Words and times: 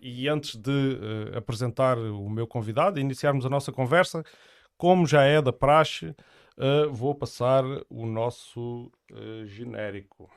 E 0.00 0.28
antes 0.28 0.56
de 0.56 0.70
uh, 0.70 1.36
apresentar 1.36 1.98
o 1.98 2.28
meu 2.30 2.46
convidado 2.46 2.98
e 2.98 3.02
iniciarmos 3.02 3.44
a 3.44 3.50
nossa 3.50 3.70
conversa, 3.70 4.24
como 4.78 5.06
já 5.06 5.24
é 5.24 5.42
da 5.42 5.52
praxe, 5.52 6.14
uh, 6.56 6.90
vou 6.90 7.14
passar 7.14 7.64
o 7.90 8.06
nosso 8.06 8.90
uh, 9.12 9.46
genérico. 9.46 10.30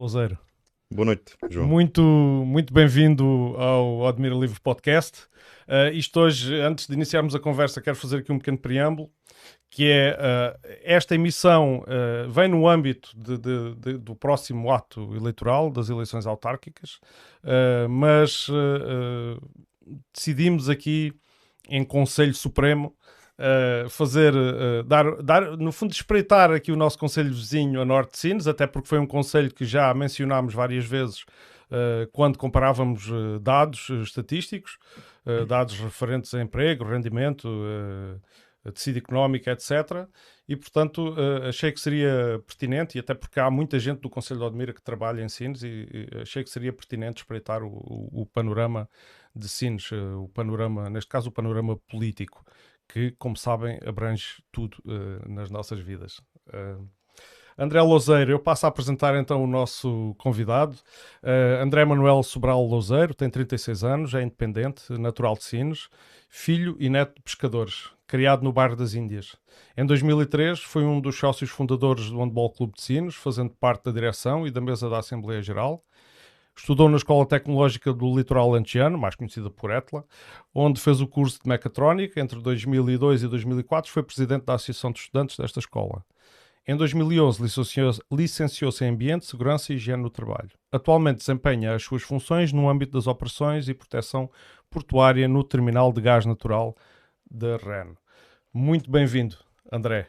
Louzeiro. 0.00 0.38
Boa 0.90 1.04
noite, 1.04 1.36
João. 1.50 1.68
Muito, 1.68 2.00
muito 2.00 2.72
bem-vindo 2.72 3.54
ao 3.58 4.06
Admira 4.06 4.34
Livre 4.34 4.58
Podcast. 4.58 5.24
Uh, 5.68 5.92
isto 5.92 6.18
hoje, 6.20 6.58
antes 6.58 6.86
de 6.86 6.94
iniciarmos 6.94 7.34
a 7.34 7.38
conversa, 7.38 7.82
quero 7.82 7.96
fazer 7.96 8.20
aqui 8.20 8.32
um 8.32 8.38
pequeno 8.38 8.56
preâmbulo, 8.56 9.10
que 9.68 9.90
é 9.90 10.16
uh, 10.16 10.58
esta 10.82 11.14
emissão 11.14 11.80
uh, 11.80 12.30
vem 12.30 12.48
no 12.48 12.66
âmbito 12.66 13.10
de, 13.14 13.36
de, 13.36 13.74
de, 13.74 13.98
do 13.98 14.16
próximo 14.16 14.72
ato 14.72 15.14
eleitoral, 15.14 15.70
das 15.70 15.90
eleições 15.90 16.26
autárquicas, 16.26 16.98
mas 17.90 18.46
decidimos 20.14 20.70
aqui 20.70 21.12
em 21.68 21.84
Conselho 21.84 22.34
Supremo 22.34 22.96
uh, 23.40 23.88
fazer, 23.88 24.34
uh, 24.34 24.82
dar, 24.84 25.22
dar, 25.22 25.56
no 25.56 25.72
fundo, 25.72 25.92
espreitar 25.92 26.52
aqui 26.52 26.70
o 26.70 26.76
nosso 26.76 26.98
conselho 26.98 27.32
vizinho 27.32 27.80
a 27.80 27.84
Norte 27.84 28.12
de 28.12 28.18
Sines, 28.18 28.46
até 28.46 28.66
porque 28.66 28.88
foi 28.88 28.98
um 28.98 29.06
conselho 29.06 29.52
que 29.52 29.64
já 29.64 29.92
mencionámos 29.94 30.52
várias 30.52 30.84
vezes 30.84 31.22
uh, 31.22 32.06
quando 32.12 32.38
comparávamos 32.38 33.08
dados 33.40 33.88
estatísticos, 34.02 34.78
dados 35.46 35.78
referentes 35.78 36.32
a 36.34 36.40
emprego, 36.40 36.82
rendimento, 36.82 37.48
tecido 38.74 38.98
económico, 38.98 39.50
etc. 39.50 40.08
E, 40.48 40.56
portanto, 40.56 41.14
achei 41.46 41.70
que 41.70 41.78
seria 41.78 42.42
pertinente, 42.46 42.96
e 42.96 43.00
até 43.00 43.12
porque 43.14 43.38
há 43.38 43.50
muita 43.50 43.78
gente 43.78 44.00
do 44.00 44.08
Conselho 44.08 44.40
de 44.40 44.46
Odmira 44.46 44.72
que 44.72 44.82
trabalha 44.82 45.22
em 45.22 45.28
Sines, 45.28 45.62
e, 45.62 45.86
e 45.92 46.22
achei 46.22 46.42
que 46.42 46.48
seria 46.48 46.72
pertinente 46.72 47.20
espreitar 47.20 47.62
o, 47.62 47.68
o, 47.68 48.22
o 48.22 48.26
panorama 48.26 48.88
de 49.36 49.46
Sines, 49.46 49.92
o 49.92 50.28
panorama, 50.32 50.88
neste 50.88 51.10
caso, 51.10 51.28
o 51.28 51.32
panorama 51.32 51.76
político 51.88 52.42
que, 52.92 53.12
como 53.12 53.36
sabem, 53.36 53.78
abrange 53.86 54.42
tudo 54.50 54.78
uh, 54.84 55.28
nas 55.28 55.50
nossas 55.50 55.80
vidas. 55.80 56.20
Uh, 56.48 56.88
André 57.56 57.80
Louzeiro, 57.82 58.32
eu 58.32 58.38
passo 58.38 58.64
a 58.66 58.68
apresentar 58.68 59.14
então 59.16 59.44
o 59.44 59.46
nosso 59.46 60.14
convidado. 60.18 60.76
Uh, 61.22 61.62
André 61.62 61.84
Manuel 61.84 62.22
Sobral 62.22 62.64
Louzeiro, 62.64 63.14
tem 63.14 63.28
36 63.28 63.84
anos, 63.84 64.14
é 64.14 64.22
independente, 64.22 64.92
natural 64.98 65.34
de 65.34 65.44
Sines, 65.44 65.88
filho 66.28 66.76
e 66.80 66.88
neto 66.88 67.14
de 67.16 67.22
pescadores, 67.22 67.90
criado 68.06 68.42
no 68.42 68.52
bairro 68.52 68.76
das 68.76 68.94
Índias. 68.94 69.36
Em 69.76 69.84
2003 69.84 70.60
foi 70.60 70.84
um 70.84 71.00
dos 71.00 71.16
sócios 71.16 71.50
fundadores 71.50 72.10
do 72.10 72.18
Handball 72.18 72.50
Clube 72.50 72.74
de 72.74 72.82
Sines, 72.82 73.14
fazendo 73.14 73.50
parte 73.50 73.84
da 73.84 73.92
direção 73.92 74.46
e 74.46 74.50
da 74.50 74.60
mesa 74.60 74.88
da 74.88 74.98
Assembleia 74.98 75.42
Geral. 75.42 75.84
Estudou 76.60 76.90
na 76.90 76.98
Escola 76.98 77.24
Tecnológica 77.24 77.90
do 77.90 78.14
Litoral 78.14 78.50
Lantiano, 78.50 78.98
mais 78.98 79.14
conhecida 79.14 79.48
por 79.48 79.70
ETLA, 79.70 80.04
onde 80.54 80.78
fez 80.78 81.00
o 81.00 81.06
curso 81.06 81.40
de 81.42 81.48
mecatrónica. 81.48 82.20
Entre 82.20 82.38
2002 82.38 83.22
e 83.22 83.28
2004 83.28 83.90
foi 83.90 84.02
presidente 84.02 84.44
da 84.44 84.54
Associação 84.54 84.92
de 84.92 84.98
Estudantes 84.98 85.38
desta 85.38 85.58
escola. 85.58 86.04
Em 86.68 86.76
2011 86.76 87.42
licenciou-se 87.42 88.02
licenciou 88.12 88.70
em 88.82 88.90
Ambiente, 88.90 89.24
Segurança 89.24 89.72
e 89.72 89.76
Higiene 89.76 90.02
no 90.02 90.10
Trabalho. 90.10 90.50
Atualmente 90.70 91.16
desempenha 91.16 91.74
as 91.74 91.82
suas 91.82 92.02
funções 92.02 92.52
no 92.52 92.68
âmbito 92.68 92.92
das 92.92 93.06
operações 93.06 93.66
e 93.66 93.72
proteção 93.72 94.30
portuária 94.68 95.26
no 95.26 95.42
terminal 95.42 95.90
de 95.90 96.02
gás 96.02 96.26
natural 96.26 96.76
da 97.28 97.56
REN. 97.56 97.94
Muito 98.52 98.90
bem-vindo, 98.90 99.34
André. 99.72 100.08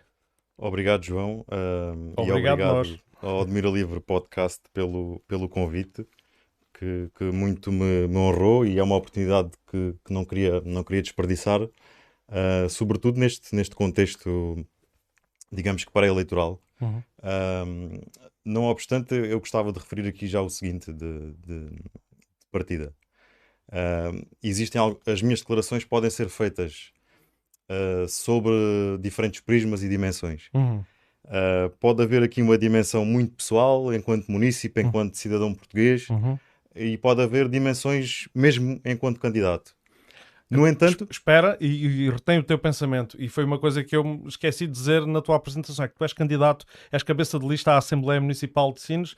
Obrigado, 0.57 1.01
João. 1.06 1.45
Obrigado, 1.47 2.28
e 2.28 2.31
obrigado 2.31 2.59
nós. 2.59 3.00
ao 3.22 3.39
Admira 3.39 3.69
Livre 3.69 4.01
Podcast 4.01 4.62
pelo, 4.73 5.22
pelo 5.29 5.47
convite 5.47 6.06
que, 6.81 7.12
que 7.14 7.24
muito 7.25 7.72
me, 7.72 8.08
me, 8.08 8.18
honrou 8.18 8.66
e 8.66 8.80
é 8.80 8.84
uma 8.84 8.96
oportunidade 8.96 9.52
que, 9.69 9.94
que 10.03 10.12
não, 10.12 10.25
queria, 10.25 10.62
não 10.62 10.84
queria 10.84 11.03
desperdiçar, 11.03 11.62
uh, 11.62 12.69
sobretudo 12.69 13.19
neste, 13.19 13.56
neste 13.56 13.75
contexto, 13.75 14.66
digamos 15.52 15.86
que 15.86 15.92
para-eleitoral. 15.92 16.59
Uhum. 16.81 17.03
Uh, 17.19 18.02
não 18.44 18.64
obstante, 18.64 19.14
eu 19.14 19.40
gostava 19.40 19.72
de 19.72 19.78
referir 19.78 20.08
aqui 20.08 20.25
já 20.25 20.42
o 20.42 20.50
seguinte 20.50 20.92
de, 20.92 21.34
de, 21.34 21.69
de 21.69 21.84
partida. 22.52 22.92
Uh, 23.68 24.28
existem 24.42 24.81
as 25.06 25.22
minhas 25.22 25.42
declarações 25.42 25.86
podem 25.86 26.09
ser 26.09 26.30
feitas 26.30 26.92
uh, 27.69 28.08
sobre 28.09 28.52
diferentes 29.00 29.40
prismas 29.40 29.84
e 29.84 29.88
dimensões. 29.88 30.50
Uhum. 30.52 30.84
Uh, 31.25 31.69
pode 31.80 32.02
haver 32.02 32.24
aqui 32.24 32.42
uma 32.42 32.58
dimensão 32.58 33.06
muito 33.06 33.36
pessoal, 33.36 33.94
enquanto 33.94 34.31
munícipe, 34.31 34.81
uhum. 34.81 34.88
enquanto 34.88 35.16
cidadão 35.16 35.53
português, 35.53 36.09
uhum 36.09 36.40
e 36.76 36.98
pode 36.98 37.22
haver 37.22 37.50
dimensões 37.50 38.28
mesmo 38.34 38.80
enquanto 38.86 39.20
candidato. 39.20 39.76
No 40.50 40.68
entanto. 40.68 41.08
Espera 41.09 41.58
e, 41.62 41.68
e 41.68 42.09
retém 42.09 42.38
o 42.40 42.44
teu 42.44 42.59
pensamento. 42.59 43.16
E 43.18 43.30
foi 43.30 43.46
uma 43.46 43.58
coisa 43.58 43.82
que 43.84 43.96
eu 43.96 44.22
esqueci 44.28 44.68
de 44.68 44.74
dizer 44.74 45.06
na 45.08 45.22
tua 45.22 45.38
apresentação: 45.38 45.86
é 45.86 45.88
que 45.88 45.96
tu 45.96 46.04
és 46.04 46.12
candidato, 46.12 46.66
és 46.92 47.02
cabeça 47.02 47.40
de 47.40 47.48
lista 47.48 47.72
à 47.72 47.78
Assembleia 47.78 48.20
Municipal 48.20 48.74
de 48.74 48.81
Sines 48.81 49.16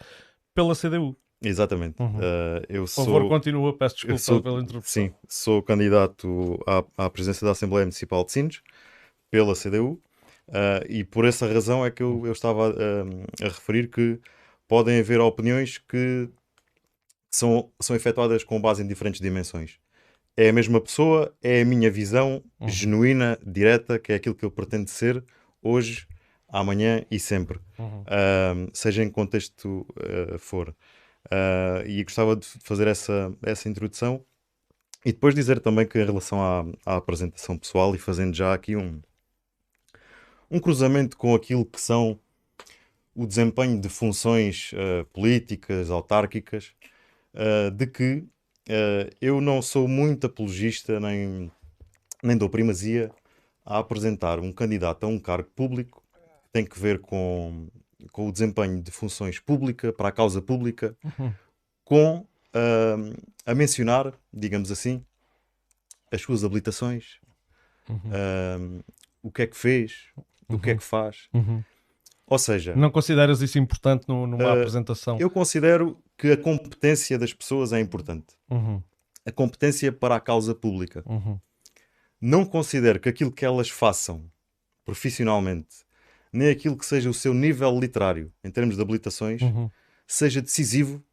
pela 0.53 0.75
CDU. 0.75 1.17
Exatamente. 1.43 2.01
Uhum. 2.01 2.17
Uh, 2.17 2.63
eu 2.69 2.85
Por 2.85 3.05
favor, 3.05 3.27
continua, 3.27 3.77
peço 3.77 3.95
desculpa 3.95 4.17
sou, 4.19 4.41
pela 4.41 4.61
interrupção. 4.61 5.03
Sim, 5.03 5.13
sou 5.27 5.61
candidato 5.61 6.57
à, 6.65 7.05
à 7.05 7.09
presidência 7.09 7.43
da 7.43 7.51
Assembleia 7.51 7.83
Municipal 7.83 8.23
de 8.23 8.31
Sines 8.31 8.61
pela 9.29 9.53
CDU 9.53 9.99
uh, 10.47 10.85
e 10.87 11.03
por 11.03 11.25
essa 11.25 11.51
razão 11.51 11.85
é 11.85 11.91
que 11.91 12.01
eu, 12.01 12.25
eu 12.25 12.31
estava 12.31 12.69
uh, 12.69 13.43
a 13.43 13.45
referir 13.45 13.89
que 13.89 14.19
podem 14.69 14.99
haver 15.01 15.19
opiniões 15.19 15.79
que 15.79 16.29
são, 17.33 17.71
são 17.79 17.95
efetuadas 17.95 18.43
com 18.43 18.61
base 18.61 18.83
em 18.83 18.87
diferentes 18.87 19.19
dimensões. 19.19 19.79
É 20.37 20.49
a 20.49 20.53
mesma 20.53 20.79
pessoa, 20.79 21.35
é 21.41 21.61
a 21.61 21.65
minha 21.65 21.89
visão 21.89 22.43
uhum. 22.59 22.69
genuína, 22.69 23.39
direta, 23.43 23.97
que 23.97 24.11
é 24.11 24.15
aquilo 24.15 24.35
que 24.35 24.45
eu 24.45 24.51
pretendo 24.51 24.89
ser 24.89 25.23
hoje, 25.61 26.07
amanhã 26.47 27.03
e 27.09 27.19
sempre, 27.19 27.59
uhum. 27.79 28.01
uh, 28.01 28.69
seja 28.71 29.03
em 29.03 29.09
contexto 29.09 29.85
uh, 29.97 30.37
for. 30.37 30.69
Uh, 31.25 31.87
e 31.87 32.03
gostava 32.03 32.35
de 32.35 32.45
fazer 32.45 32.87
essa, 32.87 33.33
essa 33.41 33.67
introdução 33.67 34.23
e 35.05 35.11
depois 35.11 35.33
dizer 35.33 35.59
também 35.59 35.87
que 35.87 35.97
em 35.97 36.05
relação 36.05 36.41
à, 36.41 36.65
à 36.85 36.97
apresentação 36.97 37.57
pessoal 37.57 37.95
e 37.95 37.97
fazendo 37.97 38.35
já 38.35 38.53
aqui 38.53 38.75
um, 38.75 39.01
um 40.51 40.59
cruzamento 40.59 41.17
com 41.17 41.33
aquilo 41.33 41.65
que 41.65 41.81
são 41.81 42.19
o 43.15 43.25
desempenho 43.25 43.79
de 43.79 43.89
funções 43.89 44.71
uh, 44.73 45.05
políticas, 45.05 45.89
autárquicas, 45.89 46.73
uh, 47.33 47.71
de 47.71 47.87
que 47.87 48.25
uh, 48.69 49.15
eu 49.21 49.41
não 49.41 49.61
sou 49.61 49.87
muito 49.87 50.27
apologista 50.27 50.99
nem, 50.99 51.51
nem 52.21 52.37
dou 52.37 52.49
primazia 52.49 53.11
a 53.65 53.79
apresentar 53.79 54.39
um 54.39 54.51
candidato 54.51 55.05
a 55.05 55.07
um 55.07 55.19
cargo 55.19 55.49
público 55.55 56.03
que 56.13 56.49
tem 56.51 56.65
que 56.65 56.79
ver 56.79 56.99
com, 56.99 57.67
com 58.11 58.27
o 58.27 58.31
desempenho 58.31 58.81
de 58.81 58.91
funções 58.91 59.39
públicas 59.39 59.93
para 59.95 60.09
a 60.09 60.11
causa 60.11 60.41
pública, 60.41 60.95
uhum. 61.03 61.33
com 61.83 62.17
uh, 62.19 63.23
a 63.45 63.55
mencionar, 63.55 64.13
digamos 64.33 64.71
assim, 64.71 65.03
as 66.11 66.21
suas 66.21 66.43
habilitações, 66.43 67.17
uhum. 67.89 68.81
o 69.23 69.31
que 69.31 69.41
é 69.41 69.47
que 69.47 69.57
fez, 69.57 70.09
uhum. 70.15 70.57
o 70.57 70.59
que 70.59 70.69
é 70.69 70.73
uhum. 70.73 70.79
que 70.79 70.83
faz. 70.83 71.27
Uhum. 71.33 71.63
Ou 72.27 72.39
seja, 72.39 72.75
não 72.75 72.89
consideras 72.89 73.41
isso 73.41 73.59
importante 73.59 74.07
numa 74.07 74.37
uh, 74.37 74.51
apresentação? 74.51 75.17
Eu 75.19 75.29
considero 75.29 75.97
que 76.23 76.31
a 76.31 76.37
competência 76.37 77.19
das 77.19 77.33
pessoas 77.33 77.73
é 77.73 77.81
importante. 77.81 78.27
Uhum. 78.49 78.81
A 79.25 79.31
competência 79.31 79.91
para 79.91 80.15
a 80.15 80.21
causa 80.21 80.55
pública. 80.55 81.03
Uhum. 81.05 81.37
Não 82.21 82.45
considero 82.45 82.97
que 82.97 83.09
aquilo 83.09 83.29
que 83.29 83.43
elas 83.43 83.69
façam 83.69 84.23
profissionalmente 84.85 85.83
nem 86.31 86.49
aquilo 86.49 86.77
que 86.77 86.85
seja 86.85 87.09
o 87.09 87.13
seu 87.13 87.33
nível 87.33 87.77
literário, 87.77 88.31
em 88.41 88.49
termos 88.49 88.77
de 88.77 88.81
habilitações, 88.81 89.41
Uhum. 89.41 89.69
seja 90.07 90.41
decisivo 90.41 91.03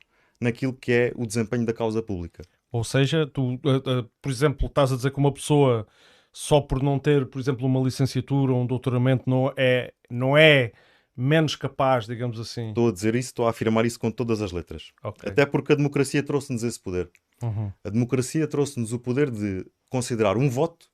naquilo 0.41 0.73
que 0.73 0.93
é 0.93 1.13
o 1.17 1.27
desempenho 1.27 1.67
da 1.67 1.73
causa 1.73 2.01
pública. 2.01 2.45
Ou 2.71 2.85
seja, 2.85 3.27
tu, 3.27 3.55
uh, 3.55 3.55
uh, 3.55 4.11
por 4.23 4.31
exemplo, 4.31 4.69
estás 4.69 4.93
a 4.93 4.97
dizer 4.97 5.11
que 5.11 5.19
uma 5.19 5.33
pessoa 5.33 5.89
só 6.33 6.61
por 6.61 6.81
não 6.81 7.01
ter, 7.01 7.27
por 7.27 7.41
exemplo, 7.41 7.67
uma 7.67 7.81
licenciatura 7.81 8.53
ou 8.53 8.63
um 8.63 8.67
doutoramento 8.67 9.29
não 9.29 9.53
é, 9.57 9.93
não 10.09 10.39
é 10.39 10.71
menos 11.21 11.55
capaz, 11.57 12.07
digamos 12.07 12.39
assim. 12.41 12.69
Estou 12.71 12.89
a 12.89 12.93
dizer 12.93 13.15
isso, 13.15 13.29
estou 13.29 13.47
a 13.47 13.51
afirmar 13.51 13.85
isso 13.85 13.99
com 14.01 14.11
todas 14.11 14.41
as 14.41 14.53
letras. 14.53 14.91
Ok. 15.03 15.29
Até 15.31 15.45
porque 15.45 15.73
a 15.73 15.77
democracia 15.77 16.23
trouxe-nos 16.23 16.63
esse 16.63 16.81
poder. 16.81 17.11
Uhum. 17.43 17.71
A 17.85 17.91
democracia 17.91 18.47
trouxe-nos 18.47 18.93
o 18.93 18.99
poder 18.99 19.31
de 19.31 19.67
considerar 19.89 20.37
um 20.37 20.49
voto 20.49 20.87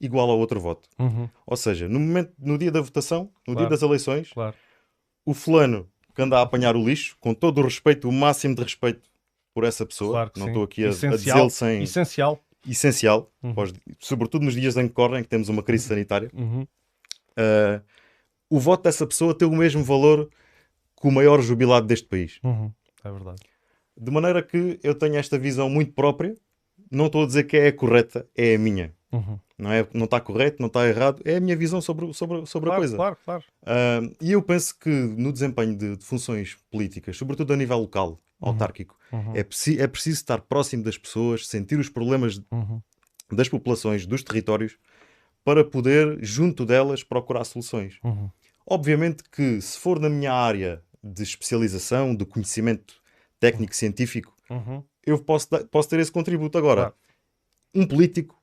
igual 0.00 0.30
a 0.30 0.34
outro 0.34 0.60
voto. 0.60 0.88
Uhum. 0.98 1.28
Ou 1.46 1.56
seja, 1.56 1.88
no, 1.88 1.98
momento, 2.00 2.32
no 2.38 2.56
dia 2.58 2.70
da 2.70 2.80
votação, 2.80 3.30
no 3.46 3.54
Claro. 3.54 3.60
dia 3.60 3.68
das 3.68 3.82
eleições, 3.82 4.30
Claro. 4.32 4.54
o 5.24 5.32
fulano 5.34 5.88
que 6.14 6.22
anda 6.22 6.38
a 6.38 6.42
apanhar 6.42 6.76
o 6.76 6.84
lixo, 6.84 7.16
com 7.20 7.34
todo 7.34 7.58
o 7.60 7.64
respeito, 7.64 8.08
o 8.08 8.12
máximo 8.12 8.54
de 8.54 8.62
respeito 8.62 9.08
por 9.54 9.64
essa 9.64 9.84
pessoa, 9.86 10.12
Claro 10.12 10.32
não 10.36 10.48
estou 10.48 10.62
aqui 10.64 10.84
a, 10.84 10.88
a 10.88 10.90
dizê-lo 10.90 11.50
sem 11.50 11.82
Essencial. 11.82 12.42
essencial, 12.66 13.30
Uhum. 13.42 13.54
pós- 13.54 13.72
sobretudo 13.98 14.44
nos 14.44 14.54
dias 14.54 14.76
em 14.76 14.86
que 14.88 14.94
correm, 14.94 15.22
que 15.22 15.28
temos 15.28 15.48
uma 15.48 15.62
crise 15.62 15.86
sanitária, 15.88 16.30
uh, 16.34 17.82
o 18.50 18.58
voto 18.60 18.84
dessa 18.84 19.06
pessoa 19.06 19.36
tem 19.36 19.46
o 19.48 19.56
mesmo 19.56 19.82
valor 19.84 20.28
que 21.00 21.06
o 21.08 21.10
maior 21.10 21.40
jubilado 21.40 21.86
deste 21.86 22.06
país. 22.08 22.38
Uhum. 22.42 22.72
É 23.04 23.10
verdade. 23.10 23.42
De 23.96 24.10
maneira 24.10 24.42
que 24.42 24.78
eu 24.82 24.94
tenho 24.94 25.16
esta 25.16 25.38
visão 25.38 25.68
muito 25.70 25.92
própria, 25.92 26.34
não 26.90 27.06
estou 27.06 27.22
a 27.24 27.26
dizer 27.26 27.44
que 27.44 27.56
é 27.56 27.68
a 27.68 27.72
correta, 27.72 28.26
é 28.36 28.54
a 28.54 28.58
minha. 28.58 28.94
Uhum. 29.12 29.38
Não 29.58 29.72
é, 29.72 29.86
não 29.94 30.04
está 30.04 30.20
correto, 30.20 30.56
não 30.60 30.66
está 30.66 30.86
errado, 30.86 31.22
é 31.24 31.36
a 31.36 31.40
minha 31.40 31.56
visão 31.56 31.80
sobre, 31.80 32.12
sobre, 32.12 32.44
sobre 32.46 32.68
a 32.68 32.72
Claro, 32.72 32.80
coisa. 32.82 32.96
claro, 32.96 33.16
claro. 33.24 33.44
Ah, 33.64 34.00
e 34.20 34.32
eu 34.32 34.42
penso 34.42 34.78
que 34.78 34.90
no 34.90 35.32
desempenho 35.32 35.74
de, 35.76 35.96
de 35.96 36.04
funções 36.04 36.56
políticas, 36.70 37.16
sobretudo 37.16 37.52
a 37.52 37.56
nível 37.56 37.78
local, 37.78 38.20
autárquico, 38.40 38.96
Uhum. 39.12 39.34
é, 39.34 39.42
preci- 39.42 39.80
é 39.80 39.86
preciso 39.86 40.16
estar 40.16 40.40
próximo 40.42 40.82
das 40.82 40.98
pessoas, 40.98 41.46
sentir 41.48 41.78
os 41.78 41.88
problemas 41.88 42.38
Uhum. 42.50 42.82
das 43.32 43.48
populações, 43.48 44.06
dos 44.06 44.22
territórios, 44.22 44.76
para 45.46 45.62
poder, 45.64 46.18
junto 46.20 46.66
delas, 46.66 47.04
procurar 47.04 47.44
soluções. 47.44 48.00
Uhum. 48.02 48.28
Obviamente 48.66 49.22
que, 49.30 49.60
se 49.60 49.78
for 49.78 50.00
na 50.00 50.08
minha 50.08 50.32
área 50.32 50.82
de 51.00 51.22
especialização, 51.22 52.16
de 52.16 52.24
conhecimento 52.26 52.94
técnico-científico, 53.38 54.34
Uhum. 54.50 54.82
eu 55.06 55.16
posso, 55.20 55.46
posso 55.70 55.88
ter 55.88 56.00
esse 56.00 56.10
contributo. 56.10 56.58
Agora, 56.58 56.80
Claro. 56.80 56.94
um 57.76 57.86
político 57.86 58.34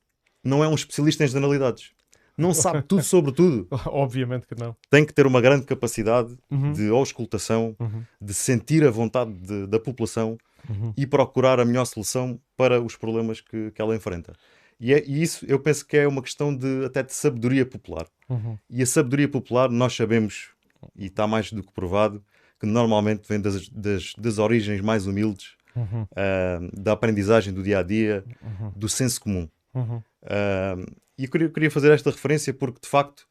não 0.42 0.64
é 0.64 0.68
um 0.70 0.76
especialista 0.76 1.26
em 1.26 1.28
generalidades. 1.28 1.92
Não 2.38 2.54
sabe 2.54 2.82
tudo 2.88 3.04
sobre 3.04 3.34
tudo. 3.34 3.68
Obviamente 3.88 4.48
que 4.48 4.56
não. 4.56 4.74
Tem 4.90 5.06
que 5.06 5.14
ter 5.14 5.28
uma 5.28 5.42
grande 5.42 5.66
capacidade 5.66 6.38
Uhum. 6.50 6.72
de 6.72 6.88
auscultação, 6.88 7.76
Uhum. 7.82 8.04
de 8.22 8.34
sentir 8.34 8.86
a 8.86 8.90
vontade 8.92 9.34
de- 9.34 9.68
da 9.68 9.78
população 9.78 10.38
Uhum. 10.70 10.94
e 10.96 11.06
procurar 11.06 11.60
a 11.60 11.66
melhor 11.66 11.84
solução 11.84 12.40
para 12.56 12.82
os 12.82 12.96
problemas 12.96 13.42
que, 13.42 13.72
que 13.72 13.82
ela 13.82 13.94
enfrenta. 13.94 14.32
E, 14.80 14.94
é, 14.94 15.04
e 15.06 15.22
isso 15.22 15.46
eu 15.48 15.60
penso 15.60 15.86
que 15.86 15.98
é 15.98 16.08
uma 16.08 16.22
questão 16.22 16.56
de 16.56 16.86
até 16.86 17.04
de 17.04 17.14
sabedoria 17.14 17.66
popular. 17.66 18.08
Uhum. 18.30 18.58
E 18.70 18.82
a 18.82 18.86
sabedoria 18.86 19.28
popular, 19.28 19.70
nós 19.70 19.96
sabemos, 19.96 20.50
e 20.96 21.06
está 21.08 21.26
mais 21.28 21.52
do 21.52 21.64
que 21.64 21.72
provado, 21.72 22.24
que 22.60 22.66
normalmente 22.66 23.28
vem 23.28 23.40
das, 23.42 23.68
das, 23.70 24.14
das 24.18 24.38
origens 24.40 24.82
mais 24.82 25.06
humildes, 25.08 25.56
Uhum. 25.76 26.06
ah, 26.16 26.60
da 26.72 26.92
aprendizagem 26.94 27.52
do 27.52 27.64
dia 27.64 27.80
a 27.80 27.84
dia, 27.84 28.24
Uhum. 28.42 28.72
do 28.76 28.88
senso 28.88 29.20
comum. 29.20 29.50
Uhum. 29.74 30.02
Ah, 30.24 30.76
e 31.18 31.26
eu 31.26 31.30
queria, 31.30 31.50
queria 31.50 31.72
fazer 31.72 31.92
esta 31.92 32.10
referência 32.12 32.54
porque, 32.54 32.80
de 32.82 32.88
facto, 32.88 33.28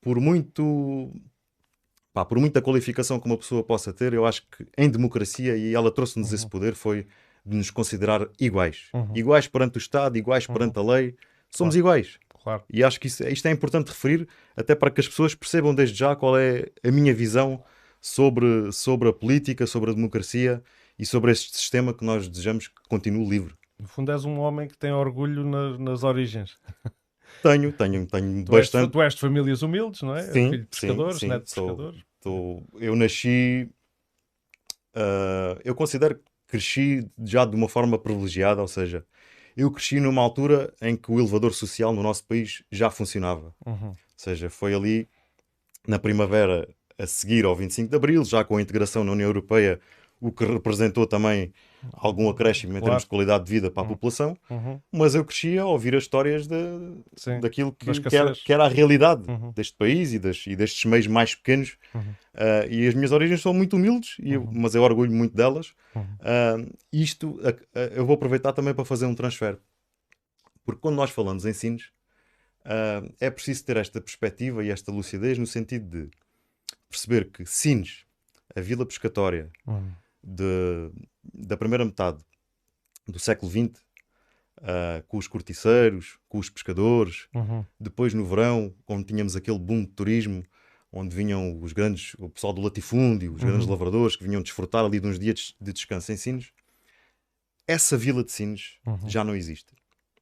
por 0.00 0.20
muito. 0.20 1.12
pá, 2.12 2.24
por 2.24 2.38
muita 2.38 2.60
qualificação 2.62 3.18
que 3.18 3.26
uma 3.26 3.36
pessoa 3.38 3.62
possa 3.64 3.92
ter, 3.92 4.12
eu 4.12 4.26
acho 4.26 4.42
que 4.48 4.66
em 4.76 4.88
democracia, 4.90 5.56
e 5.56 5.74
ela 5.74 5.90
trouxe-nos 5.90 6.32
esse 6.32 6.46
poder, 6.48 6.74
foi 6.74 7.06
de 7.44 7.56
nos 7.56 7.70
considerar 7.70 8.28
iguais. 8.40 8.88
Uhum. 8.94 9.12
Iguais 9.14 9.48
perante 9.48 9.76
o 9.76 9.80
Estado, 9.80 10.16
iguais 10.16 10.46
perante 10.46 10.78
a 10.78 10.82
lei. 10.82 11.16
Somos 11.50 11.74
iguais. 11.76 12.18
Claro. 12.42 12.62
E 12.72 12.82
acho 12.82 12.98
que 12.98 13.06
isso- 13.06 13.26
isto 13.28 13.46
é 13.46 13.50
importante 13.50 13.88
referir, 13.88 14.26
até 14.56 14.74
para 14.74 14.90
que 14.90 15.00
as 15.00 15.08
pessoas 15.08 15.34
percebam 15.34 15.74
desde 15.74 15.96
já 15.98 16.16
qual 16.16 16.36
é 16.38 16.66
a 16.84 16.90
minha 16.90 17.14
visão 17.14 17.62
sobre, 18.00 18.72
sobre 18.72 19.08
a 19.08 19.12
política, 19.12 19.66
sobre 19.66 19.90
a 19.90 19.94
democracia 19.94 20.62
e 20.98 21.06
sobre 21.06 21.30
este 21.32 21.56
sistema 21.56 21.94
que 21.94 22.04
nós 22.04 22.28
desejamos 22.28 22.68
que 22.68 22.74
continue 22.88 23.28
livre. 23.28 23.54
No 23.78 23.86
fundo, 23.88 24.10
és 24.12 24.24
um 24.24 24.38
homem 24.38 24.66
que 24.68 24.76
tem 24.76 24.92
orgulho 24.92 25.44
nas, 25.44 25.78
nas 25.78 26.02
origens. 26.04 26.56
Tenho, 27.42 27.72
tenho, 27.72 28.06
tenho 28.06 28.44
Tu 28.44 28.56
és, 28.56 28.66
bastante. 28.66 28.92
tu 28.92 29.00
és 29.02 29.14
de 29.14 29.20
famílias 29.20 29.62
humildes, 29.62 30.02
não 30.02 30.14
é? 30.14 30.22
Sim, 30.22 30.50
Filho 30.50 30.66
de 30.70 30.76
sim, 30.76 30.86
pescadores, 30.86 31.18
sim, 31.18 31.28
neto 31.28 31.44
de 31.44 31.50
sou- 31.50 31.66
pescadores. 31.66 32.02
Tô- 32.20 32.62
eu 32.78 32.94
nasci. 32.94 33.70
ah, 34.94 35.58
eu 35.64 35.74
considero 35.74 36.16
que 36.16 36.22
cresci 36.52 37.10
já 37.24 37.46
de 37.46 37.56
uma 37.56 37.66
forma 37.66 37.98
privilegiada, 37.98 38.60
ou 38.60 38.68
seja, 38.68 39.06
eu 39.56 39.70
cresci 39.70 39.98
numa 39.98 40.20
altura 40.20 40.70
em 40.82 40.94
que 40.94 41.10
o 41.10 41.18
elevador 41.18 41.54
social 41.54 41.94
no 41.94 42.02
nosso 42.02 42.26
país 42.26 42.62
já 42.70 42.90
funcionava. 42.90 43.54
Uhum. 43.64 43.88
Ou 43.88 43.96
seja, 44.14 44.50
foi 44.50 44.74
ali 44.74 45.08
na 45.88 45.98
primavera 45.98 46.68
a 46.98 47.06
seguir 47.06 47.46
ao 47.46 47.56
25 47.56 47.88
de 47.88 47.96
Abril, 47.96 48.22
já 48.22 48.44
com 48.44 48.58
a 48.58 48.62
integração 48.62 49.02
na 49.02 49.12
União 49.12 49.28
Europeia, 49.28 49.80
o 50.20 50.30
que 50.30 50.44
representou 50.44 51.06
também 51.06 51.54
algum 51.92 52.28
acréscimo 52.28 52.72
em 52.72 52.74
Claro. 52.74 52.84
termos 52.86 53.02
de 53.04 53.08
qualidade 53.08 53.44
de 53.44 53.50
vida 53.50 53.70
para 53.70 53.82
a 53.82 53.86
população. 53.86 54.36
Uhum. 54.50 54.80
Mas 54.92 55.14
eu 55.14 55.24
cresci 55.24 55.58
a 55.58 55.64
ouvir 55.66 55.94
as 55.96 56.02
histórias 56.04 56.46
de, 56.46 56.56
Sim. 57.16 57.40
daquilo 57.40 57.70
Da 57.84 57.92
que, 57.92 58.00
que, 58.08 58.16
era, 58.16 58.32
que 58.32 58.52
era 58.52 58.64
a 58.64 58.68
realidade 58.68 59.28
Uhum. 59.30 59.52
deste 59.52 59.76
país 59.76 60.12
e, 60.12 60.18
das- 60.18 60.46
e 60.46 60.54
destes 60.56 60.84
meios 60.84 61.06
mais 61.06 61.34
pequenos. 61.34 61.76
Uhum. 61.94 62.14
Ah, 62.34 62.66
e 62.70 62.86
as 62.86 62.94
minhas 62.94 63.12
origens 63.12 63.40
são 63.42 63.52
muito 63.52 63.76
humildes, 63.76 64.16
eu- 64.20 64.48
mas 64.52 64.74
eu 64.74 64.82
orgulho 64.82 65.12
muito 65.12 65.34
delas. 65.36 65.74
Uhum. 65.94 66.04
Ah, 66.20 66.56
isto 66.92 67.40
a- 67.44 67.78
a- 67.80 67.82
eu 67.94 68.06
vou 68.06 68.14
aproveitar 68.14 68.52
também 68.52 68.72
para 68.74 68.84
fazer 68.84 69.06
um 69.06 69.14
transfer. 69.14 69.58
Porque 70.64 70.80
quando 70.80 70.96
nós 70.96 71.10
falamos 71.10 71.44
em 71.44 71.52
Sines, 71.52 71.90
ah, 72.64 73.02
é 73.20 73.30
preciso 73.30 73.64
ter 73.64 73.76
esta 73.76 74.00
perspectiva 74.00 74.64
e 74.64 74.70
esta 74.70 74.92
lucidez 74.92 75.36
no 75.38 75.46
sentido 75.46 75.88
de 75.88 76.10
perceber 76.88 77.30
que 77.30 77.44
Sines, 77.46 78.04
a 78.54 78.60
vila 78.60 78.84
pescatória 78.86 79.50
Uhum. 79.66 79.90
De- 80.22 80.90
da 81.34 81.56
primeira 81.56 81.84
metade 81.84 82.24
do 83.06 83.18
século 83.18 83.50
XX, 83.50 83.82
ah, 84.62 85.02
com 85.08 85.16
os 85.18 85.26
corticeiros, 85.26 86.18
com 86.28 86.38
os 86.38 86.48
pescadores, 86.50 87.26
Uhum. 87.34 87.64
depois 87.80 88.14
no 88.14 88.24
verão, 88.24 88.74
quando 88.84 89.04
tínhamos 89.06 89.34
aquele 89.36 89.58
boom 89.58 89.82
de 89.84 89.90
turismo, 89.92 90.44
onde 90.92 91.14
vinham 91.16 91.58
os 91.60 91.72
grandes, 91.72 92.14
o 92.18 92.28
pessoal 92.28 92.52
do 92.52 92.60
latifúndio, 92.60 93.32
os 93.34 93.42
grandes 93.42 93.64
Uhum. 93.64 93.70
lavradores 93.72 94.14
que 94.14 94.24
vinham 94.24 94.42
desfrutar 94.42 94.84
ali 94.84 95.00
de 95.00 95.06
uns 95.08 95.18
dias 95.18 95.54
de 95.60 95.72
descanso 95.72 96.12
em 96.12 96.16
Sines, 96.16 96.52
essa 97.66 97.96
vila 97.96 98.22
de 98.24 98.30
Sines 98.32 98.78
Uhum. 98.86 99.08
já 99.08 99.24
não 99.24 99.34
existe. 99.34 99.72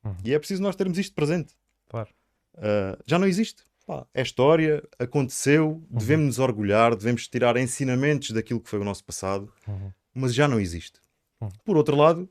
Uhum. 0.04 0.16
E 0.24 0.32
é 0.32 0.38
preciso 0.38 0.62
nós 0.62 0.76
termos 0.76 0.96
isto 0.98 1.14
presente. 1.14 1.54
Claro. 1.88 2.08
Ah, 2.56 2.98
já 3.06 3.18
não 3.18 3.26
existe. 3.26 3.62
Pá, 3.90 4.06
é 4.14 4.22
história, 4.22 4.86
aconteceu, 5.00 5.70
Uhum. 5.72 5.86
devemos 5.90 6.26
nos 6.26 6.38
orgulhar, 6.38 6.94
devemos 6.94 7.26
tirar 7.26 7.56
ensinamentos 7.56 8.30
daquilo 8.30 8.60
que 8.60 8.68
foi 8.70 8.78
o 8.78 8.84
nosso 8.84 9.02
passado, 9.04 9.52
Uhum. 9.66 9.90
mas 10.14 10.32
já 10.32 10.46
não 10.46 10.60
existe. 10.60 11.00
Uhum. 11.40 11.48
Por 11.64 11.76
outro 11.76 11.96
lado, 11.96 12.28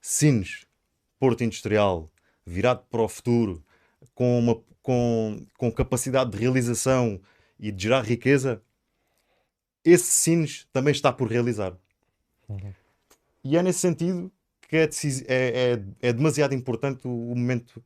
Sines, 0.00 0.66
Porto 1.16 1.44
Industrial, 1.44 2.10
virado 2.44 2.82
para 2.90 3.02
o 3.02 3.08
futuro, 3.08 3.62
com, 4.16 4.36
uma, 4.36 4.60
com, 4.82 5.46
com 5.56 5.70
capacidade 5.70 6.32
de 6.32 6.38
realização 6.38 7.20
e 7.56 7.70
de 7.70 7.84
gerar 7.84 8.02
riqueza, 8.02 8.60
esse 9.84 10.10
Sines 10.10 10.66
também 10.72 10.90
está 10.90 11.12
por 11.12 11.28
realizar. 11.30 11.76
Uhum. 12.48 12.72
E 13.44 13.56
é 13.56 13.62
nesse 13.62 13.78
sentido 13.78 14.32
que 14.68 14.76
é, 14.76 14.82
é, 14.82 14.88
é, 15.28 16.08
é 16.08 16.12
demasiado 16.12 16.52
importante 16.52 17.06
o, 17.06 17.30
o 17.30 17.36
momento 17.36 17.80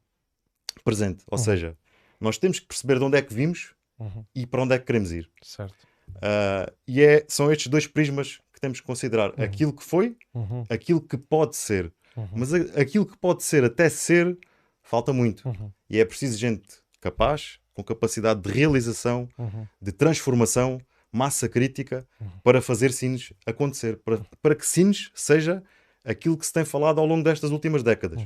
presente. 0.82 1.22
Ou 1.30 1.36
Uhum. 1.38 1.44
seja, 1.44 1.76
nós 2.20 2.38
temos 2.38 2.60
que 2.60 2.66
perceber 2.66 2.98
de 2.98 3.04
onde 3.04 3.16
é 3.16 3.22
que 3.22 3.32
vimos 3.34 3.74
Uhum. 3.98 4.24
e 4.34 4.46
para 4.46 4.62
onde 4.62 4.74
é 4.74 4.78
que 4.78 4.84
queremos 4.86 5.12
ir. 5.12 5.28
Certo. 5.42 5.74
Ah, 6.22 6.72
e 6.86 7.02
é, 7.02 7.24
são 7.28 7.50
estes 7.52 7.66
dois 7.68 7.86
prismas 7.86 8.38
que 8.52 8.60
temos 8.60 8.80
que 8.80 8.86
considerar: 8.86 9.32
aquilo 9.40 9.72
que 9.72 9.84
foi, 9.84 10.16
Uhum. 10.34 10.64
aquilo 10.68 11.00
que 11.00 11.16
pode 11.16 11.56
ser. 11.56 11.92
Uhum. 12.16 12.28
Mas 12.32 12.52
a- 12.54 12.80
aquilo 12.80 13.06
que 13.06 13.16
pode 13.16 13.42
ser 13.42 13.62
até 13.64 13.88
ser, 13.88 14.36
falta 14.82 15.12
muito. 15.12 15.46
Uhum. 15.48 15.70
E 15.88 15.98
é 16.00 16.04
preciso 16.04 16.36
gente 16.38 16.66
capaz, 17.00 17.58
com 17.74 17.82
capacidade 17.84 18.40
de 18.40 18.50
realização, 18.50 19.28
Uhum. 19.38 19.66
de 19.80 19.92
transformação, 19.92 20.80
massa 21.12 21.48
crítica, 21.48 22.06
Uhum. 22.20 22.28
para 22.42 22.60
fazer 22.60 22.92
Sines 22.92 23.32
acontecer. 23.46 23.98
Para, 24.04 24.20
para 24.42 24.54
que 24.54 24.66
Sines 24.66 25.10
seja 25.14 25.62
aquilo 26.04 26.36
que 26.36 26.46
se 26.46 26.52
tem 26.52 26.64
falado 26.64 26.98
ao 27.00 27.06
longo 27.06 27.22
destas 27.22 27.50
últimas 27.50 27.82
décadas. 27.82 28.20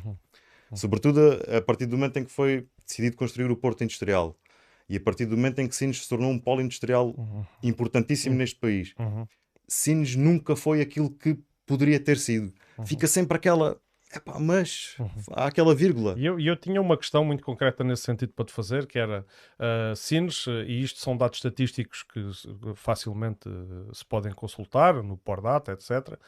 Uhum. 0.74 0.76
Sobretudo 0.76 1.20
a, 1.56 1.60
partir 1.60 1.86
do 1.86 1.96
momento 1.96 2.18
em 2.18 2.24
que 2.24 2.30
foi 2.30 2.66
decidido 2.86 3.16
construir 3.16 3.50
o 3.50 3.56
Porto 3.56 3.84
Industrial. 3.84 4.36
E 4.88 4.96
a 4.96 5.00
partir 5.00 5.24
do 5.24 5.36
momento 5.36 5.60
em 5.60 5.66
que 5.66 5.74
Sines 5.74 6.02
se 6.02 6.08
tornou 6.08 6.30
um 6.30 6.38
polo 6.38 6.60
industrial 6.60 7.14
Uhum. 7.16 7.44
importantíssimo 7.62 8.34
neste 8.34 8.58
país. 8.58 8.94
Uhum. 8.98 9.26
Sines 9.66 10.14
nunca 10.14 10.54
foi 10.54 10.80
aquilo 10.82 11.10
que 11.10 11.38
poderia 11.64 11.98
ter 11.98 12.18
sido. 12.18 12.52
Uhum. 12.76 12.86
Fica 12.86 13.06
sempre 13.06 13.36
aquela, 13.36 13.80
Epá, 14.14 14.38
mas 14.38 14.96
há 15.32 15.46
aquela 15.46 15.74
vírgula. 15.74 16.14
E 16.16 16.24
eu, 16.24 16.38
eu 16.38 16.56
tinha 16.56 16.80
uma 16.80 16.96
questão 16.96 17.24
muito 17.24 17.42
concreta 17.42 17.82
nesse 17.82 18.02
sentido 18.02 18.32
para 18.32 18.44
te 18.44 18.52
fazer, 18.52 18.86
que 18.86 18.98
era 18.98 19.26
uh, 19.58 19.96
Sines, 19.96 20.46
e 20.66 20.82
isto 20.82 21.00
são 21.00 21.16
dados 21.16 21.38
estatísticos 21.38 22.02
que 22.04 22.20
facilmente 22.76 23.48
uh, 23.48 23.92
se 23.92 24.04
podem 24.04 24.32
consultar 24.32 25.02
no 25.02 25.16
Pordata, 25.16 25.72
etc. 25.72 26.18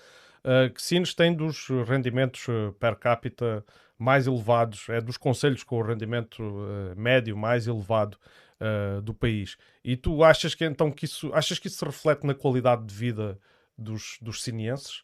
Uh, 0.42 0.72
que 0.72 0.82
Sines 0.82 1.14
tem 1.14 1.34
dos 1.34 1.68
rendimentos 1.86 2.46
per 2.80 2.96
capita 2.96 3.64
mais 3.98 4.26
elevados, 4.26 4.88
é 4.88 5.00
dos 5.00 5.16
conselhos 5.16 5.62
com 5.62 5.78
o 5.78 5.82
rendimento 5.82 6.42
médio 6.96 7.36
mais 7.36 7.66
elevado 7.66 8.18
do 9.02 9.12
país. 9.12 9.56
E 9.84 9.96
tu 9.96 10.24
achas 10.24 10.54
que 10.54 10.64
então 10.64 10.90
que 10.90 11.04
isso 11.04 11.30
achas 11.34 11.58
que 11.58 11.68
isso 11.68 11.78
se 11.78 11.84
reflete 11.84 12.26
na 12.26 12.34
qualidade 12.34 12.86
de 12.86 12.94
vida 12.94 13.38
dos, 13.76 14.18
dos 14.20 14.42
sinienses? 14.42 15.02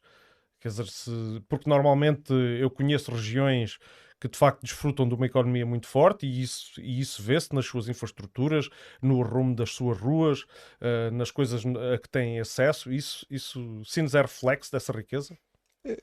Quer 0.61 0.69
dizer, 0.69 0.87
se, 0.87 1.11
porque 1.49 1.69
normalmente 1.69 2.33
eu 2.33 2.71
conheço 2.71 3.11
regiões 3.11 3.79
que 4.23 4.29
de 4.29 4.39
facto 4.39 4.63
desfrutam 4.63 5.09
de 5.09 5.17
uma 5.17 5.27
economia 5.27 5.67
muito 5.67 5.89
forte 5.89 6.25
e 6.25 6.43
isso, 6.43 6.81
e 6.81 7.01
isso 7.01 7.21
vê-se 7.21 7.53
nas 7.53 7.67
suas 7.67 7.89
infraestruturas, 7.89 8.69
no 9.03 9.21
rumo 9.21 9.53
das 9.53 9.73
suas 9.73 9.99
ruas, 9.99 10.43
uh, 10.43 11.11
nas 11.13 11.33
coisas 11.33 11.65
a 11.67 11.99
que 11.99 12.09
têm 12.09 12.39
acesso. 12.39 12.93
Isso, 12.93 13.27
isso 13.29 13.83
sim 13.85 14.03
é 14.15 14.23
reflexo 14.23 14.71
dessa 14.71 14.93
riqueza? 14.93 15.37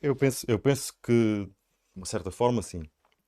Eu 0.02 0.14
penso, 0.18 0.46
eu 0.50 0.60
penso 0.60 0.92
que, 1.02 1.50
de 1.94 2.00
uma 2.00 2.06
certa 2.06 2.32
forma, 2.32 2.62
sim. 2.62 2.84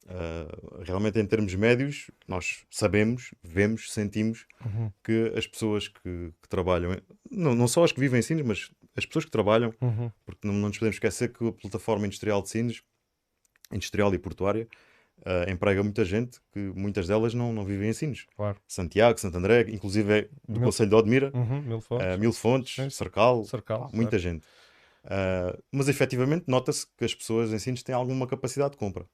Uh, 0.06 0.82
realmente, 0.84 1.20
em 1.20 1.26
termos 1.26 1.54
médios, 1.54 2.10
nós 2.28 2.66
sabemos, 2.70 3.34
vemos, 3.44 3.94
sentimos 3.94 4.46
uhum. 4.66 4.92
que 5.04 5.32
as 5.36 5.46
pessoas 5.46 5.88
que, 5.88 6.34
que 6.42 6.50
trabalham, 6.50 7.00
não, 7.30 7.54
não 7.54 7.68
só 7.68 7.84
as 7.84 7.92
que 7.92 8.00
vivem 8.00 8.20
em 8.20 8.24
Sines, 8.24 8.46
mas 8.46 8.72
as 8.96 9.06
pessoas 9.06 9.26
que 9.26 9.32
trabalham, 9.32 9.74
uhum. 9.80 10.12
porque 10.26 10.48
não, 10.48 10.54
não 10.56 10.70
nos 10.70 10.78
podemos 10.78 10.96
esquecer 10.96 11.32
que 11.32 11.48
a 11.48 11.52
plataforma 11.52 12.06
industrial 12.08 12.42
de 12.42 12.50
Sines, 12.50 12.82
industrial 13.72 14.14
e 14.14 14.18
portuária, 14.18 14.68
uh, 15.20 15.50
emprega 15.50 15.84
muita 15.84 16.04
gente, 16.04 16.40
que 16.52 16.60
muitas 16.60 17.08
delas 17.08 17.34
não, 17.34 17.54
não 17.54 17.64
vivem 17.64 17.90
em 17.90 17.94
Sines. 17.94 18.26
Claro. 18.36 18.58
Santiago, 18.68 19.20
Santo 19.20 19.38
André, 19.38 19.68
inclusive 19.70 20.14
é 20.14 20.22
do 20.48 20.60
Mil... 20.60 20.64
Conselho 20.64 20.90
de 20.90 20.96
Odmira, 20.96 21.32
uhum, 21.34 21.62
Mil 21.62 21.82
Fontes, 21.82 22.08
uh, 22.08 22.20
Mil 22.20 22.34
Fontes 22.34 22.94
Cercal, 22.94 23.44
Cercal 23.46 23.90
muita 23.94 24.20
certo. 24.20 24.24
gente. 24.24 24.46
Uh, 25.04 25.62
mas 25.72 25.88
efetivamente 25.88 26.46
nota-se 26.48 26.86
que 26.98 27.06
as 27.06 27.14
pessoas 27.14 27.52
em 27.52 27.60
Sines 27.60 27.84
têm 27.84 27.96
alguma 27.96 28.28
capacidade 28.28 28.72
de 28.72 28.78
compra. 28.78 29.06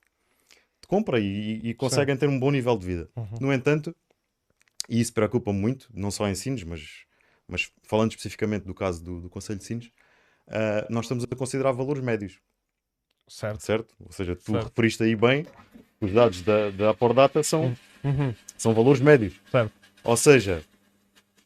De 0.82 0.88
compra 0.88 1.20
e, 1.20 1.60
e 1.64 1.74
conseguem 1.74 2.16
Sim. 2.16 2.20
ter 2.20 2.30
um 2.30 2.40
bom 2.40 2.52
nível 2.52 2.78
de 2.78 2.86
vida. 2.86 3.10
Uhum. 3.16 3.38
No 3.42 3.54
entanto, 3.54 3.96
e 4.90 5.00
isso 5.00 5.14
preocupa 5.14 5.52
muito, 5.54 5.90
não 5.94 6.12
só 6.12 6.28
em 6.28 6.36
Sines, 6.36 6.64
mas 6.64 7.08
mas 7.48 7.72
falando 7.84 8.12
especificamente 8.12 8.66
do 8.66 8.74
caso 8.74 9.04
do, 9.04 9.22
do 9.22 9.30
Conselho 9.30 9.60
de 9.60 9.66
Sines, 9.66 9.88
uh, 10.48 10.86
nós 10.90 11.06
estamos 11.06 11.24
a 11.24 11.36
considerar 11.36 11.72
valores 11.72 12.04
médios. 12.04 12.40
Certo. 13.28 13.64
Certo? 13.64 13.96
Ou 14.00 14.12
seja, 14.12 14.36
tu 14.36 14.52
certo. 14.52 14.66
referiste 14.66 15.04
aí 15.04 15.16
bem, 15.16 15.46
os 16.02 16.12
dados 16.12 16.42
da, 16.42 16.70
da 16.72 16.90
Apordata 16.90 17.42
são, 17.44 17.76
uhum. 18.04 18.34
são 18.58 18.74
valores 18.74 19.02
médios. 19.02 19.40
Certo. 19.50 19.72
Ou 20.04 20.18
seja, 20.18 20.64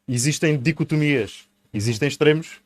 existem 0.07 0.57
dicotomias, 0.57 1.47
existem 1.73 2.07
extremos, 2.07 2.61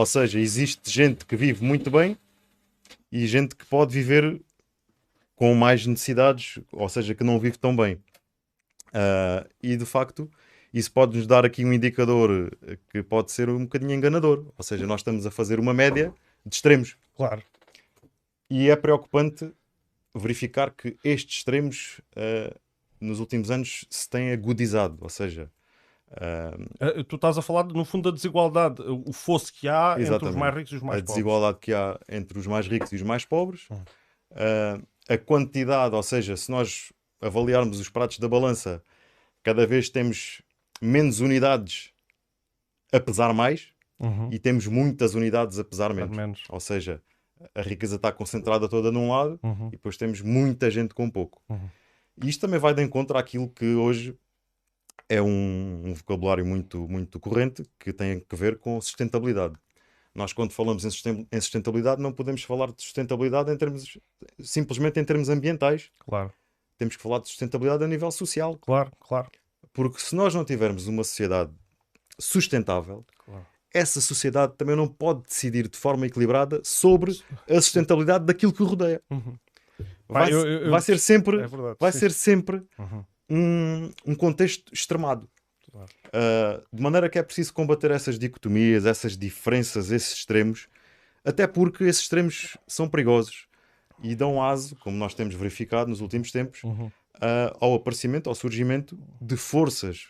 ou 0.00 0.06
seja, 0.06 0.40
existe 0.40 0.90
gente 0.90 1.26
que 1.26 1.36
vive 1.36 1.62
muito 1.62 1.90
bem 1.90 2.16
e 3.12 3.26
gente 3.26 3.54
que 3.54 3.66
pode 3.66 3.92
viver 3.92 4.40
com 5.36 5.54
mais 5.54 5.84
necessidades, 5.84 6.58
ou 6.72 6.88
seja, 6.88 7.14
que 7.14 7.22
não 7.22 7.38
vive 7.38 7.58
tão 7.58 7.76
bem. 7.76 7.96
Uh, 8.94 9.46
e 9.62 9.76
de 9.76 9.84
facto, 9.84 10.26
isso 10.72 10.90
pode 10.90 11.18
nos 11.18 11.26
dar 11.26 11.44
aqui 11.44 11.66
um 11.66 11.72
indicador 11.74 12.50
que 12.88 13.02
pode 13.02 13.30
ser 13.30 13.50
um 13.50 13.64
bocadinho 13.64 13.92
enganador. 13.92 14.46
Ou 14.56 14.64
seja, 14.64 14.86
nós 14.86 15.00
estamos 15.00 15.26
a 15.26 15.30
fazer 15.30 15.60
uma 15.60 15.74
média 15.74 16.14
de 16.46 16.54
extremos. 16.54 16.96
Claro. 17.14 17.42
E 18.48 18.70
é 18.70 18.76
preocupante 18.76 19.52
verificar 20.14 20.70
que 20.70 20.96
estes 21.04 21.36
extremos 21.36 22.00
uh, 22.16 22.58
nos 22.98 23.20
últimos 23.20 23.50
anos 23.50 23.84
se 23.90 24.08
têm 24.08 24.32
agudizado. 24.32 24.96
Ou 25.02 25.10
seja, 25.10 25.50
Uh, 26.10 27.04
tu 27.04 27.16
estás 27.16 27.38
a 27.38 27.42
falar, 27.42 27.64
no 27.64 27.84
fundo, 27.84 28.10
da 28.10 28.14
desigualdade, 28.14 28.82
o 28.82 29.12
fosso 29.12 29.52
que 29.52 29.68
há 29.68 29.96
Exatamente. 29.98 30.26
entre 30.26 30.28
os 30.28 30.36
mais 30.36 30.54
ricos 30.54 30.72
e 30.72 30.76
os 30.76 30.82
mais 30.82 30.96
pobres. 30.96 31.10
A 31.10 31.14
desigualdade 31.14 31.58
que 31.60 31.72
há 31.72 32.00
entre 32.08 32.38
os 32.38 32.46
mais 32.46 32.66
ricos 32.66 32.92
e 32.92 32.96
os 32.96 33.02
mais 33.02 33.24
pobres. 33.24 33.68
Uh, 33.70 34.86
a 35.08 35.18
quantidade, 35.18 35.94
ou 35.94 36.02
seja, 36.02 36.36
se 36.36 36.50
nós 36.50 36.92
avaliarmos 37.20 37.78
os 37.78 37.88
pratos 37.88 38.18
da 38.18 38.28
balança, 38.28 38.82
cada 39.42 39.66
vez 39.66 39.88
temos 39.88 40.42
menos 40.80 41.20
unidades 41.20 41.92
a 42.92 42.98
pesar 42.98 43.32
mais 43.32 43.68
uhum. 43.98 44.30
e 44.32 44.38
temos 44.38 44.66
muitas 44.66 45.14
unidades 45.14 45.58
a 45.58 45.64
pesar 45.64 45.92
menos. 45.94 46.16
menos. 46.16 46.42
Ou 46.48 46.58
seja, 46.58 47.02
a 47.54 47.62
riqueza 47.62 47.96
está 47.96 48.10
concentrada 48.10 48.68
toda 48.68 48.90
num 48.90 49.10
lado 49.10 49.38
uhum. 49.42 49.68
e 49.68 49.72
depois 49.72 49.96
temos 49.96 50.20
muita 50.20 50.70
gente 50.70 50.94
com 50.94 51.08
pouco. 51.08 51.40
Uhum. 51.48 51.68
E 52.22 52.28
isto 52.28 52.40
também 52.40 52.58
vai 52.58 52.74
de 52.74 52.82
encontro 52.82 53.16
àquilo 53.16 53.48
que 53.48 53.74
hoje 53.74 54.16
é 55.08 55.20
um, 55.20 55.82
um, 55.86 55.94
vocabulário 55.94 56.44
muito, 56.44 56.88
muito 56.88 57.18
corrente 57.18 57.64
que 57.78 57.92
tem 57.92 58.24
a 58.28 58.36
ver 58.36 58.58
com 58.58 58.80
sustentabilidade. 58.80 59.54
Nós, 60.14 60.32
quando 60.32 60.52
falamos 60.52 60.84
em 60.84 61.40
sustentabilidade, 61.40 62.02
não 62.02 62.12
podemos 62.12 62.42
falar 62.42 62.72
de 62.72 62.82
sustentabilidade 62.82 63.52
em 63.52 63.56
termos, 63.56 63.98
simplesmente 64.40 64.98
em 64.98 65.04
termos 65.04 65.28
ambientais. 65.28 65.90
Claro. 66.00 66.32
Temos 66.76 66.96
que 66.96 67.02
falar 67.02 67.20
de 67.20 67.28
sustentabilidade 67.28 67.84
a 67.84 67.86
nível 67.86 68.10
social. 68.10 68.56
Claro, 68.58 68.90
claro. 68.98 69.30
Porque 69.72 70.00
se 70.00 70.14
nós 70.16 70.34
não 70.34 70.44
tivermos 70.44 70.88
uma 70.88 71.04
sociedade 71.04 71.52
sustentável, 72.18 73.04
claro. 73.24 73.46
essa 73.72 74.00
sociedade 74.00 74.54
também 74.56 74.74
não 74.74 74.88
pode 74.88 75.22
decidir 75.22 75.68
de 75.68 75.78
forma 75.78 76.06
equilibrada 76.06 76.60
sobre 76.64 77.12
a 77.48 77.60
sustentabilidade 77.60 78.24
daquilo 78.24 78.52
que 78.52 78.62
o 78.62 78.66
rodeia. 78.66 79.00
Uhum. 79.08 79.36
Vai, 80.08 80.32
eu, 80.32 80.44
eu, 80.44 80.70
vai, 80.70 80.80
ser 80.80 80.98
sempre, 80.98 81.40
é 81.40 81.46
verdade, 81.46 81.76
vai 81.78 81.92
ser 81.92 82.10
sempre 82.10 82.62
uhum. 82.76 83.04
Um, 83.30 83.90
um 84.04 84.14
contexto 84.14 84.72
extremado. 84.74 85.28
Claro. 85.70 85.88
Uh, 86.06 86.76
de 86.76 86.82
maneira 86.82 87.08
que 87.08 87.18
é 87.18 87.22
preciso 87.22 87.54
combater 87.54 87.92
essas 87.92 88.18
dicotomias, 88.18 88.84
essas 88.84 89.16
diferenças, 89.16 89.92
esses 89.92 90.14
extremos, 90.14 90.68
até 91.24 91.46
porque 91.46 91.84
esses 91.84 92.02
extremos 92.02 92.56
são 92.66 92.88
perigosos 92.88 93.46
e 94.02 94.16
dão 94.16 94.42
aso, 94.42 94.74
como 94.76 94.96
nós 94.96 95.14
temos 95.14 95.34
verificado 95.34 95.90
nos 95.90 96.00
últimos 96.00 96.32
tempos, 96.32 96.64
uhum 96.64 96.90
uh, 97.20 97.56
ao 97.60 97.74
aparecimento, 97.74 98.28
ao 98.28 98.34
surgimento 98.34 98.98
de 99.20 99.36
forças, 99.36 100.08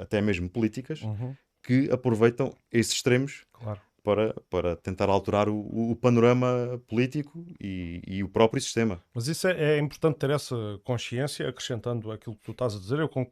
até 0.00 0.20
mesmo 0.20 0.48
políticas, 0.48 1.02
uhum. 1.02 1.34
que 1.62 1.90
aproveitam 1.90 2.56
esses 2.72 2.94
extremos 2.94 3.44
claro. 3.52 3.80
Para, 4.04 4.34
para 4.50 4.76
tentar 4.76 5.08
alterar 5.08 5.48
o, 5.48 5.90
o 5.90 5.96
panorama 5.96 6.80
político 6.86 7.44
e, 7.58 8.02
e, 8.06 8.22
o 8.22 8.28
próprio 8.28 8.62
sistema. 8.62 9.02
Mas 9.14 9.26
isso 9.26 9.48
é, 9.48 9.76
é, 9.76 9.78
importante 9.78 10.18
ter 10.18 10.28
essa 10.28 10.54
consciência, 10.84 11.48
acrescentando 11.48 12.12
aquilo 12.12 12.36
que 12.36 12.42
tu 12.42 12.52
estás 12.52 12.76
a 12.76 12.78
dizer. 12.78 13.00
Eu 13.00 13.08
con 13.08 13.26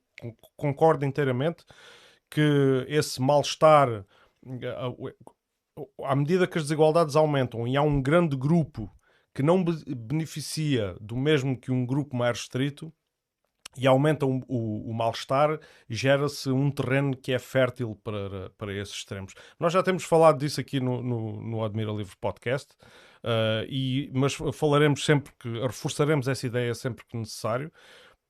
concordo 0.56 1.04
inteiramente 1.04 1.64
que 2.30 2.86
esse 2.88 3.20
mal-estar, 3.20 4.06
à 6.04 6.16
medida 6.16 6.46
que 6.46 6.56
as 6.56 6.64
desigualdades 6.64 7.16
aumentam 7.16 7.68
e 7.68 7.76
há 7.76 7.82
um 7.82 8.00
grande 8.00 8.34
grupo 8.36 8.90
que 9.34 9.42
não 9.42 9.62
beneficia 9.62 10.96
do 11.00 11.16
mesmo 11.16 11.58
que 11.58 11.70
um 11.70 11.84
grupo 11.84 12.16
mais 12.16 12.38
restrito 12.38 12.92
e 13.76 13.86
aumenta 13.86 14.26
o, 14.26 14.42
o, 14.48 14.90
o 14.90 14.94
mal-estar 14.94 15.58
gera-se 15.88 16.50
um 16.50 16.70
terreno 16.70 17.16
que 17.16 17.32
é 17.32 17.38
fértil 17.38 17.98
para, 18.02 18.50
para 18.58 18.72
esses 18.74 18.94
extremos. 18.94 19.34
Nós 19.58 19.72
já 19.72 19.82
temos 19.82 20.04
falado 20.04 20.38
disso 20.38 20.60
aqui 20.60 20.80
no, 20.80 21.02
no, 21.02 21.40
no 21.40 21.64
Admira 21.64 21.92
Livre 21.92 22.16
Podcast, 22.20 22.72
uh, 23.24 23.64
e, 23.68 24.10
mas 24.12 24.34
falaremos 24.34 25.04
sempre 25.04 25.32
que 25.38 25.48
reforçaremos 25.60 26.28
essa 26.28 26.46
ideia 26.46 26.74
sempre 26.74 27.04
que 27.06 27.16
necessário, 27.16 27.72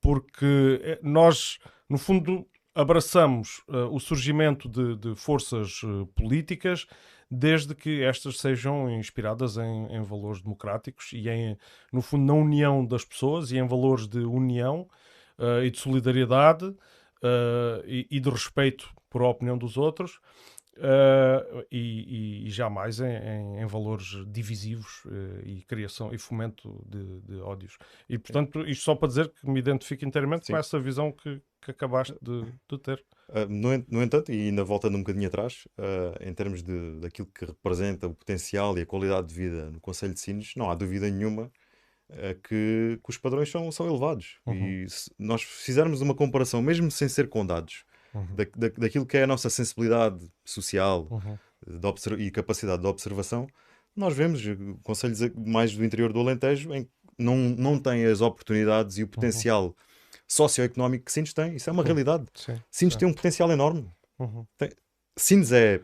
porque 0.00 0.80
eh, 0.82 0.98
nós, 1.00 1.58
no 1.88 1.96
fundo, 1.96 2.44
abraçamos 2.74 3.62
uh, 3.68 3.94
o 3.94 4.00
surgimento 4.00 4.68
de, 4.68 4.96
de 4.96 5.14
forças 5.14 5.82
uh, 5.82 6.06
políticas 6.14 6.86
desde 7.30 7.74
que 7.74 8.02
estas 8.02 8.38
sejam 8.38 8.90
inspiradas 8.90 9.56
em, 9.56 9.86
em, 9.86 10.02
valores 10.02 10.42
democráticos 10.42 11.12
e 11.12 11.28
em, 11.28 11.56
no 11.92 12.02
fundo, 12.02 12.24
na 12.26 12.34
união 12.34 12.84
das 12.84 13.04
pessoas 13.04 13.50
e 13.50 13.58
em 13.58 13.66
valores 13.66 14.06
de 14.06 14.18
união 14.18 14.86
uh, 15.38 15.62
e 15.64 15.70
de 15.70 15.78
solidariedade 15.78 16.66
uh, 16.66 17.84
e, 17.86 18.06
e, 18.10 18.20
de 18.20 18.30
respeito 18.30 18.88
por 19.08 19.22
a 19.22 19.28
opinião 19.28 19.56
dos 19.56 19.76
outros 19.76 20.20
uh, 20.78 21.64
e, 21.70 22.46
e, 22.46 22.50
jamais 22.50 23.00
em, 23.00 23.06
em, 23.06 23.62
em, 23.62 23.66
valores 23.66 24.24
divisivos 24.28 25.04
e 25.44 25.62
criação 25.62 26.12
e 26.12 26.18
fomento 26.18 26.82
de, 26.86 27.20
de, 27.20 27.40
ódios. 27.40 27.76
E, 28.08 28.18
portanto, 28.18 28.66
isto 28.66 28.84
só 28.84 28.94
para 28.94 29.08
dizer 29.08 29.28
que 29.28 29.48
me 29.48 29.58
identifico 29.58 30.04
inteiramente 30.04 30.46
Sim. 30.46 30.52
com 30.52 30.58
essa 30.58 30.78
visão 30.78 31.12
que, 31.12 31.40
que 31.60 31.70
acabaste 31.70 32.16
de, 32.20 32.44
de 32.68 32.78
ter. 32.78 33.04
Uh, 33.28 33.48
no, 33.48 33.84
no, 33.88 34.02
entanto, 34.02 34.32
e 34.32 34.48
ainda 34.48 34.64
voltando 34.64 34.96
um 34.96 35.00
bocadinho 35.00 35.28
atrás, 35.28 35.66
uh, 35.78 36.16
em 36.20 36.34
termos 36.34 36.62
de, 36.62 37.00
daquilo 37.00 37.28
que 37.28 37.44
representa 37.44 38.08
o 38.08 38.14
potencial 38.14 38.76
e 38.76 38.82
a 38.82 38.86
qualidade 38.86 39.28
de 39.28 39.34
vida 39.34 39.70
no 39.70 39.80
Conselho 39.80 40.12
de 40.12 40.20
Sines, 40.20 40.54
não 40.56 40.70
há 40.70 40.74
dúvida 40.74 41.08
nenhuma 41.08 41.50
uh, 42.12 42.40
que, 42.42 42.98
que, 43.02 43.10
os 43.10 43.18
padrões 43.18 43.50
são, 43.50 43.70
são 43.70 43.86
elevados. 43.86 44.38
Uhum. 44.46 44.84
E 44.84 44.88
se 44.88 45.10
nós 45.18 45.42
fizermos 45.42 46.00
uma 46.00 46.14
comparação, 46.14 46.62
mesmo 46.62 46.90
sem 46.90 47.08
ser 47.08 47.28
com 47.28 47.44
dados, 47.44 47.84
uhum. 48.14 48.26
da, 48.34 48.44
da, 48.56 48.74
daquilo 48.76 49.06
que 49.06 49.16
é 49.16 49.24
a 49.24 49.26
nossa 49.26 49.50
sensibilidade 49.50 50.30
social 50.44 51.08
uhum. 51.10 52.18
e 52.18 52.30
capacidade 52.30 52.82
de 52.82 52.88
observação, 52.88 53.46
nós 53.94 54.14
vemos 54.14 54.42
conselhos 54.82 55.20
mais 55.36 55.76
do 55.76 55.84
interior 55.84 56.12
do 56.12 56.20
Alentejo 56.20 56.72
em 56.74 56.84
que 56.84 56.90
não, 57.18 57.36
não 57.36 57.78
têm 57.78 58.06
as 58.06 58.20
oportunidades 58.20 58.98
e 58.98 59.02
o 59.02 59.08
potencial 59.08 59.66
uhum. 59.66 59.74
socioeconómico 60.26 61.04
que 61.04 61.12
Sines 61.12 61.32
tem. 61.32 61.56
Isso 61.56 61.68
é 61.68 61.72
uma 61.72 61.84
realidade. 61.84 62.24
Sim, 62.34 62.60
Sines 62.70 62.94
sim. 62.94 63.00
tem 63.00 63.08
um 63.08 63.12
potencial 63.12 63.50
enorme. 63.50 63.88
Uhum. 64.18 64.46
Tem... 64.56 64.70
Sines 65.16 65.52
é, 65.52 65.80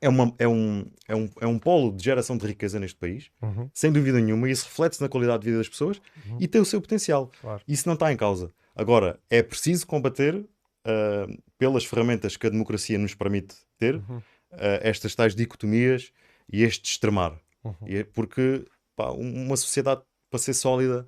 é, 0.00 0.08
uma, 0.08 0.34
é, 0.38 0.48
um, 0.48 0.86
é, 1.06 1.14
um, 1.14 1.30
é 1.40 1.46
um 1.46 1.58
polo 1.58 1.92
de 1.92 2.04
geração 2.04 2.36
de 2.36 2.46
riqueza 2.46 2.78
neste 2.78 2.98
país, 2.98 3.30
uhum. 3.42 3.68
sem 3.72 3.92
dúvida 3.92 4.20
nenhuma, 4.20 4.48
e 4.48 4.52
isso 4.52 4.66
reflete-se 4.66 5.02
na 5.02 5.08
qualidade 5.08 5.40
de 5.40 5.46
vida 5.46 5.58
das 5.58 5.68
pessoas 5.68 6.00
uhum. 6.26 6.38
e 6.40 6.48
tem 6.48 6.60
o 6.60 6.64
seu 6.64 6.80
potencial. 6.80 7.30
Claro. 7.40 7.62
Isso 7.66 7.88
não 7.88 7.94
está 7.94 8.12
em 8.12 8.16
causa. 8.16 8.52
Agora, 8.74 9.18
é 9.28 9.42
preciso 9.42 9.86
combater 9.86 10.34
uh, 10.36 11.42
pelas 11.58 11.84
ferramentas 11.84 12.36
que 12.36 12.46
a 12.46 12.50
democracia 12.50 12.98
nos 12.98 13.14
permite 13.14 13.56
ter 13.76 13.96
uh, 13.96 14.22
estas 14.80 15.14
tais 15.14 15.34
dicotomias 15.34 16.12
e 16.52 16.62
este 16.62 16.90
extremar. 16.90 17.38
É 17.86 18.04
porque 18.04 18.64
pá, 18.96 19.10
uma 19.10 19.56
sociedade 19.56 20.00
para 20.30 20.38
ser 20.38 20.54
sólida 20.54 21.06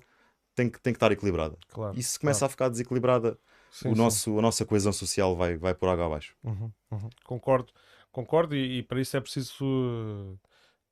tem 0.55 0.69
que, 0.69 0.79
tem 0.79 0.93
que 0.93 0.97
estar 0.97 1.11
equilibrada. 1.11 1.57
Claro, 1.69 1.97
e 1.97 2.03
se 2.03 2.19
começa 2.19 2.39
claro. 2.39 2.49
a 2.49 2.51
ficar 2.51 2.69
desequilibrada, 2.69 3.39
sim, 3.71 3.89
o 3.89 3.95
nosso, 3.95 4.37
a 4.37 4.41
nossa 4.41 4.65
coesão 4.65 4.93
social 4.93 5.35
vai, 5.35 5.57
vai 5.57 5.73
por 5.73 5.89
água 5.89 6.05
abaixo. 6.05 6.35
Uhum, 6.43 6.71
uhum. 6.91 7.09
Concordo, 7.23 7.71
concordo, 8.11 8.55
e, 8.55 8.79
e, 8.79 8.83
para 8.83 9.01
isso 9.01 9.15
é 9.15 9.21
preciso 9.21 9.65
uh, 9.65 10.39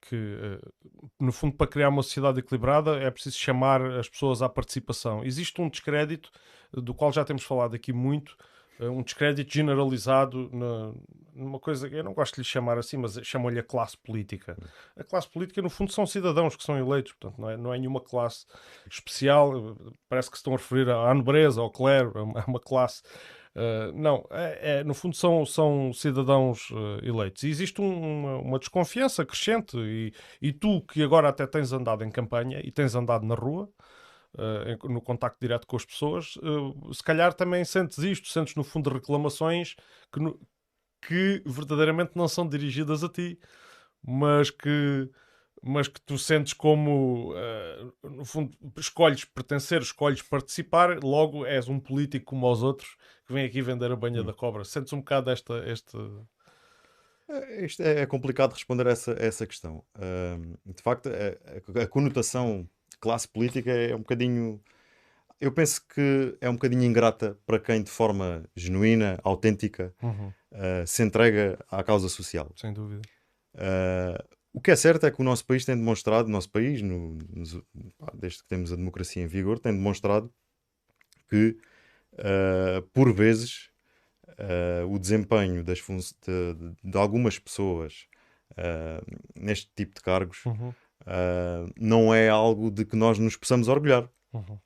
que, 0.02 0.16
uh, 0.16 0.74
no 1.20 1.32
fundo, 1.32 1.56
para 1.56 1.68
criar 1.68 1.90
uma 1.90 2.04
sociedade 2.04 2.40
equilibrada, 2.40 2.98
é 2.98 3.10
preciso 3.12 3.38
chamar 3.38 3.82
as 3.82 4.10
pessoas 4.10 4.42
à 4.42 4.50
participação. 4.50 5.24
Existe 5.24 5.62
um 5.62 5.70
descrédito, 5.70 6.32
do 6.72 6.94
qual 6.94 7.12
já 7.12 7.26
temos 7.26 7.44
falado 7.44 7.76
aqui 7.76 7.92
muito, 7.92 8.38
um 8.80 9.04
descrédito 9.04 9.54
generalizado 9.54 10.50
na, 10.54 10.94
numa 11.40 11.60
coisa 11.60 11.90
que 11.90 11.96
eu 11.96 12.04
não 12.04 12.14
gosto 12.14 12.36
de 12.36 12.42
lhe 12.42 12.46
chamar 12.46 12.78
assim, 12.78 12.98
mas 12.98 13.20
chamam-lhe 13.24 13.60
a 13.60 13.64
classe 13.64 13.98
política. 13.98 14.58
A 14.96 15.04
classe 15.04 15.28
política, 15.28 15.62
no 15.62 15.70
fundo, 15.70 15.92
são 15.92 16.06
cidadãos 16.06 16.56
que 16.56 16.64
são 16.64 16.78
eleitos, 16.78 17.14
portanto, 17.14 17.42
não 17.42 17.50
é, 17.50 17.58
não 17.58 17.74
é 17.74 17.78
nenhuma 17.78 18.00
classe 18.00 18.46
especial. 18.90 19.76
Parece 20.08 20.30
que 20.30 20.38
se 20.38 20.42
estão 20.42 20.54
a 20.54 20.58
referir 20.58 20.90
à 20.90 21.14
nobreza, 21.14 21.62
ao 21.62 21.70
clero, 21.70 22.14
é 22.16 22.44
uma 22.50 22.60
classe. 22.60 23.04
Uh, 23.56 23.92
não, 23.94 24.26
é, 24.30 24.80
é, 24.80 24.84
no 24.84 24.94
fundo 24.94 25.16
são, 25.16 25.46
são 25.46 25.92
cidadãos 25.94 26.70
uh, 26.70 27.04
eleitos. 27.04 27.44
E 27.44 27.50
existe 27.50 27.82
um, 27.82 28.20
uma, 28.22 28.38
uma, 28.38 28.60
desconfiança 28.60 29.26
crescente, 29.26 29.78
e, 29.78 30.14
e 30.42 30.54
tu 30.54 30.82
que 30.82 31.02
agora 31.04 31.30
até 31.30 31.48
tens 31.48 31.74
andado 31.74 32.04
em 32.04 32.12
campanha 32.12 32.62
e 32.64 32.72
tens 32.72 32.96
andado 32.96 33.26
na 33.26 33.36
rua, 33.36 33.70
Uh, 34.32 34.88
no 34.88 35.02
contacto 35.02 35.40
direto 35.42 35.66
com 35.66 35.76
as 35.76 35.84
pessoas, 35.84 36.38
se 36.94 37.02
calhar 37.04 37.34
também 37.34 37.66
sentes 37.66 37.98
isto, 37.98 38.28
sentes 38.28 38.54
no 38.54 38.64
fundo 38.64 38.92
reclamações 38.92 39.76
que, 40.14 40.20
no, 40.20 40.40
que 41.02 41.42
verdadeiramente 41.44 42.12
não 42.14 42.28
são 42.28 42.48
dirigidas 42.48 43.04
a 43.04 43.10
ti, 43.10 43.40
mas 44.04 44.52
que, 44.52 45.10
mas 45.62 45.88
que 45.88 46.00
tu 46.02 46.18
sentes 46.18 46.54
como, 46.54 47.34
uh, 47.34 48.10
no 48.10 48.26
fundo, 48.26 48.56
escolhes 48.78 49.26
pertencer, 49.26 49.82
escolhes 49.82 50.22
participar, 50.22 51.04
logo 51.04 51.46
és 51.46 51.68
um 51.68 51.80
político 51.80 52.26
como 52.26 52.50
os 52.52 52.64
outros 52.64 52.96
que 53.26 53.34
vem 53.34 53.46
aqui 53.46 53.62
vender 53.62 53.92
a 53.92 53.96
banha 53.96 54.22
hum. 54.22 54.26
da 54.26 54.34
cobra. 54.34 54.64
Sentes 54.64 54.94
um 54.94 55.00
bocado 55.00 55.30
esta. 55.30 55.54
Este... 55.70 55.98
É, 57.30 57.66
isto 57.66 57.82
é, 57.84 58.02
é 58.02 58.06
complicado 58.06 58.54
responder 58.54 58.88
a 58.88 58.92
essa, 58.92 59.14
a 59.14 59.26
essa 59.26 59.46
questão. 59.46 59.84
Uh, 59.96 60.58
de 60.74 60.82
facto, 60.82 61.10
a, 61.10 61.82
a, 61.84 61.88
conotação 61.88 62.68
classe 63.00 63.28
política 63.28 63.72
é 63.72 63.96
um 63.96 64.00
bocadinho 64.00 64.62
eu 65.40 65.52
penso 65.54 65.82
que 65.88 66.38
é 66.42 66.50
um 66.50 66.54
bocadinho 66.54 66.84
ingrata 66.84 67.38
para 67.46 67.60
quem 67.60 67.82
de 67.82 67.90
forma 67.90 68.44
genuína, 68.56 69.20
autêntica, 69.24 69.94
uhum. 70.02 70.34
uh, 70.52 70.86
se 70.86 71.02
entrega 71.02 71.58
à 71.72 71.82
causa 71.82 72.10
social. 72.10 72.52
Sem 72.58 72.74
dúvida. 72.74 73.02
Uh, 73.56 74.38
o 74.54 74.60
que 74.62 74.72
é 74.72 74.76
certo 74.76 75.06
é 75.06 75.12
que 75.12 75.22
o 75.22 75.24
nosso 75.24 75.46
país 75.46 75.66
tem 75.66 75.76
demonstrado, 75.76 76.28
o 76.28 76.32
nosso 76.32 76.50
país, 76.50 76.82
no, 76.82 77.18
no, 77.30 77.66
desde 78.14 78.40
que 78.40 78.48
temos 78.48 78.72
a 78.72 78.76
democracia 78.76 79.24
em 79.24 79.28
vigor, 79.28 79.60
tem 79.60 79.74
demonstrado 79.74 80.32
que, 81.30 81.58
uh, 82.14 82.82
por 82.94 83.14
vezes, 83.14 83.70
o 84.90 84.98
desempenho 84.98 85.64
das 85.66 85.80
de, 85.82 86.74
de, 86.82 86.98
algumas 86.98 87.38
pessoas 87.38 88.08
neste 89.36 89.70
tipo 89.76 89.96
de 89.96 90.02
cargos 90.02 90.46
uhum. 90.46 90.74
não 91.78 92.14
é 92.14 92.30
algo 92.30 92.72
de 92.72 92.86
que 92.86 92.96
nós 92.96 93.20
nos 93.20 93.36
possamos 93.36 93.68
orgulhar. 93.68 94.10
Uhum 94.32 94.58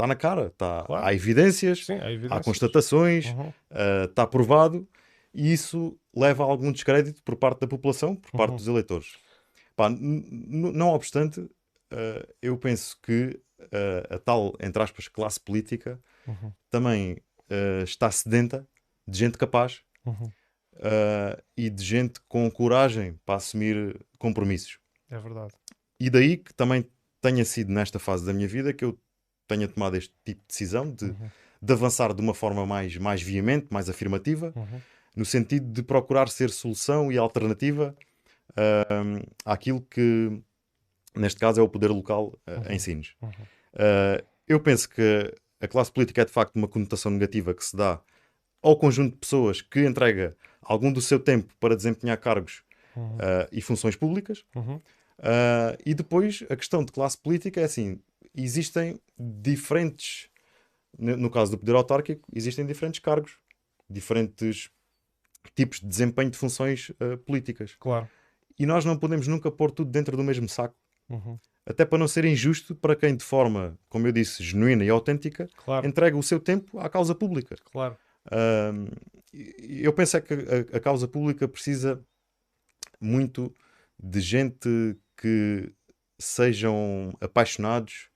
está 0.00 0.06
na 0.06 0.16
cara, 0.16 0.50
tá, 0.56 0.84
claro. 0.86 1.04
há, 1.04 1.14
evidências, 1.14 1.84
Sim, 1.84 1.94
há, 1.94 2.10
evidências, 2.10 2.40
há 2.40 2.42
constatações, 2.42 3.26
está 3.26 4.22
uhum. 4.22 4.24
uh, 4.24 4.28
provado 4.28 4.88
e 5.34 5.52
isso 5.52 5.98
leva 6.14 6.42
a 6.42 6.46
algum 6.46 6.72
descrédito 6.72 7.22
por 7.22 7.36
parte 7.36 7.60
da 7.60 7.66
população, 7.66 8.16
por 8.16 8.30
parte 8.32 8.50
uhum. 8.50 8.56
dos 8.56 8.66
eleitores. 8.66 9.16
Pá, 9.76 9.88
não 9.88 10.88
obstante, 10.88 11.40
uh, 11.40 12.34
eu 12.42 12.56
penso 12.58 12.98
que 13.02 13.40
uh, 13.60 14.14
a 14.14 14.18
tal, 14.18 14.54
entre 14.60 14.82
aspas, 14.82 15.08
classe 15.08 15.40
política 15.40 16.00
uhum. 16.26 16.52
também 16.68 17.18
está 17.82 18.08
sedenta 18.12 18.64
de 19.08 19.18
gente 19.18 19.36
capaz 19.36 19.82
uhum. 20.06 20.30
e 21.56 21.68
de 21.68 21.82
gente 21.82 22.20
com 22.28 22.48
coragem 22.48 23.18
para 23.26 23.34
assumir 23.34 23.98
compromissos. 24.20 24.78
É 25.10 25.18
verdade. 25.18 25.52
E 25.98 26.08
daí 26.08 26.36
que 26.36 26.54
também 26.54 26.86
tenha 27.20 27.44
sido 27.44 27.72
nesta 27.72 27.98
fase 27.98 28.24
da 28.24 28.32
minha 28.32 28.46
vida 28.46 28.72
que 28.72 28.84
eu 28.84 28.96
tenha 29.48 29.66
tomado 29.66 29.96
este 29.96 30.14
tipo 30.24 30.40
de 30.42 30.46
decisão 30.46 30.90
de, 30.94 31.06
uhum. 31.06 31.30
de 31.60 31.72
avançar 31.72 32.14
de 32.14 32.20
uma 32.20 32.34
forma 32.34 32.64
mais, 32.64 32.96
mais 32.96 33.20
veemente, 33.20 33.66
mais 33.70 33.88
afirmativa, 33.88 34.52
uhum. 34.54 34.80
No 35.16 35.24
sentido 35.24 35.70
de 35.72 35.82
procurar 35.82 36.28
ser 36.28 36.50
solução 36.50 37.10
e 37.10 37.18
alternativa 37.18 37.94
uh, 38.50 39.30
àquilo 39.44 39.80
que, 39.82 40.40
neste 41.14 41.40
caso, 41.40 41.60
é 41.60 41.62
o 41.62 41.68
poder 41.68 41.90
local 41.90 42.38
uh, 42.46 42.72
em 42.72 42.78
Sines. 42.78 43.14
Uh, 43.22 44.24
eu 44.46 44.60
penso 44.60 44.88
que 44.88 45.32
a 45.60 45.68
classe 45.68 45.92
política 45.92 46.22
é 46.22 46.24
de 46.24 46.32
facto 46.32 46.56
uma 46.56 46.68
conotação 46.68 47.10
negativa 47.10 47.54
que 47.54 47.64
se 47.64 47.76
dá 47.76 48.00
ao 48.62 48.76
conjunto 48.76 49.14
de 49.14 49.18
pessoas 49.18 49.62
que 49.62 49.84
entrega 49.86 50.36
algum 50.62 50.92
do 50.92 51.00
seu 51.00 51.18
tempo 51.18 51.54
para 51.58 51.76
desempenhar 51.76 52.18
cargos 52.18 52.62
uhum. 52.96 53.16
uh, 53.16 53.48
e 53.52 53.60
funções 53.60 53.96
públicas. 53.96 54.44
Uhum. 54.54 54.76
Uh, 54.76 55.76
e 55.84 55.94
depois 55.94 56.44
a 56.48 56.56
questão 56.56 56.84
de 56.84 56.92
classe 56.92 57.16
política 57.18 57.60
é 57.60 57.64
assim: 57.64 58.00
existem 58.34 58.98
diferentes, 59.18 60.28
no 60.98 61.30
caso 61.30 61.52
do 61.52 61.58
poder 61.58 61.74
autárquico, 61.74 62.28
existem 62.34 62.64
diferentes 62.64 63.00
cargos, 63.00 63.38
diferentes 63.88 64.70
tipos 65.54 65.80
de 65.80 65.86
desempenho 65.86 66.30
de 66.30 66.38
funções 66.38 66.90
uh, 66.90 67.16
políticas. 67.24 67.76
Claro. 67.78 68.08
E 68.58 68.66
nós 68.66 68.84
não 68.84 68.96
podemos 68.96 69.26
nunca 69.26 69.50
pôr 69.50 69.70
tudo 69.70 69.90
dentro 69.90 70.16
do 70.16 70.22
mesmo 70.22 70.48
saco. 70.48 70.76
Uhum. 71.08 71.38
Até 71.66 71.84
para 71.84 71.98
não 71.98 72.08
ser 72.08 72.24
injusto 72.24 72.74
para 72.74 72.96
quem, 72.96 73.16
de 73.16 73.24
forma, 73.24 73.78
como 73.88 74.06
eu 74.06 74.12
disse, 74.12 74.42
genuína 74.42 74.84
e 74.84 74.90
autêntica, 74.90 75.48
claro. 75.56 75.86
entrega 75.86 76.16
o 76.16 76.22
seu 76.22 76.40
tempo 76.40 76.78
à 76.78 76.88
causa 76.88 77.14
pública. 77.14 77.56
Claro. 77.70 77.96
Uh, 78.26 78.90
eu 79.32 79.92
penso 79.92 80.16
é 80.16 80.20
que 80.20 80.34
a, 80.34 80.76
a, 80.76 80.80
causa 80.80 81.06
pública 81.06 81.46
precisa 81.48 82.04
muito 83.00 83.54
de 83.98 84.20
gente 84.20 84.96
que 85.16 85.72
sejam 86.18 87.12
apaixonados 87.20 88.10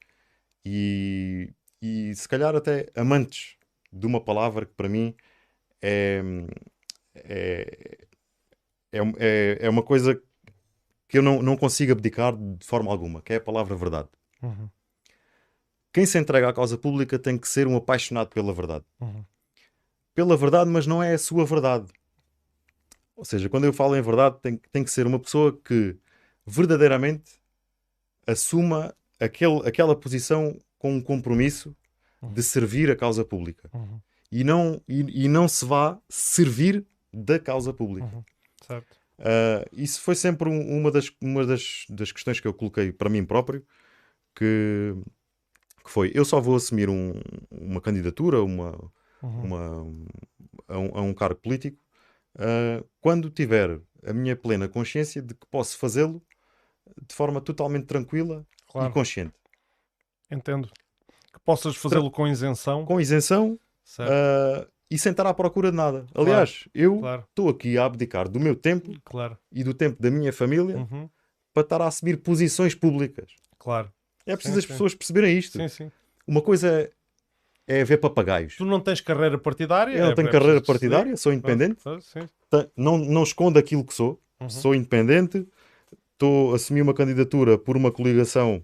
e, 0.64 1.52
e 1.80 2.14
se 2.14 2.28
calhar 2.28 2.54
até 2.54 2.90
amantes 2.94 3.56
de 3.92 4.06
uma 4.06 4.20
palavra 4.20 4.66
que 4.66 4.74
para 4.74 4.88
mim 4.88 5.14
é, 5.80 6.22
é, 7.14 7.98
é, 8.92 8.98
é, 9.18 9.58
é 9.60 9.70
uma 9.70 9.82
coisa 9.82 10.20
que 11.08 11.18
eu 11.18 11.22
não, 11.22 11.42
não 11.42 11.56
consigo 11.56 11.92
abdicar 11.92 12.36
de 12.36 12.64
forma 12.66 12.90
alguma, 12.90 13.22
que 13.22 13.32
é 13.32 13.36
a 13.36 13.40
palavra 13.40 13.76
verdade. 13.76 14.08
Uhum. 14.42 14.68
Quem 15.92 16.06
se 16.06 16.18
entrega 16.18 16.48
à 16.48 16.52
causa 16.52 16.76
pública 16.76 17.18
tem 17.18 17.38
que 17.38 17.48
ser 17.48 17.66
um 17.66 17.76
apaixonado 17.76 18.28
pela 18.30 18.52
verdade. 18.52 18.84
Uhum. 19.00 19.24
Pela 20.14 20.36
verdade, 20.36 20.70
mas 20.70 20.86
não 20.86 21.02
é 21.02 21.14
a 21.14 21.18
sua 21.18 21.44
verdade. 21.44 21.86
Ou 23.16 23.24
seja, 23.24 23.48
quando 23.48 23.64
eu 23.64 23.72
falo 23.72 23.96
em 23.96 24.02
verdade, 24.02 24.38
tem, 24.42 24.60
tem 24.72 24.82
que 24.82 24.90
ser 24.90 25.06
uma 25.06 25.20
pessoa 25.20 25.56
que 25.64 25.96
verdadeiramente 26.44 27.40
assuma 28.26 28.94
aquele, 29.20 29.66
aquela 29.68 29.94
posição 29.94 30.58
com 30.78 30.94
um 30.94 31.00
compromisso 31.00 31.74
de 32.32 32.42
servir 32.42 32.90
a 32.90 32.96
causa 32.96 33.24
pública 33.24 33.68
uhum. 33.72 34.00
e, 34.32 34.42
não, 34.44 34.80
e, 34.88 35.24
e, 35.24 35.28
não 35.28 35.46
se 35.46 35.64
vá 35.64 35.98
servir 36.08 36.84
da 37.14 37.38
causa 37.38 37.72
pública. 37.72 38.06
Uhum. 38.06 38.24
Certo. 38.66 38.96
Uh, 39.18 39.64
isso 39.72 40.00
foi 40.00 40.14
sempre 40.14 40.48
um, 40.48 40.78
uma, 40.78 40.90
das, 40.90 41.10
uma 41.20 41.46
das, 41.46 41.84
das 41.88 42.10
questões 42.10 42.40
que 42.40 42.48
eu 42.48 42.54
coloquei 42.54 42.92
para 42.92 43.08
mim 43.08 43.24
próprio, 43.24 43.64
que, 44.34 44.94
que 45.84 45.90
foi, 45.90 46.10
eu 46.14 46.24
só 46.24 46.40
vou 46.40 46.56
assumir 46.56 46.88
um, 46.88 47.12
uma 47.50 47.80
candidatura 47.80 48.42
uma, 48.42 48.72
uhum. 49.22 49.44
uma, 49.44 49.58
a, 50.66 50.78
um, 50.78 50.90
a, 50.94 51.00
um, 51.02 51.14
cargo 51.14 51.40
político 51.40 51.78
uh, 52.36 52.84
quando 53.00 53.30
tiver 53.30 53.80
a 54.04 54.12
minha 54.12 54.34
plena 54.34 54.68
consciência 54.68 55.22
de 55.22 55.34
que 55.34 55.46
posso 55.46 55.78
fazê-lo 55.78 56.20
de 57.06 57.14
forma 57.14 57.40
totalmente 57.40 57.86
tranquila 57.86 58.44
claro. 58.66 58.90
e 58.90 58.92
consciente. 58.92 59.34
Entendo. 60.30 60.68
Que 61.32 61.40
possas 61.44 61.76
fazê-lo 61.76 62.10
com 62.10 62.26
isenção. 62.26 62.84
Com 62.84 63.00
isenção 63.00 63.58
uh, 64.00 64.68
e 64.90 64.98
sem 64.98 65.10
estar 65.10 65.26
à 65.26 65.34
procura 65.34 65.70
de 65.70 65.76
nada. 65.76 66.06
Aliás, 66.14 66.64
claro. 66.64 66.70
eu 66.74 66.94
estou 66.94 67.44
claro. 67.44 67.50
aqui 67.50 67.78
a 67.78 67.84
abdicar 67.84 68.28
do 68.28 68.38
meu 68.38 68.54
tempo 68.54 68.92
claro. 69.04 69.36
e 69.50 69.64
do 69.64 69.74
tempo 69.74 70.00
da 70.00 70.10
minha 70.10 70.32
família 70.32 70.76
uhum. 70.76 71.08
para 71.52 71.62
estar 71.62 71.80
a 71.80 71.86
assumir 71.86 72.18
posições 72.18 72.74
públicas. 72.74 73.32
Claro. 73.58 73.90
É 74.26 74.34
preciso 74.36 74.54
Sim, 74.54 74.58
as 74.58 74.64
sim. 74.64 74.72
pessoas 74.72 74.94
perceberem 74.94 75.36
isto. 75.36 75.58
Sim, 75.58 75.68
sim. 75.68 75.92
Uma 76.26 76.40
coisa 76.40 76.68
é, 76.68 76.90
é 77.80 77.84
ver 77.84 77.98
papagaios. 77.98 78.56
Tu 78.56 78.64
não 78.64 78.80
tens 78.80 79.00
carreira 79.00 79.38
partidária? 79.38 79.92
Eu 79.92 80.04
não 80.04 80.12
é- 80.12 80.14
tenho 80.14 80.28
é 80.28 80.32
carreira 80.32 80.60
decidir. 80.60 80.66
partidária, 80.66 81.16
sou 81.16 81.32
independente, 81.32 81.82
não, 82.76 82.98
não 82.98 83.22
escondo 83.22 83.58
aquilo 83.58 83.84
que 83.84 83.94
sou, 83.94 84.20
Uhum. 84.40 84.48
sou 84.48 84.74
independente, 84.74 85.46
estou 86.12 86.52
a 86.52 86.56
assumir 86.56 86.82
uma 86.82 86.94
candidatura 86.94 87.56
por 87.56 87.76
uma 87.76 87.90
coligação 87.90 88.62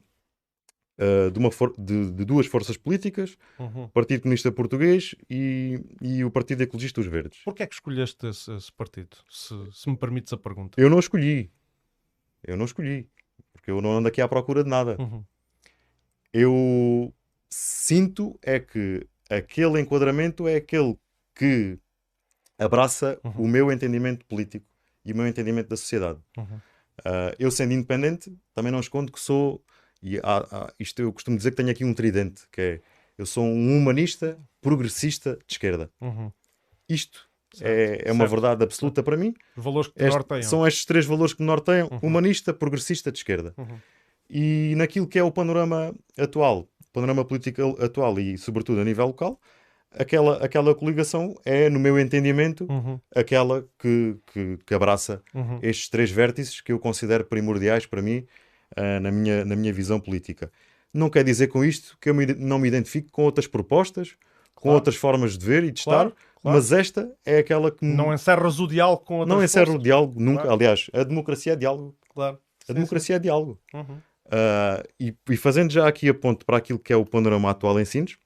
ah, 1.00 1.30
de, 1.30 1.38
uma 1.38 1.48
de- 1.78 2.10
de 2.12 2.24
duas 2.24 2.46
forças 2.46 2.76
políticas, 2.76 3.36
Uhum. 3.58 3.84
o 3.84 3.88
Partido 3.88 4.20
Comunista 4.22 4.52
Português 4.52 5.14
e, 5.28 5.80
e 6.00 6.22
o 6.24 6.30
Partido 6.30 6.62
Ecologista 6.62 7.00
dos 7.00 7.10
Verdes. 7.10 7.40
Porquê 7.44 7.62
é 7.62 7.66
que 7.66 7.74
escolheste 7.74 8.26
esse, 8.26 8.52
esse 8.54 8.70
partido? 8.72 9.16
Se, 9.28 9.54
se 9.72 9.88
me 9.88 9.96
permites 9.96 10.32
a 10.32 10.36
pergunta. 10.36 10.80
Eu 10.80 10.90
não 10.90 10.98
escolhi. 10.98 11.50
Eu 12.44 12.56
não 12.56 12.64
escolhi. 12.66 13.08
Porque 13.52 13.70
eu 13.70 13.80
não 13.82 13.92
ando 13.98 14.08
aqui 14.08 14.20
à 14.20 14.28
procura 14.28 14.62
de 14.64 14.70
nada. 14.70 14.96
Uhum. 14.98 15.24
Eu 16.32 17.12
sinto 17.48 18.38
é 18.42 18.58
que 18.60 19.06
aquele 19.28 19.80
enquadramento 19.80 20.46
é 20.46 20.56
aquele 20.56 20.96
que 21.34 21.78
abraça 22.58 23.18
Uhum. 23.24 23.44
o 23.44 23.48
meu 23.48 23.72
entendimento 23.72 24.24
político 24.26 24.64
e 25.04 25.12
o 25.12 25.16
meu 25.16 25.26
entendimento 25.26 25.68
da 25.68 25.76
sociedade. 25.76 26.20
Uhum. 26.36 26.60
Ah, 27.04 27.34
eu, 27.38 27.50
sendo 27.50 27.72
independente, 27.72 28.36
também 28.54 28.70
não 28.70 28.80
escondo 28.80 29.10
que 29.10 29.18
sou. 29.20 29.62
E 30.02 30.18
há- 30.18 30.46
há- 30.50 30.72
isto 30.78 31.00
eu 31.02 31.12
costumo 31.12 31.36
dizer 31.36 31.50
que 31.50 31.56
tenho 31.56 31.70
aqui 31.70 31.84
um 31.84 31.92
tridente, 31.94 32.42
que 32.50 32.60
é 32.60 32.80
eu 33.18 33.26
sou 33.26 33.44
um 33.44 33.76
humanista 33.76 34.38
progressista 34.60 35.36
de 35.46 35.52
esquerda. 35.54 35.90
Uhum. 36.00 36.30
Isto 36.88 37.28
Certo, 37.52 37.68
é, 37.68 38.08
é 38.08 38.12
uma 38.12 38.26
verdade 38.26 38.62
absoluta 38.62 39.02
para 39.02 39.16
mim. 39.16 39.34
Os 39.56 39.64
valores 39.64 39.88
que 39.88 39.94
te 39.96 40.04
Este- 40.04 40.12
norteiam. 40.14 40.42
são 40.42 40.66
estes 40.66 40.84
três 40.84 41.04
valores 41.04 41.34
que 41.34 41.42
me 41.42 41.46
norteiam: 41.46 41.88
Uhum. 41.90 41.98
humanista, 42.02 42.54
progressista 42.54 43.10
de 43.12 43.18
esquerda. 43.18 43.52
Uhum. 43.58 43.78
E 44.28 44.74
naquilo 44.76 45.06
que 45.08 45.18
é 45.18 45.22
o 45.24 45.30
panorama 45.32 45.92
atual, 46.16 46.68
panorama 46.92 47.24
político 47.24 47.76
atual 47.82 48.18
e, 48.20 48.38
sobretudo, 48.38 48.80
a 48.80 48.84
nível 48.84 49.06
local, 49.08 49.40
aquela, 49.90 50.36
aquela 50.44 50.74
coligação 50.74 51.34
é, 51.44 51.68
no 51.68 51.80
meu 51.80 51.98
entendimento, 51.98 52.66
Uhum. 52.70 53.00
aquela 53.14 53.66
que, 53.78 54.16
que, 54.32 54.58
que 54.64 54.72
abraça 54.74 55.20
Uhum. 55.34 55.58
estes 55.62 55.88
três 55.88 56.10
vértices 56.10 56.60
que 56.60 56.70
eu 56.72 56.78
considero 56.78 57.24
primordiais 57.24 57.84
para 57.86 58.00
mim 58.00 58.24
ah, 58.76 59.00
na, 59.00 59.10
minha, 59.10 59.44
na 59.44 59.56
minha 59.56 59.72
visão 59.72 59.98
política. 60.00 60.50
Não 60.92 61.08
quer 61.08 61.22
dizer 61.24 61.46
com 61.48 61.64
isto 61.64 61.96
que 62.00 62.10
eu 62.10 62.14
me 62.14 62.26
não 62.26 62.58
me 62.58 62.66
identifico 62.68 63.10
com 63.12 63.22
outras 63.22 63.46
propostas, 63.46 64.16
com 64.54 64.62
Claro. 64.62 64.74
outras 64.76 64.96
formas 64.96 65.38
de 65.38 65.46
ver 65.46 65.62
e 65.64 65.70
de 65.70 65.82
Claro, 65.84 66.08
estar, 66.10 66.22
claro. 66.42 66.56
mas 66.58 66.72
esta 66.72 67.10
é 67.24 67.38
aquela 67.38 67.70
que 67.70 67.84
me- 67.84 67.94
Não 67.94 68.12
encerras 68.12 68.58
o 68.60 68.66
diálogo 68.66 69.04
com 69.04 69.18
outras 69.20 69.36
não 69.36 69.42
encerra 69.44 69.70
o 69.72 69.78
diálogo 69.78 70.20
nunca. 70.20 70.52
Aliás, 70.52 70.90
a 70.92 71.02
democracia 71.04 71.52
é 71.52 71.56
diálogo. 71.56 71.96
Claro. 72.12 72.38
A 72.64 72.66
Sim, 72.66 72.74
democracia 72.74 73.16
é 73.16 73.18
diálogo. 73.18 73.58
sim. 73.70 73.76
Uhum. 73.78 73.98
Ah, 74.32 74.82
e, 74.98 75.14
e 75.28 75.36
fazendo 75.36 75.72
já 75.72 75.88
aqui 75.88 76.08
a 76.08 76.14
ponto 76.14 76.44
para 76.44 76.56
aquilo 76.58 76.78
que 76.78 76.92
é 76.92 76.96
o 76.96 77.04
panorama 77.06 77.50
atual 77.50 77.78
em 77.80 77.84
Sines, 77.84 78.16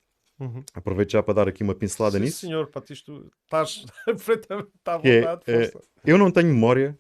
Uhum. 0.40 0.64
aproveito 0.74 1.12
já 1.12 1.22
para 1.22 1.35
dar 1.35 1.48
aqui 1.48 1.62
uma 1.62 1.74
pincelada 1.76 2.18
Sim, 2.18 2.24
nisso. 2.24 2.40
senhor, 2.40 2.66
Patisto, 2.68 3.30
estás 3.44 3.85
perfeitamente 4.04 4.68
à 4.85 4.92
é, 5.04 5.20
vontade. 5.20 5.42
eh, 5.46 5.66
força. 5.68 5.88
Eu 6.04 6.18
não 6.18 6.30
tenho 6.33 6.48
memória 6.48 6.96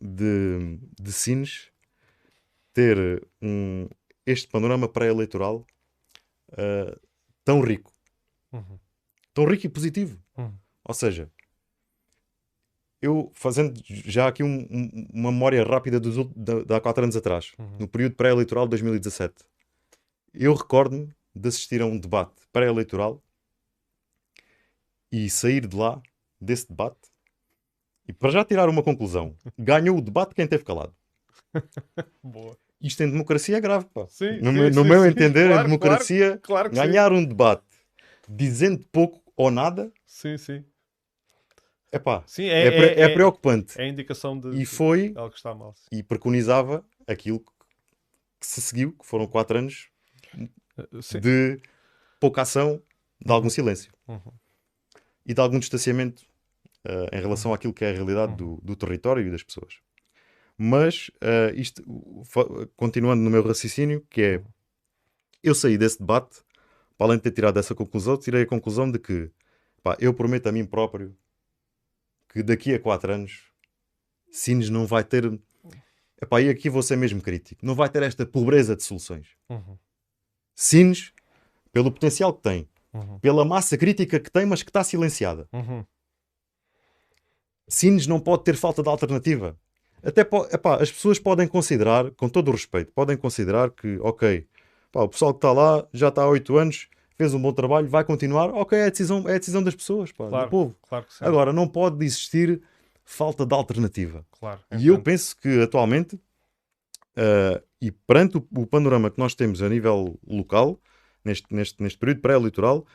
de, 0.00 0.78
de 1.00 1.12
Sines 1.12 1.68
ter 2.76 3.26
um, 3.40 3.88
este 4.26 4.46
panorama 4.48 4.86
pré-eleitoral 4.86 5.64
ah, 6.52 6.94
tão 7.42 7.60
rico, 7.62 7.90
Uhum. 8.52 8.78
tão 9.32 9.46
rico 9.46 9.64
e 9.66 9.68
positivo. 9.70 10.18
Uhum. 10.36 10.52
Ou 10.84 10.94
seja, 10.94 11.30
eu 13.00 13.30
fazendo 13.34 13.80
já 13.86 14.28
aqui 14.28 14.42
um- 14.42 14.66
um- 14.70 15.08
uma 15.12 15.32
memória 15.32 15.64
rápida 15.64 15.98
dos, 15.98 16.16
de, 16.36 16.64
de 16.66 16.74
há 16.74 16.80
quatro 16.80 17.02
anos 17.02 17.16
atrás, 17.16 17.52
Uhum. 17.58 17.78
no 17.80 17.88
período 17.88 18.14
pré-eleitoral 18.14 18.66
de 18.66 18.70
2017, 18.70 19.34
eu 20.34 20.52
recordo-me 20.54 21.10
de 21.34 21.48
assistir 21.48 21.80
a 21.80 21.86
um 21.86 21.98
debate 21.98 22.34
pré-eleitoral 22.52 23.22
e 25.10 25.30
sair 25.30 25.66
de 25.66 25.74
lá, 25.76 26.02
desse 26.38 26.68
debate, 26.68 27.08
e 28.06 28.12
para 28.12 28.30
já 28.30 28.44
tirar 28.44 28.68
uma 28.68 28.82
conclusão, 28.82 29.34
ganhou 29.58 29.96
o 29.96 30.02
debate 30.02 30.34
quem 30.34 30.46
teve 30.46 30.62
calado. 30.62 30.94
Boa. 32.22 32.56
Isto 32.86 33.02
em 33.02 33.10
democracia 33.10 33.56
é 33.56 33.60
grave, 33.60 33.86
pá. 33.92 34.06
Sim, 34.08 34.40
No, 34.40 34.52
sim, 34.52 34.58
meu, 34.58 34.70
no 34.70 34.82
sim, 34.82 34.88
meu 34.88 35.02
sim. 35.02 35.08
entender, 35.08 35.48
Claro, 35.48 35.60
em 35.60 35.64
democracia, 35.64 36.38
Claro 36.42 36.68
sim. 36.68 36.74
ganhar 36.74 37.12
um 37.12 37.24
debate 37.24 37.64
dizendo 38.28 38.84
pouco 38.92 39.22
ou 39.36 39.50
nada, 39.50 39.92
Sim, 40.06 40.36
sim. 40.38 40.64
epá, 41.92 42.22
Sim, 42.26 42.44
é, 42.44 42.68
é, 42.68 42.68
é, 42.68 43.00
é 43.00 43.02
é, 43.02 43.08
preocupante. 43.08 43.78
é 43.80 43.84
a 43.84 43.88
indicação 43.88 44.38
de, 44.38 44.50
E 44.50 44.58
de 44.58 44.66
foi 44.66 45.12
algo 45.16 45.30
que 45.30 45.36
está 45.36 45.54
mal. 45.54 45.74
sim. 45.74 45.86
e 45.92 46.02
preconizava 46.02 46.84
aquilo 47.06 47.40
que, 47.40 48.46
se 48.46 48.60
seguiu, 48.60 48.92
que 48.92 49.06
foram 49.06 49.26
quatro 49.26 49.58
anos 49.58 49.88
Uh, 50.78 51.02
sim. 51.02 51.18
de 51.20 51.58
pouca 52.20 52.42
ação, 52.42 52.82
de 53.24 53.32
algum 53.32 53.48
silêncio 53.48 53.90
Uhum. 54.06 54.20
e 55.24 55.32
de 55.32 55.40
algum 55.40 55.58
distanciamento 55.58 56.26
ah, 56.84 57.06
em 57.16 57.20
relação 57.20 57.54
àquilo 57.54 57.72
que 57.72 57.82
é 57.82 57.88
a 57.90 57.94
realidade 57.94 58.36
do, 58.36 58.60
do 58.62 58.76
território 58.76 59.26
e 59.26 59.30
das 59.30 59.42
pessoas. 59.42 59.78
Mas 60.58 61.10
ah, 61.20 61.52
isto, 61.54 61.82
continuando 62.76 63.22
no 63.22 63.30
meu 63.30 63.42
raciocínio, 63.46 64.04
que 64.08 64.22
é 64.22 64.42
eu 65.42 65.54
saí 65.54 65.76
desse 65.78 65.98
debate, 65.98 66.42
para 66.96 67.06
além 67.08 67.18
de 67.18 67.24
ter 67.24 67.30
tirado 67.32 67.58
essa 67.58 67.74
conclusão, 67.74 68.16
tirei 68.16 68.42
a 68.42 68.46
conclusão 68.46 68.90
de 68.90 68.98
que 68.98 69.30
pá, 69.82 69.96
eu 70.00 70.12
prometo 70.14 70.46
a 70.48 70.52
mim 70.52 70.64
próprio 70.64 71.16
que 72.28 72.42
daqui 72.42 72.74
a 72.74 72.80
quatro 72.80 73.12
anos 73.12 73.50
Sines 74.30 74.68
não 74.68 74.86
vai 74.86 75.02
ter. 75.02 75.24
Epá, 76.20 76.40
e 76.40 76.48
aqui 76.48 76.68
vou 76.68 76.82
ser 76.82 76.96
mesmo 76.96 77.22
crítico. 77.22 77.64
Não 77.64 77.74
vai 77.74 77.88
ter 77.88 78.02
esta 78.02 78.26
pobreza 78.26 78.76
de 78.76 78.82
soluções. 78.82 79.28
Uhum. 79.48 79.78
Sines, 80.54 81.12
pelo 81.72 81.90
potencial 81.90 82.34
que 82.34 82.42
tem, 82.42 82.68
Uhum. 82.92 83.18
pela 83.18 83.44
massa 83.44 83.76
crítica 83.76 84.18
que 84.18 84.30
tem, 84.30 84.46
mas 84.46 84.62
que 84.62 84.70
está 84.70 84.82
silenciada. 84.82 85.46
Uhum. 85.52 85.84
Sines 87.68 88.06
não 88.06 88.18
pode 88.18 88.44
ter 88.44 88.56
falta 88.56 88.82
de 88.82 88.88
alternativa. 88.88 89.58
Até 90.06 90.20
epá, 90.20 90.76
as 90.76 90.90
pessoas 90.92 91.18
podem 91.18 91.48
considerar, 91.48 92.10
com 92.12 92.28
todo 92.28 92.48
o 92.48 92.52
respeito, 92.52 92.92
podem 92.92 93.16
considerar 93.16 93.70
que, 93.70 93.98
ok, 94.00 94.46
pá, 94.92 95.02
o 95.02 95.08
pessoal 95.08 95.32
que 95.32 95.38
está 95.38 95.52
lá 95.52 95.86
já 95.92 96.08
está 96.08 96.22
há 96.22 96.28
oito 96.28 96.56
anos, 96.56 96.88
fez 97.16 97.34
um 97.34 97.40
bom 97.40 97.52
trabalho, 97.52 97.88
vai 97.88 98.04
continuar, 98.04 98.50
ok, 98.50 98.78
é 98.78 98.84
a 98.86 98.88
decisão, 98.90 99.28
é 99.28 99.34
a 99.34 99.38
decisão 99.38 99.62
das 99.62 99.74
pessoas, 99.74 100.12
pá, 100.12 100.28
Claro. 100.28 100.46
do 100.46 100.50
povo. 100.50 100.76
Claro. 100.88 101.06
Agora, 101.20 101.52
não 101.52 101.66
pode 101.66 102.04
existir 102.04 102.62
falta 103.04 103.44
de 103.44 103.54
alternativa. 103.54 104.24
claro. 104.38 104.60
E 104.78 104.86
eu 104.88 105.00
penso 105.00 105.36
que 105.36 105.62
atualmente, 105.62 106.20
ah, 107.16 107.60
e 107.80 107.90
perante 107.90 108.36
o, 108.38 108.46
o 108.56 108.66
panorama 108.66 109.10
que 109.10 109.18
nós 109.18 109.34
temos 109.34 109.62
a 109.62 109.68
nível 109.68 110.18
local, 110.26 110.78
neste, 111.24 111.52
neste, 111.52 111.82
neste 111.82 111.98
período 111.98 112.20
pré-eleitoral, 112.20 112.86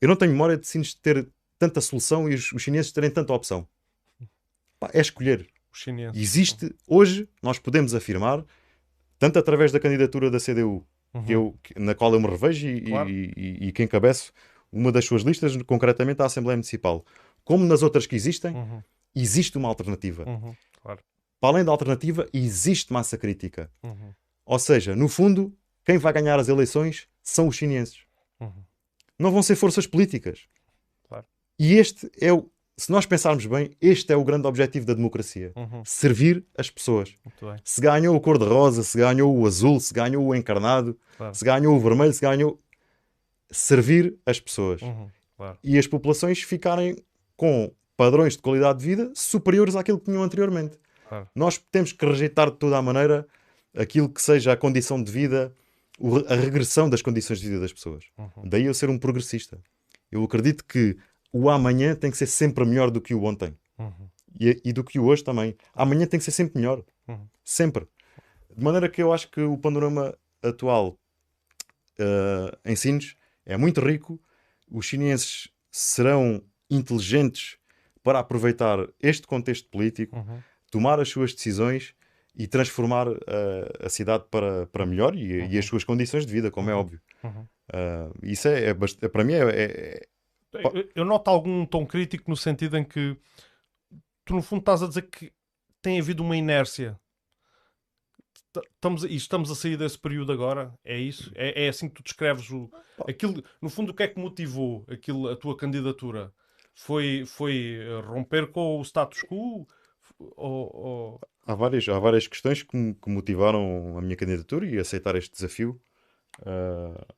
eu 0.00 0.08
não 0.08 0.16
tenho 0.16 0.32
memória 0.32 0.56
de 0.56 0.66
Sines 0.66 0.94
ter 0.94 1.28
tanta 1.58 1.80
solução 1.80 2.28
e 2.30 2.34
os, 2.34 2.52
os 2.52 2.62
chineses 2.62 2.90
terem 2.92 3.10
tanta 3.10 3.32
opção. 3.32 3.66
Pá, 4.78 4.90
é 4.92 5.00
escolher. 5.00 5.46
Os 5.74 5.80
chineses. 5.80 6.20
Existe, 6.20 6.74
hoje, 6.86 7.28
nós 7.42 7.58
podemos 7.58 7.94
afirmar, 7.94 8.44
tanto 9.18 9.38
através 9.38 9.72
da 9.72 9.80
candidatura 9.80 10.30
da 10.30 10.38
CDU, 10.38 10.86
Uhum. 11.12 11.24
que 11.24 11.32
eu, 11.32 11.58
na 11.76 11.94
qual 11.94 12.12
eu 12.14 12.20
me 12.20 12.26
revejo 12.28 12.66
e, 12.68 12.80
Claro. 12.82 13.08
e, 13.10 13.32
e, 13.36 13.68
e 13.68 13.72
que 13.72 13.82
encabeço 13.82 14.32
uma 14.72 14.90
das 14.92 15.04
suas 15.04 15.22
listas, 15.22 15.56
concretamente 15.62 16.20
à 16.22 16.26
Assembleia 16.26 16.56
Municipal, 16.56 17.04
como 17.44 17.64
nas 17.64 17.82
outras 17.82 18.06
que 18.06 18.14
existem, 18.16 18.54
Uhum. 18.54 18.82
existe 19.14 19.56
uma 19.58 19.68
alternativa. 19.68 20.24
Uhum. 20.28 20.54
Claro. 20.80 21.00
Para 21.40 21.50
além 21.56 21.64
da 21.64 21.70
alternativa, 21.72 22.28
existe 22.32 22.92
massa 22.92 23.18
crítica. 23.18 23.70
Uhum. 23.82 24.12
Ou 24.46 24.58
seja, 24.58 24.94
no 24.96 25.08
fundo, 25.08 25.52
quem 25.84 25.98
vai 25.98 26.12
ganhar 26.12 26.38
as 26.38 26.48
eleições 26.48 27.06
são 27.22 27.48
os 27.48 27.56
chineses. 27.56 28.00
Uhum. 28.40 28.62
Não 29.18 29.30
vão 29.30 29.42
ser 29.42 29.54
forças 29.56 29.86
políticas. 29.86 30.46
Claro. 31.08 31.26
E 31.58 31.74
este 31.74 32.10
é 32.20 32.32
o. 32.32 32.50
Se 32.76 32.90
nós 32.90 33.06
pensarmos 33.06 33.46
bem, 33.46 33.70
este 33.80 34.12
é 34.12 34.16
o 34.16 34.24
grande 34.24 34.46
objetivo 34.48 34.84
da 34.84 34.94
democracia: 34.94 35.52
Uhum. 35.54 35.82
servir 35.84 36.44
as 36.58 36.68
pessoas. 36.70 37.14
Se 37.62 37.80
ganhou 37.80 38.16
o 38.16 38.20
cor-de-rosa, 38.20 38.82
se 38.82 38.98
ganhou 38.98 39.36
o 39.36 39.46
azul, 39.46 39.78
se 39.78 39.94
ganhou 39.94 40.26
o 40.26 40.34
encarnado, 40.34 40.98
Claro. 41.16 41.34
se 41.34 41.44
ganhou 41.44 41.76
o 41.76 41.80
vermelho, 41.80 42.12
se 42.12 42.20
ganhou. 42.20 42.60
Servir 43.50 44.16
as 44.26 44.40
pessoas. 44.40 44.82
Uhum. 44.82 45.08
Claro. 45.36 45.58
E 45.62 45.78
as 45.78 45.86
populações 45.86 46.42
ficarem 46.42 46.96
com 47.36 47.72
padrões 47.96 48.32
de 48.36 48.42
qualidade 48.42 48.80
de 48.80 48.84
vida 48.84 49.12
superiores 49.14 49.76
àquilo 49.76 49.98
que 49.98 50.06
tinham 50.06 50.22
anteriormente. 50.22 50.76
Claro. 51.08 51.28
Nós 51.34 51.58
temos 51.70 51.92
que 51.92 52.04
rejeitar 52.04 52.50
de 52.50 52.56
toda 52.56 52.76
a 52.76 52.82
maneira 52.82 53.26
aquilo 53.76 54.08
que 54.08 54.20
seja 54.20 54.52
a 54.52 54.56
condição 54.56 55.00
de 55.00 55.12
vida, 55.12 55.54
a 56.28 56.34
regressão 56.34 56.88
das 56.90 57.02
condições 57.02 57.38
de 57.38 57.48
vida 57.48 57.60
das 57.60 57.72
pessoas. 57.72 58.04
Uhum. 58.18 58.48
Daí 58.48 58.64
eu 58.64 58.74
ser 58.74 58.88
um 58.90 58.98
progressista. 58.98 59.60
Eu 60.10 60.24
acredito 60.24 60.64
que 60.64 60.96
o 61.36 61.50
amanhã 61.50 61.94
tem 61.96 62.10
que 62.10 62.16
ser 62.16 62.26
sempre 62.26 62.64
melhor 62.64 62.90
do 62.90 63.00
que 63.00 63.14
o 63.14 63.24
ontem. 63.24 63.56
Uhum. 63.78 64.08
E, 64.38 64.60
e 64.64 64.72
do 64.72 64.82
que 64.84 64.98
o 64.98 65.04
hoje 65.04 65.22
também. 65.24 65.56
Amanhã 65.74 66.06
tem 66.06 66.18
que 66.18 66.24
ser 66.24 66.30
sempre 66.30 66.58
melhor. 66.60 66.82
Uhum. 67.08 67.26
Sempre. 67.44 67.86
De 68.56 68.62
maneira 68.62 68.88
que 68.88 69.02
eu 69.02 69.12
acho 69.12 69.30
que 69.30 69.40
o 69.40 69.58
panorama 69.58 70.16
atual 70.42 70.96
eh, 71.98 72.58
em 72.64 72.76
Sines 72.76 73.16
é 73.46 73.56
muito 73.56 73.80
rico. 73.80 74.20
Os 74.70 74.86
chineses 74.86 75.48
serão 75.70 76.42
inteligentes 76.70 77.56
para 78.02 78.18
aproveitar 78.18 78.78
este 79.02 79.26
contexto 79.26 79.68
político, 79.68 80.16
Uhum. 80.16 80.38
tomar 80.70 81.00
as 81.00 81.08
suas 81.08 81.34
decisões 81.34 81.94
e 82.36 82.46
transformar 82.48 83.08
uh, 83.08 83.16
a 83.80 83.88
cidade 83.88 84.24
para, 84.30 84.66
para 84.66 84.84
melhor 84.84 85.14
e, 85.16 85.40
Uhum. 85.40 85.48
e 85.52 85.58
as 85.58 85.64
suas 85.64 85.84
condições 85.84 86.26
de 86.26 86.32
vida, 86.32 86.50
como 86.50 86.68
é 86.68 86.74
Uhum. 86.74 86.80
óbvio. 86.80 87.00
Uhum. 87.22 87.42
Uh, 87.70 88.12
isso 88.22 88.48
é, 88.48 88.70
é 88.70 89.08
para 89.08 89.22
mim 89.24 89.34
é, 89.34 89.42
é- 89.50 90.02
Eu, 90.74 90.90
eu 90.94 91.04
noto 91.04 91.28
algum 91.28 91.64
tom 91.66 91.86
crítico 91.86 92.30
no 92.30 92.36
sentido 92.36 92.76
em 92.76 92.84
que 92.84 93.16
tu, 94.24 94.34
no 94.34 94.42
fundo, 94.42 94.60
estás 94.60 94.82
a 94.82 94.88
dizer 94.88 95.02
que 95.02 95.32
tem 95.82 95.98
havido 96.00 96.22
uma 96.22 96.36
inércia. 96.36 96.98
Estamos, 98.74 99.04
a- 99.04 99.08
e 99.08 99.16
estamos 99.16 99.50
a 99.50 99.54
sair 99.54 99.76
desse 99.76 99.98
período 99.98 100.30
agora? 100.32 100.72
É 100.84 100.96
isso? 100.96 101.30
É, 101.34 101.64
é 101.64 101.68
assim 101.68 101.88
que 101.88 101.96
tu 101.96 102.02
descreves 102.04 102.48
o. 102.50 102.70
Aquilo, 103.08 103.42
no 103.60 103.68
fundo, 103.68 103.90
o 103.90 103.94
que 103.94 104.02
é 104.04 104.08
que 104.08 104.18
motivou 104.20 104.84
aquilo, 104.88 105.28
a 105.28 105.36
tua 105.36 105.56
candidatura? 105.56 106.32
Foi, 106.74 107.24
foi 107.26 107.78
eh, 107.80 108.00
romper 108.04 108.48
com 108.50 108.78
o 108.80 108.82
status 108.84 109.22
quo? 109.22 109.66
Ou, 110.18 110.76
ou- 110.76 111.20
há, 111.46 111.54
várias, 111.54 111.88
há 111.88 111.98
várias 111.98 112.26
questões 112.28 112.62
que, 112.62 112.94
que 112.94 113.10
motivaram 113.10 113.96
a 113.98 114.00
minha 114.00 114.16
candidatura 114.16 114.66
e 114.66 114.78
aceitar 114.78 115.16
este 115.16 115.32
desafio. 115.32 115.80
Uh, 116.40 117.14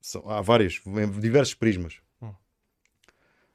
são- 0.00 0.28
há 0.28 0.40
várias, 0.40 0.80
em 0.86 1.10
diversos 1.20 1.54
prismas. 1.54 2.00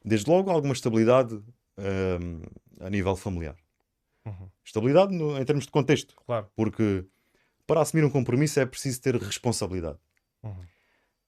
Desde 0.06 0.30
logo, 0.30 0.50
alguma 0.50 0.72
estabilidade 0.72 1.34
um, 1.34 2.42
a 2.80 2.88
nível 2.88 3.16
familiar. 3.16 3.56
Uhum. 4.24 4.48
Estabilidade 4.64 5.12
no- 5.14 5.36
em 5.38 5.44
termos 5.44 5.64
de 5.66 5.70
contexto. 5.72 6.14
Claro. 6.24 6.48
porque 6.54 7.04
para 7.66 7.80
assumir 7.80 8.04
um 8.04 8.10
compromisso 8.10 8.60
é 8.60 8.64
preciso 8.66 9.00
ter 9.02 9.16
responsabilidade. 9.16 9.98
Uhum. 10.44 10.54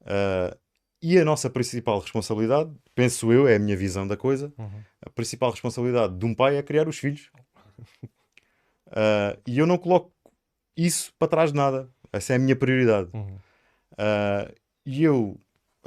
Ah, 0.06 0.56
e 1.02 1.18
a 1.18 1.24
nossa 1.24 1.50
principal 1.50 1.98
responsabilidade, 1.98 2.70
penso 2.94 3.32
eu, 3.32 3.46
é 3.48 3.56
a 3.56 3.58
minha 3.58 3.76
visão 3.76 4.06
da 4.06 4.16
coisa, 4.16 4.52
Uhum. 4.56 4.80
a 5.04 5.10
principal 5.10 5.50
responsabilidade 5.50 6.16
de 6.16 6.24
um 6.24 6.34
pai 6.34 6.56
é 6.56 6.62
criar 6.62 6.88
os 6.88 6.96
filhos. 6.98 7.30
Ah, 8.90 9.36
e 9.46 9.58
eu 9.58 9.66
não 9.66 9.78
coloco 9.78 10.12
isso 10.76 11.12
para 11.18 11.28
trás 11.28 11.50
de 11.52 11.56
nada. 11.56 11.90
Essa 12.12 12.32
é 12.34 12.36
a 12.36 12.38
minha 12.38 12.56
prioridade. 12.56 13.10
Uhum. 13.12 13.38
Ah, 13.98 14.50
e 14.86 15.02
eu, 15.04 15.38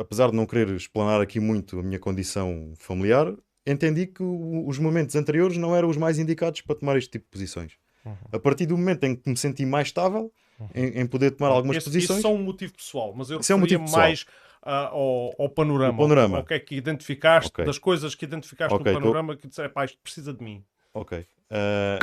apesar 0.01 0.29
de 0.31 0.35
não 0.35 0.45
querer 0.45 0.69
explanar 0.69 1.21
aqui 1.21 1.39
muito 1.39 1.79
a 1.79 1.83
minha 1.83 1.99
condição 1.99 2.73
familiar, 2.77 3.33
entendi 3.65 4.07
que 4.07 4.23
o- 4.23 4.67
os 4.67 4.77
momentos 4.79 5.15
anteriores 5.15 5.57
não 5.57 5.75
eram 5.75 5.89
os 5.89 5.97
mais 5.97 6.17
indicados 6.19 6.61
para 6.61 6.75
tomar 6.75 6.97
este 6.97 7.11
tipo 7.11 7.25
de 7.25 7.31
posições. 7.31 7.73
Uhum. 8.05 8.15
A 8.31 8.39
partir 8.39 8.65
do 8.65 8.77
momento 8.77 9.03
em 9.03 9.15
que 9.15 9.29
me 9.29 9.37
senti 9.37 9.65
mais 9.65 9.87
estável 9.89 10.31
em, 10.73 10.99
em 11.01 11.05
poder 11.05 11.31
tomar 11.31 11.49
algumas 11.51 11.77
Esse- 11.77 11.85
posições, 11.85 12.19
Isso 12.19 12.27
é 12.27 12.31
um 12.31 12.43
motivo 12.43 12.73
pessoal, 12.73 13.13
mas 13.15 13.29
eu 13.29 13.39
Isso 13.39 13.51
é 13.51 13.55
um 13.55 13.59
motivo 13.59 13.89
mais 13.91 14.25
ah, 14.63 14.87
ao, 14.89 15.33
ao 15.39 15.49
panorama. 15.49 15.93
O 15.93 16.01
panorama. 16.01 16.37
Ao 16.39 16.45
que 16.45 16.53
é 16.53 16.59
que 16.59 16.75
identificaste, 16.75 17.49
Ok. 17.51 17.65
das 17.65 17.77
coisas 17.79 18.13
que 18.15 18.25
identificaste 18.25 18.73
Ok, 18.75 18.91
no 18.93 18.99
panorama 18.99 19.35
que 19.35 19.47
disseste, 19.47 19.71
pá, 19.73 19.85
isto 19.85 19.97
precisa 20.03 20.33
de 20.33 20.43
mim. 20.43 20.63
Ok. 20.93 21.25
Ah, 21.49 21.99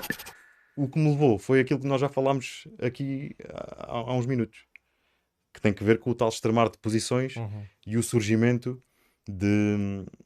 o 0.76 0.88
que 0.88 0.98
me 0.98 1.10
levou 1.10 1.38
foi 1.38 1.58
aquilo 1.60 1.80
que 1.80 1.86
nós 1.86 2.00
já 2.00 2.08
falámos 2.08 2.66
aqui 2.80 3.34
há, 3.52 3.90
há 3.98 4.14
uns 4.14 4.26
minutos, 4.26 4.60
que 5.52 5.60
tem 5.60 5.72
que 5.72 5.82
ver 5.84 5.98
com 5.98 6.10
o 6.10 6.14
tal 6.14 6.28
extremar 6.28 6.68
de 6.70 6.78
posições 6.78 7.36
Uhum. 7.36 7.64
e 7.86 7.96
o 7.96 8.02
surgimento 8.02 8.82
de, 9.28 9.76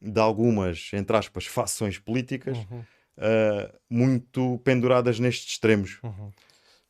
de 0.00 0.20
algumas, 0.20 0.90
entre 0.92 1.16
aspas, 1.16 1.46
fações 1.46 1.98
políticas 1.98 2.58
Uhum. 2.70 2.84
ah, 3.18 3.74
muito 3.90 4.58
penduradas 4.64 5.18
nestes 5.18 5.52
extremos. 5.52 5.98
Uhum. 6.02 6.30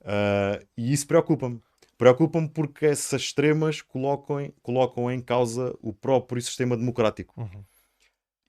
Ah, 0.04 0.60
e 0.76 0.92
isso 0.92 1.06
preocupa-me. 1.06 1.60
Preocupa-me 1.96 2.48
porque 2.48 2.86
essas 2.86 3.22
extremas 3.22 3.80
colocam, 3.80 4.40
em- 4.40 4.52
colocam 4.62 5.10
em 5.10 5.20
causa 5.20 5.72
o 5.80 5.92
próprio 5.92 6.42
sistema 6.42 6.76
democrático. 6.76 7.40
Uhum. 7.40 7.64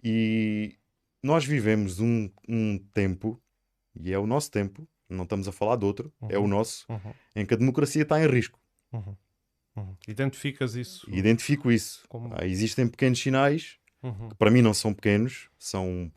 E 0.03 0.75
nós 1.21 1.45
vivemos 1.45 1.99
um, 1.99 2.29
um 2.49 2.77
tempo, 2.93 3.41
e 3.95 4.11
é 4.11 4.17
o 4.19 4.25
nosso 4.25 4.49
tempo, 4.51 4.87
não 5.07 5.23
estamos 5.23 5.47
a 5.47 5.51
falar 5.51 5.75
de 5.75 5.85
outro, 5.85 6.11
é 6.29 6.37
o 6.37 6.41
Uhum. 6.41 6.47
nosso, 6.47 6.85
Uhum. 6.89 7.13
em 7.35 7.45
que 7.45 7.53
a 7.53 7.57
democracia 7.57 8.01
está 8.03 8.21
em 8.21 8.27
risco. 8.27 8.59
Uhum. 9.75 9.95
Identificas 10.07 10.75
isso 10.75 11.09
identifico 11.09 11.71
isso. 11.71 12.03
como. 12.07 12.33
Ah, 12.35 12.45
existem 12.45 12.87
pequenos 12.87 13.19
sinais, 13.19 13.77
Uhum. 14.03 14.29
que 14.29 14.35
para 14.35 14.51
mim 14.51 14.61
não 14.61 14.73
são 14.73 14.93
pequenos, 14.93 15.49
são 15.57 16.11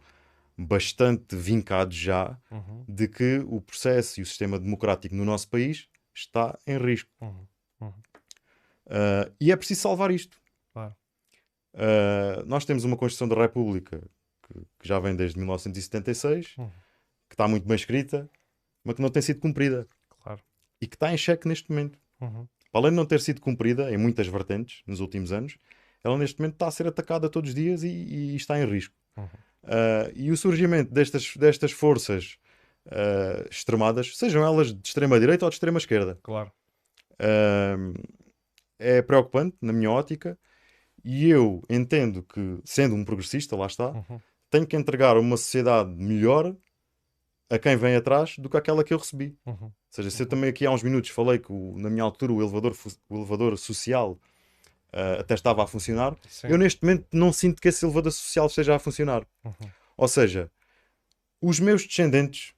bastante 0.58 1.34
vincados 1.36 1.96
já, 1.96 2.38
Uhum. 2.50 2.84
de 2.88 3.08
que 3.08 3.38
o 3.46 3.60
processo 3.60 4.20
e 4.20 4.22
o 4.22 4.26
sistema 4.26 4.58
democrático 4.58 5.14
no 5.14 5.24
nosso 5.24 5.48
país 5.48 5.88
está 6.14 6.58
em 6.66 6.78
risco. 6.78 7.10
Ah, 8.88 9.30
e 9.40 9.50
é 9.52 9.56
preciso 9.56 9.80
salvar 9.82 10.10
isto. 10.10 10.38
Claro. 10.72 10.94
Ah, 11.74 12.42
nós 12.46 12.64
temos 12.64 12.84
uma 12.84 12.96
Constituição 12.96 13.28
da 13.28 13.40
República 13.40 14.00
que, 14.42 14.54
que 14.78 14.88
já 14.88 14.98
vem 15.00 15.14
desde 15.16 15.38
1976, 15.38 16.54
Uhum. 16.58 16.70
que 17.28 17.34
está 17.34 17.48
muito 17.48 17.66
bem 17.66 17.74
escrita, 17.74 18.28
mas 18.84 18.94
que 18.96 19.02
não 19.02 19.10
tem 19.10 19.22
sido 19.22 19.40
cumprida 19.40 19.86
Claro. 20.22 20.40
e 20.80 20.86
que 20.86 20.94
está 20.96 21.12
em 21.12 21.16
xeque 21.18 21.48
neste 21.48 21.68
momento. 21.70 21.98
Uhum. 22.20 22.46
Para 22.76 22.82
além 22.82 22.92
de 22.92 22.96
não 22.96 23.06
ter 23.06 23.22
sido 23.22 23.40
cumprida 23.40 23.90
em 23.90 23.96
muitas 23.96 24.26
vertentes 24.26 24.82
nos 24.86 25.00
últimos 25.00 25.32
anos, 25.32 25.56
ela 26.04 26.18
neste 26.18 26.38
momento 26.38 26.56
está 26.56 26.66
a 26.66 26.70
ser 26.70 26.86
atacada 26.86 27.30
todos 27.30 27.48
os 27.48 27.54
dias 27.54 27.82
e, 27.82 27.88
e 27.88 28.36
está 28.36 28.60
em 28.60 28.66
risco. 28.66 28.94
Uhum. 29.16 29.26
Ah, 29.64 30.10
e 30.14 30.30
o 30.30 30.36
surgimento 30.36 30.92
destas, 30.92 31.34
destas 31.38 31.72
forças 31.72 32.36
ah, 32.90 33.46
extremadas, 33.50 34.14
sejam 34.18 34.44
elas 34.44 34.74
de 34.74 34.86
extrema-direita 34.86 35.46
ou 35.46 35.48
de 35.48 35.56
extrema-esquerda, 35.56 36.18
Claro. 36.22 36.52
Ahm, 37.18 37.94
é 38.78 39.00
preocupante 39.00 39.56
na 39.62 39.72
minha 39.72 39.90
ótica 39.90 40.38
e 41.02 41.30
eu 41.30 41.62
entendo 41.70 42.22
que, 42.24 42.60
sendo 42.62 42.94
um 42.94 43.06
progressista, 43.06 43.56
lá 43.56 43.68
está, 43.68 43.88
Uhum. 43.92 44.20
tenho 44.50 44.66
que 44.66 44.76
entregar 44.76 45.16
uma 45.16 45.38
sociedade 45.38 45.94
melhor 45.94 46.54
a 47.48 47.58
quem 47.58 47.74
vem 47.74 47.96
atrás 47.96 48.36
do 48.36 48.50
que 48.50 48.56
aquela 48.58 48.84
que 48.84 48.92
eu 48.92 48.98
recebi. 48.98 49.34
Uhum. 49.46 49.72
Ou 49.98 50.02
seja, 50.04 50.10
se 50.10 50.22
eu 50.22 50.26
também 50.26 50.50
aqui 50.50 50.66
há 50.66 50.70
uns 50.70 50.82
minutos 50.82 51.08
falei 51.10 51.38
que 51.38 51.50
o- 51.50 51.74
na 51.78 51.88
minha 51.88 52.02
altura 52.04 52.32
o 52.32 52.42
elevador, 52.42 52.76
o 53.08 53.16
elevador 53.16 53.56
social 53.56 54.18
ah, 54.92 55.20
até 55.20 55.34
estava 55.34 55.62
a 55.64 55.66
funcionar, 55.66 56.14
Sim. 56.28 56.48
eu 56.48 56.58
neste 56.58 56.82
momento 56.82 57.06
não 57.12 57.32
sinto 57.32 57.60
que 57.62 57.68
esse 57.68 57.84
elevador 57.84 58.12
social 58.12 58.46
esteja 58.46 58.74
a 58.74 58.78
funcionar. 58.78 59.26
Uhum. 59.44 59.52
Ou 59.96 60.08
seja, 60.08 60.50
os 61.40 61.58
meus 61.60 61.86
descendentes, 61.86 62.52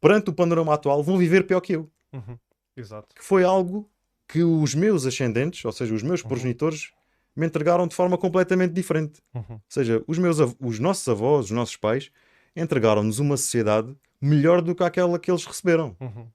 perante 0.00 0.30
o 0.30 0.32
panorama 0.32 0.74
atual, 0.74 1.02
vão 1.02 1.16
viver 1.18 1.46
pior 1.46 1.60
que 1.60 1.74
eu 1.74 1.90
Uhum. 2.12 2.38
Exato. 2.76 3.14
que 3.14 3.22
foi 3.24 3.44
algo 3.44 3.88
que 4.26 4.42
os 4.42 4.74
meus 4.74 5.06
ascendentes, 5.06 5.64
ou 5.64 5.72
seja, 5.72 5.94
os 5.94 6.02
meus 6.02 6.22
Uhum. 6.22 6.28
progenitores, 6.28 6.90
me 7.34 7.46
entregaram 7.46 7.86
de 7.86 7.94
forma 7.94 8.18
completamente 8.18 8.72
diferente. 8.72 9.20
Uhum. 9.34 9.44
Ou 9.54 9.62
seja, 9.68 10.02
os, 10.06 10.18
meus, 10.18 10.38
os 10.60 10.78
nossos 10.78 11.06
avós, 11.08 11.46
os 11.46 11.50
nossos 11.52 11.76
pais, 11.76 12.10
entregaram-nos 12.56 13.18
uma 13.20 13.36
sociedade 13.36 13.94
melhor 14.20 14.60
do 14.62 14.74
que 14.74 14.82
aquela 14.82 15.18
que 15.18 15.30
eles 15.30 15.44
receberam. 15.44 15.96
Uhum. 16.00 16.28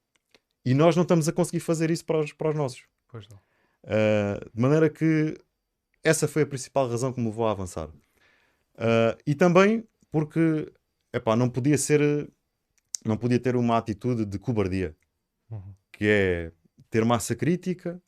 E 0.66 0.74
nós 0.74 0.96
não 0.96 1.04
estamos 1.04 1.28
a 1.28 1.32
conseguir 1.34 1.60
fazer 1.60 1.92
isso 1.92 2.06
para 2.06 2.20
os, 2.20 2.32
para 2.34 2.50
os 2.50 2.56
nossos. 2.56 2.84
Pois 3.10 3.28
não. 3.30 3.40
Ah, 3.86 4.40
de 4.54 4.62
maneira 4.62 4.90
que 4.90 5.38
essa 6.04 6.28
foi 6.28 6.44
a 6.44 6.46
principal 6.48 6.90
razão 6.90 7.12
que 7.12 7.20
me 7.20 7.28
levou 7.28 7.46
a 7.48 7.52
avançar. 7.52 7.90
Ah, 8.78 9.18
e 9.26 9.36
também 9.36 9.84
porque 10.12 10.72
epá, 11.12 11.36
não 11.36 11.50
podia 11.50 11.78
ser, 11.78 12.30
não 13.06 13.18
podia 13.18 13.40
ter 13.40 13.56
uma 13.56 13.78
atitude 13.78 14.26
de 14.26 14.38
cobardia 14.40 14.96
Uhum. 15.52 15.74
que 15.92 16.06
é 16.08 16.52
ter 16.90 17.04
massa 17.06 17.36
crítica, 17.36 18.02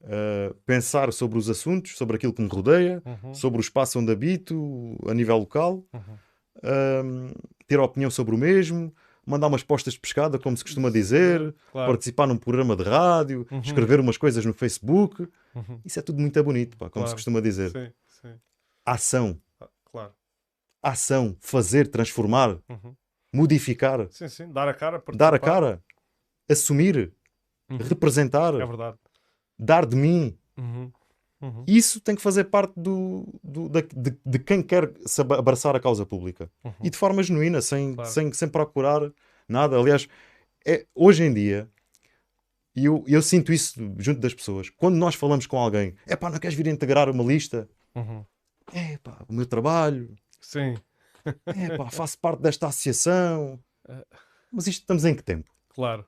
uh, 0.00 0.54
pensar 0.66 1.12
sobre 1.12 1.38
os 1.38 1.48
assuntos, 1.50 1.96
sobre 1.96 2.16
aquilo 2.16 2.32
que 2.32 2.42
me 2.42 2.48
rodeia, 2.48 3.02
Uhum. 3.04 3.34
sobre 3.34 3.58
o 3.58 3.60
espaço 3.60 3.98
onde 4.00 4.10
habito, 4.12 4.96
a 5.06 5.12
nível 5.14 5.38
local, 5.38 5.84
Uhum. 5.92 6.18
um, 6.64 7.32
ter 7.66 7.78
opinião 7.80 8.10
sobre 8.10 8.34
o 8.34 8.38
mesmo, 8.38 8.94
mandar 9.26 9.46
umas 9.46 9.62
postas 9.62 9.94
de 9.94 10.00
pescada, 10.00 10.38
como 10.38 10.56
se 10.56 10.64
costuma 10.64 10.90
dizer, 10.90 11.54
Claro. 11.70 11.92
participar 11.92 12.26
num 12.26 12.36
programa 12.36 12.74
de 12.76 12.82
rádio, 12.84 13.46
Uhum. 13.50 13.60
escrever 13.60 14.00
umas 14.00 14.16
coisas 14.16 14.44
no 14.44 14.52
Facebook. 14.52 15.28
Uhum. 15.54 15.80
Isso 15.84 15.98
é 15.98 16.02
tudo 16.02 16.20
muito 16.20 16.42
bonito, 16.42 16.76
pá, 16.76 16.88
como 16.90 17.06
se 17.06 17.10
Claro. 17.10 17.16
costuma 17.16 17.40
dizer. 17.40 17.70
Sim, 17.70 17.92
sim. 18.20 18.34
Ação, 18.84 19.40
Ah, 19.60 19.68
Claro. 19.84 20.12
ação, 20.82 21.36
fazer, 21.40 21.86
transformar, 21.88 22.58
Uhum. 22.68 22.94
modificar, 23.32 24.08
Sim, 24.10 24.28
sim. 24.28 24.52
Dar 24.52 24.68
a 24.68 24.74
cara. 24.74 24.98
dar 25.14 25.34
a 25.34 25.38
participar. 25.38 25.38
cara, 25.40 25.84
assumir, 26.50 27.12
Uhum. 27.70 27.76
representar, 27.78 28.54
É 28.54 28.66
verdade. 28.66 28.96
dar 29.58 29.86
de 29.86 29.96
mim. 29.96 30.36
Uhum. 31.42 31.64
Isso 31.66 32.00
tem 32.00 32.14
que 32.14 32.22
fazer 32.22 32.44
parte 32.44 32.72
do, 32.76 33.26
do- 33.42 33.68
da- 33.68 33.80
de, 33.80 34.16
de 34.24 34.38
quem 34.38 34.62
quer 34.62 34.90
abraçar 35.36 35.74
a 35.74 35.80
causa 35.80 36.06
pública. 36.06 36.48
Uhum. 36.62 36.72
E 36.84 36.88
de 36.88 36.96
forma 36.96 37.22
genuína, 37.22 37.60
sem, 37.60 37.94
Claro. 37.94 38.08
sem, 38.10 38.32
sem 38.32 38.48
procurar 38.48 39.12
nada. 39.48 39.76
Aliás, 39.76 40.08
é, 40.64 40.86
hoje 40.94 41.24
em 41.24 41.34
dia, 41.34 41.68
e 42.76 42.84
eu, 42.84 43.04
eu 43.06 43.20
sinto 43.20 43.52
isso 43.52 43.74
junto 43.98 44.20
das 44.20 44.32
pessoas, 44.32 44.70
quando 44.70 44.96
nós 44.96 45.14
falamos 45.16 45.46
com 45.46 45.58
alguém, 45.58 45.94
é 46.06 46.14
pá, 46.16 46.30
não 46.30 46.38
queres 46.38 46.56
vir 46.56 46.68
integrar 46.68 47.10
uma 47.10 47.24
lista? 47.24 47.68
Uhum. 47.94 48.24
É 48.72 48.96
pá, 48.98 49.18
o 49.28 49.32
meu 49.32 49.44
trabalho, 49.44 50.14
Sim, 50.40 50.74
é 51.46 51.76
pá, 51.76 51.90
faço 51.90 52.16
parte 52.18 52.40
desta 52.40 52.68
associação. 52.68 53.58
Mas 54.52 54.66
isto 54.66 54.80
estamos 54.82 55.04
em 55.04 55.14
que 55.14 55.22
tempo? 55.22 55.50
claro, 55.74 56.06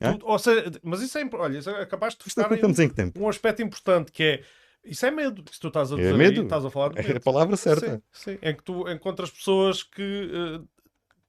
É? 0.00 0.18
Ou 0.22 0.38
seja, 0.38 0.70
mas 0.82 1.02
isso 1.02 1.18
é. 1.18 1.28
Olha, 1.34 1.58
isso 1.58 1.68
acabaste 1.70 2.24
de 2.24 2.30
é 2.30 2.34
tocar 2.42 2.56
em 2.56 2.60
que 3.12 3.18
um 3.20 3.28
aspecto 3.28 3.62
importante 3.62 4.10
que 4.10 4.22
é. 4.22 4.42
Isso 4.82 5.04
é 5.04 5.10
medo. 5.10 5.44
Se 5.52 5.60
tu 5.60 5.68
estás 5.68 5.92
a 5.92 5.94
É 5.94 5.98
dizer 5.98 6.12
aí, 6.12 6.16
medo. 6.16 6.42
estás 6.42 6.64
a 6.64 6.70
falar 6.70 6.88
de 6.90 7.00
É 7.00 7.02
medo. 7.02 7.16
a 7.18 7.20
palavra 7.20 7.54
certa. 7.56 8.02
Sim, 8.10 8.32
sim. 8.32 8.38
Em 8.40 8.56
que 8.56 8.62
tu 8.62 8.88
encontras 8.88 9.30
pessoas 9.30 9.82
que 9.82 10.30
eh, 10.32 10.60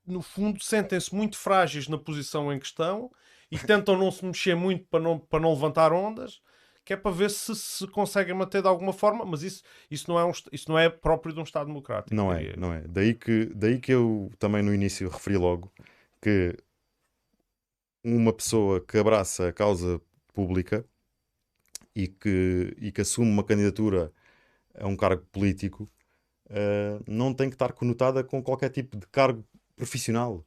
no 0.08 0.22
fundo, 0.22 0.64
sentem-se 0.64 1.14
muito 1.14 1.38
frágeis 1.38 1.88
na 1.90 1.98
posição 1.98 2.52
em 2.52 2.58
questão 2.60 3.12
e 3.52 3.58
tentam 3.60 3.98
não 3.98 4.10
se 4.10 4.24
mexer 4.26 4.56
muito 4.56 4.86
para 4.86 5.02
não, 5.02 5.20
para 5.20 5.40
não 5.42 5.54
levantar 5.54 5.92
ondas, 5.92 6.40
que 6.86 6.94
é 6.94 6.96
para 6.98 7.12
ver 7.12 7.30
se 7.30 7.54
se 7.56 7.86
conseguem 7.88 8.34
manter 8.34 8.62
de 8.62 8.68
alguma 8.70 8.94
forma, 8.94 9.26
mas 9.26 9.44
isso, 9.44 9.62
isso, 9.90 10.10
não, 10.10 10.18
é 10.18 10.26
um, 10.26 10.32
isso 10.52 10.70
não 10.70 10.80
é 10.80 10.90
próprio 10.90 11.34
de 11.34 11.40
um 11.40 11.44
Estado 11.44 11.68
democrático. 11.68 12.16
Não 12.16 12.32
é, 12.34 12.56
não 12.58 12.74
é. 12.74 12.84
Daí 12.88 13.14
que, 13.14 13.52
daí 13.54 13.80
que 13.80 13.92
eu 13.92 14.32
também 14.40 14.64
no 14.64 14.74
início 14.74 15.10
referi 15.10 15.38
logo 15.38 15.72
que 16.22 16.56
uma 18.04 18.34
pessoa 18.34 18.82
que 18.82 18.98
abraça 18.98 19.50
a 19.50 19.54
causa 19.54 20.02
pública 20.34 20.86
e 21.96 22.08
que, 22.08 22.76
e 22.80 22.92
que 22.92 23.02
assume 23.02 23.30
uma 23.30 23.44
candidatura 23.44 24.12
a 24.76 24.88
um 24.88 24.96
cargo 24.96 25.26
político 25.32 25.90
uh, 26.50 27.04
não 27.08 27.34
tem 27.34 27.50
que 27.50 27.56
estar 27.56 27.74
conotada 27.74 28.24
com 28.24 28.42
qualquer 28.42 28.70
tipo 28.70 28.98
de 28.98 29.06
cargo 29.08 29.44
profissional, 29.76 30.46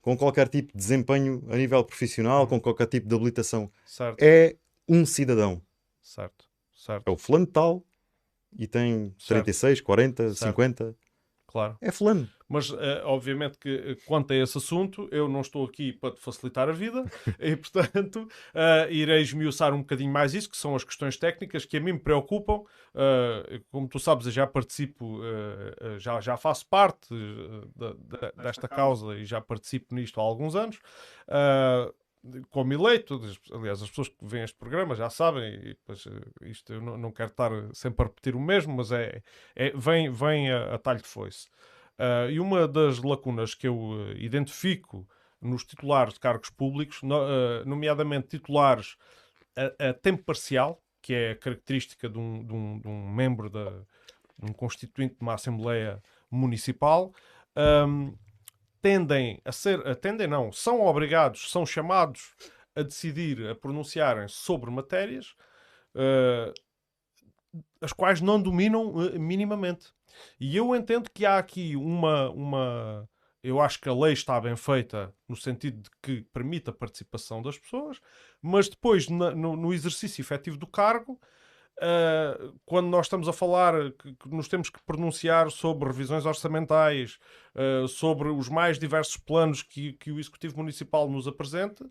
com 0.00 0.16
qualquer 0.16 0.48
tipo 0.48 0.72
de 0.72 0.78
desempenho 0.78 1.44
a 1.50 1.56
nível 1.56 1.82
profissional, 1.84 2.46
com 2.46 2.60
qualquer 2.60 2.86
tipo 2.86 3.08
de 3.08 3.14
habilitação. 3.14 3.70
Certo. 3.84 4.22
É 4.22 4.56
um 4.88 5.06
cidadão. 5.06 5.62
Certo. 6.00 6.46
Certo. 6.72 7.08
É 7.08 7.10
o 7.10 7.16
fulano 7.16 7.46
tal 7.46 7.84
e 8.58 8.66
tem 8.66 9.14
Certo. 9.18 9.44
36, 9.44 9.80
40, 9.80 10.34
Certo. 10.34 10.50
50. 10.50 10.96
Claro. 11.52 11.76
É 11.82 11.92
fulano. 11.92 12.26
Mas, 12.48 12.70
eh, 12.70 13.02
obviamente, 13.04 13.56
que 13.58 13.68
eh, 13.68 13.96
quanto 14.06 14.32
a 14.32 14.36
esse 14.36 14.56
assunto, 14.58 15.08
eu 15.10 15.28
não 15.28 15.40
estou 15.42 15.64
aqui 15.64 15.92
para 15.92 16.14
te 16.14 16.20
facilitar 16.20 16.68
a 16.68 16.72
vida 16.72 17.04
e, 17.38 17.54
portanto, 17.56 18.26
eh, 18.54 18.88
irei 18.90 19.20
esmiuçar 19.22 19.72
um 19.74 19.78
bocadinho 19.80 20.10
mais 20.12 20.34
isso, 20.34 20.50
que 20.50 20.56
são 20.56 20.74
as 20.74 20.82
questões 20.84 21.16
técnicas 21.16 21.64
que 21.64 21.76
a 21.76 21.80
mim 21.80 21.92
me 21.92 21.98
preocupam. 21.98 22.62
Eh, 22.94 23.60
como 23.70 23.86
tu 23.88 23.98
sabes, 23.98 24.26
eu 24.26 24.32
já 24.32 24.46
participo, 24.46 25.20
já, 25.98 26.20
já 26.20 26.36
faço 26.36 26.66
parte 26.66 27.08
da- 27.76 27.94
da- 27.98 28.32
desta 28.42 28.66
causa 28.68 29.14
e 29.16 29.24
já 29.24 29.40
participo 29.40 29.94
nisto 29.94 30.20
há 30.20 30.22
alguns 30.22 30.54
anos. 30.54 30.78
Como 32.50 32.72
eleito, 32.72 33.20
aliás, 33.52 33.82
as 33.82 33.88
pessoas 33.88 34.08
que 34.08 34.16
veem 34.24 34.44
este 34.44 34.56
programa 34.56 34.94
já 34.94 35.10
sabem, 35.10 35.54
e 35.54 35.68
depois, 35.70 36.06
eh, 36.06 36.48
isto 36.50 36.72
eu 36.72 36.80
não, 36.80 36.96
não 36.96 37.10
quero 37.10 37.30
estar 37.30 37.50
sempre 37.74 38.04
a 38.04 38.08
repetir 38.08 38.36
o 38.36 38.40
mesmo, 38.40 38.76
mas 38.76 38.92
é, 38.92 39.22
é- 39.56 39.72
vem, 39.74 40.08
vem 40.08 40.48
a, 40.50 40.74
a 40.74 40.78
talho 40.78 41.00
de 41.02 41.08
foice. 41.08 41.48
Ah, 41.98 42.28
e 42.30 42.38
uma 42.38 42.68
das 42.68 42.98
lacunas 43.02 43.54
que 43.56 43.66
eu 43.66 43.76
eh, 44.10 44.18
identifico 44.18 45.04
nos 45.40 45.64
titulares 45.64 46.14
de 46.14 46.20
cargos 46.20 46.48
públicos, 46.50 47.02
no- 47.02 47.16
ah, 47.22 47.64
nomeadamente 47.66 48.28
titulares 48.28 48.96
a, 49.56 49.88
a 49.90 49.94
tempo 49.94 50.22
parcial, 50.24 50.80
que 51.02 51.12
é 51.14 51.30
a 51.32 51.36
característica 51.36 52.08
de 52.08 52.18
um, 52.18 52.44
de 52.46 52.52
um- 52.54 52.78
de 52.80 52.88
um 52.88 53.10
membro 53.10 53.50
da 53.50 53.82
de 54.38 54.50
um 54.50 54.52
constituinte 54.54 55.14
de 55.14 55.22
uma 55.22 55.34
Assembleia 55.34 56.02
Municipal, 56.30 57.12
ahm, 57.54 58.12
tendem 58.82 59.40
a 59.44 59.52
ser, 59.52 59.86
a 59.86 59.94
tendem 59.94 60.26
não, 60.28 60.52
são 60.52 60.80
obrigados, 60.82 61.50
são 61.50 61.64
chamados 61.66 62.34
a 62.76 62.82
decidir, 62.82 63.48
a 63.48 63.54
pronunciarem 63.54 64.28
sobre 64.28 64.70
matérias 64.70 65.34
ah, 65.94 66.52
as 67.80 67.92
quais 67.92 68.20
não 68.20 68.40
dominam 68.40 68.94
eh, 69.06 69.18
minimamente. 69.18 69.92
E 70.38 70.56
eu 70.56 70.74
entendo 70.74 71.10
que 71.10 71.24
há 71.26 71.38
aqui 71.38 71.76
uma, 71.76 72.30
uma. 72.30 73.08
Eu 73.42 73.60
acho 73.60 73.80
que 73.80 73.88
a 73.88 73.94
lei 73.94 74.12
está 74.12 74.40
bem 74.40 74.54
feita 74.56 75.12
no 75.28 75.34
sentido 75.36 75.82
de 75.82 75.90
que 76.02 76.22
permite 76.32 76.70
a 76.70 76.72
participação 76.72 77.42
das 77.42 77.58
pessoas, 77.58 78.00
mas 78.40 78.68
depois, 78.68 79.08
na- 79.08 79.32
no, 79.34 79.56
no 79.56 79.74
exercício 79.74 80.22
efetivo 80.22 80.56
do 80.56 80.66
cargo, 80.66 81.20
ah, 81.80 82.38
quando 82.64 82.88
nós 82.88 83.06
estamos 83.06 83.28
a 83.28 83.32
falar 83.32 83.92
que, 83.92 84.14
que 84.14 84.28
nos 84.28 84.48
temos 84.48 84.70
que 84.70 84.82
pronunciar 84.84 85.50
sobre 85.50 85.88
revisões 85.88 86.26
orçamentais, 86.26 87.18
ah, 87.54 87.86
sobre 87.88 88.28
os 88.28 88.48
mais 88.48 88.78
diversos 88.78 89.16
planos 89.16 89.62
que, 89.62 89.94
que 89.94 90.10
o 90.12 90.18
Executivo 90.18 90.58
Municipal 90.58 91.08
nos 91.08 91.26
apresenta, 91.26 91.90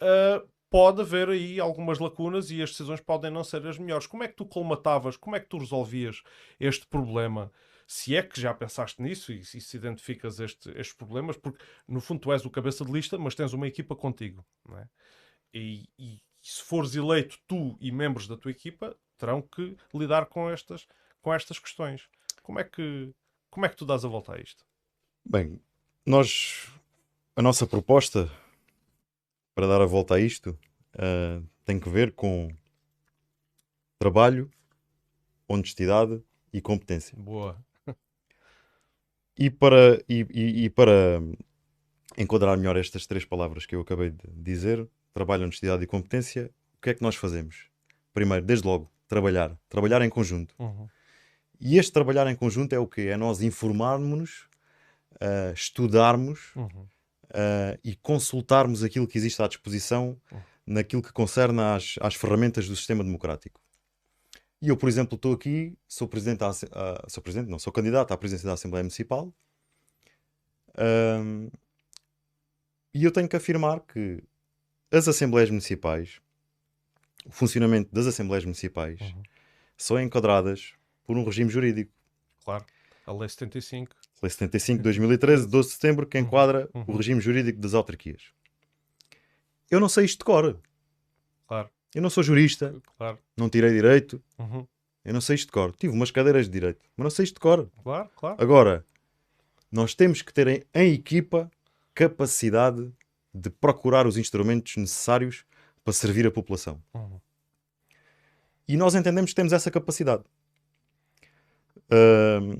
ah, 0.00 0.42
pode 0.70 1.00
haver 1.00 1.28
aí 1.28 1.60
algumas 1.60 1.98
lacunas 1.98 2.50
e 2.50 2.62
as 2.62 2.70
decisões 2.70 3.00
podem 3.00 3.30
não 3.30 3.44
ser 3.44 3.66
as 3.66 3.78
melhores. 3.78 4.06
Como 4.06 4.22
é 4.22 4.28
que 4.28 4.36
tu 4.36 4.44
colmatavas, 4.46 5.16
como 5.16 5.36
é 5.36 5.40
que 5.40 5.48
tu 5.48 5.58
resolvias 5.58 6.22
este 6.58 6.86
problema? 6.86 7.50
Se 7.86 8.16
é 8.16 8.22
que 8.22 8.40
já 8.40 8.52
pensaste 8.52 9.00
nisso 9.00 9.32
e 9.32 9.44
se, 9.44 9.60
se 9.60 9.76
identificas 9.76 10.40
este- 10.40 10.70
estes 10.70 10.92
problemas, 10.92 11.36
porque 11.36 11.62
no 11.86 12.00
fundo 12.00 12.20
tu 12.20 12.32
és 12.32 12.44
o 12.44 12.50
cabeça 12.50 12.84
de 12.84 12.92
lista, 12.92 13.16
mas 13.16 13.34
tens 13.34 13.52
uma 13.52 13.68
equipa 13.68 13.94
contigo, 13.94 14.44
não 14.68 14.78
é? 14.78 14.88
E, 15.54 15.88
e 15.98 16.20
se 16.42 16.62
fores 16.62 16.94
eleito, 16.94 17.38
tu 17.46 17.76
e 17.80 17.92
membros 17.92 18.26
da 18.26 18.36
tua 18.36 18.50
equipa 18.50 18.96
terão 19.16 19.42
que 19.42 19.76
lidar 19.94 20.26
com 20.26 20.48
estas, 20.50 20.86
com 21.20 21.32
estas 21.32 21.58
questões. 21.58 22.08
Como 22.42 22.58
é 22.60 22.64
que 22.64 23.12
como 23.50 23.64
é 23.64 23.68
que 23.68 23.76
tu 23.76 23.86
dás 23.86 24.04
a 24.04 24.08
volta 24.08 24.34
a 24.34 24.40
isto? 24.40 24.66
Bem, 25.24 25.58
nós, 26.04 26.68
a 27.34 27.40
nossa 27.40 27.66
proposta 27.66 28.30
para 29.54 29.66
dar 29.66 29.80
a 29.80 29.86
volta 29.86 30.14
a 30.16 30.20
isto 30.20 30.58
ah, 30.98 31.42
tem 31.64 31.80
que 31.80 31.88
ver 31.88 32.12
com 32.12 32.48
trabalho, 33.98 34.50
honestidade 35.48 36.22
e 36.52 36.60
competência. 36.60 37.16
Boa. 37.18 37.64
E 39.38 39.50
para, 39.50 40.02
e, 40.08 40.26
e- 40.30 40.64
e 40.64 40.70
para 40.70 41.20
enquadrar 42.16 42.56
melhor 42.56 42.76
estas 42.76 43.06
três 43.06 43.22
palavras 43.24 43.66
que 43.66 43.74
eu 43.74 43.82
acabei 43.82 44.10
de 44.10 44.26
dizer, 44.32 44.88
trabalho, 45.12 45.42
honestidade 45.44 45.84
e 45.84 45.86
competência, 45.86 46.50
o 46.78 46.80
que 46.80 46.90
é 46.90 46.94
que 46.94 47.02
nós 47.02 47.16
fazemos? 47.16 47.68
Primeiro, 48.14 48.44
desde 48.46 48.66
logo, 48.66 48.90
trabalhar. 49.08 49.56
Trabalhar 49.68 50.02
em 50.02 50.10
conjunto. 50.10 50.54
Uhum. 50.58 50.88
E 51.60 51.78
este 51.78 51.92
trabalhar 51.92 52.26
em 52.26 52.36
conjunto 52.36 52.72
é 52.74 52.78
o 52.78 52.86
quê? 52.86 53.02
É 53.02 53.16
nós 53.16 53.40
informarmos-nos, 53.42 54.48
ah, 55.20 55.52
estudarmos 55.54 56.54
Uhum. 56.54 56.86
ah, 57.32 57.78
e 57.82 57.94
consultarmos 57.96 58.82
aquilo 58.82 59.06
que 59.06 59.16
existe 59.16 59.42
à 59.42 59.48
disposição 59.48 60.20
naquilo 60.66 61.02
que 61.02 61.12
concerne 61.12 61.60
às, 61.60 61.94
às 62.00 62.14
ferramentas 62.14 62.68
do 62.68 62.76
sistema 62.76 63.02
democrático. 63.04 63.60
E 64.60 64.68
eu, 64.68 64.76
por 64.76 64.88
exemplo, 64.88 65.16
estou 65.16 65.32
aqui, 65.32 65.76
sou 65.86 66.08
presidente, 66.08 66.38
da 66.38 66.50
ah, 66.50 67.04
sou 67.08 67.22
presidente, 67.22 67.50
não, 67.50 67.58
sou 67.58 67.72
candidato 67.72 68.12
à 68.12 68.16
presidência 68.16 68.46
da 68.46 68.54
Assembleia 68.54 68.82
Municipal. 68.82 69.32
Ahm, 70.78 71.48
e 72.92 73.04
eu 73.04 73.12
tenho 73.12 73.28
que 73.28 73.36
afirmar 73.36 73.80
que 73.80 74.22
as 74.90 75.06
Assembleias 75.08 75.50
Municipais, 75.50 76.20
o 77.26 77.30
funcionamento 77.30 77.92
das 77.92 78.06
Assembleias 78.06 78.44
Municipais, 78.44 79.00
Uhum. 79.00 79.22
são 79.76 80.00
enquadradas 80.00 80.72
por 81.04 81.16
um 81.16 81.24
regime 81.24 81.50
jurídico. 81.50 81.92
Claro. 82.44 82.64
A 83.06 83.12
Lei 83.12 83.28
75. 83.28 83.94
Lei 84.22 84.30
75 84.30 84.78
de 84.78 84.82
2013, 84.84 85.46
12 85.46 85.68
de 85.68 85.74
setembro, 85.74 86.06
que 86.06 86.18
enquadra 86.18 86.68
o 86.72 86.78
uhum. 86.80 86.96
regime 86.96 87.20
jurídico 87.20 87.60
das 87.60 87.74
autarquias. 87.74 88.30
Eu 89.70 89.78
não 89.80 89.88
sei 89.88 90.04
isto 90.04 90.18
de 90.20 90.24
cor. 90.24 90.58
Claro, 91.46 91.68
Eu 91.94 92.02
não 92.02 92.10
sou 92.10 92.22
jurista, 92.22 92.74
claro. 92.96 93.18
não 93.36 93.48
tirei 93.48 93.70
direito, 93.70 94.22
Uhum. 94.38 94.66
eu 95.04 95.14
não 95.14 95.20
sei 95.20 95.34
isto 95.36 95.46
de 95.46 95.52
cor. 95.52 95.74
Tive 95.76 95.92
umas 95.92 96.10
cadeiras 96.10 96.46
de 96.46 96.52
direito, 96.52 96.80
mas 96.96 97.04
não 97.04 97.10
sei 97.10 97.24
isto 97.24 97.34
de 97.34 97.40
cor. 97.40 97.70
Claro, 97.82 98.10
claro. 98.16 98.36
Agora, 98.42 98.84
nós 99.70 99.94
temos 99.94 100.22
que 100.22 100.32
ter 100.32 100.46
em, 100.48 100.62
em 100.74 100.92
equipa 100.94 101.50
capacidade 101.94 102.92
de 103.32 103.48
procurar 103.50 104.06
os 104.06 104.16
instrumentos 104.18 104.76
necessários 104.76 105.44
para 105.86 105.92
servir 105.92 106.26
a 106.26 106.32
população. 106.32 106.82
Uhum. 106.92 107.20
E 108.66 108.76
nós 108.76 108.96
entendemos 108.96 109.30
que 109.30 109.36
temos 109.36 109.52
essa 109.52 109.70
capacidade. 109.70 110.24
Ahm, 111.88 112.58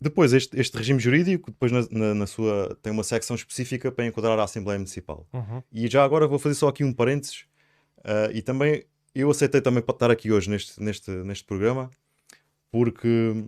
depois, 0.00 0.32
este, 0.32 0.56
este 0.58 0.76
regime 0.78 1.00
jurídico 1.00 1.50
depois 1.50 1.72
na, 1.72 1.80
na- 1.90 2.14
na 2.14 2.26
sua, 2.28 2.78
tem 2.80 2.92
uma 2.92 3.02
secção 3.02 3.34
específica 3.34 3.90
para 3.90 4.06
enquadrar 4.06 4.38
a 4.38 4.44
Assembleia 4.44 4.78
Municipal. 4.78 5.26
Uhum. 5.32 5.60
E 5.72 5.88
já 5.88 6.04
agora 6.04 6.28
vou 6.28 6.38
fazer 6.38 6.54
só 6.54 6.68
aqui 6.68 6.84
um 6.84 6.92
parênteses. 6.92 7.44
ah, 8.04 8.30
e 8.32 8.40
também 8.40 8.84
eu 9.14 9.28
aceitei 9.28 9.60
também 9.60 9.82
para 9.82 9.92
estar 9.94 10.10
aqui 10.12 10.30
hoje 10.30 10.48
neste, 10.48 10.80
neste, 10.80 11.10
neste 11.10 11.44
programa, 11.44 11.90
porque 12.70 13.44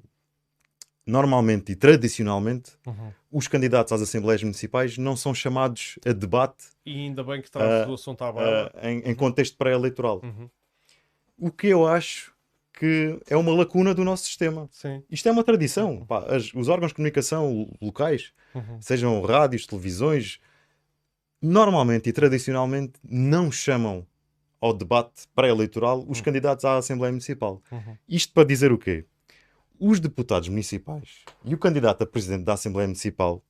normalmente 1.06 1.72
e 1.72 1.76
tradicionalmente 1.76 2.72
Uhum. 2.86 3.12
os 3.30 3.48
candidatos 3.48 3.92
às 3.92 4.00
Assembleias 4.02 4.42
Municipais 4.42 4.96
não 4.98 5.16
são 5.16 5.34
chamados 5.34 5.98
a 6.06 6.12
debate 6.12 6.64
E 6.86 6.92
ainda 6.92 7.22
bem 7.24 7.40
que 7.42 7.50
trazes 7.50 7.88
o 7.88 7.94
assunto 7.94 8.22
à 8.22 8.30
baila. 8.32 8.70
ah, 8.74 8.90
em, 8.90 8.98
em 9.00 9.14
contexto 9.14 9.56
pré-eleitoral. 9.56 10.20
Uhum. 10.22 10.48
O 11.38 11.50
que 11.50 11.66
eu 11.68 11.86
acho 11.86 12.32
que 12.74 13.18
é 13.28 13.36
uma 13.36 13.52
lacuna 13.52 13.94
do 13.94 14.02
nosso 14.04 14.24
sistema. 14.24 14.68
Sim. 14.72 15.02
Isto 15.10 15.28
é 15.28 15.32
uma 15.32 15.44
tradição. 15.44 16.04
Pá, 16.06 16.24
as- 16.34 16.52
os 16.54 16.68
órgãos 16.68 16.90
de 16.90 16.94
comunicação 16.96 17.68
locais, 17.80 18.32
Uhum. 18.54 18.80
sejam 18.80 19.20
rádios, 19.22 19.66
televisões, 19.66 20.40
normalmente 21.40 22.08
e 22.08 22.12
tradicionalmente 22.12 22.94
não 23.04 23.50
chamam 23.50 24.06
ao 24.60 24.72
debate 24.72 25.26
pré-eleitoral 25.34 26.04
os 26.08 26.20
candidatos 26.20 26.64
à 26.64 26.76
Assembleia 26.78 27.10
Municipal. 27.12 27.60
Uhum. 27.70 27.96
Isto 28.08 28.32
para 28.32 28.44
dizer 28.46 28.70
o 28.72 28.78
quê? 28.78 29.04
Os 29.84 29.98
deputados 29.98 30.48
municipais 30.48 31.24
e 31.44 31.52
o 31.54 31.58
candidato 31.58 32.02
a 32.02 32.06
presidente 32.06 32.44
da 32.44 32.52
Assembleia 32.52 32.86
Municipal 32.86 33.42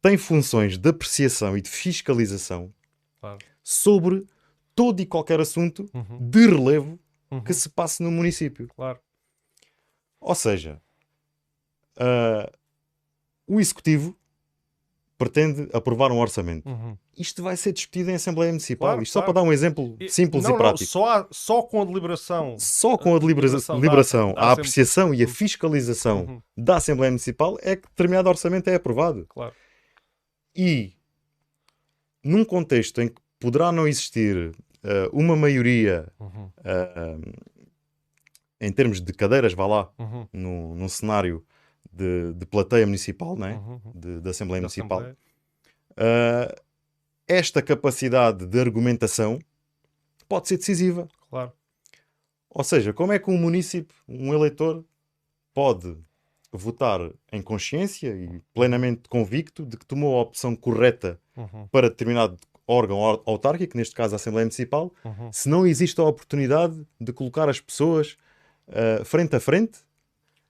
têm 0.00 0.16
funções 0.16 0.78
de 0.78 0.88
apreciação 0.88 1.56
e 1.58 1.60
de 1.60 1.68
fiscalização 1.68 2.72
Claro. 3.20 3.38
sobre 3.62 4.24
todo 4.72 5.00
e 5.00 5.06
qualquer 5.06 5.40
assunto 5.40 5.90
Uhum. 5.92 6.30
de 6.30 6.46
relevo 6.46 6.96
Uhum. 7.28 7.42
que 7.42 7.52
se 7.52 7.68
passe 7.68 8.02
no 8.04 8.10
município. 8.12 8.68
Claro. 8.76 9.00
Ou 10.20 10.34
seja, 10.36 10.80
ah, 11.96 12.48
o 13.44 13.58
executivo 13.58 14.16
pretende 15.24 15.68
aprovar 15.72 16.10
um 16.10 16.18
orçamento. 16.18 16.68
Uhum. 16.68 16.96
Isto 17.16 17.42
vai 17.42 17.56
ser 17.56 17.72
discutido 17.72 18.10
em 18.10 18.14
Assembleia 18.14 18.50
Municipal. 18.50 18.88
Claro, 18.88 19.02
Isto 19.02 19.12
só 19.12 19.20
claro. 19.20 19.32
para 19.34 19.42
dar 19.42 19.48
um 19.48 19.52
exemplo 19.52 19.96
E- 20.00 20.08
simples 20.08 20.42
não, 20.42 20.50
e 20.50 20.52
não, 20.52 20.58
prático. 20.58 20.90
só, 20.90 21.06
há- 21.06 21.28
só 21.30 21.62
com 21.62 21.80
a 21.82 21.84
deliberação. 21.84 22.56
Só 22.58 22.96
com 22.96 23.14
a 23.14 23.18
delibera- 23.18 23.46
deliberação 23.48 23.74
da- 23.76 23.80
deliberação, 23.80 24.34
da 24.34 24.40
a 24.40 24.52
apreciação 24.52 25.14
e 25.14 25.22
a 25.22 25.28
fiscalização 25.28 26.24
Uhum. 26.24 26.42
da 26.56 26.76
Assembleia 26.76 27.10
Municipal 27.10 27.56
é 27.62 27.76
que 27.76 27.88
determinado 27.88 28.28
orçamento 28.28 28.68
é 28.68 28.74
aprovado. 28.74 29.26
Claro. 29.28 29.52
E 30.56 30.92
num 32.24 32.44
contexto 32.44 33.00
em 33.00 33.08
que 33.08 33.20
poderá 33.38 33.70
não 33.72 33.86
existir 33.86 34.52
eh, 34.84 35.08
uma 35.12 35.36
maioria 35.36 36.08
Uhum. 36.18 36.50
eh, 36.64 37.18
em 38.60 38.72
termos 38.72 39.00
de 39.00 39.12
cadeiras, 39.12 39.52
vá 39.54 39.66
lá, 39.66 39.90
Uhum. 39.98 40.26
num, 40.32 40.74
num 40.74 40.88
cenário 40.88 41.44
de, 41.92 42.32
de 42.34 42.46
plateia 42.46 42.86
municipal, 42.86 43.36
né? 43.36 43.54
Uhum. 43.54 43.80
de, 43.94 44.20
da 44.20 44.30
Assembleia 44.30 44.60
Da 44.60 44.64
Municipal, 44.66 44.98
Assembleia. 44.98 45.16
eh, 45.96 46.62
esta 47.28 47.62
capacidade 47.62 48.46
de 48.46 48.60
argumentação 48.60 49.38
pode 50.28 50.48
ser 50.48 50.56
decisiva. 50.56 51.08
Claro. 51.30 51.52
Ou 52.50 52.64
seja, 52.64 52.92
como 52.92 53.12
é 53.12 53.18
que 53.18 53.30
um 53.30 53.38
município, 53.38 53.94
um 54.08 54.32
eleitor, 54.34 54.84
pode 55.54 55.96
votar 56.50 57.00
em 57.32 57.40
consciência 57.40 58.08
e 58.14 58.40
plenamente 58.52 59.08
convicto 59.08 59.64
de 59.64 59.76
que 59.76 59.86
tomou 59.86 60.18
a 60.18 60.22
opção 60.22 60.54
correta 60.54 61.18
Uhum. 61.36 61.66
para 61.68 61.88
determinado 61.88 62.36
órgão 62.66 62.98
au- 63.02 63.22
autárquico, 63.26 63.76
neste 63.76 63.94
caso 63.94 64.14
a 64.14 64.16
Assembleia 64.16 64.44
Municipal, 64.44 64.92
Uhum. 65.04 65.32
se 65.32 65.48
não 65.48 65.66
existe 65.66 65.98
a 66.00 66.04
oportunidade 66.04 66.86
de 67.00 67.12
colocar 67.12 67.48
as 67.48 67.58
pessoas 67.60 68.16
ah, 68.68 69.02
frente 69.04 69.34
a 69.34 69.40
frente 69.40 69.78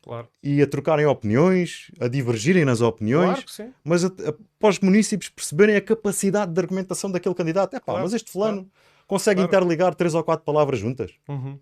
Claro. 0.02 0.28
e 0.42 0.60
a 0.60 0.66
trocarem 0.66 1.06
opiniões, 1.06 1.90
a 2.00 2.08
divergirem 2.08 2.64
nas 2.64 2.80
opiniões, 2.80 3.44
Claro 3.44 3.72
mas 3.84 4.04
a, 4.04 4.08
a, 4.08 4.34
para 4.58 4.68
os 4.70 4.78
municípios 4.80 5.30
perceberem 5.30 5.76
a 5.76 5.80
capacidade 5.80 6.52
de 6.52 6.60
argumentação 6.60 7.10
daquele 7.10 7.34
candidato. 7.36 7.74
É 7.76 7.78
pá, 7.78 7.84
Claro, 7.86 8.02
mas 8.02 8.12
este 8.12 8.30
fulano 8.30 8.68
consegue 9.06 9.40
interligar 9.42 9.94
três 9.94 10.14
ou 10.14 10.24
quatro 10.24 10.44
palavras 10.44 10.78
juntas. 10.80 11.12
Uhum. 11.28 11.58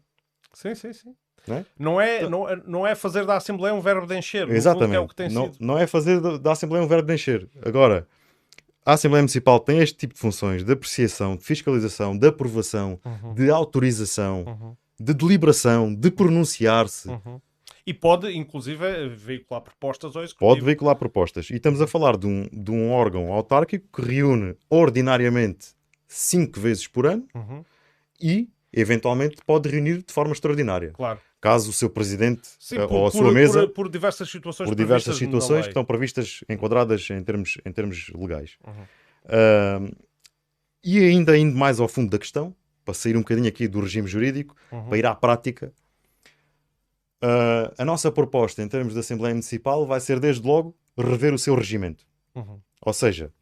Sim, 0.55 0.75
sim, 0.75 0.93
sim. 0.93 1.15
Não 1.47 1.57
é? 1.57 1.65
Não 1.79 2.01
é, 2.01 2.29
não, 2.29 2.49
é, 2.49 2.63
não 2.67 2.87
é 2.87 2.95
fazer 2.95 3.25
da 3.27 3.37
Assembleia 3.37 3.75
um 3.75 3.81
verbo 3.81 4.07
de 4.07 4.17
encher. 4.17 4.49
Exatamente. 4.51 4.97
é 4.97 5.01
o 5.01 5.09
que 5.09 5.15
tem 5.15 5.29
não, 5.31 5.53
sido. 5.53 5.57
não 5.65 5.79
é 5.79 5.87
fazer 5.87 6.21
da, 6.21 6.37
da 6.39 6.53
Assembleia 6.53 6.85
um 6.85 6.89
verbo 6.89 7.07
de 7.09 7.15
encher. 7.15 7.49
Agora, 7.65 8.07
a 8.85 8.93
Assembleia 8.95 9.23
Municipal 9.23 9.61
tem 9.61 9.79
este 9.81 9.97
tipo 9.97 10.15
de 10.15 10.21
funções 10.21 10.65
de 10.65 10.73
apreciação, 10.73 11.37
de 11.37 11.45
fiscalização, 11.45 12.17
de 12.17 12.27
aprovação, 12.27 12.99
Uhum. 13.05 13.35
de 13.35 13.51
autorização, 13.51 14.45
Uhum. 14.47 14.77
de 14.99 15.15
deliberação, 15.15 15.95
de 15.95 16.11
pronunciar-se. 16.11 17.09
Uhum. 17.09 17.41
E 17.87 17.95
pode, 17.95 18.31
inclusive, 18.37 19.09
veicular 19.09 19.63
propostas 19.63 20.15
ao 20.17 20.23
executivo. 20.23 20.51
Pode 20.51 20.61
veicular 20.65 20.97
propostas. 20.97 21.49
E 21.51 21.55
estamos 21.57 21.81
a 21.81 21.87
falar 21.87 22.17
de 22.17 22.27
um, 22.27 22.47
de 22.53 22.71
um 22.71 22.91
órgão 22.93 23.33
autárquico 23.33 23.87
que 23.93 24.07
reúne 24.07 24.55
ordinariamente 24.69 25.69
cinco 26.07 26.61
vezes 26.61 26.87
por 26.87 27.07
ano 27.07 27.27
Uhum. 27.35 27.65
e, 28.21 28.49
eventualmente, 28.73 29.37
pode 29.47 29.69
reunir 29.69 30.03
de 30.03 30.13
forma 30.13 30.33
extraordinária. 30.33 30.91
Claro. 30.93 31.21
Caso 31.41 31.71
o 31.71 31.73
seu 31.73 31.89
presidente 31.89 32.47
Sim, 32.59 32.77
eh, 32.79 32.87
por, 32.87 32.95
ou 32.95 33.07
a 33.07 33.11
por- 33.11 33.17
sua 33.19 33.33
mesa, 33.33 33.61
por, 33.69 33.73
por 33.87 33.89
diversas 33.91 34.31
situações 34.31 34.69
por 34.69 34.75
diversas 34.77 35.17
situações 35.17 35.63
que 35.63 35.69
estão 35.71 35.85
previstas, 35.85 36.45
enquadradas 36.51 37.09
em 37.11 37.23
termos, 37.25 37.57
em 37.65 37.73
termos 37.73 38.11
legais. 38.15 38.59
Uhum. 38.67 39.91
E 40.85 40.99
ainda 40.99 41.37
indo 41.37 41.57
mais 41.57 41.81
ao 41.81 41.89
fundo 41.89 42.11
da 42.11 42.19
questão, 42.19 42.55
para 42.85 42.95
sair 42.95 43.17
um 43.17 43.21
bocadinho 43.21 43.49
aqui 43.49 43.69
do 43.69 43.81
regime 43.81 44.07
jurídico, 44.09 44.55
Uhum. 44.73 44.89
para 44.89 44.99
ir 44.99 45.07
à 45.07 45.15
prática, 45.15 45.73
ah, 47.23 47.73
a 47.79 47.85
nossa 47.85 48.11
proposta 48.11 48.63
em 48.63 48.69
termos 48.69 48.95
de 48.95 49.01
Assembleia 49.01 49.35
Municipal 49.35 49.87
vai 49.87 50.01
ser 50.01 50.19
desde 50.21 50.47
logo 50.47 50.75
rever 50.97 51.33
o 51.35 51.39
seu 51.39 51.55
regimento. 51.55 52.05
Uhum. 52.35 52.59
Ou 52.83 52.93
seja, 52.93 53.33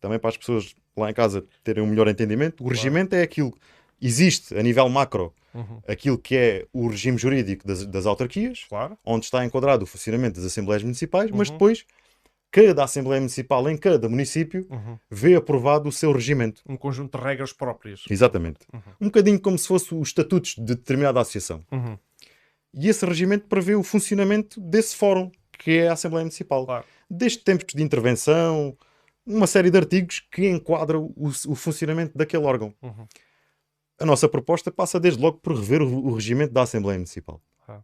também 0.00 0.18
para 0.18 0.30
as 0.30 0.36
pessoas 0.36 0.74
lá 0.96 1.10
em 1.10 1.14
casa 1.14 1.44
terem 1.62 1.82
um 1.82 1.86
melhor 1.86 2.08
entendimento, 2.08 2.64
o 2.64 2.68
regimento 2.68 3.14
é 3.14 3.22
aquilo 3.22 3.52
existe 4.00 4.56
a 4.56 4.62
nível 4.62 4.88
macro, 4.88 5.34
Uhum. 5.54 5.80
aquilo 5.88 6.18
que 6.18 6.36
é 6.36 6.66
o 6.72 6.86
regime 6.88 7.16
jurídico 7.18 7.66
das, 7.66 7.84
das 7.86 8.04
autarquias, 8.06 8.64
Claro. 8.68 8.96
onde 9.04 9.24
está 9.24 9.44
enquadrado 9.44 9.82
o 9.84 9.86
funcionamento 9.86 10.36
das 10.36 10.44
Assembleias 10.52 10.82
Municipais, 10.82 11.30
mas 11.30 11.48
Uhum. 11.48 11.54
depois 11.54 11.84
cada 12.50 12.84
Assembleia 12.84 13.20
Municipal 13.20 13.68
em 13.68 13.76
cada 13.76 14.08
município 14.08 14.66
Uhum. 14.70 14.98
vê 15.10 15.34
aprovado 15.34 15.88
o 15.88 15.92
seu 15.92 16.12
regimento. 16.12 16.62
Um 16.68 16.76
conjunto 16.76 17.16
de 17.18 17.24
regras 17.24 17.52
próprias. 17.52 18.04
Exatamente. 18.10 18.60
Uhum. 18.72 18.80
Um 19.00 19.06
bocadinho 19.06 19.40
como 19.40 19.58
se 19.58 19.66
fosse 19.66 19.94
os 19.94 20.08
estatutos 20.08 20.54
de 20.54 20.62
determinada 20.76 21.20
associação. 21.20 21.64
E 22.74 22.88
esse 22.88 23.04
regimento 23.06 23.46
prevê 23.46 23.74
o 23.74 23.82
funcionamento 23.82 24.60
desse 24.60 24.94
fórum, 24.96 25.30
que 25.58 25.72
é 25.78 25.88
a 25.88 25.92
Assembleia 25.94 26.24
Municipal. 26.24 26.64
Claro. 26.66 26.84
Desde 27.10 27.38
tempos 27.38 27.74
de 27.74 27.82
intervenção, 27.82 28.76
uma 29.26 29.46
série 29.46 29.70
de 29.70 29.78
artigos 29.78 30.20
que 30.30 30.48
enquadram 30.48 31.12
o, 31.16 31.28
o 31.28 31.54
funcionamento 31.54 32.16
daquele 32.16 32.44
órgão. 32.44 32.74
Uhum. 32.82 33.06
A 34.00 34.06
nossa 34.06 34.28
proposta 34.28 34.70
passa 34.70 35.00
desde 35.00 35.20
logo 35.20 35.38
por 35.38 35.54
rever 35.56 35.82
o, 35.82 36.06
o 36.06 36.14
regimento 36.14 36.52
da 36.52 36.62
Assembleia 36.62 36.98
Municipal. 36.98 37.40
Ah. 37.66 37.80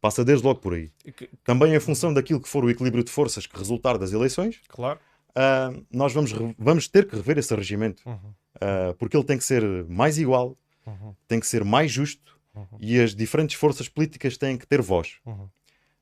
Passa 0.00 0.24
desde 0.24 0.44
logo 0.44 0.60
por 0.60 0.74
aí. 0.74 0.90
Que- 1.16 1.30
Também 1.42 1.74
em 1.74 1.80
função 1.80 2.12
daquilo 2.12 2.40
que 2.40 2.48
for 2.48 2.64
o 2.64 2.70
equilíbrio 2.70 3.02
de 3.04 3.10
forças 3.10 3.46
que 3.46 3.56
resultar 3.56 3.96
das 3.96 4.12
eleições, 4.12 4.60
Claro. 4.68 4.98
ah, 5.34 5.72
nós 5.90 6.12
vamos, 6.12 6.32
vamos 6.58 6.86
ter 6.88 7.06
que 7.06 7.16
rever 7.16 7.38
esse 7.38 7.54
regimento. 7.54 8.02
Uhum. 8.04 8.34
Ah, 8.60 8.94
porque 8.98 9.16
ele 9.16 9.24
tem 9.24 9.38
que 9.38 9.44
ser 9.44 9.62
mais 9.88 10.18
igual, 10.18 10.58
Uhum. 10.86 11.14
tem 11.26 11.40
que 11.40 11.46
ser 11.46 11.64
mais 11.64 11.90
justo 11.90 12.33
Uhum. 12.54 12.78
e 12.80 13.00
as 13.00 13.14
diferentes 13.14 13.56
forças 13.56 13.88
políticas 13.88 14.36
têm 14.36 14.56
que 14.56 14.66
ter 14.66 14.80
voz. 14.80 15.16
Uhum. 15.26 15.48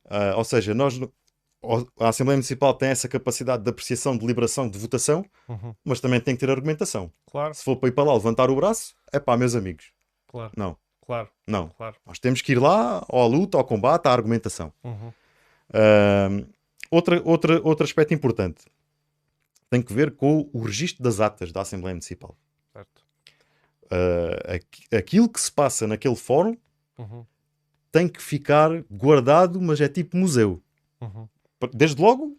Ah, 0.09 0.35
ou 0.37 0.45
seja, 0.45 0.75
nós, 0.75 1.01
a 1.99 2.09
Assembleia 2.09 2.37
Municipal 2.37 2.75
tem 2.75 2.91
essa 2.91 3.09
capacidade 3.09 3.63
de 3.63 3.71
apreciação, 3.71 4.13
de 4.15 4.21
deliberação, 4.21 4.69
de 4.69 4.79
votação, 4.79 5.25
Uhum. 5.49 5.75
mas 5.85 6.01
também 6.01 6.21
tem 6.21 6.35
que 6.35 6.41
ter 6.41 6.51
argumentação. 6.51 7.11
Claro. 7.31 7.55
Se 7.55 7.65
for 7.65 7.77
para 7.77 7.89
ir 7.89 7.93
para 7.93 8.05
lá 8.05 8.15
levantar 8.15 8.51
o 8.51 8.57
braço, 8.57 8.95
é 9.13 9.19
pá, 9.19 9.37
meus 9.37 9.55
amigos. 9.55 9.93
Claro. 10.29 10.53
Não, 10.57 10.77
Claro. 11.07 11.29
não. 11.47 11.69
Claro. 11.71 11.97
Nós 12.07 12.19
temos 12.19 12.43
que 12.43 12.53
ir 12.53 12.59
lá 12.59 13.05
à 13.09 13.27
luta, 13.27 13.57
ao 13.57 13.65
combate, 13.65 14.07
à 14.07 14.13
argumentação. 14.13 14.73
Uhum. 14.85 15.13
Ah, 15.73 16.29
outra, 16.91 17.23
outra, 17.25 17.61
outro 17.63 17.85
aspecto 17.85 18.13
importante 18.13 18.65
tem 19.71 19.81
que 19.81 19.93
ver 19.93 20.17
com 20.17 20.51
o 20.53 20.61
registro 20.63 21.03
das 21.03 21.19
atas 21.21 21.51
da 21.51 21.63
Assembleia 21.63 21.95
Municipal. 21.95 22.37
Aqu- 24.55 24.97
aquilo 24.97 25.29
que 25.29 25.41
se 25.41 25.51
passa 25.53 25.87
naquele 25.87 26.17
fórum 26.17 26.57
Uhum. 26.99 27.25
tem 27.91 28.09
que 28.09 28.23
ficar 28.23 28.83
guardado, 28.91 29.61
mas 29.61 29.81
é 29.81 29.89
tipo 29.89 30.17
museu. 30.17 30.63
Uhum. 31.01 31.29
Desde 31.73 32.01
logo, 32.01 32.37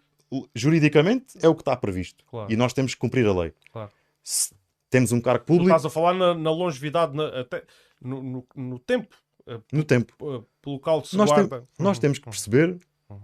juridicamente, 0.56 1.38
é 1.41 1.47
o 1.47 1.56
que 1.56 1.62
está 1.62 1.76
previsto. 1.76 2.24
Claro. 2.26 2.51
E 2.51 2.56
nós 2.56 2.74
temos 2.74 2.93
que 2.93 2.99
cumprir 2.99 3.26
a 3.28 3.34
lei. 3.34 3.54
Claro. 3.72 3.91
Se 4.24 4.54
temos 4.89 5.12
um 5.12 5.22
cargo 5.22 5.43
Tu 5.45 5.47
público 5.47 5.70
estás 5.70 5.86
a 5.86 5.89
falar 5.89 6.14
na, 6.14 6.34
na 6.34 6.51
longevidade, 6.51 7.16
na- 7.16 7.39
até 7.41 7.64
no, 8.01 8.22
no, 8.22 8.47
no 8.56 8.80
tempo, 8.80 9.16
eh, 9.47 9.60
no 9.72 9.84
tempo. 9.84 10.14
eh, 10.22 10.43
pelo 10.62 10.80
qual 10.80 11.04
se 11.06 11.16
Nós, 11.18 11.32
tem- 11.32 11.47
nós 11.80 11.97
Uhum. 11.97 12.01
temos 12.01 12.20
que 12.20 12.26
perceber 12.26 12.78
Uhum. 13.10 13.22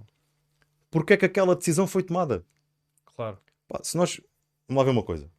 porque 0.91 1.13
é 1.13 1.17
que 1.17 1.25
aquela 1.25 1.55
decisão 1.55 1.85
foi 1.87 2.03
tomada. 2.03 2.45
Claro. 3.15 3.37
Pá, 3.67 3.79
se 3.83 3.97
nós. 3.97 4.19
Vamos 4.67 4.81
lá 4.81 4.83
ver 4.85 4.91
uma 4.91 5.03
coisa. 5.03 5.29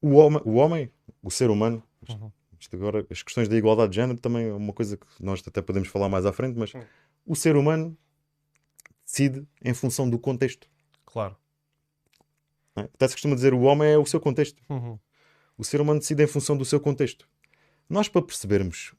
O 0.00 0.14
homem, 0.14 0.40
o, 0.44 0.54
homem, 0.54 0.90
o 1.22 1.30
ser 1.30 1.50
humano, 1.50 1.82
isto- 2.02 2.20
Uhum. 2.22 2.32
isto 2.58 2.76
agora, 2.76 3.06
as 3.10 3.22
questões 3.22 3.48
da 3.48 3.56
igualdade 3.56 3.90
de 3.90 3.96
género 3.96 4.18
também 4.18 4.48
é 4.48 4.52
uma 4.52 4.72
coisa 4.72 4.96
que 4.96 5.06
nós 5.20 5.42
até 5.46 5.60
podemos 5.62 5.88
falar 5.88 6.08
mais 6.08 6.26
à 6.26 6.32
frente, 6.32 6.56
mas 6.58 6.72
Uhum. 6.74 6.82
o 7.26 7.34
ser 7.36 7.56
humano 7.56 7.96
decide 9.04 9.46
em 9.64 9.72
função 9.74 10.08
do 10.08 10.18
contexto. 10.18 10.68
Claro. 11.04 11.36
é? 12.76 12.82
Até 12.82 13.08
se 13.08 13.14
costuma 13.14 13.34
dizer 13.34 13.54
o 13.54 13.60
homem 13.62 13.88
é 13.88 13.96
o 13.98 14.04
seu 14.04 14.20
contexto. 14.20 14.62
Uhum. 14.68 14.98
O 15.56 15.64
ser 15.64 15.80
humano 15.80 15.98
decide 16.00 16.22
em 16.22 16.26
função 16.26 16.56
do 16.58 16.64
seu 16.64 16.78
contexto. 16.78 17.26
Nós, 17.88 18.06
para 18.08 18.20
percebermos 18.20 18.92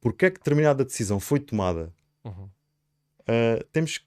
porque 0.00 0.26
é 0.26 0.30
que 0.30 0.38
determinada 0.38 0.84
decisão 0.84 1.20
foi 1.20 1.38
tomada, 1.40 1.92
ah, 3.26 3.64
temos 3.72 3.98
que, 3.98 4.06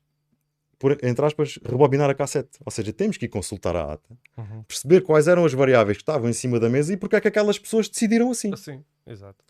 por, 0.81 0.97
entre 1.03 1.23
aspas, 1.23 1.59
rebobinar 1.63 2.09
a 2.09 2.15
cassete. 2.15 2.57
Ou 2.65 2.71
seja, 2.71 2.91
temos 2.91 3.15
que 3.17 3.25
ir 3.25 3.29
consultar 3.29 3.75
a 3.75 3.93
ata, 3.93 4.17
Uhum. 4.35 4.63
perceber 4.63 5.01
quais 5.01 5.27
eram 5.27 5.45
as 5.45 5.53
variáveis 5.53 5.97
que 5.97 6.01
estavam 6.01 6.27
em 6.27 6.33
cima 6.33 6.59
da 6.59 6.67
mesa 6.69 6.91
e 6.91 6.97
porque 6.97 7.15
é 7.15 7.21
que 7.21 7.27
aquelas 7.27 7.59
pessoas 7.59 7.87
decidiram 7.87 8.31
assim. 8.31 8.51
Assim, 8.51 8.83
exato. 9.05 9.45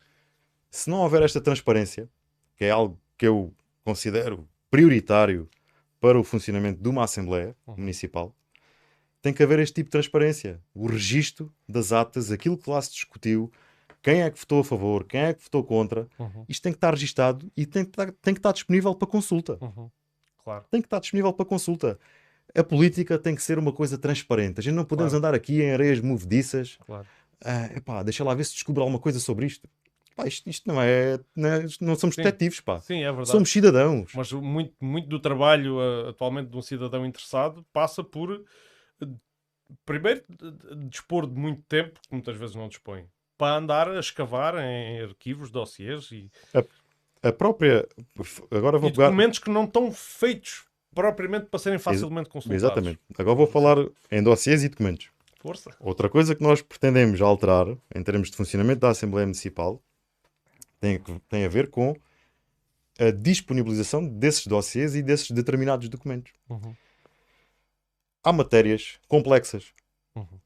Se 0.69 0.89
não 0.89 0.97
houver 0.99 1.21
esta 1.23 1.39
transparência, 1.39 2.09
que 2.57 2.65
é 2.65 2.69
algo 2.69 2.99
que 3.17 3.25
eu 3.25 3.53
considero 3.85 4.45
prioritário 4.69 5.49
para 6.01 6.19
o 6.19 6.23
funcionamento 6.23 6.81
de 6.83 6.89
uma 6.89 7.05
Assembleia 7.05 7.55
Uhum. 7.65 7.75
Municipal, 7.77 8.35
tem 9.21 9.31
que 9.33 9.41
haver 9.41 9.59
este 9.59 9.75
tipo 9.75 9.87
de 9.87 9.91
transparência. 9.91 10.59
O 10.73 10.87
registro 10.87 11.49
das 11.69 11.93
atas, 11.93 12.29
aquilo 12.31 12.57
que 12.57 12.69
lá 12.69 12.81
se 12.81 12.91
discutiu, 12.91 13.49
quem 14.01 14.21
é 14.23 14.29
que 14.29 14.37
votou 14.39 14.59
a 14.59 14.63
favor, 14.65 15.05
quem 15.05 15.21
é 15.21 15.33
que 15.33 15.43
votou 15.43 15.63
contra. 15.63 16.07
Uhum. 16.19 16.43
Isto 16.49 16.63
tem 16.63 16.71
que 16.73 16.77
estar 16.77 16.91
registado 16.91 17.49
e 17.55 17.65
tem 17.65 17.83
que 17.85 17.91
estar, 17.91 18.11
tem 18.21 18.33
que 18.33 18.39
estar 18.39 18.51
disponível 18.51 18.93
para 18.95 19.07
consulta. 19.07 19.57
Uhum. 19.61 19.89
Claro. 20.43 20.65
Tem 20.69 20.81
que 20.81 20.87
estar 20.87 20.99
disponível 20.99 21.31
para 21.33 21.45
consulta. 21.45 21.99
A 22.55 22.63
política 22.63 23.17
tem 23.17 23.33
que 23.35 23.41
ser 23.41 23.57
uma 23.57 23.71
coisa 23.71 23.97
transparente. 23.97 24.59
A 24.59 24.63
gente 24.63 24.73
não 24.75 24.83
podemos 24.85 25.11
Claro. 25.13 25.25
andar 25.25 25.35
aqui 25.35 25.61
em 25.61 25.71
areias 25.71 25.99
movediças. 25.99 26.77
Claro. 26.85 27.07
Ah, 27.43 27.65
epá, 27.75 28.03
deixa 28.03 28.23
lá 28.23 28.33
ver 28.33 28.43
se 28.43 28.53
descobre 28.53 28.81
alguma 28.81 28.99
coisa 28.99 29.19
sobre 29.19 29.45
isto. 29.45 29.67
Pá, 30.15 30.27
isto, 30.27 30.49
isto 30.49 30.67
não 30.67 30.81
é. 30.81 31.17
Não, 31.35 31.49
é- 31.49 31.65
não 31.79 31.95
somos 31.95 32.15
Sim. 32.15 32.21
detetives, 32.23 32.59
pá. 32.59 32.79
Sim, 32.81 33.01
é 33.03 33.07
verdade. 33.07 33.29
Somos 33.29 33.49
cidadãos. 33.49 34.11
Mas 34.13 34.31
muito, 34.33 34.73
muito 34.81 35.07
do 35.07 35.19
trabalho 35.19 35.77
uh, 35.77 36.09
atualmente 36.09 36.49
de 36.49 36.57
um 36.57 36.61
cidadão 36.61 37.05
interessado 37.05 37.65
passa 37.71 38.03
por 38.03 38.43
primeiro, 39.85 40.23
de- 40.29 40.51
de- 40.51 40.89
dispor 40.89 41.25
de 41.27 41.33
muito 41.39 41.61
tempo, 41.63 41.99
que 42.01 42.11
muitas 42.11 42.35
vezes 42.35 42.55
não 42.55 42.67
dispõe, 42.67 43.05
para 43.37 43.55
andar 43.57 43.89
a 43.89 43.99
escavar 43.99 44.55
em 44.57 45.01
arquivos, 45.01 45.49
dossiês 45.49 46.11
e, 46.11 46.29
A 46.53 46.61
própria. 47.29 47.85
Agora 48.49 48.79
vou 48.79 48.89
e 48.89 48.93
pegar. 48.93 49.07
documentos 49.07 49.39
que 49.39 49.49
não 49.49 49.65
estão 49.65 49.91
feitos 49.91 50.63
propriamente 50.95 51.47
para 51.47 51.59
serem 51.59 51.77
facilmente 51.77 52.29
consultados. 52.29 52.63
Exatamente. 52.63 52.99
Agora 53.17 53.35
vou 53.35 53.47
falar 53.47 53.77
em 54.09 54.23
dossiês 54.23 54.63
e 54.63 54.69
documentos. 54.69 55.09
Força. 55.41 55.75
Outra 55.79 56.07
coisa 56.07 56.35
que 56.35 56.43
nós 56.43 56.61
pretendemos 56.61 57.21
alterar 57.21 57.67
em 57.95 58.03
termos 58.03 58.29
de 58.29 58.37
funcionamento 58.37 58.81
da 58.81 58.89
Assembleia 58.89 59.25
Municipal 59.25 59.81
tem, 60.79 60.99
tem 61.27 61.45
a 61.45 61.49
ver 61.49 61.69
com 61.69 61.95
a 62.99 63.11
disponibilização 63.11 64.05
desses 64.07 64.45
dossiês 64.45 64.95
e 64.95 65.01
desses 65.01 65.31
determinados 65.31 65.89
documentos. 65.89 66.31
Uhum. 66.49 66.75
Há 68.23 68.31
matérias 68.31 68.99
complexas. 69.07 69.73
Uhum. 70.15 70.39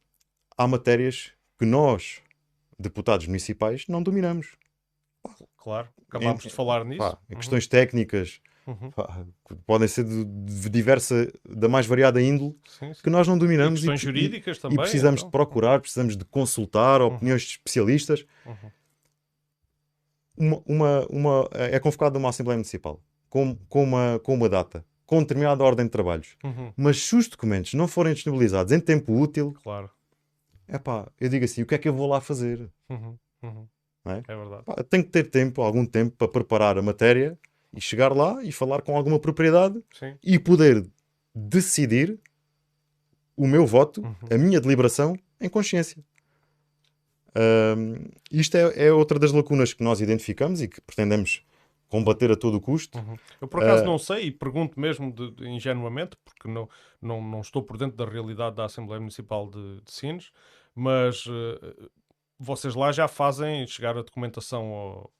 Há 0.57 0.67
matérias 0.67 1.31
que 1.59 1.65
nós, 1.65 2.21
deputados 2.79 3.27
municipais, 3.27 3.85
não 3.87 4.01
dominamos. 4.01 4.55
Claro, 5.65 5.87
acabámos 6.07 6.43
de 6.43 6.49
falar 6.51 6.85
nisso. 6.85 6.99
Pá, 6.99 7.17
Uhum. 7.27 7.37
Questões 7.37 7.65
técnicas 7.65 8.39
Uhum. 8.67 8.91
pá, 8.91 9.25
que 9.47 9.55
podem 9.65 9.87
ser 9.87 10.03
de, 10.03 10.23
de 10.23 10.69
diversa, 10.69 11.27
da 11.43 11.67
mais 11.67 11.87
variada 11.87 12.21
índole, 12.21 12.55
Sim, 12.67 12.93
sim. 12.93 13.01
que 13.03 13.09
nós 13.09 13.27
não 13.27 13.35
E 13.35 13.39
dominamos 13.39 13.79
questões 13.79 13.99
e- 13.99 14.03
jurídicas 14.03 14.57
e, 14.57 14.61
também. 14.61 14.75
e 14.77 14.81
precisamos 14.81 15.21
então. 15.21 15.27
de 15.29 15.31
procurar, 15.31 15.79
precisamos 15.81 16.15
de 16.15 16.23
consultar 16.25 17.01
opiniões 17.01 17.41
de 17.41 17.47
especialistas. 17.49 18.25
Uhum. 18.45 18.71
Uma, 20.37 20.61
uma, 20.67 21.07
uma- 21.09 21.49
é 21.53 21.79
convocada 21.79 22.17
uma 22.19 22.29
Assembleia 22.29 22.57
Municipal 22.57 23.01
com, 23.27 23.55
com, 23.67 23.83
uma, 23.83 24.19
com 24.23 24.33
uma 24.35 24.47
data, 24.49 24.85
com 25.05 25.19
determinada 25.19 25.63
ordem 25.63 25.85
de 25.87 25.91
trabalhos. 25.91 26.37
Uhum. 26.43 26.71
Mas 26.77 26.99
se 27.01 27.15
os 27.15 27.27
documentos 27.27 27.73
não 27.73 27.87
forem 27.87 28.13
disponibilizados 28.13 28.71
em 28.71 28.79
tempo 28.79 29.13
útil, 29.19 29.53
Claro. 29.63 29.89
é 30.67 30.77
pá, 30.77 31.07
eu 31.19 31.27
digo 31.29 31.45
assim: 31.45 31.61
o 31.61 31.65
que 31.65 31.73
é 31.75 31.77
que 31.77 31.87
eu 31.89 31.93
vou 31.93 32.07
lá 32.07 32.21
fazer? 32.21 32.69
Uhum. 32.89 33.17
Uhum. 33.41 33.67
É? 34.05 34.21
É 34.27 34.35
verdade. 34.35 34.63
Pá, 34.65 34.75
tenho 34.83 35.03
que 35.03 35.09
ter 35.09 35.29
tempo, 35.29 35.61
algum 35.61 35.85
tempo, 35.85 36.15
para 36.15 36.27
preparar 36.27 36.77
a 36.77 36.81
matéria 36.81 37.37
e 37.75 37.81
chegar 37.81 38.13
lá 38.15 38.43
e 38.43 38.51
falar 38.51 38.81
com 38.81 38.95
alguma 38.95 39.19
propriedade 39.19 39.81
Sim. 39.93 40.15
e 40.23 40.37
poder 40.39 40.85
decidir 41.33 42.19
o 43.35 43.47
meu 43.47 43.65
voto, 43.65 44.01
Uhum. 44.01 44.15
a 44.31 44.37
minha 44.37 44.61
deliberação 44.61 45.17
em 45.41 45.49
consciência. 45.49 46.03
Ahm, 47.35 48.05
isto 48.31 48.55
é, 48.55 48.87
é 48.87 48.93
outra 48.93 49.19
das 49.19 49.31
lacunas 49.33 49.73
que 49.73 49.83
nós 49.83 49.99
identificamos 49.99 50.61
e 50.61 50.67
que 50.69 50.79
pretendemos 50.81 51.43
combater 51.89 52.31
a 52.31 52.35
todo 52.35 52.55
o 52.55 52.61
custo. 52.61 52.97
Uhum. 52.97 53.15
Eu 53.41 53.47
por 53.47 53.61
acaso 53.61 53.83
Ah. 53.83 53.85
não 53.85 53.97
sei 53.97 54.27
e 54.27 54.31
pergunto 54.31 54.79
mesmo 54.79 55.11
de, 55.11 55.31
de- 55.31 55.47
ingenuamente, 55.49 56.15
porque 56.23 56.47
não, 56.47 56.69
não, 57.01 57.21
não 57.21 57.41
estou 57.41 57.61
por 57.61 57.77
dentro 57.77 57.97
da 57.97 58.05
realidade 58.05 58.55
da 58.55 58.65
Assembleia 58.65 58.99
Municipal 58.99 59.49
de, 59.49 59.81
de 59.81 59.91
Sines, 59.91 60.31
mas 60.73 61.25
eh, 61.27 61.87
vocês 62.39 62.75
lá 62.75 62.91
já 62.91 63.07
fazem 63.07 63.65
chegar 63.67 63.97
a 63.97 64.01
documentação 64.01 64.65
ao- 64.73 65.11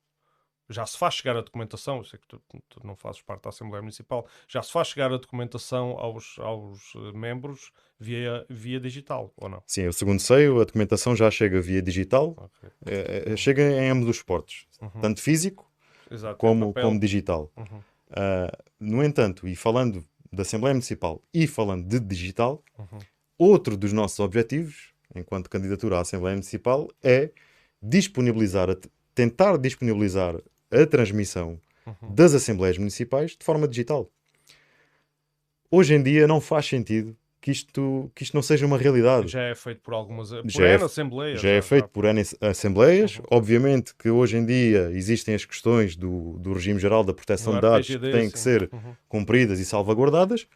Já 0.68 0.84
se 0.84 0.97
faz 0.97 1.13
chegar 1.13 1.38
a 1.38 1.41
documentação, 1.41 1.97
eu 1.97 2.03
sei 2.03 2.18
que 2.18 2.28
tu, 2.28 2.41
tu 2.68 2.80
não 2.84 2.95
fazes 2.95 3.22
parte 3.22 3.43
da 3.43 3.49
Assembleia 3.49 3.84
Municipal, 3.84 4.26
já 4.47 4.63
se 4.63 4.72
faz 4.72 4.88
chegar 4.88 5.13
a 5.13 5.18
documentação 5.18 5.91
aos, 5.99 6.39
aos 6.39 6.91
eh, 6.95 7.11
membros 7.16 7.70
via, 7.99 8.43
via 8.49 8.80
digital, 8.80 9.32
ou 9.38 9.47
não? 9.47 9.61
Sim, 9.68 9.86
o 9.86 9.93
segundo 9.93 10.20
sei, 10.20 10.47
a 10.47 10.63
documentação 10.63 11.16
já 11.16 11.30
chega 11.30 11.61
via 11.61 11.84
digital, 11.84 12.34
Ok. 12.36 12.70
é- 12.88 13.34
é- 13.34 13.38
chega 13.38 13.61
em 13.61 13.91
ambos 13.91 14.09
os 14.09 14.18
suportes, 14.18 14.66
Uhum. 14.82 15.01
tanto 15.01 15.22
físico 15.22 15.72
Exato, 16.09 16.38
como, 16.39 16.74
como 16.74 16.99
digital. 16.99 17.51
Uhum. 17.55 17.82
Ah, 18.09 18.51
no 18.80 19.03
entanto, 19.03 19.47
e 19.47 19.55
falando 19.55 20.03
da 20.34 20.41
Assembleia 20.41 20.74
Municipal 20.74 21.22
e 21.32 21.45
falando 21.45 21.88
de 21.88 21.99
digital, 21.99 22.63
Uhum. 22.80 22.97
outro 23.38 23.78
dos 23.78 23.93
nossos 23.93 24.20
objetivos, 24.20 24.94
enquanto 25.16 25.49
candidatura 25.49 25.97
à 25.97 26.01
Assembleia 26.01 26.36
Municipal, 26.36 26.89
é 27.03 27.30
disponibilizar, 27.82 28.68
tentar 29.13 29.57
disponibilizar 29.57 30.36
a 30.72 30.86
transmissão 30.86 31.59
Uhum. 31.86 32.13
das 32.16 32.34
Assembleias 32.34 32.80
Municipais 32.80 33.38
de 33.38 33.45
forma 33.45 33.68
digital. 33.68 34.09
Hoje 35.70 35.93
em 35.93 36.01
dia 36.01 36.28
não 36.28 36.41
faz 36.41 36.66
sentido 36.66 37.16
que 37.39 37.51
isto, 37.51 38.11
que 38.16 38.24
isto 38.24 38.34
não 38.34 38.41
seja 38.41 38.66
uma 38.66 38.76
realidade. 38.78 39.28
Já 39.28 39.43
é 39.43 39.53
feito 39.53 39.82
por 39.82 39.93
algumas 39.93 40.30
por 40.32 40.49
Já 40.49 40.66
é 40.66 40.76
assembleias. 40.76 41.39
Já 41.39 41.49
é 41.49 41.61
feito 41.61 41.88
por 41.89 42.05
N 42.05 42.24
Assembleias. 42.41 43.20
Uhum. 43.20 43.26
Obviamente 43.30 43.93
que 43.95 44.09
hoje 44.09 44.36
em 44.38 44.43
dia 44.45 44.89
existem 44.93 45.36
as 45.36 45.45
questões 45.45 45.95
do, 45.95 46.39
do 46.39 46.53
regime 46.53 46.80
geral 46.80 47.03
da 47.03 47.13
proteção 47.13 47.53
Do 47.53 47.57
de 47.57 47.61
dados 47.61 47.86
que 47.88 47.99
têm 47.99 48.32
que 48.32 48.38
sim. 48.39 48.43
ser 48.43 48.70
Uhum. 48.74 48.95
cumpridas 49.07 49.59
e 49.59 49.66
salvaguardadas, 49.66 50.47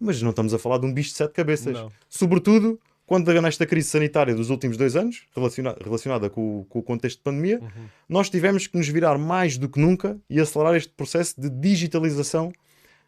mas 0.00 0.22
não 0.22 0.30
estamos 0.30 0.54
a 0.54 0.58
falar 0.58 0.78
de 0.78 0.86
um 0.86 0.92
bicho 0.94 1.10
de 1.10 1.16
sete 1.16 1.32
cabeças. 1.34 1.74
Não. 1.74 1.92
Sobretudo 2.08 2.80
quando 3.08 3.32
nesta 3.40 3.64
crise 3.64 3.88
sanitária 3.88 4.34
dos 4.34 4.50
últimos 4.50 4.76
dois 4.76 4.94
anos, 4.94 5.26
relaciona- 5.34 5.74
relacionada 5.82 6.28
com, 6.28 6.60
o- 6.60 6.64
com 6.66 6.78
o 6.78 6.82
contexto 6.82 7.16
de 7.16 7.22
pandemia, 7.22 7.58
Uhum. 7.58 7.86
nós 8.06 8.28
tivemos 8.28 8.66
que 8.66 8.76
nos 8.76 8.86
virar 8.86 9.16
mais 9.16 9.56
do 9.56 9.66
que 9.66 9.80
nunca 9.80 10.20
e 10.28 10.38
acelerar 10.38 10.74
este 10.76 10.92
processo 10.92 11.40
de 11.40 11.48
digitalização 11.48 12.52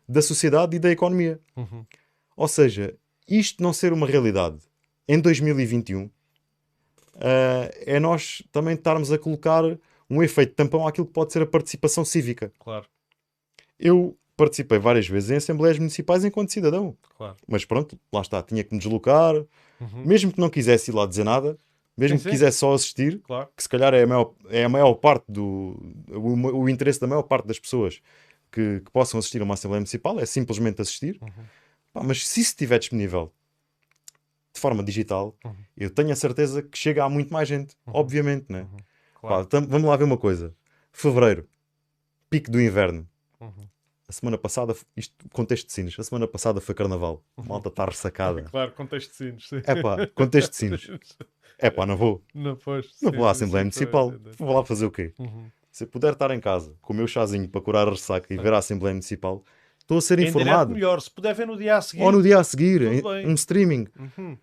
da 0.08 0.22
sociedade 0.22 0.74
e 0.74 0.78
da 0.80 0.90
economia. 0.90 1.38
Uhum. 1.54 1.84
Ou 2.34 2.48
seja, 2.48 2.94
isto 3.28 3.62
não 3.62 3.74
ser 3.74 3.92
uma 3.92 4.06
realidade 4.06 4.56
em 5.06 5.20
2021 5.20 6.08
ah, 7.16 7.70
é 7.84 8.00
nós 8.00 8.42
também 8.50 8.74
estarmos 8.74 9.12
a 9.12 9.18
colocar 9.18 9.62
um 10.08 10.22
efeito 10.22 10.54
tampão 10.54 10.88
àquilo 10.88 11.06
que 11.06 11.12
pode 11.12 11.30
ser 11.32 11.42
a 11.42 11.46
participação 11.46 12.04
cívica. 12.06 12.50
Claro, 12.58 12.86
Eu 13.78 14.16
participei 14.44 14.78
várias 14.78 15.06
vezes 15.06 15.30
em 15.30 15.36
assembleias 15.36 15.78
municipais 15.78 16.24
enquanto 16.24 16.50
cidadão, 16.52 16.96
claro. 17.16 17.36
mas 17.46 17.64
pronto, 17.64 17.98
lá 18.12 18.20
está, 18.22 18.42
tinha 18.42 18.64
que 18.64 18.72
me 18.72 18.78
deslocar, 18.78 19.34
Uhum. 19.80 20.04
mesmo 20.04 20.32
que 20.32 20.40
não 20.40 20.50
quisesse 20.50 20.90
ir 20.90 20.94
lá 20.94 21.06
dizer 21.06 21.24
nada, 21.24 21.56
mesmo 21.96 22.16
Sim, 22.18 22.24
que 22.24 22.30
sim. 22.30 22.36
quisesse 22.36 22.58
só 22.58 22.72
assistir, 22.74 23.18
Claro. 23.22 23.48
que 23.56 23.62
se 23.62 23.68
calhar 23.68 23.92
é 23.94 24.02
a 24.02 24.06
maior, 24.06 24.32
é 24.48 24.64
a 24.64 24.68
maior 24.68 24.94
parte 24.94 25.24
do 25.28 25.76
o, 26.10 26.60
o 26.62 26.68
interesse 26.68 27.00
da 27.00 27.06
maior 27.06 27.22
parte 27.22 27.46
das 27.46 27.58
pessoas 27.58 28.00
que, 28.50 28.80
que 28.80 28.90
possam 28.90 29.18
assistir 29.18 29.40
a 29.40 29.44
uma 29.44 29.54
Assembleia 29.54 29.80
Municipal 29.80 30.18
é 30.20 30.26
simplesmente 30.26 30.80
assistir. 30.82 31.18
Uhum. 31.22 31.44
Pá, 31.92 32.02
mas 32.02 32.26
se 32.26 32.40
isso 32.40 32.50
estiver 32.50 32.78
disponível 32.78 33.32
de 34.54 34.60
forma 34.60 34.82
digital, 34.82 35.34
Uhum. 35.44 35.54
eu 35.76 35.90
tenho 35.90 36.10
a 36.12 36.16
certeza 36.16 36.62
que 36.62 36.76
chega 36.78 37.04
a 37.04 37.08
muito 37.08 37.32
mais 37.32 37.48
gente, 37.48 37.74
obviamente, 37.86 38.46
né? 38.48 38.62
Uhum. 38.62 38.76
Pá, 39.22 39.28
Claro. 39.28 39.46
tam- 39.46 39.66
vamos 39.66 39.88
lá 39.88 39.96
ver 39.96 40.04
uma 40.04 40.16
coisa. 40.18 40.54
Fevereiro, 40.92 41.46
pico 42.28 42.50
do 42.50 42.60
inverno. 42.60 43.06
Uhum. 43.40 43.68
A 44.10 44.12
semana 44.12 44.36
passada, 44.36 44.74
isto 44.96 45.14
contexto 45.32 45.68
de 45.68 45.72
sinos, 45.72 45.94
a 45.96 46.02
semana 46.02 46.26
passada 46.26 46.60
foi 46.60 46.74
carnaval. 46.74 47.22
A 47.36 47.42
malta 47.44 47.68
está 47.68 47.84
ressacada. 47.84 48.42
Claro, 48.50 48.72
contexto 48.72 49.10
de 49.12 49.16
sinos. 49.16 49.48
sim. 49.48 49.62
É 49.64 49.80
pá, 49.80 50.04
contexto 50.08 50.50
de 50.50 50.56
sinos. 50.56 50.90
É 51.62 51.68
pá, 51.70 51.84
não 51.86 51.94
vou. 51.96 52.24
Não, 52.34 52.56
pois, 52.56 52.86
Não 53.02 53.10
sim, 53.12 53.16
vou 53.18 53.28
à 53.28 53.32
Assembleia 53.32 53.62
Municipal. 53.64 54.08
entender. 54.08 54.34
Vou 54.38 54.52
lá 54.54 54.64
fazer 54.64 54.86
o 54.86 54.90
quê? 54.90 55.12
Uhum. 55.18 55.44
Se 55.70 55.84
eu 55.84 55.88
puder 55.88 56.14
estar 56.14 56.30
em 56.30 56.40
casa 56.40 56.74
com 56.80 56.92
o 56.94 56.96
meu 56.96 57.06
chazinho 57.06 57.46
para 57.50 57.60
curar 57.60 57.86
a 57.86 57.90
ressaca 57.90 58.32
e 58.32 58.36
ver 58.38 58.52
a 58.54 58.58
Assembleia 58.58 58.94
Municipal, 58.94 59.44
estou 59.78 59.98
a 59.98 60.00
ser 60.00 60.18
Em 60.20 60.26
informado. 60.28 60.72
melhor, 60.72 61.00
se 61.02 61.10
puder 61.10 61.34
ver 61.34 61.46
no 61.46 61.56
dia 61.58 61.76
a 61.76 61.82
seguir. 61.82 62.02
Ou 62.02 62.10
no 62.10 62.22
dia 62.22 62.38
a 62.40 62.44
seguir, 62.44 62.80
em- 62.82 63.26
um 63.28 63.34
streaming. 63.34 63.86
Uhum. 63.98 64.38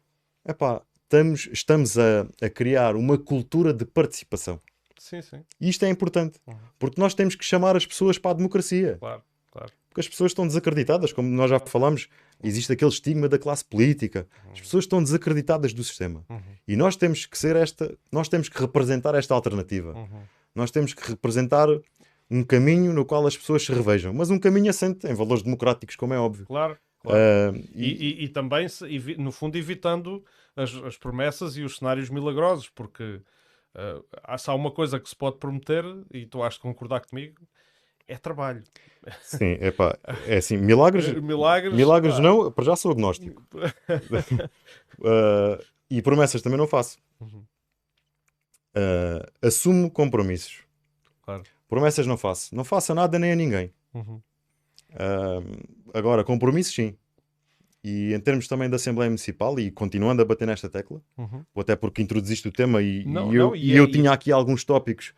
Epá, 0.48 0.82
estamos, 1.04 1.50
estamos 1.52 1.98
a, 1.98 2.28
a 2.40 2.50
criar 2.52 2.96
uma 2.96 3.18
cultura 3.18 3.74
de 3.74 3.84
participação. 3.84 4.62
Sim, 5.00 5.22
sim, 5.24 5.44
E 5.60 5.70
isto 5.70 5.84
é 5.86 5.90
importante, 5.90 6.40
Uhum. 6.46 6.56
porque 6.78 7.02
nós 7.02 7.16
temos 7.16 7.34
que 7.34 7.44
chamar 7.44 7.76
as 7.76 7.86
pessoas 7.86 8.20
para 8.20 8.30
a 8.32 8.34
democracia. 8.36 8.98
claro, 9.00 9.24
claro. 9.58 9.74
Porque 9.90 10.02
as 10.02 10.08
pessoas 10.08 10.32
estão 10.32 10.46
desacreditadas, 10.46 11.12
como 11.12 11.28
nós 11.28 11.50
já 11.50 11.60
falamos, 11.60 12.08
existe 12.44 12.72
aquele 12.72 12.92
estigma 12.92 13.28
da 13.28 13.40
classe 13.40 13.66
política. 13.66 14.28
As 14.54 14.62
pessoas 14.62 14.84
estão 14.84 15.02
desacreditadas 15.02 15.74
do 15.74 15.84
sistema. 15.84 16.24
Uhum. 16.30 16.40
E 16.68 16.76
nós 16.76 16.96
temos 16.96 17.26
que 17.26 17.38
ser 17.38 17.56
esta, 17.56 17.98
nós 18.12 18.30
temos 18.30 18.48
que 18.48 18.60
representar 18.62 19.16
esta 19.16 19.34
alternativa. 19.34 19.94
Uhum. 19.94 20.22
Nós 20.54 20.70
temos 20.70 20.94
que 20.94 21.10
representar 21.10 21.68
um 22.30 22.44
caminho 22.44 22.94
no 22.94 23.06
qual 23.06 23.26
as 23.26 23.36
pessoas 23.36 23.64
se 23.66 23.72
revejam, 23.72 24.14
mas 24.14 24.30
um 24.30 24.38
caminho 24.38 24.70
assente 24.70 25.08
em 25.08 25.14
valores 25.14 25.42
democráticos, 25.42 25.96
como 25.96 26.14
é 26.14 26.20
óbvio. 26.20 26.46
Claro, 26.46 26.78
claro. 27.00 27.20
Ah, 27.20 27.58
E, 27.74 28.22
e, 28.22 28.24
e- 28.26 28.30
também, 28.30 28.68
no 29.18 29.32
fundo, 29.32 29.58
evitando 29.58 30.24
as, 30.56 30.74
as 30.76 30.98
promessas 30.98 31.58
e 31.58 31.64
os 31.64 31.78
cenários 31.78 32.10
milagrosos, 32.10 32.70
porque 32.70 33.22
ah, 33.74 34.02
há 34.24 34.38
só 34.38 34.56
uma 34.56 34.72
coisa 34.72 35.00
que 35.00 35.10
se 35.10 35.16
pode 35.16 35.38
prometer, 35.38 35.84
e 36.14 36.26
tu 36.26 36.44
has 36.44 36.56
de 36.56 36.60
concordar 36.60 37.02
comigo, 37.02 37.42
é 38.08 38.18
trabalho. 38.18 38.64
sim, 39.22 39.58
epá, 39.62 39.98
é 40.26 40.38
assim, 40.38 40.58
milagres, 40.58 41.08
Milagres. 41.22 41.74
milagres 41.74 42.16
pá. 42.16 42.22
não, 42.22 42.52
para 42.52 42.66
já 42.66 42.76
sou 42.76 42.92
agnóstico. 42.92 43.44
Ah, 45.04 45.60
e 45.90 46.02
promessas 46.02 46.42
também 46.42 46.58
não 46.58 46.68
faço. 46.68 46.98
Uhum. 47.20 47.44
Ah, 48.76 49.26
assumo 49.42 49.90
compromissos. 49.90 50.60
Claro. 51.24 51.44
Promessas 51.70 52.06
não 52.08 52.18
faço. 52.18 52.56
Não 52.56 52.64
faço 52.64 52.92
a 52.92 52.96
nada 52.96 53.18
nem 53.20 53.32
a 53.32 53.36
ninguém. 53.36 53.74
Uhum. 53.94 54.22
Ah, 54.94 55.40
agora, 55.94 56.24
compromissos 56.24 56.74
sim. 56.74 56.96
E 57.84 58.14
em 58.14 58.20
termos 58.20 58.48
também 58.48 58.70
da 58.70 58.76
Assembleia 58.76 59.10
Municipal, 59.10 59.58
e 59.60 59.72
continuando 59.72 60.22
a 60.22 60.26
bater 60.26 60.46
nesta 60.48 60.68
tecla, 60.70 61.02
Uhum. 61.18 61.46
até 61.56 61.76
porque 61.76 62.02
introduziste 62.02 62.48
o 62.48 62.52
tema 62.52 62.82
e, 62.82 63.06
Não, 63.06 63.32
e 63.32 63.36
eu, 63.38 63.48
não, 63.48 63.56
e 63.56 63.70
e 63.70 63.74
é- 63.74 63.80
eu 63.80 63.86
e- 63.86 63.92
tinha 63.92 64.12
aqui 64.12 64.32
alguns 64.32 64.64
tópicos 64.66 65.14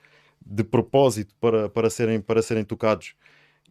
de 0.45 0.63
propósito 0.63 1.35
para, 1.39 1.69
para, 1.69 1.89
serem, 1.89 2.19
para 2.21 2.41
serem 2.41 2.63
tocados 2.63 3.13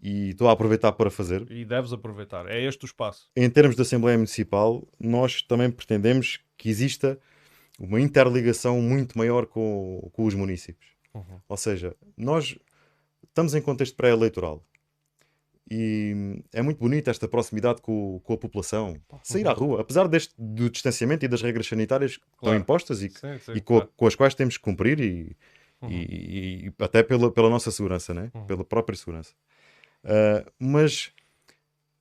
e 0.02 0.30
estou 0.30 0.48
a 0.48 0.52
aproveitar 0.52 0.92
para 0.92 1.10
fazer. 1.10 1.50
E 1.50 1.64
deves 1.64 1.92
aproveitar. 1.92 2.46
É 2.48 2.62
este 2.62 2.84
o 2.84 2.86
espaço. 2.86 3.30
Em 3.36 3.50
termos 3.50 3.74
de 3.74 3.82
Assembleia 3.82 4.16
Municipal, 4.16 4.86
nós 4.98 5.42
também 5.42 5.70
pretendemos 5.70 6.40
que 6.56 6.68
exista 6.68 7.18
uma 7.78 8.00
interligação 8.00 8.80
muito 8.80 9.16
maior 9.18 9.46
com, 9.46 10.08
com 10.12 10.24
os 10.24 10.34
municípios. 10.34 10.90
Uhum. 11.14 11.40
Ou 11.48 11.56
seja, 11.56 11.96
nós 12.16 12.56
estamos 13.26 13.54
em 13.54 13.62
contexto 13.62 13.96
pré-eleitoral 13.96 14.64
e 15.70 16.42
é 16.52 16.62
muito 16.62 16.78
bonita 16.78 17.10
esta 17.10 17.28
proximidade 17.28 17.82
com, 17.82 18.20
com 18.24 18.32
a 18.32 18.38
população. 18.38 18.96
Sair 19.22 19.46
à 19.46 19.52
rua, 19.52 19.80
apesar 19.80 20.08
deste, 20.08 20.34
do 20.38 20.70
distanciamento 20.70 21.24
e 21.24 21.28
das 21.28 21.42
regras 21.42 21.66
sanitárias 21.66 22.16
que 22.16 22.24
estão 22.24 22.38
Claro. 22.40 22.58
impostas 22.58 23.02
e, 23.02 23.10
Sim, 23.10 23.38
sim, 23.38 23.52
e 23.54 23.60
com, 23.60 23.76
claro. 23.76 23.92
com 23.96 24.06
as 24.06 24.14
quais 24.14 24.34
temos 24.34 24.56
que 24.56 24.62
cumprir 24.62 24.98
e, 25.00 25.36
e- 25.82 26.66
e 26.66 26.72
até 26.82 27.02
pela, 27.02 27.30
pela 27.30 27.48
nossa 27.50 27.70
segurança, 27.70 28.12
né? 28.14 28.30
Uhum. 28.34 28.46
pela 28.46 28.64
própria 28.64 28.96
segurança. 28.96 29.32
Ah, 30.04 30.44
mas 30.58 31.12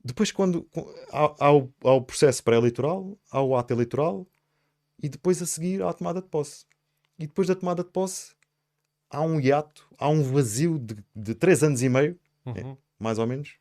depois, 0.03 0.31
quando 0.31 0.67
há, 1.11 1.51
o, 1.51 1.71
há 1.83 1.91
o 1.93 2.01
processo 2.01 2.43
pré-eleitoral, 2.43 3.17
há 3.29 3.41
o 3.41 3.55
ato 3.55 3.73
eleitoral 3.73 4.25
e 5.01 5.09
depois 5.09 5.41
a 5.41 5.45
seguir 5.45 5.81
há 5.83 5.89
a 5.89 5.93
tomada 5.93 6.21
de 6.21 6.27
posse. 6.27 6.65
E 7.19 7.27
depois 7.27 7.47
da 7.47 7.55
tomada 7.55 7.83
de 7.83 7.89
posse 7.89 8.33
há 9.09 9.21
um 9.21 9.39
hiato, 9.39 9.87
há 9.97 10.07
um 10.09 10.21
vazio 10.23 10.79
de, 10.79 10.95
de 11.15 11.35
três 11.35 11.63
anos 11.63 11.81
e 11.81 11.89
meio, 11.89 12.17
Uhum. 12.45 12.77
mais 12.99 13.19
ou 13.19 13.27
menos, 13.27 13.55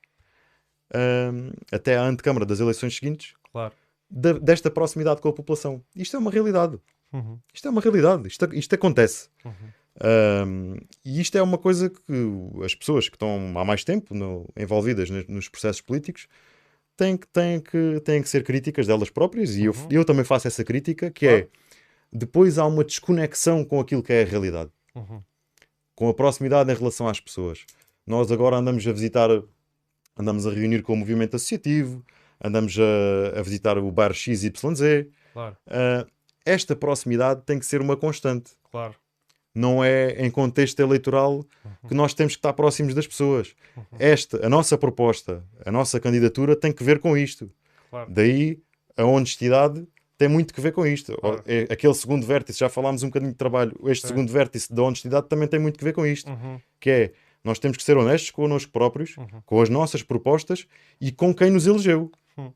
ahm, 0.95 1.51
até 1.73 1.97
à 1.97 2.03
antecâmara 2.03 2.47
das 2.47 2.61
eleições 2.61 2.95
seguintes, 2.97 3.35
Claro. 3.53 3.75
da- 4.09 4.39
desta 4.39 4.71
proximidade 4.71 5.21
com 5.21 5.29
a 5.29 5.33
população. 5.33 5.83
Isto 5.95 6.17
é 6.17 6.19
uma 6.19 6.31
realidade. 6.31 6.79
Uhum. 7.13 7.39
Isto 7.53 7.69
é 7.69 7.71
uma 7.71 7.81
realidade. 7.81 8.29
Isto, 8.29 8.55
isto 8.55 8.75
acontece. 8.75 9.29
Uhum. 9.45 9.53
Um, 10.03 10.77
e 11.05 11.21
isto 11.21 11.37
é 11.39 11.43
uma 11.43 11.57
coisa 11.59 11.89
que 11.89 12.03
as 12.65 12.75
pessoas 12.75 13.09
que 13.09 13.17
estão 13.17 13.53
há 13.57 13.65
mais 13.65 13.83
tempo 13.85 14.15
no- 14.15 14.49
envolvidas 14.57 15.09
ne- 15.09 15.25
nos 15.29 15.49
processos 15.49 15.81
políticos 15.81 16.27
têm 16.97 17.17
que, 17.17 17.27
têm, 17.29 17.61
que, 17.61 18.01
têm 18.05 18.23
que 18.23 18.29
ser 18.29 18.43
críticas 18.45 18.87
delas 18.87 19.11
próprias. 19.11 19.57
E 19.57 19.65
eu, 19.65 19.73
Uhum. 19.73 19.89
eu 19.91 20.05
também 20.05 20.25
faço 20.25 20.47
essa 20.47 20.63
crítica, 20.65 21.11
que 21.11 21.27
é 21.27 21.49
depois 22.13 22.59
há 22.59 22.67
uma 22.67 22.85
desconexão 22.85 23.65
com 23.65 23.81
aquilo 23.81 24.03
que 24.03 24.13
é 24.13 24.23
a 24.23 24.27
realidade, 24.27 24.71
Uhum. 24.95 25.23
com 25.95 26.09
a 26.09 26.15
proximidade 26.15 26.71
em 26.71 26.75
relação 26.77 27.09
às 27.09 27.21
pessoas. 27.21 27.65
Nós 28.07 28.31
agora 28.31 28.57
andamos 28.57 28.87
a 28.87 28.93
visitar, 28.93 29.29
andamos 30.17 30.47
a 30.47 30.51
reunir 30.51 30.83
com 30.83 30.93
o 30.93 30.97
movimento 30.97 31.37
associativo, 31.37 32.05
andamos 32.43 32.77
a, 32.79 33.39
a 33.39 33.43
visitar 33.43 33.79
o 33.79 33.91
bar 33.91 34.13
XYZ. 34.13 35.07
Claro, 35.33 35.57
Uh, 35.67 36.07
esta 36.45 36.77
proximidade 36.77 37.43
tem 37.45 37.59
que 37.59 37.67
ser 37.67 37.81
uma 37.81 37.97
constante 37.97 38.53
claro. 38.71 38.95
Não 39.57 39.83
é 39.83 40.11
em 40.25 40.31
contexto 40.31 40.79
eleitoral 40.81 41.45
que 41.89 41.95
nós 41.95 42.13
temos 42.15 42.35
que 42.35 42.39
estar 42.39 42.53
próximos 42.53 42.95
das 42.95 43.07
pessoas. 43.07 43.55
Esta, 43.99 44.45
a 44.45 44.49
nossa 44.49 44.77
proposta, 44.77 45.43
a 45.65 45.71
nossa 45.73 45.99
candidatura 45.99 46.55
tem 46.55 46.73
que 46.73 46.85
ver 46.85 46.99
com 46.99 47.17
isto. 47.17 47.51
Claro. 47.91 48.11
Daí 48.13 48.59
a 48.97 49.05
honestidade 49.05 49.87
tem 50.19 50.29
muito 50.29 50.53
que 50.55 50.61
ver 50.61 50.73
com 50.73 50.87
isto. 50.87 51.17
Claro. 51.19 51.43
É- 51.47 51.67
Aquele 51.71 51.95
segundo 51.95 52.27
vértice, 52.27 52.59
já 52.59 52.69
falámos 52.69 53.03
um 53.03 53.07
bocadinho 53.07 53.33
de 53.33 53.39
trabalho, 53.39 53.73
este 53.87 54.03
Sim. 54.03 54.09
segundo 54.09 54.33
vértice 54.33 54.73
da 54.73 54.83
honestidade 54.83 55.29
também 55.29 55.49
tem 55.49 55.59
muito 55.61 55.79
que 55.79 55.85
ver 55.85 55.93
com 55.93 56.07
isto. 56.07 56.31
Uhum. 56.31 56.61
Que 56.81 56.91
é, 56.91 57.13
nós 57.45 57.59
temos 57.59 57.77
que 57.77 57.83
ser 57.83 57.97
honestos 57.97 58.31
connosco 58.31 58.71
próprios, 58.73 59.17
Uhum. 59.17 59.27
com 59.47 59.61
as 59.61 59.69
nossas 59.69 60.03
propostas 60.03 60.67
e 61.01 61.13
com 61.13 61.35
quem 61.35 61.51
nos 61.51 61.67
elegeu. 61.67 62.11
Hum. 62.37 62.51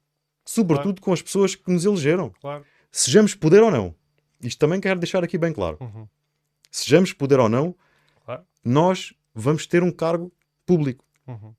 Sobretudo 0.44 1.00
com 1.00 1.12
as 1.12 1.22
pessoas 1.22 1.54
que 1.54 1.70
nos 1.70 1.84
elegeram. 1.84 2.32
Claro. 2.40 2.64
Sejamos 2.90 3.34
poder 3.34 3.62
ou 3.62 3.70
não. 3.70 3.94
Isto 4.42 4.58
também 4.58 4.80
quero 4.80 4.98
deixar 4.98 5.22
aqui 5.22 5.36
bem 5.38 5.52
claro 5.52 5.76
Uhum. 5.80 6.08
Sejamos 6.70 7.12
poder 7.12 7.38
ou 7.40 7.48
não, 7.48 7.74
Claro. 8.24 8.44
nós 8.64 9.12
vamos 9.34 9.66
ter 9.66 9.82
um 9.82 9.90
cargo 9.92 10.32
público. 10.66 11.04
Uhum. 11.26 11.54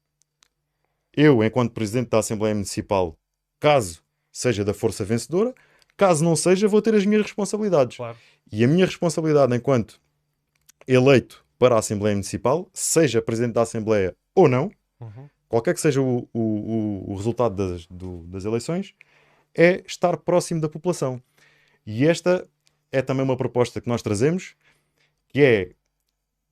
Eu, 1.16 1.44
enquanto 1.44 1.74
Presidente 1.74 2.10
da 2.10 2.20
Assembleia 2.20 2.54
Municipal, 2.56 3.18
caso 3.60 4.02
seja 4.32 4.64
da 4.64 4.74
força 4.74 5.04
vencedora, 5.04 5.54
caso 5.98 6.24
não 6.24 6.36
seja, 6.36 6.68
vou 6.68 6.82
ter 6.82 6.96
as 6.96 7.06
minhas 7.06 7.24
responsabilidades. 7.24 7.98
Claro. 7.98 8.18
E 8.52 8.64
a 8.64 8.68
minha 8.68 8.86
responsabilidade 8.86 9.56
enquanto 9.56 10.00
eleito 10.88 11.46
para 11.60 11.76
a 11.76 11.80
Assembleia 11.80 12.16
Municipal, 12.16 12.70
seja 12.74 13.22
Presidente 13.22 13.54
da 13.54 13.62
Assembleia 13.62 14.16
ou 14.34 14.48
não, 14.48 14.72
Uhum. 15.00 15.30
qualquer 15.50 15.74
que 15.74 15.82
seja 15.82 16.02
o, 16.02 16.28
o- 16.34 17.12
o- 17.12 17.16
resultado 17.16 17.56
das, 17.56 17.86
do- 17.88 18.24
das 18.28 18.46
eleições, 18.46 18.94
é 19.56 19.84
estar 19.86 20.16
próximo 20.18 20.62
da 20.62 20.70
população. 20.70 21.22
E 21.86 22.06
esta 22.08 22.48
é 22.92 23.02
também 23.02 23.24
uma 23.24 23.36
proposta 23.38 23.82
que 23.82 23.88
nós 23.90 24.02
trazemos, 24.02 24.56
que 25.32 25.42
é 25.42 25.72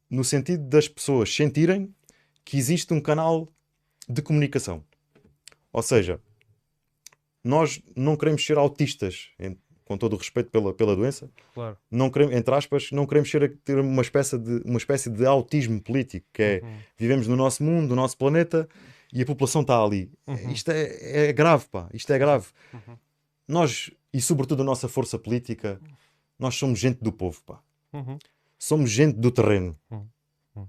no 0.10 0.24
sentido 0.24 0.64
das 0.68 0.88
pessoas 0.88 1.34
sentirem 1.34 1.94
que 2.44 2.58
existe 2.58 2.94
um 2.94 3.02
canal 3.02 3.48
de 4.08 4.22
comunicação. 4.22 4.84
Ou 5.72 5.84
seja, 5.84 6.20
nós 7.44 7.82
não 7.96 8.16
queremos 8.16 8.44
ser 8.46 8.58
autistas, 8.58 9.30
com 9.86 9.98
todo 9.98 10.14
o 10.14 10.18
respeito 10.18 10.50
pela, 10.52 10.74
pela 10.74 10.96
doença, 10.96 11.30
Claro. 11.54 11.78
não 11.90 12.10
queremos, 12.10 12.36
entre 12.36 12.54
aspas, 12.54 12.92
não 12.92 13.06
queremos 13.08 13.30
ser, 13.30 13.58
ter 13.64 13.80
uma 13.80 14.02
espécie, 14.02 14.38
de, 14.38 14.62
uma 14.66 14.78
espécie 14.78 15.10
de 15.10 15.26
autismo 15.26 15.82
político, 15.82 16.26
que 16.34 16.42
é 16.44 16.62
Uhum. 16.64 16.78
vivemos 16.98 17.28
no 17.28 17.36
nosso 17.36 17.64
mundo, 17.64 17.90
no 17.90 17.96
nosso 17.96 18.18
planeta 18.18 18.68
e 19.12 19.22
a 19.22 19.26
população 19.26 19.62
está 19.62 19.84
ali. 19.84 20.12
Uhum. 20.28 20.52
Isto 20.52 20.72
é, 20.72 21.30
é 21.30 21.34
grave, 21.34 21.66
pá. 21.72 21.90
Isto 21.94 22.14
é 22.14 22.20
grave. 22.20 22.48
Uhum. 22.74 22.98
Nós, 23.48 23.90
e 24.14 24.22
sobretudo 24.22 24.62
a 24.62 24.66
nossa 24.66 24.88
força 24.88 25.18
política, 25.18 25.80
nós 26.38 26.56
somos 26.56 26.78
gente 26.80 27.00
do 27.04 27.12
povo, 27.12 27.42
pá. 27.44 27.60
Somos 28.60 28.92
gente 28.92 29.16
do 29.18 29.32
terreno. 29.32 29.76
Uhum. 29.90 30.06
Uhum. 30.56 30.68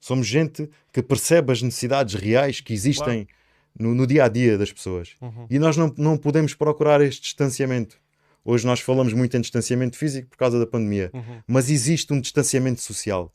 Somos 0.00 0.26
gente 0.26 0.68
que 0.92 1.00
percebe 1.00 1.52
as 1.52 1.62
necessidades 1.62 2.14
reais 2.14 2.60
que 2.60 2.72
existem 2.74 3.28
no, 3.78 3.94
no 3.94 4.06
dia 4.08 4.24
a 4.24 4.28
dia 4.28 4.58
das 4.58 4.72
pessoas. 4.72 5.14
Uhum. 5.20 5.46
E 5.48 5.58
nós 5.58 5.76
não, 5.76 5.94
não 5.96 6.16
podemos 6.18 6.52
procurar 6.52 7.00
este 7.00 7.22
distanciamento. 7.22 7.96
Hoje 8.44 8.66
nós 8.66 8.80
falamos 8.80 9.12
muito 9.12 9.36
em 9.36 9.40
distanciamento 9.40 9.96
físico 9.96 10.28
por 10.30 10.36
causa 10.36 10.58
da 10.58 10.66
pandemia, 10.66 11.10
Uhum. 11.14 11.42
mas 11.46 11.70
existe 11.70 12.12
um 12.12 12.20
distanciamento 12.20 12.80
social. 12.80 13.32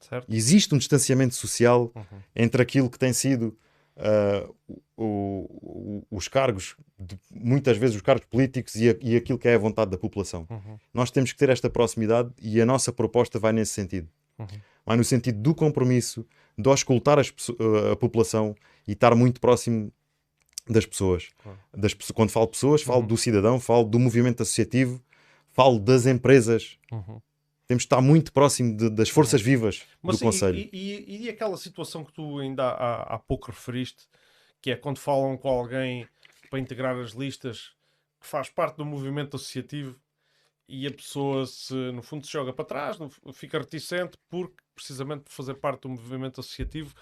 Certo? 0.00 0.26
Existe 0.32 0.74
um 0.74 0.78
distanciamento 0.78 1.34
social 1.34 1.90
Uhum. 1.94 2.20
entre 2.36 2.60
aquilo 2.62 2.90
que 2.90 2.98
tem 2.98 3.12
sido 3.12 3.56
ah, 3.98 4.48
o- 4.96 6.02
o- 6.10 6.16
os 6.16 6.28
cargos, 6.28 6.76
de- 6.98 7.18
muitas 7.30 7.76
vezes 7.76 7.96
os 7.96 8.02
cargos 8.02 8.26
políticos 8.26 8.74
e, 8.76 8.90
a- 8.90 8.96
e 9.00 9.16
aquilo 9.16 9.38
que 9.38 9.48
é 9.48 9.54
a 9.54 9.58
vontade 9.58 9.90
da 9.90 9.98
população. 9.98 10.46
Uhum. 10.48 10.78
Nós 10.94 11.10
temos 11.10 11.32
que 11.32 11.38
ter 11.38 11.48
esta 11.48 11.68
proximidade 11.68 12.30
e 12.40 12.60
a 12.60 12.66
nossa 12.66 12.92
proposta 12.92 13.38
vai 13.38 13.52
nesse 13.52 13.72
sentido. 13.72 14.08
Uhum. 14.38 14.46
Vai 14.86 14.96
no 14.96 15.04
sentido 15.04 15.38
do 15.40 15.54
compromisso, 15.54 16.24
de 16.56 16.68
auscultar 16.68 17.18
as 17.18 17.30
pesso- 17.30 17.56
a 17.92 17.96
população 17.96 18.54
e 18.86 18.92
estar 18.92 19.14
muito 19.14 19.40
próximo 19.40 19.92
das 20.68 20.84
pessoas. 20.86 21.28
Claro. 21.42 21.58
Das 21.76 21.94
quando 21.94 22.30
falo 22.30 22.46
pessoas, 22.48 22.82
falo 22.82 23.00
Uhum. 23.00 23.06
do 23.06 23.16
cidadão, 23.16 23.58
falo 23.60 23.84
do 23.84 23.98
movimento 23.98 24.42
associativo, 24.42 25.00
falo 25.50 25.78
das 25.78 26.06
empresas. 26.06 26.78
Uhum. 26.92 27.20
Temos 27.68 27.82
de 27.82 27.86
estar 27.86 28.00
muito 28.00 28.32
próximo 28.32 28.74
de- 28.76 28.88
das 28.90 29.10
forças 29.10 29.40
vivas 29.42 29.82
Mas 30.02 30.16
do 30.16 30.18
sim, 30.18 30.24
Conselho. 30.24 30.58
E, 30.58 30.70
e- 30.72 31.24
e 31.26 31.28
aquela 31.28 31.56
situação 31.58 32.02
que 32.02 32.12
tu 32.12 32.38
ainda 32.38 32.64
há, 32.64 33.14
há 33.14 33.18
pouco 33.18 33.50
referiste, 33.50 34.08
que 34.60 34.70
é 34.70 34.76
quando 34.76 34.98
falam 34.98 35.36
com 35.36 35.48
alguém 35.50 36.08
para 36.50 36.58
integrar 36.58 36.96
as 36.96 37.12
listas 37.12 37.72
que 38.20 38.26
faz 38.26 38.48
parte 38.48 38.76
do 38.78 38.86
movimento 38.86 39.36
associativo 39.36 40.00
e 40.66 40.86
a 40.86 40.90
pessoa 40.90 41.46
se 41.46 41.74
no 41.92 42.02
fundo 42.02 42.26
se 42.26 42.32
joga 42.32 42.52
para 42.54 42.64
trás, 42.64 42.96
fica 43.34 43.58
reticente 43.58 44.16
porque 44.30 44.56
precisamente 44.74 45.24
por 45.24 45.32
fazer 45.32 45.54
parte 45.54 45.82
do 45.82 45.90
movimento 45.90 46.40
associativo 46.40 46.94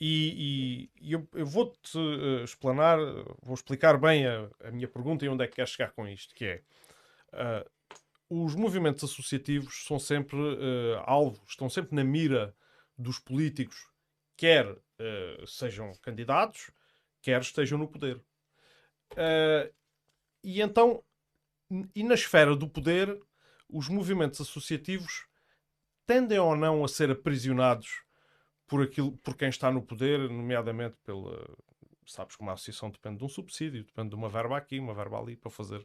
e, 0.00 0.88
e- 0.98 1.08
e 1.08 1.12
eu, 1.12 1.28
eu 1.34 1.46
vou-te 1.46 1.96
eh, 1.98 2.42
explanar, 2.44 2.98
vou 3.42 3.54
explicar 3.54 3.98
bem 3.98 4.26
a, 4.26 4.48
a 4.64 4.70
minha 4.70 4.88
pergunta 4.88 5.24
e 5.24 5.28
onde 5.28 5.44
é 5.44 5.46
que 5.46 5.56
queres 5.56 5.70
chegar 5.70 5.92
com 5.92 6.06
isto, 6.08 6.34
que 6.34 6.44
é 6.46 6.62
ah, 7.32 7.64
os 8.28 8.54
movimentos 8.54 9.04
associativos 9.04 9.84
são 9.86 9.98
sempre 9.98 10.38
eh, 10.38 11.02
alvo, 11.04 11.42
estão 11.46 11.68
sempre 11.68 11.94
na 11.94 12.02
mira 12.02 12.54
dos 12.98 13.18
políticos, 13.18 13.88
quer 14.36 14.76
eh, 14.98 15.44
sejam 15.46 15.92
candidatos, 16.02 16.70
quer 17.22 17.40
estejam 17.40 17.78
no 17.78 17.88
poder. 17.88 18.20
Eh, 19.16 19.72
e 20.42 20.60
então, 20.60 21.02
e 21.94 22.02
na 22.02 22.14
esfera 22.14 22.56
do 22.56 22.68
poder, 22.68 23.20
os 23.68 23.88
movimentos 23.88 24.40
associativos 24.40 25.26
tendem 26.06 26.38
ou 26.38 26.56
não 26.56 26.84
a 26.84 26.88
ser 26.88 27.10
aprisionados 27.10 28.02
por, 28.66 28.82
aquilo, 28.82 29.12
por 29.18 29.36
quem 29.36 29.48
está 29.48 29.70
no 29.70 29.82
poder, 29.82 30.30
nomeadamente 30.30 30.96
pela. 31.04 31.46
Sabes 32.06 32.36
como 32.36 32.50
a 32.50 32.52
associação 32.52 32.90
depende 32.90 33.18
de 33.18 33.24
um 33.24 33.28
subsídio, 33.28 33.84
depende 33.84 34.10
de 34.10 34.14
uma 34.14 34.28
verba 34.28 34.56
aqui, 34.56 34.78
uma 34.78 34.94
verba 34.94 35.18
ali 35.18 35.36
para 35.36 35.50
fazer, 35.50 35.84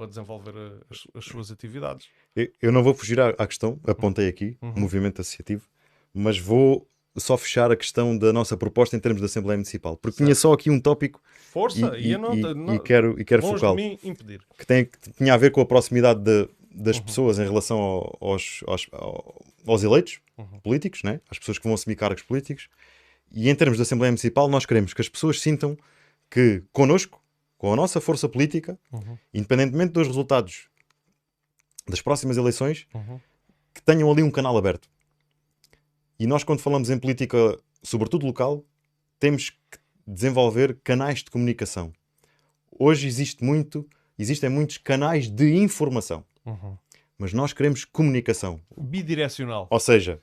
para 0.00 0.06
desenvolver 0.08 0.54
a- 0.56 0.72
as, 0.90 1.06
as 1.14 1.24
suas 1.26 1.50
atividades. 1.50 2.06
Eu- 2.34 2.48
Eu 2.62 2.72
não 2.72 2.82
vou 2.82 2.94
fugir 2.94 3.20
à, 3.20 3.28
à 3.30 3.46
questão, 3.46 3.78
apontei 3.86 4.28
aqui, 4.28 4.56
Uhum. 4.62 4.72
movimento 4.76 5.20
associativo, 5.20 5.66
mas 6.14 6.38
vou 6.38 6.88
só 7.18 7.36
fechar 7.36 7.70
a 7.70 7.76
questão 7.76 8.16
da 8.16 8.32
nossa 8.32 8.56
proposta 8.56 8.96
em 8.96 9.00
termos 9.00 9.20
da 9.20 9.26
Assembleia 9.26 9.58
Municipal, 9.58 9.96
porque 9.98 10.16
tinha 10.24 10.34
só 10.34 10.52
aqui 10.54 10.70
um 10.70 10.80
tópico 10.80 11.20
Força, 11.52 11.98
e, 11.98 12.12
e- 12.12 12.16
não, 12.18 12.34
e- 12.34 12.40
não, 12.54 12.74
e 12.76 12.78
quero, 12.80 13.20
e 13.20 13.24
quero 13.24 13.42
focá-lo, 13.42 13.76
que, 13.76 14.66
tem, 14.66 14.84
que 14.86 15.12
tinha 15.18 15.34
a 15.34 15.36
ver 15.36 15.50
com 15.50 15.60
a 15.60 15.66
proximidade 15.66 16.20
de- 16.20 16.48
das 16.72 16.96
Uhum. 16.96 17.02
pessoas 17.02 17.38
em 17.38 17.42
relação 17.44 17.78
ao- 17.78 18.16
aos, 18.20 18.60
aos, 18.66 18.86
ao- 18.92 19.44
aos 19.66 19.82
eleitos 19.82 20.20
Uhum. 20.38 20.60
políticos, 20.60 21.02
né? 21.02 21.20
às 21.28 21.38
pessoas 21.38 21.58
que 21.58 21.64
vão 21.64 21.74
assumir 21.74 21.96
cargos 21.96 22.22
políticos, 22.22 22.68
e 23.30 23.50
em 23.50 23.54
termos 23.54 23.76
de 23.76 23.82
Assembleia 23.82 24.10
Municipal, 24.12 24.48
nós 24.48 24.64
queremos 24.64 24.94
que 24.94 25.02
as 25.02 25.08
pessoas 25.10 25.40
sintam 25.40 25.76
que 26.30 26.62
connosco, 26.72 27.20
com 27.60 27.70
a 27.74 27.76
nossa 27.76 28.00
força 28.00 28.26
política, 28.26 28.78
Uhum. 28.90 29.18
independentemente 29.34 29.92
dos 29.92 30.06
resultados 30.06 30.70
das 31.86 32.00
próximas 32.00 32.38
eleições, 32.38 32.86
Uhum. 32.94 33.20
que 33.74 33.82
tenham 33.82 34.10
ali 34.10 34.22
um 34.22 34.30
canal 34.30 34.56
aberto. 34.56 34.88
E 36.18 36.26
nós, 36.26 36.42
quando 36.42 36.60
falamos 36.60 36.88
em 36.88 36.98
política, 36.98 37.58
sobretudo 37.82 38.24
local, 38.24 38.64
temos 39.18 39.50
que 39.50 39.78
desenvolver 40.06 40.78
canais 40.82 41.18
de 41.22 41.30
comunicação. 41.30 41.92
Hoje 42.70 43.06
existe 43.06 43.44
muito, 43.44 43.86
existem 44.18 44.48
muitos 44.48 44.78
canais 44.78 45.28
de 45.28 45.54
informação, 45.54 46.24
Uhum. 46.46 46.78
mas 47.18 47.34
nós 47.34 47.52
queremos 47.52 47.84
comunicação. 47.84 48.58
Bidirecional. 48.74 49.68
Ou 49.70 49.78
seja, 49.80 50.22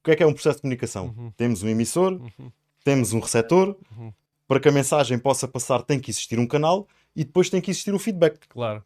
o 0.00 0.02
que 0.02 0.10
é 0.10 0.16
que 0.16 0.22
é 0.24 0.26
um 0.26 0.32
processo 0.34 0.56
de 0.56 0.62
comunicação? 0.62 1.14
Uhum. 1.16 1.30
Temos 1.36 1.62
um 1.62 1.68
emissor, 1.68 2.14
Uhum. 2.14 2.50
temos 2.82 3.12
um 3.12 3.20
receptor. 3.20 3.76
Para 4.52 4.60
que 4.60 4.68
a 4.68 4.72
mensagem 4.72 5.18
possa 5.18 5.48
passar, 5.48 5.80
tem 5.82 5.98
que 5.98 6.10
existir 6.10 6.38
um 6.38 6.46
canal 6.46 6.86
e 7.16 7.24
depois 7.24 7.48
tem 7.48 7.58
que 7.58 7.70
existir 7.70 7.94
um 7.94 7.98
feedback. 7.98 8.38
Claro. 8.50 8.84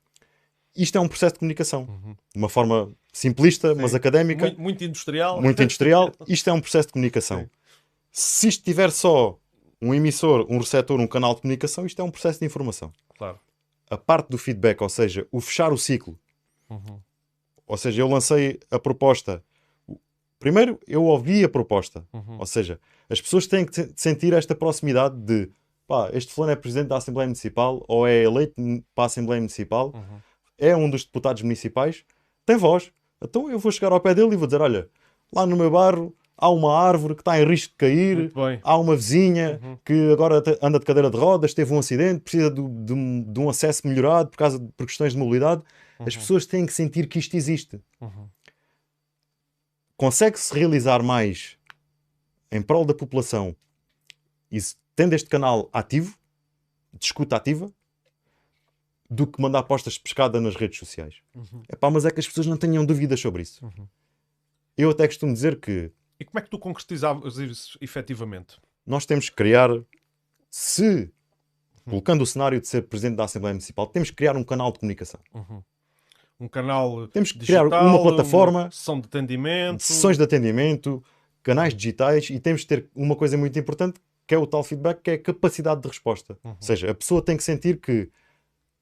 Isto 0.76 0.96
é 0.96 1.00
um 1.00 1.08
processo 1.08 1.32
de 1.34 1.38
comunicação. 1.40 1.82
Uhum. 1.88 2.12
De 2.12 2.38
uma 2.38 2.48
forma 2.48 2.92
simplista, 3.12 3.74
mas 3.74 3.92
académica, 3.92 4.44
Muito, 4.46 4.60
muito 4.60 4.84
industrial. 4.84 5.42
muito 5.42 5.60
industrial. 5.60 6.12
Isto 6.28 6.50
é 6.50 6.52
um 6.52 6.60
processo 6.60 6.86
de 6.86 6.92
comunicação. 6.92 7.40
Sim. 7.40 7.48
Se 8.12 8.46
isto 8.48 8.62
tiver 8.62 8.92
só 8.92 9.36
um 9.82 9.92
emissor, 9.92 10.46
um 10.48 10.58
receptor, 10.58 11.00
um 11.00 11.06
canal 11.08 11.34
de 11.34 11.40
comunicação, 11.40 11.84
isto 11.84 12.00
é 12.00 12.04
um 12.04 12.10
processo 12.12 12.38
de 12.38 12.46
informação. 12.46 12.92
Claro. 13.18 13.40
A 13.90 13.96
parte 13.96 14.28
do 14.28 14.38
feedback, 14.38 14.80
ou 14.82 14.88
seja, 14.88 15.26
o 15.32 15.40
fechar 15.40 15.72
o 15.72 15.76
ciclo, 15.76 16.16
Uhum. 16.70 17.00
ou 17.66 17.76
seja, 17.76 18.02
eu 18.02 18.08
lancei 18.08 18.60
a 18.70 18.78
proposta. 18.78 19.42
Primeiro, 20.38 20.78
eu 20.86 21.02
ouvi 21.02 21.42
a 21.42 21.48
proposta. 21.48 22.06
Uhum. 22.12 22.38
Ou 22.38 22.46
seja, 22.46 22.78
as 23.08 23.20
pessoas 23.20 23.46
têm 23.46 23.64
que 23.64 23.92
sentir 23.96 24.32
esta 24.32 24.54
proximidade 24.54 25.16
de 25.16 25.50
pá, 25.86 26.10
este 26.12 26.32
fulano 26.32 26.52
é 26.52 26.56
presidente 26.56 26.88
da 26.88 26.96
Assembleia 26.96 27.26
Municipal 27.28 27.84
ou 27.86 28.06
é 28.06 28.22
eleito 28.24 28.54
para 28.94 29.04
a 29.04 29.06
Assembleia 29.06 29.40
Municipal, 29.40 29.92
Uhum. 29.94 30.18
é 30.58 30.76
um 30.76 30.90
dos 30.90 31.04
deputados 31.04 31.42
municipais, 31.42 32.04
tem 32.44 32.56
voz. 32.56 32.90
Então 33.22 33.50
eu 33.50 33.58
vou 33.58 33.70
chegar 33.72 33.92
ao 33.92 34.00
pé 34.00 34.14
dele 34.14 34.34
e 34.34 34.36
vou 34.36 34.46
dizer: 34.46 34.60
olha, 34.60 34.88
lá 35.32 35.46
no 35.46 35.56
meu 35.56 35.70
bairro 35.70 36.14
há 36.36 36.50
uma 36.50 36.76
árvore 36.78 37.14
que 37.14 37.22
está 37.22 37.40
em 37.40 37.46
risco 37.46 37.72
de 37.72 37.76
cair, 37.78 38.30
há 38.62 38.76
uma 38.76 38.94
vizinha 38.96 39.58
Uhum. 39.62 39.78
que 39.84 40.12
agora 40.12 40.42
anda 40.60 40.78
de 40.78 40.84
cadeira 40.84 41.08
de 41.10 41.16
rodas, 41.16 41.54
teve 41.54 41.72
um 41.72 41.78
acidente, 41.78 42.20
precisa 42.20 42.50
de, 42.50 42.60
um, 42.60 43.22
de 43.22 43.40
um 43.40 43.48
acesso 43.48 43.86
melhorado 43.86 44.28
por 44.30 44.36
causa 44.36 44.58
de 44.58 44.66
por 44.76 44.86
questões 44.86 45.12
de 45.12 45.18
mobilidade. 45.18 45.62
As 46.00 46.14
Uhum. 46.14 46.20
pessoas 46.20 46.44
têm 46.44 46.66
que 46.66 46.72
sentir 46.74 47.06
que 47.08 47.18
isto 47.18 47.34
existe. 47.36 47.80
Uhum. 48.00 48.28
Consegue-se 49.96 50.52
realizar 50.54 51.02
mais 51.02 51.55
em 52.50 52.62
prol 52.62 52.84
da 52.84 52.94
população 52.94 53.54
e 54.50 54.58
tendo 54.94 55.14
este 55.14 55.28
canal 55.28 55.68
ativo, 55.72 56.16
de 56.92 57.04
escuta 57.04 57.36
ativa, 57.36 57.70
do 59.08 59.26
que 59.26 59.40
mandar 59.40 59.62
postas 59.64 59.94
de 59.94 60.00
pescada 60.00 60.40
nas 60.40 60.56
redes 60.56 60.78
sociais. 60.78 61.16
Uhum. 61.34 61.62
Epá, 61.68 61.90
mas 61.90 62.04
é 62.04 62.10
que 62.10 62.18
as 62.20 62.26
pessoas 62.26 62.46
não 62.46 62.56
tenham 62.56 62.84
dúvidas 62.84 63.20
sobre 63.20 63.42
isso. 63.42 63.64
Uhum. 63.64 63.86
Eu 64.76 64.90
até 64.90 65.06
costumo 65.06 65.32
dizer 65.32 65.60
que 65.60 65.92
E 66.18 66.24
como 66.24 66.38
é 66.38 66.42
que 66.42 66.50
tu 66.50 66.58
concretizavas 66.58 67.36
isso 67.38 67.78
efetivamente? 67.80 68.58
nós 68.86 69.04
temos 69.04 69.28
que 69.28 69.34
criar, 69.36 69.68
se 70.50 71.10
colocando 71.84 72.22
o 72.22 72.26
cenário 72.26 72.60
de 72.60 72.66
ser 72.68 72.82
presidente 72.82 73.16
da 73.16 73.24
Assembleia 73.24 73.52
Municipal, 73.54 73.86
temos 73.86 74.10
que 74.10 74.16
criar 74.16 74.36
um 74.36 74.44
canal 74.44 74.72
de 74.72 74.78
comunicação. 74.78 75.20
Uhum. 75.34 75.62
Um 76.38 76.48
canal 76.48 77.08
Temos 77.08 77.32
que 77.32 77.38
criar 77.38 77.60
digital, 77.64 77.86
uma 77.88 78.02
plataforma, 78.02 78.62
uma 78.64 78.70
sessão 78.70 79.00
de 79.00 79.06
atendimento. 79.06 79.82
sessões 79.82 80.16
de 80.16 80.22
atendimento, 80.22 81.02
canais 81.46 81.72
digitais 81.74 82.28
e 82.30 82.38
temos 82.40 82.62
que 82.62 82.68
ter 82.68 82.88
uma 82.94 83.14
coisa 83.16 83.36
muito 83.36 83.56
importante 83.58 84.00
que 84.26 84.34
é 84.34 84.38
o 84.38 84.46
tal 84.46 84.64
feedback, 84.64 85.00
que 85.02 85.10
é 85.12 85.14
a 85.14 85.18
capacidade 85.22 85.80
de 85.80 85.86
resposta. 85.88 86.36
Uhum. 86.42 86.50
Ou 86.50 86.56
seja, 86.60 86.90
a 86.90 86.94
pessoa 86.94 87.22
tem 87.22 87.36
que 87.36 87.44
sentir 87.44 87.78
que 87.80 88.10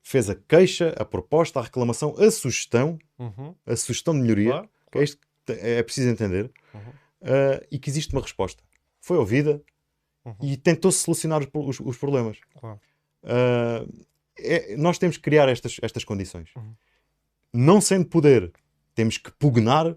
fez 0.03 0.31
a 0.31 0.35
queixa, 0.35 0.95
a 0.99 1.05
proposta, 1.05 1.61
a 1.61 1.62
reclamação, 1.62 2.15
a 2.19 2.31
sugestão, 2.31 2.99
Uhum. 3.19 3.55
a 3.67 3.77
sugestão 3.77 4.15
de 4.15 4.21
melhoria, 4.23 4.51
Claro, 4.53 4.69
que 4.91 4.99
é 4.99 5.05
isto 5.05 5.19
que 5.47 5.53
é 5.53 5.83
preciso 5.83 6.09
entender, 6.09 6.51
Uhum. 6.75 6.81
uh, 6.81 7.67
e 7.71 7.79
que 7.79 7.91
existe 7.91 8.12
uma 8.15 8.23
resposta. 8.23 8.62
Foi 9.01 9.19
ouvida 9.19 9.62
Uhum. 10.25 10.35
e 10.43 10.57
tentou-se 10.57 11.01
solucionar 11.01 11.43
os, 11.43 11.49
os- 11.53 11.81
os 11.81 11.97
problemas. 11.99 12.39
Claro. 12.59 12.81
Uh, 13.23 14.07
é- 14.39 14.77
nós 14.79 14.97
temos 14.99 15.17
que 15.19 15.23
criar 15.23 15.49
estas, 15.51 15.77
estas 15.83 16.05
condições. 16.05 16.51
Uhum. 16.57 16.75
Não 17.53 17.81
sendo 17.83 18.07
poder, 18.07 18.51
temos 18.95 19.19
que 19.19 19.31
pugnar 19.33 19.95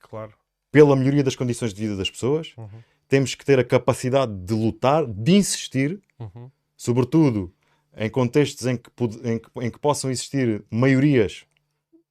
Claro. 0.00 0.34
Pela 0.76 0.94
melhoria 0.94 1.24
das 1.24 1.34
condições 1.34 1.72
de 1.72 1.80
vida 1.80 1.96
das 1.96 2.10
pessoas, 2.10 2.52
Uhum. 2.58 2.68
temos 3.08 3.34
que 3.34 3.42
ter 3.46 3.58
a 3.58 3.64
capacidade 3.64 4.30
de 4.44 4.52
lutar, 4.52 5.06
de 5.06 5.32
insistir, 5.34 5.98
Uhum. 6.20 6.50
sobretudo 6.76 7.50
em 7.96 8.10
contextos 8.10 8.66
em 8.66 8.76
que, 8.76 8.90
em 9.24 9.38
que, 9.38 9.48
em 9.62 9.70
que 9.70 9.78
possam 9.78 10.10
existir 10.10 10.62
maiorias 10.70 11.44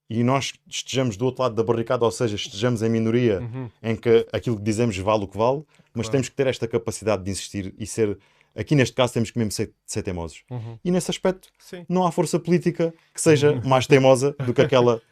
e 0.10 0.24
nós 0.24 0.54
estejamos 0.68 1.16
do 1.16 1.26
outro 1.26 1.44
lado 1.44 1.54
da 1.54 1.64
barricada, 1.64 2.04
ou 2.06 2.10
seja, 2.12 2.36
estejamos 2.36 2.82
em 2.82 2.90
minoria, 2.90 3.40
Uhum. 3.42 3.70
em 3.84 3.96
que 3.96 4.26
aquilo 4.34 4.58
que 4.58 4.64
dizemos 4.64 4.98
vale 4.98 5.26
o 5.26 5.28
que 5.28 5.38
vale, 5.38 5.64
mas 5.94 6.08
Claro. 6.08 6.12
temos 6.14 6.30
que 6.30 6.36
ter 6.36 6.48
esta 6.48 6.68
capacidade 6.68 7.24
de 7.24 7.30
insistir 7.30 7.72
e 7.78 7.86
ser, 7.86 8.18
aqui 8.56 8.74
neste 8.76 8.96
caso, 8.96 9.14
temos 9.14 9.30
que 9.32 9.38
mesmo 9.38 9.52
ser, 9.52 9.72
ser 9.86 10.02
teimosos. 10.04 10.44
Uhum. 10.50 10.80
E 10.84 10.90
nesse 10.92 11.12
aspecto, 11.12 11.50
Sim. 11.60 11.86
não 11.90 12.06
há 12.06 12.12
força 12.12 12.40
política 12.40 12.94
que 13.14 13.20
seja 13.22 13.60
mais 13.66 13.86
teimosa 13.88 14.36
do 14.46 14.54
que 14.54 14.62
aquela. 14.62 15.02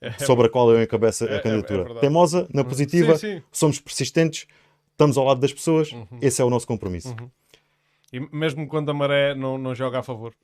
É- 0.00 0.12
sobre 0.24 0.46
a 0.46 0.50
qual 0.50 0.70
eu 0.72 0.82
encabeço 0.82 1.24
é- 1.24 1.28
é- 1.28 1.32
a 1.34 1.36
é 1.36 1.40
candidatura. 1.40 1.94
teimosa, 2.00 2.48
na 2.52 2.64
positiva, 2.64 3.16
Sim, 3.16 3.40
somos 3.52 3.78
persistentes, 3.78 4.46
estamos 4.90 5.16
ao 5.16 5.24
lado 5.24 5.40
das 5.40 5.52
pessoas, 5.52 5.92
Uhum. 5.92 6.06
esse 6.20 6.42
é 6.42 6.44
o 6.44 6.50
nosso 6.50 6.66
compromisso. 6.66 7.08
Uhum. 7.10 7.30
E 8.12 8.20
mesmo 8.34 8.66
quando 8.66 8.90
a 8.90 8.94
maré 8.94 9.34
não, 9.34 9.56
não 9.58 9.74
joga 9.74 10.00
a 10.00 10.02
favor. 10.02 10.34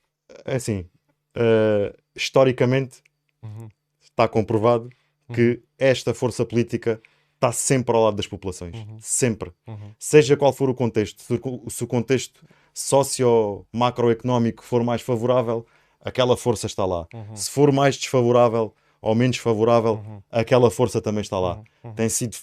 É 0.44 0.56
assim, 0.56 0.86
eh, 1.34 1.94
historicamente 2.14 3.02
Uhum. 3.42 3.68
está 4.00 4.28
comprovado 4.28 4.88
que 5.34 5.60
esta 5.78 6.14
força 6.14 6.44
política 6.44 7.00
está 7.38 7.52
sempre 7.52 7.94
ao 7.94 8.02
lado 8.02 8.16
das 8.16 8.26
populações. 8.26 8.74
Uhum. 8.76 8.96
Sempre. 9.00 9.52
Uhum. 9.66 9.92
Seja 9.98 10.36
qual 10.36 10.52
for 10.52 10.68
o 10.68 10.74
contexto. 10.74 11.22
Se 11.70 11.84
o 11.84 11.86
contexto 11.86 12.44
socio-macroeconómico 12.74 14.62
for 14.64 14.82
mais 14.84 15.02
favorável, 15.02 15.66
aquela 16.00 16.36
força 16.36 16.66
está 16.66 16.84
lá. 16.84 17.06
Uhum. 17.14 17.36
Se 17.36 17.50
for 17.50 17.72
mais 17.72 17.96
desfavorável 17.96 18.74
ou 19.00 19.14
menos 19.14 19.36
favorável, 19.36 19.94
Uhum. 20.04 20.22
aquela 20.30 20.70
força 20.70 21.00
também 21.00 21.20
está 21.22 21.38
lá. 21.38 21.56
Uhum. 21.56 21.64
Uhum. 21.84 21.94
Tem 21.94 22.08
sido, 22.08 22.36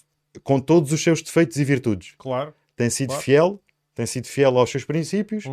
com 0.43 0.59
todos 0.59 0.91
os 0.91 1.01
seus 1.03 1.21
defeitos 1.21 1.57
e 1.57 1.63
virtudes, 1.65 2.15
Claro. 2.17 2.53
tem 2.75 2.89
sido 2.89 3.09
Claro. 3.09 3.23
fiel, 3.23 3.59
tem 3.93 4.05
sido 4.05 4.27
fiel 4.27 4.57
aos 4.57 4.69
seus 4.69 4.85
princípios 4.85 5.43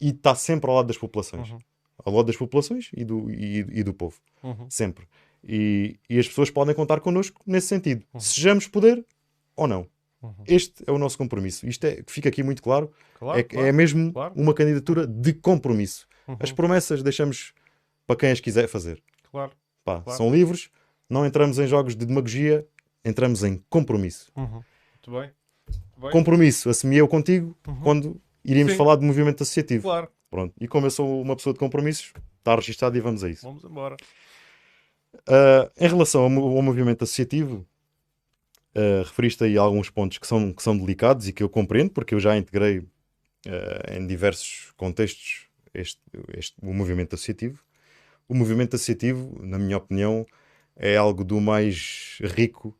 e 0.00 0.10
está 0.10 0.34
sempre 0.34 0.70
ao 0.70 0.76
lado 0.76 0.86
das 0.86 0.98
populações. 0.98 1.52
Ao 2.04 2.12
lado 2.12 2.26
das 2.26 2.36
populações 2.36 2.90
e 2.96 3.04
do, 3.04 3.30
e, 3.30 3.58
e 3.70 3.82
do 3.82 3.92
povo. 3.94 4.16
Sempre. 4.68 5.06
E, 5.44 5.98
e 6.08 6.18
as 6.18 6.28
pessoas 6.28 6.50
podem 6.50 6.74
contar 6.74 7.00
connosco 7.00 7.40
nesse 7.46 7.68
sentido. 7.68 8.04
Uhum. 8.14 8.20
Sejamos 8.20 8.68
poder 8.68 9.04
ou 9.56 9.66
não. 9.66 9.86
Uhum. 10.22 10.34
Este 10.46 10.84
é 10.86 10.92
o 10.92 10.98
nosso 10.98 11.18
compromisso. 11.18 11.66
Isto 11.66 11.84
é, 11.84 12.02
fica 12.06 12.28
aqui 12.28 12.42
muito 12.42 12.62
claro. 12.62 12.92
Claro, 13.18 13.38
é, 13.38 13.42
que 13.42 13.54
claro. 13.54 13.68
é 13.68 13.72
mesmo 13.72 14.12
claro. 14.12 14.34
uma 14.36 14.54
candidatura 14.54 15.06
de 15.06 15.32
compromisso. 15.32 16.06
Uhum. 16.28 16.36
As 16.38 16.52
promessas 16.52 17.02
deixamos 17.02 17.52
para 18.06 18.16
quem 18.16 18.30
as 18.30 18.40
quiser 18.40 18.68
fazer. 18.68 19.02
Claro. 19.30 19.52
Pá. 19.84 20.02
São 20.08 20.30
livres, 20.30 20.70
não 21.10 21.26
entramos 21.26 21.58
em 21.58 21.66
jogos 21.66 21.96
de 21.96 22.06
demagogia, 22.06 22.64
entramos 23.04 23.42
em 23.42 23.62
compromisso. 23.68 24.30
Uhum. 24.36 24.62
Muito 24.92 25.10
bem. 25.10 25.30
Muito 25.66 26.00
bem. 26.00 26.10
Compromisso 26.10 26.70
assumi 26.70 26.96
eu 26.98 27.08
contigo 27.08 27.56
Uhum. 27.66 27.80
quando 27.80 28.20
iríamos 28.44 28.72
Sim. 28.72 28.78
falar 28.78 28.96
de 28.96 29.04
movimento 29.04 29.42
associativo. 29.42 29.82
Claro. 29.82 30.08
Pronto. 30.30 30.54
E 30.60 30.68
como 30.68 30.86
eu 30.86 30.90
sou 30.90 31.20
uma 31.20 31.36
pessoa 31.36 31.52
de 31.52 31.58
compromissos, 31.58 32.12
está 32.38 32.54
registado 32.54 32.96
e 32.96 33.00
vamos 33.00 33.22
a 33.22 33.28
isso. 33.28 33.44
Vamos 33.44 33.64
embora. 33.64 33.96
Uh, 35.14 35.70
em 35.78 35.86
relação 35.88 36.22
ao, 36.22 36.56
ao 36.56 36.62
movimento 36.62 37.04
associativo, 37.04 37.66
uh, 38.74 39.02
referiste 39.04 39.44
aí 39.44 39.56
alguns 39.56 39.90
pontos 39.90 40.18
que 40.18 40.26
são, 40.26 40.52
que 40.52 40.62
são 40.62 40.76
delicados 40.76 41.28
e 41.28 41.32
que 41.32 41.42
eu 41.42 41.48
compreendo, 41.48 41.90
porque 41.90 42.14
eu 42.14 42.20
já 42.20 42.36
integrei 42.36 42.78
uh, 42.78 42.88
em 43.92 44.06
diversos 44.06 44.72
contextos 44.76 45.46
este, 45.74 46.00
este- 46.36 46.56
o 46.62 46.72
movimento 46.72 47.14
associativo. 47.14 47.62
O 48.28 48.34
movimento 48.34 48.74
associativo, 48.76 49.38
na 49.42 49.58
minha 49.58 49.76
opinião, 49.76 50.26
é 50.76 50.96
algo 50.96 51.22
do 51.24 51.40
mais 51.40 52.18
rico 52.22 52.76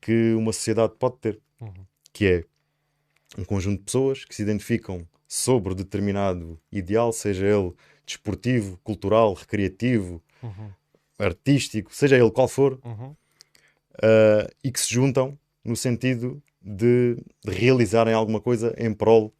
que 0.00 0.34
uma 0.34 0.52
sociedade 0.52 0.94
pode 0.98 1.16
ter, 1.18 1.40
Uhum. 1.60 1.86
que 2.12 2.26
é 2.26 2.44
um 3.38 3.44
conjunto 3.44 3.78
de 3.78 3.84
pessoas 3.84 4.24
que 4.24 4.34
se 4.34 4.42
identificam 4.42 5.06
sobre 5.28 5.74
determinado 5.74 6.60
ideal, 6.70 7.12
seja 7.12 7.46
ele 7.46 7.72
desportivo, 8.04 8.78
cultural, 8.82 9.32
recreativo, 9.32 10.20
Uhum. 10.42 10.70
Artístico, 11.24 11.94
seja 11.94 12.16
ele 12.16 12.30
qual 12.30 12.48
for, 12.48 12.78
Uhum. 12.84 13.10
uh, 13.10 14.48
e 14.64 14.70
que 14.72 14.80
se 14.80 14.92
juntam 14.92 15.38
no 15.64 15.76
sentido 15.76 16.42
de, 16.60 17.16
de 17.44 17.50
realizarem 17.52 18.14
alguma 18.14 18.40
coisa 18.40 18.74
em 18.78 18.92
prol 18.92 19.32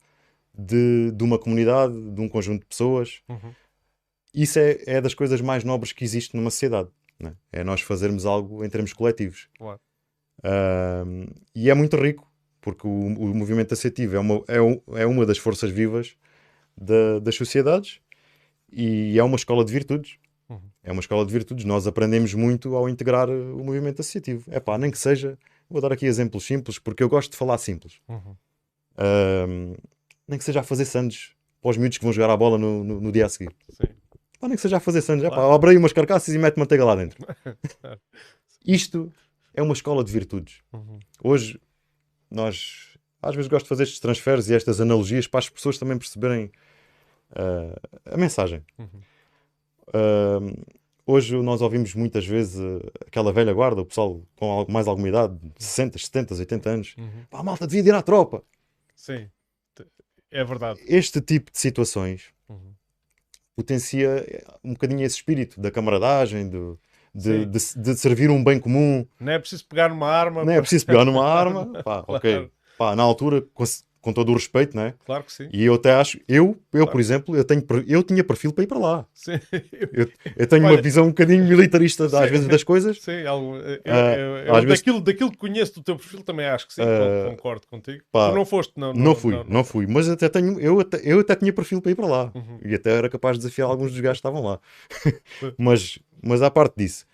de, 0.57 1.11
de 1.13 1.25
uma 1.25 1.39
comunidade, 1.39 1.95
de 2.13 2.21
um 2.21 2.29
conjunto 2.29 2.61
de 2.61 2.67
pessoas. 2.67 3.23
Uhum. 3.29 3.53
Isso 4.35 4.59
é, 4.59 4.79
é 4.87 5.01
das 5.01 5.15
coisas 5.15 5.41
mais 5.41 5.65
nobres 5.65 5.93
que 5.93 6.05
existe 6.05 6.37
numa 6.37 6.51
sociedade. 6.51 6.89
né? 7.19 7.35
É 7.53 7.63
nós 7.65 7.81
fazermos 7.81 8.25
algo 8.27 8.65
em 8.65 8.69
termos 8.69 8.93
coletivos. 8.93 9.49
Uh, 10.45 11.33
e 11.55 11.71
é 11.71 11.75
muito 11.75 11.97
rico 11.97 12.31
porque 12.61 12.87
o, 12.87 12.91
o 12.91 13.35
movimento 13.35 13.73
associativo 13.73 14.17
é 14.17 14.19
uma, 14.21 14.43
é, 14.49 14.61
um- 14.61 14.81
é 14.95 15.05
uma 15.07 15.27
das 15.27 15.39
forças 15.39 15.71
vivas 15.71 16.17
da- 16.77 17.19
das 17.21 17.35
sociedades 17.35 18.01
e 18.73 19.19
é 19.19 19.23
uma 19.25 19.37
escola 19.37 19.65
de 19.65 19.73
virtudes. 19.73 20.17
Uhum. 20.49 20.61
É 20.83 20.93
uma 20.93 21.01
escola 21.01 21.25
de 21.25 21.33
virtudes. 21.33 21.65
Nós 21.65 21.87
aprendemos 21.87 22.35
muito 22.35 22.75
ao 22.77 22.89
integrar 22.89 23.29
eh, 23.29 23.33
o 23.33 23.65
movimento 23.65 24.01
associativo. 24.01 24.45
É 24.51 24.61
pá, 24.61 24.77
nem 24.79 24.91
que 24.91 24.99
seja. 24.99 25.39
Vou 25.71 25.81
dar 25.81 25.93
aqui 25.93 26.05
exemplos 26.07 26.45
simples, 26.45 26.79
porque 26.79 27.03
eu 27.03 27.09
gosto 27.09 27.31
de 27.33 27.37
falar 27.37 27.57
simples. 27.59 28.01
Uhum. 28.09 28.37
Nem 30.29 30.39
que 30.39 30.45
seja 30.45 30.61
a 30.61 30.63
fazer 30.63 30.85
sandes 30.85 31.31
para 31.61 31.71
os 31.71 31.77
miúdos 31.77 31.99
que 31.99 32.05
vão 32.05 32.13
jogar 32.13 32.31
a 32.31 32.37
bola 32.37 32.59
no, 32.59 32.85
no- 32.85 33.01
no 33.01 33.13
dia 33.13 33.27
a 33.27 33.29
seguir. 33.29 33.55
Sim. 33.71 33.87
Pá, 34.41 34.49
nem 34.49 34.57
que 34.57 34.63
seja 34.63 34.77
a 34.77 34.81
fazer 34.81 35.01
sandes. 35.03 35.25
É 35.25 35.31
pá, 35.31 35.55
abre 35.55 35.71
aí 35.71 35.77
umas 35.77 35.93
carcaças 35.93 36.35
e 36.35 36.39
mete 36.39 36.59
manteiga 36.59 36.85
lá 36.85 36.95
dentro. 36.97 37.25
Isto 38.67 39.13
é 39.55 39.63
uma 39.63 39.73
escola 39.73 40.03
de 40.05 40.13
virtudes. 40.13 40.61
Uhum. 40.73 40.99
Hoje, 41.23 41.61
nós 42.31 42.89
às 43.21 43.35
vezes 43.37 43.49
gosto 43.49 43.65
de 43.67 43.69
fazer 43.69 43.85
estes 43.85 44.01
transferes 44.01 44.49
e 44.49 44.55
estas 44.55 44.81
analogias 44.81 45.27
para 45.29 45.39
as 45.39 45.49
pessoas 45.49 45.79
também 45.79 45.97
perceberem 45.97 46.51
ah, 47.35 47.81
a 48.07 48.17
mensagem. 48.17 48.65
Uhum. 48.79 48.89
Ah, 49.93 50.39
hoje 51.07 51.37
nós 51.43 51.61
ouvimos 51.61 51.95
muitas 51.95 52.27
vezes 52.27 52.61
ah, 52.61 52.91
aquela 53.07 53.33
velha 53.33 53.53
guarda, 53.53 53.81
o 53.83 53.87
pessoal 53.87 54.23
com 54.37 54.67
mais 54.69 54.87
alguma 54.89 55.09
idade, 55.09 55.39
60, 55.59 55.99
70, 55.99 56.35
80 56.35 56.71
anos. 56.71 56.95
Uhum. 56.99 57.25
Pá, 57.31 57.39
a 57.41 57.43
malta 57.43 57.67
devia 57.67 57.83
de 57.83 57.89
ir 57.91 57.95
à 57.95 58.03
tropa. 58.03 58.43
Sim. 58.95 59.29
É 60.31 60.43
verdade. 60.45 60.81
Este 60.87 61.21
tipo 61.21 61.53
de 61.53 61.59
situações 61.59 62.33
Uhum. 62.49 62.73
potencia 63.55 64.09
eh, 64.29 64.45
um 64.65 64.73
bocadinho 64.73 65.03
esse 65.05 65.17
espírito 65.17 65.61
da 65.61 65.71
camaradagem, 65.71 66.49
do, 66.49 66.79
de, 67.15 67.45
de, 67.47 67.59
de 67.77 67.97
servir 67.97 68.31
um 68.31 68.43
bem 68.43 68.59
comum. 68.59 69.07
Não 69.21 69.33
é 69.33 69.39
preciso 69.39 69.67
pegar 69.67 69.89
numa 69.91 70.09
arma. 70.09 70.45
Não 70.45 70.53
é 70.53 70.61
preciso 70.61 70.87
pegar 70.87 71.05
numa 71.05 71.27
arma. 71.27 71.67
Pá, 71.85 72.05
ok. 72.07 72.51
Pá, 72.79 72.97
na 72.97 73.03
altura, 73.03 73.43
com, 74.03 74.13
todo 74.13 74.31
o 74.31 74.35
respeito, 74.35 74.77
né? 74.77 74.93
Claro 75.07 75.25
que 75.25 75.33
sim. 75.33 75.49
E 75.53 75.65
eu 75.65 75.75
até 75.75 75.93
acho, 75.93 76.19
eu, 76.29 76.49
eu 76.73 76.81
Claro. 76.81 76.91
por 76.91 77.01
exemplo, 77.01 77.37
eu, 77.37 77.45
tenho, 77.45 77.65
eu 77.87 78.03
tinha 78.03 78.23
perfil 78.23 78.53
para 78.53 78.65
ir 78.65 78.67
para 78.67 78.79
lá. 78.79 79.07
Sim. 79.15 79.33
Eu 80.37 80.47
tenho 80.47 80.63
uma 80.65 80.73
Olha- 80.73 80.83
visão 80.83 81.05
um 81.05 81.09
bocadinho 81.09 81.45
militarista 81.45 82.05
às 82.07 82.11
Sim. 82.11 82.27
vezes 82.27 82.49
das 82.49 82.65
coisas. 82.65 83.01
Sim, 83.01 83.13
eu, 83.13 83.55
Ah, 83.87 84.15
eu- 84.17 84.37
eu 84.39 84.55
às 84.57 84.65
vezes- 84.65 84.81
daquilo, 84.81 85.01
daquilo 85.01 85.31
que 85.31 85.37
conheço 85.39 85.75
do 85.75 85.83
teu 85.83 85.97
perfil 85.97 86.23
também 86.23 86.47
acho 86.47 86.67
que 86.67 86.75
sim, 86.75 86.83
Ah, 86.83 87.29
concordo 87.31 87.67
contigo. 87.67 88.03
pá, 88.11 88.31
tu 88.31 88.35
não 88.35 88.45
foste, 88.45 88.73
não. 88.77 88.93
Não, 88.93 89.15
fui, 89.15 89.43
não, 89.49 89.63
fui, 89.65 89.87
mas 89.87 90.09
até 90.09 90.29
tenho, 90.29 90.59
eu, 90.61 90.81
até, 90.81 91.01
eu 91.05 91.21
até 91.21 91.37
tinha 91.37 91.53
perfil 91.53 91.81
para 91.81 91.93
ir 91.93 91.95
para 91.95 92.07
lá. 92.07 92.33
Uhum. 92.35 92.59
E 92.65 92.75
até 92.75 92.91
era 92.91 93.09
capaz 93.09 93.37
de 93.37 93.45
desafiar 93.45 93.69
alguns 93.69 93.93
dos 93.93 94.01
gajos 94.01 94.21
que 94.21 94.27
estavam 94.29 94.43
lá. 94.43 94.59
mas, 95.59 95.99
mas 96.23 96.43
à 96.43 96.51
parte 96.51 96.75
disso, 96.77 97.07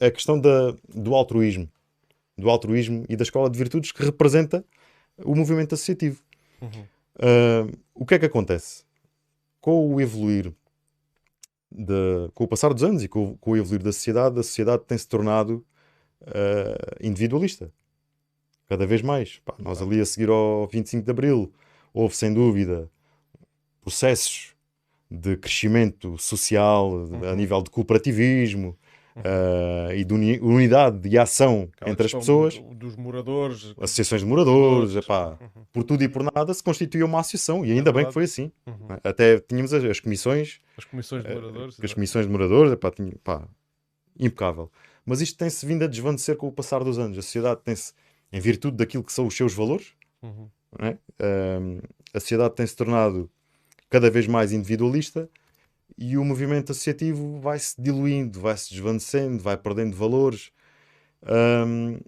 a, 0.00 0.06
a 0.06 0.10
questão 0.10 0.40
da, 0.40 0.74
do 0.94 1.14
altruísmo, 1.14 1.68
do 2.36 2.48
altruísmo 2.50 3.04
e 3.08 3.16
da 3.16 3.22
escola 3.22 3.48
de 3.50 3.58
virtudes 3.58 3.92
que 3.92 4.02
representa 4.04 4.64
o 5.24 5.34
movimento 5.34 5.74
associativo. 5.74 6.20
Uhum. 6.60 6.84
Ah, 7.18 7.66
o 7.94 8.06
que 8.06 8.14
é 8.14 8.18
que 8.18 8.26
acontece? 8.26 8.84
Com 9.60 9.92
o 9.94 10.00
evoluir, 10.00 10.52
de- 11.70 12.30
com 12.34 12.44
o 12.44 12.48
passar 12.48 12.72
dos 12.72 12.82
anos 12.82 13.02
e 13.02 13.08
com, 13.08 13.32
o- 13.32 13.38
com 13.38 13.50
o 13.52 13.56
evoluir 13.56 13.82
da 13.82 13.92
sociedade, 13.92 14.38
a 14.38 14.42
sociedade 14.42 14.84
tem-se 14.86 15.06
tornado 15.08 15.64
ah, 16.26 16.96
individualista. 17.00 17.72
Cada 18.68 18.86
vez 18.86 19.00
mais. 19.02 19.38
Pá, 19.44 19.54
nós 19.58 19.80
ali 19.80 20.00
a 20.00 20.04
seguir 20.04 20.28
ao 20.28 20.66
25 20.68 21.04
de 21.04 21.10
Abril, 21.10 21.52
houve 21.94 22.14
sem 22.14 22.32
dúvida 22.34 22.90
processos 23.80 24.54
de 25.10 25.36
crescimento 25.36 26.18
social 26.18 27.06
de- 27.06 27.26
a 27.26 27.30
Uhum. 27.30 27.36
nível 27.36 27.62
de 27.62 27.70
cooperativismo 27.70 28.76
ah, 29.24 29.94
e 29.94 30.04
de 30.04 30.14
uni- 30.14 30.38
unidade 30.40 31.08
e 31.08 31.18
ação 31.18 31.68
Aquela 31.72 31.90
entre 31.90 32.06
as 32.06 32.12
pessoas 32.14 32.58
do- 32.58 32.74
dos 32.74 32.96
moradores. 32.96 33.74
associações 33.80 34.20
de 34.22 34.26
moradores, 34.26 34.92
Moradores. 34.94 35.04
epá, 35.04 35.38
Uhum. 35.56 35.62
por 35.72 35.84
tudo 35.84 36.02
e 36.04 36.08
por 36.08 36.22
nada 36.22 36.52
se 36.54 36.62
constituía 36.62 37.04
uma 37.04 37.20
associação 37.20 37.64
e 37.64 37.72
ainda 37.72 37.92
bem 37.92 38.06
que 38.06 38.12
foi 38.12 38.24
assim. 38.24 38.50
Uhum. 38.66 38.96
Até 39.04 39.38
tínhamos 39.40 39.72
as, 39.72 39.84
as 39.84 40.00
comissões, 40.00 40.60
As 40.76 40.84
comissões 40.84 41.22
de 41.24 41.30
eh, 41.30 41.34
moradores. 41.34 41.74
as 41.74 41.78
exato. 41.80 41.94
comissões 41.94 42.26
de 42.26 42.32
moradores, 42.32 42.72
epá, 42.72 42.90
tinha, 42.90 43.12
pá, 43.24 43.46
impecável. 44.18 44.70
Mas 45.04 45.20
isto 45.20 45.38
tem-se 45.38 45.64
vindo 45.64 45.82
a 45.84 45.86
desvanecer 45.86 46.36
com 46.36 46.48
o 46.48 46.52
passar 46.52 46.82
dos 46.84 46.98
anos. 46.98 47.16
A 47.18 47.22
sociedade 47.22 47.60
tem-se, 47.64 47.92
em 48.32 48.40
virtude 48.40 48.76
daquilo 48.76 49.02
que 49.02 49.12
são 49.12 49.26
os 49.26 49.34
seus 49.36 49.54
valores, 49.54 49.92
Uhum. 50.22 50.48
é? 50.80 50.96
Ahm, 51.20 51.78
a 52.12 52.20
sociedade 52.20 52.54
tem-se 52.54 52.76
tornado 52.76 53.30
cada 53.88 54.10
vez 54.10 54.26
mais 54.26 54.52
individualista 54.52 55.28
e 55.98 56.16
o 56.16 56.24
movimento 56.24 56.70
associativo 56.72 57.40
vai-se 57.40 57.74
diluindo, 57.80 58.40
vai-se 58.40 58.70
desvanecendo, 58.70 59.42
vai 59.42 59.56
perdendo 59.56 59.96
valores. 59.96 60.52
Ahm, 61.22 61.98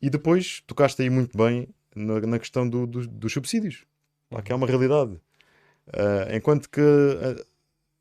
e 0.00 0.08
depois 0.08 0.62
tocaste 0.66 1.02
aí 1.02 1.10
muito 1.10 1.36
bem 1.36 1.68
na, 1.94 2.20
na 2.20 2.38
questão 2.38 2.68
do- 2.68 2.86
do- 2.86 3.06
dos 3.06 3.32
subsídios, 3.32 3.84
pá, 4.30 4.40
que 4.42 4.50
é 4.50 4.54
uma 4.54 4.66
realidade. 4.66 5.20
Ah, 5.92 6.34
enquanto 6.34 6.68
que 6.70 6.80
ah, 6.80 7.44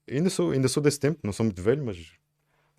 ainda, 0.09 0.29
sou, 0.29 0.51
ainda 0.51 0.67
sou 0.69 0.81
desse 0.81 0.99
tempo, 0.99 1.19
não 1.23 1.33
sou 1.33 1.43
muito 1.45 1.61
velho, 1.61 1.83
mas 1.85 2.13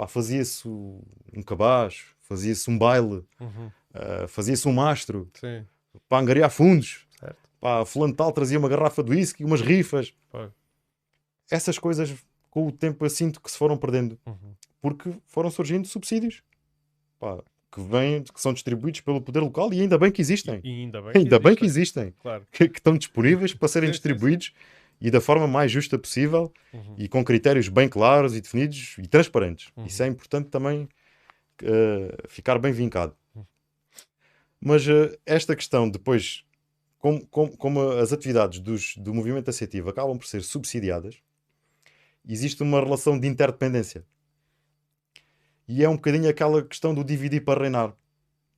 fazia-se 0.08 0.66
um 0.66 1.42
cabaz, 1.46 2.04
fazia-se 2.22 2.68
um 2.70 2.78
baile, 2.78 3.22
Uhum. 3.38 3.70
ah, 3.92 4.26
fazia-se 4.26 4.66
um 4.66 4.72
mastro 4.72 5.30
Sim, 5.34 5.66
para 6.08 6.22
angariar 6.22 6.50
fundos. 6.50 7.06
certo. 7.20 7.36
Pá, 7.60 7.84
fulano 7.84 8.14
tal 8.14 8.32
trazia 8.32 8.58
uma 8.58 8.68
garrafa 8.68 9.02
de 9.02 9.10
whisky, 9.10 9.44
umas 9.44 9.60
rifas. 9.60 10.14
Essas 11.50 11.78
coisas, 11.78 12.14
com 12.54 12.68
o 12.68 12.72
tempo, 12.72 13.04
eu 13.04 13.10
sinto 13.10 13.40
que 13.40 13.50
se 13.50 13.58
foram 13.58 13.76
perdendo. 13.76 14.16
Uhum. 14.24 14.54
Porque 14.80 15.10
foram 15.26 15.50
surgindo 15.50 15.88
subsídios. 15.88 16.40
Pá, 17.18 17.42
que, 17.72 17.80
vêm, 17.80 18.22
que 18.22 18.40
são 18.40 18.52
distribuídos 18.52 19.00
pelo 19.00 19.20
poder 19.20 19.40
local 19.40 19.72
e 19.72 19.80
ainda 19.80 19.98
bem 19.98 20.12
que 20.12 20.20
existem. 20.20 20.60
E 20.62 20.70
ainda 20.82 21.02
bem 21.02 21.12
ainda 21.16 21.38
bem 21.40 21.56
que 21.56 21.64
existe, 21.64 21.98
existem. 21.98 22.14
Claro. 22.22 22.46
Que, 22.52 22.68
que 22.68 22.78
estão 22.78 22.96
disponíveis 22.96 23.52
para 23.52 23.66
serem 23.66 23.90
distribuídos 23.90 24.52
e 25.00 25.10
da 25.10 25.20
forma 25.20 25.48
mais 25.48 25.72
justa 25.72 25.98
possível 25.98 26.52
Uhum. 26.72 26.94
e 26.96 27.08
com 27.08 27.24
critérios 27.24 27.68
bem 27.68 27.88
claros 27.88 28.36
e 28.36 28.40
definidos 28.40 28.96
e 28.98 29.06
transparentes. 29.08 29.72
Uhum. 29.76 29.86
Isso 29.86 30.02
é 30.02 30.06
importante 30.06 30.48
também 30.48 30.88
eh, 31.62 32.16
ficar 32.28 32.58
bem 32.60 32.72
vincado. 32.72 33.16
Uhum. 33.34 33.44
Mas 34.60 34.86
eh, 34.88 35.18
esta 35.26 35.56
questão, 35.56 35.88
depois, 35.90 36.44
como, 36.98 37.26
como- 37.26 37.56
como 37.56 37.80
as 37.90 38.12
atividades 38.12 38.60
dos- 38.60 38.96
do 38.96 39.12
movimento 39.12 39.48
associativo 39.48 39.90
acabam 39.90 40.16
por 40.16 40.26
ser 40.26 40.42
subsidiadas, 40.42 41.16
existe 42.28 42.62
uma 42.62 42.80
relação 42.80 43.18
de 43.18 43.26
interdependência. 43.28 44.04
E 45.66 45.82
é 45.82 45.88
um 45.88 45.94
bocadinho 45.96 46.28
aquela 46.28 46.62
questão 46.62 46.94
do 46.94 47.02
dividir 47.04 47.42
para 47.44 47.60
reinar. 47.62 47.94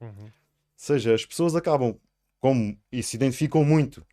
Uhum. 0.01 0.25
Ou 0.25 0.31
seja, 0.77 1.14
as 1.14 1.25
pessoas 1.25 1.55
acabam, 1.55 1.97
como 2.41 2.77
e 2.91 3.03
se 3.03 3.17
identificam 3.17 3.64
muito 3.64 4.05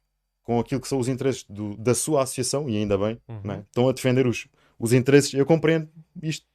com 0.43 0.59
aquilo 0.59 0.81
que 0.81 0.87
são 0.87 0.99
os 0.99 1.07
interesses 1.07 1.43
do- 1.49 1.75
da 1.77 1.95
sua 1.95 2.23
associação, 2.23 2.69
e 2.69 2.77
ainda 2.77 2.97
bem, 2.97 3.19
Uhum. 3.27 3.51
é? 3.51 3.59
estão 3.59 3.87
a 3.89 3.91
defender 3.93 4.27
os, 4.27 4.47
os 4.77 4.93
interesses. 4.93 5.33
Eu 5.33 5.45
compreendo 5.45 5.89
isto, 6.21 6.45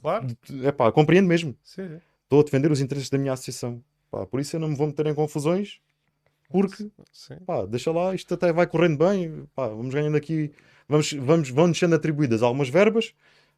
Claro. 0.00 0.26
é 0.62 0.70
pá, 0.72 0.90
compreendo 0.92 1.26
mesmo. 1.26 1.56
Sim. 1.62 1.98
Estou 2.22 2.40
a 2.40 2.44
defender 2.44 2.70
os 2.70 2.80
interesses 2.80 3.10
da 3.10 3.18
minha 3.18 3.32
associação. 3.32 3.82
Pá, 4.10 4.24
por 4.26 4.38
isso 4.40 4.54
eu 4.56 4.60
não 4.60 4.68
me 4.68 4.76
vou 4.76 4.86
meter 4.86 5.06
em 5.06 5.14
confusões, 5.14 5.80
porque 6.48 6.90
Sim. 7.12 7.36
pá, 7.46 7.64
deixa 7.66 7.90
lá, 7.90 8.14
isto 8.14 8.32
até 8.34 8.52
vai 8.52 8.66
correndo 8.66 8.98
bem, 8.98 9.46
pá, 9.54 9.68
vamos 9.68 9.92
ganhando 9.92 10.16
aqui, 10.16 10.52
vamos, 10.88 11.12
vamos, 11.12 11.50
vão-nos 11.50 11.78
sendo 11.78 11.94
atribuídas 11.94 12.42
algumas 12.42 12.68
verbas, 12.68 13.14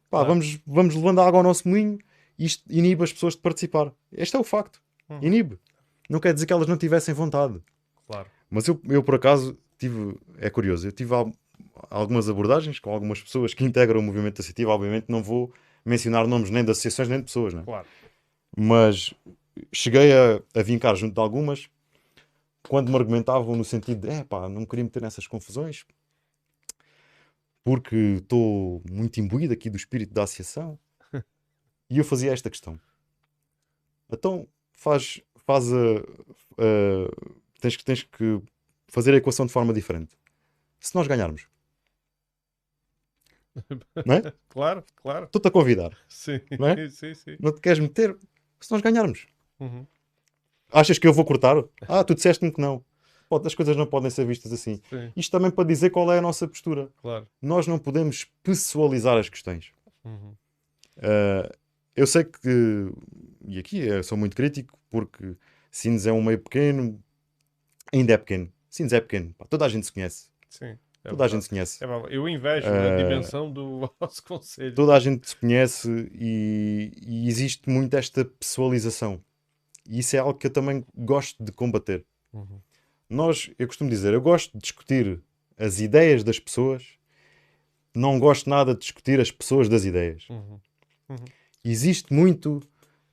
pá, 0.09 0.23
vamos, 0.23 0.59
vamos 0.65 0.95
levando 0.95 1.21
água 1.21 1.39
ao 1.39 1.43
nosso 1.43 1.67
moinho, 1.67 1.97
e 2.37 2.45
isto 2.45 2.63
inibe 2.69 3.03
as 3.03 3.11
pessoas 3.13 3.33
de 3.35 3.41
participar. 3.41 3.91
Este 4.11 4.35
é 4.35 4.39
o 4.39 4.43
facto, 4.43 4.81
Uhum. 5.09 5.19
inibe. 5.21 5.57
Não 6.09 6.19
quer 6.19 6.33
dizer 6.33 6.45
que 6.45 6.53
elas 6.53 6.67
não 6.67 6.77
tivessem 6.77 7.13
vontade. 7.13 7.59
Claro. 8.07 8.27
Mas 8.49 8.67
eu, 8.67 8.79
eu 8.89 9.01
por 9.03 9.15
acaso 9.15 9.57
tive, 9.77 10.15
é 10.37 10.49
curioso, 10.49 10.87
eu 10.87 10.91
tive 10.91 11.13
al- 11.13 11.31
algumas 11.89 12.29
abordagens 12.29 12.79
com 12.79 12.91
algumas 12.91 13.21
pessoas 13.21 13.53
que 13.53 13.63
integram 13.63 13.99
o 13.99 14.03
movimento 14.03 14.39
associativo, 14.39 14.69
obviamente 14.71 15.05
não 15.09 15.21
vou 15.23 15.51
mencionar 15.85 16.27
nomes 16.27 16.49
nem 16.49 16.63
de 16.63 16.71
associações 16.71 17.07
nem 17.09 17.19
de 17.19 17.25
pessoas, 17.25 17.53
né? 17.53 17.63
Claro. 17.65 17.87
mas 18.55 19.13
cheguei 19.73 20.11
a, 20.13 20.41
a 20.53 20.61
vincar 20.63 20.95
junto 20.95 21.13
de 21.13 21.19
algumas 21.19 21.69
quando 22.67 22.89
me 22.89 22.95
argumentavam 22.97 23.55
no 23.55 23.63
sentido 23.63 24.07
de 24.07 24.13
é 24.13 24.23
pá, 24.23 24.47
não 24.49 24.61
me 24.61 24.67
queria 24.67 24.83
meter 24.83 25.01
nessas 25.01 25.25
confusões 25.27 25.85
porque 27.67 27.95
estou 28.21 28.81
muito 28.89 29.19
imbuído 29.19 29.51
aqui 29.51 29.69
do 29.69 29.75
espírito 29.75 30.13
da 30.13 30.23
associação 30.23 30.79
e 31.89 31.97
eu 31.97 32.05
fazia 32.05 32.31
esta 32.31 32.49
questão 32.49 32.79
então 34.09 34.47
faz, 34.71 35.19
faz 35.45 35.73
a, 35.73 35.97
a- 35.97 37.11
tens, 37.59 37.75
que, 37.75 37.83
tens 37.83 38.03
que 38.03 38.41
fazer 38.87 39.13
a 39.13 39.17
equação 39.17 39.45
de 39.45 39.51
forma 39.51 39.73
diferente 39.73 40.17
se 40.79 40.95
nós 40.95 41.07
ganharmos 41.07 41.45
não 44.05 44.15
é? 44.15 44.21
Claro, 44.47 44.85
claro. 44.95 45.25
estou-te 45.25 45.49
a 45.49 45.51
convidar 45.51 45.91
Sim. 46.07 46.39
Não 46.57 46.69
é? 46.69 46.87
Sim, 46.89 47.13
sim. 47.13 47.35
não 47.37 47.51
te 47.53 47.59
queres 47.59 47.79
meter 47.79 48.17
se 48.61 48.71
nós 48.71 48.81
ganharmos 48.81 49.27
Uhum. 49.59 49.85
Achas 50.71 50.97
que 50.99 51.07
eu 51.07 51.11
vou 51.13 51.25
cortar? 51.25 51.57
Ah, 51.87 52.03
tu 52.03 52.13
disseste-me 52.13 52.51
que 52.53 52.61
não. 52.61 52.85
Pode- 53.29 53.45
as 53.47 53.53
coisas 53.55 53.75
não 53.75 53.85
podem 53.85 54.09
ser 54.09 54.25
vistas 54.25 54.51
assim. 54.53 54.81
Sim, 54.89 55.11
Isto 55.15 55.31
também 55.31 55.51
para 55.51 55.63
dizer 55.67 55.89
qual 55.89 56.11
é 56.13 56.17
a 56.17 56.21
nossa 56.21 56.47
postura. 56.47 56.89
claro. 57.01 57.27
Nós 57.41 57.67
não 57.67 57.77
podemos 57.77 58.25
pessoalizar 58.43 59.17
as 59.17 59.27
questões. 59.29 59.71
Uhum. 60.05 60.33
Ah, 60.97 61.51
eu 61.95 62.07
sei 62.07 62.23
que, 62.23 62.91
e 63.45 63.59
aqui 63.59 63.79
eu 63.79 64.03
sou 64.03 64.17
muito 64.17 64.35
crítico, 64.35 64.77
porque 64.89 65.35
Sines 65.71 66.05
é 66.05 66.11
um 66.11 66.23
meio 66.23 66.39
pequeno, 66.39 67.01
ainda 67.93 68.13
é 68.13 68.17
pequeno. 68.17 68.51
Sines 68.69 68.93
é 68.93 69.01
pequeno. 69.01 69.33
Pá, 69.37 69.45
toda 69.45 69.65
a 69.65 69.69
gente 69.69 69.85
se 69.85 69.91
conhece. 69.91 70.29
Sim. 70.49 70.77
é 71.03 71.09
toda 71.09 71.25
a 71.25 71.27
gente 71.27 71.43
se 71.43 71.49
conhece. 71.49 71.83
É 71.83 71.87
eu 72.09 72.27
invejo 72.29 72.67
a 72.67 72.71
Eh, 72.71 72.97
dimensão 73.03 73.51
do 73.51 73.91
vosso 73.99 74.23
conselho. 74.23 74.73
Toda 74.75 74.93
a 74.95 74.99
gente 74.99 75.27
se 75.29 75.35
conhece 75.35 76.09
e, 76.13 76.91
e 77.05 77.27
existe 77.27 77.69
muito 77.69 77.93
esta 77.95 78.23
pessoalização. 78.25 79.21
E 79.89 79.99
isso 79.99 80.15
é 80.15 80.19
algo 80.19 80.33
que 80.37 80.47
eu 80.47 80.51
também 80.51 80.85
gosto 80.95 81.41
de 81.43 81.51
combater. 81.51 82.05
Uhum. 82.33 82.59
Nós, 83.09 83.49
eu 83.57 83.67
costumo 83.67 83.89
dizer, 83.89 84.13
eu 84.13 84.21
gosto 84.21 84.51
de 84.53 84.59
discutir 84.59 85.21
as 85.57 85.79
ideias 85.79 86.23
das 86.23 86.39
pessoas, 86.39 86.83
não 87.95 88.19
gosto 88.19 88.49
nada 88.49 88.73
de 88.73 88.81
discutir 88.81 89.19
as 89.19 89.31
pessoas 89.31 89.69
das 89.69 89.85
ideias. 89.85 90.27
Uhum. 90.29 90.59
Existe 91.63 92.13
muito, 92.13 92.61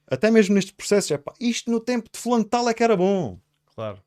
até 0.07 0.31
mesmo 0.31 0.55
nestes 0.55 0.73
processos, 0.73 1.11
é 1.11 1.19
pá, 1.19 1.33
isto 1.41 1.71
no 1.71 1.81
tempo 1.81 2.09
de 2.13 2.19
fulano 2.19 2.45
de 2.45 2.51
tal 2.51 2.69
é 2.69 2.75
que 2.75 2.83
era 2.83 2.97
bom. 2.97 3.39
Claro. 3.75 4.03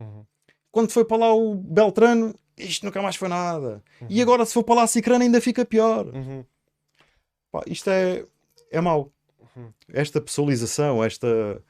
Uhum. 0.00 0.24
Quando 0.70 0.90
foi 0.90 1.04
para 1.04 1.18
lá 1.18 1.34
o 1.34 1.54
Beltrano, 1.54 2.34
isto 2.56 2.86
nunca 2.86 3.02
mais 3.02 3.16
foi 3.16 3.28
nada. 3.28 3.82
E 4.08 4.22
agora 4.22 4.44
se 4.46 4.54
for 4.54 4.62
para 4.62 4.76
lá 4.76 4.82
a 4.84 4.86
Cicrano 4.86 5.22
ainda 5.22 5.40
fica 5.40 5.64
pior. 5.64 6.06
Uhum. 6.06 6.44
Pá, 7.50 7.62
isto 7.66 7.90
é, 7.90 8.24
é 8.70 8.80
mau. 8.80 9.12
Uhum. 9.54 9.72
Esta 9.92 10.20
pessoalização, 10.20 11.04
esta 11.04 11.62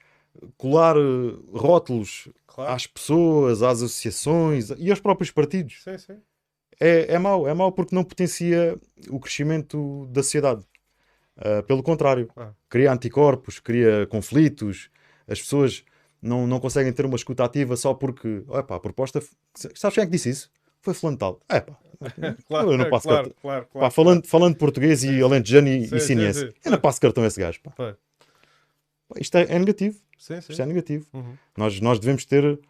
colar 0.57 0.97
eh, 0.97 1.37
rótulos 1.53 2.29
Claro. 2.47 2.73
às 2.73 2.87
pessoas, 2.87 3.63
às 3.63 3.81
associações 3.83 4.71
e 4.77 4.91
aos 4.91 5.01
próprios 5.01 5.31
partidos. 5.31 5.83
Sim, 5.85 5.97
sim. 5.99 6.17
É, 6.79 7.15
é 7.15 7.19
mau, 7.19 7.49
é 7.49 7.55
mau 7.55 7.73
porque 7.73 7.95
não 7.95 8.05
potencia 8.05 8.79
o 9.09 9.19
crescimento 9.21 10.07
da 10.11 10.23
sociedade. 10.23 10.63
Ah, 11.37 11.63
pelo 11.63 11.83
contrário, 11.83 12.29
Ah. 12.37 12.53
cria 12.69 12.93
anticorpos, 12.93 13.59
cria 13.59 14.07
conflitos, 14.09 14.91
as 15.27 15.41
pessoas 15.41 15.83
não, 16.21 16.47
não 16.47 16.61
conseguem 16.61 16.93
ter 16.93 17.07
uma 17.07 17.17
escuta 17.17 17.43
ativa 17.45 17.75
só 17.77 17.95
porque, 17.95 18.45
epá, 18.53 18.77
a 18.77 18.81
proposta. 18.81 19.23
Sabes 19.55 19.95
quem 19.95 20.03
é 20.03 20.07
que 20.07 20.13
disse 20.13 20.29
isso? 20.29 20.51
Foi 20.83 20.93
fulano 20.93 21.17
de 21.17 21.21
tal. 21.21 21.41
É 21.49 21.61
pá, 21.61 21.75
Claro, 22.49 22.73
eu 22.73 22.77
não 22.79 22.91
passo 22.91 23.09
claro, 23.09 23.25
cartão. 23.29 23.41
claro, 23.41 23.65
Pá, 23.65 23.71
claro. 23.73 23.95
falando, 23.95 24.27
falando 24.27 24.57
português 24.57 25.05
e 25.05 25.23
alentejano 25.23 25.69
e, 25.69 25.87
Sim, 26.01 26.19
e 26.19 26.35
sim. 26.35 26.51
eu 26.65 26.71
não 26.73 26.79
passo 26.81 27.01
cartão 27.01 27.25
a 27.25 27.27
esse 27.29 27.41
gajo. 27.41 27.61
Pá. 27.63 27.71
Pá, 27.71 27.97
Isto 29.19 29.39
é, 29.39 29.43
é 29.49 29.59
negativo. 29.59 29.99
Sim, 30.23 30.41
sim. 30.41 30.53
Isto 30.53 30.63
é 30.63 30.67
negativo. 30.67 31.05
Uhum. 31.13 31.37
Nós, 31.57 31.81
nós 31.81 31.99
devemos 31.99 32.25
ter 32.25 32.61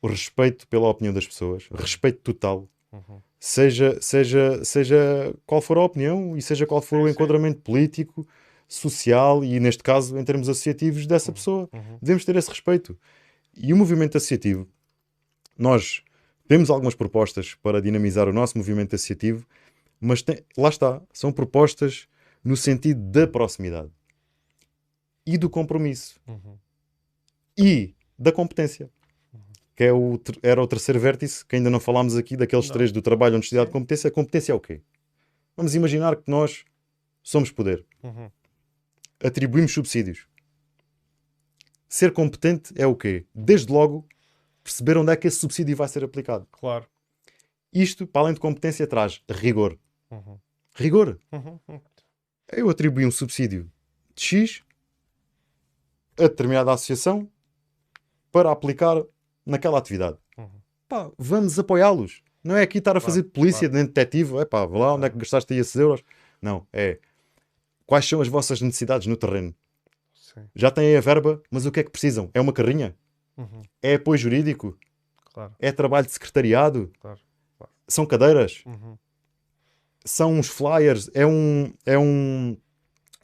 o 0.00 0.06
respeito 0.06 0.66
pela 0.66 0.88
opinião 0.88 1.12
das 1.12 1.26
pessoas, 1.26 1.68
respeito 1.70 2.20
total, 2.22 2.66
Uhum. 2.90 3.20
seja, 3.38 4.00
seja, 4.00 4.64
seja 4.64 5.34
qual 5.44 5.60
for 5.60 5.76
a 5.76 5.82
opinião 5.82 6.34
e 6.38 6.40
seja 6.40 6.64
qual 6.66 6.80
for 6.80 6.96
Sim, 6.96 7.02
o 7.04 7.08
enquadramento 7.08 7.60
político, 7.60 8.26
social 8.66 9.44
e, 9.44 9.60
neste 9.60 9.82
caso, 9.82 10.16
em 10.18 10.24
termos 10.24 10.48
associativos 10.48 11.06
dessa 11.06 11.30
pessoa. 11.30 11.68
Uhum. 11.70 11.98
Devemos 12.00 12.24
ter 12.24 12.34
esse 12.34 12.48
respeito. 12.48 12.98
E 13.54 13.74
o 13.74 13.76
movimento 13.76 14.16
associativo, 14.16 14.66
nós 15.58 16.02
temos 16.48 16.70
algumas 16.70 16.94
propostas 16.94 17.54
para 17.56 17.82
dinamizar 17.82 18.26
o 18.26 18.32
nosso 18.32 18.56
movimento 18.56 18.94
associativo, 18.96 19.46
mas 20.00 20.22
tem- 20.22 20.42
lá 20.56 20.70
está, 20.70 21.02
são 21.12 21.30
propostas 21.30 22.08
no 22.42 22.56
sentido 22.56 23.00
da 23.10 23.26
proximidade 23.26 23.90
e 25.26 25.36
do 25.36 25.50
compromisso 25.50 26.18
Uhum. 26.26 26.56
E 27.56 27.94
da 28.18 28.32
competência. 28.32 28.90
Que 29.74 29.84
é 29.84 29.92
o, 29.92 30.18
era 30.42 30.62
o 30.62 30.66
terceiro 30.66 30.98
vértice, 30.98 31.44
que 31.44 31.54
ainda 31.56 31.68
não 31.68 31.78
falámos 31.78 32.16
aqui 32.16 32.34
daqueles 32.34 32.66
Não. 32.68 32.72
três 32.72 32.90
do 32.92 33.02
trabalho, 33.02 33.34
honestidade 33.34 33.68
e 33.68 33.72
competência. 33.72 34.08
A 34.08 34.10
competência 34.10 34.52
é 34.52 34.54
o 34.54 34.60
quê? 34.60 34.80
Vamos 35.54 35.74
imaginar 35.74 36.16
que 36.16 36.30
nós 36.30 36.64
somos 37.22 37.50
poder, 37.50 37.84
Uhum. 38.02 38.30
atribuímos 39.22 39.72
subsídios. 39.72 40.26
Ser 41.88 42.12
competente 42.12 42.72
é 42.76 42.86
o 42.86 42.94
quê? 42.96 43.26
Desde 43.34 43.70
logo 43.72 44.06
perceber 44.64 44.96
onde 44.96 45.12
é 45.12 45.16
que 45.16 45.28
esse 45.28 45.38
subsídio 45.38 45.76
vai 45.76 45.88
ser 45.88 46.02
aplicado. 46.02 46.46
Claro. 46.50 46.86
Isto, 47.72 48.06
para 48.06 48.22
além 48.22 48.34
de 48.34 48.40
competência, 48.40 48.86
traz 48.86 49.22
rigor. 49.28 49.78
Uhum. 50.10 50.38
Rigor. 50.74 51.18
Uhum. 51.30 51.80
Eu 52.52 52.68
atribuí 52.70 53.04
um 53.06 53.10
subsídio 53.10 53.70
de 54.14 54.22
X 54.22 54.62
a 56.18 56.22
determinada 56.22 56.72
associação 56.72 57.30
para 58.32 58.50
aplicar 58.50 59.02
naquela 59.44 59.78
atividade. 59.78 60.16
Uhum. 60.36 60.48
Pá, 60.88 61.10
vamos 61.18 61.58
apoiá-los. 61.58 62.22
Não 62.42 62.56
é 62.56 62.62
aqui 62.62 62.78
estar 62.78 62.96
a 62.96 63.00
fazer 63.00 63.24
polícia 63.24 63.68
nem 63.68 63.84
detetive. 63.84 64.36
É 64.38 64.44
pá, 64.44 64.64
vá 64.66 64.78
lá 64.78 64.94
onde 64.94 65.06
é 65.06 65.10
que 65.10 65.18
gastaste 65.18 65.52
aí 65.52 65.58
esses 65.58 65.74
euros. 65.74 66.02
Não, 66.40 66.66
é 66.72 66.98
quais 67.86 68.06
são 68.08 68.20
as 68.20 68.28
vossas 68.28 68.60
necessidades 68.60 69.06
no 69.06 69.16
terreno. 69.16 69.54
Sim. 70.14 70.42
Já 70.54 70.70
têm 70.70 70.96
a 70.96 71.00
verba, 71.00 71.42
mas 71.50 71.66
o 71.66 71.72
que 71.72 71.80
é 71.80 71.82
que 71.82 71.90
precisam? 71.90 72.30
É 72.34 72.40
uma 72.40 72.52
carrinha? 72.52 72.94
Uhum. 73.36 73.62
É 73.82 73.94
apoio 73.94 74.18
jurídico? 74.18 74.78
Claro. 75.32 75.54
É 75.58 75.72
trabalho 75.72 76.06
de 76.06 76.12
secretariado? 76.12 76.90
Claro. 77.00 77.18
Claro. 77.58 77.72
São 77.88 78.06
cadeiras? 78.06 78.62
Uhum. 78.64 78.96
São 80.04 80.34
uns 80.34 80.48
flyers? 80.48 81.10
É 81.14 81.26
um, 81.26 81.72
é 81.84 81.98
um 81.98 82.56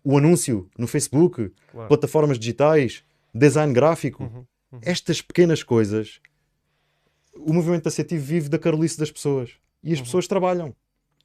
o 0.05 0.19
anúncio 0.19 0.69
no 0.77 0.87
Facebook? 0.89 1.53
Claro. 1.71 1.89
plataformas 1.89 2.39
digitais, 2.39 3.05
design 3.33 3.73
gráfico, 3.73 4.25
Uhum. 4.25 4.45
Estas 4.81 5.21
pequenas 5.21 5.63
coisas, 5.63 6.21
o 7.37 7.53
movimento 7.53 7.87
associativo 7.89 8.25
vive 8.25 8.49
da 8.49 8.59
carolice 8.59 8.99
das 8.99 9.11
pessoas. 9.11 9.51
E 9.83 9.93
as 9.93 9.99
Uhum. 9.99 10.05
pessoas 10.05 10.27
trabalham. 10.27 10.75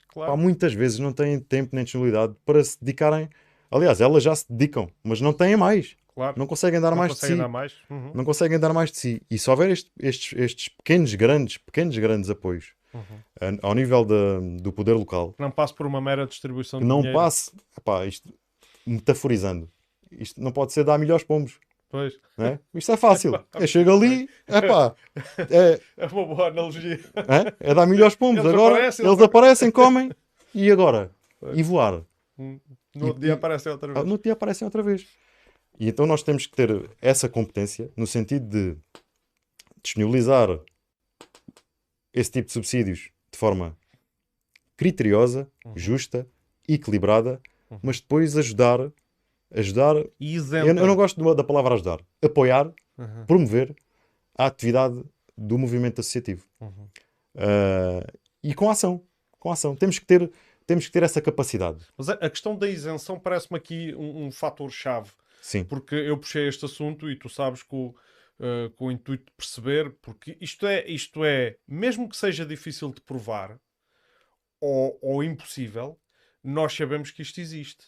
Claro. 0.10 0.32
Pá, 0.32 0.38
muitas 0.38 0.74
vezes 0.74 1.00
não 1.00 1.14
têm 1.14 1.40
tempo 1.40 1.76
nem 1.76 1.84
disponibilidade 1.84 2.36
para 2.46 2.64
se 2.64 2.78
dedicarem. 2.80 3.30
Aliás, 3.70 4.02
elas 4.02 4.24
já 4.24 4.36
se 4.36 4.46
dedicam, 4.52 4.90
mas 5.04 5.22
não 5.22 5.32
têm 5.34 5.56
mais. 5.56 5.96
claro. 6.16 6.34
Não 6.40 6.48
conseguem 6.48 6.82
dar 6.82 6.90
Não 6.90 6.98
mais 6.98 7.12
de 7.12 7.16
conseguem 7.16 7.36
si. 7.36 7.42
dar 7.44 7.48
mais. 7.48 7.74
Uhum. 7.92 8.12
Não 8.16 8.26
conseguem 8.26 8.60
dar 8.60 8.74
mais 8.74 8.92
de 8.92 8.98
si. 8.98 9.22
E 9.30 9.38
se 9.38 9.48
houver 9.52 9.70
este- 9.70 9.92
estes, 10.02 10.34
estes 10.40 10.70
pequenos, 10.70 11.14
grandes, 11.14 11.58
pequenos, 11.58 11.96
grandes 12.00 12.28
apoios 12.32 12.72
Uhum. 12.92 13.58
ao 13.62 13.76
nível 13.76 14.04
da- 14.04 14.40
do 14.60 14.74
poder 14.74 14.94
local, 14.94 15.36
Não 15.38 15.52
passe 15.52 15.76
por 15.76 15.86
uma 15.86 16.02
mera 16.02 16.26
distribuição 16.26 16.80
que 16.80 16.84
de 16.86 16.90
não 16.90 17.02
dinheiro. 17.02 17.20
passe, 17.20 17.52
epá, 17.78 18.04
isto, 18.08 18.34
metaforizando, 18.84 19.70
isto 20.12 20.42
não 20.42 20.52
pode 20.52 20.74
ser 20.74 20.84
dar 20.84 20.98
milhões 20.98 21.24
pombos. 21.24 21.60
Pois. 21.90 22.14
É? 22.38 22.60
Isto 22.74 22.92
é 22.92 22.98
fácil. 22.98 23.32
Eu 23.56 23.68
chego 23.68 23.92
ali, 23.96 24.30
epá, 24.48 24.94
é, 25.50 25.80
É 25.96 26.06
uma 26.08 26.26
boa 26.26 26.48
analogia. 26.50 27.00
é, 27.60 27.72
é 27.72 27.74
dar 27.74 27.86
milho 27.86 28.04
aos 28.04 28.16
pombos. 28.16 28.44
Eles 28.44 28.54
agora 28.54 28.76
aparecem, 28.76 29.06
eles 29.06 29.22
aparecem, 29.22 29.72
comem 29.72 30.12
e 30.54 30.70
agora? 30.72 31.12
E 31.54 31.64
voar. 31.64 32.04
No 32.38 33.08
outro 33.08 33.22
dia 33.22 33.34
aparece 33.36 33.70
outra 33.70 33.92
Ah, 33.92 33.94
vez. 33.94 34.06
No 34.06 34.12
outro 34.12 34.24
dia 34.24 34.34
aparecem 34.34 34.66
outra 34.66 34.84
vez. 34.84 35.08
E 35.80 35.88
então 35.88 36.06
nós 36.06 36.24
temos 36.24 36.46
que 36.48 36.56
ter 36.56 36.90
essa 37.02 37.30
competência 37.30 37.90
no 37.96 38.06
sentido 38.08 38.48
de 38.50 38.78
disponibilizar 39.84 40.50
esse 42.14 42.32
tipo 42.32 42.48
de 42.48 42.54
subsídios 42.54 43.12
de 43.32 43.38
forma 43.38 43.78
criteriosa, 44.76 45.50
justa, 45.76 46.28
equilibrada, 46.68 47.40
mas 47.82 48.00
depois 48.00 48.36
ajudar, 48.38 48.92
ajudar. 49.54 49.96
E 50.20 50.36
Eu, 50.36 50.68
eu 50.68 50.74
não 50.88 50.96
gosto 50.96 51.22
de- 51.22 51.36
da 51.36 51.44
palavra 51.44 51.74
ajudar, 51.76 52.00
apoiar, 52.22 52.72
Uhum. 52.98 53.26
promover 53.28 53.76
a 54.38 54.46
atividade 54.48 55.04
do 55.38 55.58
movimento 55.58 56.02
associativo. 56.02 56.46
Uhum. 56.60 56.88
Ah, 57.36 58.06
e 58.44 58.54
com 58.54 58.70
ação, 58.70 59.04
com 59.40 59.52
ação. 59.52 59.76
Temos 59.76 60.00
que 60.00 60.06
ter, 60.06 60.32
temos 60.66 60.86
que 60.88 60.92
ter 60.92 61.04
essa 61.04 61.22
capacidade. 61.22 61.86
Mas 61.98 62.10
a 62.10 62.30
questão 62.30 62.56
da 62.58 62.68
isenção 62.68 63.20
parece-me 63.20 63.58
aqui 63.58 63.94
um, 63.96 64.26
um 64.26 64.32
fator-chave. 64.32 65.12
Sim. 65.42 65.64
Porque 65.64 65.96
eu 65.96 66.18
puxei 66.18 66.48
este 66.48 66.66
assunto 66.66 67.10
e 67.10 67.16
tu 67.16 67.30
sabes 67.30 67.62
com, 67.64 67.94
eh, 68.40 68.70
com 68.76 68.88
o 68.88 68.92
intuito 68.92 69.26
de 69.26 69.32
perceber, 69.38 69.96
porque 70.02 70.36
isto 70.42 70.66
é, 70.66 70.86
isto 70.90 71.24
é, 71.24 71.56
mesmo 71.68 72.10
que 72.10 72.18
seja 72.18 72.46
difícil 72.46 72.92
de 72.92 73.00
provar 73.02 73.58
ou, 74.60 74.98
ou 75.02 75.24
impossível, 75.24 76.00
nós 76.44 76.74
sabemos 76.74 77.12
que 77.12 77.22
isto 77.22 77.40
existe. 77.40 77.86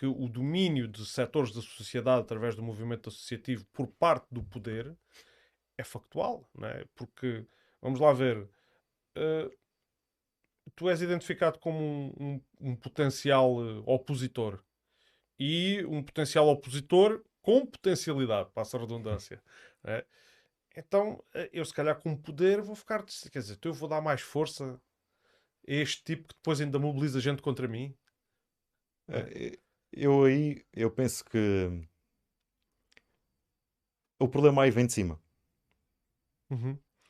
Que 0.00 0.06
o 0.06 0.28
domínio 0.30 0.88
de 0.88 1.04
setores 1.04 1.52
da 1.52 1.60
sociedade 1.60 2.22
através 2.22 2.56
do 2.56 2.62
movimento 2.62 3.10
associativo 3.10 3.66
por 3.66 3.86
parte 3.86 4.26
do 4.32 4.42
poder 4.42 4.96
é 5.76 5.84
factual, 5.84 6.48
não 6.54 6.68
é? 6.68 6.86
Porque, 6.94 7.46
vamos 7.82 8.00
lá 8.00 8.10
ver, 8.12 8.48
eh, 9.16 9.50
tu 10.74 10.88
és 10.88 11.02
identificado 11.02 11.58
como 11.58 11.78
um, 11.78 12.14
um- 12.20 12.70
um 12.72 12.76
potencial 12.76 13.62
eh, 13.62 13.82
opositor 13.86 14.62
e 15.38 15.84
um 15.86 16.02
potencial 16.02 16.48
opositor 16.48 17.24
com 17.42 17.66
potencialidade, 17.66 18.50
passa 18.52 18.76
a 18.76 18.80
redundância. 18.80 19.42
é? 19.84 20.06
Então, 20.76 21.24
eh, 21.34 21.50
eu 21.52 21.64
se 21.64 21.74
calhar 21.74 22.00
com 22.00 22.16
poder 22.16 22.62
vou 22.62 22.76
ficar, 22.76 23.04
quer 23.32 23.40
dizer, 23.40 23.54
então 23.54 23.70
eu 23.72 23.76
vou 23.76 23.88
dar 23.88 24.00
mais 24.00 24.22
força 24.22 24.80
a 25.68 25.72
este 25.72 26.04
tipo 26.04 26.28
que 26.28 26.34
depois 26.36 26.60
ainda 26.60 26.78
mobiliza 26.78 27.20
gente 27.20 27.42
contra 27.42 27.68
mim. 27.68 27.94
Eh, 29.08 29.58
Eu 29.92 30.24
aí, 30.24 30.64
eu 30.72 30.90
penso 30.90 31.24
que 31.24 31.38
o 34.18 34.28
problema 34.28 34.62
aí 34.62 34.70
vem 34.70 34.86
de 34.86 34.92
cima. 34.92 35.18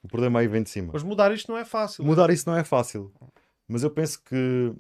O 0.03 0.09
problema 0.09 0.41
aí 0.41 0.49
vem 0.49 0.63
de 0.63 0.71
cima. 0.71 0.91
Mas 0.93 1.03
mudar 1.03 1.33
isto 1.33 1.51
não 1.51 1.59
é 1.59 1.65
fácil. 1.65 2.05
Mudar 2.05 2.31
isso 2.31 2.49
não 2.49 2.57
é 2.57 2.65
fácil. 2.65 3.13
Mas 3.69 3.83
eu 3.83 3.91
penso 3.91 4.23
que 4.23 4.75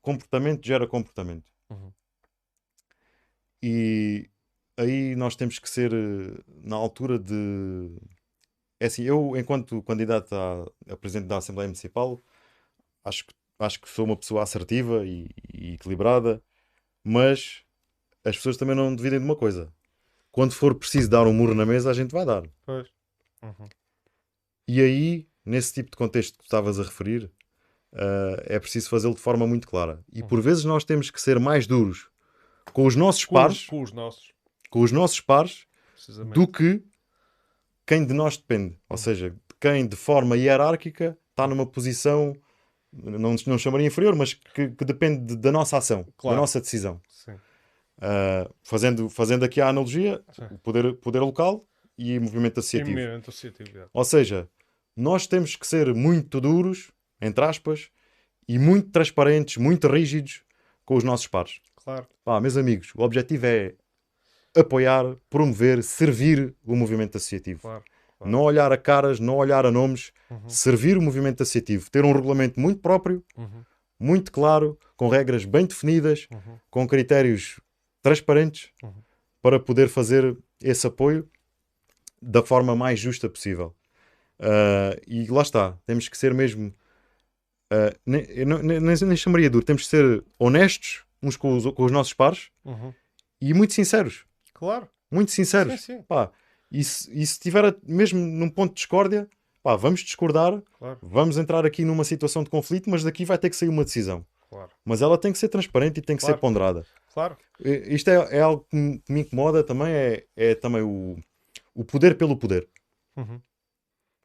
comportamento 0.00 0.66
gera 0.66 0.86
comportamento. 0.86 1.50
Uhum. 1.70 1.92
E 3.62 4.28
aí 4.76 5.14
nós 5.16 5.36
temos 5.36 5.58
que 5.58 5.68
ser, 5.68 5.92
eh, 5.92 6.42
na 6.62 6.76
altura 6.76 7.18
de 7.18 7.90
é 8.80 8.86
assim, 8.86 9.04
eu, 9.04 9.36
enquanto 9.36 9.82
candidato 9.82 10.34
a, 10.34 10.64
a 10.92 10.96
presidente 10.96 11.28
da 11.28 11.38
Assembleia 11.38 11.68
Municipal, 11.68 12.22
acho, 13.04 13.26
que- 13.26 13.34
acho 13.60 13.80
que 13.80 13.88
sou 13.88 14.04
uma 14.06 14.16
pessoa 14.16 14.42
assertiva 14.42 15.06
e, 15.06 15.28
e 15.54 15.74
equilibrada, 15.74 16.42
mas 17.04 17.62
as 18.24 18.36
pessoas 18.36 18.56
também 18.56 18.74
não 18.74 18.94
dividem 18.96 19.18
de 19.18 19.24
uma 19.24 19.36
coisa. 19.36 19.72
Quando 20.32 20.52
for 20.52 20.74
preciso 20.74 21.08
dar 21.08 21.26
um 21.26 21.32
murro 21.32 21.54
na 21.54 21.66
mesa, 21.66 21.90
a 21.90 21.94
gente 21.94 22.10
vai 22.10 22.24
dar. 22.24 22.42
Pois. 22.64 22.88
Uhum. 23.42 23.68
E 24.66 24.80
aí, 24.80 25.28
nesse 25.44 25.74
tipo 25.74 25.90
de 25.90 25.96
contexto 25.96 26.32
que 26.32 26.38
tu 26.38 26.44
estavas 26.44 26.80
a 26.80 26.82
referir, 26.82 27.30
ah, 27.94 28.42
é 28.46 28.58
preciso 28.58 28.88
fazê-lo 28.88 29.14
de 29.14 29.20
forma 29.20 29.46
muito 29.46 29.68
clara. 29.68 30.02
E 30.12 30.22
por 30.22 30.40
vezes 30.40 30.64
nós 30.64 30.84
temos 30.84 31.10
que 31.10 31.20
ser 31.20 31.38
mais 31.38 31.66
duros 31.66 32.08
com 32.72 32.86
os 32.86 32.96
nossos 32.96 33.24
Com, 33.24 33.34
pares, 33.34 33.66
com 33.66 33.82
os 33.82 33.92
nossos, 33.92 34.32
com 34.68 34.80
os 34.80 34.90
nossos 34.90 35.20
pares, 35.20 35.66
do 36.32 36.48
que 36.48 36.82
quem 37.86 38.04
de 38.04 38.12
nós 38.12 38.36
depende. 38.36 38.78
Ou 38.88 38.96
seja, 38.96 39.34
quem 39.60 39.86
de 39.86 39.96
forma 39.96 40.36
hierárquica 40.36 41.16
está 41.30 41.46
numa 41.46 41.66
posição, 41.66 42.34
não, 43.02 43.34
não 43.46 43.58
chamaria 43.58 43.86
inferior, 43.86 44.14
mas 44.14 44.34
que, 44.34 44.68
que 44.70 44.84
depende 44.84 45.24
de- 45.24 45.36
da 45.36 45.50
nossa 45.52 45.76
ação, 45.78 46.06
Claro. 46.16 46.36
da 46.36 46.40
nossa 46.40 46.60
decisão. 46.60 47.00
Ah, 48.00 48.50
fazendo, 48.62 49.08
fazendo 49.08 49.44
aqui 49.44 49.60
a 49.60 49.68
analogia, 49.68 50.22
Sim. 50.32 50.46
o 50.50 50.58
poder, 50.58 50.94
poder 50.96 51.20
local 51.20 51.64
e 51.96 52.18
movimento 52.18 52.58
associativo. 52.60 52.90
Movimento 52.98 53.30
associativo, 53.30 53.78
é. 53.78 53.86
Ou 53.92 54.04
seja, 54.04 54.48
nós 54.96 55.26
temos 55.26 55.54
que 55.56 55.66
ser 55.66 55.94
muito 55.94 56.40
duros, 56.40 56.90
entre 57.20 57.44
aspas, 57.44 57.88
e 58.48 58.58
muito 58.58 58.90
transparentes, 58.90 59.56
muito 59.58 59.86
rígidos 59.88 60.42
com 60.84 60.96
os 60.96 61.04
nossos 61.04 61.28
pares. 61.28 61.60
Claro. 61.76 62.06
Pá, 62.24 62.40
meus 62.40 62.56
amigos, 62.56 62.90
o 62.96 63.02
objetivo 63.02 63.46
é 63.46 63.74
apoiar, 64.56 65.16
promover, 65.30 65.82
servir 65.82 66.54
o 66.64 66.74
movimento 66.76 67.16
associativo. 67.16 67.60
Claro. 67.60 67.84
Não 68.26 68.42
olhar 68.42 68.72
a 68.72 68.76
caras, 68.76 69.18
não 69.20 69.36
olhar 69.36 69.64
a 69.66 69.70
nomes, 69.70 70.12
Uhum. 70.30 70.48
servir 70.48 70.96
o 70.98 71.02
movimento 71.02 71.42
associativo, 71.42 71.90
ter 71.90 72.04
um 72.04 72.12
regulamento 72.12 72.58
muito 72.58 72.80
próprio, 72.80 73.24
Uhum. 73.36 73.64
muito 73.98 74.30
claro, 74.32 74.78
com 74.96 75.08
regras 75.08 75.44
bem 75.44 75.66
definidas, 75.66 76.26
Uhum. 76.32 76.58
com 76.70 76.86
critérios 76.86 77.60
transparentes, 78.02 78.70
Uhum. 78.82 79.02
para 79.42 79.58
poder 79.60 79.88
fazer 79.88 80.36
esse 80.62 80.86
apoio 80.86 81.28
da 82.20 82.42
forma 82.42 82.74
mais 82.74 82.98
justa 82.98 83.28
possível. 83.28 83.74
Ah, 84.38 84.96
e 85.06 85.26
lá 85.26 85.42
está, 85.42 85.78
temos 85.86 86.08
que 86.08 86.16
ser 86.18 86.32
mesmo. 86.34 86.72
ah, 87.70 87.94
nem, 88.06 88.22
eu 88.30 88.46
não- 88.46 88.62
nem, 88.62 88.78
nem, 88.80 88.94
nem 88.96 89.16
chamaria 89.16 89.48
duro, 89.50 89.64
temos 89.64 89.82
que 89.84 89.88
ser 89.88 90.22
honestos 90.38 91.02
uns 91.22 91.36
com 91.36 91.56
os, 91.56 91.64
com 91.72 91.84
os 91.84 91.90
nossos 91.92 92.12
pares 92.12 92.50
Uhum. 92.64 92.92
e 93.40 93.52
muito 93.54 93.72
sinceros. 93.72 94.24
Claro. 94.52 94.88
Muito 95.10 95.30
sinceros. 95.32 95.80
Sim, 95.80 95.96
sim. 95.98 96.02
Pá, 96.02 96.30
e 96.80 96.84
se, 96.84 97.10
e 97.10 97.26
se 97.26 97.32
estiver 97.34 97.64
a- 97.64 97.74
mesmo 97.86 98.18
num 98.20 98.48
ponto 98.50 98.70
de 98.70 98.76
discórdia, 98.76 99.28
pá, 99.62 99.76
vamos 99.76 100.00
discordar, 100.00 100.62
Claro. 100.78 100.98
vamos 101.02 101.36
entrar 101.38 101.64
aqui 101.66 101.84
numa 101.84 102.04
situação 102.04 102.42
de 102.42 102.50
conflito, 102.50 102.88
mas 102.90 103.02
daqui 103.04 103.24
vai 103.24 103.38
ter 103.38 103.50
que 103.50 103.56
sair 103.56 103.68
uma 103.68 103.84
decisão. 103.84 104.24
Claro. 104.50 104.70
Mas 104.84 105.02
ela 105.02 105.18
tem 105.18 105.32
que 105.32 105.38
ser 105.38 105.48
transparente 105.48 105.98
e 105.98 106.02
tem 106.02 106.16
que 106.16 106.20
Claro. 106.20 106.36
ser 106.36 106.40
ponderada. 106.40 106.86
Claro. 107.12 107.36
Isto 107.60 108.08
é, 108.10 108.36
é 108.38 108.40
algo 108.40 108.66
que 108.70 108.76
me, 109.08 109.20
incomoda 109.20 109.62
também, 109.64 109.88
é, 109.92 110.24
é 110.36 110.54
também 110.54 110.82
o, 110.82 111.16
o 111.74 111.84
poder 111.84 112.16
pelo 112.16 112.36
poder. 112.36 112.68
Uhum. 113.16 113.40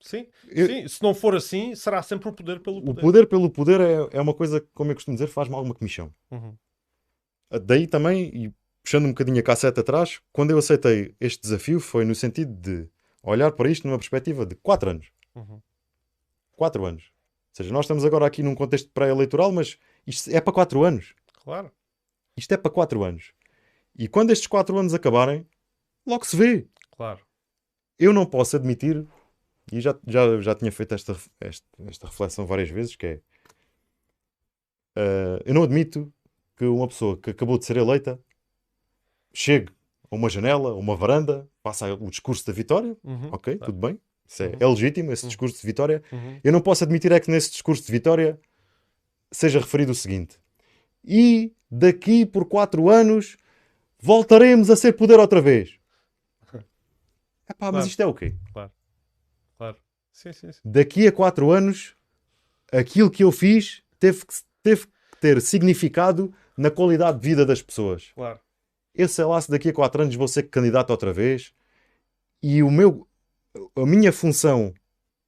Sim. 0.02 0.28
Eu- 0.48 0.68
Sim. 0.68 0.88
Se 0.88 1.02
não 1.04 1.14
for 1.14 1.36
assim, 1.36 1.76
será 1.76 2.02
sempre 2.02 2.30
o 2.30 2.34
poder 2.34 2.60
pelo 2.62 2.78
O 2.78 2.84
poder. 2.84 3.02
poder 3.02 3.28
pelo 3.28 3.50
poder 3.50 3.82
é, 3.82 4.18
é 4.18 4.22
uma 4.22 4.34
coisa 4.34 4.60
que, 4.62 4.68
como 4.74 4.92
eu 4.92 4.96
costumo 4.96 5.16
dizer, 5.16 5.28
faz-me 5.28 5.56
alguma 5.56 5.76
comichão. 5.76 6.12
Uhum. 6.32 6.56
Daí 7.64 7.88
também, 7.88 8.26
e 8.34 8.54
puxando 8.90 9.06
um 9.06 9.10
bocadinho 9.10 9.40
a 9.40 9.44
cassete 9.44 9.80
atrás, 9.80 10.20
quando 10.34 10.50
eu 10.50 10.58
aceitei 10.58 11.16
este 11.20 11.44
desafio 11.44 11.80
foi 11.80 12.04
no 12.04 12.16
sentido 12.16 12.52
de 12.52 12.90
olhar 13.22 13.52
para 13.52 13.70
isto 13.70 13.88
numa 13.88 14.00
perspectiva 14.00 14.48
de 14.48 14.56
4 14.56 14.90
anos. 14.90 15.12
Uhum. 15.36 15.62
4 16.54 16.86
anos. 16.86 17.04
Ou 17.04 17.10
seja, 17.56 17.72
nós 17.72 17.86
estamos 17.86 18.04
agora 18.04 18.26
aqui 18.26 18.42
num 18.42 18.56
contexto 18.56 18.90
pré-eleitoral, 18.90 19.52
mas 19.52 19.78
isto 20.08 20.32
é 20.32 20.42
para 20.42 20.52
4 20.52 20.84
anos. 20.84 21.14
Claro. 21.44 21.72
Isto 22.36 22.52
é 22.56 22.58
para 22.58 22.72
4 22.72 23.04
anos. 23.04 23.32
E 23.96 24.08
quando 24.08 24.32
estes 24.32 24.48
4 24.48 24.76
anos 24.76 24.96
acabarem, 24.96 25.46
logo 26.04 26.26
se 26.26 26.36
vê. 26.36 26.68
Claro. 26.90 27.20
Eu 28.00 28.12
não 28.12 28.26
posso 28.26 28.56
admitir, 28.56 29.06
e 29.72 29.82
já, 29.82 29.96
já, 30.08 30.42
já 30.42 30.56
tinha 30.56 30.72
feito 30.72 30.96
esta, 30.96 31.16
esta, 31.40 31.68
esta 31.86 32.08
reflexão 32.08 32.44
várias 32.48 32.72
vezes, 32.72 32.96
que 32.96 33.06
é... 33.06 33.22
eh, 34.96 35.44
eu 35.46 35.54
não 35.54 35.62
admito 35.62 36.12
que 36.58 36.66
uma 36.66 36.88
pessoa 36.88 37.16
que 37.18 37.30
acabou 37.30 37.60
de 37.60 37.66
ser 37.66 37.78
eleita 37.78 38.20
chegue 39.34 39.72
a 40.12 40.16
uma 40.16 40.30
janela, 40.30 40.72
a 40.72 40.76
uma 40.76 40.96
varanda, 40.96 41.48
passa 41.62 41.94
o 41.94 42.10
discurso 42.10 42.46
da 42.46 42.54
vitória, 42.54 42.96
Uhum. 43.04 43.30
ok, 43.32 43.58
Tá. 43.58 43.66
tudo 43.68 43.78
bem, 43.80 44.00
isso 44.28 44.44
é, 44.44 44.48
Uhum. 44.48 44.56
é 44.60 44.68
legítimo, 44.68 45.12
esse 45.12 45.24
Uhum. 45.24 45.30
discurso 45.30 45.60
de 45.60 45.66
vitória. 45.68 46.04
Uhum. 46.12 46.40
Eu 46.44 46.52
não 46.52 46.62
posso 46.62 46.84
admitir 46.84 47.12
é 47.12 47.20
que 47.20 47.30
nesse 47.30 47.52
discurso 47.52 47.86
de 47.86 47.92
vitória 47.92 48.40
seja 49.32 49.60
referido 49.60 49.92
o 49.92 49.96
seguinte: 49.96 50.40
e 51.04 51.54
daqui 51.70 52.26
por 52.26 52.46
quatro 52.46 52.90
anos 52.90 53.38
voltaremos 54.00 54.70
a 54.70 54.76
ser 54.76 54.94
poder 54.94 55.20
outra 55.20 55.42
vez. 55.42 55.78
Epá, 57.50 57.72
mas 57.72 57.72
Claro. 57.72 57.88
isto 57.88 58.00
é 58.02 58.06
o 58.06 58.14
quê? 58.14 58.36
Claro. 58.54 58.72
Sim, 60.12 60.34
sim, 60.34 60.52
sim. 60.52 60.60
Daqui 60.66 61.08
a 61.08 61.12
quatro 61.14 61.50
anos, 61.50 61.96
aquilo 62.74 63.10
que 63.10 63.24
eu 63.24 63.32
fiz 63.32 63.82
teve 64.00 64.26
que, 64.26 64.34
teve 64.62 64.86
que 64.88 65.18
ter 65.22 65.40
significado 65.42 66.34
na 66.58 66.70
qualidade 66.70 67.20
de 67.22 67.26
vida 67.30 67.46
das 67.46 67.62
pessoas. 67.62 68.12
Claro. 68.14 68.38
Eu 68.94 69.08
sei 69.08 69.26
lá 69.26 69.40
se 69.40 69.50
daqui 69.50 69.70
a 69.70 69.74
quatro 69.74 70.02
anos 70.02 70.16
vou 70.16 70.28
ser 70.28 70.44
candidato 70.44 70.90
outra 70.90 71.14
vez 71.14 71.54
e 72.42 72.62
o 72.64 72.72
meu, 72.72 73.08
a 73.76 73.86
minha 73.86 74.12
função 74.12 74.74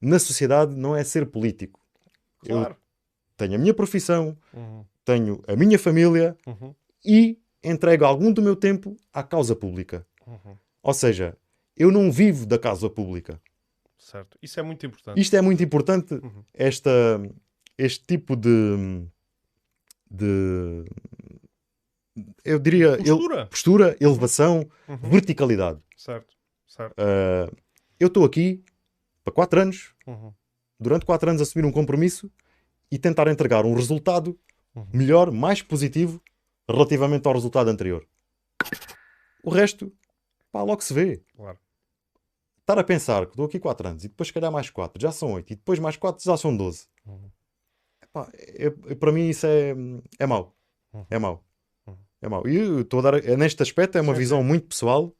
na 0.01 0.17
sociedade 0.19 0.75
não 0.75 0.95
é 0.95 1.03
ser 1.03 1.25
político. 1.27 1.79
Eu 2.43 2.57
Claro. 2.57 2.75
tenho 3.37 3.55
a 3.55 3.57
minha 3.57 3.73
profissão, 3.73 4.37
Uhum. 4.53 4.83
tenho 5.05 5.43
a 5.47 5.55
minha 5.55 5.77
família 5.77 6.35
Uhum. 6.45 6.73
e 7.05 7.37
entrego 7.63 8.03
algum 8.05 8.31
do 8.31 8.41
meu 8.41 8.55
tempo 8.55 8.97
à 9.13 9.21
causa 9.23 9.55
pública. 9.55 10.05
Uhum. 10.25 10.57
Ou 10.81 10.93
seja, 10.93 11.37
eu 11.77 11.91
não 11.91 12.11
vivo 12.11 12.45
da 12.45 12.57
causa 12.57 12.89
pública. 12.89 13.39
Certo. 13.97 14.37
Isso 14.41 14.59
é 14.59 14.63
muito 14.63 14.85
importante. 14.85 15.19
Isto 15.21 15.35
é 15.35 15.41
muito 15.41 15.61
importante, 15.63 16.15
Uhum. 16.15 16.43
esta, 16.53 16.89
este 17.77 18.03
tipo 18.05 18.35
de, 18.35 19.05
de 20.09 20.83
eu 22.43 22.59
diria 22.59 22.93
ele- 22.93 23.03
Postura. 23.09 23.45
postura, 23.47 23.97
elevação, 23.99 24.69
Uhum. 24.87 24.97
verticalidade. 25.09 25.79
Certo. 25.97 26.35
Certo. 26.67 26.93
Ah, 26.97 27.51
eu 27.99 28.07
estou 28.07 28.23
aqui 28.25 28.63
para 29.23 29.33
quatro 29.33 29.59
anos, 29.61 29.93
Uhum. 30.07 30.33
durante 30.79 31.05
quatro 31.05 31.29
anos 31.29 31.41
assumir 31.41 31.65
um 31.65 31.71
compromisso 31.71 32.31
e 32.91 32.97
tentar 32.97 33.27
entregar 33.27 33.65
um 33.65 33.73
resultado 33.73 34.37
Uhum. 34.75 34.87
melhor, 34.93 35.31
mais 35.31 35.61
positivo 35.61 36.21
relativamente 36.69 37.27
ao 37.27 37.33
resultado 37.33 37.69
anterior. 37.69 38.07
O 39.43 39.49
resto, 39.49 39.91
pá, 40.51 40.61
logo 40.63 40.81
se 40.81 40.93
vê. 40.93 41.21
Claro. 41.35 41.57
Estar 42.59 42.77
a 42.79 42.83
pensar 42.83 43.25
que 43.25 43.31
estou 43.33 43.45
aqui 43.45 43.59
quatro 43.59 43.87
anos 43.87 44.05
e 44.05 44.07
depois 44.07 44.27
se 44.27 44.33
calhar 44.33 44.51
mais 44.51 44.69
quatro, 44.69 45.01
já 45.01 45.11
são 45.11 45.33
oito, 45.33 45.51
e 45.51 45.55
depois 45.55 45.79
mais 45.79 45.97
quatro 45.97 46.23
já 46.23 46.37
são 46.37 46.55
doze. 46.55 46.85
Uhum. 47.05 47.29
Epá, 48.01 48.29
é- 48.33 48.67
é- 48.91 48.95
para 48.95 49.11
mim 49.11 49.27
isso 49.29 49.45
é, 49.47 49.73
é 50.19 50.25
mau. 50.25 50.55
Uhum. 50.93 51.05
É 51.09 51.19
mau. 51.19 51.43
É 52.21 52.29
mau. 52.29 52.47
E 52.47 52.55
eu 52.55 52.81
estou 52.81 52.99
a 52.99 53.03
dar, 53.11 53.25
é, 53.25 53.35
neste 53.35 53.61
aspecto 53.63 53.97
é 53.97 54.01
uma 54.01 54.13
Sim, 54.13 54.19
visão 54.19 54.43
muito 54.43 54.67
pessoal 54.67 55.13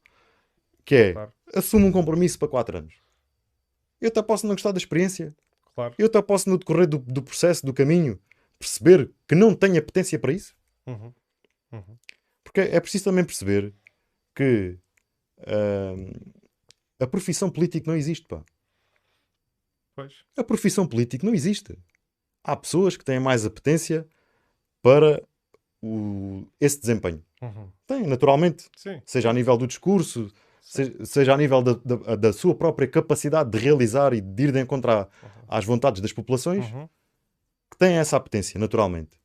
que 0.84 0.94
é 0.94 1.12
Claro. 1.12 1.32
assumo 1.54 1.86
um 1.86 1.92
compromisso 1.92 2.38
para 2.38 2.48
quatro 2.48 2.78
anos. 2.78 2.94
Eu 4.00 4.08
até 4.08 4.22
posso 4.22 4.46
não 4.46 4.54
gostar 4.54 4.72
da 4.72 4.78
experiência. 4.78 5.34
Claro. 5.74 5.94
Eu 5.96 6.06
até 6.06 6.20
posso 6.22 6.48
no 6.50 6.58
decorrer 6.58 6.86
do, 6.88 6.98
do 6.98 7.22
processo, 7.22 7.64
do 7.64 7.72
caminho, 7.72 8.18
perceber 8.58 9.10
que 9.28 9.34
não 9.34 9.54
tenho 9.54 9.78
apetência 9.78 10.18
para 10.18 10.32
isso. 10.32 10.54
Uhum. 10.86 11.12
Uhum. 11.72 11.96
Porque 12.44 12.60
é 12.60 12.80
preciso 12.80 13.04
também 13.04 13.24
perceber 13.24 13.72
que 14.34 14.76
ahm, 15.46 16.10
a 17.00 17.06
profissão 17.06 17.48
política 17.50 17.90
não 17.90 17.96
existe, 17.96 18.26
pá. 18.26 18.44
Pois. 19.94 20.14
A 20.36 20.44
profissão 20.44 20.86
política 20.86 21.26
não 21.26 21.34
existe. 21.34 21.78
Há 22.44 22.56
pessoas 22.56 22.96
que 22.96 23.04
têm 23.04 23.20
mais 23.20 23.46
apetência 23.46 24.06
para 24.82 25.22
o- 25.82 26.46
esse 26.60 26.80
desempenho. 26.80 27.22
Uhum. 27.40 27.68
Tem, 27.86 28.06
naturalmente. 28.06 28.68
Sim. 28.76 29.00
Seja 29.04 29.30
a 29.30 29.32
nível 29.32 29.56
do 29.56 29.66
discurso, 29.66 30.32
se- 30.60 31.04
seja 31.04 31.34
a 31.34 31.36
nível 31.36 31.60
da, 31.62 31.72
da- 31.74 32.16
da 32.16 32.32
sua 32.32 32.54
própria 32.54 32.86
capacidade 32.88 33.50
de 33.50 33.58
realizar 33.58 34.12
e 34.12 34.20
de 34.20 34.42
ir 34.44 34.52
de 34.52 34.60
encontro 34.60 34.90
à- 34.92 35.08
às 35.48 35.64
vontades 35.64 36.00
das 36.00 36.12
populações, 36.12 36.64
Uhum. 36.72 36.88
que 37.70 37.76
têm 37.78 37.96
essa 37.96 38.16
apetência, 38.16 38.58
naturalmente. 38.60 39.20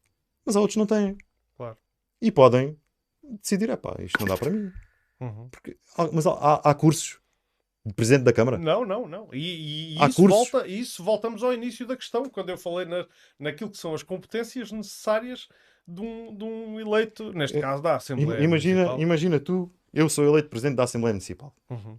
Mas 0.45 0.55
há 0.55 0.59
outros 0.59 0.73
que 0.75 0.79
não 0.79 0.85
têm. 0.88 1.17
Claro. 1.55 1.77
E 2.21 2.31
podem 2.31 2.75
decidir, 3.41 3.69
epá, 3.69 3.95
isto 3.99 4.19
não 4.19 4.27
dá 4.27 4.38
para 4.38 4.49
mim. 4.49 4.71
Uhum. 5.19 5.49
Porque 5.49 5.77
mas 6.11 6.25
há, 6.25 6.31
há- 6.31 6.61
há 6.71 6.73
cursos 6.73 7.19
de 7.85 7.93
Presidente 7.93 8.23
da 8.23 8.34
Câmara. 8.34 8.57
Não, 8.57 8.85
não, 8.85 9.07
não. 9.07 9.29
E, 9.34 9.95
e 9.97 10.05
isso, 10.05 10.27
volta, 10.27 10.67
isso 10.67 11.03
voltamos 11.03 11.41
ao 11.43 11.53
início 11.53 11.85
da 11.88 11.95
questão, 11.95 12.23
quando 12.29 12.49
eu 12.49 12.57
falei 12.57 12.85
na, 12.85 13.05
naquilo 13.39 13.69
que 13.69 13.77
são 13.77 13.93
as 13.93 14.03
competências 14.03 14.71
necessárias 14.71 15.47
de 15.88 16.01
um, 16.01 16.35
de 16.35 16.43
um 16.43 16.80
eleito, 16.80 17.31
neste 17.34 17.57
É, 17.57 17.61
caso 17.61 17.81
da 17.81 17.95
Assembleia. 17.95 18.39
Im- 18.41 18.43
Imagina, 18.43 18.76
Municipal. 18.81 19.01
imagina 19.01 19.39
tu, 19.39 19.72
eu 19.93 20.09
sou 20.09 20.26
eleito 20.26 20.49
Presidente 20.49 20.76
da 20.77 20.84
Assembleia 20.84 21.14
Municipal. 21.14 21.55
Uhum. 21.69 21.97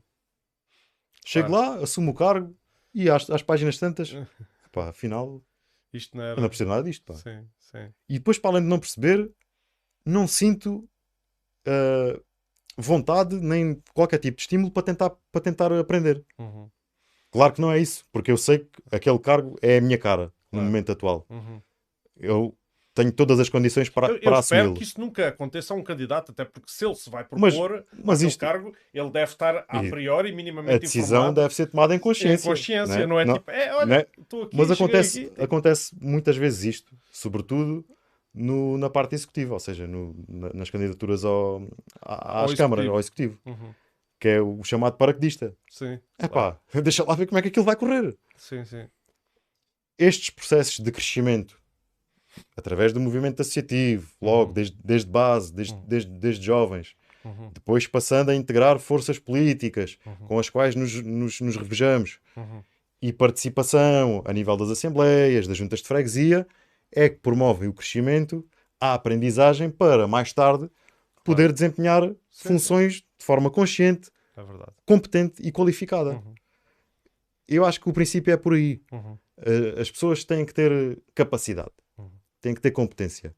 Chego 1.25 1.51
lá, 1.53 1.77
assumo 1.77 2.11
o 2.13 2.15
cargo 2.15 2.55
E 2.95 3.09
às, 3.11 3.29
às 3.31 3.43
páginas 3.43 3.79
tantas, 3.79 4.11
pá, 4.73 4.89
afinal, 4.89 5.43
Isto 5.93 6.17
não 6.17 6.25
eu 6.25 6.31
era. 6.33 6.41
não 6.41 6.49
percebo 6.49 6.71
nada 6.71 6.83
disto, 6.83 7.05
pá. 7.05 7.15
Sim, 7.15 7.47
sim. 7.59 7.93
E 8.09 8.15
depois, 8.19 8.39
para 8.39 8.51
além 8.53 8.63
de 8.63 8.69
não 8.69 8.79
perceber, 8.79 9.31
não 10.05 10.27
sinto 10.27 10.89
ah, 11.67 12.19
vontade 12.77 13.37
nem 13.37 13.81
qualquer 13.93 14.19
tipo 14.19 14.37
de 14.37 14.43
estímulo 14.43 14.71
para 14.71 14.83
tentar, 14.83 15.11
para 15.31 15.41
tentar 15.41 15.73
aprender. 15.73 16.25
Uhum, 16.39 16.71
Claro 17.31 17.53
que 17.53 17.61
não 17.61 17.71
é 17.71 17.79
isso, 17.79 18.07
porque 18.11 18.31
eu 18.31 18.37
sei 18.39 18.61
que 18.61 18.83
aquele 18.91 19.19
cargo 19.19 19.57
é 19.61 19.77
a 19.79 19.81
minha 19.81 19.99
cara 19.99 20.27
no 20.51 20.59
Claro. 20.59 20.65
momento 20.67 20.93
atual. 20.93 21.27
uhum. 21.29 21.61
Eu 22.17 22.57
tenho 22.99 23.13
todas 23.13 23.39
as 23.41 23.49
condições 23.49 23.89
para, 23.89 24.09
Eu, 24.09 24.19
eu 24.21 24.35
espero 24.39 24.75
que 24.75 24.83
isso 24.83 25.01
nunca 25.01 25.29
aconteça 25.29 25.73
a 25.73 25.77
um 25.77 25.83
candidato, 25.83 26.33
até 26.33 26.45
porque 26.45 26.71
se 26.71 26.85
ele 26.85 26.95
se 26.95 27.09
vai 27.09 27.25
Mas- 27.31 27.55
propor 27.55 27.85
Mas 28.05 28.19
aquele 28.19 28.29
isto, 28.29 28.41
cargo, 28.41 28.75
ele 28.93 29.11
deve 29.11 29.31
estar 29.33 29.65
a 29.69 29.81
priori 29.85 30.33
minimamente 30.35 30.75
a 30.75 30.79
decisão 30.79 31.19
informado 31.19 31.41
deve 31.41 31.55
ser 31.55 31.67
tomada 31.67 31.95
em 31.95 31.99
consciência. 31.99 32.47
em 32.47 32.51
consciência, 32.51 33.07
não 33.07 33.21
é, 33.21 33.25
Não- 33.25 33.35
tipo, 33.35 33.51
é, 33.51 33.75
olha, 33.75 33.95
é? 33.95 34.07
estou 34.21 34.43
aqui, 34.43 34.57
Mas 34.57 34.71
acontece, 34.71 35.27
aqui. 35.33 35.43
acontece 35.43 35.95
muitas 36.01 36.37
vezes 36.37 36.65
isto, 36.77 36.93
sobretudo 37.11 37.85
no- 38.35 38.77
na 38.79 38.91
parte 38.91 39.15
executiva, 39.15 39.55
ou 39.55 39.61
seja, 39.61 39.87
no- 39.87 40.15
na- 40.29 40.51
nas 40.53 40.71
candidaturas 40.71 41.25
ao, 41.25 41.63
à- 42.03 42.45
às 42.45 42.55
câmaras, 42.55 42.87
ao 42.87 42.99
executivo, 42.99 43.39
Uhum, 43.47 43.73
que 44.21 44.29
é 44.29 44.41
o 44.41 44.63
chamado 44.65 44.97
paraquedista. 44.97 45.55
Sim, 45.71 45.99
É 46.19 46.27
pá, 46.29 46.59
deixa 46.85 47.05
lá 47.05 47.15
ver 47.15 47.27
como 47.27 47.39
é 47.39 47.43
que 47.43 47.49
aquilo 47.49 47.65
vai 47.65 47.77
correr. 47.77 48.17
sim, 48.37 48.65
sim. 48.65 48.87
Estes 49.99 50.31
processos 50.31 50.79
de 50.79 50.93
crescimento, 50.93 51.59
através 52.57 52.93
do 52.93 53.01
movimento 53.01 53.41
associativo, 53.41 54.11
logo, 54.21 54.49
Uhum. 54.49 54.53
desde, 54.55 54.77
desde 54.85 55.11
base, 55.11 55.53
desde, 55.53 55.75
Uhum. 55.75 55.85
desde, 55.87 56.11
desde 56.11 56.45
jovens, 56.47 56.95
Uhum, 57.25 57.51
depois 57.53 57.87
passando 57.87 58.31
a 58.31 58.35
integrar 58.35 58.79
forças 58.79 59.19
políticas 59.19 59.99
Uhum. 60.07 60.15
com 60.29 60.39
as 60.39 60.49
quais 60.49 60.75
nos, 60.75 60.95
nos, 61.03 61.41
nos 61.41 61.57
revejamos, 61.57 62.19
uhum. 62.37 62.63
e 63.03 63.13
participação 63.13 64.23
a 64.25 64.33
nível 64.33 64.57
das 64.57 64.71
assembleias, 64.71 65.47
das 65.47 65.57
juntas 65.57 65.81
de 65.81 65.87
freguesia, 65.89 66.47
é 66.93 67.09
que 67.09 67.17
promovem 67.17 67.69
o 67.69 67.73
crescimento, 67.73 68.45
a 68.81 68.95
aprendizagem 68.95 69.69
para 69.71 70.07
mais 70.07 70.33
tarde 70.33 70.71
poder 71.25 71.53
desempenhar 71.53 72.03
Sim, 72.31 72.49
funções 72.49 72.95
de 73.19 73.25
forma 73.25 73.51
consciente, 73.51 74.11
É 74.37 74.43
competente 74.87 75.43
e 75.43 75.51
qualificada. 75.53 76.11
Uhum, 76.13 76.35
Eu 77.49 77.65
acho 77.65 77.81
que 77.81 77.89
o 77.89 77.93
princípio 77.93 78.33
é 78.33 78.37
por 78.37 78.55
aí. 78.55 78.81
Eh, 79.39 79.81
As 79.81 79.91
pessoas 79.91 80.23
têm 80.25 80.45
que 80.45 80.53
ter 80.55 80.99
capacidade. 81.15 81.71
Têm 82.49 82.55
que 82.55 82.61
ter 82.61 82.71
competência 82.71 83.35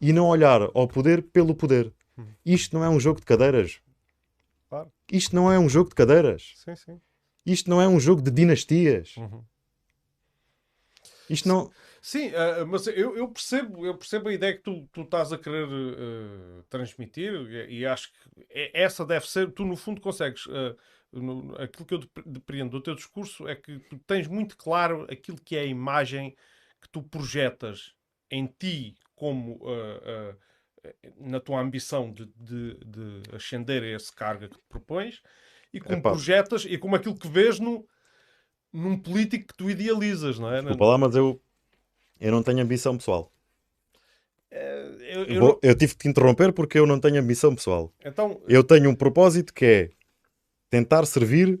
e 0.00 0.12
não 0.12 0.26
olhar 0.26 0.62
ao 0.74 0.88
poder 0.88 1.22
pelo 1.22 1.54
poder. 1.54 1.92
Uhum. 2.16 2.26
Isto 2.44 2.76
não 2.76 2.84
é 2.84 2.88
um 2.88 2.98
jogo 2.98 3.20
de 3.20 3.26
cadeiras. 3.26 3.80
Claro. 4.68 4.90
Isto 5.12 5.36
não 5.36 5.52
é 5.52 5.58
um 5.58 5.68
jogo 5.68 5.90
de 5.90 5.94
cadeiras. 5.94 6.54
Sim, 6.56 6.74
sim. 6.74 7.00
Isto 7.44 7.68
não 7.68 7.80
é 7.80 7.86
um 7.86 8.00
jogo 8.00 8.22
de 8.22 8.30
dinastias. 8.30 9.16
Uhum. 9.16 9.44
Isto 11.28 11.48
não. 11.48 11.70
Sim, 12.00 12.32
ah, 12.34 12.64
mas 12.66 12.86
eu, 12.86 13.16
eu 13.16 13.28
percebo, 13.28 13.86
eu 13.86 13.96
percebo 13.96 14.28
a 14.28 14.32
ideia 14.32 14.54
que 14.54 14.62
tu, 14.62 14.86
tu 14.92 15.02
estás 15.02 15.32
a 15.32 15.38
querer 15.38 15.68
eh, 15.68 16.62
transmitir 16.68 17.32
e, 17.50 17.80
e 17.80 17.86
acho 17.86 18.12
que 18.12 18.46
é- 18.50 18.82
essa 18.82 19.06
deve 19.06 19.26
ser, 19.26 19.50
tu 19.52 19.64
no 19.64 19.74
fundo 19.76 20.02
consegues, 20.02 20.46
eh, 20.50 20.76
no- 21.12 21.54
aquilo 21.56 21.86
que 21.86 21.94
eu 21.94 21.98
dep- 21.98 22.26
depreendo 22.26 22.72
do 22.72 22.82
teu 22.82 22.94
discurso 22.94 23.48
é 23.48 23.54
que 23.54 23.78
tu 23.90 23.98
tens 24.06 24.26
muito 24.26 24.54
claro 24.56 25.06
aquilo 25.10 25.38
que 25.40 25.56
é 25.56 25.60
a 25.60 25.66
imagem 25.66 26.36
que 26.80 26.88
tu 26.90 27.02
projetas 27.02 27.94
em 28.34 28.46
ti 28.46 28.94
como 29.14 29.60
ah, 29.64 30.34
ah, 30.84 30.90
na 31.18 31.40
tua 31.40 31.60
ambição 31.60 32.12
de, 32.12 32.26
de, 32.36 32.74
de 32.84 33.22
ascender 33.34 33.82
a 33.82 33.96
esse 33.96 34.12
cargo 34.14 34.48
que 34.48 34.56
te 34.56 34.62
propões 34.68 35.22
e 35.72 35.80
como 35.80 35.98
Epá. 35.98 36.10
projetas 36.10 36.64
e 36.68 36.76
como 36.76 36.96
aquilo 36.96 37.16
que 37.18 37.28
vês 37.28 37.58
no, 37.58 37.86
num 38.72 38.98
político 38.98 39.46
que 39.48 39.54
tu 39.56 39.70
idealizas, 39.70 40.38
não 40.38 40.52
é? 40.52 40.60
Desculpa 40.60 40.84
lá, 40.84 40.98
mas 40.98 41.14
eu, 41.14 41.40
eu 42.20 42.32
não 42.32 42.42
tenho 42.42 42.60
ambição 42.60 42.96
pessoal. 42.98 43.30
Eu- 44.50 45.00
Eu, 45.00 45.24
eu 45.26 45.40
vou- 45.40 45.48
não- 45.52 45.58
eu 45.62 45.74
tive 45.76 45.92
que 45.94 45.98
te 46.00 46.08
interromper 46.08 46.52
porque 46.52 46.78
eu 46.78 46.86
não 46.86 47.00
tenho 47.00 47.20
ambição 47.20 47.54
pessoal. 47.54 47.92
Então, 48.04 48.40
Eu 48.46 48.62
tenho 48.62 48.90
um 48.90 48.94
propósito 48.94 49.52
que 49.54 49.64
é 49.64 49.90
tentar 50.70 51.06
servir 51.06 51.60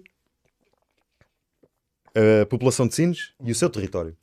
a 2.14 2.46
população 2.46 2.86
de 2.86 2.94
Sines 2.94 3.32
e 3.42 3.50
o 3.50 3.54
seu 3.54 3.68
território. 3.70 4.16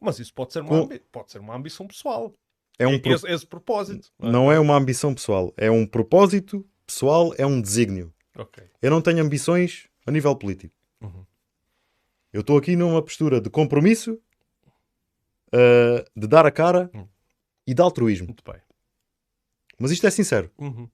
Mas 0.00 0.18
isso 0.18 0.32
pode 0.34 0.52
ser 0.52 0.60
uma, 0.62 0.76
ambi- 0.78 1.02
pode 1.12 1.30
ser 1.32 1.38
uma 1.38 1.54
ambição 1.56 1.86
pessoal. 1.86 2.32
É 2.78 2.86
um 2.86 2.98
pro- 3.00 3.12
esse, 3.12 3.26
esse 3.28 3.46
propósito. 3.46 4.12
não 4.18 4.50
é? 4.52 4.56
É 4.56 4.60
uma 4.60 4.76
ambição 4.76 5.14
pessoal, 5.14 5.52
é 5.56 5.70
um 5.70 5.86
propósito 5.86 6.64
pessoal, 6.86 7.34
é 7.36 7.44
um 7.46 7.60
desígnio. 7.60 8.12
Ok. 8.36 8.62
Eu 8.80 8.90
não 8.90 9.02
tenho 9.02 9.20
ambições 9.22 9.88
a 10.06 10.10
nível 10.10 10.34
político. 10.36 10.74
Uhum. 11.00 11.24
Eu 12.32 12.40
estou 12.42 12.56
aqui 12.56 12.76
numa 12.76 13.02
postura 13.02 13.40
de 13.40 13.50
compromisso, 13.50 14.20
uh, 15.52 16.04
de 16.16 16.26
dar 16.26 16.46
a 16.46 16.50
cara 16.50 16.90
Uhum. 16.94 17.08
e 17.66 17.74
de 17.74 17.82
altruísmo. 17.82 18.26
Muito 18.28 18.44
bem. 18.44 18.60
Mas 19.78 19.90
isto 19.90 20.06
é 20.06 20.10
sincero. 20.10 20.50
Uhum. 20.58 20.88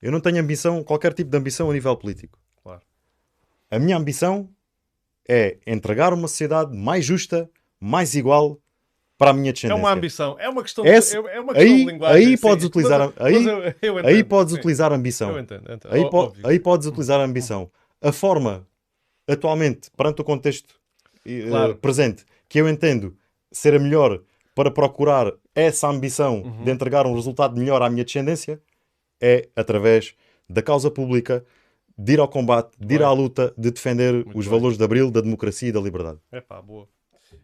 Eu 0.00 0.12
não 0.12 0.20
tenho 0.20 0.40
ambição, 0.40 0.82
qualquer 0.84 1.12
tipo 1.12 1.30
de 1.30 1.36
ambição 1.36 1.70
a 1.70 1.72
nível 1.74 1.96
político. 1.96 2.38
Claro. 2.62 2.82
A 3.70 3.78
minha 3.78 3.96
ambição 3.96 4.48
é 5.28 5.58
entregar 5.66 6.12
uma 6.14 6.28
sociedade 6.28 6.76
mais 6.76 7.04
justa, 7.04 7.50
mais 7.80 8.14
igual 8.14 8.58
para 9.16 9.30
a 9.30 9.34
minha 9.34 9.50
É 9.50 9.52
descendência. 9.52 9.80
uma 9.82 9.92
ambição. 9.92 10.36
É 10.38 10.48
uma 10.48 10.62
questão, 10.62 10.84
de, 10.84 10.90
é 10.90 10.94
é 10.94 10.98
uma 11.40 11.52
questão 11.54 11.54
aí- 11.56 11.84
de 11.84 11.90
linguagem. 11.90 12.16
aí 12.26 12.36
sim. 12.36 12.40
podes 12.42 12.64
utilizar 12.64 12.98
Mas- 13.00 13.12
a- 13.16 13.24
aí- 13.26 13.32
mas 13.34 13.46
eu- 13.46 13.58
eu 13.82 13.98
Aí 13.98 14.14
entendo, 14.14 14.26
podes 14.28 14.52
sim. 14.54 14.58
utilizar 14.60 14.92
ambição. 14.92 15.30
Eu 15.30 15.38
entendo. 15.40 15.72
entendo. 15.72 15.92
Aí, 15.92 16.08
po- 16.10 16.32
aí 16.44 16.58
podes 16.60 16.86
utilizar 16.86 17.20
a 17.20 17.24
ambição. 17.24 17.70
A 18.00 18.12
forma, 18.12 18.66
atualmente, 19.26 19.90
perante 19.96 20.20
o 20.20 20.24
contexto 20.24 20.74
eh, 21.26 21.46
Claro. 21.48 21.76
presente, 21.76 22.24
que 22.48 22.58
eu 22.60 22.68
entendo 22.68 23.14
ser 23.52 23.74
a 23.74 23.78
melhor 23.78 24.20
para 24.54 24.70
procurar 24.70 25.32
essa 25.54 25.88
ambição 25.88 26.42
Uhum. 26.42 26.64
de 26.64 26.70
entregar 26.70 27.06
um 27.06 27.14
resultado 27.14 27.58
melhor 27.58 27.82
à 27.82 27.90
minha 27.90 28.04
descendência, 28.04 28.60
é 29.20 29.48
através 29.56 30.14
da 30.48 30.62
causa 30.62 30.90
pública, 30.90 31.44
de 31.98 32.12
ir 32.14 32.20
ao 32.20 32.28
combate, 32.28 32.70
de 32.78 32.94
ir 32.94 33.02
à 33.02 33.10
luta, 33.12 33.52
de 33.58 33.70
defender 33.70 34.12
Muito 34.14 34.38
os 34.38 34.46
bem. 34.46 34.54
valores 34.58 34.78
de 34.78 34.84
Abril, 34.84 35.10
da 35.10 35.20
democracia 35.20 35.68
e 35.68 35.72
da 35.72 35.80
liberdade. 35.80 36.18
É 36.32 36.40
pá, 36.40 36.62
boa. 36.62 36.88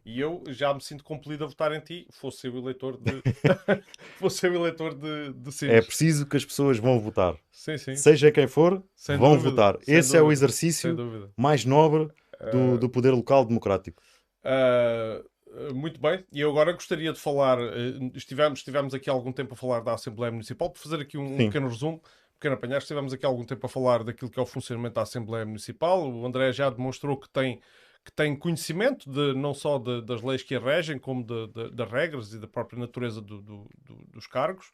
E 0.05 0.21
eu 0.21 0.43
já 0.49 0.73
me 0.73 0.81
sinto 0.81 1.05
compelido 1.05 1.45
a 1.45 1.47
votar 1.47 1.73
em 1.73 1.81
ti, 1.81 2.07
fosse 2.11 2.47
eu 2.47 2.57
eleitor 2.57 2.99
de. 2.99 3.23
fosse 4.19 4.47
eu 4.47 4.55
eleitor 4.55 4.95
de, 4.95 5.33
de. 5.33 5.71
É 5.71 5.81
preciso 5.83 6.27
que 6.27 6.37
as 6.37 6.45
pessoas 6.45 6.79
vão 6.79 7.01
votar. 7.01 7.37
Sim, 7.51 7.79
sim. 7.79 7.97
Seja 7.97 8.31
quem 8.31 8.47
for, 8.47 8.83
Sem 8.95 9.17
vão 9.17 9.33
dúvida, 9.37 9.51
votar. 9.51 9.79
Esse 9.87 10.17
é 10.17 10.21
o 10.21 10.25
dúvida, 10.25 10.33
exercício 10.33 10.95
dúvida. 10.95 11.31
mais 11.37 11.65
nobre 11.65 12.09
do, 12.53 12.79
do 12.79 12.89
poder 12.89 13.11
local 13.13 13.45
democrático. 13.45 14.03
Uh, 14.45 15.25
uh, 15.71 15.75
muito 15.75 16.01
bem, 16.01 16.25
e 16.33 16.41
eu 16.41 16.51
agora 16.51 16.73
gostaria 16.73 17.13
de 17.13 17.19
falar. 17.19 17.59
uh, 17.59 18.11
estivemos, 18.15 18.61
estivemos 18.61 18.95
aqui 18.95 19.09
algum 19.09 19.33
tempo 19.33 19.55
a 19.55 19.57
falar 19.57 19.81
da 19.81 19.95
Assembleia 19.95 20.31
Municipal, 20.31 20.71
por 20.71 20.79
fazer 20.79 21.01
aqui 21.01 21.17
um, 21.17 21.35
um 21.35 21.37
pequeno 21.37 21.69
resumo, 21.69 21.97
um 21.97 22.39
pequeno 22.39 22.55
apanhar. 22.55 22.79
Estivemos 22.79 23.13
aqui 23.13 23.25
algum 23.25 23.45
tempo 23.45 23.65
a 23.65 23.69
falar 23.69 24.05
daquilo 24.05 24.31
que 24.31 24.39
é 24.39 24.43
o 24.43 24.47
funcionamento 24.47 24.95
da 24.95 25.03
Assembleia 25.03 25.47
Municipal. 25.47 26.11
O 26.11 26.27
André 26.27 26.53
já 26.53 26.69
demonstrou 26.71 27.17
que 27.17 27.29
tem, 27.29 27.61
que 28.05 28.13
tem 28.13 28.37
conhecimento 28.37 29.11
de, 29.11 29.33
não 29.35 29.55
só 29.55 29.79
de- 29.79 30.03
das 30.03 30.23
leis 30.23 30.43
que 30.43 30.55
a 30.55 30.61
regem, 30.61 30.99
como 30.99 31.25
das 31.25 31.91
regras 31.91 32.33
e 32.35 32.39
da 32.39 32.47
própria 32.47 32.79
natureza 32.79 33.21
do- 33.21 33.41
do- 33.41 33.69
do- 33.83 34.07
dos 34.13 34.27
cargos. 34.27 34.73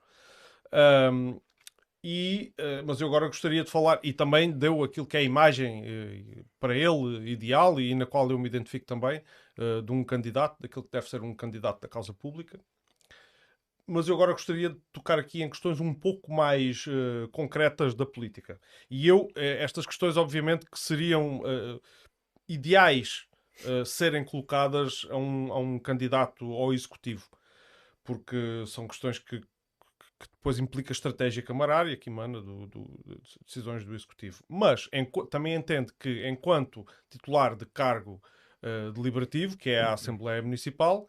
Um, 1.12 1.40
e, 2.02 2.52
eh, 2.57 2.82
mas 2.82 3.01
eu 3.01 3.07
agora 3.09 3.27
gostaria 3.27 3.62
de 3.62 3.70
falar, 3.70 4.01
e 4.02 4.12
também 4.12 4.51
deu 4.51 4.82
aquilo 4.82 5.07
que 5.07 5.16
é 5.16 5.20
a 5.20 5.23
imagem 5.23 5.82
eh, 5.85 6.44
para 6.59 6.74
ele 6.74 7.31
ideal 7.31 7.78
e 7.78 7.94
na 7.94 8.07
qual 8.07 8.31
eu 8.31 8.39
me 8.39 8.48
identifico 8.48 8.86
também, 8.86 9.23
eh, 9.59 9.82
de 9.82 9.93
um 9.93 10.02
candidato, 10.02 10.57
daquilo 10.61 10.85
que 10.85 10.90
deve 10.93 11.09
ser 11.09 11.23
um 11.23 11.35
candidato 11.35 11.81
da 11.82 11.89
causa 11.89 12.12
pública. 12.15 12.59
Mas 13.86 14.09
eu 14.09 14.15
agora 14.15 14.32
gostaria 14.32 14.70
de 14.70 14.78
tocar 14.93 15.19
aqui 15.19 15.43
em 15.43 15.51
questões 15.51 15.81
um 15.81 15.93
pouco 15.93 16.32
mais 16.32 16.85
concretas 17.32 17.93
da 17.93 18.07
política. 18.07 18.61
E 18.89 19.09
eu, 19.09 19.27
estas 19.35 19.85
questões, 19.85 20.16
obviamente, 20.16 20.65
que 20.70 20.78
seriam 20.78 21.43
ideais 22.52 23.27
eh, 23.64 23.85
serem 23.85 24.24
colocadas 24.24 25.06
a 25.10 25.16
um, 25.16 25.52
a 25.52 25.59
um 25.59 25.78
candidato 25.78 26.52
ao 26.52 26.72
executivo, 26.72 27.28
porque 28.02 28.64
são 28.66 28.89
questões 28.89 29.18
que, 29.18 29.40
que 29.40 30.28
depois 30.32 30.59
implica 30.59 30.93
estratégia 30.93 31.43
camarária 31.43 31.97
que 31.97 32.10
emana 32.10 32.40
do, 32.40 32.66
do- 32.66 33.01
de 33.06 33.20
decisões 33.47 33.85
do 33.85 33.94
Executivo. 33.94 34.43
Mas 34.48 34.89
enqu- 34.93 35.27
também 35.27 35.55
entende 35.55 35.93
que, 35.98 36.27
enquanto 36.28 36.86
titular 37.09 37.55
de 37.55 37.66
cargo 37.66 38.20
eh, 38.62 38.90
deliberativo, 38.93 39.56
que 39.56 39.70
é 39.70 39.81
a 39.81 39.93
Assembleia 39.93 40.43
Municipal, 40.43 41.06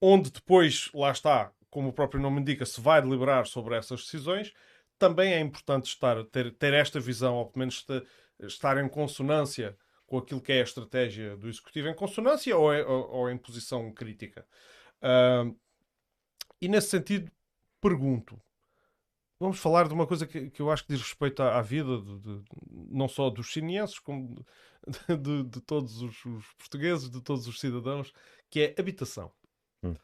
onde 0.00 0.30
depois, 0.30 0.90
lá 0.94 1.10
está, 1.10 1.52
como 1.70 1.88
o 1.88 1.92
próprio 1.92 2.20
nome 2.20 2.40
indica, 2.40 2.64
se 2.64 2.80
vai 2.80 3.02
deliberar 3.02 3.46
sobre 3.46 3.76
essas 3.76 4.02
decisões, 4.02 4.52
também 4.98 5.32
é 5.32 5.40
importante 5.40 5.86
estar, 5.86 6.24
ter, 6.26 6.52
ter 6.54 6.72
esta 6.72 6.98
visão, 6.98 7.34
ou 7.36 7.46
pelo 7.46 7.60
menos 7.60 7.76
esta- 7.78 8.04
estar 8.40 8.78
em 8.78 8.88
consonância 8.88 9.76
com 10.08 10.18
aquilo 10.18 10.40
que 10.40 10.52
é 10.52 10.60
a 10.60 10.64
estratégia 10.64 11.36
do 11.36 11.48
Executivo, 11.48 11.86
em 11.88 11.94
consonância 11.94 12.56
ou, 12.56 12.72
é- 12.72 12.84
ou- 12.84 13.10
ou 13.10 13.30
em 13.30 13.38
posição 13.38 13.92
crítica. 13.92 14.44
Ah, 15.02 15.44
e 16.60 16.66
nesse 16.68 16.88
sentido, 16.88 17.30
pergunto: 17.80 18.40
vamos 19.38 19.58
falar 19.60 19.86
de 19.86 19.94
uma 19.94 20.06
coisa 20.06 20.26
que, 20.26 20.50
que 20.50 20.60
eu 20.60 20.70
acho 20.70 20.84
que 20.84 20.92
diz 20.92 21.02
respeito 21.02 21.42
à, 21.42 21.58
à 21.58 21.62
vida, 21.62 22.00
de, 22.00 22.18
de, 22.20 22.44
não 22.90 23.06
só 23.08 23.30
dos 23.30 23.46
chineses, 23.48 23.98
como 23.98 24.44
de, 25.22 25.44
de 25.44 25.60
todos 25.60 26.02
os, 26.02 26.24
os, 26.24 26.46
portugueses, 26.54 27.10
de 27.10 27.22
todos 27.22 27.46
os 27.46 27.60
cidadãos, 27.60 28.12
que 28.50 28.60
é 28.60 28.74
habitação. 28.80 29.30
Hum. 29.82 29.94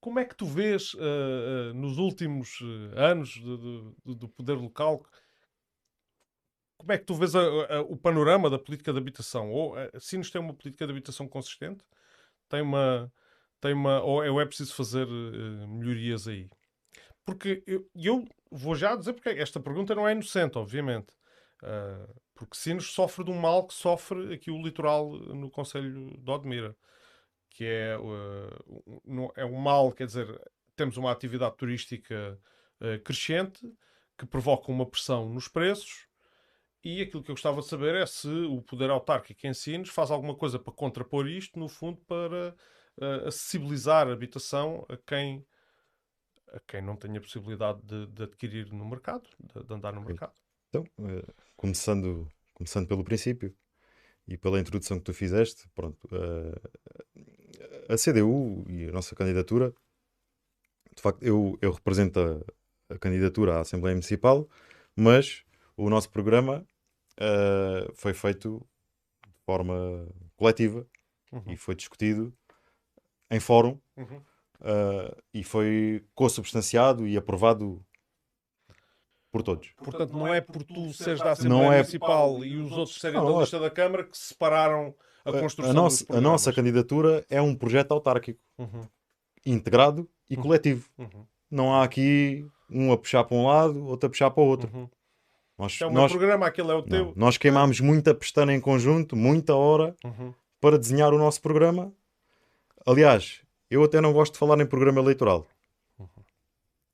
Como 0.00 0.18
é 0.18 0.24
que 0.24 0.36
tu 0.36 0.44
vês 0.46 0.92
uh, 0.94 0.98
uh, 0.98 1.74
nos 1.74 1.96
últimos 1.96 2.60
uh, 2.60 2.98
anos 2.98 3.40
do 4.04 4.28
poder 4.28 4.54
local? 4.54 5.04
Como 6.76 6.92
é 6.92 6.98
que 6.98 7.04
tu 7.04 7.14
vês 7.14 7.34
a, 7.34 7.40
a, 7.40 7.80
o 7.82 7.96
panorama 7.96 8.50
da 8.50 8.58
política 8.58 8.92
de 8.92 8.98
habitação? 8.98 9.50
Ou 9.50 9.74
a 9.76 10.00
Sinos 10.00 10.30
tem 10.30 10.40
uma 10.40 10.54
política 10.54 10.86
de 10.86 10.92
habitação 10.92 11.26
consistente? 11.28 11.84
Tem 12.48 12.60
uma, 12.62 13.12
tem 13.60 13.72
uma, 13.72 14.02
ou 14.02 14.22
é, 14.22 14.42
é 14.42 14.46
preciso 14.46 14.74
fazer 14.74 15.06
melhorias 15.68 16.28
aí? 16.28 16.48
Porque 17.24 17.62
eu, 17.66 17.88
eu, 17.94 18.24
vou 18.50 18.74
já 18.74 18.94
dizer 18.94 19.14
porque 19.14 19.30
esta 19.30 19.58
pergunta 19.58 19.94
não 19.94 20.06
é 20.06 20.12
inocente, 20.12 20.58
obviamente. 20.58 21.14
Uh, 21.62 22.20
porque 22.34 22.56
Sines 22.56 22.86
sofre 22.86 23.24
de 23.24 23.30
um 23.30 23.38
mal 23.38 23.66
que 23.66 23.74
sofre 23.74 24.34
aqui 24.34 24.50
o 24.50 24.60
litoral 24.60 25.10
no 25.10 25.50
Conselho 25.50 26.14
de 26.18 26.30
Odmira, 26.30 26.76
que 27.48 27.64
é, 27.64 27.96
uh, 27.98 29.32
é 29.36 29.44
um 29.44 29.56
mal, 29.56 29.92
quer 29.92 30.06
dizer, 30.06 30.40
temos 30.76 30.96
uma 30.96 31.10
atividade 31.10 31.56
turística 31.56 32.38
uh, 32.80 33.02
crescente 33.02 33.60
que 34.18 34.26
provoca 34.26 34.70
uma 34.70 34.84
pressão 34.84 35.28
nos 35.30 35.48
preços 35.48 36.06
e 36.84 37.00
aquilo 37.00 37.22
que 37.22 37.30
eu 37.30 37.34
gostava 37.34 37.60
de 37.60 37.66
saber 37.66 37.94
é 37.94 38.04
se 38.04 38.28
o 38.28 38.60
poder 38.60 38.90
autárquico 38.90 39.46
em 39.46 39.54
Sines 39.54 39.88
faz 39.88 40.10
alguma 40.10 40.34
coisa 40.34 40.58
para 40.58 40.72
contrapor 40.72 41.26
isto, 41.26 41.58
no 41.58 41.68
fundo, 41.68 41.98
para 42.06 42.54
acessibilizar 43.26 44.06
a 44.06 44.12
habitação 44.12 44.86
a 44.88 44.96
quem 44.96 45.44
a 46.52 46.60
quem 46.60 46.80
não 46.80 46.94
tenha 46.94 47.20
possibilidade 47.20 47.80
de, 47.82 48.06
de 48.06 48.22
adquirir 48.22 48.72
no 48.72 48.84
mercado, 48.84 49.28
de, 49.40 49.64
de, 49.64 49.74
andar 49.74 49.92
no 49.92 50.02
mercado. 50.02 50.32
Então, 50.68 50.84
uh, 51.00 51.34
começando, 51.56 52.28
começando 52.52 52.86
pelo 52.86 53.02
princípio 53.02 53.52
e 54.28 54.36
pela 54.36 54.60
introdução 54.60 54.98
que 54.98 55.04
tu 55.04 55.12
fizeste, 55.12 55.68
pronto, 55.74 56.06
uh, 56.12 56.70
a 57.88 57.96
CDU 57.96 58.64
e 58.68 58.84
a 58.84 58.92
nossa 58.92 59.16
candidatura, 59.16 59.74
de 60.94 61.02
facto, 61.02 61.24
eu, 61.24 61.58
eu 61.60 61.72
represento 61.72 62.20
a, 62.20 62.94
a 62.94 62.98
candidatura 63.00 63.56
à 63.56 63.60
Assembleia 63.60 63.96
Municipal, 63.96 64.48
mas 64.94 65.44
o 65.76 65.90
nosso 65.90 66.08
programa 66.08 66.64
uh, 67.20 67.92
foi 67.94 68.14
feito 68.14 68.66
de 69.26 69.40
forma 69.44 70.08
coletiva 70.36 70.86
uhum. 71.32 71.42
e 71.46 71.56
foi 71.56 71.74
discutido 71.74 72.32
em 73.30 73.40
fórum. 73.40 73.78
Uhum 73.96 74.20
uh, 74.64 75.22
e 75.32 75.44
foi 75.44 76.04
consubstanciado 76.14 77.06
e 77.06 77.16
aprovado 77.16 77.84
por 79.30 79.42
todos. 79.42 79.72
Portanto, 79.76 80.12
não 80.12 80.32
é 80.32 80.40
por 80.40 80.62
tu 80.62 80.92
seres 80.92 81.20
da 81.20 81.32
Assembleia 81.32 81.74
é... 81.74 81.76
Municipal 81.78 82.44
e 82.44 82.56
os 82.56 82.72
outros 82.72 83.00
serem 83.00 83.20
não, 83.20 83.32
da 83.32 83.40
lista 83.40 83.58
da 83.58 83.70
Câmara 83.70 84.04
que 84.04 84.16
separaram 84.16 84.94
a 85.24 85.32
construção 85.32 85.70
a 85.70 85.74
nossa, 85.74 86.04
a 86.08 86.20
nossa 86.20 86.52
candidatura 86.52 87.24
é 87.28 87.40
um 87.40 87.54
projeto 87.54 87.92
autárquico, 87.92 88.40
uhum. 88.58 88.86
integrado 89.44 90.08
e 90.28 90.36
uhum. 90.36 90.42
coletivo. 90.42 90.88
Uhum. 90.98 91.26
Não 91.50 91.74
há 91.74 91.84
aqui 91.84 92.46
um 92.70 92.92
a 92.92 92.98
puxar 92.98 93.24
para 93.24 93.36
um 93.36 93.46
lado, 93.46 93.84
outro 93.86 94.06
a 94.06 94.10
puxar 94.10 94.30
para 94.30 94.42
o 94.42 94.46
outro. 94.46 94.90
Uhum. 95.58 95.64
Nós, 95.64 95.80
é 95.80 95.86
o 95.86 95.90
nós, 95.90 96.12
programa, 96.12 96.46
aquele 96.46 96.70
é 96.70 96.74
o 96.74 96.82
teu. 96.82 97.06
Não, 97.06 97.12
nós 97.16 97.36
queimámos 97.36 97.80
muita 97.80 98.14
pestana 98.14 98.52
em 98.52 98.60
conjunto, 98.60 99.16
muita 99.16 99.54
hora, 99.54 99.94
uhum. 100.04 100.34
para 100.60 100.78
desenhar 100.78 101.12
o 101.12 101.18
nosso 101.18 101.40
programa. 101.40 101.92
Aliás, 102.86 103.40
eu 103.70 103.82
até 103.82 104.00
não 104.00 104.12
gosto 104.12 104.34
de 104.34 104.38
falar 104.38 104.60
em 104.60 104.66
programa 104.66 105.00
eleitoral. 105.00 105.46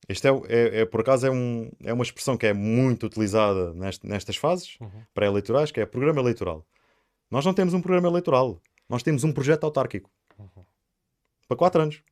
Este 0.08 0.26
é, 0.26 0.30
é, 0.48 0.80
é, 0.80 0.84
por 0.84 1.02
acaso 1.02 1.24
é, 1.24 1.30
um, 1.30 1.70
é 1.84 1.92
uma 1.92 2.02
expressão 2.02 2.36
que 2.36 2.44
é 2.44 2.52
muito 2.52 3.06
utilizada 3.06 3.72
nest, 3.74 4.04
nestas 4.04 4.36
fases 4.36 4.76
uhum. 4.80 4.90
pré-eleitorais, 5.14 5.70
que 5.70 5.80
é 5.80 5.86
programa 5.86 6.20
eleitoral. 6.20 6.66
Nós 7.30 7.46
não 7.46 7.54
temos 7.54 7.74
um 7.74 7.80
programa 7.80 8.08
eleitoral, 8.08 8.60
nós 8.88 9.04
temos 9.04 9.22
um 9.22 9.32
projeto 9.32 9.62
autárquico 9.62 10.10
uhum. 10.36 10.64
para 11.46 11.56
4 11.56 11.82
anos. 11.82 12.02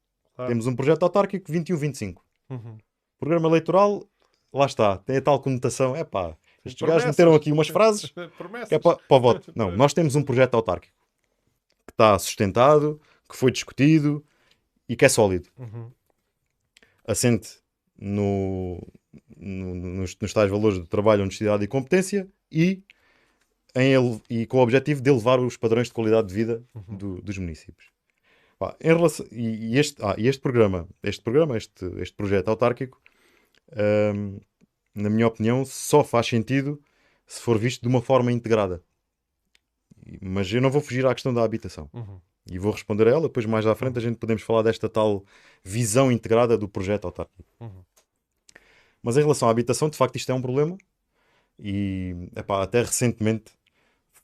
Temos 0.47 0.69
um 0.69 0.77
projeto 0.77 1.03
autárquico 1.03 1.51
21-25. 1.51 2.19
Uhum. 2.51 2.79
Programa 3.19 3.49
eleitoral, 3.49 4.05
lá 4.53 4.67
está, 4.67 4.99
tem 4.99 5.17
a 5.17 5.23
tal 5.23 5.41
conotação. 5.41 5.95
É 5.95 6.05
pá, 6.05 6.37
estes 6.65 6.87
gajos 6.87 7.07
meteram 7.07 7.35
aqui 7.35 7.53
umas 7.53 7.69
frases 7.69 8.13
que 8.69 8.75
é 8.75 8.79
para, 8.79 8.97
para 8.97 9.17
o 9.17 9.21
voto. 9.21 9.53
Não, 9.55 9.71
nós 9.77 9.93
temos 9.93 10.15
um 10.15 10.23
projeto 10.23 10.55
autárquico 10.55 10.97
que 11.87 11.93
está 11.93 12.19
sustentado, 12.19 13.01
que 13.29 13.37
foi 13.37 13.51
discutido, 13.51 14.25
e 14.89 14.97
que 14.97 15.05
é 15.05 15.09
sólido. 15.09 15.49
Uhum. 15.59 15.91
Assente 17.07 17.59
no, 17.99 18.81
no, 19.37 19.75
nos, 19.75 20.17
nos 20.19 20.33
tais 20.33 20.51
valores 20.51 20.79
de 20.79 20.87
trabalho, 20.87 21.23
honestidade 21.23 21.65
e 21.65 21.69
competência 21.69 22.29
e, 22.51 22.83
em 23.75 23.93
ele, 23.93 24.21
e 24.31 24.47
com 24.47 24.59
o 24.59 24.63
objetivo 24.63 25.01
de 25.01 25.11
elevar 25.11 25.41
os 25.41 25.57
padrões 25.57 25.89
de 25.89 25.95
qualidade 25.95 26.29
de 26.29 26.35
vida 26.35 26.63
uhum. 26.75 26.97
do, 26.97 27.23
dos 27.23 27.37
municípios. 27.39 27.91
Pá, 28.59 28.75
em 28.81 28.89
relação, 28.89 29.27
e, 29.31 29.75
e, 29.75 29.79
este, 29.79 30.03
ah, 30.03 30.17
e 30.19 30.27
este 30.27 30.41
programa, 30.41 30.89
este 31.03 31.23
programa, 31.23 31.57
este, 31.57 31.85
este 31.99 32.17
projeto 32.17 32.49
autárquico, 32.49 33.01
hum, 34.15 34.39
na 34.95 35.11
minha 35.11 35.27
opinião, 35.27 35.65
só 35.65 36.03
faz 36.03 36.27
sentido 36.27 36.81
se 37.27 37.41
for 37.41 37.59
visto 37.59 37.83
de 37.83 37.89
uma 37.89 38.01
forma 38.01 38.33
integrada. 38.33 38.83
Mas 40.21 40.53
eu 40.53 40.61
não 40.61 40.71
vou 40.71 40.81
fugir 40.81 41.07
à 41.07 41.15
questão 41.15 41.33
da 41.33 41.43
habitação. 41.43 41.89
Uhum. 41.93 42.21
E 42.51 42.59
vou 42.59 42.73
responder 42.73 43.07
a 43.07 43.11
ela, 43.11 43.23
depois 43.23 43.45
mais 43.45 43.67
à 43.67 43.75
frente 43.75 43.99
a 43.99 44.01
gente 44.01 44.17
podemos 44.17 44.43
falar 44.43 44.63
desta 44.63 44.89
tal 44.89 45.25
visão 45.63 46.11
integrada 46.11 46.57
do 46.57 46.67
projeto 46.67 47.05
autárquico. 47.05 47.49
Uhum. 47.61 47.85
Mas 49.03 49.17
em 49.17 49.21
relação 49.21 49.49
à 49.49 49.51
habitação, 49.51 49.91
de 49.91 49.97
facto 49.97 50.17
isto 50.17 50.33
é 50.33 50.35
um 50.35 50.43
problema 50.43 50.77
e 51.59 52.31
epá, 52.35 52.63
até 52.63 52.81
recentemente 52.81 53.53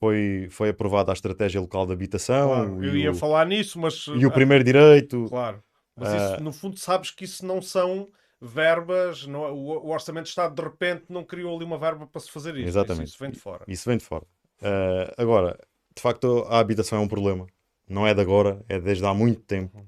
foi, 0.00 0.48
foi 0.50 0.70
aprovada 0.70 1.12
a 1.12 1.14
estratégia 1.14 1.60
local 1.60 1.86
de 1.86 1.92
habitação. 1.92 2.48
Claro, 2.48 2.84
eu 2.84 2.96
ia 2.96 3.10
o, 3.10 3.14
falar 3.14 3.46
nisso, 3.46 3.78
mas... 3.78 4.06
E 4.06 4.24
o 4.24 4.30
primeiro 4.30 4.64
direito. 4.64 5.26
Claro, 5.28 5.62
mas 5.94 6.12
uh, 6.12 6.16
isso, 6.16 6.42
no 6.42 6.52
fundo 6.52 6.78
sabes 6.78 7.10
que 7.10 7.24
isso 7.24 7.44
não 7.44 7.60
são 7.60 8.08
verbas, 8.40 9.26
não, 9.26 9.44
é, 9.44 9.50
o, 9.50 9.56
o, 9.56 9.90
Orçamento 9.90 10.24
de 10.24 10.30
Estado 10.30 10.54
de 10.54 10.62
repente 10.62 11.04
não 11.08 11.24
criou 11.24 11.54
ali 11.54 11.64
uma 11.64 11.78
verba 11.78 12.06
para 12.06 12.20
se 12.20 12.30
fazer 12.30 12.56
isso. 12.56 12.68
Exatamente. 12.68 13.08
Isso, 13.08 13.14
isso 13.14 13.18
vem 13.18 13.30
de 13.30 13.38
fora. 13.38 13.64
Isso 13.68 13.88
vem 13.88 13.98
de 13.98 14.04
fora. 14.04 14.24
Uh, 14.60 15.14
agora, 15.16 15.58
de 15.94 16.02
facto 16.02 16.46
a 16.48 16.58
habitação 16.58 16.98
é 16.98 17.00
um 17.00 17.08
problema 17.08 17.46
não 17.88 18.06
é 18.06 18.14
de 18.14 18.20
agora, 18.20 18.64
é 18.68 18.80
desde 18.80 19.04
há 19.04 19.14
muito 19.14 19.40
tempo. 19.42 19.78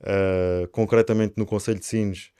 Uh, 0.00 0.68
concretamente 0.68 1.34
no 1.36 1.46
Conselho 1.46 1.78
de 1.78 1.86
Sines, 1.86 2.30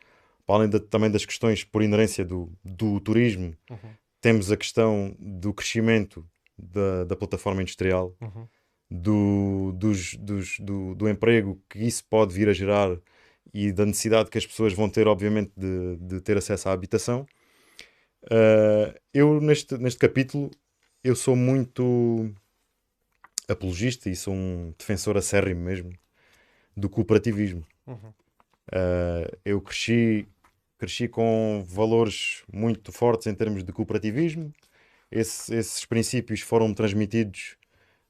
para 0.46 0.56
além 0.56 0.68
de, 0.68 0.78
também 0.80 1.10
das 1.10 1.24
questões 1.24 1.64
por 1.64 1.82
inerência 1.82 2.24
do, 2.24 2.52
do 2.64 3.00
turismo, 3.00 3.56
uhum. 3.70 3.90
temos 4.20 4.52
a 4.52 4.56
questão 4.56 5.16
do 5.18 5.52
crescimento 5.54 6.26
da, 6.58 7.04
da 7.04 7.16
plataforma 7.16 7.62
industrial, 7.62 8.14
uhum. 8.20 8.46
do, 8.90 9.72
dos, 9.72 10.14
dos, 10.14 10.58
do, 10.58 10.94
do 10.94 11.08
emprego 11.08 11.60
que 11.68 11.78
isso 11.78 12.04
pode 12.08 12.34
vir 12.34 12.48
a 12.48 12.52
gerar 12.52 12.90
e 13.52 13.72
da 13.72 13.84
necessidade 13.84 14.30
que 14.30 14.38
as 14.38 14.46
pessoas 14.46 14.72
vão 14.72 14.88
ter, 14.88 15.06
obviamente, 15.06 15.52
de, 15.56 15.96
de 15.96 16.20
ter 16.20 16.36
acesso 16.36 16.68
à 16.68 16.72
habitação. 16.72 17.26
Uh, 18.24 18.98
eu, 19.12 19.40
neste, 19.40 19.76
neste 19.76 19.98
capítulo, 19.98 20.50
eu 21.02 21.14
sou 21.14 21.36
muito 21.36 22.32
apologista 23.48 24.08
e 24.08 24.16
sou 24.16 24.34
um 24.34 24.72
defensor 24.78 25.16
acérrimo 25.16 25.60
mesmo 25.60 25.92
do 26.76 26.88
cooperativismo. 26.88 27.64
Uhum. 27.86 28.08
Uh, 28.68 29.38
eu 29.44 29.60
cresci, 29.60 30.26
cresci 30.78 31.06
com 31.06 31.62
valores 31.66 32.42
muito 32.52 32.90
fortes 32.90 33.26
em 33.26 33.34
termos 33.34 33.62
de 33.62 33.72
cooperativismo. 33.72 34.52
Esse, 35.10 35.54
esses 35.54 35.84
princípios 35.84 36.40
foram 36.40 36.72
transmitidos 36.72 37.56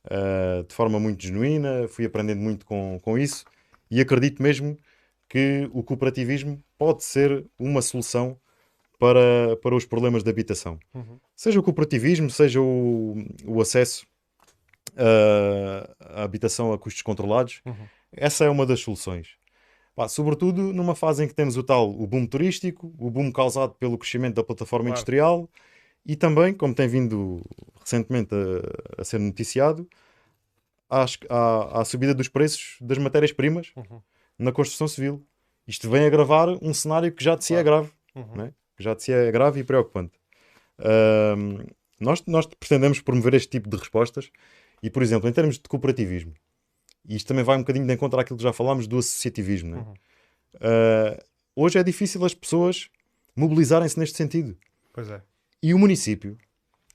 uh, 0.06 0.62
de 0.64 0.74
forma 0.74 1.00
muito 1.00 1.22
genuína, 1.22 1.88
fui 1.88 2.06
aprendendo 2.06 2.40
muito 2.40 2.64
com, 2.64 2.98
com 3.02 3.18
isso 3.18 3.44
e 3.90 4.00
acredito 4.00 4.42
mesmo 4.42 4.78
que 5.28 5.68
o 5.72 5.82
cooperativismo 5.82 6.62
pode 6.78 7.04
ser 7.04 7.44
uma 7.58 7.82
solução 7.82 8.38
para, 8.98 9.56
para 9.62 9.74
os 9.74 9.84
problemas 9.84 10.22
de 10.22 10.30
habitação. 10.30 10.78
Uhum. 10.94 11.18
Seja 11.34 11.58
o 11.58 11.62
cooperativismo, 11.62 12.30
seja 12.30 12.60
o, 12.60 13.16
o 13.44 13.60
acesso 13.60 14.06
a 16.00 16.22
habitação 16.22 16.72
a 16.72 16.78
custos 16.78 17.02
controlados. 17.02 17.60
Uhum. 17.64 17.86
Essa 18.12 18.44
é 18.44 18.50
uma 18.50 18.64
das 18.64 18.80
soluções. 18.80 19.36
Pá, 19.94 20.08
sobretudo 20.08 20.72
numa 20.72 20.94
fase 20.94 21.24
em 21.24 21.28
que 21.28 21.34
temos 21.34 21.56
o 21.56 21.62
tal 21.62 21.90
o 21.90 22.06
boom 22.06 22.26
turístico, 22.26 22.92
o 22.98 23.10
boom 23.10 23.30
causado 23.30 23.74
pelo 23.74 23.96
crescimento 23.96 24.34
da 24.36 24.44
plataforma 24.44 24.86
claro. 24.86 24.98
industrial 24.98 25.48
e 26.04 26.16
também, 26.16 26.52
como 26.52 26.74
tem 26.74 26.88
vindo 26.88 27.42
recentemente 27.80 28.34
a, 28.34 29.02
a 29.02 29.04
ser 29.04 29.18
noticiado, 29.20 29.88
a, 30.88 31.84
subida 31.84 32.14
dos 32.14 32.28
preços 32.28 32.76
das 32.80 32.98
matérias-primas 32.98 33.72
uhum. 33.76 34.00
Na 34.38 34.52
construção 34.52 34.88
civil. 34.88 35.26
Isto 35.66 35.88
vem 35.88 36.04
agravar 36.04 36.48
um 36.62 36.74
cenário 36.74 37.10
que 37.12 37.22
já 37.22 37.34
de 37.36 37.44
si 37.44 37.54
é 37.54 37.62
grave, 37.62 37.90
uhum. 38.14 38.36
né? 38.36 38.52
que 38.76 38.82
já 38.82 38.94
de 38.94 39.02
si 39.02 39.12
é 39.12 39.30
grave 39.30 39.60
e 39.60 39.64
preocupante. 39.64 40.18
Uh, 40.78 41.66
nós, 42.00 42.22
nós 42.26 42.46
pretendemos 42.46 43.00
promover 43.00 43.34
este 43.34 43.48
tipo 43.48 43.68
de 43.68 43.76
respostas 43.76 44.30
e, 44.82 44.90
por 44.90 45.02
exemplo, 45.02 45.28
em 45.28 45.32
termos 45.32 45.56
de 45.56 45.62
cooperativismo, 45.62 46.34
isto 47.08 47.28
também 47.28 47.44
vai 47.44 47.56
um 47.56 47.60
bocadinho 47.60 47.86
de 47.86 47.92
encontro 47.92 48.18
àquilo 48.18 48.36
que 48.36 48.42
já 48.42 48.52
falámos 48.52 48.86
do 48.86 48.98
associativismo. 48.98 49.70
Né? 49.70 49.78
Uhum. 49.78 49.92
Uh, 50.54 51.24
hoje 51.56 51.78
é 51.78 51.82
difícil 51.82 52.24
as 52.24 52.34
pessoas 52.34 52.90
mobilizarem-se 53.36 53.98
neste 53.98 54.16
sentido. 54.16 54.56
Pois 54.92 55.10
é. 55.10 55.22
E 55.62 55.74
o 55.74 55.78
município, 55.78 56.36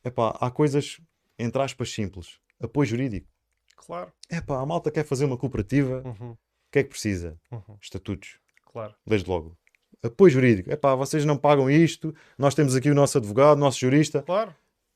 epá, 0.03 0.37
há 0.39 0.51
coisas, 0.51 0.99
entre 1.37 1.61
aspas, 1.61 1.91
simples. 1.91 2.39
Apoio 2.59 2.87
jurídico. 2.87 3.27
Claro. 3.75 4.11
Epá, 4.29 4.59
a 4.61 4.65
malta 4.65 4.91
quer 4.91 5.05
fazer 5.05 5.25
uma 5.25 5.37
cooperativa, 5.37 6.03
Uhum, 6.05 6.37
o 6.69 6.71
que 6.71 6.79
é 6.79 6.83
que 6.83 6.89
precisa? 6.89 7.37
uhum, 7.51 7.77
Estatutos, 7.81 8.39
Claro. 8.71 8.95
desde 9.05 9.29
logo. 9.29 9.57
Apoio 10.03 10.31
jurídico. 10.31 10.71
Epá, 10.71 10.95
vocês 10.95 11.25
não 11.25 11.35
pagam 11.37 11.69
isto, 11.69 12.15
nós 12.37 12.55
temos 12.55 12.75
aqui 12.75 12.89
o 12.89 12.95
nosso 12.95 13.17
advogado, 13.17 13.57
o 13.57 13.61
nosso 13.61 13.79
jurista, 13.79 14.21
Claro. 14.21 14.55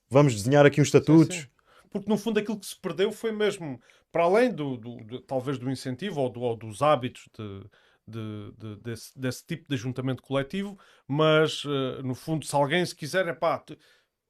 vamos 0.09 0.33
desenhar 0.35 0.65
aqui 0.65 0.79
uns 0.79 0.87
estatutos. 0.87 1.35
Sim, 1.35 1.41
sim. 1.41 1.49
Porque 1.89 2.09
no 2.09 2.17
fundo 2.17 2.39
aquilo 2.39 2.59
que 2.59 2.65
se 2.65 2.79
perdeu 2.79 3.11
foi 3.11 3.31
mesmo, 3.31 3.79
para 4.11 4.23
além 4.23 4.51
do, 4.53 4.77
do- 4.77 5.03
do- 5.03 5.21
talvez 5.21 5.57
do 5.57 5.69
incentivo 5.69 6.21
ou, 6.21 6.29
do- 6.29 6.41
ou 6.41 6.55
dos 6.55 6.81
hábitos 6.81 7.27
de, 7.37 7.63
de- 8.07 8.51
de- 8.57 8.75
desse, 8.81 9.19
desse 9.19 9.45
tipo 9.45 9.67
de 9.67 9.75
ajuntamento 9.75 10.23
coletivo, 10.23 10.77
mas 11.07 11.63
eh, 11.65 12.01
no 12.01 12.15
fundo, 12.15 12.45
se 12.45 12.55
alguém 12.55 12.85
se 12.85 12.95
quiser, 12.95 13.27
é 13.27 13.33
pá, 13.33 13.63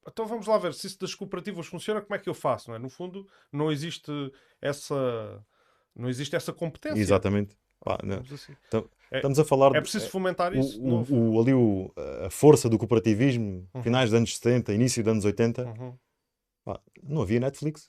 então 0.06 0.26
vamos 0.26 0.46
lá 0.46 0.58
ver 0.58 0.74
se 0.74 0.86
isso 0.86 0.98
das 0.98 1.14
cooperativas 1.14 1.66
funciona, 1.66 2.00
como 2.02 2.14
é 2.14 2.18
que 2.18 2.28
eu 2.28 2.34
faço, 2.34 2.68
não 2.70 2.76
é? 2.76 2.78
No 2.78 2.90
fundo, 2.90 3.26
não 3.52 3.70
existe 3.72 4.10
essa, 4.60 5.42
não 5.96 6.08
existe 6.08 6.34
essa 6.36 6.52
competência. 6.52 6.98
Exatamente. 7.00 7.56
Pá, 7.84 7.98
assim. 8.32 8.54
Então, 8.68 8.88
É- 9.10 9.18
Estamos 9.18 9.38
a 9.38 9.44
falar 9.44 9.68
É 9.68 9.74
de- 9.74 9.82
preciso 9.82 10.08
fomentar 10.08 10.56
isso. 10.56 10.80
o, 10.82 11.02
o- 11.02 11.34
o- 11.36 11.40
ali 11.40 11.54
o- 11.54 11.92
a 12.26 12.30
força 12.30 12.68
do 12.68 12.76
cooperativismo, 12.76 13.68
Uhum. 13.72 13.82
finais 13.82 14.10
dos 14.10 14.16
anos 14.16 14.34
70, 14.36 14.72
início 14.72 15.04
dos 15.04 15.12
anos 15.12 15.24
80, 15.24 15.64
Uhum. 15.66 15.94
pá, 16.64 16.80
não 17.02 17.22
havia 17.22 17.38
Netflix. 17.38 17.88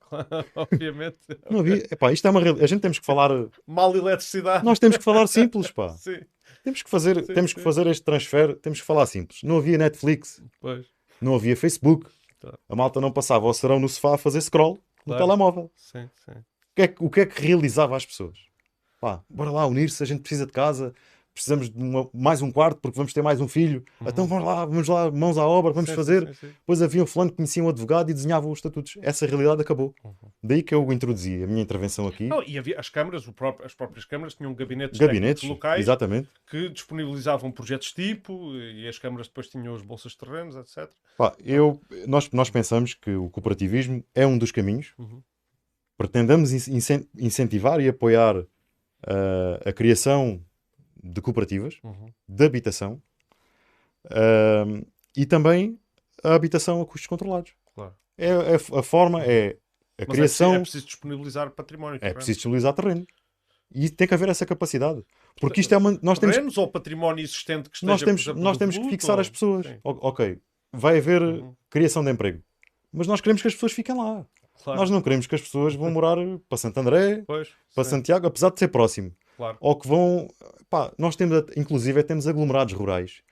Obviamente. 0.54 1.18
Não 1.50 1.60
havia. 1.60 1.86
Epá, 1.90 2.12
isto 2.12 2.26
é 2.26 2.30
uma 2.30 2.40
A 2.40 2.66
gente 2.66 2.80
temos 2.80 2.98
que 2.98 3.06
falar. 3.06 3.30
Mal 3.66 3.96
eletricidade. 3.96 4.64
Nós 4.64 4.78
temos 4.78 4.96
que 4.96 5.02
falar 5.04 5.26
simples, 5.26 5.70
pá. 5.72 5.88
Sim, 5.98 6.20
Temos 6.62 6.82
que 6.82 6.90
fazer, 6.90 7.24
Sim, 7.24 7.32
temos 7.34 7.52
que 7.52 7.60
sim. 7.60 7.64
fazer 7.64 7.86
este 7.86 8.02
transfer, 8.04 8.56
temos 8.56 8.80
que 8.80 8.86
falar 8.86 9.06
simples. 9.06 9.42
Não 9.42 9.56
havia 9.58 9.78
Netflix, 9.78 10.42
pois. 10.60 10.86
não 11.20 11.34
havia 11.34 11.56
Facebook. 11.56 12.06
Tá. 12.38 12.56
A 12.68 12.76
malta 12.76 13.00
não 13.00 13.10
passava 13.10 13.46
o 13.46 13.52
serão 13.54 13.78
no 13.80 13.88
sofá 13.88 14.14
a 14.14 14.18
fazer 14.18 14.40
scroll 14.40 14.74
no 15.06 15.14
Claro. 15.14 15.24
telemóvel. 15.24 15.70
Sim, 15.76 16.08
sim. 16.24 16.32
O 16.80 16.82
que, 16.82 16.84
é 16.84 16.88
que, 16.88 17.04
o 17.04 17.10
que 17.10 17.20
é 17.20 17.26
que 17.26 17.42
realizava 17.42 17.94
às 17.96 18.06
pessoas? 18.06 18.38
Pá, 19.00 19.22
bora 19.28 19.50
lá 19.50 19.66
unir-se, 19.66 20.02
a 20.02 20.06
gente 20.06 20.20
precisa 20.20 20.46
de 20.46 20.52
casa, 20.52 20.94
precisamos 21.34 21.68
de 21.70 21.78
uma- 21.78 22.08
mais 22.14 22.40
um 22.40 22.50
quarto 22.50 22.80
porque 22.80 22.96
vamos 22.96 23.12
ter 23.12 23.20
mais 23.22 23.38
um 23.40 23.46
filho. 23.48 23.84
Então 24.00 24.26
vamos 24.26 24.44
lá, 24.46 24.64
vamos 24.64 24.88
lá, 24.88 25.10
mãos 25.10 25.36
à 25.36 25.46
obra, 25.46 25.72
vamos 25.72 25.90
Uhum. 25.90 25.94
Sim, 25.94 25.96
fazer. 25.96 26.34
sim. 26.34 26.46
Depois 26.48 26.80
havia 26.80 27.02
um 27.02 27.06
fulano 27.06 27.30
que 27.30 27.36
conhecia 27.36 27.62
um 27.62 27.68
advogado 27.68 28.10
e 28.10 28.14
desenhava 28.14 28.48
os 28.48 28.58
estatutos. 28.58 28.96
Essa 29.02 29.26
realidade 29.26 29.60
acabou. 29.60 29.94
Daí 30.42 30.62
que 30.62 30.74
eu 30.74 30.90
introduzi 30.92 31.42
a 31.42 31.46
minha 31.46 31.60
intervenção 31.62 32.06
aqui. 32.06 32.24
Uhum. 32.24 32.28
Não, 32.30 32.42
e 32.42 32.58
havia 32.58 32.78
as 32.80 32.88
câmaras, 32.88 33.26
próprio- 33.26 33.66
as 33.66 33.74
próprias 33.74 34.04
câmaras 34.06 34.34
tinham 34.34 34.54
gabinetes, 34.54 34.98
Gabinetes, 34.98 35.46
locais 35.48 35.80
exatamente. 35.80 36.28
que 36.50 36.70
disponibilizavam 36.70 37.50
projetos 37.52 37.92
tipo 37.92 38.54
e 38.56 38.88
as 38.88 38.98
câmaras 38.98 39.28
depois 39.28 39.48
tinham 39.48 39.74
as 39.74 39.82
bolsas 39.82 40.12
de 40.12 40.18
terrenos, 40.18 40.56
etc. 40.56 40.90
Pá, 41.18 41.34
eu, 41.44 41.78
nós, 42.06 42.30
nós 42.30 42.48
pensamos 42.48 42.94
que 42.94 43.10
o 43.14 43.28
cooperativismo 43.28 44.02
é 44.14 44.26
um 44.26 44.38
dos 44.38 44.50
caminhos. 44.50 44.94
Uhum. 44.98 45.22
Pretendamos 46.00 46.50
in- 46.52 46.76
incen- 46.76 47.06
incentivar 47.18 47.78
e 47.80 47.88
apoiar 47.88 48.34
ah, 49.06 49.60
a 49.68 49.72
criação 49.72 50.42
de 51.02 51.20
cooperativas 51.20 51.78
Uhum. 51.84 52.06
de 52.26 52.44
habitação 52.44 53.02
ah, 54.10 54.64
e 55.16 55.26
também 55.26 55.78
a 56.24 56.34
habitação 56.34 56.80
a 56.80 56.86
custos 56.86 57.06
controlados. 57.06 57.52
Claro. 57.74 57.94
É, 58.16 58.28
é 58.28 58.54
a 58.54 58.82
forma 58.82 59.22
é 59.22 59.56
a 59.98 60.04
Mas 60.06 60.08
é 60.08 60.12
criação. 60.12 60.48
preciso, 60.50 60.56
é 60.56 60.60
preciso 60.62 60.86
disponibilizar 60.86 61.50
património. 61.50 61.98
É 62.02 62.12
preciso 62.14 62.36
disponibilizar 62.38 62.72
terreno. 62.74 63.06
E 63.72 63.88
tem 63.88 64.08
que 64.08 64.14
haver 64.14 64.28
essa 64.28 64.44
capacidade. 64.46 65.04
Porque 65.40 65.60
isto 65.60 65.72
é 65.72 65.76
uma. 65.78 65.92
Nós 66.02 66.18
temos, 66.18 66.34
Terrenos 66.34 66.58
ou 66.58 66.66
património 66.68 67.22
existente 67.22 67.70
que 67.70 67.76
esteja, 67.76 67.92
nós 67.92 68.02
temos, 68.02 68.20
exemplo, 68.22 68.42
nós 68.42 68.56
temos 68.58 68.76
que 68.78 68.88
fixar 68.90 69.14
ou- 69.16 69.20
as 69.20 69.28
pessoas. 69.28 69.66
Sim, 69.66 69.78
Ok, 69.84 70.38
vai 70.72 70.98
haver 70.98 71.22
Uhum. 71.22 71.54
criação 71.68 72.02
de 72.02 72.10
emprego. 72.10 72.42
Mas 72.92 73.06
nós 73.06 73.20
queremos 73.20 73.40
que 73.42 73.48
as 73.48 73.54
pessoas 73.54 73.72
fiquem 73.72 73.94
lá. 73.96 74.26
Claro. 74.62 74.80
Nós 74.80 74.90
não 74.90 75.00
queremos 75.02 75.26
que 75.26 75.34
as 75.34 75.40
pessoas 75.40 75.74
vão 75.74 75.90
morar 75.90 76.16
para 76.48 76.58
Santo 76.58 76.78
André, 76.78 77.22
Pois, 77.26 77.48
para 77.74 77.84
sim, 77.84 77.90
Santiago, 77.90 78.26
apesar 78.26 78.50
de 78.50 78.58
ser 78.58 78.68
próximo. 78.68 79.12
claro. 79.36 79.56
Ou 79.60 79.76
que 79.76 79.86
vão. 79.88 80.28
Pá, 80.68 80.92
nós 80.98 81.16
temos, 81.16 81.44
inclusive, 81.56 82.02
temos 82.02 82.26
aglomerados 82.28 82.74
rurais 82.74 83.22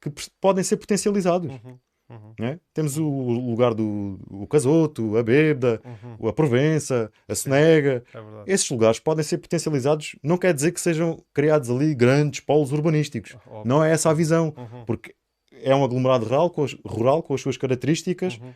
que 0.00 0.10
podem 0.40 0.62
ser 0.62 0.76
potencializados. 0.76 1.50
Uhum, 1.50 1.78
uhum, 2.10 2.34
né? 2.38 2.60
Temos 2.74 2.98
o 2.98 3.08
lugar 3.08 3.72
do 3.74 4.20
o 4.30 4.46
Casoto, 4.46 5.16
a 5.16 5.22
Bêbeda, 5.22 5.80
uhum. 5.84 6.28
a 6.28 6.32
Provença, 6.32 7.10
a 7.26 7.34
Senega. 7.34 8.04
É. 8.14 8.52
Esses 8.52 8.68
lugares 8.68 9.00
podem 9.00 9.24
ser 9.24 9.38
potencializados, 9.38 10.14
não 10.22 10.36
quer 10.36 10.52
dizer 10.52 10.72
que 10.72 10.80
sejam 10.80 11.22
criados 11.32 11.70
ali 11.70 11.94
grandes 11.94 12.40
polos 12.40 12.70
urbanísticos. 12.70 13.34
Óbvio. 13.46 13.62
Não 13.64 13.82
é 13.82 13.90
essa 13.90 14.10
a 14.10 14.14
visão, 14.14 14.52
Uhum, 14.56 14.84
porque 14.84 15.14
é 15.62 15.74
um 15.74 15.82
aglomerado 15.82 16.26
rural 16.26 16.50
com 16.50 16.64
as, 16.64 16.76
rural, 16.84 17.22
com 17.22 17.32
as 17.34 17.40
suas 17.40 17.56
características, 17.56 18.38
uhum. 18.38 18.52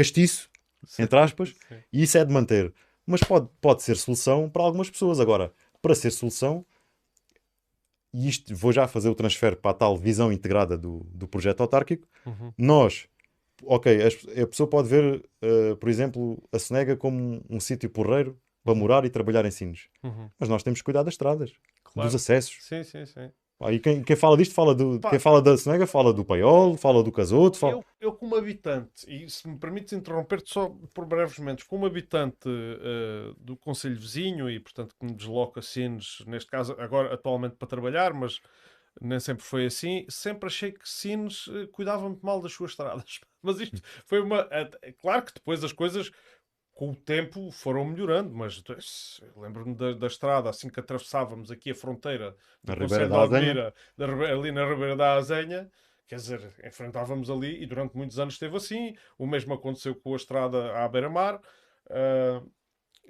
Castiço, 0.00 0.48
Sim, 0.84 1.02
entre 1.02 1.18
aspas, 1.18 1.50
sim. 1.68 1.76
e 1.92 2.02
isso 2.02 2.16
é 2.18 2.24
de 2.24 2.32
manter. 2.32 2.72
Mas 3.06 3.20
pode, 3.22 3.48
pode 3.60 3.82
ser 3.82 3.96
solução 3.96 4.48
para 4.48 4.62
algumas 4.62 4.88
pessoas. 4.90 5.20
Agora, 5.20 5.52
para 5.82 5.94
ser 5.94 6.10
solução, 6.10 6.64
e 8.12 8.28
isto 8.28 8.54
vou 8.54 8.72
já 8.72 8.88
fazer 8.88 9.08
o 9.08 9.14
transfer 9.14 9.56
para 9.56 9.70
a 9.70 9.74
tal 9.74 9.96
visão 9.96 10.32
integrada 10.32 10.76
do, 10.76 11.06
do 11.12 11.28
projeto 11.28 11.60
autárquico, 11.60 12.06
Uhum. 12.26 12.52
nós, 12.58 13.06
ok, 13.62 14.02
as- 14.02 14.38
a 14.38 14.46
pessoa 14.46 14.68
pode 14.68 14.88
ver, 14.88 15.24
eh, 15.42 15.74
por 15.76 15.88
exemplo, 15.88 16.42
a 16.52 16.58
Senega 16.58 16.96
como 16.96 17.18
um, 17.18 17.42
um 17.56 17.60
sítio 17.60 17.88
porreiro 17.90 18.38
para 18.64 18.74
morar 18.74 19.04
e 19.04 19.10
trabalhar 19.10 19.44
em 19.44 19.50
Sines. 19.50 19.88
Uhum. 20.02 20.28
Mas 20.38 20.48
nós 20.48 20.62
temos 20.62 20.80
que 20.80 20.84
cuidar 20.84 21.02
das 21.02 21.14
estradas, 21.14 21.52
Claro. 21.84 22.08
dos 22.08 22.14
acessos. 22.20 22.58
Sim, 22.64 22.82
sim, 22.82 23.06
sim. 23.06 23.30
Pá, 23.60 23.70
e 23.70 23.78
quem, 23.78 24.02
quem 24.02 24.16
fala 24.16 24.38
disto, 24.38 24.54
fala 24.54 24.74
do, 24.74 24.98
Pá. 24.98 25.10
quem 25.10 25.18
fala 25.18 25.42
da 25.42 25.54
Senega, 25.54 25.86
fala 25.86 26.14
do 26.14 26.24
Paiol, 26.24 26.78
fala 26.78 27.02
do 27.02 27.12
Casoto, 27.12 27.58
fala... 27.58 27.74
Eu, 27.74 27.84
eu, 28.00 28.12
como 28.14 28.34
habitante, 28.34 29.04
e 29.06 29.28
se 29.28 29.46
me 29.46 29.58
permites 29.58 29.92
interromper-te 29.92 30.50
só 30.50 30.74
por 30.94 31.04
breves 31.04 31.38
momentos, 31.38 31.64
como 31.64 31.84
habitante 31.84 32.48
eh, 32.48 33.34
do 33.36 33.58
Conselho 33.58 33.96
Vizinho 33.96 34.48
e, 34.48 34.58
portanto, 34.58 34.96
que 34.98 35.04
me 35.04 35.12
desloco 35.12 35.58
a 35.58 35.62
Sines, 35.62 36.24
neste 36.26 36.50
caso, 36.50 36.74
agora 36.78 37.12
atualmente 37.12 37.56
para 37.56 37.68
trabalhar, 37.68 38.14
mas 38.14 38.40
nem 38.98 39.20
sempre 39.20 39.44
foi 39.44 39.66
assim, 39.66 40.06
sempre 40.08 40.46
achei 40.46 40.72
que 40.72 40.88
Sines 40.88 41.46
eh, 41.52 41.66
cuidava 41.70 42.08
muito 42.08 42.24
mal 42.24 42.40
das 42.40 42.54
suas 42.54 42.70
estradas. 42.70 43.20
Mas 43.42 43.58
isto 43.58 43.80
foi 44.04 44.20
uma. 44.20 44.46
é 44.82 44.92
claro 44.92 45.22
que 45.22 45.32
depois 45.34 45.64
as 45.64 45.72
coisas. 45.72 46.10
Com 46.80 46.92
o 46.92 46.96
tempo 46.96 47.50
foram 47.50 47.84
melhorando, 47.84 48.34
mas 48.34 48.62
eu 49.20 49.42
lembro-me 49.42 49.74
da, 49.74 49.92
da 49.92 50.06
estrada, 50.06 50.48
assim 50.48 50.70
que 50.70 50.80
atravessávamos 50.80 51.50
aqui 51.50 51.72
a 51.72 51.74
fronteira 51.74 52.34
do 52.64 52.74
Conselho 52.74 53.06
da 53.10 53.20
Azenha. 53.20 53.38
Almira, 53.38 53.74
da 53.98 54.06
Ribe- 54.06 54.26
ali 54.26 54.50
na 54.50 54.66
Ribeira 54.66 54.96
da 54.96 55.12
Azenha, 55.12 55.70
Quer 56.08 56.16
dizer, 56.16 56.52
enfrentávamos 56.64 57.28
ali 57.28 57.62
e 57.62 57.66
durante 57.66 57.94
muitos 57.94 58.18
anos 58.18 58.32
esteve 58.32 58.56
assim. 58.56 58.96
O 59.18 59.26
mesmo 59.26 59.52
aconteceu 59.52 59.94
com 59.94 60.14
a 60.14 60.16
estrada 60.16 60.72
à 60.78 60.88
beira-mar. 60.88 61.38
Ah, 61.90 62.42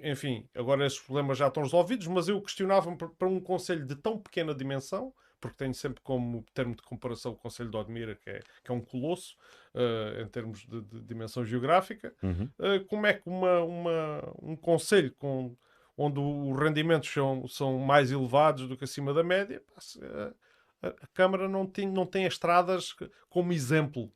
enfim, 0.01 0.49
agora 0.53 0.85
esses 0.85 0.99
problemas 0.99 1.37
já 1.37 1.47
estão 1.47 1.63
resolvidos, 1.63 2.07
mas 2.07 2.27
eu 2.27 2.41
questionava-me 2.41 2.97
para 2.97 3.07
para 3.07 3.27
um 3.29 3.39
conselho 3.39 3.85
de 3.87 3.95
tão 3.95 4.19
pequena 4.19 4.53
dimensão, 4.53 5.13
porque 5.39 5.55
tenho 5.55 5.73
sempre 5.73 6.01
como 6.03 6.43
termo 6.53 6.75
de 6.75 6.81
comparação 6.81 7.31
o 7.31 7.37
Conselho 7.37 7.71
de 7.71 7.77
Odmira, 7.77 8.15
que 8.15 8.29
é, 8.29 8.39
que 8.63 8.69
é 8.69 8.73
um 8.73 8.81
colosso 8.81 9.37
ah, 9.73 10.21
em 10.21 10.27
termos 10.27 10.65
de, 10.65 10.81
de 10.81 11.01
dimensão 11.01 11.43
geográfica. 11.45 12.13
Uhum. 12.21 12.49
Uh, 12.59 12.85
como 12.87 13.05
é 13.05 13.13
que 13.13 13.27
uma, 13.29 13.61
uma- 13.61 14.33
um 14.41 14.55
conselho 14.55 15.13
com, 15.15 15.55
onde 15.97 16.19
os 16.19 16.57
rendimentos 16.59 17.09
são, 17.11 17.47
são 17.47 17.77
mais 17.79 18.11
elevados 18.11 18.67
do 18.67 18.75
que 18.77 18.83
acima 18.83 19.13
da 19.13 19.23
média, 19.23 19.61
uh, 19.97 20.35
a, 20.81 20.87
a 20.87 21.07
Câmara 21.13 21.47
não 21.47 21.65
tem, 21.65 21.87
não 21.89 22.05
tem 22.05 22.25
as 22.25 22.33
estradas 22.33 22.95
como 23.29 23.53
exemplo. 23.53 24.11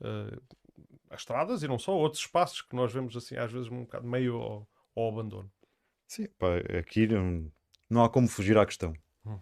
Uh, 0.00 0.40
as 1.08 1.20
estradas 1.20 1.62
e 1.62 1.68
não 1.68 1.78
só, 1.78 1.96
outros 1.96 2.22
espaços 2.22 2.60
que 2.62 2.74
nós 2.74 2.92
vemos 2.92 3.16
assim, 3.16 3.36
às 3.36 3.50
vezes 3.52 3.70
um 3.70 3.82
bocado 3.82 4.06
meio 4.06 4.36
ao, 4.36 4.68
ao 4.94 5.08
abandono. 5.08 5.50
Sim, 6.06 6.26
pá, 6.38 6.56
aqui 6.78 7.06
não, 7.06 7.50
não 7.88 8.04
há 8.04 8.08
como 8.10 8.28
fugir 8.28 8.56
à 8.58 8.66
questão. 8.66 8.92
Hum. 9.24 9.38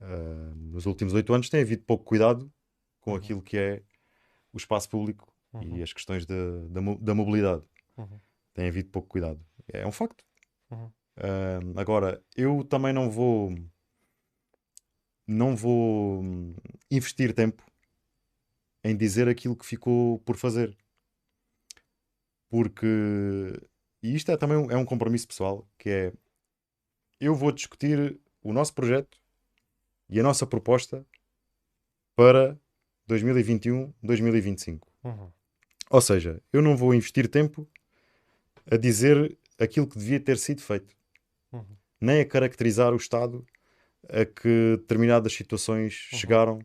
Ah, 0.00 0.52
nos 0.56 0.86
últimos 0.86 1.12
oito 1.14 1.32
anos 1.34 1.48
tem 1.50 1.60
havido 1.60 1.82
pouco 1.84 2.04
cuidado 2.04 2.50
com 3.00 3.10
Uhum. 3.12 3.16
aquilo 3.16 3.42
que 3.42 3.56
é 3.58 3.82
o 4.52 4.56
espaço 4.56 4.88
público 4.88 5.32
Uhum. 5.52 5.78
e 5.78 5.82
as 5.82 5.92
questões 5.92 6.24
da, 6.24 6.80
mo- 6.80 6.98
da 6.98 7.12
mobilidade. 7.12 7.64
Uhum. 7.96 8.20
Tem 8.54 8.68
havido 8.68 8.88
pouco 8.90 9.08
cuidado. 9.08 9.44
É 9.72 9.84
um 9.84 9.90
facto. 9.90 10.24
Uhum. 10.70 10.90
Ah, 11.16 11.80
agora, 11.80 12.22
eu 12.36 12.62
também 12.64 12.92
não 12.92 13.10
vou 13.10 13.52
não 15.26 15.56
vou 15.56 16.22
hum, 16.22 16.54
investir 16.90 17.32
tempo 17.34 17.64
em 18.82 18.96
dizer 18.96 19.28
aquilo 19.28 19.56
que 19.56 19.66
ficou 19.66 20.18
por 20.20 20.36
fazer. 20.36 20.76
Porque, 22.48 22.86
e 24.02 24.14
isto 24.14 24.30
é 24.32 24.36
também 24.36 24.56
um, 24.56 24.70
é 24.70 24.76
um 24.76 24.84
compromisso 24.84 25.26
pessoal, 25.28 25.68
que 25.78 25.88
é 25.90 26.12
eu 27.20 27.34
vou 27.34 27.52
discutir 27.52 28.18
o 28.42 28.52
nosso 28.52 28.74
projeto 28.74 29.20
e 30.08 30.18
a 30.18 30.22
nossa 30.22 30.46
proposta 30.46 31.06
para 32.16 32.58
2021, 33.14 33.92
2025. 34.02 34.86
Uhum. 35.04 35.28
Ou 35.90 36.00
seja, 36.00 36.40
eu 36.52 36.62
não 36.62 36.76
vou 36.76 36.94
investir 36.94 37.26
tempo 37.28 37.68
a 38.70 38.76
dizer 38.76 39.36
aquilo 39.58 39.86
que 39.88 39.98
devia 39.98 40.20
ter 40.20 40.38
sido 40.38 40.62
feito, 40.62 40.94
Uhum. 41.52 41.64
nem 42.00 42.20
a 42.20 42.24
caracterizar 42.24 42.92
o 42.92 42.96
Estado 42.96 43.44
a 44.08 44.24
que 44.24 44.76
determinadas 44.78 45.32
situações 45.32 46.08
Uhum. 46.12 46.18
chegaram 46.18 46.58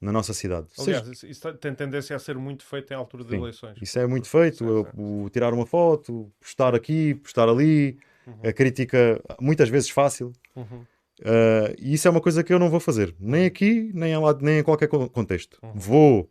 na 0.00 0.10
nossa 0.10 0.32
cidade. 0.32 0.68
Seja- 0.72 0.98
Aliás, 0.98 1.08
isso, 1.08 1.26
isso 1.26 1.52
tem 1.54 1.74
tendência 1.74 2.16
a 2.16 2.18
ser 2.18 2.36
muito 2.36 2.64
feito 2.64 2.90
em 2.92 2.96
altura 2.96 3.22
de 3.24 3.30
Sim, 3.30 3.36
eleições. 3.36 3.78
isso 3.80 3.98
é 3.98 4.06
muito 4.06 4.28
feito, 4.28 4.64
o 4.96 5.28
tirar 5.30 5.52
uma 5.52 5.66
foto, 5.66 6.32
postar 6.40 6.74
aqui, 6.74 7.14
postar 7.16 7.48
ali, 7.48 7.98
Uhum. 8.26 8.40
a 8.48 8.52
crítica 8.52 9.22
muitas 9.40 9.68
vezes 9.68 9.90
fácil. 9.90 10.32
Uhum. 10.56 10.84
Uh, 11.22 11.74
e 11.78 11.94
isso 11.94 12.08
é 12.08 12.10
uma 12.10 12.20
coisa 12.20 12.42
que 12.42 12.52
eu 12.52 12.58
não 12.58 12.68
vou 12.68 12.80
fazer, 12.80 13.14
nem 13.20 13.46
aqui, 13.46 13.92
nem 13.94 14.12
em, 14.12 14.18
lado, 14.18 14.44
nem 14.44 14.58
em 14.58 14.62
qualquer 14.64 14.88
co- 14.88 15.08
contexto. 15.08 15.56
Uhum. 15.62 15.72
Vou 15.74 16.30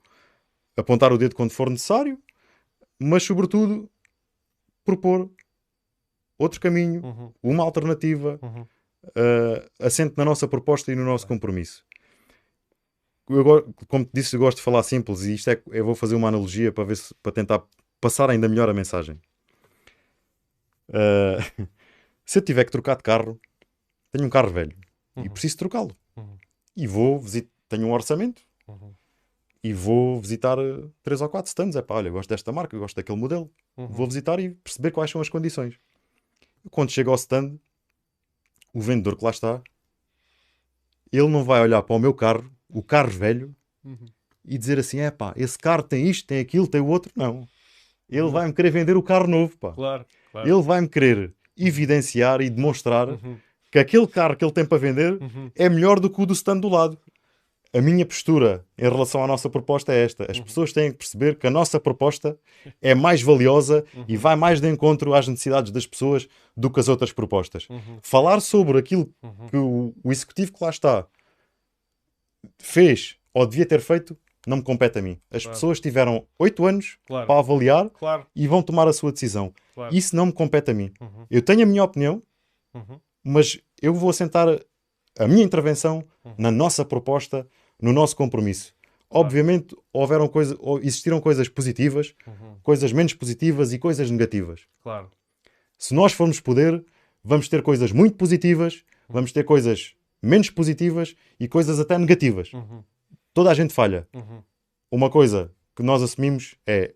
apontar 0.75 1.13
o 1.13 1.17
dedo 1.17 1.33
quando 1.35 1.51
for 1.51 1.69
necessário, 1.69 2.19
mas, 2.99 3.23
sobretudo, 3.23 3.89
propor 4.83 5.29
outro 6.37 6.59
caminho, 6.59 7.01
Uhum. 7.05 7.31
uma 7.41 7.63
alternativa, 7.63 8.37
Uhum. 8.41 8.61
uh, 9.05 9.69
assente 9.79 10.15
na 10.17 10.25
nossa 10.25 10.45
proposta 10.47 10.91
e 10.91 10.95
no 10.95 11.05
nosso 11.05 11.25
compromisso. 11.25 11.85
Eu, 13.29 13.73
como 13.87 14.03
te 14.03 14.11
disse, 14.13 14.35
gosto 14.35 14.57
de 14.57 14.63
falar 14.63 14.83
simples 14.83 15.21
e 15.21 15.35
isto 15.35 15.49
é, 15.49 15.61
eu 15.71 15.85
vou 15.85 15.95
fazer 15.95 16.15
uma 16.15 16.27
analogia 16.27 16.69
para, 16.71 16.83
ver 16.83 16.97
se, 16.97 17.13
para 17.23 17.31
tentar 17.31 17.63
passar 18.01 18.29
ainda 18.29 18.49
melhor 18.49 18.67
a 18.67 18.73
mensagem. 18.73 19.17
Uh, 20.89 21.39
se 22.25 22.39
eu 22.39 22.43
tiver 22.43 22.65
que 22.65 22.71
trocar 22.71 22.97
de 22.97 23.03
carro, 23.03 23.39
tenho 24.11 24.25
um 24.25 24.29
carro 24.29 24.49
velho 24.51 24.75
e 25.17 25.21
Uhum. 25.21 25.29
preciso 25.29 25.57
trocá-lo. 25.57 25.95
Uhum. 26.15 26.37
E 26.75 26.87
vou 26.87 27.19
visitar, 27.19 27.49
tenho 27.69 27.87
um 27.87 27.91
orçamento 27.93 28.41
Uhum. 28.67 28.93
e 29.63 29.73
vou 29.73 30.19
visitar 30.21 30.57
uh, 30.59 30.91
três 31.03 31.21
ou 31.21 31.29
quatro 31.29 31.49
stands. 31.49 31.75
É 31.75 31.81
pá, 31.81 31.95
olha, 31.95 32.07
eu 32.09 32.13
gosto 32.13 32.29
desta 32.29 32.51
marca, 32.51 32.75
eu 32.75 32.79
gosto 32.79 32.95
daquele 32.95 33.17
modelo. 33.17 33.51
Uhum. 33.77 33.87
Vou 33.87 34.07
visitar 34.07 34.39
e 34.39 34.49
perceber 34.51 34.91
quais 34.91 35.09
são 35.11 35.21
as 35.21 35.29
condições. 35.29 35.75
Quando 36.69 36.91
chego 36.91 37.09
ao 37.09 37.15
stand, 37.15 37.57
o 38.73 38.79
vendedor 38.81 39.17
que 39.17 39.23
lá 39.25 39.31
está, 39.31 39.61
ele 41.11 41.27
não 41.27 41.43
vai 41.43 41.61
olhar 41.61 41.81
para 41.81 41.95
o 41.95 41.99
meu 41.99 42.13
carro, 42.13 42.49
o 42.69 42.81
carro 42.81 43.09
velho, 43.11 43.55
Uhum. 43.83 44.05
e 44.45 44.57
dizer 44.57 44.77
assim: 44.79 44.99
é 44.99 45.09
pá, 45.11 45.33
esse 45.35 45.57
carro 45.57 45.83
tem 45.83 46.07
isto, 46.07 46.25
tem 46.27 46.39
aquilo, 46.39 46.67
tem 46.67 46.79
o 46.81 46.87
outro. 46.87 47.11
Não. 47.15 47.47
Ele 48.09 48.21
Uhum. 48.21 48.29
vai-me 48.31 48.53
querer 48.53 48.69
vender 48.71 48.95
o 48.95 49.03
carro 49.03 49.27
novo, 49.27 49.57
pá. 49.57 49.71
Claro, 49.73 50.05
claro. 50.31 50.47
Ele 50.49 50.61
vai-me 50.61 50.87
querer 50.87 51.33
evidenciar 51.57 52.41
e 52.41 52.49
demonstrar 52.49 53.09
Uhum. 53.09 53.37
Que 53.71 53.79
aquele 53.79 54.05
carro 54.05 54.35
que 54.35 54.43
ele 54.45 54.51
tem 54.51 54.65
para 54.65 54.77
vender 54.77 55.13
Uhum. 55.13 55.49
é 55.55 55.69
melhor 55.69 55.99
do 55.99 56.09
que 56.09 56.21
o 56.21 56.25
do 56.25 56.33
stand 56.33 56.59
do 56.59 56.67
lado. 56.69 56.97
A 57.73 57.79
minha 57.79 58.05
postura 58.05 58.65
em 58.77 58.81
relação 58.83 59.23
à 59.23 59.27
nossa 59.27 59.49
proposta 59.49 59.93
é 59.93 60.03
esta: 60.03 60.29
as 60.29 60.37
Uhum. 60.37 60.43
pessoas 60.43 60.73
têm 60.73 60.91
que 60.91 60.97
perceber 60.97 61.37
que 61.37 61.47
a 61.47 61.49
nossa 61.49 61.79
proposta 61.79 62.37
é 62.81 62.93
mais 62.93 63.21
valiosa 63.21 63.85
e 64.09 64.17
vai 64.17 64.35
mais 64.35 64.59
de 64.59 64.67
encontro 64.67 65.13
às 65.13 65.25
necessidades 65.25 65.71
das 65.71 65.87
pessoas 65.87 66.27
do 66.55 66.69
que 66.69 66.81
as 66.81 66.89
outras 66.89 67.13
propostas. 67.13 67.67
Uhum. 67.69 67.97
Falar 68.01 68.41
sobre 68.41 68.77
aquilo 68.77 69.09
Uhum. 69.23 69.47
que 69.47 69.55
o, 69.57 69.93
o 70.03 70.11
executivo 70.11 70.51
que 70.51 70.61
lá 70.61 70.69
está 70.69 71.07
fez 72.59 73.15
ou 73.33 73.45
devia 73.45 73.65
ter 73.65 73.79
feito 73.79 74.17
não 74.45 74.57
me 74.57 74.63
compete 74.63 74.97
a 74.99 75.01
mim. 75.01 75.19
As 75.29 75.43
Claro. 75.43 75.55
pessoas 75.55 75.79
tiveram 75.79 76.25
oito 76.39 76.65
anos 76.65 76.97
Claro, 77.05 77.27
para 77.27 77.39
avaliar 77.39 77.89
claro, 77.91 78.25
e 78.35 78.47
vão 78.47 78.61
tomar 78.63 78.87
a 78.87 78.93
sua 78.93 79.11
decisão. 79.11 79.53
Isso 79.91 80.15
não 80.15 80.25
me 80.25 80.33
compete 80.33 80.71
a 80.71 80.73
mim. 80.73 80.91
Uhum. 80.99 81.25
Eu 81.29 81.41
tenho 81.41 81.61
a 81.63 81.65
minha 81.65 81.83
opinião, 81.83 82.21
Uhum. 82.73 82.99
Mas 83.23 83.59
eu 83.81 83.93
vou 83.93 84.09
assentar 84.09 84.47
a 85.19 85.27
minha 85.27 85.43
intervenção 85.43 86.03
Uhum. 86.23 86.33
na 86.37 86.51
nossa 86.51 86.85
proposta, 86.85 87.47
no 87.81 87.91
nosso 87.91 88.15
compromisso. 88.15 88.73
Obviamente, 89.09 89.75
houveram 89.91 90.27
coisa, 90.27 90.57
existiram 90.81 91.19
coisas 91.19 91.49
positivas, 91.49 92.13
Uhum. 92.27 92.55
coisas 92.63 92.93
menos 92.93 93.13
positivas 93.13 93.73
e 93.73 93.79
coisas 93.79 94.09
negativas. 94.09 94.61
Claro. 94.83 95.09
Se 95.77 95.93
nós 95.93 96.13
formos 96.13 96.39
poder, 96.39 96.83
vamos 97.23 97.49
ter 97.49 97.61
coisas 97.63 97.91
muito 97.91 98.15
positivas, 98.15 98.83
vamos 99.09 99.31
ter 99.31 99.43
coisas 99.43 99.93
menos 100.21 100.49
positivas 100.51 101.15
e 101.39 101.47
coisas 101.47 101.79
até 101.79 101.97
negativas. 101.97 102.53
Uhum. 102.53 102.83
Toda 103.33 103.49
a 103.49 103.53
gente 103.53 103.73
falha. 103.73 104.07
Uhum. 104.13 104.41
Uma 104.91 105.09
coisa 105.09 105.51
que 105.75 105.81
nós 105.83 106.01
assumimos 106.03 106.55
é 106.67 106.93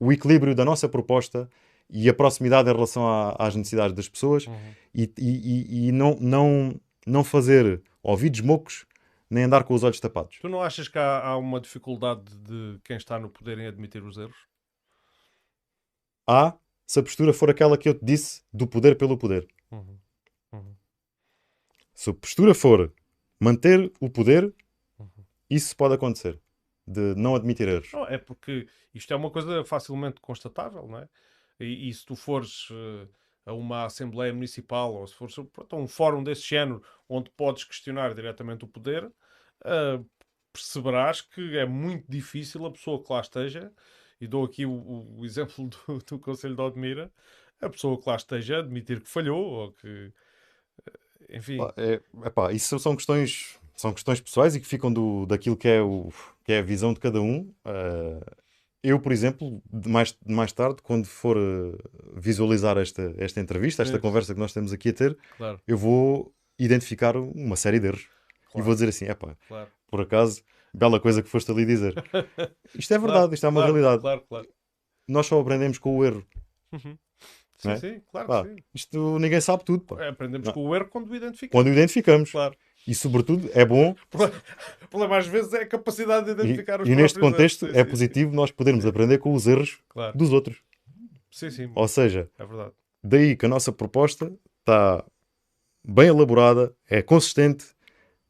o 0.00 0.10
equilíbrio 0.10 0.54
da 0.54 0.64
nossa 0.64 0.88
proposta 0.88 1.48
e 1.92 2.08
a 2.08 2.14
proximidade 2.14 2.68
em 2.68 2.72
relação 2.72 3.06
à- 3.06 3.34
às 3.38 3.54
necessidades 3.56 3.94
das 3.94 4.08
pessoas 4.08 4.46
Uhum. 4.46 4.74
e, 4.94 5.12
e- 5.18 5.84
e- 5.86 5.88
e 5.88 5.92
não, 5.92 6.16
não, 6.20 6.80
não 7.06 7.24
fazer 7.24 7.82
ouvidos 8.02 8.40
mocos 8.40 8.86
nem 9.28 9.44
andar 9.44 9.64
com 9.64 9.74
os 9.74 9.82
olhos 9.82 10.00
tapados. 10.00 10.38
Tu 10.40 10.48
não 10.48 10.60
achas 10.60 10.88
que 10.88 10.98
há, 10.98 11.20
há 11.24 11.36
uma 11.36 11.60
dificuldade 11.60 12.22
de 12.36 12.78
quem 12.84 12.96
está 12.96 13.18
no 13.18 13.28
poder 13.30 13.58
em 13.58 13.66
admitir 13.66 14.02
os 14.02 14.16
erros? 14.16 14.36
Há, 16.26 16.54
se 16.86 16.98
a 16.98 17.02
postura 17.02 17.32
for 17.32 17.50
aquela 17.50 17.76
que 17.78 17.88
eu 17.88 17.94
te 17.94 18.04
disse, 18.04 18.42
do 18.52 18.66
poder 18.66 18.96
pelo 18.96 19.16
poder. 19.16 19.48
Uhum. 19.70 19.98
Uhum. 20.52 20.74
Se 21.94 22.10
a 22.10 22.14
postura 22.14 22.54
for 22.54 22.92
manter 23.38 23.92
o 24.00 24.08
poder, 24.10 24.52
Uhum. 24.98 25.08
isso 25.48 25.76
pode 25.76 25.94
acontecer. 25.94 26.40
De 26.86 27.14
não 27.16 27.36
admitir 27.36 27.68
erros. 27.68 27.92
Não, 27.92 28.04
é 28.06 28.18
porque 28.18 28.66
isto 28.92 29.12
é 29.12 29.16
uma 29.16 29.30
coisa 29.30 29.64
facilmente 29.64 30.20
constatável, 30.20 30.88
não 30.88 30.98
é? 30.98 31.08
E, 31.60 31.88
e 31.88 31.94
se 31.94 32.04
tu 32.04 32.16
fores 32.16 32.68
eh, 32.70 33.08
a 33.46 33.52
uma 33.54 33.84
Assembleia 33.84 34.32
Municipal 34.32 34.94
ou 34.94 35.06
se 35.06 35.14
fores 35.14 35.36
a 35.38 35.76
um 35.76 35.86
fórum 35.88 36.22
desse 36.22 36.42
género 36.42 36.82
onde 37.08 37.30
podes 37.30 37.64
questionar 37.64 38.14
diretamente 38.14 38.64
o 38.64 38.68
poder, 38.68 39.10
eh, 39.64 40.00
perceberás 40.52 41.20
que 41.22 41.56
é 41.58 41.64
muito 41.66 42.04
difícil 42.10 42.66
a 42.66 42.70
pessoa 42.72 43.02
que 43.02 43.12
lá 43.12 43.20
esteja, 43.20 43.72
e 44.20 44.26
dou 44.26 44.44
aqui 44.44 44.66
o, 44.66 44.72
o- 44.72 45.24
exemplo 45.24 45.68
do, 45.86 45.98
do 45.98 46.18
Conselho 46.18 46.54
de 46.56 46.62
Odmira, 46.62 47.12
a 47.60 47.68
pessoa 47.68 48.00
que 48.00 48.08
lá 48.08 48.16
esteja 48.16 48.58
admitir 48.58 49.00
que 49.00 49.08
falhou 49.08 49.42
ou 49.44 49.72
que. 49.72 50.12
eh, 51.28 51.36
Enfim. 51.36 51.58
É, 51.76 52.00
epá, 52.26 52.52
isso 52.52 52.78
são 52.78 52.96
questões, 52.96 53.58
são 53.76 53.92
questões 53.92 54.20
pessoais 54.20 54.54
e 54.54 54.60
que 54.60 54.66
ficam 54.66 54.92
do, 54.92 55.26
daquilo 55.26 55.56
que 55.56 55.68
é, 55.68 55.80
o, 55.80 56.10
que 56.44 56.52
é 56.52 56.58
a 56.58 56.62
visão 56.62 56.92
de 56.92 57.00
cada 57.00 57.20
um. 57.20 57.52
Ah, 57.64 58.20
eu, 58.82 58.98
por 59.00 59.12
exemplo, 59.12 59.62
mais, 59.86 60.16
mais 60.26 60.52
tarde, 60.52 60.76
quando 60.82 61.06
for 61.06 61.36
ah, 61.36 61.76
visualizar 62.16 62.78
esta, 62.78 63.14
esta 63.18 63.40
entrevista, 63.40 63.82
esta 63.82 63.94
Isso. 63.96 64.02
conversa 64.02 64.34
que 64.34 64.40
nós 64.40 64.50
estamos 64.50 64.72
aqui 64.72 64.88
a 64.90 64.92
ter, 64.92 65.18
Claro, 65.36 65.60
eu 65.66 65.76
vou 65.76 66.34
identificar 66.58 67.16
uma 67.16 67.56
série 67.56 67.78
de 67.80 67.86
erros. 67.88 68.02
E 68.02 68.52
Claro. 68.52 68.64
vou 68.64 68.74
dizer 68.74 68.88
assim: 68.88 69.04
epá, 69.06 69.36
claro. 69.46 69.70
por 69.88 70.00
acaso, 70.00 70.42
bela 70.74 70.98
coisa 70.98 71.22
que 71.22 71.28
foste 71.28 71.50
ali 71.50 71.64
dizer. 71.64 71.94
Isto 72.74 72.94
é 72.94 72.98
verdade, 72.98 73.34
isto 73.34 73.46
é 73.46 73.48
uma 73.48 73.62
realidade. 73.64 74.00
Claro, 74.00 74.24
claro. 74.28 74.48
Nós 75.08 75.26
só 75.26 75.40
aprendemos 75.40 75.78
com 75.78 75.96
o 75.96 76.04
erro. 76.04 76.26
Uhum. 76.72 76.96
Sim, 77.58 77.70
é? 77.70 77.76
sim, 77.76 78.02
claro 78.10 78.26
Pá, 78.26 78.42
que 78.44 78.48
sim. 78.48 78.56
isto 78.74 79.18
ninguém 79.18 79.40
sabe 79.40 79.64
tudo. 79.64 79.84
pá. 79.84 80.02
É, 80.02 80.08
Aprendemos 80.08 80.46
Não. 80.46 80.54
com 80.54 80.66
o 80.66 80.74
erro 80.74 80.88
quando 80.88 81.10
o 81.10 81.14
identificamos. 81.14 81.52
Quando 81.52 81.66
o 81.66 81.70
identificamos. 81.76 82.30
Claro. 82.30 82.56
E, 82.86 82.94
sobretudo, 82.94 83.48
é 83.52 83.64
bom 83.64 83.94
O 84.82 84.88
problema 84.88 85.18
às 85.18 85.26
vezes 85.26 85.52
é 85.52 85.62
a 85.62 85.66
capacidade 85.66 86.24
de 86.26 86.30
E, 86.30 86.34
identificar 86.34 86.80
os 86.80 86.88
e 86.88 86.94
neste 86.96 87.18
próprios 87.18 87.32
contexto 87.36 87.66
erros. 87.66 87.76
é 87.76 87.84
positivo 87.84 88.34
nós 88.34 88.50
podermos 88.50 88.84
aprender 88.86 89.18
com 89.18 89.32
os 89.34 89.46
erros. 89.46 89.78
Claro. 89.88 90.16
dos 90.16 90.32
outros. 90.32 90.58
Sim, 91.30 91.50
sim. 91.50 91.70
Ou 91.74 91.86
seja, 91.86 92.28
É 92.38 92.44
verdade. 92.44 92.72
daí 93.04 93.36
que 93.36 93.46
a 93.46 93.48
nossa 93.48 93.70
proposta 93.70 94.32
está 94.60 95.04
bem 95.86 96.08
elaborada, 96.08 96.74
é 96.88 97.00
consistente, 97.02 97.66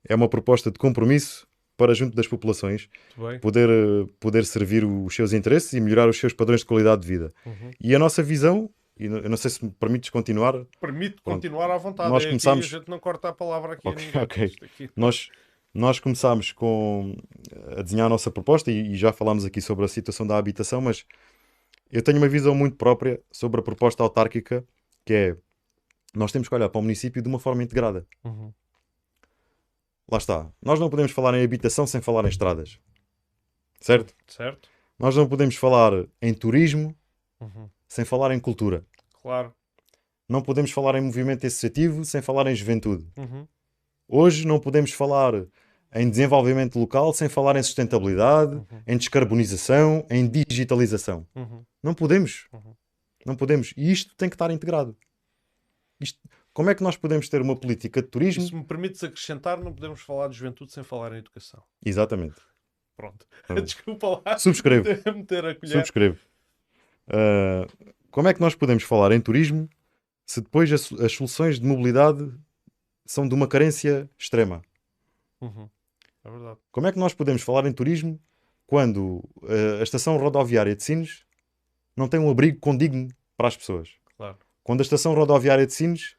é 0.06 0.14
uma 0.14 0.28
proposta 0.28 0.70
de 0.70 0.78
compromisso 0.78 1.46
para 1.76 1.94
junto 1.94 2.14
das 2.14 2.26
populações 2.28 2.88
poder, 3.40 3.68
eh, 3.70 4.06
poder 4.20 4.44
servir 4.44 4.84
os 4.84 5.14
seus 5.14 5.32
interesses 5.32 5.72
e 5.72 5.80
melhorar 5.80 6.08
os 6.10 6.18
seus 6.18 6.32
padrões 6.34 6.60
de 6.60 6.66
qualidade 6.66 7.00
de 7.02 7.08
vida. 7.08 7.32
Uhum. 7.46 7.70
E 7.80 7.94
a 7.94 7.98
nossa 7.98 8.22
visão, 8.22 8.68
e 9.00 9.06
eu 9.06 9.28
não 9.30 9.36
sei 9.36 9.50
se 9.50 9.64
me 9.64 9.70
permites 9.70 10.10
continuar, 10.10 10.52
Permite 10.80 11.20
Pronto. 11.22 11.36
continuar 11.36 11.70
à 11.70 11.76
vontade. 11.78 12.10
Nós 12.10 12.24
é 12.24 12.28
começamos- 12.28 12.66
aqui, 12.66 12.74
a 12.74 12.78
gente 12.78 12.88
não 12.88 12.98
corta 12.98 13.28
a 13.28 13.32
palavra 13.32 13.72
aqui 13.74 13.86
a 13.86 13.90
Ok, 13.90 14.04
ninguém. 14.06 14.22
ok. 14.22 14.44
Isto 14.46 14.64
aqui- 14.64 14.90
nós, 14.96 15.30
nós 15.74 15.98
começámos 15.98 16.52
com 16.52 17.16
a 17.76 17.82
desenhar 17.82 18.06
a 18.06 18.10
nossa 18.10 18.30
proposta 18.30 18.70
e, 18.70 18.92
e 18.92 18.94
já 18.96 19.12
falámos 19.12 19.44
aqui 19.44 19.60
sobre 19.60 19.84
a 19.84 19.88
situação 19.88 20.26
da 20.26 20.36
habitação, 20.36 20.80
mas 20.80 21.04
eu 21.90 22.02
tenho 22.02 22.18
uma 22.18 22.28
visão 22.28 22.54
muito 22.54 22.76
própria 22.76 23.20
sobre 23.32 23.60
a 23.60 23.62
proposta 23.62 24.02
autárquica, 24.02 24.64
que 25.04 25.12
é 25.14 25.36
nós 26.14 26.32
temos 26.32 26.48
que 26.48 26.54
olhar 26.54 26.68
para 26.68 26.78
o 26.78 26.82
município 26.82 27.22
de 27.22 27.28
uma 27.28 27.38
forma 27.38 27.62
integrada. 27.62 28.04
Uhum. 28.24 28.52
Lá 30.10 30.18
está. 30.18 30.50
Nós 30.60 30.80
não 30.80 30.90
podemos 30.90 31.12
falar 31.12 31.34
em 31.38 31.44
habitação 31.44 31.86
sem 31.86 32.00
falar 32.00 32.24
em 32.24 32.28
estradas. 32.28 32.78
Certo? 33.80 34.12
Certo? 34.26 34.68
Nós 34.98 35.16
não 35.16 35.26
podemos 35.28 35.54
falar 35.56 35.92
em 36.20 36.34
turismo 36.34 36.94
Uhum. 37.40 37.70
sem 37.88 38.04
falar 38.04 38.32
em 38.34 38.40
cultura. 38.40 38.84
Claro. 39.22 39.54
Não 40.28 40.40
podemos 40.42 40.70
falar 40.70 40.94
em 40.96 41.00
movimento 41.00 41.46
associativo 41.46 42.04
sem 42.04 42.22
falar 42.22 42.46
em 42.46 42.54
juventude. 42.54 43.06
Uhum. 43.16 43.46
Hoje 44.08 44.46
não 44.46 44.58
podemos 44.60 44.92
falar 44.92 45.32
em 45.92 46.08
desenvolvimento 46.08 46.78
local 46.78 47.12
sem 47.12 47.28
falar 47.28 47.56
em 47.56 47.62
sustentabilidade, 47.62 48.62
em 48.86 48.96
descarbonização, 48.96 50.06
em 50.08 50.28
digitalização. 50.28 51.26
Uhum. 51.34 51.64
Não 51.82 51.94
podemos. 51.94 52.46
Uhum. 52.52 52.74
Não 53.26 53.34
podemos. 53.36 53.74
E 53.76 53.90
isto 53.90 54.14
tem 54.16 54.28
que 54.28 54.34
estar 54.36 54.50
integrado. 54.50 54.96
Isto- 56.00 56.18
como 56.52 56.70
é 56.70 56.74
que 56.74 56.82
nós 56.82 56.96
podemos 56.96 57.28
ter 57.28 57.40
uma 57.42 57.54
política 57.56 58.00
de 58.02 58.08
turismo? 58.08 58.42
se 58.44 58.54
me 58.54 58.64
permites 58.64 59.02
acrescentar, 59.04 59.60
não 59.60 59.72
podemos 59.72 60.00
falar 60.00 60.28
de 60.28 60.36
juventude 60.36 60.72
sem 60.72 60.82
falar 60.82 61.12
em 61.12 61.18
educação. 61.18 61.62
Exatamente. 61.84 62.40
Pronto. 62.96 63.26
Desculpa 63.64 64.22
lá. 64.24 64.38
Subscrevo. 64.38 64.86
Meter 65.14 65.44
a 65.44 65.54
colher. 65.54 65.72
Subscrevo. 65.72 66.18
Ah, 67.08 67.66
como 68.10 68.28
é 68.28 68.34
que 68.34 68.40
nós 68.40 68.54
podemos 68.54 68.82
falar 68.82 69.12
em 69.12 69.20
turismo 69.20 69.68
se 70.26 70.40
depois 70.40 70.72
as, 70.72 70.92
as 70.92 71.12
soluções 71.12 71.58
de 71.58 71.66
mobilidade 71.66 72.32
são 73.04 73.26
de 73.26 73.34
uma 73.34 73.48
carência 73.48 74.08
extrema. 74.18 74.62
Uhum. 75.40 75.68
É 76.24 76.30
verdade. 76.30 76.58
Como 76.70 76.86
é 76.86 76.92
que 76.92 76.98
nós 76.98 77.14
podemos 77.14 77.42
falar 77.42 77.66
em 77.66 77.72
turismo 77.72 78.20
quando 78.66 79.24
uh, 79.42 79.80
a 79.80 79.82
estação 79.82 80.16
rodoviária 80.16 80.76
de 80.76 80.82
Sines 80.82 81.24
não 81.96 82.08
tem 82.08 82.20
um 82.20 82.30
abrigo 82.30 82.60
condigno 82.60 83.08
para 83.36 83.48
as 83.48 83.56
pessoas? 83.56 83.90
Claro. 84.16 84.38
Quando 84.62 84.80
a 84.80 84.82
estação 84.82 85.14
rodoviária 85.14 85.66
de 85.66 85.72
Sines 85.72 86.14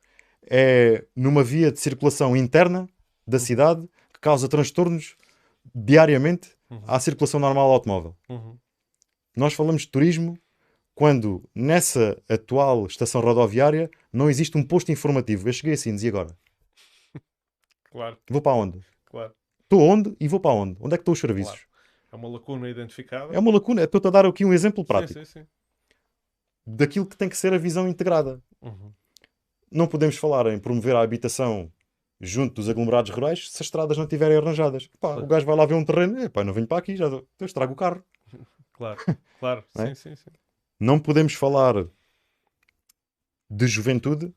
é 0.50 1.06
numa 1.16 1.44
via 1.44 1.72
de 1.72 1.80
circulação 1.80 2.36
interna 2.36 2.90
da 3.26 3.40
cidade 3.40 3.88
que 4.14 4.20
causa 4.20 4.50
transtornos 4.50 5.16
diariamente 5.74 6.56
Uhum. 6.72 6.82
à 6.88 6.98
circulação 7.02 7.38
normal 7.38 7.68
do 7.68 7.74
automóvel. 7.74 8.16
Uhum. 8.30 8.58
Nós 9.36 9.54
falamos 9.54 9.82
de 9.82 9.90
turismo 9.90 10.40
quando 11.02 11.44
nessa 11.56 12.16
atual 12.30 12.86
estação 12.86 13.22
rodoviária 13.22 13.90
não 14.14 14.30
existe 14.30 14.56
um 14.56 14.64
posto 14.64 14.92
informativo. 14.92 15.50
Eu 15.50 15.54
cheguei 15.54 15.74
assim, 15.74 15.96
e 16.00 16.08
agora? 16.08 16.38
Claro, 17.90 18.20
Vou 18.30 18.40
para 18.40 18.54
onde? 18.54 18.80
claro. 19.06 19.34
Estou 19.64 19.82
onde 19.82 20.16
e 20.20 20.28
vou 20.28 20.40
para 20.40 20.52
onde? 20.52 20.78
Onde 20.80 20.94
é 20.94 20.98
que 20.98 21.02
estão 21.02 21.14
os 21.14 21.20
serviços? 21.20 21.56
Claro. 21.56 21.68
É 22.12 22.16
uma 22.16 22.30
lacuna 22.30 22.70
identificada. 22.70 23.34
É 23.34 23.40
uma 23.40 23.52
lacuna. 23.52 23.84
Estou-te 23.84 24.06
a 24.06 24.12
dar 24.12 24.28
aqui 24.28 24.46
um 24.46 24.54
exemplo 24.54 24.86
prático 24.86 25.14
Sim, 25.18 25.26
sim, 25.26 25.40
sim. 25.40 25.48
daquilo 26.68 27.08
que 27.08 27.18
tem 27.18 27.28
que 27.28 27.38
ser 27.38 27.52
a 27.52 27.58
visão 27.58 27.88
integrada. 27.88 28.40
Uhum. 28.62 28.94
Não 29.72 29.88
podemos 29.88 30.18
falar 30.18 30.54
em 30.54 30.60
promover 30.60 30.96
a 30.96 31.02
habitação 31.02 31.72
junto 32.20 32.54
dos 32.54 32.70
aglomerados 32.70 33.10
rurais 33.10 33.50
se 33.50 33.56
as 33.56 33.62
estradas 33.62 33.98
não 33.98 34.04
estiverem 34.04 34.38
arranjadas. 34.38 34.88
Pá, 35.00 35.16
o 35.16 35.26
gajo 35.26 35.48
vai 35.48 35.56
lá 35.56 35.66
ver 35.66 35.74
um 35.74 35.84
terreno, 35.84 36.20
é 36.20 36.30
pá, 36.30 36.44
não 36.44 36.54
venho 36.54 36.68
para 36.68 36.78
aqui, 36.78 36.96
já 36.96 37.06
eu 37.06 37.26
estrago 37.42 37.74
o 37.74 37.76
carro. 37.76 38.04
Claro, 38.74 39.00
claro. 39.40 39.64
Não 39.76 39.86
Sim, 39.86 39.92
é? 39.92 39.94
sim, 39.94 40.16
sim. 40.16 40.32
Não 40.82 41.00
podemos 41.00 41.34
falar 41.36 41.76
de 43.48 43.68
juventude 43.68 44.34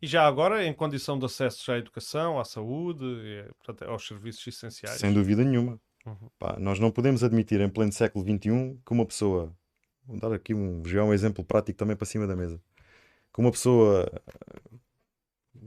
E 0.00 0.06
já 0.06 0.26
agora, 0.26 0.64
em 0.64 0.72
condição 0.72 1.18
de 1.18 1.26
acesso 1.26 1.70
à 1.70 1.76
educação, 1.76 2.40
à 2.40 2.44
saúde, 2.46 3.04
e, 3.04 3.44
portanto, 3.62 3.82
aos 3.90 4.06
serviços 4.06 4.46
essenciais. 4.46 4.98
sem 4.98 5.12
dúvida 5.12 5.44
nenhuma. 5.44 5.78
Uhum. 6.06 6.30
Pá, 6.38 6.56
nós 6.58 6.78
não 6.80 6.90
podemos 6.90 7.22
admitir 7.22 7.60
em 7.60 7.68
pleno 7.68 7.92
século 7.92 8.24
XXI 8.24 8.78
que 8.86 8.92
uma 8.92 9.04
pessoa, 9.04 9.54
vou 10.06 10.18
dar 10.18 10.32
aqui 10.32 10.54
um, 10.54 10.82
jogar 10.82 11.04
um 11.04 11.12
exemplo 11.12 11.44
prático 11.44 11.78
também 11.78 11.94
para 11.94 12.06
cima 12.06 12.26
da 12.26 12.34
mesa, 12.34 12.58
que 13.30 13.38
uma 13.40 13.50
pessoa, 13.52 14.10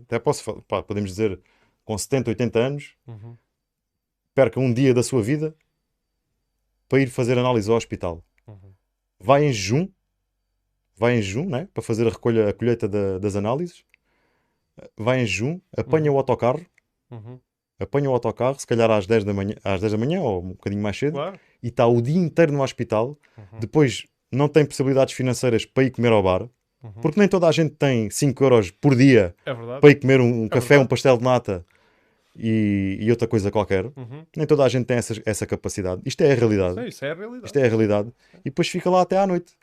até 0.02 0.18
posso, 0.18 0.42
fal- 0.44 0.62
pá, 0.64 0.82
podemos 0.82 1.12
dizer, 1.12 1.40
com 1.86 1.96
70, 1.96 2.32
80 2.32 2.60
anos, 2.60 2.96
Uhum. 3.06 3.38
perca 4.34 4.60
um 4.60 4.74
dia 4.74 4.92
da 4.92 5.04
sua 5.04 5.22
vida 5.22 5.56
para 6.90 7.00
ir 7.00 7.12
fazer 7.12 7.38
análise 7.38 7.70
ao 7.70 7.78
hospital. 7.78 8.26
Uhum. 8.48 8.74
Vai 9.20 9.46
em 9.46 9.54
jejum, 9.54 9.88
vai 10.98 11.18
em 11.18 11.22
jejum, 11.22 11.50
né? 11.50 11.68
para 11.74 11.84
fazer 11.84 12.06
a 12.08 12.10
recolha, 12.10 12.50
a 12.50 12.54
colheita 12.54 12.88
da- 12.88 13.18
das 13.20 13.36
análises, 13.36 13.84
vai 14.98 15.22
em 15.22 15.26
jejum, 15.26 15.60
apanha 15.76 16.12
o 16.12 16.18
autocarro, 16.18 16.66
Uhum. 17.12 17.40
apanha 17.80 18.10
o 18.10 18.14
autocarro, 18.14 18.60
se 18.60 18.68
calhar 18.68 18.90
às 18.92 19.06
10 19.08 19.24
da 19.24 19.34
manhã, 19.34 19.56
às 19.64 19.80
10 19.82 19.92
da 19.92 19.98
manhã 19.98 20.22
ou 20.22 20.42
um 20.44 20.50
bocadinho 20.50 20.82
mais 20.82 20.98
cedo, 20.98 21.14
Claro. 21.14 21.40
e 21.62 21.68
está 21.68 21.86
o 21.88 22.02
dia 22.02 22.18
inteiro 22.18 22.52
no 22.52 22.62
hospital, 22.64 23.18
Uhum. 23.38 23.60
depois 23.60 24.06
não 24.32 24.48
tem 24.48 24.66
possibilidades 24.66 25.14
financeiras 25.14 25.66
para 25.66 25.84
ir 25.84 25.92
comer 25.92 26.12
ao 26.12 26.22
bar, 26.24 26.42
Uhum. 26.84 26.92
porque 27.02 27.20
nem 27.20 27.28
toda 27.30 27.48
a 27.48 27.52
gente 27.52 27.76
tem 27.76 28.10
5 28.10 28.44
euros 28.44 28.72
por 28.72 28.96
dia 28.96 29.36
É 29.46 29.54
para 29.54 29.90
ir 29.90 29.96
comer 29.96 30.20
um, 30.22 30.44
um 30.44 30.48
café, 30.50 30.70
verdade. 30.70 30.84
um 30.86 30.88
pastel 30.88 31.18
de 31.18 31.24
nata 31.24 31.66
e, 32.38 32.98
e 33.02 33.10
outra 33.12 33.28
coisa 33.28 33.50
qualquer. 33.50 33.86
Uhum. 33.86 34.26
Nem 34.36 34.46
toda 34.46 34.64
a 34.64 34.70
gente 34.70 34.86
tem 34.86 34.98
essa, 34.98 35.14
essa 35.26 35.46
capacidade. 35.46 36.02
Isto 36.06 36.22
é 36.22 36.32
a 36.32 36.36
realidade. 36.36 36.76
Sim, 36.76 36.88
isso 36.88 37.06
é 37.06 37.12
a 37.12 37.14
realidade. 37.16 37.46
Isto 37.46 37.58
é 37.60 37.64
a 37.64 37.68
realidade. 37.68 38.14
E 38.42 38.44
depois 38.46 38.68
fica 38.68 38.90
lá 38.90 39.02
até 39.02 39.18
à 39.18 39.26
noite. 39.26 39.54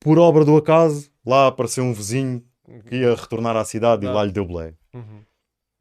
Por 0.00 0.18
obra 0.18 0.44
do 0.44 0.56
acaso, 0.56 1.10
lá 1.24 1.46
apareceu 1.48 1.84
um 1.84 1.92
vizinho 1.92 2.44
que 2.88 2.96
ia 2.96 3.14
retornar 3.14 3.56
à 3.56 3.64
cidade 3.64 4.04
e 4.04 4.08
lá 4.08 4.24
lhe 4.24 4.32
deu 4.32 4.44
belé. 4.46 4.74
Uhum. 4.94 5.24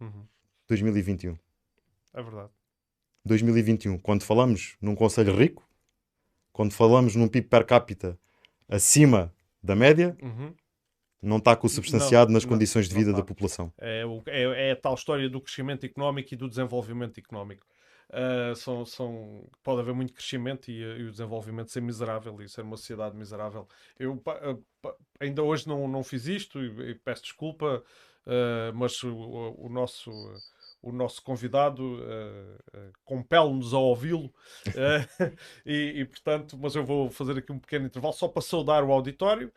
Uhum. 0.01 0.25
2021. 0.67 1.37
É 2.13 2.21
verdade. 2.23 2.49
2021. 3.25 3.97
Quando 3.99 4.23
falamos 4.23 4.75
num 4.81 4.95
conselho 4.95 5.35
rico, 5.35 5.67
quando 6.51 6.73
falamos 6.73 7.15
num 7.15 7.27
PIB 7.27 7.47
per 7.47 7.65
capita 7.65 8.17
acima 8.69 9.33
da 9.61 9.75
média, 9.75 10.15
Uhum. 10.21 10.53
não 11.21 11.37
está 11.37 11.55
consubstanciado 11.55 12.27
Não, 12.29 12.33
nas 12.35 12.43
não, 12.43 12.51
condições 12.51 12.87
de 12.87 12.95
vida 12.95 13.09
está. 13.09 13.21
da 13.21 13.25
população. 13.25 13.71
É, 13.79 14.03
é- 14.27 14.69
é 14.69 14.71
a 14.71 14.75
tal 14.75 14.93
história 14.93 15.29
do 15.29 15.41
crescimento 15.41 15.85
económico 15.85 16.33
e 16.33 16.37
do 16.37 16.47
desenvolvimento 16.47 17.17
económico. 17.19 17.65
Ah, 18.09 18.53
são, 18.55 18.85
são, 18.85 19.49
pode 19.63 19.81
haver 19.81 19.93
muito 19.93 20.13
crescimento 20.13 20.69
e, 20.69 20.79
e 20.81 21.03
o 21.03 21.11
desenvolvimento 21.11 21.71
ser 21.71 21.81
miserável 21.81 22.39
e 22.41 22.47
ser 22.49 22.61
uma 22.61 22.77
sociedade 22.77 23.15
miserável. 23.17 23.67
Eu 23.99 24.21
ah, 24.27 24.57
pa- 24.81 24.95
ainda 25.19 25.43
hoje 25.43 25.67
não, 25.67 25.87
não 25.87 26.03
fiz 26.03 26.25
isto 26.27 26.59
e, 26.63 26.91
e 26.91 26.95
peço 26.95 27.23
desculpa, 27.23 27.83
ah, 28.25 28.71
mas 28.73 29.01
o- 29.03 29.55
o 29.57 29.69
nosso, 29.69 30.11
o 30.85 30.91
nosso 30.91 31.21
convidado 31.23 31.99
ah, 32.03 32.63
ah, 32.75 32.91
compele-nos 33.03 33.73
a 33.73 33.79
ouvi-lo 33.79 34.31
ah, 34.67 35.33
e, 35.65 36.01
e, 36.01 36.05
portanto, 36.05 36.55
mas 36.61 36.75
eu 36.75 36.85
vou 36.85 37.09
fazer 37.09 37.39
aqui 37.39 37.51
um 37.51 37.57
pequeno 37.57 37.87
intervalo 37.87 38.13
só 38.13 38.27
para 38.27 38.41
saudar 38.43 38.83
o 38.83 38.91
auditório 38.91 39.51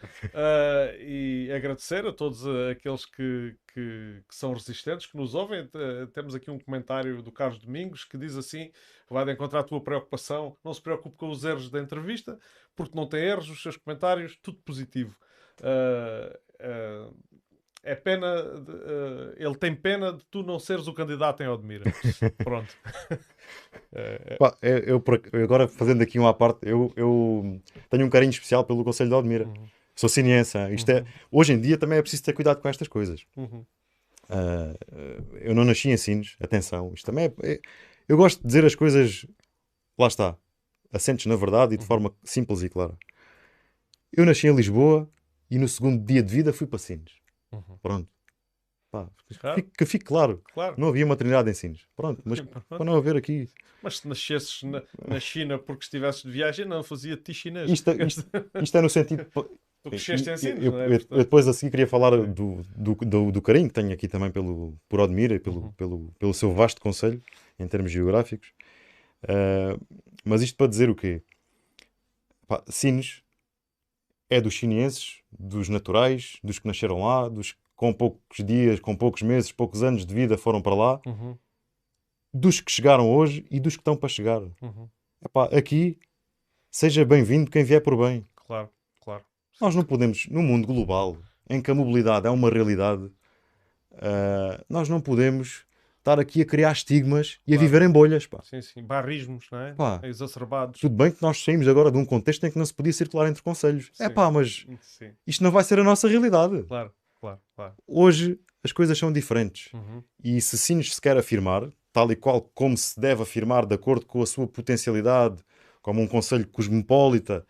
e 0.98 1.52
agradecer 1.54 2.06
a 2.06 2.12
todos 2.12 2.46
aqueles 2.70 3.04
que, 3.04 3.54
que, 3.74 4.22
que 4.26 4.34
são 4.34 4.54
resistentes, 4.54 5.06
que 5.06 5.16
nos 5.16 5.34
ouvem. 5.34 5.68
Temos 6.14 6.34
aqui 6.34 6.50
um 6.50 6.58
comentário 6.58 7.22
do 7.22 7.30
Carlos 7.30 7.58
Domingos 7.58 8.04
que 8.04 8.16
diz 8.16 8.34
assim: 8.36 8.72
vai 9.10 9.24
de 9.24 9.32
encontrar 9.32 9.60
a 9.60 9.64
tua 9.64 9.82
preocupação, 9.82 10.56
não 10.64 10.72
se 10.72 10.80
preocupe 10.80 11.16
com 11.16 11.28
os 11.28 11.44
erros 11.44 11.70
da 11.70 11.78
entrevista, 11.78 12.38
porque 12.74 12.96
não 12.96 13.06
tem 13.06 13.20
erros, 13.20 13.50
os 13.50 13.62
seus 13.62 13.76
comentários, 13.76 14.38
tudo 14.42 14.58
positivo. 14.64 15.14
Ah, 15.62 17.10
é 17.82 17.94
pena, 17.94 18.42
de- 18.42 18.72
ah, 18.72 19.34
ele 19.36 19.54
tem 19.54 19.74
pena 19.74 20.12
de 20.12 20.24
tu 20.30 20.42
não 20.42 20.58
seres 20.58 20.86
o 20.88 20.92
candidato 20.94 21.42
em 21.42 21.48
Odmira. 21.48 21.84
Pronto. 22.44 22.74
É, 23.92 24.34
é, 24.34 24.36
Pá, 24.36 24.56
eu, 24.62 25.02
eu 25.32 25.44
agora 25.44 25.66
fazendo 25.68 26.02
aqui 26.02 26.18
uma 26.18 26.34
parte, 26.34 26.60
eu, 26.68 26.92
eu 26.96 27.60
tenho 27.90 28.04
um 28.06 28.10
carinho 28.10 28.30
especial 28.30 28.64
pelo 28.64 28.84
Conselho 28.84 29.10
de 29.10 29.14
Odmira. 29.14 29.46
Uhum. 29.46 29.68
Sou 29.94 30.08
hein? 30.68 30.74
Isto 30.74 30.90
é, 30.90 31.04
hoje 31.30 31.52
em 31.52 31.60
dia 31.60 31.76
também 31.76 31.98
é 31.98 32.02
preciso 32.02 32.22
ter 32.22 32.32
cuidado 32.32 32.60
com 32.60 32.68
estas 32.68 32.86
coisas. 32.88 33.24
uhum. 33.36 33.64
Ah, 34.30 34.74
eu 35.40 35.54
não 35.54 35.64
nasci 35.64 35.88
em 35.88 35.96
Sines, 35.96 36.36
atenção. 36.40 36.92
Isto 36.94 37.06
também 37.06 37.32
é, 37.42 37.52
é- 37.52 37.60
Eu 38.06 38.16
gosto 38.16 38.40
de 38.40 38.46
dizer 38.46 38.64
as 38.64 38.74
coisas, 38.74 39.24
lá 39.98 40.06
está, 40.06 40.36
assentes 40.92 41.26
na 41.26 41.34
verdade 41.36 41.74
e 41.74 41.78
de 41.78 41.84
forma 41.86 42.12
simples 42.22 42.62
e 42.62 42.68
clara. 42.68 42.96
Eu 44.12 44.24
nasci 44.24 44.46
em 44.46 44.54
Lisboa 44.54 45.08
e 45.50 45.58
no 45.58 45.66
segundo 45.68 46.04
dia 46.04 46.22
de 46.22 46.32
vida 46.32 46.52
fui 46.52 46.66
para 46.66 46.78
Sines. 46.78 47.12
Uhum. 47.52 47.78
Pronto. 47.82 48.08
Pá, 48.90 49.06
Claro. 49.38 49.62
que 49.76 49.84
fique 49.84 50.04
claro, 50.04 50.42
Claro. 50.54 50.74
não 50.78 50.88
havia 50.88 51.04
maternidade 51.04 51.50
em 51.50 51.54
Sines. 51.54 51.86
Pronto, 51.94 52.22
mas 52.24 52.40
para 52.40 52.84
não 52.84 52.96
haver 52.96 53.16
aqui. 53.16 53.46
Mas 53.82 53.98
se 53.98 54.08
nascesses 54.08 54.62
na, 54.62 54.82
na 55.06 55.20
China 55.20 55.58
porque 55.58 55.84
estivesses 55.84 56.22
de 56.22 56.30
viagem, 56.30 56.64
não 56.64 56.82
fazia 56.82 57.14
de 57.16 57.22
ti 57.22 57.34
chinês. 57.34 57.70
Isto, 57.70 57.90
isto, 58.02 58.26
isto 58.62 58.78
é 58.78 58.80
no 58.80 58.88
sentido. 58.88 59.26
Tu 59.82 59.90
cresceste 59.90 60.30
em 60.30 60.36
Sines, 60.38 60.64
eu, 60.64 60.72
não 60.72 60.80
é? 60.80 60.86
eu- 60.86 60.92
eu 61.10 61.18
depois 61.18 61.46
assim 61.46 61.68
queria 61.70 61.86
falar 61.86 62.10
do, 62.16 62.62
do, 62.62 62.94
do, 62.94 63.30
do 63.32 63.42
carinho 63.42 63.68
que 63.68 63.74
tenho 63.74 63.92
aqui 63.92 64.08
também 64.08 64.30
pelo, 64.30 64.74
por 64.88 65.00
Odmira 65.00 65.34
e 65.34 65.38
pelo, 65.38 65.60
Uhum. 65.64 65.72
pelo, 65.72 66.12
pelo 66.18 66.32
seu 66.34 66.52
vasto 66.54 66.80
conselho 66.80 67.22
em 67.58 67.68
termos 67.68 67.92
geográficos. 67.92 68.52
Ah, 69.28 69.78
mas 70.24 70.40
isto 70.42 70.56
para 70.56 70.66
dizer 70.66 70.88
o 70.88 70.94
quê? 70.94 71.22
Pá, 72.46 72.62
Sines 72.68 73.22
é 74.30 74.40
dos 74.40 74.54
chineses, 74.54 75.22
dos 75.30 75.68
naturais, 75.68 76.38
dos 76.42 76.58
que 76.58 76.66
nasceram 76.66 77.02
lá, 77.02 77.28
dos 77.28 77.52
que 77.52 77.58
com 77.78 77.92
poucos 77.92 78.44
dias, 78.44 78.80
com 78.80 78.96
poucos 78.96 79.22
meses, 79.22 79.52
poucos 79.52 79.84
anos 79.84 80.04
de 80.04 80.12
vida 80.12 80.36
foram 80.36 80.60
para 80.60 80.74
lá, 80.74 81.00
Uhum, 81.06 81.38
dos 82.34 82.60
que 82.60 82.72
chegaram 82.72 83.08
hoje 83.08 83.46
e 83.50 83.60
dos 83.60 83.76
que 83.76 83.80
estão 83.80 83.96
para 83.96 84.08
chegar. 84.08 84.40
uhum. 84.40 84.88
Epá, 85.24 85.44
aqui, 85.46 85.96
seja 86.70 87.04
bem-vindo 87.04 87.50
quem 87.50 87.62
vier 87.62 87.80
por 87.80 87.96
bem. 87.96 88.26
Claro, 88.34 88.68
claro. 89.00 89.24
Nós 89.60 89.76
não 89.76 89.84
podemos, 89.84 90.26
no 90.26 90.42
mundo 90.42 90.66
global, 90.66 91.18
em 91.48 91.62
que 91.62 91.70
a 91.70 91.74
mobilidade 91.74 92.26
é 92.26 92.30
uma 92.30 92.50
realidade, 92.50 93.10
ah, 93.92 94.64
nós 94.68 94.88
não 94.88 95.00
podemos 95.00 95.64
estar 95.98 96.18
aqui 96.18 96.42
a 96.42 96.44
criar 96.44 96.72
estigmas 96.72 97.38
e 97.46 97.54
a 97.54 97.58
viver 97.58 97.82
em 97.82 97.90
bolhas. 97.90 98.26
Pá. 98.26 98.40
Sim, 98.42 98.62
sim. 98.62 98.82
Barrismos, 98.82 99.46
não 99.50 99.58
é? 99.60 99.72
Pá. 99.74 100.00
Exacerbados. 100.02 100.80
Tudo 100.80 100.94
bem 100.94 101.10
que 101.10 101.22
nós 101.22 101.42
saímos 101.42 101.68
agora 101.68 101.90
de 101.90 101.98
um 101.98 102.04
contexto 102.04 102.44
em 102.46 102.50
que 102.50 102.58
não 102.58 102.64
se 102.66 102.74
podia 102.74 102.92
circular 102.92 103.28
entre 103.28 103.42
conselhos. 103.42 103.90
É 104.00 104.08
pá, 104.08 104.30
mas 104.30 104.66
Sim, 104.80 105.12
isto 105.26 105.42
não 105.44 105.50
vai 105.50 105.64
ser 105.64 105.78
a 105.78 105.84
nossa 105.84 106.08
realidade. 106.08 106.62
claro, 106.64 106.92
claro, 107.20 107.40
claro. 107.54 107.74
Hoje 107.86 108.38
as 108.64 108.72
coisas 108.72 108.98
são 108.98 109.12
diferentes. 109.12 109.72
Uhum, 109.72 110.02
E 110.22 110.40
se 110.40 110.58
Sines 110.58 110.94
se 110.94 111.00
quer 111.00 111.16
afirmar, 111.16 111.68
tal 111.92 112.10
e 112.10 112.16
qual 112.16 112.40
como 112.54 112.76
se 112.76 112.98
deve 112.98 113.22
afirmar, 113.22 113.66
de 113.66 113.74
acordo 113.74 114.06
com 114.06 114.22
a 114.22 114.26
sua 114.26 114.46
potencialidade, 114.46 115.42
como 115.80 116.00
um 116.02 116.06
conselho 116.06 116.46
cosmopolita 116.48 117.46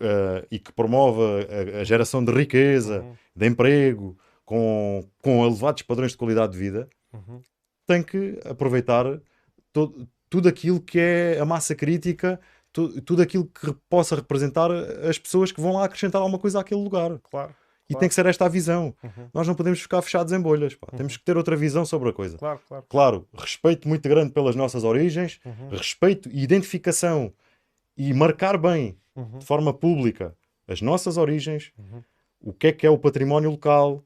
eh, 0.00 0.46
e 0.50 0.58
que 0.58 0.72
promove 0.72 1.20
a, 1.22 1.80
a 1.80 1.84
geração 1.84 2.24
de 2.24 2.32
riqueza, 2.32 3.02
uhum, 3.02 3.14
de 3.34 3.46
emprego, 3.46 4.16
com, 4.44 5.08
com 5.22 5.44
elevados 5.46 5.82
padrões 5.82 6.12
de 6.12 6.18
qualidade 6.18 6.52
de 6.52 6.58
vida, 6.58 6.88
uhum. 7.12 7.40
Tem 7.92 8.02
que 8.02 8.38
aproveitar 8.44 9.04
to- 9.72 10.06
tudo 10.28 10.48
aquilo 10.48 10.80
que 10.80 10.98
é 11.00 11.38
a 11.40 11.44
massa 11.44 11.74
crítica, 11.74 12.40
tu- 12.72 13.00
tudo 13.02 13.20
aquilo 13.22 13.46
que 13.46 13.72
possa 13.88 14.14
representar 14.14 14.70
as 14.70 15.18
pessoas 15.18 15.50
que 15.50 15.60
vão 15.60 15.72
lá 15.72 15.84
acrescentar 15.84 16.20
alguma 16.20 16.38
coisa 16.38 16.60
àquele 16.60 16.80
lugar. 16.80 17.18
Claro. 17.30 17.52
E 17.88 17.94
tem 17.96 18.08
que 18.08 18.14
ser 18.14 18.24
esta 18.26 18.44
a 18.44 18.48
visão. 18.48 18.94
Uhum. 19.02 19.28
Nós 19.34 19.48
não 19.48 19.54
podemos 19.56 19.80
ficar 19.80 20.00
fechados 20.02 20.32
em 20.32 20.40
bolhas. 20.40 20.76
pá. 20.76 20.86
Temos 20.96 21.16
que 21.16 21.24
ter 21.24 21.36
outra 21.36 21.56
visão 21.56 21.84
sobre 21.84 22.08
a 22.10 22.12
coisa. 22.12 22.38
Claro, 22.38 22.60
claro. 22.68 22.84
Claro, 22.88 23.28
respeito 23.36 23.88
muito 23.88 24.08
grande 24.08 24.30
pelas 24.32 24.54
nossas 24.54 24.84
origens, 24.84 25.40
Uhum. 25.44 25.70
respeito 25.70 26.28
e 26.32 26.44
identificação 26.44 27.32
e 27.96 28.14
marcar 28.14 28.56
bem, 28.56 28.96
Uhum. 29.16 29.38
de 29.38 29.44
forma 29.44 29.74
pública, 29.74 30.36
as 30.68 30.80
nossas 30.80 31.16
origens, 31.16 31.72
Uhum. 31.76 32.02
o 32.40 32.52
que 32.52 32.68
é 32.68 32.72
que 32.72 32.86
é 32.86 32.90
o 32.90 32.96
património 32.96 33.50
local, 33.50 34.04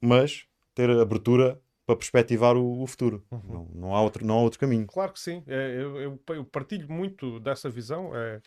mas 0.00 0.44
ter 0.74 0.88
abertura 0.90 1.60
para 1.86 1.96
perspectivar 1.96 2.56
o, 2.56 2.82
o 2.82 2.86
futuro. 2.86 3.24
Uhum. 3.30 3.40
Não, 3.44 3.64
não, 3.74 3.94
há 3.96 4.02
outro, 4.02 4.24
não 4.26 4.36
há 4.36 4.42
outro 4.42 4.58
caminho. 4.58 4.86
Claro 4.86 5.12
que 5.12 5.20
sim. 5.20 5.42
É, 5.46 5.76
eu, 5.80 6.00
eu- 6.00 6.22
eu 6.28 6.44
partilho 6.44 6.90
muito 6.90 7.40
dessa 7.40 7.68
visão. 7.68 8.14
É, 8.16 8.40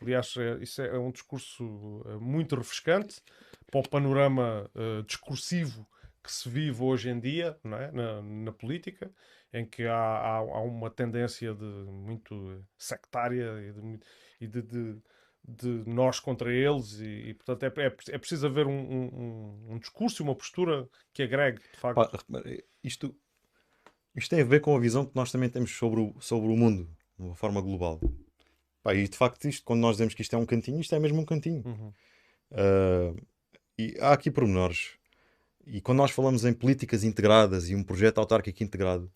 aliás, 0.00 0.34
é- 0.36 0.58
isso 0.62 0.80
é 0.82 0.98
um 0.98 1.10
discurso 1.10 2.02
eh, 2.06 2.16
muito 2.16 2.56
refrescante 2.56 3.20
para 3.70 3.80
o 3.80 3.88
panorama 3.88 4.70
discursivo 5.06 5.86
que 6.22 6.32
se 6.32 6.48
vive 6.48 6.82
hoje 6.82 7.08
em 7.08 7.18
dia 7.18 7.56
é? 7.64 7.90
na, 7.90 8.22
na 8.22 8.52
política, 8.52 9.10
em 9.52 9.64
que 9.64 9.84
há, 9.86 9.94
há, 9.94 10.36
há 10.36 10.60
uma 10.60 10.90
tendência 10.90 11.54
de 11.54 11.64
muito 11.64 12.62
sectária 12.76 13.50
e 13.60 13.72
de, 13.72 14.00
e 14.42 14.46
de- 14.46 14.62
de- 14.62 15.02
de 15.48 15.82
nós 15.86 16.20
contra 16.20 16.52
eles, 16.52 17.00
e, 17.00 17.30
e, 17.30 17.34
portanto 17.34 17.62
é, 17.62 17.84
é, 17.84 17.86
é 17.86 18.18
preciso 18.18 18.46
haver 18.46 18.66
um, 18.66 18.78
um, 18.78 19.72
um- 19.72 19.78
discurso 19.78 20.20
e 20.20 20.24
uma 20.24 20.34
postura 20.34 20.86
que 21.12 21.22
agregue, 21.22 21.60
de 21.72 21.80
facto. 21.80 21.96
Pá, 21.96 22.42
isto, 22.84 23.16
isto 24.14 24.30
tem 24.30 24.42
a 24.42 24.44
ver 24.44 24.60
com 24.60 24.76
a 24.76 24.80
visão 24.80 25.06
que 25.06 25.16
nós 25.16 25.32
também 25.32 25.48
temos 25.48 25.70
sobre 25.70 26.00
o, 26.00 26.20
sobre 26.20 26.48
o 26.48 26.56
mundo, 26.56 26.84
de 27.18 27.24
uma 27.24 27.34
forma 27.34 27.60
global. 27.62 27.98
Pá, 28.82 28.94
e 28.94 29.08
de 29.08 29.16
facto, 29.16 29.48
isto, 29.48 29.64
quando 29.64 29.80
nós 29.80 29.92
dizemos 29.96 30.14
que 30.14 30.22
isto 30.22 30.36
é 30.36 30.38
um 30.38 30.46
cantinho, 30.46 30.80
isto 30.80 30.94
é 30.94 30.98
mesmo 30.98 31.20
um 31.20 31.24
cantinho. 31.24 31.62
Uhum. 31.64 31.92
Ah, 32.52 33.14
e 33.78 33.96
há 34.00 34.12
aqui 34.12 34.30
pormenores. 34.30 34.98
E 35.64 35.80
quando 35.80 35.98
nós 35.98 36.10
falamos 36.10 36.44
em 36.44 36.52
políticas 36.52 37.04
integradas 37.04 37.68
e 37.68 37.74
um 37.74 37.84
projeto 37.84 38.18
autárquico 38.18 38.62
integrado, 38.62 39.10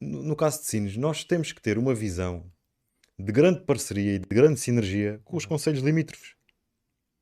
no, 0.00 0.22
no 0.22 0.36
caso 0.36 0.60
de 0.60 0.66
Sines, 0.66 0.96
nós 0.96 1.24
temos 1.24 1.50
que 1.52 1.60
ter 1.60 1.78
uma 1.78 1.94
visão 1.94 2.50
de 3.18 3.32
grande 3.32 3.60
parceria 3.60 4.14
e 4.14 4.18
de 4.18 4.26
grande 4.28 4.58
sinergia 4.60 5.20
com 5.24 5.36
os 5.36 5.46
conselhos 5.46 5.82
limítrofes. 5.82 6.34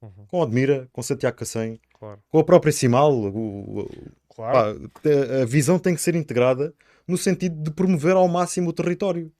Uhum. 0.00 0.26
Com 0.26 0.40
Odmira, 0.40 0.88
com 0.92 1.02
Santiago 1.02 1.36
Cacém, 1.36 1.80
Claro, 1.98 2.20
com 2.28 2.38
a 2.38 2.44
própria 2.44 2.72
Simal. 2.72 3.12
o- 3.12 3.80
o- 3.82 3.90
claro. 4.34 4.90
Pá, 4.90 5.00
te- 5.00 5.42
a 5.42 5.44
visão 5.44 5.78
tem 5.78 5.94
que 5.94 6.00
ser 6.00 6.14
integrada 6.16 6.74
no 7.06 7.16
sentido 7.16 7.62
de 7.62 7.70
promover 7.70 8.16
ao 8.16 8.26
máximo 8.26 8.70
o 8.70 8.72
território. 8.72 9.32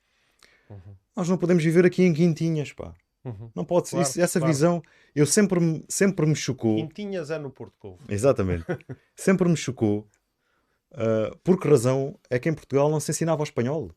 Uhum. 0.71 0.79
Nós 1.17 1.29
não 1.29 1.37
podemos 1.37 1.65
viver 1.65 1.85
aqui 1.85 2.03
em 2.05 2.13
quintinhas, 2.15 2.73
pá. 2.73 2.95
Uhum. 3.25 3.51
Não 3.55 3.65
pode 3.65 3.89
ser. 3.89 3.97
Claro, 3.97 4.09
Isso- 4.09 4.21
essa 4.21 4.39
claro. 4.39 4.53
visão, 4.53 4.83
eu 5.15 5.27
sempre, 5.27 5.59
me- 5.61 5.85
sempre 5.89 6.27
me 6.27 6.35
chocou. 6.37 6.77
Quintinhas 6.77 7.31
é 7.31 7.39
no 7.39 7.51
Porto 7.51 7.75
Covo. 7.79 7.99
Exatamente. 8.09 8.65
sempre 9.17 9.49
me 9.49 9.57
chocou. 9.57 10.07
ah, 10.93 11.35
por 11.43 11.59
que 11.59 11.67
razão 11.69 12.19
é 12.31 12.39
que 12.39 12.49
em 12.49 12.55
Portugal 12.55 12.91
não 12.91 13.01
se 13.01 13.11
ensinava 13.11 13.41
o 13.41 13.45
espanhol? 13.45 13.91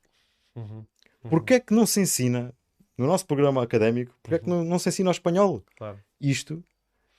Uhum. 0.56 0.86
Porquê 1.30 1.56
é 1.56 1.60
que 1.60 1.74
não 1.74 1.86
se 1.86 2.00
ensina, 2.00 2.54
no 2.98 3.06
nosso 3.08 3.26
programa 3.26 3.62
académico, 3.64 4.14
porquê 4.22 4.36
é 4.36 4.40
que 4.40 4.50
não, 4.50 4.64
não 4.64 4.80
se 4.80 4.90
ensina 4.90 5.10
o 5.10 5.12
espanhol? 5.12 5.64
Claro, 5.78 6.00
Isto 6.20 6.64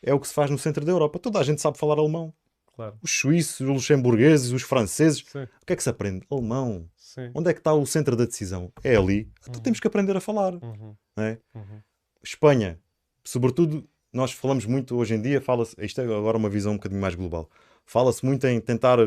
é 0.03 0.13
o 0.15 0.21
que 0.21 0.29
se 0.29 0.35
faz 0.35 0.51
no 0.51 0.59
centro 0.59 0.85
da 0.85 0.93
Europa. 0.93 1.19
Toda 1.19 1.39
a 1.39 1.43
gente 1.43 1.61
sabe 1.61 1.77
falar 1.79 1.99
alemão. 1.99 2.33
claro. 2.75 2.97
Os 3.03 3.11
suíços, 3.11 3.61
os 3.61 3.67
luxemburgueses, 3.69 4.53
os 4.53 4.63
franceses. 4.63 5.25
Sim, 5.27 5.43
O 5.63 5.67
que 5.67 5.73
é 5.73 5.77
que 5.77 5.83
se 5.83 5.89
aprende? 5.91 6.25
Alemão. 6.31 6.89
sim. 6.97 7.31
Onde 7.35 7.51
é 7.51 7.53
que 7.53 7.61
está 7.61 7.73
o 7.75 7.85
centro 7.87 8.15
da 8.17 8.25
decisão? 8.25 8.73
É 8.85 8.97
ali. 8.97 9.29
Então 9.49 9.61
temos 9.61 9.81
que 9.81 9.87
aprender 9.87 10.17
a 10.17 10.21
falar. 10.21 10.55
Uhum. 10.55 10.95
É? 11.17 11.39
Uhum. 11.55 11.81
Espanha, 12.23 12.79
sobretudo, 13.25 13.89
nós 14.13 14.33
falamos 14.33 14.65
muito 14.67 14.97
hoje 14.97 15.15
em 15.15 15.21
dia, 15.23 15.41
fala-se, 15.41 15.75
isto 15.79 16.01
é 16.01 16.05
agora 16.05 16.37
uma 16.37 16.49
visão 16.49 16.73
um 16.73 16.77
bocadinho 16.77 17.01
mais 17.01 17.15
global, 17.15 17.51
fala-se 17.85 18.25
muito 18.25 18.47
em 18.47 18.61
tentar 18.61 18.99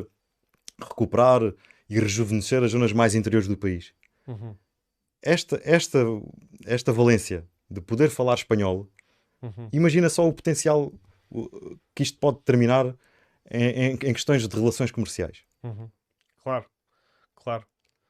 recuperar 0.79 1.41
e 1.89 1.99
rejuvenescer 1.99 2.63
as 2.63 2.71
zonas 2.71 2.93
mais 2.93 3.15
interiores 3.15 3.47
do 3.47 3.57
país. 3.57 3.93
Esta, 5.21 5.59
esta, 5.63 5.99
esta 6.65 6.93
valência 6.93 7.45
de 7.69 7.81
poder 7.81 8.09
falar 8.09 8.35
espanhol, 8.35 8.87
Uhum. 9.41 9.69
imagina 9.71 10.09
só 10.09 10.27
o 10.27 10.33
potencial 10.33 10.91
que 11.95 12.03
isto 12.03 12.17
pode 12.19 12.37
determinar 12.39 12.93
em, 13.49 13.63
em- 13.63 13.91
em 13.93 14.13
questões 14.13 14.45
de 14.47 14.55
relações 14.55 14.91
comerciais. 14.91 15.39
Uhum. 15.63 15.89
Claro, 16.43 16.65
claro. 17.35 17.65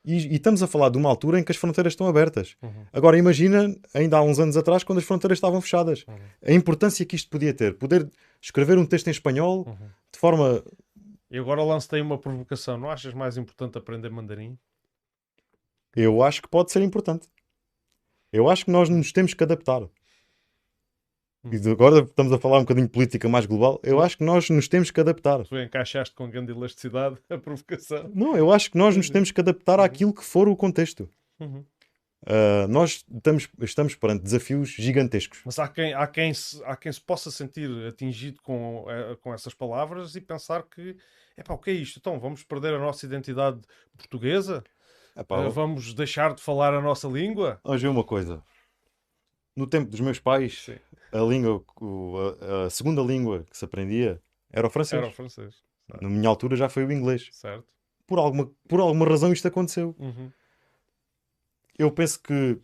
E, 0.05 0.15
e 0.15 0.35
estamos 0.37 0.63
a 0.63 0.67
falar 0.67 0.89
de 0.89 0.97
uma 0.97 1.09
altura 1.09 1.39
em 1.39 1.43
que 1.43 1.51
as 1.51 1.57
fronteiras 1.57 1.93
estão 1.93 2.07
abertas. 2.07 2.55
Uhum. 2.61 2.85
Agora 2.93 3.17
imagina, 3.17 3.75
ainda 3.93 4.17
há 4.17 4.21
uns 4.23 4.39
anos 4.39 4.55
atrás, 4.55 4.83
quando 4.83 4.99
as 4.99 5.03
fronteiras 5.03 5.37
estavam 5.37 5.59
fechadas. 5.61 6.05
Uhum. 6.07 6.15
A 6.45 6.51
importância 6.53 7.05
que 7.05 7.15
isto 7.15 7.29
podia 7.29 7.53
ter. 7.53 7.77
Poder 7.77 8.09
escrever 8.41 8.77
um 8.77 8.85
texto 8.85 9.07
em 9.07 9.11
espanhol 9.11 9.67
Uhum. 9.67 9.89
de 10.11 10.17
forma. 10.19 10.63
E 11.29 11.37
agora 11.37 11.61
lanço-te 11.63 11.95
aí 11.95 12.01
uma 12.01 12.17
provocação. 12.17 12.77
Não 12.77 12.89
achas 12.89 13.13
mais 13.13 13.37
importante 13.37 13.77
aprender 13.77 14.09
mandarim? 14.09 14.57
Eu 15.95 16.21
acho 16.23 16.41
que 16.41 16.47
pode 16.47 16.71
ser 16.71 16.81
importante. 16.81 17.27
Eu 18.31 18.49
acho 18.49 18.65
que 18.65 18.71
nós 18.71 18.89
nos 18.89 19.11
temos 19.11 19.33
que 19.33 19.43
adaptar. 19.43 19.89
E 21.51 21.57
de- 21.57 21.71
agora 21.71 21.99
estamos 22.03 22.33
a 22.33 22.37
falar 22.37 22.57
um 22.57 22.61
bocadinho 22.61 22.85
de 22.87 22.91
política 22.91 23.27
mais 23.29 23.45
global. 23.45 23.79
Eu 23.81 24.01
acho 24.01 24.17
que 24.17 24.23
nós 24.23 24.49
nos 24.49 24.67
temos 24.67 24.91
que 24.91 24.99
adaptar. 24.99 25.43
Tu 25.45 25.57
encaixaste 25.57 26.13
com 26.13 26.29
grande 26.29 26.51
elasticidade 26.51 27.17
a 27.29 27.37
provocação. 27.37 28.11
Não, 28.13 28.35
eu 28.35 28.51
acho 28.51 28.71
que 28.71 28.77
nós 28.77 28.95
nos 28.95 29.09
temos 29.09 29.31
que 29.31 29.39
adaptar 29.39 29.79
àquilo 29.79 30.13
que 30.13 30.23
for 30.23 30.47
o 30.49 30.55
contexto. 30.55 31.09
Uhum. 31.39 31.65
Ah, 32.25 32.67
nós 32.67 33.05
estamos, 33.15 33.47
estamos 33.61 33.95
perante 33.95 34.23
desafios 34.23 34.69
gigantescos. 34.69 35.39
Mas 35.45 35.57
há 35.57 35.67
quem, 35.69 35.93
há, 35.93 36.05
quem 36.05 36.33
se, 36.33 36.61
há 36.65 36.75
quem 36.75 36.91
se 36.91 36.99
possa 37.01 37.31
sentir 37.31 37.69
atingido 37.87 38.41
com, 38.41 38.85
eh, 38.89 39.15
com 39.21 39.33
essas 39.33 39.53
palavras 39.53 40.15
e 40.17 40.21
pensar 40.21 40.63
que, 40.63 40.97
epá, 41.37 41.53
o 41.53 41.57
que 41.57 41.69
é 41.71 41.73
isto? 41.73 41.97
Então, 41.99 42.19
vamos 42.19 42.43
perder 42.43 42.73
a 42.73 42.79
nossa 42.79 43.05
identidade 43.05 43.61
portuguesa? 43.97 44.61
Epá, 45.15 45.43
Eh, 45.45 45.49
vamos 45.49 45.93
deixar 45.93 46.33
de 46.33 46.41
falar 46.41 46.73
a 46.73 46.81
nossa 46.81 47.07
língua? 47.07 47.59
Vamos 47.63 47.81
ver 47.81 47.87
uma 47.87 48.03
coisa. 48.03 48.43
No 49.55 49.67
tempo 49.67 49.89
dos 49.91 49.99
meus 49.99 50.19
pais, 50.19 50.63
Sim. 50.65 50.77
a 51.11 51.19
língua, 51.19 51.63
a, 52.41 52.65
a 52.65 52.69
segunda 52.69 53.01
língua 53.01 53.45
que 53.49 53.57
se 53.57 53.65
aprendia 53.65 54.21
era 54.51 54.67
o 54.67 54.69
francês. 54.69 55.01
Era 55.01 55.09
o 55.11 55.13
francês, 55.13 55.55
Na 56.01 56.09
minha 56.09 56.29
altura 56.29 56.55
já 56.55 56.69
foi 56.69 56.85
o 56.85 56.91
inglês. 56.91 57.27
certo? 57.31 57.67
Por 58.07 58.17
alguma, 58.19 58.49
por 58.67 58.79
alguma 58.79 59.05
razão 59.07 59.31
isto 59.33 59.47
aconteceu. 59.47 59.95
Uhum. 59.99 60.31
Eu 61.77 61.91
penso 61.91 62.21
que 62.21 62.59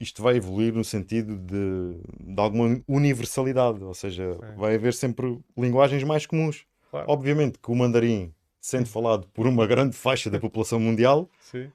isto 0.00 0.22
vai 0.22 0.36
evoluir 0.36 0.72
no 0.72 0.82
sentido 0.84 1.36
de, 1.38 2.00
de 2.34 2.40
alguma 2.40 2.82
universalidade, 2.88 3.82
ou 3.84 3.94
seja, 3.94 4.32
Sim. 4.34 4.56
vai 4.56 4.74
haver 4.74 4.94
sempre 4.94 5.38
linguagens 5.56 6.02
mais 6.04 6.26
comuns. 6.26 6.66
Claro. 6.90 7.10
Obviamente 7.10 7.58
que 7.58 7.70
o 7.70 7.74
mandarim, 7.74 8.34
sendo 8.62 8.86
falado 8.86 9.26
por 9.34 9.46
uma 9.46 9.66
grande 9.66 9.94
faixa 9.96 10.30
da 10.30 10.38
população 10.40 10.78
mundial, 10.80 11.28
Sim. 11.50 11.70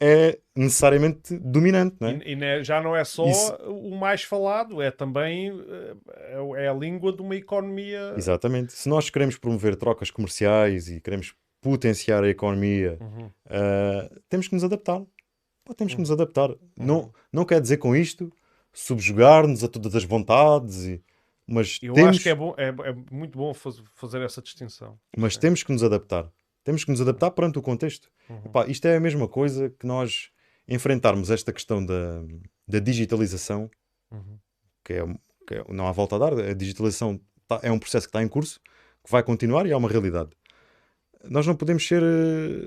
é 0.00 0.38
necessariamente 0.56 1.36
dominante, 1.38 1.96
não 2.00 2.08
é? 2.08 2.20
E, 2.24 2.32
e 2.32 2.34
ne- 2.36 2.64
já 2.64 2.80
não 2.82 2.96
é 2.96 3.04
só 3.04 3.26
Isso- 3.28 3.54
o 3.66 3.94
mais 3.96 4.22
falado, 4.22 4.80
é 4.80 4.90
também 4.90 5.50
eh, 5.50 5.94
é, 6.56 6.64
é 6.64 6.68
a 6.68 6.72
língua 6.74 7.12
de 7.12 7.20
uma 7.20 7.36
economia. 7.36 8.14
Exatamente. 8.16 8.72
Se 8.72 8.88
nós 8.88 9.10
queremos 9.10 9.36
promover 9.36 9.76
trocas 9.76 10.10
comerciais 10.10 10.88
e 10.88 10.98
queremos 11.00 11.34
potenciar 11.60 12.24
a 12.24 12.28
economia, 12.28 12.96
Uhum. 13.00 13.30
ah, 13.50 14.10
temos 14.30 14.48
que 14.48 14.54
nos 14.54 14.64
adaptar. 14.64 15.00
Pá, 15.62 15.74
temos 15.74 15.92
que 15.94 16.00
nos 16.00 16.10
adaptar. 16.10 16.48
Não, 16.74 17.12
não 17.30 17.44
quer 17.44 17.60
dizer 17.60 17.76
com 17.76 17.94
isto 17.94 18.32
subjugar-nos 18.72 19.62
a 19.62 19.68
todas 19.68 19.94
as 19.94 20.04
vontades, 20.04 20.86
e- 20.86 21.02
mas, 21.50 21.78
Eu 21.82 21.92
temos, 21.94 22.10
acho 22.10 22.20
que 22.22 22.28
é, 22.28 22.34
bom, 22.34 22.54
é, 22.56 22.68
é 22.68 22.92
muito 23.10 23.36
bom 23.36 23.52
faz- 23.52 23.82
fazer 23.94 24.20
essa 24.22 24.40
distinção. 24.40 24.98
mas 25.16 25.36
temos 25.36 25.62
que 25.62 25.72
nos 25.72 25.82
adaptar. 25.82 26.30
Temos 26.62 26.84
que 26.84 26.90
nos 26.90 27.00
adaptar 27.00 27.30
perante 27.32 27.58
o 27.58 27.62
contexto. 27.62 28.10
Uhum. 28.28 28.42
Epá, 28.46 28.66
isto 28.66 28.86
é 28.86 28.96
a 28.96 29.00
mesma 29.00 29.26
coisa 29.26 29.70
que 29.70 29.86
nós 29.86 30.30
enfrentarmos 30.68 31.30
esta 31.30 31.52
questão 31.52 31.84
da, 31.84 32.22
da 32.68 32.78
digitalização, 32.78 33.70
Uhum. 34.10 34.38
que 34.84 34.92
é, 34.92 35.04
que 35.46 35.54
é- 35.54 35.64
não 35.72 35.86
há 35.88 35.92
volta 35.92 36.16
a 36.16 36.18
dar. 36.18 36.32
A 36.38 36.52
digitalização 36.54 37.20
tá- 37.48 37.60
é 37.62 37.72
um 37.72 37.78
processo 37.78 38.06
que 38.06 38.10
está 38.10 38.22
em 38.22 38.28
curso, 38.28 38.60
que 39.04 39.10
vai 39.10 39.22
continuar 39.22 39.66
e 39.66 39.70
é 39.72 39.76
uma 39.76 39.88
realidade. 39.88 40.30
Nós 41.24 41.46
não 41.46 41.56
podemos 41.56 41.86
ser 41.86 42.02
eh, 42.02 42.66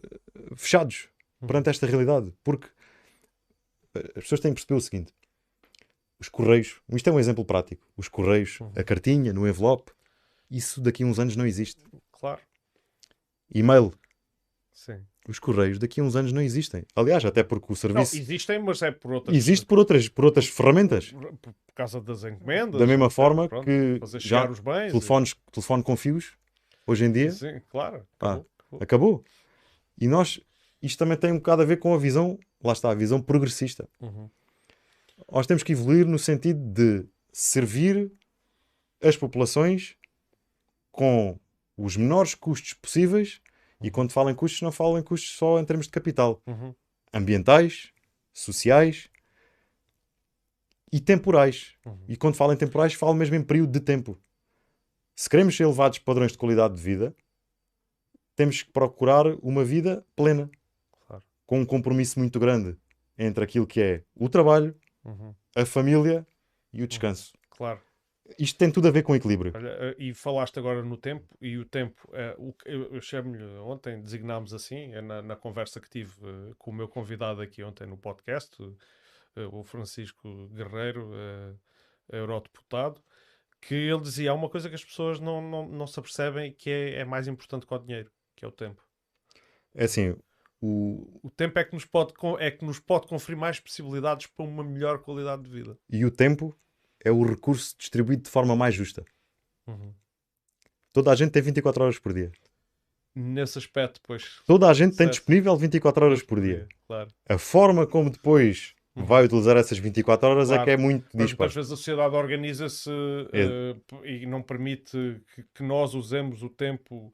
fechados 0.55 1.07
perante 1.47 1.69
esta 1.69 1.85
realidade, 1.88 2.34
porque 2.43 2.68
eh, 3.95 4.11
as 4.15 4.23
pessoas 4.23 4.41
têm 4.41 4.51
que 4.53 4.60
perceber 4.61 4.77
o 4.77 4.81
seguinte: 4.81 5.14
os 6.24 6.30
correios, 6.30 6.80
isto 6.94 7.10
é 7.10 7.12
um 7.14 7.20
exemplo 7.20 7.44
prático, 7.44 7.86
os 7.98 8.08
correios, 8.08 8.60
a 8.78 8.82
cartinha 8.84 9.34
no 9.34 9.45
envelope, 9.45 9.91
isso 10.50 10.80
daqui 10.80 11.04
a 11.04 11.06
uns 11.06 11.20
anos 11.20 11.36
não 11.36 11.45
existe. 11.45 11.84
Claro, 12.14 12.40
E-mail, 13.54 13.94
sim. 14.72 15.00
os 15.28 15.38
correios 15.38 15.78
daqui 15.78 16.00
a 16.00 16.04
uns 16.04 16.16
anos 16.16 16.32
não 16.32 16.41
existem. 16.41 16.86
Aliás, 16.95 17.26
até 17.26 17.44
porque 17.44 17.66
o 17.68 17.70
Não, 17.72 17.76
serviço 17.76 18.16
existem, 18.18 18.58
mas 18.60 18.82
é 18.82 18.90
por 18.91 19.12
outras. 19.12 19.36
existe 19.36 19.66
por 19.66 19.78
outras, 19.78 20.08
por 20.08 20.24
outras 20.24 20.48
ferramentas. 20.48 21.12
por, 21.12 21.34
por- 21.38 21.54
por 21.54 21.76
causa 21.76 22.00
das 22.00 22.24
encomendas. 22.24 22.80
Da 22.80 22.86
mesma 22.88 23.10
forma 23.10 23.50
pronto, 23.50 23.66
que 23.66 23.98
fazer 24.00 24.20
já 24.20 24.28
chegar 24.41 24.52
os 24.52 24.60
bens. 24.60 24.88
e- 24.88 24.91
telefones, 24.91 25.36
telefone 25.52 25.84
com 25.84 25.98
fios, 25.98 26.38
hoje 26.88 27.04
em 27.06 27.12
dia, 27.12 27.32
Sim, 27.32 27.60
claro. 27.68 28.08
Ah, 28.20 28.34
acabou, 28.34 28.48
acabou. 28.60 28.80
acabou. 28.82 29.24
E 30.00 30.08
nós, 30.08 30.40
isto 30.82 30.98
também 31.00 31.18
tem 31.18 31.32
um 31.34 31.38
bocado 31.38 31.64
a 31.64 31.66
ver 31.66 31.78
com 31.78 31.94
a 31.94 31.98
visão, 31.98 32.40
lá 32.64 32.72
está, 32.74 32.91
a 32.91 32.95
visão 32.95 33.20
progressista. 33.22 33.90
Uhum. 34.00 34.30
Nós 35.34 35.47
temos 35.47 35.64
que 35.64 35.72
evoluir 35.72 36.05
no 36.05 36.19
sentido 36.19 36.60
de 36.60 37.07
servir 37.31 38.11
as 39.01 39.18
populações 39.18 39.95
com 40.91 41.39
os 41.76 41.97
menores 41.97 42.35
custos 42.35 42.76
possíveis. 42.76 43.41
E 43.81 43.89
quando 43.89 44.11
falo 44.11 44.30
em 44.30 44.35
custos, 44.35 44.61
não 44.61 44.72
falo 44.72 44.95
em 44.95 45.01
custos 45.01 45.35
só 45.35 45.60
em 45.60 45.65
termos 45.65 45.88
de 45.88 45.91
capital. 45.91 46.39
Uhum. 46.45 46.76
Ambientais, 47.11 47.91
sociais 48.31 49.10
e 50.91 50.99
temporais. 50.99 51.73
Uhum. 51.84 52.05
E 52.07 52.15
quando 52.15 52.35
falo 52.35 52.53
em 52.53 52.57
temporais, 52.57 52.93
falo 52.93 53.15
mesmo 53.15 53.35
em 53.35 53.41
período 53.41 53.72
de 53.72 53.80
tempo. 53.80 54.22
Se 55.15 55.27
queremos 55.27 55.60
elevados 55.60 55.97
padrões 55.97 56.34
de 56.34 56.38
qualidade 56.38 56.76
de 56.76 56.81
vida, 56.81 57.15
temos 58.35 58.61
que 58.61 58.72
procurar 58.72 59.26
uma 59.41 59.65
vida 59.65 60.05
plena, 60.15 60.47
Claro. 61.07 61.23
com 61.47 61.60
um 61.60 61.65
compromisso 61.65 62.19
muito 62.19 62.39
grande 62.39 62.77
entre 63.18 63.43
aquilo 63.43 63.65
que 63.65 63.81
é 63.81 64.03
o 64.15 64.30
trabalho, 64.30 64.76
Uhum. 65.05 65.35
a 65.55 65.65
família 65.65 66.25
e 66.71 66.81
o 66.81 66.88
descanso. 66.88 67.34
Claro. 67.49 67.81
Isto 68.39 68.57
tem 68.57 68.71
tudo 68.71 68.88
a 68.88 68.91
ver 68.91 69.03
com 69.03 69.13
equilíbrio. 69.13 69.51
Olha, 69.53 69.69
eh, 69.69 69.95
e 69.99 70.13
falaste 70.13 70.57
agora 70.57 70.81
no 70.81 70.95
tempo, 70.95 71.27
e 71.41 71.57
o 71.57 71.65
tempo, 71.65 72.09
o 72.38 72.53
que 72.53 72.69
eu, 72.69 72.93
eu 72.93 73.01
chamo-lhe 73.01 73.43
ontem, 73.59 74.01
designámos 74.01 74.53
assim, 74.53 74.93
é 74.93 75.01
na, 75.01 75.21
na 75.21 75.35
conversa 75.35 75.81
que 75.81 75.89
tive 75.89 76.13
eh, 76.23 76.53
com 76.57 76.71
o 76.71 76.73
meu 76.73 76.88
convidado 76.88 77.41
aqui 77.41 77.61
ontem 77.61 77.85
no 77.85 77.97
podcast, 77.97 78.57
o 79.51 79.63
Francisco 79.63 80.47
Guerreiro, 80.49 81.11
eh, 81.13 82.17
eurodeputado, 82.17 83.01
que 83.61 83.73
ele 83.73 84.01
dizia: 84.01 84.31
há 84.31 84.34
uma 84.34 84.49
coisa 84.49 84.69
que 84.69 84.75
as 84.75 84.84
pessoas 84.84 85.19
não, 85.19 85.41
não, 85.41 85.67
não 85.67 85.88
se 85.88 85.99
apercebem 85.99 86.53
que 86.53 86.69
é, 86.69 86.99
é 86.99 87.05
mais 87.05 87.27
importante 87.27 87.65
que 87.65 87.73
o 87.73 87.80
dinheiro, 87.80 88.11
que 88.35 88.45
é 88.45 88.47
o 88.47 88.51
tempo. 88.51 88.81
É 89.73 89.85
assim, 89.85 90.15
o, 90.65 91.19
O 91.23 91.30
tempo 91.30 91.60
é 91.60 91.64
que 91.64 91.73
nos 91.73 91.85
pode, 91.85 92.14
é 92.40 92.49
que 92.52 92.64
nos 92.64 92.80
pode 92.80 93.07
conferir 93.07 93.38
mais 93.38 93.60
possibilidades 93.60 94.27
para 94.27 94.45
uma 94.45 94.64
melhor 94.64 94.99
qualidade 94.99 95.44
de 95.44 95.49
vida. 95.49 95.77
e 95.90 96.06
o 96.06 96.11
tempo 96.11 96.56
é 97.03 97.11
o 97.11 97.23
recurso 97.26 97.76
distribuído 97.77 98.23
de 98.23 98.30
forma 98.30 98.56
mais 98.56 98.73
justa. 98.73 99.03
Uhum. 99.68 99.94
Toda 100.94 101.11
a 101.11 101.15
gente 101.15 101.31
tem 101.31 101.41
24 101.41 101.84
horas 101.84 101.99
por 101.99 102.14
dia. 102.14 102.31
Nesse 103.15 103.57
aspecto, 103.57 103.99
pois. 104.03 104.41
Toda 104.48 104.69
a 104.69 104.73
gente 104.73 104.91
tem 104.95 105.06
Certo. 105.07 105.11
disponível 105.18 105.56
24 105.56 106.06
horas 106.06 106.23
por 106.23 106.40
dia. 106.41 106.68
Claro. 106.88 107.10
A 107.27 107.38
forma 107.38 107.85
como 107.85 108.10
depois 108.10 108.73
Uhum. 108.95 109.06
vai 109.06 109.26
utilizar 109.26 109.57
essas 109.57 109.77
24 109.80 110.27
horas 110.30 110.49
é 110.49 110.53
Claro. 110.56 110.65
que 110.65 110.72
é 110.72 110.77
muito 110.77 111.03
disparo. 111.18 111.26
muitas 111.49 111.56
vezes 111.56 111.72
a 111.72 111.76
sociedade 111.76 112.15
organiza-se 112.15 112.90
eh, 113.34 113.76
p- 113.88 114.07
e 114.07 114.26
não 114.26 114.41
permite 114.41 115.22
que, 115.35 115.44
que 115.56 115.64
nós 115.64 115.94
usemos 115.95 116.41
o 116.44 116.49
tempo 116.49 117.11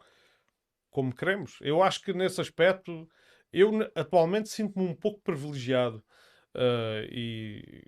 como 0.92 1.14
queremos. 1.16 1.58
Eu 1.62 1.82
acho 1.82 2.02
que 2.04 2.14
nesse 2.14 2.42
aspecto, 2.42 3.08
eu 3.54 3.72
atualmente 3.96 4.50
sinto-me 4.50 4.86
um 4.88 4.96
pouco 4.96 5.22
privilegiado 5.22 6.04
eh, 6.56 7.08
e 7.12 7.84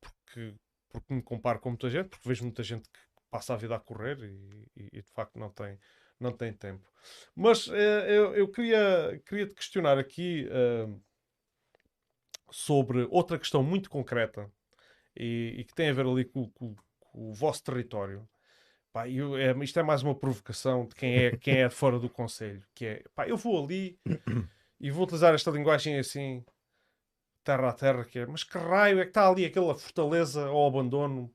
porque, 0.00 0.54
porque 0.90 1.14
me 1.14 1.22
comparo 1.22 1.60
com 1.60 1.70
muita 1.70 1.90
gente, 1.90 2.08
porque 2.08 2.28
vejo 2.28 2.44
muita 2.44 2.62
gente 2.62 2.88
que 2.88 2.98
passa 3.30 3.54
a 3.54 3.56
vida 3.56 3.76
a 3.76 3.80
correr 3.80 4.18
e, 4.22 4.68
e- 4.76 4.88
e, 4.92 5.02
de 5.02 5.10
facto 5.12 5.38
não 5.38 5.50
tem, 5.50 5.78
não 6.20 6.32
tem 6.32 6.52
tempo. 6.52 6.88
Mas 7.34 7.68
eh, 7.68 8.06
eu, 8.16 8.34
eu 8.34 8.48
queria, 8.50 9.20
queria 9.26 9.46
te 9.46 9.54
questionar 9.54 9.98
aqui 9.98 10.46
eh, 10.50 10.86
sobre 12.50 13.06
outra 13.10 13.38
questão 13.38 13.62
muito 13.62 13.88
concreta 13.90 14.50
e, 15.16 15.56
e 15.58 15.64
que 15.64 15.74
tem 15.74 15.90
a 15.90 15.92
ver 15.92 16.06
ali 16.06 16.24
com, 16.24 16.50
com- 16.52 16.74
com 17.00 17.30
o 17.30 17.34
vosso 17.34 17.62
território. 17.64 18.28
Pá, 18.96 19.06
eu- 19.10 19.36
é- 19.36 19.52
isto 19.62 19.78
é 19.78 19.82
mais 19.82 20.02
uma 20.02 20.14
provocação 20.14 20.86
de 20.86 20.94
quem 20.94 21.16
é, 21.18 21.36
quem 21.36 21.56
é 21.58 21.68
fora 21.68 21.98
do 21.98 22.08
Conselho, 22.08 22.64
que 22.74 22.86
é, 22.86 23.04
pá, 23.14 23.28
eu 23.28 23.36
vou 23.36 23.62
ali 23.62 24.00
e 24.80 24.90
vou 24.90 25.04
utilizar 25.04 25.34
esta 25.34 25.50
linguagem 25.50 25.98
assim, 25.98 26.42
terra 27.44 27.68
a 27.68 27.72
terra, 27.74 28.06
que 28.06 28.20
é, 28.20 28.24
mas 28.24 28.42
que 28.42 28.56
raio 28.56 28.98
é 28.98 29.02
que 29.02 29.10
está 29.10 29.28
ali 29.28 29.44
aquela 29.44 29.74
fortaleza 29.74 30.46
ao 30.46 30.66
abandono 30.66 31.30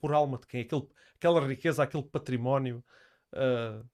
por 0.00 0.14
alma 0.14 0.38
de 0.38 0.46
quem? 0.46 0.62
Aquele, 0.62 0.88
aquela 1.16 1.46
riqueza, 1.46 1.82
aquele 1.82 2.04
património. 2.04 2.82
ah, 3.34 3.84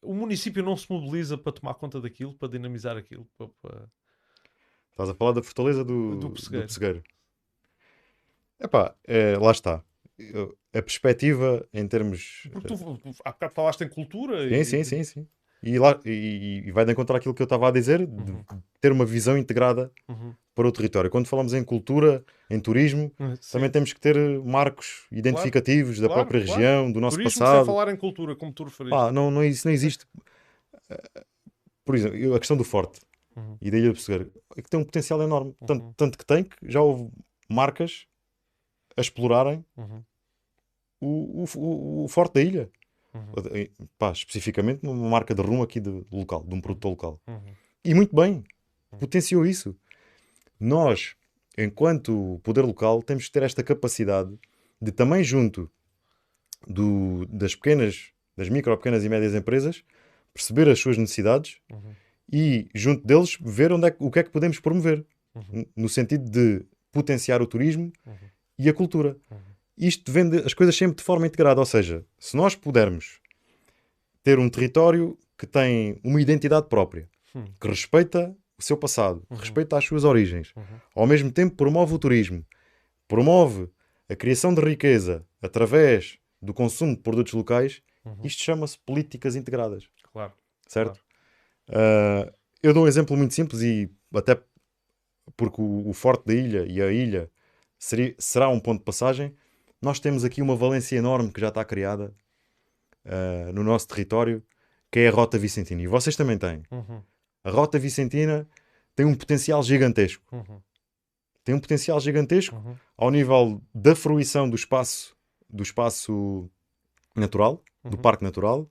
o 0.00 0.14
município 0.14 0.62
não 0.64 0.78
se 0.78 0.90
mobiliza 0.90 1.36
para 1.36 1.52
tomar 1.52 1.74
conta 1.74 2.00
daquilo, 2.00 2.32
para 2.38 2.48
dinamizar 2.48 2.96
aquilo, 2.96 3.28
para- 3.36 3.50
para- 3.60 3.90
Estás 4.92 5.10
a 5.10 5.14
falar 5.14 5.32
da 5.32 5.42
fortaleza 5.42 5.84
do, 5.84 6.12
Do 6.12 6.20
do 6.20 6.30
pessegueiro. 6.30 6.66
pessegueiro. 6.66 7.02
Epá, 8.58 8.96
é, 9.04 9.36
lá 9.36 9.50
está. 9.52 9.84
A 10.74 10.82
perspectiva 10.82 11.66
em 11.72 11.86
termos. 11.86 12.48
Porque 12.52 12.68
tu, 12.68 12.76
tu 12.76 13.10
há 13.24 13.32
bocado 13.32 13.54
falaste 13.54 13.82
em 13.82 13.88
cultura 13.88 14.48
Sim, 14.48 14.54
e, 14.54 14.64
sim, 14.64 14.84
sim, 14.84 15.04
sim. 15.04 15.26
E, 15.62 15.78
lá, 15.78 15.98
e, 16.04 16.62
e 16.66 16.70
vai 16.72 16.84
de 16.84 16.92
encontrar 16.92 17.16
aquilo 17.16 17.34
que 17.34 17.42
eu 17.42 17.44
estava 17.44 17.68
a 17.68 17.70
dizer, 17.70 18.06
de 18.06 18.32
Uhum. 18.32 18.44
ter 18.80 18.92
uma 18.92 19.04
visão 19.04 19.36
integrada 19.36 19.90
Uhum. 20.08 20.32
para 20.54 20.68
o 20.68 20.72
território. 20.72 21.10
Quando 21.10 21.26
falamos 21.26 21.52
em 21.54 21.64
cultura, 21.64 22.24
em 22.50 22.60
turismo, 22.60 23.12
Sim. 23.40 23.52
também 23.52 23.70
temos 23.70 23.92
que 23.92 24.00
ter 24.00 24.16
marcos 24.44 25.06
identificativos 25.10 25.98
da 26.00 26.06
claro, 26.08 26.22
própria 26.22 26.44
claro. 26.44 26.60
região, 26.60 26.92
do 26.92 27.00
nosso 27.00 27.16
Turismo 27.16 27.30
sem 27.30 27.40
passado. 27.46 27.66
falar 27.66 27.92
em 27.92 27.96
cultura, 27.96 28.36
como 28.36 28.52
tu 28.52 28.64
referiste. 28.64 28.90
Pá, 28.96 29.10
não, 29.12 29.30
não, 29.30 29.42
isso 29.44 29.66
não 29.66 29.72
existe. 29.74 30.04
Por 31.84 31.94
exemplo, 31.94 32.34
a 32.34 32.38
questão 32.38 32.56
do 32.56 32.64
Forte 32.64 33.00
Uhum. 33.36 33.56
e 33.62 33.70
da 33.70 33.78
Ilha 33.78 33.88
do 33.88 33.94
Pessegueiro 33.94 34.32
é 34.56 34.62
que 34.62 34.68
tem 34.68 34.78
um 34.80 34.84
potencial 34.84 35.22
enorme. 35.22 35.54
Tanto, 35.66 35.84
Uhum. 35.84 35.92
tanto 35.96 36.18
que 36.18 36.24
tem 36.26 36.44
que 36.44 36.56
já 36.62 36.80
houve 36.82 37.08
marcas 37.48 38.06
a 38.98 39.00
explorarem 39.00 39.64
Uhum. 39.76 40.02
o, 41.00 41.44
o, 41.56 42.04
o, 42.04 42.08
Forte 42.08 42.34
da 42.34 42.42
ilha. 42.42 42.70
Uhum. 43.14 43.68
Pá, 43.98 44.12
especificamente 44.12 44.80
uma 44.86 45.08
marca 45.08 45.34
de 45.34 45.40
rum 45.40 45.62
aqui 45.62 45.80
de, 45.80 46.04
local, 46.12 46.44
de 46.44 46.54
um 46.54 46.60
produtor 46.60 46.90
local. 46.90 47.20
Uhum. 47.26 47.54
E 47.84 47.94
muito 47.94 48.14
bem, 48.14 48.44
potenciou 48.98 49.46
isso. 49.46 49.74
Nós, 50.60 51.14
enquanto 51.56 52.40
poder 52.42 52.62
local, 52.62 53.02
temos 53.02 53.26
que 53.26 53.32
ter 53.32 53.42
esta 53.42 53.62
capacidade 53.62 54.36
de 54.80 54.92
também 54.92 55.22
junto 55.24 55.70
do, 56.66 57.24
das 57.26 57.54
pequenas, 57.54 58.12
das 58.36 58.48
micro, 58.48 58.76
pequenas 58.76 59.04
e 59.04 59.08
médias 59.08 59.34
empresas, 59.34 59.82
perceber 60.34 60.68
as 60.68 60.78
suas 60.78 60.98
necessidades 60.98 61.58
Uhum. 61.72 61.94
e 62.32 62.68
junto 62.74 63.06
deles 63.06 63.36
ver 63.40 63.72
onde 63.72 63.88
é, 63.88 63.96
o 63.98 64.10
que 64.10 64.18
é 64.18 64.22
que 64.22 64.30
podemos 64.30 64.58
promover, 64.60 65.04
Uhum. 65.34 65.64
No 65.76 65.88
sentido 65.88 66.28
de 66.28 66.64
potenciar 66.90 67.40
o 67.40 67.46
turismo 67.46 67.92
Uhum. 68.04 68.14
E 68.58 68.68
a 68.68 68.74
cultura. 68.74 69.16
Uhum. 69.30 69.38
Isto 69.76 70.10
vende 70.10 70.38
as 70.38 70.54
coisas 70.54 70.76
sempre 70.76 70.96
de 70.96 71.02
forma 71.04 71.26
integrada, 71.26 71.60
ou 71.60 71.66
seja, 71.66 72.04
se 72.18 72.36
nós 72.36 72.54
pudermos 72.56 73.20
ter 74.22 74.38
um 74.38 74.48
território 74.50 75.16
que 75.36 75.46
tem 75.46 75.98
uma 76.02 76.20
identidade 76.20 76.66
própria, 76.68 77.08
Hum. 77.34 77.44
que 77.60 77.68
respeita 77.68 78.34
o 78.58 78.62
seu 78.62 78.76
passado, 78.76 79.22
Uhum. 79.30 79.36
respeita 79.36 79.76
as 79.78 79.84
suas 79.84 80.02
origens, 80.04 80.52
Uhum. 80.56 80.64
ao 80.96 81.06
mesmo 81.06 81.30
tempo 81.30 81.54
promove 81.54 81.94
o 81.94 81.98
turismo, 81.98 82.44
promove 83.06 83.68
a 84.08 84.16
criação 84.16 84.52
de 84.52 84.60
riqueza 84.60 85.24
através 85.40 86.18
do 86.42 86.52
consumo 86.52 86.96
de 86.96 87.02
produtos 87.02 87.32
locais, 87.34 87.82
Uhum. 88.04 88.16
isto 88.24 88.42
chama-se 88.42 88.78
políticas 88.80 89.36
integradas, 89.36 89.88
Claro. 90.12 90.32
certo? 90.66 91.00
Ah, 91.68 92.32
eu 92.62 92.72
dou 92.74 92.84
um 92.84 92.88
exemplo 92.88 93.16
muito 93.16 93.34
simples 93.34 93.62
e 93.62 93.88
até 94.14 94.40
porque 95.36 95.60
o, 95.60 95.88
o 95.88 95.92
forte 95.92 96.24
da 96.26 96.34
ilha 96.34 96.66
e 96.66 96.80
a 96.82 96.90
ilha 96.90 97.30
seria- 97.78 98.14
será 98.18 98.48
um 98.48 98.60
ponto 98.60 98.78
de 98.80 98.84
passagem. 98.84 99.34
Nós 99.80 100.00
temos 100.00 100.24
aqui 100.24 100.42
uma 100.42 100.56
valência 100.56 100.96
enorme 100.96 101.30
que 101.32 101.40
já 101.40 101.48
está 101.48 101.64
criada 101.64 102.14
ah, 103.04 103.50
no 103.52 103.62
nosso 103.64 103.86
território, 103.88 104.42
que 104.90 104.98
é 105.00 105.08
a 105.08 105.10
Rota 105.10 105.38
Vicentina. 105.38 105.80
E 105.82 105.86
vocês 105.86 106.14
também 106.16 106.36
têm. 106.36 106.62
Uhum. 106.70 107.02
A 107.44 107.50
Rota 107.50 107.78
Vicentina 107.78 108.46
tem 108.94 109.06
um 109.06 109.14
potencial 109.14 109.62
gigantesco. 109.62 110.22
Uhum. 110.34 110.60
Tem 111.44 111.54
um 111.54 111.60
potencial 111.60 111.98
gigantesco 112.00 112.54
Uhum. 112.56 112.76
ao 112.96 113.10
nível 113.10 113.62
da 113.74 113.94
fruição 113.94 114.48
do 114.50 114.56
espaço, 114.56 115.16
do 115.48 115.62
espaço 115.62 116.50
natural, 117.16 117.62
do 117.84 117.96
Uhum. 117.96 118.02
parque 118.02 118.22
natural, 118.24 118.68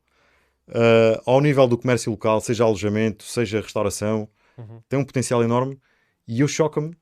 ah, 0.68 1.22
ao 1.26 1.42
nível 1.42 1.68
do 1.68 1.78
comércio 1.78 2.12
local, 2.12 2.40
seja 2.42 2.64
alojamento, 2.64 3.24
seja 3.24 3.62
restauração, 3.62 4.30
Uhum. 4.58 4.82
tem 4.90 5.00
um 5.00 5.06
potencial 5.06 5.44
enorme. 5.44 5.80
E 6.28 6.42
eu 6.42 6.48
choca-me 6.48 6.96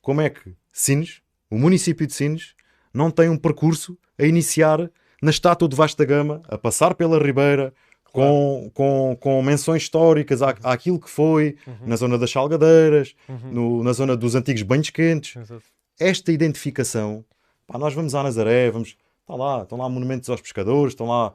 como 0.00 0.20
é 0.20 0.30
que 0.30 0.56
Sines, 0.72 1.20
o 1.50 1.58
município 1.58 2.06
de 2.06 2.12
Sines, 2.14 2.54
não 2.92 3.10
tem 3.10 3.28
um 3.28 3.36
percurso 3.36 3.96
a 4.18 4.24
iniciar 4.24 4.90
na 5.22 5.30
estátua 5.30 5.68
de 5.68 5.76
Vasta 5.76 6.04
Gama, 6.04 6.42
a 6.48 6.56
passar 6.58 6.94
pela 6.94 7.18
Ribeira, 7.18 7.72
com, 8.12 8.70
com, 8.72 9.16
com 9.20 9.42
menções 9.42 9.82
históricas 9.82 10.40
à, 10.42 10.50
àquilo 10.62 10.98
que 10.98 11.10
foi, 11.10 11.56
Uhum. 11.66 11.74
na 11.86 11.96
zona 11.96 12.16
das 12.18 12.30
Salgadeiras, 12.30 13.14
Uhum. 13.28 13.52
no- 13.52 13.84
na 13.84 13.92
zona 13.92 14.16
dos 14.16 14.34
antigos 14.34 14.62
banhos 14.62 14.90
quentes. 14.90 15.36
Exato. 15.36 15.62
Esta 16.00 16.32
identificação, 16.32 17.24
pá, 17.66 17.76
nós 17.78 17.92
vamos 17.94 18.14
à 18.14 18.22
Nazaré, 18.22 18.70
vamos, 18.70 18.96
está 19.20 19.34
lá, 19.34 19.62
estão 19.62 19.76
lá 19.78 19.88
monumentos 19.88 20.28
aos 20.30 20.40
pescadores, 20.40 20.92
estão 20.92 21.06
lá 21.08 21.34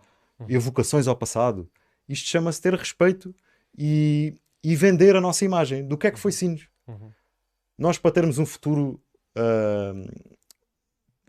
evocações 0.49 1.07
ao 1.07 1.15
passado. 1.15 1.69
Isto 2.09 2.27
chama-se 2.27 2.61
ter 2.61 2.73
respeito 2.73 3.33
e, 3.77 4.33
e 4.63 4.75
vender 4.75 5.15
a 5.15 5.21
nossa 5.21 5.45
imagem 5.45 5.85
do 5.87 5.97
que 5.97 6.07
é 6.07 6.11
que 6.11 6.19
foi 6.19 6.31
Sines. 6.31 6.67
Uhum. 6.87 7.11
Nós, 7.77 7.97
para 7.97 8.11
termos 8.11 8.39
um 8.39 8.45
futuro 8.45 8.99
ahm, 9.35 10.05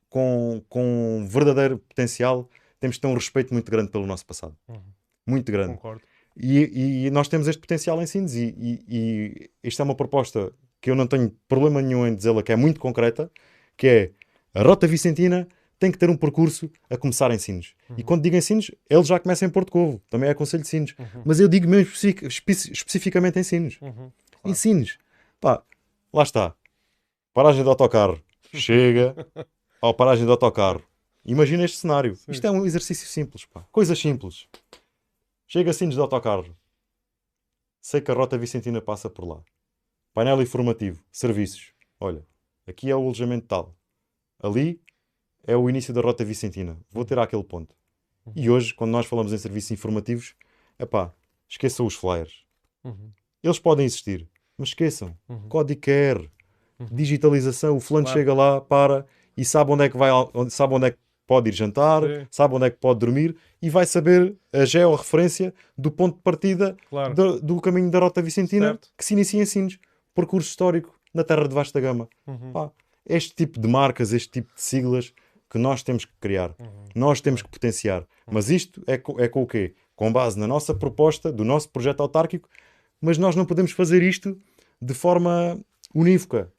com, 0.08 0.62
com 0.68 1.26
verdadeiro 1.28 1.78
potencial, 1.78 2.48
temos 2.80 2.96
que 2.96 3.02
ter 3.02 3.08
um 3.08 3.14
respeito 3.14 3.52
muito 3.52 3.70
grande 3.70 3.90
pelo 3.90 4.06
nosso 4.06 4.24
passado. 4.26 4.56
Uhum. 4.68 4.80
Muito 5.26 5.50
grande. 5.50 5.74
Concordo. 5.74 6.02
E, 6.36 7.06
e 7.06 7.10
nós 7.10 7.28
temos 7.28 7.46
este 7.48 7.60
potencial 7.60 8.00
em 8.02 8.06
Sines 8.06 8.34
e, 8.34 8.54
e, 8.58 8.84
e 8.88 9.50
isto 9.68 9.80
é 9.80 9.84
uma 9.84 9.94
proposta 9.94 10.52
que 10.80 10.90
eu 10.90 10.94
não 10.96 11.06
tenho 11.06 11.30
problema 11.48 11.80
nenhum 11.80 12.06
em 12.06 12.14
dizê-la, 12.14 12.42
que 12.42 12.52
é 12.52 12.56
muito 12.56 12.80
concreta, 12.80 13.30
que 13.76 13.86
é 13.86 14.10
a 14.52 14.62
Rota 14.62 14.86
Vicentina 14.86 15.48
tem 15.78 15.90
que 15.90 15.98
ter 15.98 16.08
um 16.10 16.16
percurso 16.16 16.70
a 16.90 16.96
começar 16.96 17.30
em 17.30 17.38
Sines. 17.38 17.74
E 17.96 18.02
quando 18.02 18.22
digo 18.22 18.36
em 18.36 18.40
Sines, 18.40 18.70
ele 18.88 19.02
já 19.04 19.18
começa 19.18 19.44
em 19.44 19.50
Porto 19.50 19.70
Covo, 19.72 20.00
também 20.10 20.28
é 20.28 20.34
Conselho 20.34 20.62
de 20.62 20.68
Sines. 20.68 20.94
Mas 21.24 21.40
eu 21.40 21.48
digo 21.48 21.68
mesmo 21.68 21.92
especi- 21.92 22.26
especi- 22.26 22.72
especificamente 22.72 23.38
em 23.38 23.42
Sines. 23.42 23.78
Uhum. 23.80 24.10
Em 24.44 24.54
Sines. 24.54 24.98
Pá, 25.40 25.62
lá 26.12 26.22
está. 26.22 26.54
Paragem 27.34 27.64
de 27.64 27.68
autocarro. 27.68 28.22
Chega 28.54 29.12
ao 29.82 29.92
paragem 29.92 30.24
de 30.24 30.30
autocarro. 30.30 30.80
Imagina 31.24 31.64
este 31.64 31.78
cenário. 31.78 32.16
Isto 32.28 32.46
é 32.46 32.50
um 32.50 32.64
exercício 32.64 33.08
simples, 33.08 33.44
pá. 33.44 33.66
Coisas 33.72 33.98
simples. 33.98 34.46
Chega 35.48 35.72
a 35.72 35.74
Sines 35.74 35.96
de 35.96 36.00
autocarro. 36.00 36.56
Sei 37.80 38.00
que 38.00 38.08
a 38.08 38.14
Rota 38.14 38.38
Vicentina 38.38 38.80
passa 38.80 39.10
por 39.10 39.26
lá. 39.26 39.42
Painel 40.12 40.40
informativo. 40.42 41.02
Serviços. 41.10 41.72
Olha, 41.98 42.24
aqui 42.68 42.88
é 42.88 42.94
o 42.94 43.00
alojamento 43.00 43.48
tal. 43.48 43.74
Ali 44.40 44.80
é 45.44 45.56
o 45.56 45.68
início 45.68 45.92
da 45.92 46.02
Rota 46.02 46.24
Vicentina. 46.24 46.78
Vou 46.88 47.04
ter 47.04 47.18
aquele 47.18 47.42
ponto. 47.42 47.74
E 48.36 48.48
hoje, 48.48 48.72
quando 48.72 48.92
nós 48.92 49.06
falamos 49.06 49.32
em 49.32 49.38
serviços 49.38 49.72
informativos, 49.72 50.36
epá, 50.78 51.12
esqueçam 51.48 51.84
os 51.84 51.96
flyers. 51.96 52.44
Uhum. 52.84 53.10
Eles 53.42 53.58
podem 53.58 53.84
existir, 53.84 54.30
mas 54.56 54.68
esqueçam. 54.68 55.18
Uhum. 55.28 55.48
Código 55.48 55.80
QR, 55.80 56.30
digitalização, 56.90 57.76
o 57.76 57.80
fulano 57.80 58.06
Claro. 58.06 58.18
chega 58.18 58.34
lá, 58.34 58.60
para 58.60 59.06
e 59.36 59.44
sabe 59.44 59.70
onde 59.72 59.84
é 59.84 59.88
que 59.88 59.96
vai, 59.96 60.10
sabe 60.50 60.74
onde 60.74 60.86
é 60.86 60.90
que 60.92 60.98
pode 61.26 61.48
ir 61.48 61.52
jantar, 61.54 62.02
Sim. 62.02 62.26
sabe 62.30 62.54
onde 62.54 62.66
é 62.66 62.70
que 62.70 62.76
pode 62.78 62.98
dormir 63.00 63.34
e 63.62 63.70
vai 63.70 63.86
saber 63.86 64.36
a 64.52 64.64
georreferência 64.64 65.54
do 65.76 65.90
ponto 65.90 66.16
de 66.16 66.22
partida 66.22 66.76
Claro. 66.90 67.14
do, 67.14 67.40
do 67.40 67.60
caminho 67.60 67.90
da 67.90 67.98
Rota 67.98 68.20
Vicentina 68.20 68.68
Certo. 68.68 68.88
que 68.96 69.04
se 69.04 69.14
inicia 69.14 69.42
em 69.42 69.46
Sines. 69.46 69.78
Percurso 70.14 70.48
histórico 70.48 70.94
na 71.12 71.24
terra 71.24 71.48
de 71.48 71.54
vasta 71.54 71.80
gama. 71.80 72.08
Uhum. 72.26 72.52
Pá, 72.52 72.70
este 73.06 73.34
tipo 73.34 73.58
de 73.58 73.66
marcas, 73.66 74.12
este 74.12 74.28
tipo 74.30 74.54
de 74.54 74.60
siglas 74.60 75.12
que 75.50 75.58
nós 75.58 75.82
temos 75.82 76.04
que 76.04 76.12
criar, 76.20 76.54
Uhum. 76.60 76.84
nós 76.94 77.20
temos 77.20 77.40
que 77.42 77.48
potenciar. 77.48 78.04
Mas 78.30 78.50
isto 78.50 78.82
é, 78.86 78.96
co- 78.98 79.20
é 79.20 79.26
com 79.28 79.42
o 79.42 79.46
quê? 79.46 79.74
Com 79.96 80.12
base 80.12 80.38
na 80.38 80.46
nossa 80.46 80.74
proposta, 80.74 81.32
do 81.32 81.44
nosso 81.44 81.68
projeto 81.70 82.00
autárquico, 82.00 82.48
mas 83.00 83.16
nós 83.18 83.34
não 83.36 83.44
podemos 83.44 83.72
fazer 83.72 84.02
isto 84.02 84.36
de 84.80 84.94
forma 84.94 85.58
unívoca. 85.94 86.52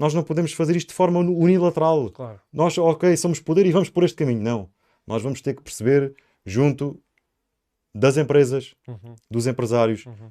Nós 0.00 0.14
não 0.14 0.22
podemos 0.24 0.52
fazer 0.54 0.74
isto 0.74 0.88
de 0.88 0.94
forma 0.94 1.18
uni- 1.20 1.34
unilateral. 1.34 2.08
Claro. 2.10 2.40
Nós, 2.52 2.76
ok, 2.78 3.14
somos 3.16 3.38
poder 3.38 3.66
e 3.66 3.70
vamos 3.70 3.90
por 3.90 4.02
este 4.02 4.16
caminho. 4.16 4.40
Não. 4.42 4.68
Nós 5.06 5.22
vamos 5.22 5.40
ter 5.42 5.54
que 5.54 5.62
perceber, 5.62 6.14
junto 6.44 6.98
das 7.94 8.16
empresas, 8.16 8.74
Uhum. 8.88 9.14
dos 9.30 9.46
empresários, 9.46 10.06
Uhum. 10.06 10.30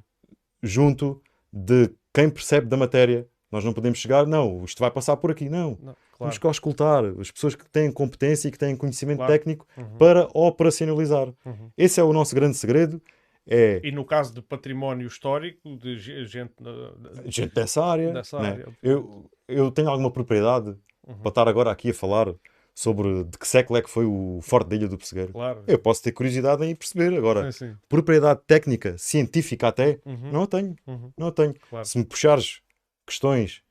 junto 0.62 1.22
de 1.52 1.90
quem 2.12 2.28
percebe 2.28 2.66
da 2.66 2.76
matéria. 2.76 3.28
Nós 3.50 3.64
não 3.64 3.72
podemos 3.72 3.98
chegar, 3.98 4.26
não, 4.26 4.64
isto 4.64 4.78
vai 4.80 4.90
passar 4.90 5.16
por 5.16 5.30
aqui. 5.30 5.48
Não. 5.48 5.70
Não, 5.70 5.76
Temos 5.76 5.96
claro. 6.18 6.40
que 6.40 6.46
auscultar 6.46 7.04
as 7.20 7.30
pessoas 7.30 7.54
que 7.54 7.68
têm 7.70 7.90
competência 7.92 8.48
e 8.48 8.50
que 8.50 8.58
têm 8.58 8.76
conhecimento 8.76 9.18
Claro. 9.18 9.32
técnico 9.32 9.66
Uhum. 9.76 9.98
para 9.98 10.28
operacionalizar. 10.34 11.28
Uhum. 11.44 11.70
Esse 11.76 12.00
é 12.00 12.02
o 12.04 12.12
nosso 12.12 12.34
grande 12.34 12.56
segredo. 12.56 13.00
É 13.46 13.80
E 13.82 13.90
no 13.90 14.04
caso 14.04 14.34
de 14.34 14.42
património 14.42 15.06
histórico, 15.06 15.76
de 15.76 15.98
ge- 15.98 16.24
gente. 16.24 16.52
de- 16.62 17.30
gente 17.30 17.54
dessa 17.54 17.84
área. 17.84 18.12
Dessa 18.12 18.38
né? 18.40 18.48
área, 18.50 18.68
Eu, 18.82 19.30
eu 19.48 19.70
tenho 19.70 19.88
alguma 19.88 20.10
propriedade 20.10 20.76
Uhum. 21.06 21.14
para 21.18 21.28
estar 21.30 21.48
agora 21.48 21.70
aqui 21.70 21.90
a 21.90 21.94
falar 21.94 22.32
sobre 22.74 23.24
de 23.24 23.36
que 23.38 23.48
século 23.48 23.78
é 23.78 23.82
que 23.82 23.90
foi 23.90 24.04
o 24.04 24.38
Forte 24.42 24.68
da 24.68 24.76
Ilha 24.76 24.88
do 24.88 24.96
Pessegueiro. 24.96 25.32
Claro. 25.32 25.64
Eu 25.66 25.78
posso 25.78 26.02
ter 26.02 26.12
curiosidade 26.12 26.64
em 26.64 26.74
perceber. 26.74 27.16
Agora, 27.16 27.50
Sim, 27.50 27.66
sim. 27.70 27.76
propriedade 27.88 28.40
técnica, 28.46 28.96
científica 28.96 29.68
até, 29.68 29.98
Uhum. 30.06 30.30
não 30.30 30.42
a 30.42 30.46
tenho. 30.46 30.76
Uhum. 30.86 31.12
Não 31.18 31.26
a 31.28 31.32
tenho. 31.32 31.54
Claro. 31.68 31.84
Se 31.84 31.98
me 31.98 32.04
puxares 32.04 32.60
questões 33.06 33.62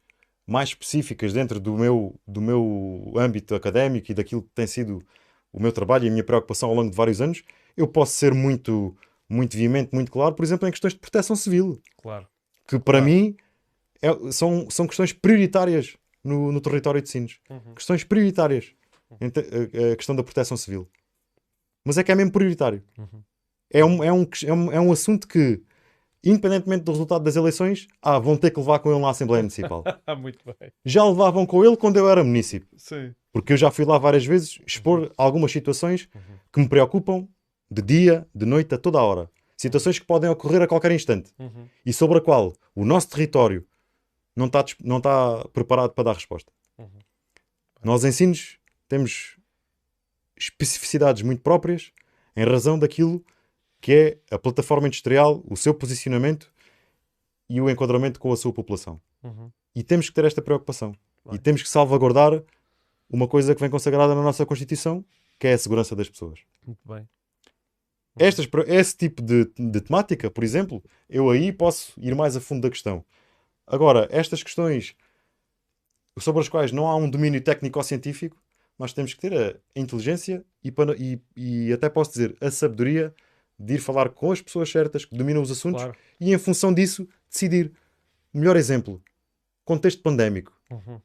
mais 0.46 0.70
específicas 0.70 1.32
dentro 1.32 1.60
do 1.60 1.78
meu, 1.78 2.20
do 2.28 2.41
meu 2.41 3.14
âmbito 3.16 3.56
académico 3.56 4.12
e 4.12 4.16
daquilo 4.16 4.41
que 4.41 4.50
tem 4.54 4.68
sido 4.68 5.02
o 5.54 5.62
meu 5.62 5.72
trabalho 5.72 6.06
e 6.06 6.08
a 6.10 6.12
minha 6.12 6.24
preocupação 6.24 6.70
ao 6.70 6.76
longo 6.76 6.90
de 6.90 6.98
vários 6.98 7.22
anos, 7.22 7.44
eu 7.78 7.88
posso 7.88 8.14
ser 8.14 8.34
muito, 8.34 8.96
muito 9.30 9.56
veemente, 9.56 9.93
muito 9.93 10.11
claro, 10.11 10.34
por 10.35 10.43
exemplo, 10.43 10.68
em 10.68 10.72
questões 10.72 10.93
de 10.93 10.99
proteção 10.99 11.35
civil, 11.35 11.80
Claro. 12.01 12.27
que 12.68 12.80
para 12.80 12.99
Claro. 12.99 13.06
mim 13.06 13.35
é- 14.01 14.31
são, 14.31 14.69
são 14.69 14.88
questões 14.88 15.14
prioritárias 15.14 15.95
no, 16.23 16.51
no 16.51 16.60
território 16.61 17.01
de 17.01 17.10
Sines. 17.10 17.38
Uhum. 17.49 17.73
Questões 17.76 18.03
prioritárias. 18.03 18.72
A, 19.11 19.91
a 19.93 19.95
questão 19.95 20.15
da 20.15 20.23
proteção 20.23 20.56
civil. 20.57 20.88
Mas 21.85 21.97
é 21.97 22.03
que 22.03 22.11
é 22.11 22.15
mesmo 22.15 22.31
prioritário. 22.31 22.84
Uhum. 22.97 23.23
É, 23.72 23.84
um, 23.85 24.03
é, 24.03 24.11
um, 24.14 24.27
é, 24.45 24.53
um, 24.53 24.72
é 24.73 24.80
um 24.80 24.91
assunto 24.91 25.27
que, 25.27 25.61
independentemente 26.23 26.84
do 26.84 26.91
resultado 26.91 27.23
das 27.23 27.35
eleições, 27.35 27.88
ah, 28.01 28.19
vão 28.19 28.35
ter 28.38 28.51
que 28.51 28.60
levar 28.60 28.80
com 28.80 28.91
ele 28.91 28.99
na 28.99 29.10
Assembleia 29.10 29.41
Municipal. 29.43 29.84
Ah, 30.06 30.15
muito 30.15 30.39
bem. 30.45 30.72
já 30.85 31.03
levavam 31.06 31.45
com 31.45 31.64
ele 31.65 31.76
quando 31.77 31.97
eu 31.97 32.10
era 32.10 32.23
município. 32.23 32.68
Sim. 32.77 33.14
Porque 33.31 33.53
eu 33.53 33.57
já 33.57 33.72
fui 33.72 33.85
lá 33.85 33.97
várias 33.97 34.26
vezes 34.26 34.60
expor 34.65 35.11
algumas 35.18 35.51
situações 35.51 36.10
que 36.51 36.60
me 36.60 36.68
preocupam 36.68 37.27
de 37.70 37.82
dia, 37.82 38.28
de 38.34 38.46
noite, 38.46 38.74
a 38.74 38.78
toda 38.78 39.00
a 39.00 39.04
hora. 39.04 39.30
Situações 39.56 40.00
que 40.00 40.06
podem 40.06 40.30
ocorrer 40.30 40.62
a 40.62 40.68
qualquer 40.68 40.91
instante 40.91 41.32
Uhum. 41.38 41.68
e 41.86 41.91
sobre 41.91 42.18
a 42.18 42.22
qual 42.22 42.54
o 42.74 42.86
nosso 42.86 43.10
território 43.10 43.66
não 44.36 44.46
está, 44.48 44.64
não 44.82 44.98
está 44.98 45.46
preparado 45.50 45.91
para 45.91 46.06
dar 46.06 46.14
resposta. 46.14 46.52
Uhum. 46.78 46.88
Nós 47.84 48.04
em 48.04 48.12
Sines 48.12 48.58
temos 48.88 49.38
especificidades 50.38 51.22
muito 51.22 51.41
próprias 51.41 51.91
em 52.36 52.46
razão 52.46 52.80
daquilo 52.80 53.24
que 53.82 53.94
é 53.94 54.36
a 54.36 54.40
plataforma 54.40 54.88
industrial, 54.88 55.44
o 55.46 55.56
seu 55.56 55.74
posicionamento 55.74 56.52
e 57.50 57.60
o 57.60 57.70
enquadramento 57.70 58.20
com 58.20 58.32
a 58.32 58.38
sua 58.38 58.54
população. 58.54 59.00
Uhum. 59.24 59.52
E 59.76 59.84
temos 59.84 60.08
que 60.10 60.16
ter 60.16 60.26
esta 60.26 60.41
preocupação. 60.41 60.96
E 61.32 61.38
temos 61.38 61.62
que 61.62 61.70
salvaguardar 61.70 62.41
uma 63.10 63.28
coisa 63.28 63.54
que 63.54 63.62
vem 63.62 63.70
consagrada 63.70 64.16
na 64.16 64.22
nossa 64.24 64.46
Constituição, 64.46 65.04
que 65.38 65.48
é 65.48 65.54
a 65.54 65.58
segurança 65.58 65.96
das 65.96 66.10
pessoas. 66.10 66.40
Muito 66.66 66.80
bem. 66.88 67.08
Estas, 68.20 68.48
esse 68.68 68.98
tipo 68.98 69.22
de, 69.22 69.46
de 69.58 69.82
temática, 69.82 70.30
por 70.30 70.44
exemplo, 70.44 70.84
eu 71.10 71.30
aí 71.30 71.52
posso 71.52 71.94
ir 71.98 72.14
mais 72.16 72.36
a 72.36 72.41
fundo 72.41 72.62
da 72.62 72.70
questão. 72.70 73.04
Agora, 73.66 74.08
estas 74.12 74.44
questões 74.44 74.96
sobre 76.18 76.41
as 76.41 76.50
quais 76.50 76.72
não 76.72 76.88
há 76.88 76.96
um 76.96 77.10
domínio 77.10 77.41
técnico 77.41 77.80
ou 77.80 77.84
científico, 77.84 78.36
nós 78.78 78.94
temos 78.94 79.14
que 79.14 79.22
ter 79.22 79.34
a 79.34 79.80
inteligência 79.80 80.44
e, 80.64 80.74
e- 80.98 81.20
e 81.68 81.74
até 81.74 81.90
posso 81.90 82.12
dizer 82.12 82.36
a 82.41 82.50
sabedoria 82.52 83.14
de 83.58 83.76
ir 83.76 83.80
falar 83.80 84.10
com 84.10 84.32
as 84.32 84.41
pessoas 84.41 84.70
certas 84.70 85.06
que 85.06 85.16
dominam 85.16 85.41
os 85.41 85.52
assuntos 85.52 85.82
Claro. 85.84 85.98
e, 86.20 86.34
em 86.34 86.38
função 86.38 86.74
disso, 86.74 87.08
decidir. 87.30 87.72
Melhor 88.34 88.56
exemplo: 88.56 89.02
contexto 89.66 90.02
pandémico. 90.02 90.58
Uhum. 90.72 91.00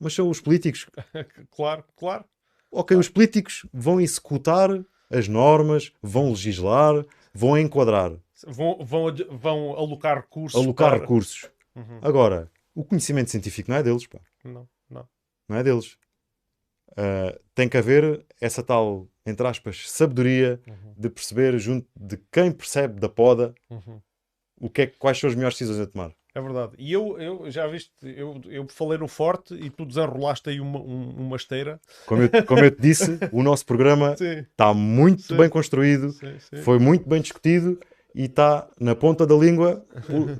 Mas 0.00 0.14
são 0.14 0.28
os 0.28 0.40
políticos 0.40 0.86
claro, 1.50 1.84
claro. 1.96 2.24
Ok, 2.70 2.96
os 2.96 3.08
políticos 3.08 3.66
vão 3.72 4.00
executar 4.00 4.70
as 5.12 5.28
normas, 5.28 5.92
vão 6.02 6.30
legislar, 6.30 7.04
vão 7.34 7.56
enquadrar, 7.58 8.12
Vão, 8.46 8.78
vão, 8.84 9.06
vão 9.30 9.70
alocar 9.78 10.16
recursos. 10.16 10.60
alocar 10.60 10.90
para- 10.90 11.00
recursos. 11.00 11.48
Uhum. 11.76 11.98
Agora, 12.02 12.50
o 12.74 12.82
conhecimento 12.84 13.30
científico 13.30 13.70
não 13.70 13.76
é 13.78 13.82
deles, 13.82 14.06
pá. 14.06 14.18
Não, 14.44 14.68
não. 14.90 15.08
não 15.48 15.56
é 15.56 15.62
deles. 15.62 15.96
Ah, 16.96 17.38
tem 17.54 17.68
que 17.68 17.76
haver 17.76 18.24
essa 18.40 18.62
tal, 18.62 19.06
entre 19.24 19.46
aspas, 19.46 19.88
sabedoria 19.90 20.60
Uhum. 20.66 20.94
de 20.96 21.08
perceber 21.08 21.58
junto 21.58 21.86
de 21.96 22.18
quem 22.30 22.50
percebe 22.50 22.98
da 23.00 23.08
poda 23.08 23.54
Uhum. 23.70 24.00
o 24.60 24.68
que 24.68 24.82
é, 24.82 24.86
quais 24.88 25.18
são 25.18 25.30
as 25.30 25.36
melhores 25.36 25.56
decisões 25.56 25.80
a 25.80 25.86
tomar. 25.86 26.12
É 26.34 26.40
verdade. 26.40 26.72
E 26.78 26.90
eu, 26.92 27.18
eu 27.20 27.50
já 27.50 27.66
viste, 27.66 27.90
eu, 28.02 28.40
eu 28.46 28.66
falei 28.68 28.96
no 28.98 29.06
forte 29.06 29.52
e 29.54 29.68
tu 29.68 29.84
desenrolaste 29.84 30.48
aí 30.48 30.60
uma, 30.60 30.78
um- 30.80 31.10
uma 31.26 31.36
esteira. 31.36 31.78
Como 32.06 32.22
eu, 32.22 32.46
como 32.46 32.64
eu 32.64 32.70
te 32.70 32.80
disse, 32.80 33.18
o 33.30 33.42
nosso 33.42 33.66
programa 33.66 34.14
está 34.18 34.72
muito 34.72 35.22
Sim. 35.22 35.36
bem 35.36 35.48
construído, 35.50 36.10
sim, 36.12 36.34
sim. 36.38 36.62
foi 36.62 36.78
muito 36.78 37.06
bem 37.08 37.20
discutido 37.20 37.78
e 38.14 38.24
está 38.24 38.66
na 38.80 38.94
ponta 38.94 39.26
da 39.26 39.34
língua 39.34 39.84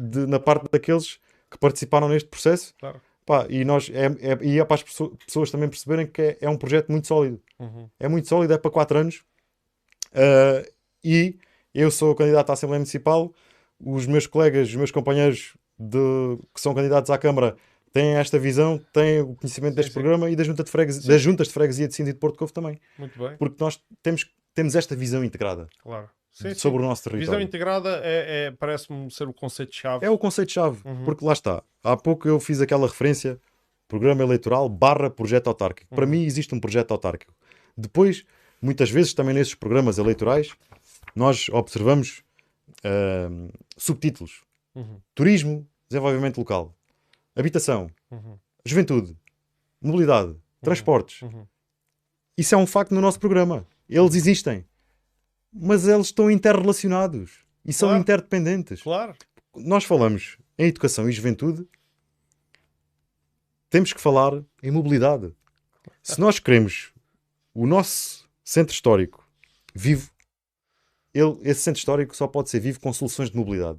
de- 0.01 0.27
na 0.27 0.41
parte 0.41 0.67
daqueles 0.73 1.19
que 1.51 1.59
participaram 1.59 2.09
neste 2.09 2.29
processo. 2.29 2.75
Claro. 2.81 2.99
Pá, 3.27 3.47
e, 3.51 3.63
nós, 3.65 3.91
é, 3.93 4.07
é- 4.33 4.39
e 4.45 4.59
é 4.59 4.65
para 4.65 4.75
as 4.77 4.83
pesso- 4.83 5.17
pessoas 5.27 5.51
também 5.51 5.69
perceberem 5.69 6.07
que 6.07 6.23
é, 6.23 6.39
é 6.41 6.49
um 6.49 6.57
projeto 6.57 6.91
muito 6.91 7.07
sólido. 7.07 7.39
Uhum. 7.59 7.89
É 8.01 8.09
muito 8.09 8.29
sólido, 8.29 8.53
é 8.55 8.59
para 8.59 8.71
4 8.71 8.99
anos. 8.99 9.23
Ah, 10.15 10.63
e 11.05 11.37
eu 11.75 11.91
sou 11.91 12.15
candidato 12.15 12.51
à 12.51 12.53
Assembleia 12.55 12.79
Municipal. 12.81 13.33
Os 13.79 14.07
meus 14.07 14.27
colegas, 14.27 14.69
os 14.69 14.75
meus 14.77 14.91
companheiros 14.91 15.55
de- 15.89 16.39
que 16.55 16.61
são 16.61 16.75
candidatos 16.75 17.11
à 17.11 17.19
Câmara 17.19 17.57
têm 17.93 18.15
esta 18.15 18.39
visão, 18.39 18.79
têm 18.93 19.21
o 19.21 19.35
conhecimento 19.35 19.75
deste 19.75 19.91
sim. 19.91 19.95
programa 19.95 20.31
e 20.31 20.37
da 20.37 20.45
junta 20.45 20.65
de 20.65 20.71
freguesia, 20.71 21.03
das 21.07 21.21
juntas 21.21 21.49
de 21.49 21.53
freguesia 21.55 21.89
de 21.89 21.95
Síndico 21.95 22.15
de 22.17 22.21
Porto 22.21 22.39
Covo 22.39 22.53
também. 22.53 22.81
Muito 22.99 23.19
bem, 23.19 23.37
Porque 23.37 23.57
nós 23.63 23.79
temos, 24.03 24.31
temos 24.55 24.75
esta 24.75 24.95
visão 24.97 25.23
integrada 25.25 25.69
claro. 25.83 26.09
Sim, 26.31 26.49
sim. 26.51 26.55
sobre 26.55 26.83
o 26.83 26.87
nosso 26.87 27.03
Visão 27.03 27.13
território. 27.19 27.45
integrada 27.45 28.01
é, 28.03 28.47
é- 28.47 28.51
parece-me 28.53 29.11
ser 29.11 29.29
o 29.29 29.35
conceito-chave. 29.35 30.07
É 30.07 30.09
o 30.11 30.17
conceito-chave, 30.17 30.81
Uhum. 30.87 31.05
porque 31.05 31.23
lá 31.25 31.35
está. 31.35 31.63
Há 31.85 31.95
pouco 31.97 32.27
eu 32.27 32.41
fiz 32.41 32.61
aquela 32.63 32.87
referência, 32.87 33.39
programa 33.87 34.23
eleitoral 34.23 34.67
barra 34.71 35.11
projeto 35.11 35.49
autárquico. 35.49 35.95
Para 35.95 36.05
Uhum. 36.07 36.11
mim 36.13 36.25
existe 36.25 36.55
um 36.55 36.61
projeto 36.61 36.93
autárquico. 36.93 37.35
Depois, 37.77 38.25
muitas 38.63 38.89
vezes 38.91 39.13
também 39.13 39.35
nesses 39.35 39.55
programas 39.55 39.99
eleitorais, 39.99 40.53
nós 41.15 41.51
observamos 41.51 42.23
ahm, 42.83 43.49
subtítulos. 43.77 44.41
Uhum. 44.75 44.99
Turismo, 45.15 45.69
desenvolvimento 45.97 46.39
local. 46.39 46.75
Habitação, 47.37 47.91
Uhum. 48.11 48.39
juventude, 48.65 49.17
mobilidade, 49.81 50.35
transportes. 50.63 51.23
Uhum. 51.23 51.47
Isso 52.37 52.55
é 52.55 52.59
um 52.59 52.67
facto 52.67 52.95
no 52.95 53.01
nosso 53.01 53.21
programa. 53.21 53.67
Eles 53.89 54.15
existem. 54.15 54.65
Mas 55.53 55.87
eles 55.87 56.07
estão 56.07 56.31
interrelacionados 56.31 57.45
e 57.65 57.73
são 57.73 57.89
Claro. 57.91 58.01
interdependentes. 58.03 58.83
Claro. 58.83 59.15
Nós 59.55 59.85
falamos 59.85 60.39
em 60.59 60.67
educação 60.69 61.09
e 61.09 61.13
juventude, 61.13 61.69
temos 63.69 63.93
que 63.93 64.01
falar 64.01 64.43
em 64.63 64.71
mobilidade. 64.71 65.35
Se 66.03 66.19
nós 66.21 66.39
queremos 66.39 66.93
o 67.55 67.67
nosso 67.67 68.29
centro 68.45 68.73
histórico 68.75 69.27
vivo, 69.75 70.11
ele- 71.13 71.39
esse 71.43 71.61
centro 71.61 71.79
histórico 71.79 72.17
só 72.17 72.27
pode 72.27 72.49
ser 72.51 72.61
vivo 72.61 72.81
com 72.81 72.93
soluções 72.93 73.31
de 73.31 73.37
mobilidade. 73.37 73.79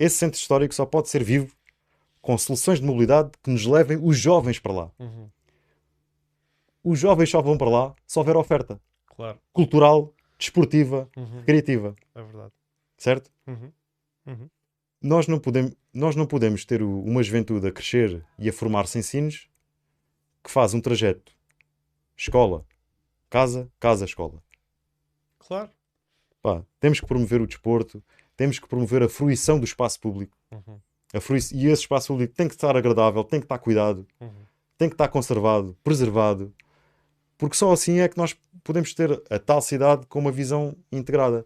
Esse 0.00 0.16
centro 0.16 0.38
histórico 0.38 0.72
só 0.74 0.86
pode 0.86 1.08
ser 1.08 1.24
vivo 1.24 1.52
com 2.22 2.38
soluções 2.38 2.78
de 2.78 2.86
mobilidade 2.86 3.32
que 3.42 3.50
nos 3.50 3.66
levem 3.66 3.98
os 4.00 4.16
jovens 4.16 4.58
para 4.60 4.72
lá. 4.72 4.90
Uhum. 4.98 5.28
Os 6.84 6.98
jovens 6.98 7.30
só 7.30 7.42
vão 7.42 7.58
para 7.58 7.68
lá 7.68 7.94
se 8.06 8.18
houver 8.18 8.36
oferta 8.36 8.80
Claro. 9.06 9.38
cultural, 9.52 10.14
desportiva, 10.38 11.08
Uhum. 11.16 11.42
criativa, 11.44 11.94
É 12.14 12.22
verdade. 12.22 12.52
certo? 12.96 13.30
Uhum. 13.46 13.72
Uhum. 14.26 14.48
Nós 15.02 15.26
não 15.26 15.38
podemos, 15.40 15.74
nós 15.92 16.14
não 16.14 16.26
podemos 16.26 16.64
ter 16.64 16.80
uma 16.82 17.22
juventude 17.22 17.66
a 17.66 17.72
crescer 17.72 18.24
e 18.38 18.48
a 18.48 18.52
formar-se 18.52 18.98
em 18.98 19.02
sinos 19.02 19.48
que 20.44 20.50
faz 20.50 20.74
um 20.74 20.80
trajeto 20.80 21.36
escola, 22.16 22.64
casa, 23.30 23.68
casa, 23.80 24.04
escola. 24.04 24.42
Claro. 25.40 25.70
Pá, 26.42 26.64
temos 26.80 27.00
que 27.00 27.06
promover 27.06 27.40
o 27.40 27.46
desporto, 27.46 28.02
temos 28.38 28.58
que 28.58 28.68
promover 28.68 29.02
a 29.02 29.08
fruição 29.08 29.58
do 29.58 29.64
espaço 29.64 30.00
público. 30.00 30.34
Uhum. 30.52 30.78
E 31.52 31.66
esse 31.66 31.82
espaço 31.82 32.06
público 32.08 32.34
tem 32.34 32.46
que 32.48 32.54
estar 32.54 32.74
agradável, 32.76 33.24
tem 33.24 33.40
que 33.40 33.44
estar 33.46 33.58
cuidado, 33.58 34.06
Uhum. 34.20 34.30
tem 34.78 34.88
que 34.88 34.94
estar 34.94 35.08
conservado, 35.08 35.76
preservado, 35.82 36.54
porque 37.36 37.56
só 37.56 37.72
assim 37.72 37.98
é 37.98 38.08
que 38.08 38.16
nós 38.16 38.36
podemos 38.62 38.94
ter 38.94 39.10
a 39.28 39.38
tal 39.38 39.60
cidade 39.60 40.06
com 40.06 40.18
uma 40.20 40.30
visão 40.30 40.76
integrada. 40.92 41.44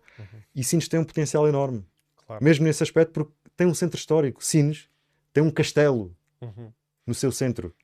E 0.55 0.63
Sines 0.63 0.87
tem 0.87 1.01
um 1.01 1.05
potencial 1.05 1.49
enorme, 1.49 1.85
Claro. 2.27 2.45
mesmo 2.45 2.65
nesse 2.67 2.83
aspecto, 2.83 3.13
porque 3.13 3.33
tem 3.57 3.67
um 3.67 3.75
centro 3.75 3.97
histórico. 3.99 4.45
Sines 4.45 4.87
tem 5.33 5.43
um 5.43 5.51
castelo 5.51 6.15
Uhum. 6.43 6.71
no 7.07 7.15
seu 7.15 7.33
centro, 7.33 7.75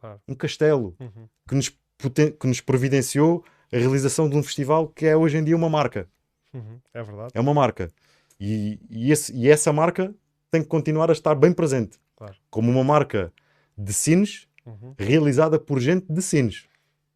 Claro. 0.00 0.20
um 0.26 0.34
castelo 0.34 0.96
Uhum. 0.98 1.28
que 1.46 1.54
nos, 1.54 1.68
que 1.68 2.46
nos 2.46 2.60
providenciou 2.62 3.44
a 3.72 3.76
realização 3.76 4.28
de 4.28 4.36
um 4.36 4.42
festival 4.42 4.88
que 4.88 5.04
é 5.04 5.14
hoje 5.16 5.36
em 5.36 5.44
dia 5.44 5.56
uma 5.56 5.68
marca. 5.68 6.08
Uhum. 6.54 6.78
É 6.94 7.02
verdade. 7.02 7.32
É 7.34 7.40
uma 7.40 7.52
marca. 7.52 7.90
E, 8.38 8.78
e, 8.90 9.10
esse- 9.12 9.32
e 9.34 9.48
essa 9.48 9.72
marca 9.72 10.14
tem 10.50 10.62
que 10.62 10.68
continuar 10.68 11.08
a 11.10 11.12
estar 11.12 11.34
bem 11.34 11.52
presente. 11.52 11.98
Claro. 12.16 12.36
Como 12.50 12.70
uma 12.70 12.84
marca 12.84 13.32
de 13.76 13.92
Sines 13.92 14.46
Uhum. 14.66 14.94
realizada 14.98 15.58
por 15.58 15.78
gente 15.80 16.06
de 16.10 16.22
Sines. 16.22 16.66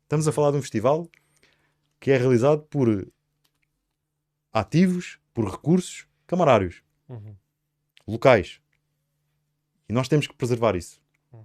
Estamos 0.02 0.26
a 0.28 0.32
falar 0.32 0.50
de 0.50 0.58
um 0.58 0.62
festival 0.62 1.08
que 2.00 2.10
é 2.10 2.16
realizado 2.16 2.62
por 2.64 3.06
ativos, 4.52 5.18
por 5.32 5.48
recursos 5.50 6.06
camarários, 6.26 6.82
Uhum. 7.08 7.34
locais. 8.06 8.60
E 9.88 9.92
nós 9.92 10.08
temos 10.08 10.26
que 10.26 10.34
preservar 10.34 10.76
isso. 10.76 11.00
Hum. 11.32 11.44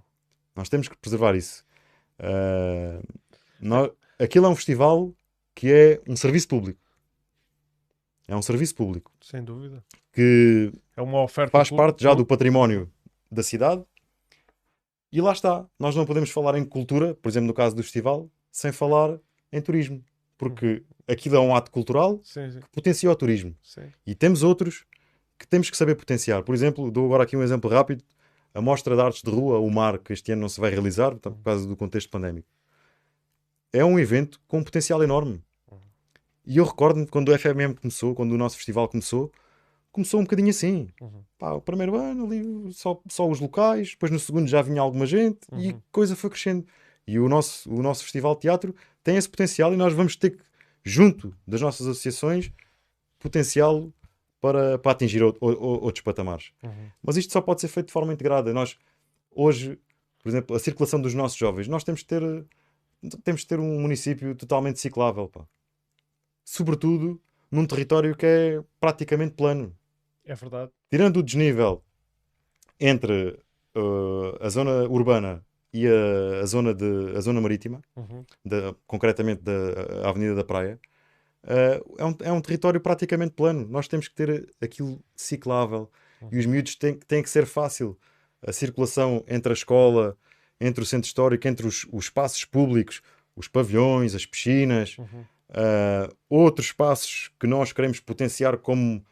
Nós 0.54 0.68
temos 0.68 0.88
que 0.88 0.96
preservar 0.98 1.34
isso. 1.34 1.64
Ah, 2.18 3.00
nó- 3.60 3.90
aquilo 4.18 4.46
é 4.46 4.48
um 4.48 4.56
festival 4.56 5.14
que 5.54 5.72
é 5.72 6.00
um 6.08 6.16
serviço 6.16 6.48
público. 6.48 6.80
É 8.26 8.34
um 8.34 8.42
serviço 8.42 8.74
público 8.74 9.12
Sem 9.20 9.42
dúvida. 9.44 9.84
que 10.12 10.72
É 10.96 11.02
uma 11.02 11.22
oferta. 11.22 11.50
faz 11.52 11.68
cul- 11.68 11.76
parte 11.78 12.02
já 12.02 12.14
do 12.14 12.24
património 12.24 12.90
da 13.30 13.42
cidade. 13.42 13.82
E 15.12 15.20
lá 15.20 15.32
está. 15.32 15.66
Nós 15.78 15.94
não 15.94 16.04
podemos 16.06 16.30
falar 16.30 16.56
em 16.58 16.64
cultura, 16.64 17.14
por 17.14 17.28
exemplo, 17.28 17.46
no 17.46 17.54
caso 17.54 17.76
do 17.76 17.82
festival, 17.82 18.28
sem 18.50 18.72
falar 18.72 19.18
em 19.52 19.60
turismo. 19.60 20.02
Porque 20.36 20.82
aquilo 21.06 21.36
é 21.36 21.40
um 21.40 21.54
ato 21.54 21.70
cultural 21.70 22.20
Sim, 22.24 22.50
sim. 22.50 22.60
que 22.60 22.68
potencia 22.70 23.10
o 23.10 23.14
turismo. 23.14 23.54
sim. 23.62 23.82
E 24.06 24.14
temos 24.14 24.42
outros 24.42 24.84
que 25.38 25.46
temos 25.46 25.70
que 25.70 25.76
saber 25.76 25.94
potenciar. 25.94 26.42
Por 26.42 26.54
exemplo, 26.54 26.90
dou 26.90 27.04
agora 27.06 27.22
aqui 27.24 27.36
um 27.36 27.42
exemplo 27.42 27.70
rápido. 27.70 28.02
A 28.52 28.60
Mostra 28.60 28.94
de 28.96 29.02
Artes 29.02 29.22
de 29.22 29.30
Rua, 29.30 29.58
o 29.58 29.70
MAR, 29.70 29.98
que 29.98 30.12
este 30.12 30.32
ano 30.32 30.42
não 30.42 30.48
se 30.48 30.60
vai 30.60 30.70
realizar, 30.70 31.14
por 31.16 31.36
causa 31.42 31.66
do 31.66 31.76
contexto 31.76 32.08
pandémico. 32.08 32.48
É 33.72 33.84
um 33.84 33.98
evento 33.98 34.40
com 34.46 34.58
um 34.58 34.62
potencial 34.64 35.02
enorme. 35.02 35.42
E 36.46 36.56
eu 36.58 36.64
recordo-me 36.64 37.06
quando 37.06 37.28
o 37.30 37.38
FMM 37.38 37.74
começou, 37.74 38.14
quando 38.14 38.32
o 38.32 38.38
nosso 38.38 38.56
festival 38.56 38.88
começou, 38.88 39.32
começou 39.90 40.20
um 40.20 40.24
bocadinho 40.24 40.50
assim. 40.50 40.88
Uhum. 41.00 41.22
Pá, 41.38 41.52
o 41.52 41.60
primeiro 41.60 41.96
ano 41.96 42.26
ali 42.26 42.72
só, 42.72 43.00
só 43.08 43.28
os 43.28 43.40
locais, 43.40 43.90
depois 43.90 44.10
no 44.12 44.18
segundo 44.18 44.46
já 44.48 44.60
vinha 44.60 44.80
alguma 44.82 45.06
gente 45.06 45.38
e 45.52 45.70
Uhum. 45.72 45.78
a 45.78 45.92
coisa 45.92 46.14
foi 46.16 46.30
crescendo. 46.30 46.66
E 47.06 47.18
o 47.18 47.28
nosso, 47.28 47.70
o 47.72 47.82
nosso 47.82 48.02
festival 48.02 48.34
de 48.34 48.42
teatro 48.42 48.74
tem 49.02 49.16
esse 49.16 49.28
potencial 49.28 49.72
e 49.72 49.76
nós 49.76 49.92
vamos 49.92 50.16
ter 50.16 50.30
que, 50.30 50.42
junto 50.82 51.34
das 51.46 51.60
nossas 51.60 51.86
associações, 51.86 52.50
potenciá-lo 53.18 53.92
para, 54.40 54.78
para 54.78 54.92
atingir 54.92 55.22
ou- 55.22 55.36
ou- 55.40 55.58
ou- 55.60 55.82
outros 55.84 56.02
patamares. 56.02 56.52
Uhum. 56.62 56.90
Mas 57.02 57.16
isto 57.16 57.32
só 57.32 57.40
pode 57.40 57.60
ser 57.60 57.68
feito 57.68 57.86
de 57.86 57.92
forma 57.92 58.12
integrada. 58.12 58.52
Nós, 58.52 58.76
hoje, 59.30 59.78
por 60.22 60.28
exemplo, 60.28 60.54
a 60.56 60.58
circulação 60.58 61.00
dos 61.00 61.14
nossos 61.14 61.38
jovens, 61.38 61.68
nós 61.68 61.84
temos 61.84 62.02
que 62.02 62.08
ter, 62.08 62.44
temos 63.22 63.42
que 63.42 63.46
ter 63.48 63.58
um 63.60 63.80
município 63.80 64.34
totalmente 64.34 64.78
ciclável. 64.80 65.28
Pá. 65.28 65.46
Sobretudo 66.44 67.20
num 67.50 67.66
território 67.66 68.14
que 68.16 68.26
é 68.26 68.62
praticamente 68.80 69.34
plano 69.34 69.74
É 70.24 70.34
verdade. 70.34 70.70
tirando 70.90 71.18
o 71.18 71.22
desnível 71.22 71.82
entre 72.78 73.38
uh, 73.76 74.36
a 74.40 74.48
zona 74.48 74.84
urbana 74.84 75.44
e 75.72 75.86
a, 75.86 76.40
a 76.42 76.46
zona, 76.46 76.74
de, 76.74 77.16
a 77.16 77.20
zona 77.20 77.40
marítima, 77.40 77.80
Uhum. 77.96 78.24
da- 78.44 78.74
concretamente 78.86 79.42
da 79.42 79.52
a 80.04 80.10
Avenida 80.10 80.34
da 80.34 80.44
Praia, 80.44 80.78
uh, 81.44 81.94
é, 81.98 82.04
um, 82.04 82.16
é 82.24 82.32
um 82.32 82.40
território 82.40 82.80
praticamente 82.80 83.32
plano. 83.32 83.66
Nós 83.68 83.88
temos 83.88 84.08
que 84.08 84.14
ter 84.14 84.48
aquilo 84.60 85.00
ciclável 85.16 85.90
e 86.30 86.38
os 86.38 86.46
miúdos 86.46 86.74
têm, 86.76 86.94
têm 86.94 87.22
que 87.22 87.30
ser 87.30 87.46
fácil. 87.46 87.98
A 88.46 88.52
circulação 88.52 89.24
entre 89.26 89.52
a 89.52 89.54
escola, 89.54 90.16
entre 90.60 90.82
o 90.82 90.86
centro 90.86 91.06
histórico, 91.06 91.48
entre 91.48 91.66
os, 91.66 91.86
os 91.92 92.04
espaços 92.04 92.44
públicos, 92.44 93.00
os 93.34 93.48
pavilhões, 93.48 94.14
as 94.14 94.26
piscinas, 94.26 94.96
Uhum. 94.98 95.24
Uh, 95.50 96.14
outros 96.28 96.68
espaços 96.68 97.30
que 97.38 97.46
nós 97.46 97.72
queremos 97.72 98.00
potenciar 98.00 98.58
como, 98.58 99.04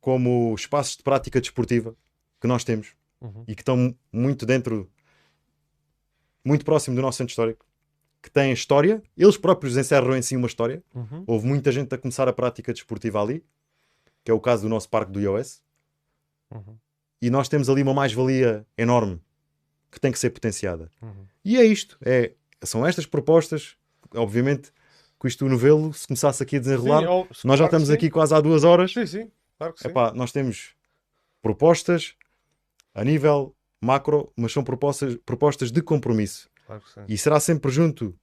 como 0.00 0.54
espaços 0.54 0.96
de 0.96 1.02
prática 1.02 1.40
desportiva 1.40 1.94
que 2.40 2.46
nós 2.46 2.64
temos 2.64 2.94
Uhum. 3.22 3.44
e 3.46 3.54
que 3.54 3.60
estão 3.60 3.94
muito 4.10 4.46
dentro, 4.46 4.90
muito 6.42 6.64
próximo 6.64 6.96
do 6.96 7.02
nosso 7.02 7.18
centro 7.18 7.32
histórico, 7.32 7.66
que 8.22 8.30
têm 8.30 8.50
história, 8.50 9.02
eles 9.14 9.36
próprios 9.36 9.76
encerram 9.76 10.16
em 10.16 10.22
si 10.22 10.36
uma 10.36 10.46
história. 10.46 10.82
Uhum. 10.94 11.24
Houve 11.26 11.46
muita 11.46 11.70
gente 11.70 11.94
a 11.94 11.98
começar 11.98 12.26
a 12.28 12.32
prática 12.32 12.72
desportiva 12.72 13.20
ali, 13.20 13.44
que 14.24 14.30
é 14.30 14.34
o 14.34 14.40
caso 14.40 14.62
do 14.62 14.70
nosso 14.70 14.88
parque 14.88 15.12
do 15.12 15.20
IOS, 15.20 15.62
Uhum. 16.50 16.78
e 17.20 17.28
nós 17.30 17.46
temos 17.48 17.68
ali 17.68 17.82
uma 17.82 17.92
mais-valia 17.92 18.66
enorme 18.76 19.20
que 19.90 20.00
tem 20.00 20.10
que 20.10 20.18
ser 20.18 20.30
potenciada. 20.30 20.90
Uhum. 21.02 21.26
E 21.44 21.58
é 21.58 21.64
isto, 21.64 21.98
é, 22.00 22.32
são 22.62 22.86
estas 22.86 23.04
propostas, 23.04 23.76
obviamente, 24.14 24.72
que 25.20 25.28
isto 25.28 25.44
o 25.44 25.48
novelo, 25.48 25.92
se 25.92 26.06
começasse 26.06 26.42
aqui 26.42 26.56
a 26.56 26.58
desenrolar, 26.60 27.00
Sim, 27.02 27.06
ó, 27.06 27.18
nós 27.24 27.28
já 27.30 27.42
claro 27.44 27.58
que 27.58 27.64
estamos 27.66 27.88
sim. 27.88 27.94
aqui 27.94 28.10
quase 28.10 28.34
há 28.34 28.40
duas 28.40 28.64
horas. 28.64 28.92
Sim, 28.92 29.06
sim. 29.06 29.30
Claro 29.58 29.74
que 29.74 29.80
sim. 29.80 29.88
Epá, 29.88 30.12
nós 30.14 30.32
temos 30.32 30.74
propostas 31.42 32.14
a 32.94 33.04
nível 33.04 33.54
macro, 33.80 34.32
mas 34.36 34.52
são 34.52 34.62
propostas, 34.64 35.16
propostas 35.24 35.70
de 35.70 35.82
compromisso. 35.82 36.48
Claro 36.66 36.82
que 36.82 36.90
sim. 36.92 37.00
E 37.08 37.18
será 37.18 37.40
sempre 37.40 37.70
junto 37.70 38.14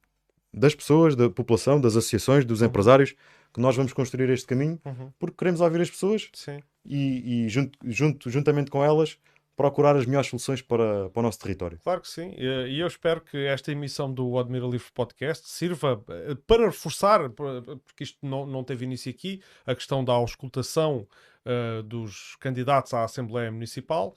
das 0.52 0.74
pessoas, 0.74 1.14
da 1.14 1.28
população, 1.28 1.80
das 1.80 1.96
associações, 1.96 2.44
dos 2.44 2.62
empresários, 2.62 3.14
que 3.52 3.60
nós 3.60 3.76
vamos 3.76 3.92
construir 3.92 4.30
este 4.30 4.46
caminho, 4.46 4.80
Uhum. 4.84 5.10
porque 5.18 5.36
queremos 5.36 5.60
ouvir 5.60 5.80
as 5.80 5.90
pessoas 5.90 6.28
Sim. 6.32 6.60
e, 6.84 7.44
e 7.44 7.48
junto, 7.48 7.78
junto- 7.84 8.30
juntamente 8.30 8.70
com 8.70 8.82
elas, 8.84 9.18
procurar 9.58 9.96
as 9.96 10.06
melhores 10.06 10.30
soluções 10.30 10.62
para, 10.62 11.10
para 11.10 11.18
o 11.18 11.22
nosso 11.22 11.40
território. 11.40 11.80
Claro 11.82 12.00
que 12.00 12.08
sim, 12.08 12.32
e 12.38 12.78
eu 12.78 12.86
espero 12.86 13.20
que 13.20 13.36
esta 13.36 13.72
emissão 13.72 14.10
do 14.10 14.38
Admira 14.38 14.64
Livre 14.66 14.86
Podcast 14.94 15.48
sirva 15.48 16.00
eh, 16.08 16.36
para 16.46 16.66
reforçar, 16.66 17.28
por- 17.30 17.62
porque 17.84 18.04
isto 18.04 18.18
não, 18.22 18.46
não 18.46 18.62
teve 18.62 18.84
início 18.84 19.10
aqui, 19.10 19.42
a 19.66 19.74
questão 19.74 20.04
da 20.04 20.12
auscultação 20.12 21.08
eh, 21.44 21.82
dos 21.82 22.36
candidatos 22.38 22.94
à 22.94 23.02
Assembleia 23.02 23.50
Municipal, 23.50 24.14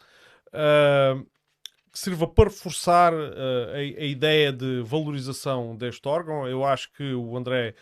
que 1.91 1.99
sirva 1.99 2.27
para 2.27 2.49
reforçar 2.49 3.11
eh, 3.11 3.73
a, 3.73 4.01
a 4.03 4.05
ideia 4.05 4.53
de 4.53 4.83
valorização 4.83 5.75
deste 5.75 6.07
órgão. 6.07 6.47
Eu 6.47 6.63
acho 6.63 6.91
que 6.93 7.13
o 7.13 7.35
André 7.35 7.73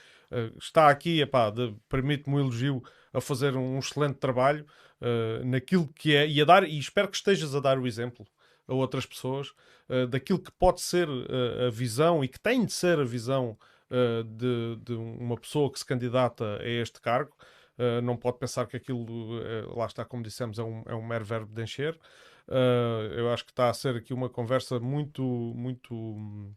está 0.57 0.89
aqui, 0.89 1.19
permite-me 1.89 2.35
um 2.35 2.39
elogio, 2.39 2.81
a 3.11 3.19
fazer 3.19 3.55
um 3.57 3.79
excelente 3.79 4.17
trabalho 4.17 4.63
eh, 5.01 5.41
naquilo 5.45 5.87
que 5.95 6.15
é, 6.15 6.27
e 6.27 6.41
a 6.41 6.45
dar, 6.45 6.63
e 6.63 6.77
espero 6.77 7.07
que 7.07 7.15
estejas 7.15 7.55
a 7.55 7.59
dar 7.59 7.79
o 7.79 7.87
exemplo 7.87 8.27
a 8.67 8.73
outras 8.73 9.05
pessoas 9.05 9.49
uh, 9.89 10.05
daquilo 10.07 10.37
que 10.37 10.51
pode 10.51 10.81
ser 10.81 11.09
uh, 11.09 11.67
a 11.67 11.69
visão 11.71 12.23
e 12.23 12.27
que 12.27 12.39
tem 12.39 12.63
de 12.63 12.71
ser 12.71 12.99
a 12.99 13.03
visão 13.03 13.57
uh, 13.89 14.23
de, 14.23 14.75
de 14.83 14.93
uma 14.93 15.35
pessoa 15.37 15.71
que 15.71 15.79
se 15.79 15.85
candidata 15.85 16.59
a 16.61 16.67
este 16.67 17.01
cargo. 17.01 17.35
Uh, 17.79 18.01
não 18.01 18.15
pode 18.15 18.37
pensar 18.37 18.67
que 18.67 18.77
aquilo, 18.77 19.39
uh, 19.39 19.75
lá 19.75 19.87
está, 19.87 20.05
como 20.05 20.21
dissemos, 20.21 20.59
é 20.59 20.63
um, 20.63 20.83
é 20.85 20.93
um 20.93 21.03
mero 21.03 21.25
verbo 21.25 21.51
de 21.51 21.63
encher. 21.63 21.97
Uh, 22.47 23.13
eu 23.15 23.33
acho 23.33 23.45
que 23.45 23.51
está 23.51 23.69
a 23.69 23.73
ser 23.73 23.95
aqui 23.95 24.13
uma 24.13 24.29
conversa 24.29 24.79
muito, 24.79 25.23
muito 25.23 26.53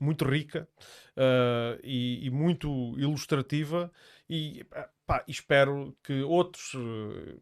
muito 0.00 0.24
rica 0.24 0.68
uh, 1.16 1.80
e, 1.82 2.26
e, 2.26 2.30
muito 2.30 2.94
ilustrativa 2.98 3.92
e 4.28 4.64
pá, 5.06 5.24
espero 5.28 5.96
que 6.02 6.22
outros 6.22 6.74
uh, 6.74 7.40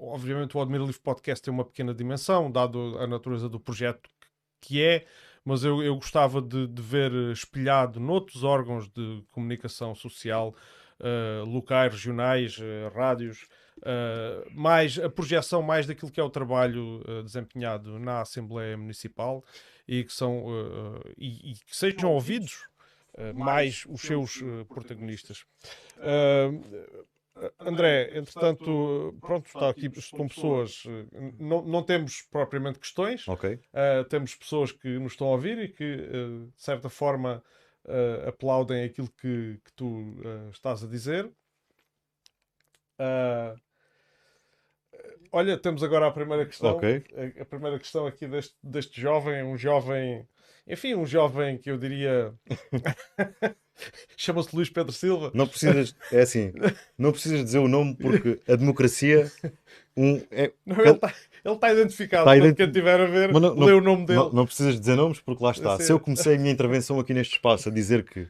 obviamente 0.00 0.56
o 0.56 0.60
Admira 0.60 0.84
Livre 0.84 1.00
Podcast 1.00 1.44
tem 1.44 1.52
uma 1.52 1.64
pequena 1.64 1.94
dimensão 1.94 2.50
dado 2.50 2.96
a 2.98 3.06
natureza 3.06 3.48
do 3.48 3.60
projeto 3.60 4.08
que 4.60 4.82
é 4.82 5.06
mas 5.44 5.64
eu, 5.64 5.82
eu 5.82 5.94
gostava 5.94 6.42
de, 6.42 6.66
de 6.66 6.82
ver 6.82 7.12
espelhado 7.32 7.98
noutros 7.98 8.44
órgãos 8.44 8.88
de 8.88 9.24
comunicação 9.30 9.94
social 9.94 10.54
uh, 11.00 11.44
locais, 11.44 11.92
regionais, 11.94 12.58
rádios 12.94 13.46
Uh, 13.80 14.44
mais 14.52 14.98
a 14.98 15.08
projeção 15.08 15.62
mais 15.62 15.86
daquilo 15.86 16.10
que 16.10 16.20
é 16.20 16.22
o 16.22 16.28
trabalho 16.28 17.02
uh, 17.08 17.22
desempenhado 17.22 17.98
na 17.98 18.20
Assembleia 18.20 18.76
Municipal 18.76 19.42
e 19.88 20.04
que 20.04 20.12
são 20.12 20.44
uh, 20.44 21.00
e, 21.16 21.52
e, 21.52 21.54
que 21.54 21.74
sejam 21.74 22.12
ouvidos 22.12 22.68
mais 23.34 23.84
os 23.88 24.02
seus 24.02 24.40
protagonistas. 24.68 25.44
André, 27.58 28.18
entretanto, 28.18 29.16
pronto, 29.20 29.46
está 29.46 29.70
aqui, 29.70 29.86
estão 29.86 30.28
pessoas, 30.28 30.82
não, 31.38 31.62
não 31.62 31.82
temos 31.82 32.22
propriamente 32.30 32.78
questões, 32.78 33.26
okay. 33.26 33.58
temos 34.08 34.34
pessoas 34.34 34.72
que 34.72 34.98
nos 34.98 35.12
estão 35.12 35.28
a 35.28 35.30
ouvir 35.32 35.58
e 35.58 35.68
que, 35.68 35.96
de 35.96 36.62
certa 36.62 36.88
forma, 36.88 37.42
aplaudem 38.26 38.84
aquilo 38.84 39.08
que, 39.10 39.60
que 39.64 39.72
tu 39.74 40.16
estás 40.50 40.84
a 40.84 40.86
dizer. 40.86 41.30
Uh, 43.00 43.58
olha, 45.32 45.56
temos 45.56 45.82
agora 45.82 46.06
a 46.06 46.10
primeira 46.10 46.44
questão. 46.44 46.76
Okay. 46.76 47.02
A, 47.38 47.42
a, 47.42 47.46
primeira 47.46 47.78
questão 47.78 48.06
aqui 48.06 48.26
deste, 48.28 48.54
deste 48.62 49.00
jovem, 49.00 49.42
um 49.42 49.56
jovem, 49.56 50.28
enfim, 50.70 50.94
um 50.94 51.06
jovem 51.06 51.58
que 51.58 51.70
eu 51.70 51.78
diria. 51.78 52.32
Chama-se 54.16 54.54
Luís 54.54 54.68
Pedro 54.68 54.92
Silva. 54.92 55.30
Não 55.34 55.46
precisas, 55.46 55.94
é 56.12 56.20
assim, 56.20 56.52
não 56.98 57.12
precisas 57.12 57.42
dizer 57.42 57.58
o 57.58 57.68
nome 57.68 57.96
porque 57.96 58.38
a 58.46 58.54
democracia. 58.54 59.30
Um, 59.96 60.22
é, 60.30 60.52
não, 60.64 60.80
ele 60.80 60.90
está 60.90 61.12
tá 61.58 61.72
identificado. 61.72 62.24
Tá 62.24 62.36
ident... 62.36 62.56
Quem 62.56 62.66
estiver 62.66 63.00
a 63.00 63.06
ver, 63.06 63.32
não, 63.32 63.54
lê 63.54 63.72
o 63.72 63.80
nome 63.80 64.06
dele. 64.06 64.18
Não, 64.18 64.32
não, 64.32 64.46
precisas 64.46 64.78
dizer 64.78 64.96
nomes 64.96 65.18
porque 65.20 65.42
lá 65.42 65.50
está. 65.50 65.78
Se 65.80 65.90
eu 65.90 65.98
comecei 65.98 66.36
a 66.36 66.38
minha 66.38 66.52
intervenção 66.52 67.00
aqui 67.00 67.14
neste 67.14 67.34
espaço 67.34 67.68
a 67.68 67.72
dizer 67.72 68.04
que 68.04 68.28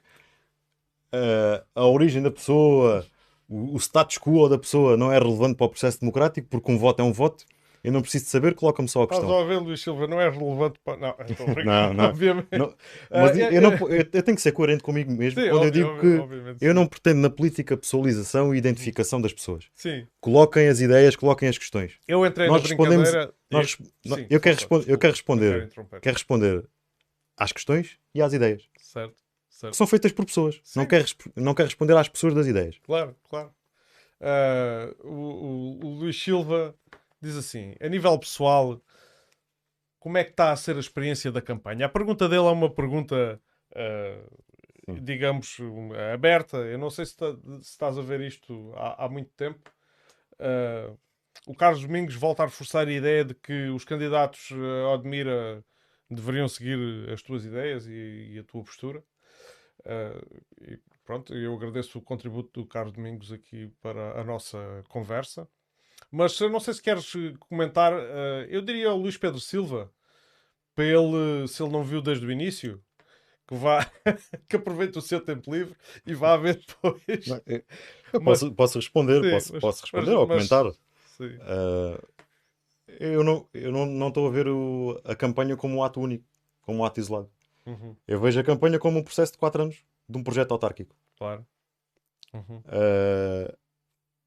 uh, 1.12 1.64
a 1.74 1.86
origem 1.86 2.22
da 2.22 2.30
pessoa, 2.30 3.04
o, 3.48 3.76
status 3.78 4.18
quo 4.18 4.48
da 4.48 4.58
pessoa 4.58 4.96
não 4.96 5.12
é 5.12 5.18
relevante 5.18 5.56
para 5.56 5.66
o 5.66 5.70
processo 5.70 6.00
democrático, 6.00 6.48
porque 6.48 6.70
um 6.70 6.78
voto 6.78 7.00
é 7.00 7.04
um 7.04 7.12
voto. 7.12 7.44
Eu 7.82 7.92
não 7.92 8.02
preciso 8.02 8.24
de 8.24 8.30
saber, 8.30 8.54
coloca-me 8.54 8.88
só 8.88 9.02
a 9.02 9.08
questão. 9.08 9.28
Estás 9.28 9.42
a 9.42 9.46
ver, 9.46 9.58
Luís 9.58 9.80
Silva, 9.80 10.06
não 10.06 10.20
é 10.20 10.28
relevante 10.28 10.78
para. 10.84 10.96
Não, 10.96 11.14
não, 11.64 11.94
não, 11.94 12.04
obviamente. 12.04 12.48
Não, 12.52 12.74
mas 13.10 13.36
uh, 13.36 13.40
eu, 13.40 13.62
não, 13.62 13.72
eu, 13.72 14.06
eu, 14.12 14.22
tenho 14.22 14.36
que 14.36 14.42
ser 14.42 14.52
coerente 14.52 14.82
comigo 14.82 15.10
mesmo 15.10 15.40
sim, 15.40 15.48
quando 15.48 15.64
eu 15.64 15.70
digo 15.70 15.98
que 15.98 16.64
eu 16.64 16.74
não 16.74 16.86
pretendo 16.86 17.20
na 17.20 17.30
política 17.30 17.76
pessoalização 17.76 18.54
e 18.54 18.58
identificação 18.58 19.20
das 19.20 19.32
pessoas. 19.32 19.64
Sim. 19.74 20.06
Coloquem 20.20 20.68
as 20.68 20.80
ideias, 20.80 21.16
coloquem 21.16 21.48
as 21.48 21.56
questões. 21.56 21.94
Eu 22.06 22.24
entrei 22.26 22.48
nós 22.48 22.62
na 22.62 22.68
respondemos, 22.68 23.10
nós, 23.50 23.70
sim, 23.70 24.26
eu, 24.28 24.40
quero 24.40 24.56
responder, 24.56 24.90
eu 24.90 24.98
quero 24.98 25.12
responder, 25.12 25.70
quero 26.02 26.16
responder 26.16 26.64
às 27.36 27.52
questões 27.52 27.98
e 28.14 28.20
às 28.20 28.32
ideias. 28.32 28.62
Certo. 28.78 29.14
Certo. 29.60 29.74
são 29.74 29.86
feitas 29.86 30.10
por 30.10 30.24
pessoas. 30.24 30.60
Não 30.74 30.86
quer, 30.86 31.04
não 31.36 31.52
responder 31.52 31.94
às 31.94 32.08
pessoas 32.08 32.32
das 32.32 32.46
ideias. 32.46 32.78
Claro, 32.82 33.14
claro. 33.28 33.50
Uh, 34.20 35.06
o, 35.06 35.14
o, 35.14 35.86
o, 35.86 35.94
Luís 35.98 36.22
Silva 36.22 36.74
diz 37.20 37.36
assim: 37.36 37.74
a 37.80 37.88
nível 37.88 38.18
pessoal, 38.18 38.80
como 39.98 40.18
é 40.18 40.24
que 40.24 40.30
está 40.30 40.52
a 40.52 40.56
ser 40.56 40.76
a 40.76 40.80
experiência 40.80 41.30
da 41.30 41.42
campanha? 41.42 41.86
A 41.86 41.88
pergunta 41.88 42.28
dele 42.28 42.46
é 42.46 42.50
uma 42.50 42.72
pergunta, 42.72 43.40
uh, 43.72 45.00
digamos, 45.02 45.58
aberta. 46.12 46.56
Eu 46.58 46.78
não 46.78 46.90
sei 46.90 47.06
se, 47.06 47.16
tá, 47.16 47.32
se, 47.60 47.70
estás 47.70 47.98
a 47.98 48.02
ver 48.02 48.20
isto 48.20 48.72
há, 48.76 49.04
há 49.04 49.08
muito 49.08 49.30
tempo. 49.32 49.70
Uh, 50.34 50.98
o 51.46 51.54
Carlos 51.54 51.82
Domingos 51.82 52.14
volta 52.14 52.42
a 52.42 52.46
reforçar 52.46 52.88
a 52.88 52.92
ideia 52.92 53.24
de 53.24 53.34
que 53.34 53.68
os 53.68 53.84
candidatos 53.84 54.50
a 54.86 54.94
Admira 54.94 55.64
deveriam 56.10 56.48
seguir 56.48 56.78
as 57.10 57.22
tuas 57.22 57.44
ideias 57.44 57.86
e, 57.86 58.32
e 58.34 58.38
a 58.38 58.44
tua 58.44 58.64
postura. 58.64 59.02
Uh, 59.80 60.42
e 60.60 60.78
pronto, 61.04 61.34
eu 61.34 61.54
agradeço 61.54 61.98
o 61.98 62.02
contributo 62.02 62.60
do 62.60 62.66
Carlos 62.66 62.92
Domingos 62.92 63.32
aqui 63.32 63.68
para 63.80 64.20
a 64.20 64.24
nossa 64.24 64.84
conversa. 64.88 65.48
Mas 66.10 66.38
não 66.40 66.58
sei 66.58 66.74
se 66.74 66.82
queres 66.82 67.12
comentar, 67.38 67.92
uh, 67.92 68.46
eu 68.48 68.60
diria 68.60 68.88
ao 68.88 68.98
Luís 68.98 69.16
Pedro 69.16 69.38
Silva, 69.40 69.92
para 70.74 70.84
ele, 70.84 71.46
se 71.46 71.62
ele 71.62 71.72
não 71.72 71.84
viu 71.84 72.02
desde 72.02 72.26
o 72.26 72.32
início, 72.32 72.82
que 73.46 73.54
vá, 73.54 73.84
que 74.48 74.56
aproveite 74.56 74.98
o 74.98 75.02
seu 75.02 75.20
tempo 75.20 75.52
livre 75.52 75.76
e 76.06 76.14
vá 76.14 76.36
ver 76.36 76.56
depois. 76.56 77.26
Não, 77.26 77.40
eu, 77.46 77.62
eu 78.12 78.20
mas, 78.20 78.40
posso, 78.40 78.52
posso, 78.52 78.78
responder, 78.78 79.22
sim, 79.22 79.30
posso, 79.30 79.52
mas, 79.52 79.60
posso 79.60 79.82
responder 79.82 80.10
mas, 80.10 80.16
ao 80.16 80.26
comentar. 80.26 80.66
Uh, 80.66 82.08
eu 82.98 83.22
não 83.22 83.46
estou 83.52 83.72
não, 83.72 83.86
não 83.86 84.26
a 84.26 84.30
ver 84.30 84.48
o, 84.48 85.00
a 85.04 85.14
campanha 85.14 85.56
como 85.56 85.76
um 85.76 85.84
ato 85.84 86.00
único, 86.00 86.24
como 86.62 86.78
um 86.78 86.84
ato 86.84 86.98
isolado. 86.98 87.30
Uhum. 87.66 87.94
Eu 88.06 88.20
vejo 88.20 88.40
a 88.40 88.44
campanha 88.44 88.78
como 88.78 88.98
um 88.98 89.02
processo 89.02 89.32
de 89.32 89.38
4 89.38 89.62
anos 89.62 89.84
de 90.08 90.18
um 90.18 90.24
projeto 90.24 90.52
autárquico. 90.52 90.94
Claro. 91.16 91.46
Uhum. 92.32 92.58
Uh, 92.58 93.56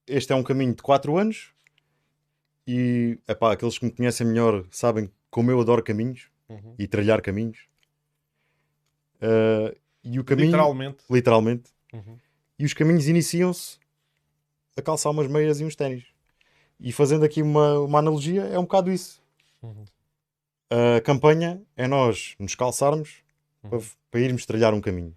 este 0.06 0.32
é 0.34 0.36
um 0.36 0.44
caminho 0.44 0.76
de 0.76 0.82
4 0.82 1.18
anos 1.18 1.54
e 2.68 3.20
epá, 3.28 3.52
aqueles 3.52 3.78
que 3.78 3.86
me 3.86 3.92
conhecem 3.92 4.28
melhor 4.28 4.66
sabem 4.72 5.12
como 5.30 5.52
eu 5.52 5.60
adoro 5.60 5.84
caminhos 5.84 6.30
uhum. 6.48 6.76
e 6.78 6.88
trilhar 6.88 7.22
caminhos. 7.22 7.68
Uh, 9.16 9.76
e 10.04 10.20
o 10.20 10.24
caminho, 10.24 10.48
literalmente. 10.48 11.04
literalmente. 11.10 11.72
Uhum. 11.94 12.18
E 12.60 12.66
os 12.66 12.74
caminhos 12.74 13.08
iniciam-se 13.08 13.78
a 14.78 14.82
calçar 14.82 15.10
umas 15.10 15.28
meias 15.28 15.60
e 15.60 15.66
uns 15.66 15.76
ténis. 15.76 16.06
E 16.80 16.92
fazendo 16.92 17.24
aqui 17.24 17.42
uma, 17.42 17.80
uma 17.80 18.00
analogia, 18.00 18.44
é 18.44 18.60
um 18.60 18.64
bocado 18.64 18.92
isso. 18.92 19.22
Uhum. 19.62 19.86
A 20.70 21.02
campanha 21.02 21.62
é 21.76 21.88
nós 21.88 22.36
nos 22.40 22.56
calçarmos 22.56 23.24
para, 23.62 23.80
para 24.10 24.20
irmos 24.20 24.46
trilhar 24.46 24.74
um 24.74 24.82
caminho. 24.82 25.16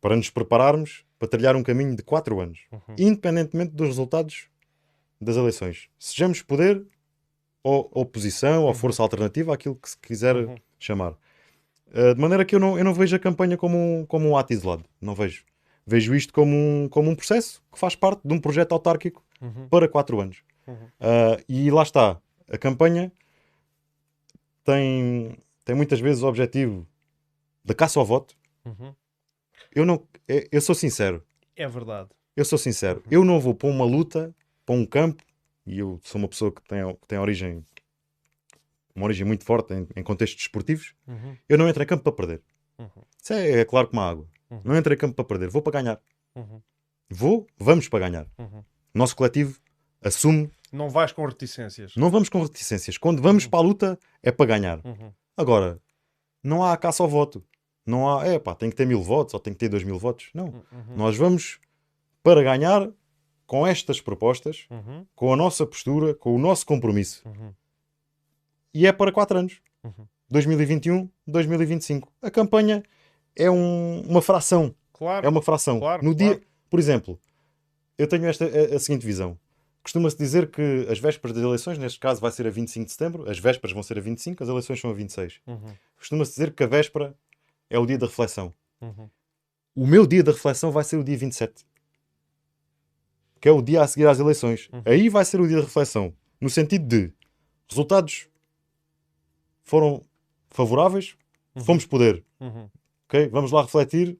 Para 0.00 0.16
nos 0.16 0.30
prepararmos 0.30 1.04
para 1.18 1.28
trilhar 1.28 1.56
um 1.56 1.62
caminho 1.62 1.96
de 1.96 2.02
4 2.02 2.40
anos. 2.40 2.60
Uhum. 2.70 2.94
Independentemente 2.98 3.72
dos 3.72 3.88
resultados 3.88 4.48
das 5.24 5.36
eleições. 5.36 5.88
Sejamos 5.98 6.42
poder 6.42 6.84
ou 7.62 7.90
oposição 7.94 8.62
ou 8.62 8.68
uhum. 8.68 8.74
força 8.74 9.02
alternativa, 9.02 9.54
aquilo 9.54 9.74
que 9.74 9.88
se 9.88 9.98
quiser 9.98 10.36
uhum. 10.36 10.54
chamar. 10.78 11.12
Uh, 11.88 12.14
de 12.14 12.20
maneira 12.20 12.44
que 12.44 12.54
eu 12.54 12.60
não, 12.60 12.76
eu 12.76 12.84
não 12.84 12.92
vejo 12.92 13.16
a 13.16 13.18
campanha 13.18 13.56
como 13.56 13.76
um, 13.76 14.04
como 14.06 14.28
um 14.28 14.36
ato 14.36 14.52
isolado. 14.52 14.84
Não 15.00 15.14
vejo. 15.14 15.44
Vejo 15.86 16.14
isto 16.14 16.32
como 16.32 16.54
um, 16.54 16.88
como 16.88 17.10
um 17.10 17.14
processo 17.14 17.62
que 17.72 17.78
faz 17.78 17.94
parte 17.94 18.20
de 18.24 18.32
um 18.32 18.40
projeto 18.40 18.72
autárquico 18.72 19.24
uhum. 19.40 19.68
para 19.68 19.88
4 19.88 20.20
anos. 20.20 20.42
Uh, 20.66 21.42
e 21.48 21.70
lá 21.70 21.82
está. 21.82 22.20
A 22.50 22.58
campanha 22.58 23.12
tem, 24.64 25.36
tem 25.64 25.74
muitas 25.74 26.00
vezes 26.00 26.22
o 26.22 26.26
objetivo 26.26 26.86
da 27.64 27.74
caça 27.74 27.98
ao 27.98 28.04
voto. 28.04 28.36
Uhum. 28.64 28.94
Eu 29.74 29.84
não, 29.84 30.02
eu 30.50 30.60
sou 30.60 30.74
sincero. 30.74 31.22
É 31.56 31.66
verdade. 31.66 32.08
Eu 32.36 32.44
sou 32.44 32.58
sincero. 32.58 32.98
Uhum. 33.06 33.10
Eu 33.10 33.24
não 33.24 33.40
vou 33.40 33.54
para 33.54 33.68
uma 33.68 33.84
luta, 33.84 34.34
para 34.64 34.74
um 34.74 34.86
campo, 34.86 35.22
e 35.66 35.78
eu 35.78 36.00
sou 36.02 36.18
uma 36.18 36.28
pessoa 36.28 36.52
que 36.52 36.62
tem, 36.62 36.80
que 36.96 37.06
tem 37.06 37.18
origem, 37.18 37.64
uma 38.94 39.06
origem 39.06 39.26
muito 39.26 39.44
forte 39.44 39.74
em, 39.74 39.86
em 39.96 40.02
contextos 40.02 40.38
desportivos. 40.42 40.94
Uhum. 41.06 41.36
Eu 41.48 41.58
não 41.58 41.68
entro 41.68 41.82
em 41.82 41.86
campo 41.86 42.04
para 42.04 42.12
perder. 42.12 42.42
Uhum. 42.78 43.02
Isso 43.22 43.32
é, 43.32 43.60
é, 43.60 43.64
claro 43.64 43.88
como 43.88 44.00
a 44.00 44.10
água. 44.10 44.28
Uhum. 44.50 44.60
Não 44.64 44.76
entro 44.76 44.92
em 44.92 44.96
campo 44.96 45.14
para 45.14 45.24
perder. 45.24 45.48
Vou 45.48 45.62
para 45.62 45.82
ganhar. 45.82 46.00
Uhum. 46.34 46.60
Vou, 47.08 47.46
vamos 47.58 47.88
para 47.88 48.08
ganhar. 48.08 48.26
Nosso 48.92 49.16
coletivo 49.16 49.58
assume. 50.02 50.50
Não 50.72 50.90
vais 50.90 51.12
com 51.12 51.24
reticências. 51.24 51.94
Não 51.96 52.10
vamos 52.10 52.28
com 52.28 52.42
reticências. 52.42 52.98
Quando 52.98 53.22
vamos 53.22 53.46
para 53.46 53.58
a 53.58 53.62
luta, 53.62 53.98
é 54.22 54.32
para 54.32 54.46
ganhar. 54.46 54.80
Agora, 55.36 55.80
não 56.42 56.64
há 56.64 56.76
caça 56.76 57.02
ao 57.02 57.08
voto. 57.08 57.44
Não 57.86 58.08
há, 58.08 58.26
é 58.26 58.38
pá, 58.38 58.54
tem 58.54 58.70
que 58.70 58.76
ter 58.76 58.86
mil 58.86 59.02
votos 59.02 59.34
ou 59.34 59.40
tem 59.40 59.52
que 59.52 59.58
ter 59.58 59.68
dois 59.68 59.84
mil 59.84 59.98
votos. 59.98 60.30
Não. 60.34 60.46
Uhum. 60.46 60.96
Nós 60.96 61.16
vamos 61.16 61.58
para 62.22 62.42
ganhar 62.42 62.90
com 63.46 63.66
estas 63.66 64.00
propostas, 64.00 64.66
uhum. 64.70 65.06
com 65.14 65.32
a 65.32 65.36
nossa 65.36 65.66
postura, 65.66 66.14
com 66.14 66.34
o 66.34 66.38
nosso 66.38 66.64
compromisso. 66.66 67.22
Uhum. 67.26 67.52
E 68.72 68.86
é 68.86 68.92
para 68.92 69.12
quatro 69.12 69.38
anos. 69.38 69.60
2021, 70.30 71.08
2025. 71.26 72.12
A 72.22 72.30
campanha 72.30 72.82
é 73.36 73.50
um, 73.50 74.00
uma 74.02 74.22
fração. 74.22 74.74
Claro. 74.92 75.26
É 75.26 75.28
uma 75.28 75.42
fração. 75.42 75.78
Claro, 75.78 76.04
no 76.04 76.16
claro. 76.16 76.34
dia, 76.34 76.42
por 76.70 76.78
exemplo, 76.78 77.18
eu 77.98 78.08
tenho 78.08 78.26
esta 78.26 78.44
a, 78.44 78.76
a 78.76 78.78
seguinte 78.78 79.04
visão. 79.04 79.38
Costuma-se 79.82 80.16
dizer 80.16 80.50
que 80.50 80.86
as 80.88 80.98
vésperas 80.98 81.36
das 81.36 81.44
eleições, 81.44 81.78
neste 81.78 82.00
caso 82.00 82.20
vai 82.20 82.32
ser 82.32 82.46
a 82.46 82.50
25 82.50 82.86
de 82.86 82.92
setembro, 82.92 83.30
as 83.30 83.38
vésperas 83.38 83.72
vão 83.74 83.82
ser 83.82 83.98
a 83.98 84.00
25, 84.00 84.42
as 84.42 84.48
eleições 84.48 84.80
são 84.80 84.90
a 84.90 84.94
26. 84.94 85.40
Uhum. 85.46 85.74
Costuma-se 85.96 86.32
dizer 86.32 86.52
que 86.54 86.62
a 86.64 86.66
véspera 86.66 87.14
é 87.68 87.78
o 87.78 87.84
dia 87.84 87.98
da 87.98 88.06
reflexão. 88.06 88.54
Uhum. 88.80 89.10
O 89.76 89.86
meu 89.86 90.06
dia 90.06 90.22
da 90.22 90.32
reflexão 90.32 90.70
vai 90.70 90.84
ser 90.84 90.96
o 90.96 91.04
dia 91.04 91.16
27, 91.18 91.66
que 93.44 93.48
é 93.50 93.52
o 93.52 93.60
dia 93.60 93.82
a 93.82 93.86
seguir 93.86 94.06
às 94.06 94.18
eleições. 94.18 94.70
Uhum. 94.72 94.80
Aí 94.86 95.10
vai 95.10 95.22
ser 95.22 95.38
o 95.38 95.46
dia 95.46 95.58
da 95.58 95.64
reflexão, 95.64 96.14
no 96.40 96.48
sentido 96.48 96.86
de 96.86 97.12
resultados 97.68 98.26
foram 99.62 100.00
favoráveis, 100.48 101.14
uhum. 101.54 101.62
fomos 101.62 101.84
poder. 101.84 102.24
Uhum. 102.40 102.70
ok? 103.06 103.28
Vamos 103.28 103.52
lá 103.52 103.60
refletir 103.60 104.18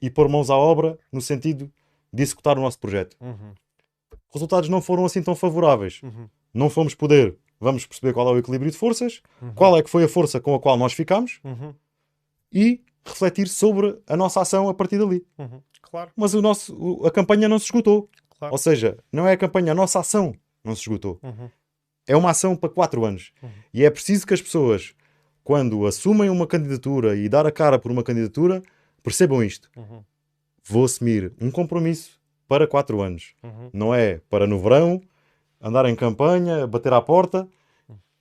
e 0.00 0.08
pôr 0.08 0.28
mãos 0.28 0.48
à 0.48 0.56
obra 0.56 0.96
no 1.10 1.20
sentido 1.20 1.72
de 2.12 2.22
executar 2.22 2.56
o 2.56 2.60
nosso 2.62 2.78
projeto. 2.78 3.16
Uhum. 3.20 3.52
Os 4.28 4.34
resultados 4.34 4.68
não 4.68 4.80
foram 4.80 5.04
assim 5.04 5.24
tão 5.24 5.34
favoráveis. 5.34 6.00
Uhum. 6.00 6.28
Não 6.54 6.70
fomos 6.70 6.94
poder. 6.94 7.36
Vamos 7.58 7.84
perceber 7.84 8.12
qual 8.12 8.28
é 8.28 8.30
o 8.32 8.38
equilíbrio 8.38 8.70
de 8.70 8.78
forças, 8.78 9.22
Uhum. 9.40 9.54
qual 9.54 9.76
é 9.76 9.82
que 9.82 9.90
foi 9.90 10.04
a 10.04 10.08
força 10.08 10.40
com 10.40 10.54
a 10.54 10.60
qual 10.60 10.76
nós 10.76 10.92
ficamos 10.92 11.40
Uhum. 11.42 11.74
e 12.52 12.80
refletir 13.04 13.48
sobre 13.48 13.98
a 14.06 14.16
nossa 14.16 14.40
ação 14.40 14.68
a 14.68 14.74
partir 14.74 14.98
dali. 14.98 15.26
Uhum. 15.36 15.60
Claro, 15.82 16.12
Mas 16.16 16.32
o 16.32 16.40
nosso, 16.40 17.04
a 17.04 17.10
campanha 17.10 17.48
não 17.48 17.58
se 17.58 17.64
esgotou. 17.64 18.08
Claro. 18.42 18.54
Ou 18.54 18.58
seja, 18.58 18.98
não 19.12 19.26
é 19.26 19.32
a 19.32 19.36
campanha, 19.36 19.72
a 19.72 19.74
nossa 19.74 20.00
ação 20.00 20.34
não 20.64 20.74
se 20.74 20.82
esgotou. 20.82 21.20
Uhum. 21.22 21.48
É 22.06 22.16
uma 22.16 22.30
ação 22.30 22.56
para 22.56 22.68
quatro 22.68 23.04
anos. 23.04 23.32
Uhum. 23.42 23.50
E 23.72 23.84
é 23.84 23.90
preciso 23.90 24.26
que 24.26 24.34
as 24.34 24.42
pessoas, 24.42 24.94
quando 25.44 25.86
assumem 25.86 26.28
uma 26.28 26.46
candidatura 26.46 27.16
e 27.16 27.28
dar 27.28 27.46
a 27.46 27.52
cara 27.52 27.78
por 27.78 27.92
uma 27.92 28.02
candidatura, 28.02 28.62
percebam 29.02 29.42
isto. 29.42 29.70
Uhum. 29.76 30.02
Vou 30.64 30.84
assumir 30.84 31.32
um 31.40 31.50
compromisso 31.50 32.20
para 32.48 32.66
quatro 32.66 33.00
anos. 33.00 33.34
Uhum. 33.42 33.70
Não 33.72 33.94
é 33.94 34.20
para 34.28 34.46
no 34.46 34.58
verão 34.58 35.00
andar 35.60 35.86
em 35.86 35.94
campanha, 35.94 36.66
bater 36.66 36.92
à 36.92 37.00
porta, 37.00 37.48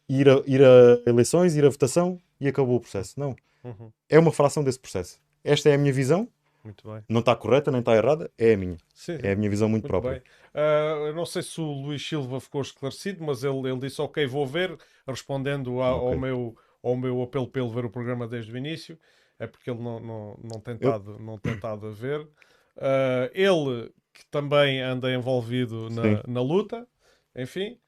ir 0.08 0.30
a, 0.30 0.44
ir 0.46 0.62
a 0.64 1.10
eleições, 1.10 1.56
ir 1.56 1.66
a 1.66 1.70
votação 1.70 2.20
e 2.40 2.48
acabou 2.48 2.76
o 2.76 2.80
processo. 2.80 3.20
Não. 3.20 3.36
Uhum. 3.64 3.92
É 4.08 4.20
uma 4.20 4.32
fração 4.32 4.64
desse 4.64 4.80
processo. 4.80 5.20
Esta 5.44 5.70
é 5.70 5.74
a 5.74 5.78
minha 5.78 5.92
visão. 5.92 6.28
Muito 6.64 6.88
bem. 6.92 7.04
Não 7.10 7.22
está 7.22 7.36
correta 7.36 7.72
nem 7.72 7.80
está 7.80 7.96
errada. 7.96 8.30
É 8.38 8.54
a 8.54 8.58
minha. 8.58 8.78
Sim, 8.94 9.18
É 9.24 9.32
a 9.32 9.36
minha 9.36 9.50
visão 9.50 9.68
muito, 9.68 9.84
Muito 9.84 9.90
própria. 9.92 10.24
Ah, 10.54 11.06
eu 11.08 11.16
não 11.16 11.26
sei 11.26 11.42
se 11.42 11.60
o 11.60 11.66
Luís 11.66 12.08
Silva 12.08 12.40
ficou 12.40 12.62
esclarecido, 12.62 13.24
mas 13.24 13.44
ele, 13.44 13.68
ele 13.70 13.80
disse 13.80 14.00
ok, 14.02 14.26
vou 14.28 14.46
ver, 14.46 14.78
respondendo 15.08 15.82
a- 15.82 15.88
ao, 15.88 16.06
Ok. 16.08 16.20
meu, 16.20 16.56
ao 16.84 16.96
meu 16.96 17.22
apelo 17.24 17.48
para 17.48 17.62
ele 17.62 17.72
ver 17.74 17.86
o 17.86 17.90
programa 17.90 18.28
desde 18.28 18.52
o 18.52 18.58
início. 18.58 18.98
É 19.40 19.48
porque 19.48 19.72
ele 19.72 19.82
não, 19.82 20.00
não, 20.00 20.40
não, 20.44 20.60
tem, 20.60 20.76
estado, 20.76 21.18
não 21.20 21.38
tem 21.40 21.54
estado 21.56 21.88
a 21.88 21.92
ver. 21.92 22.28
Ah, 22.78 23.30
ele, 23.34 23.92
que 24.14 24.24
também 24.28 24.80
anda 24.82 25.12
envolvido 25.12 25.90
na, 25.90 26.04
Sim. 26.04 26.22
na 26.28 26.42
luta, 26.42 26.88
enfim, 27.36 27.80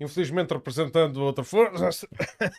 infelizmente 0.00 0.54
representando 0.54 1.18
outra 1.22 1.44
força. 1.44 2.08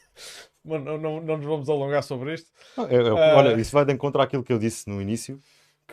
mas 0.63 0.83
não, 0.83 0.97
não, 0.97 1.19
não 1.21 1.37
nos 1.37 1.45
vamos 1.45 1.69
alongar 1.69 2.03
sobre 2.03 2.35
isto. 2.35 2.51
Não, 2.77 2.85
é- 2.87 2.95
é- 2.95 3.09
Ah. 3.09 3.37
Olha, 3.37 3.59
isso 3.59 3.71
vai 3.71 3.83
de 3.85 3.91
encontro 3.93 4.21
àquilo 4.21 4.43
que 4.43 4.53
eu 4.53 4.59
disse 4.59 4.87
no 4.87 5.01
início, 5.01 5.39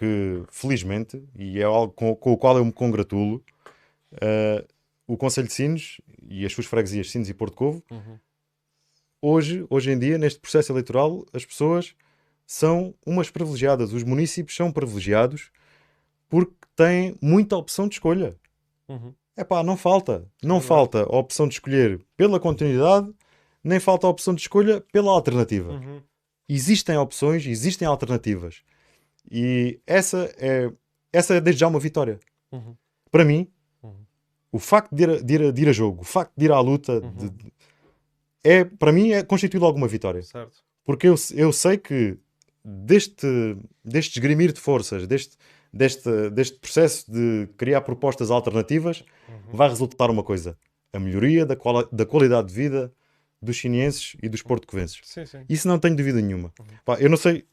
que 0.00 0.42
felizmente, 0.48 1.22
e 1.36 1.60
é 1.60 1.64
algo 1.64 1.92
com, 1.92 2.16
com 2.16 2.32
o 2.32 2.38
qual 2.38 2.56
eu 2.56 2.64
me 2.64 2.72
congratulo, 2.72 3.44
ah, 4.14 4.64
o 5.06 5.14
Conselho 5.14 5.46
de 5.46 5.52
Sines 5.52 6.00
e 6.26 6.46
as 6.46 6.52
suas 6.54 6.66
freguesias 6.66 7.10
Sines 7.10 7.28
e 7.28 7.34
Porto 7.34 7.54
Covo, 7.54 7.84
hoje, 9.20 9.66
hoje 9.68 9.90
em 9.90 9.98
dia, 9.98 10.16
neste 10.16 10.40
processo 10.40 10.72
eleitoral, 10.72 11.26
as 11.34 11.44
pessoas 11.44 11.94
são 12.46 12.94
umas 13.04 13.28
privilegiadas. 13.28 13.92
Os 13.92 14.02
municípios 14.02 14.56
são 14.56 14.72
privilegiados 14.72 15.50
porque 16.30 16.54
têm 16.74 17.14
muita 17.20 17.56
opção 17.56 17.86
de 17.86 17.96
escolha. 17.96 18.34
Uhum. 18.88 19.12
É 19.36 19.44
pá, 19.44 19.62
não 19.62 19.76
falta. 19.76 20.26
Não 20.42 20.62
falta 20.62 21.02
a 21.02 21.16
opção 21.18 21.46
de 21.46 21.54
escolher 21.54 22.00
pela 22.16 22.40
continuidade, 22.40 23.12
nem 23.62 23.78
falta 23.78 24.06
a 24.06 24.10
opção 24.10 24.34
de 24.34 24.40
escolha 24.40 24.80
pela 24.80 25.12
alternativa 25.12 25.72
Uhum. 25.72 26.00
existem 26.48 26.96
opções, 26.96 27.44
existem 27.44 27.86
alternativas. 27.86 28.62
E 29.30 29.80
essa 29.86 30.32
é, 30.38 30.70
essa 31.12 31.34
é 31.34 31.40
desde 31.40 31.60
já 31.60 31.66
uma 31.68 31.80
vitória. 31.80 32.18
Uhum. 32.52 32.76
Para 33.10 33.24
mim, 33.24 33.48
Uhum. 33.82 33.94
o 34.52 34.58
facto 34.58 34.94
de 34.94 35.02
ir, 35.02 35.10
a, 35.10 35.20
de, 35.20 35.34
ir 35.34 35.42
a, 35.42 35.50
de 35.50 35.62
ir 35.62 35.68
a 35.68 35.72
jogo, 35.72 36.02
o 36.02 36.04
facto 36.04 36.32
de 36.36 36.44
ir 36.44 36.52
à 36.52 36.60
luta, 36.60 37.00
Uhum. 37.00 37.12
de- 37.28 37.52
é, 38.44 38.64
para 38.64 38.92
mim, 38.92 39.10
é 39.12 39.22
constitui 39.22 39.58
logo 39.60 39.76
uma 39.76 39.88
vitória. 39.88 40.22
Certo. 40.22 40.62
Porque 40.84 41.06
eu, 41.08 41.14
eu 41.34 41.52
sei 41.52 41.76
que 41.76 42.16
deste, 42.64 43.26
deste 43.84 44.18
esgrimir 44.18 44.52
de 44.52 44.60
forças, 44.60 45.06
deste, 45.06 45.36
deste, 45.72 46.30
deste 46.30 46.58
processo 46.58 47.10
de 47.10 47.48
criar 47.56 47.80
propostas 47.82 48.30
alternativas, 48.30 49.04
Uhum. 49.28 49.56
vai 49.56 49.68
resultar 49.68 50.10
uma 50.10 50.22
coisa: 50.24 50.56
a 50.92 50.98
melhoria 50.98 51.44
da, 51.46 51.54
quali- 51.56 51.88
da 51.92 52.06
qualidade 52.06 52.48
de 52.48 52.54
vida 52.54 52.92
dos 53.42 53.56
chineenses 53.56 54.16
e 54.22 54.28
dos 54.28 54.42
portugueses. 54.42 55.00
Sim, 55.04 55.24
sim. 55.24 55.44
Isso 55.48 55.66
não 55.68 55.78
tenho 55.78 55.96
dúvida 55.96 56.20
nenhuma. 56.20 56.52
Uhum. 56.58 56.66
Pá, 56.84 56.96
eu 57.00 57.08
não 57.08 57.16
sei, 57.16 57.44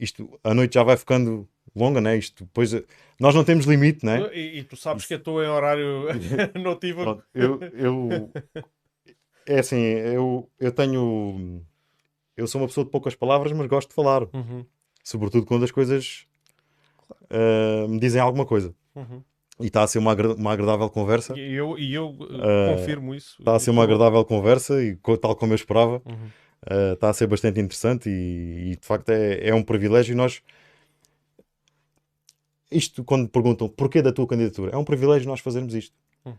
isto 0.00 0.38
a 0.42 0.52
noite 0.54 0.74
já 0.74 0.82
vai 0.82 0.96
ficando 0.96 1.48
longa, 1.76 2.00
né? 2.00 2.16
Isto 2.16 2.44
depois 2.44 2.72
nós 3.18 3.34
não 3.34 3.44
temos 3.44 3.66
limite, 3.66 4.04
né? 4.04 4.18
E, 4.34 4.58
e 4.58 4.64
tu 4.64 4.76
sabes 4.76 5.06
que 5.06 5.14
eu 5.14 5.18
estou 5.18 5.42
em 5.44 5.48
horário 5.48 6.06
notivo. 6.60 7.22
Eu, 7.34 7.60
eu 7.72 8.32
é 9.46 9.58
assim, 9.60 9.76
eu, 9.80 10.48
eu 10.58 10.72
tenho 10.72 11.62
eu 12.36 12.46
sou 12.46 12.60
uma 12.60 12.66
pessoa 12.68 12.84
de 12.84 12.90
poucas 12.90 13.14
palavras, 13.14 13.52
mas 13.52 13.66
gosto 13.66 13.88
de 13.90 13.94
falar, 13.94 14.22
Uhum. 14.32 14.64
sobretudo 15.04 15.44
quando 15.44 15.64
as 15.64 15.70
coisas 15.70 16.26
eh, 17.28 17.86
me 17.88 17.98
dizem 17.98 18.20
alguma 18.20 18.46
coisa. 18.46 18.74
Uhum. 18.94 19.22
E 19.60 19.66
está 19.66 19.82
a 19.82 19.86
ser 19.86 19.98
uma, 19.98 20.12
agra- 20.12 20.34
uma 20.34 20.52
agradável 20.52 20.88
conversa. 20.88 21.36
E 21.38 21.52
eu, 21.52 21.78
e 21.78 21.92
eu 21.92 22.08
uh, 22.08 22.76
confirmo 22.76 23.14
isso. 23.14 23.36
Está 23.40 23.54
a 23.56 23.58
ser 23.58 23.70
uma 23.70 23.82
agradável 23.84 24.24
conversa 24.24 24.82
e 24.82 24.96
tal 25.20 25.36
como 25.36 25.52
eu 25.52 25.56
esperava. 25.56 26.00
Uhum. 26.06 26.30
Uh, 26.68 26.92
está 26.92 27.08
a 27.08 27.12
ser 27.14 27.26
bastante 27.26 27.58
interessante 27.58 28.10
e, 28.10 28.72
e, 28.72 28.76
de 28.76 28.86
facto 28.86 29.08
é, 29.08 29.48
é 29.48 29.54
um 29.54 29.62
privilégio 29.62 30.12
e 30.12 30.14
nós 30.14 30.42
isto 32.70 33.02
quando 33.02 33.28
perguntam 33.28 33.68
porquê 33.68 34.02
da 34.02 34.12
tua 34.12 34.26
candidatura, 34.26 34.72
é 34.72 34.76
um 34.76 34.84
privilégio 34.84 35.26
nós 35.28 35.40
fazermos 35.40 35.74
isto. 35.74 35.94
Uhum. 36.24 36.34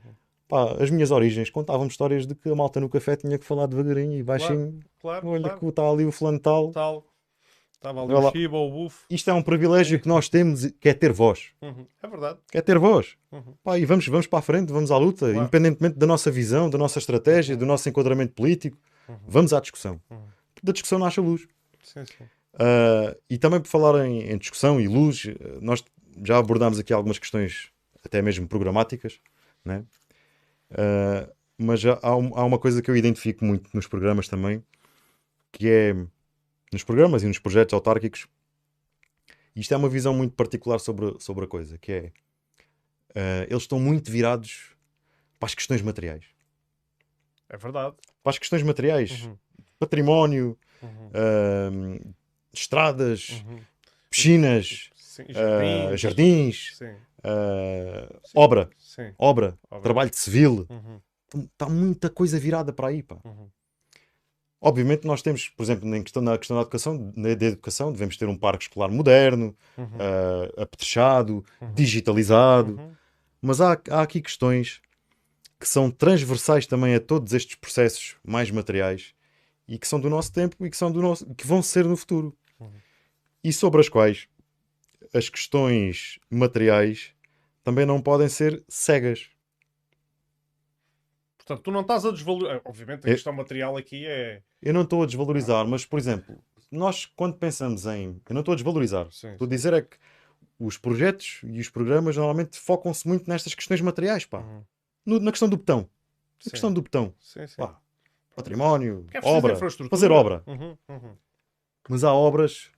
Pá, 0.48 0.76
as 0.80 0.90
minhas 0.90 1.12
origens 1.12 1.50
contavam 1.50 1.88
histórias 1.88 2.28
de 2.28 2.36
que 2.36 2.50
a 2.50 2.56
malta 2.56 2.80
no 2.80 2.90
café 2.90 3.16
tinha 3.16 3.38
que 3.38 3.46
falar 3.46 3.66
devagarinho 3.66 4.18
e 4.18 4.24
baixinho. 4.24 4.80
Claro, 5.00 5.30
Olha 5.30 5.44
claro. 5.44 5.60
que 5.60 5.66
está 5.66 5.90
ali 5.90 6.06
o 6.06 6.12
fulano 6.12 6.40
tal. 6.40 6.72
Tal. 6.72 7.06
Estava 7.74 8.04
ali 8.04 8.14
Olha 8.14 8.24
lá. 8.26 8.30
o 8.30 8.32
Shiba, 8.32 8.58
o 8.58 8.70
Bufo. 8.70 9.06
Isto 9.10 9.32
é 9.32 9.34
um 9.34 9.42
privilégio 9.42 10.00
que 10.00 10.08
nós 10.08 10.30
temos, 10.30 10.66
que 10.80 10.88
é 10.88 10.94
ter 10.94 11.12
voz. 11.12 11.48
Uhum. 11.62 11.88
É 12.04 12.08
verdade. 12.08 12.40
Que 12.52 12.58
é 12.60 12.62
ter 12.62 12.78
voz. 12.78 13.16
Uhum. 13.32 13.54
Pá, 13.64 13.80
e 13.80 13.86
vamos, 13.86 14.08
vamos 14.08 14.28
para 14.28 14.40
a 14.40 14.42
frente, 14.42 14.72
vamos 14.72 14.92
à 14.92 14.98
luta, 14.98 15.26
Claro. 15.26 15.40
independentemente 15.40 15.98
da 15.98 16.06
nossa 16.06 16.30
visão, 16.30 16.70
da 16.70 16.78
nossa 16.78 17.00
estratégia, 17.00 17.58
do 17.58 17.66
nosso 17.66 17.90
enquadramento 17.90 18.34
político. 18.34 18.78
Uhum. 19.12 19.20
Vamos 19.28 19.54
à 19.54 19.60
discussão. 19.60 20.02
Uhum. 20.10 20.28
Da 20.64 20.72
discussão 20.72 21.00
nasce 21.00 21.20
a 21.20 21.24
luz. 21.24 21.48
Sim, 21.84 22.06
sim. 22.06 22.24
Uh, 22.54 23.18
e 23.30 23.38
também 23.38 23.60
por 23.60 23.68
falar 23.68 24.06
em, 24.06 24.30
em 24.30 24.38
discussão 24.38 24.80
e 24.80 24.88
luz, 24.88 25.26
uh, 25.26 25.60
nós 25.62 25.84
já 26.24 26.38
abordámos 26.38 26.80
aqui 26.80 26.94
algumas 26.94 27.18
questões, 27.18 27.72
até 28.04 28.22
mesmo 28.22 28.48
programáticas, 28.48 29.20
né? 29.64 29.86
Uh, 30.72 31.32
mas 31.58 31.86
há, 31.86 32.00
há 32.02 32.46
uma 32.46 32.58
coisa 32.58 32.82
que 32.82 32.90
eu 32.90 32.96
identifico 32.96 33.46
muito 33.46 33.70
nos 33.74 33.88
programas 33.88 34.28
também, 34.28 34.64
que 35.52 35.70
é 35.70 35.94
nos 36.72 36.84
programas 36.84 37.24
e 37.24 37.28
nos 37.28 37.40
projetos 37.40 37.74
autárquicos, 37.74 38.28
isto 39.56 39.74
é 39.74 39.78
uma 39.78 39.90
visão 39.90 40.14
muito 40.14 40.34
particular 40.34 40.80
sobre, 40.80 41.16
sobre 41.20 41.46
a 41.46 41.48
coisa, 41.48 41.78
que 41.78 41.92
é 41.92 42.12
uh, 43.12 43.48
eles 43.50 43.64
estão 43.64 43.80
muito 43.80 44.12
virados 44.12 44.76
para 45.40 45.48
as 45.48 45.56
questões 45.56 45.82
materiais. 45.82 46.26
É 47.50 47.58
verdade. 47.58 47.96
Para 48.24 48.30
as 48.32 48.38
questões 48.40 48.64
materiais, 48.64 49.24
Uhum. 49.26 49.38
património, 49.80 50.58
Uhum. 50.82 51.08
uh, 52.08 52.14
estradas, 52.54 53.44
Uhum. 53.46 53.60
piscinas, 54.10 54.90
Sim. 54.96 55.24
uh, 55.24 55.98
Jardins. 55.98 56.02
jardins, 56.02 56.78
Sim. 56.78 56.92
uh, 57.24 58.20
Sim. 58.24 58.32
obra, 58.36 58.70
obra, 59.18 59.58
Obra. 59.70 59.82
trabalho 59.84 60.10
de 60.10 60.18
civil. 60.18 60.66
Uhum. 60.70 61.00
Está 61.46 61.68
muita 61.70 62.10
coisa 62.10 62.38
virada 62.40 62.74
para 62.74 62.90
aí, 62.90 63.02
pá. 63.02 63.18
Uhum. 63.24 63.48
Obviamente 64.64 65.08
nós 65.08 65.22
temos, 65.24 65.50
por 65.50 65.64
exemplo, 65.64 65.90
na 65.90 66.00
questão, 66.02 66.22
na 66.22 66.38
questão 66.38 66.56
da 66.56 66.62
educação, 66.62 67.14
na, 67.16 67.34
da 67.34 67.46
educação, 67.48 67.92
devemos 67.92 68.16
ter 68.16 68.28
um 68.28 68.38
parque 68.38 68.66
escolar 68.66 68.92
moderno, 68.92 69.56
Uhum. 69.78 69.86
uh, 69.86 70.62
apetrechado, 70.62 71.44
Uhum. 71.60 71.74
digitalizado. 71.74 72.80
Mas 73.42 73.60
há, 73.60 73.72
há 73.90 74.02
aqui 74.04 74.22
questões 74.22 74.80
que 75.62 75.68
são 75.70 75.92
transversais 75.92 76.66
também 76.66 76.96
a 76.96 77.00
todos 77.00 77.34
estes 77.34 77.54
processos 77.56 78.16
mais 78.24 78.50
materiais 78.50 79.14
e 79.68 79.78
que 79.78 79.88
são 79.88 80.00
do 80.00 80.10
nosso 80.10 80.34
tempo 80.34 80.56
e 80.66 80.70
que, 80.72 80.76
são 80.76 80.92
do 80.92 81.00
nosso, 81.04 81.24
que 81.36 81.46
vão 81.46 81.62
ser 81.62 81.86
no 81.86 81.96
futuro. 81.96 82.36
Uhum. 82.60 82.72
E 83.44 83.54
sobre 83.54 83.80
as 83.80 83.88
quais 83.88 84.28
as 85.14 85.30
questões 85.30 86.18
materiais 86.32 87.14
também 87.64 87.86
não 87.86 88.02
podem 88.02 88.28
ser 88.28 88.64
cegas. 88.68 89.30
Portanto, 91.38 91.62
tu 91.64 91.72
não 91.72 91.82
estás 91.82 92.06
a 92.06 92.12
desvalorizar. 92.12 92.62
Obviamente, 92.66 93.06
a 93.06 93.10
Eu- 93.10 93.14
questão 93.14 93.32
material 93.34 93.78
aqui 93.78 94.06
é. 94.08 94.42
Eu 94.62 94.74
não 94.74 94.82
estou 94.82 95.04
a 95.04 95.06
desvalorizar, 95.06 95.68
mas, 95.68 95.86
por 95.86 96.00
exemplo, 96.00 96.42
nós 96.72 97.06
quando 97.06 97.36
pensamos 97.38 97.86
em. 97.86 98.20
Eu 98.28 98.34
não 98.34 98.42
estou 98.42 98.54
a 98.54 98.56
desvalorizar. 98.56 99.08
Sim. 99.12 99.34
Estou 99.34 99.46
a 99.46 99.50
dizer 99.50 99.74
é 99.74 99.82
que 99.82 99.96
os 100.60 100.78
projetos 100.78 101.42
e 101.44 101.60
os 101.60 101.70
programas 101.70 102.18
normalmente 102.18 102.58
focam-se 102.60 103.08
muito 103.08 103.30
nestas 103.30 103.54
questões 103.54 103.82
materiais, 103.82 104.26
pá. 104.26 104.40
Uhum. 104.40 104.64
No- 105.06 105.20
na 105.20 105.32
questão 105.32 105.50
do 105.50 105.58
botão. 105.58 105.82
Sim. 106.40 106.50
Na 106.50 106.52
questão 106.52 106.74
do 106.74 106.82
botão. 106.82 107.14
Sim, 107.20 107.48
sim. 107.48 107.56
Pá, 107.58 107.80
património, 108.36 109.06
é 109.14 109.20
obra, 109.24 109.56
fazer 109.90 110.12
obra. 110.12 110.44
Uhum. 110.48 110.78
Uhum. 110.90 111.16
Mas 111.90 112.04
há 112.04 112.14
obras, 112.14 112.72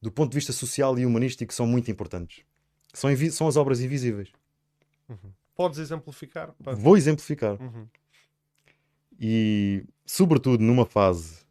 do 0.00 0.10
ponto 0.10 0.30
de 0.30 0.36
vista 0.36 0.52
social 0.52 0.98
e 0.98 1.04
humanístico, 1.06 1.48
que 1.48 1.54
são 1.54 1.66
muito 1.66 1.90
importantes. 1.90 2.44
São, 2.92 3.10
são 3.30 3.48
as 3.48 3.56
obras 3.56 3.80
invisíveis. 3.80 4.30
Uhum. 5.08 5.32
Podes 5.54 5.78
exemplificar? 5.78 6.52
Pá. 6.62 6.72
Vou 6.72 6.96
exemplificar. 6.96 7.60
Uhum. 7.60 7.86
E, 9.18 9.84
sobretudo, 10.04 10.62
numa 10.62 10.84
fase 10.84 11.46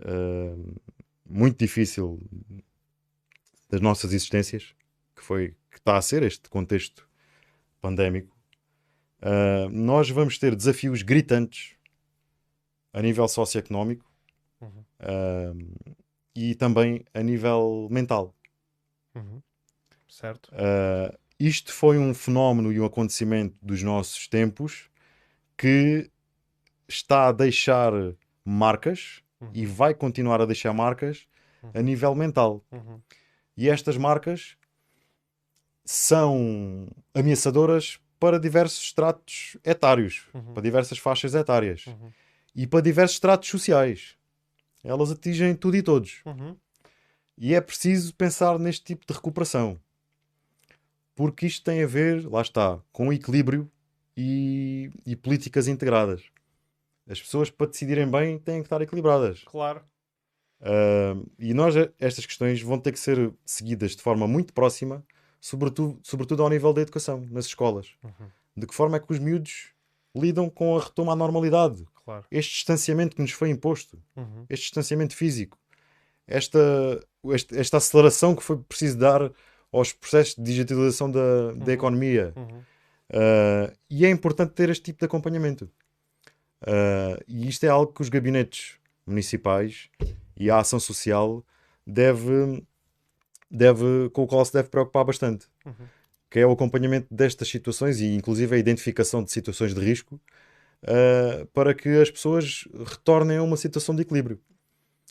ah, 0.00 0.56
muito 1.28 1.58
difícil 1.58 2.18
das 3.68 3.80
nossas 3.80 4.12
existências, 4.12 4.74
que 5.14 5.22
foi 5.22 5.54
que 5.70 5.78
está 5.78 5.96
a 5.96 6.02
ser 6.02 6.22
este 6.22 6.48
contexto 6.48 7.08
pandémico, 7.80 8.36
uh, 9.22 9.68
nós 9.70 10.08
vamos 10.10 10.38
ter 10.38 10.54
desafios 10.54 11.02
gritantes 11.02 11.74
a 12.92 13.00
nível 13.02 13.26
socioeconómico 13.28 14.08
Uhum. 14.60 14.84
uh, 15.00 15.94
e 16.34 16.54
também 16.54 17.04
a 17.14 17.22
nível 17.22 17.88
mental. 17.90 18.34
Uhum. 19.14 19.40
Certo. 20.08 20.50
Uh, 20.52 21.16
isto 21.38 21.72
foi 21.72 21.96
um 21.98 22.12
fenómeno 22.12 22.70
e 22.72 22.78
um 22.80 22.84
acontecimento 22.84 23.56
dos 23.62 23.82
nossos 23.82 24.28
tempos 24.28 24.90
que 25.56 26.10
está 26.86 27.28
a 27.28 27.32
deixar 27.32 27.92
marcas 28.44 29.22
Uhum. 29.40 29.50
e 29.54 29.64
vai 29.64 29.94
continuar 29.94 30.40
a 30.42 30.44
deixar 30.46 30.72
marcas 30.74 31.26
a 31.62 31.78
Uhum. 31.78 31.82
nível 31.84 32.14
mental. 32.14 32.62
Uhum. 32.70 33.00
E 33.56 33.70
estas 33.70 33.96
marcas 33.96 34.56
são 35.84 36.88
ameaçadoras 37.14 37.98
para 38.20 38.38
diversos 38.38 38.82
estratos 38.84 39.56
etários, 39.64 40.26
Uhum. 40.34 40.52
para 40.54 40.62
diversas 40.62 40.98
faixas 40.98 41.34
etárias 41.34 41.86
Uhum. 41.86 42.12
e 42.54 42.66
para 42.66 42.80
diversos 42.82 43.16
estratos 43.16 43.48
sociais. 43.48 44.16
Elas 44.84 45.10
atingem 45.10 45.54
tudo 45.54 45.76
e 45.76 45.82
todos. 45.82 46.20
Uhum. 46.24 46.54
E 47.36 47.54
é 47.54 47.60
preciso 47.60 48.14
pensar 48.14 48.58
neste 48.58 48.84
tipo 48.84 49.04
de 49.06 49.12
recuperação. 49.14 49.80
Porque 51.14 51.46
isto 51.46 51.64
tem 51.64 51.82
a 51.82 51.86
ver, 51.86 52.26
lá 52.28 52.40
está, 52.42 52.78
com 52.92 53.12
equilíbrio 53.12 53.70
e, 54.16 54.90
e 55.06 55.16
políticas 55.16 55.66
integradas. 55.68 56.22
As 57.08 57.20
pessoas, 57.20 57.50
para 57.50 57.66
decidirem 57.66 58.08
bem, 58.10 58.38
têm 58.38 58.60
que 58.60 58.66
estar 58.66 58.80
equilibradas. 58.80 59.42
Claro. 59.44 59.82
Ah, 60.60 61.14
e 61.38 61.52
nós, 61.54 61.74
estas 61.98 62.24
questões 62.26 62.60
vão 62.62 62.78
ter 62.78 62.92
que 62.92 62.98
ser 63.00 63.32
seguidas 63.44 63.96
de 63.96 64.02
forma 64.02 64.26
muito 64.28 64.52
próxima, 64.52 65.04
sobretudo, 65.40 65.98
sobretudo 66.02 66.42
ao 66.42 66.48
nível 66.50 66.72
da 66.72 66.82
educação, 66.82 67.26
nas 67.30 67.46
escolas. 67.46 67.88
Uhum. 68.04 68.26
De 68.56 68.66
que 68.66 68.74
forma 68.74 68.96
é 68.96 69.00
que 69.00 69.10
os 69.12 69.18
miúdos 69.18 69.68
lidam 70.14 70.48
com 70.50 70.76
a 70.76 70.80
retoma 70.82 71.12
à 71.12 71.16
normalidade? 71.16 71.86
Claro. 72.04 72.24
Este 72.30 72.52
distanciamento 72.54 73.14
que 73.16 73.22
nos 73.22 73.30
foi 73.30 73.50
imposto, 73.50 73.98
Uhum. 74.16 74.44
este 74.50 74.64
distanciamento 74.64 75.14
físico, 75.16 75.56
esta, 76.26 76.58
este- 77.26 77.56
esta 77.58 77.76
aceleração 77.76 78.34
que 78.34 78.42
foi 78.42 78.56
preciso 78.58 78.98
dar 78.98 79.30
aos 79.72 79.92
processos 79.92 80.34
de 80.34 80.42
digitalização 80.42 81.10
da, 81.10 81.52
da 81.52 81.64
Uhum. 81.64 81.70
economia. 81.70 82.32
Uhum. 82.36 82.58
Uh, 83.12 83.72
e 83.88 84.04
é 84.06 84.10
importante 84.10 84.52
ter 84.52 84.68
este 84.68 84.84
tipo 84.84 84.98
de 85.00 85.04
acompanhamento. 85.06 85.68
Uh, 86.62 87.22
e 87.26 87.48
isto 87.48 87.64
é 87.64 87.68
algo 87.68 87.92
que 87.92 88.02
os 88.02 88.08
gabinetes 88.08 88.74
municipais 89.06 89.88
e 90.36 90.50
a 90.50 90.58
ação 90.58 90.78
social 90.78 91.44
deve, 91.86 92.62
deve, 93.50 94.08
com 94.12 94.22
o 94.22 94.26
qual 94.26 94.44
se 94.44 94.52
deve 94.52 94.68
preocupar 94.68 95.04
bastante. 95.04 95.46
Uhum. 95.66 95.72
Que 96.30 96.38
é 96.38 96.46
o 96.46 96.52
acompanhamento 96.52 97.08
destas 97.10 97.48
situações 97.48 98.00
e 98.00 98.14
inclusive 98.14 98.54
a 98.54 98.58
identificação 98.58 99.22
de 99.24 99.32
situações 99.32 99.74
de 99.74 99.80
risco 99.80 100.20
uh, 100.84 101.44
para 101.46 101.74
que 101.74 101.88
as 102.00 102.10
pessoas 102.10 102.68
retornem 102.86 103.38
a 103.38 103.42
uma 103.42 103.56
situação 103.56 103.94
de 103.94 104.02
equilíbrio. 104.02 104.40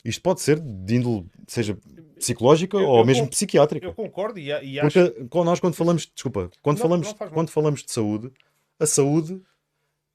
Isto 0.02 0.22
pode 0.22 0.40
ser 0.40 0.58
de 0.58 0.94
índole, 0.96 1.26
seja 1.46 1.76
psicológica 2.18 2.76
Eu- 2.78 2.88
ou 2.88 2.98
eu 3.00 3.04
mesmo 3.04 3.24
con- 3.24 3.30
psiquiátrica. 3.30 3.86
Eu 3.86 3.92
concordo 3.94 4.38
e, 4.38 4.46
e 4.46 4.80
acho. 4.80 4.98
Porque 5.12 5.44
nós 5.44 5.60
quando 5.60 5.74
falamos, 5.74 6.10
desculpa, 6.14 6.50
quando 6.62 6.78
Não, 6.78 6.82
falamos, 6.82 7.14
não 7.20 7.28
quando 7.28 7.50
falamos 7.50 7.82
de 7.84 7.92
saúde, 7.92 8.32
a 8.78 8.86
saúde 8.86 9.42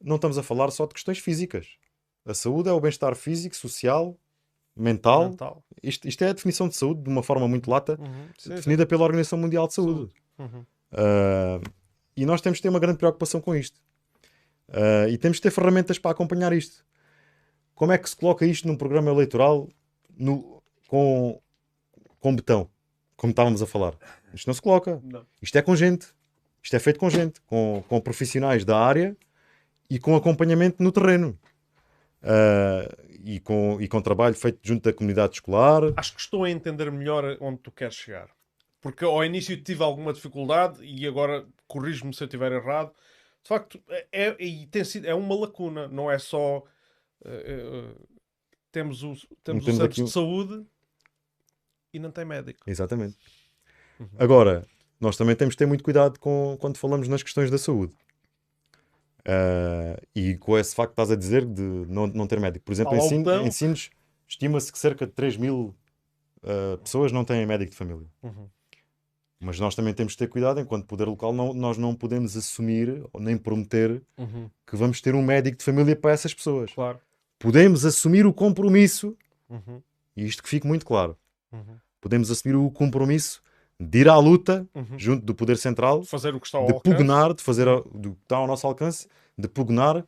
não 0.03 0.15
estamos 0.15 0.38
a 0.39 0.43
falar 0.43 0.72
só 0.72 0.88
de 0.88 0.93
questões 0.95 1.19
físicas. 1.19 1.68
A 2.26 2.34
saúde 2.34 2.68
é 2.69 2.72
o 2.72 2.80
bem-estar 2.80 3.15
físico, 3.15 3.56
social, 3.56 4.18
mental. 4.76 5.30
mental. 5.30 5.64
Isto, 5.81 6.07
isto 6.07 6.23
é 6.23 6.30
a 6.30 6.34
definição 6.34 6.68
de 6.68 6.76
saúde 6.76 7.02
de 7.03 7.10
uma 7.10 7.22
forma 7.23 7.47
muito 7.47 7.69
lata, 7.69 7.97
Uhum. 7.99 8.07
Sim, 8.38 8.49
sim. 8.49 8.56
definida 8.56 8.85
pela 8.85 9.03
Organização 9.03 9.38
Mundial 9.39 9.68
de 9.68 9.73
Saúde. 9.73 10.11
Uhum. 10.39 10.65
Ah, 10.91 11.60
e 12.18 12.26
nós 12.26 12.41
temos 12.41 12.57
de 12.57 12.64
ter 12.64 12.69
uma 12.69 12.80
grande 12.80 12.97
preocupação 12.97 13.39
com 13.41 13.56
isto. 13.56 13.80
Ah, 14.69 15.07
e 15.10 15.18
temos 15.18 15.38
de 15.38 15.41
ter 15.43 15.52
ferramentas 15.52 15.97
para 15.99 16.11
acompanhar 16.11 16.52
isto. 16.53 16.85
Como 17.73 17.91
é 17.91 17.97
que 17.97 18.10
se 18.10 18.15
coloca 18.15 18.45
isto 18.45 18.68
num 18.68 18.77
programa 18.77 19.11
eleitoral 19.11 19.68
no- 20.18 20.61
com, 20.88 21.39
com 22.19 22.35
betão? 22.35 22.69
Como 23.18 23.31
estávamos 23.31 23.61
a 23.61 23.65
falar. 23.68 23.95
Isto 24.34 24.47
não 24.47 24.53
se 24.53 24.61
coloca. 24.61 24.99
Não. 25.03 25.26
Isto 25.41 25.57
é 25.57 25.61
com 25.61 25.76
gente. 25.76 26.07
Isto 26.64 26.76
é 26.76 26.80
feito 26.80 26.99
com 26.99 27.10
gente, 27.10 27.39
com, 27.41 27.84
com 27.88 28.02
profissionais 28.02 28.65
da 28.65 28.77
área 28.77 29.15
e 29.89 29.99
com 29.99 30.15
acompanhamento 30.15 30.81
no 30.81 30.91
terreno. 30.91 31.38
Ah, 32.26 32.89
e, 33.23 33.39
com, 33.39 33.80
e 33.80 33.88
com 33.88 34.02
trabalho 34.02 34.35
feito 34.35 34.60
junto 34.64 34.84
da 34.84 34.93
comunidade 34.93 35.35
escolar. 35.35 35.84
Acho 35.95 36.14
que 36.14 36.22
estou 36.22 36.43
a 36.43 36.49
entender 36.49 36.91
melhor 36.91 37.38
onde 37.39 37.60
tu 37.60 37.72
queres 37.72 37.95
chegar. 37.95 38.30
Porque 38.81 39.03
ao 39.03 39.23
início 39.23 39.60
tive 39.61 39.84
alguma 39.84 40.14
dificuldade 40.14 40.84
e 40.84 41.07
agora 41.07 41.45
corrijo-me 41.68 42.14
se 42.14 42.22
eu 42.23 42.26
estiver 42.26 42.52
errado. 42.52 42.91
De 43.41 43.49
facto, 43.49 43.80
é, 43.89 44.07
é, 44.11 44.35
e 44.39 44.68
tem 44.68 44.84
sido, 44.84 45.06
é 45.06 45.14
uma 45.14 45.35
lacuna, 45.35 45.88
não 45.88 46.10
é 46.10 46.18
só. 46.18 46.64
eh, 47.23 47.43
eh, 47.47 47.95
temos 48.72 49.03
o, 49.03 49.15
temos 49.43 49.64
o 49.64 49.65
Temos 49.65 49.81
aqui 49.81 50.03
de 50.03 50.10
saúde 50.11 50.65
e 51.93 51.99
não 51.99 52.11
tem 52.11 52.26
médico. 52.26 52.60
Exatamente. 52.68 53.18
Uhum. 53.99 54.10
Agora, 54.19 54.68
nós 54.99 55.15
também 55.15 55.35
temos 55.35 55.53
de 55.53 55.57
ter 55.57 55.65
muito 55.65 55.84
cuidado 55.84 56.19
com, 56.19 56.57
quando 56.60 56.77
falamos 56.77 57.07
nas 57.07 57.23
questões 57.23 57.49
da 57.49 57.57
saúde. 57.57 57.95
Ah, 59.27 59.99
e 60.15 60.35
com 60.38 60.57
esse 60.57 60.76
facto 60.76 60.89
que 60.91 61.02
estás 61.02 61.11
a 61.11 61.15
dizer 61.15 61.45
de 61.45 61.61
não, 61.61 62.07
não 62.07 62.27
ter 62.27 62.39
médico. 62.39 62.64
Por 62.65 62.72
exemplo, 62.72 62.95
em 62.95 62.99
altão. 62.99 63.45
em 63.47 63.52
Sines 63.52 63.89
estima-se 64.27 64.72
que 64.72 64.77
cerca 64.80 65.06
de 65.06 65.11
3 65.14 65.38
mil 65.38 65.76
ah, 66.43 66.77
pessoas 66.84 67.11
não 67.11 67.23
têm 67.26 67.45
médico 67.45 67.72
de 67.72 67.77
família. 67.77 68.07
Uhum. 68.22 68.47
Mas 69.39 69.60
nós 69.60 69.76
também 69.76 69.93
temos 69.93 70.14
de 70.14 70.18
ter 70.19 70.27
cuidado, 70.27 70.60
enquanto 70.60 70.85
poder 70.85 71.06
local, 71.07 71.34
não- 71.34 71.53
nós 71.53 71.77
não 71.77 71.93
podemos 71.93 72.38
assumir 72.38 73.03
ou 73.11 73.19
nem 73.19 73.38
prometer 73.38 74.02
Uhum. 74.18 74.49
que 74.65 74.76
vamos 74.76 75.02
ter 75.02 75.14
um 75.14 75.22
médico 75.23 75.57
de 75.57 75.64
família 75.64 75.95
para 75.95 76.11
essas 76.11 76.34
pessoas. 76.34 76.72
Claro. 76.73 76.99
Podemos 77.38 77.84
assumir 77.85 78.26
o 78.26 78.34
compromisso, 78.34 79.15
Uhum. 79.49 79.81
e 80.15 80.26
isto 80.26 80.41
que 80.41 80.49
fique 80.49 80.65
muito 80.65 80.85
claro, 80.85 81.18
Uhum. 81.52 81.76
podemos 81.99 82.31
assumir 82.31 82.56
o 82.56 82.72
compromisso 82.72 83.43
de 83.80 83.99
ir 83.99 84.10
à 84.10 84.18
luta 84.18 84.68
Uhum. 84.73 84.97
junto 84.97 85.26
do 85.26 85.35
Poder 85.35 85.57
Central, 85.57 86.03
Fazer 86.03 86.34
o 86.34 86.39
que 86.39 86.45
está 86.47 86.57
ao 86.57 86.65
de 86.68 86.73
alcance. 86.73 86.95
pugnar, 86.95 87.34
de 87.34 87.43
fazer 87.43 87.68
a- 87.68 87.81
do 87.93 88.11
que 88.14 88.22
está 88.23 88.38
ao 88.38 88.47
nosso 88.47 88.65
alcance, 88.65 89.07
de 89.38 89.47
pugnar 89.47 90.06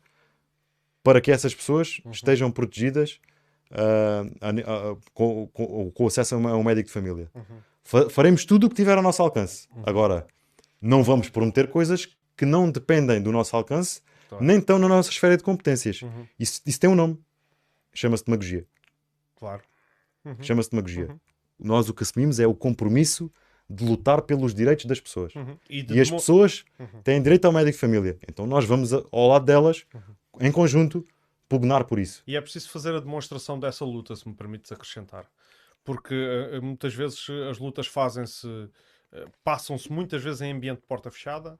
para 1.02 1.20
que 1.20 1.30
essas 1.30 1.54
pessoas 1.54 2.00
Uhum. 2.04 2.10
estejam 2.10 2.50
protegidas 2.50 3.20
ah, 3.70 4.24
a 4.40 4.50
ne- 4.52 4.64
ah, 4.66 4.96
com, 5.12 5.46
com- 5.48 5.90
com 5.90 6.06
acesso 6.06 6.34
a 6.34 6.38
a 6.38 6.56
um 6.56 6.62
médico 6.64 6.86
de 6.86 6.92
família. 6.92 7.30
Uhum. 7.34 7.42
Fa- 7.84 8.08
faremos 8.08 8.46
tudo 8.46 8.66
o 8.66 8.70
que 8.70 8.74
tiver 8.74 8.96
ao 8.96 9.02
nosso 9.02 9.22
alcance. 9.22 9.68
Uhum. 9.76 9.82
Agora, 9.84 10.26
não 10.80 11.02
vamos 11.02 11.28
prometer 11.28 11.68
coisas 11.68 12.08
que 12.34 12.46
não 12.46 12.70
dependem 12.70 13.20
do 13.20 13.30
nosso 13.30 13.54
alcance, 13.54 14.00
Claro. 14.30 14.42
nem 14.42 14.56
estão 14.58 14.78
na 14.78 14.88
nossa 14.88 15.10
esfera 15.10 15.36
de 15.36 15.42
competências. 15.42 16.00
Uhum. 16.00 16.26
Isso, 16.38 16.62
isso 16.64 16.80
tem 16.80 16.88
um 16.88 16.94
nome. 16.94 17.20
Chama-se 17.92 18.24
demagogia. 18.24 18.64
Claro. 19.36 19.60
Uhum. 20.24 20.36
Chama-se 20.40 20.70
demagogia. 20.70 21.14
Nós 21.58 21.90
o 21.90 21.94
que 21.94 22.02
assumimos 22.02 22.40
é 22.40 22.46
o 22.46 22.54
compromisso 22.54 23.30
de 23.70 23.84
lutar 23.84 24.22
pelos 24.22 24.54
direitos 24.54 24.86
das 24.86 24.98
pessoas. 25.00 25.34
Uhum. 25.34 25.56
E, 25.68 25.84
E 25.92 26.00
as 26.00 26.10
pessoas 26.10 26.64
Uhum. 26.78 27.02
têm 27.02 27.22
direito 27.22 27.44
ao 27.44 27.52
médico 27.52 27.72
de 27.72 27.78
família. 27.80 28.18
Então 28.28 28.46
nós 28.46 28.64
vamos 28.64 28.92
ao 28.92 29.28
lado 29.28 29.44
delas, 29.44 29.84
Uhum. 29.94 30.00
em 30.40 30.50
conjunto, 30.52 31.04
pugnar 31.48 31.84
por 31.84 31.98
isso. 31.98 32.22
E 32.26 32.36
é 32.36 32.40
preciso 32.40 32.70
fazer 32.70 32.94
a 32.94 33.00
demonstração 33.00 33.58
dessa 33.58 33.84
luta, 33.84 34.14
se 34.16 34.26
me 34.28 34.34
permites 34.34 34.72
acrescentar. 34.72 35.26
Porque 35.84 36.14
eh, 36.14 36.60
muitas 36.60 36.94
vezes 36.94 37.26
eh, 37.30 37.48
as 37.50 37.58
lutas 37.58 37.86
fazem-se, 37.86 38.46
eh, 39.12 39.24
passam-se 39.44 39.90
muitas 39.92 40.22
vezes 40.22 40.40
em 40.42 40.52
ambiente 40.52 40.80
de 40.80 40.86
porta 40.86 41.10
fechada, 41.10 41.58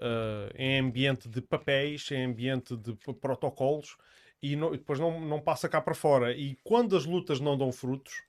eh, 0.00 0.52
em 0.56 0.78
ambiente 0.80 1.28
de 1.28 1.40
papéis, 1.40 2.08
em 2.12 2.24
ambiente 2.24 2.76
de 2.76 2.96
protocolos, 3.20 3.96
e, 4.42 4.54
não- 4.56 4.72
e 4.74 4.78
depois 4.78 4.98
não, 5.00 5.20
não 5.20 5.40
passa 5.40 5.68
cá 5.68 5.80
para 5.80 5.94
fora. 5.94 6.32
E 6.32 6.56
quando 6.64 6.96
as 6.96 7.04
lutas 7.04 7.40
não 7.40 7.56
dão 7.58 7.70
frutos, 7.72 8.22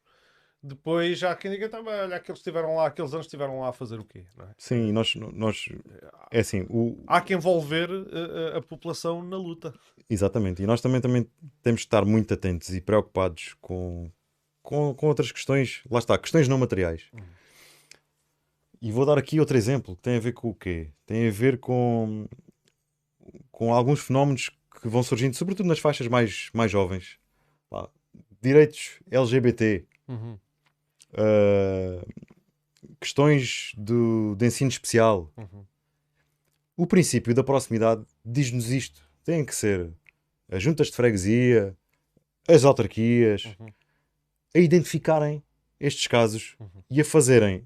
depois 0.62 1.18
já 1.18 1.32
há 1.32 1.36
quem 1.36 1.52
diga, 1.52 1.70
"Tá, 1.70 1.82
mas 1.82 2.02
olha, 2.02 2.16
aqueles 2.18 2.40
estiveram 2.40 2.76
lá, 2.76 2.88
aqueles 2.88 3.14
anos 3.14 3.26
estiveram 3.26 3.60
lá 3.62 3.70
a 3.70 3.74
fazer 3.74 4.00
o 4.00 4.04
quê? 4.06 4.26
é? 4.40 4.48
Sim, 4.58 4.92
nós, 4.92 5.16
nós 5.16 5.70
é 6.32 6.40
assim, 6.40 6.66
o, 6.70 7.02
Há 7.08 7.22
que 7.22 7.34
envolver 7.34 7.90
eh, 7.90 8.54
a, 8.56 8.58
a 8.58 8.62
população 8.62 9.24
na 9.24 9.38
luta. 9.38 9.74
exatamente. 10.10 10.62
E 10.62 10.66
nós 10.66 10.82
também, 10.82 11.00
também 11.00 11.26
temos 11.62 11.82
de 11.82 11.88
estar 11.88 12.04
muito 12.06 12.34
atentos 12.34 12.74
e 12.76 12.82
preocupados 12.82 13.56
com, 13.62 14.12
com, 14.62 14.94
com 14.94 15.08
outras 15.08 15.32
questões, 15.32 15.82
lá 15.90 16.00
está, 16.00 16.18
questões 16.18 16.48
não 16.48 16.58
materiais. 16.58 17.06
Uhum. 17.14 17.22
E 18.82 18.92
vou 18.92 19.06
dar 19.06 19.18
aqui 19.18 19.40
outro 19.40 19.58
exemplo 19.58 19.96
que 19.96 20.02
tem 20.02 20.18
a 20.18 20.22
ver 20.22 20.34
com 20.34 20.50
o 20.50 20.56
quê? 20.56 20.92
Tem 21.06 21.28
a 21.28 21.32
ver 21.32 21.58
com, 21.60 22.28
com 23.52 23.74
alguns 23.74 24.00
fenómenos 24.00 24.50
que 24.82 24.88
vão 24.88 25.04
surgindo, 25.04 25.36
sobretudo 25.36 25.68
nas 25.68 25.80
faixas 25.80 26.08
mais, 26.08 26.50
mais 26.54 26.72
jovens. 26.72 27.18
Pá, 27.70 27.90
direitos 28.42 29.00
LGBT, 29.12 29.86
Uhum. 30.08 30.40
Uh, 31.14 32.06
questões 33.00 33.72
do, 33.78 34.36
de 34.36 34.46
ensino 34.46 34.70
especial. 34.70 35.32
Uhum. 35.38 35.66
O 36.78 36.88
princípio 36.88 37.34
da 37.34 37.44
proximidade 37.44 38.04
diz-nos 38.26 38.72
isto. 38.72 39.02
Tem 39.24 39.44
que 39.46 39.54
ser 39.56 39.90
as 40.50 40.62
juntas 40.64 40.88
de 40.88 40.96
freguesia, 40.96 41.76
as 42.48 42.64
autarquias, 42.64 43.46
Uhum. 43.60 43.68
a 44.56 44.60
identificarem 44.60 45.44
estes 45.80 46.08
casos 46.08 46.56
Uhum. 46.60 46.68
e 46.90 47.00
a 47.02 47.06
fazerem 47.06 47.64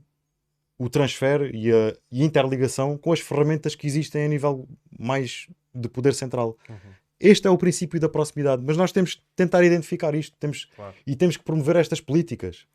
o 0.78 0.90
transfer 0.90 1.54
e 1.54 1.72
a, 1.72 1.96
e 2.12 2.22
a 2.22 2.26
interligação 2.26 2.98
com 2.98 3.14
as 3.14 3.20
ferramentas 3.20 3.76
que 3.76 3.88
existem 3.88 4.26
a 4.26 4.28
nível 4.28 4.68
mais 5.00 5.48
de 5.74 5.88
poder 5.88 6.14
central. 6.14 6.58
Uhum. 6.68 6.76
Este 7.20 7.48
é 7.48 7.50
o 7.50 7.58
princípio 7.58 8.00
da 8.00 8.10
proximidade, 8.10 8.62
mas 8.66 8.76
nós 8.76 8.92
temos 8.92 9.16
que 9.16 9.22
tentar 9.36 9.64
identificar 9.64 10.14
isto 10.14 10.36
temos, 10.38 10.66
Claro. 10.76 10.94
e 11.08 11.16
temos 11.16 11.38
que 11.38 11.44
promover 11.44 11.78
estas 11.78 12.02
políticas. 12.02 12.68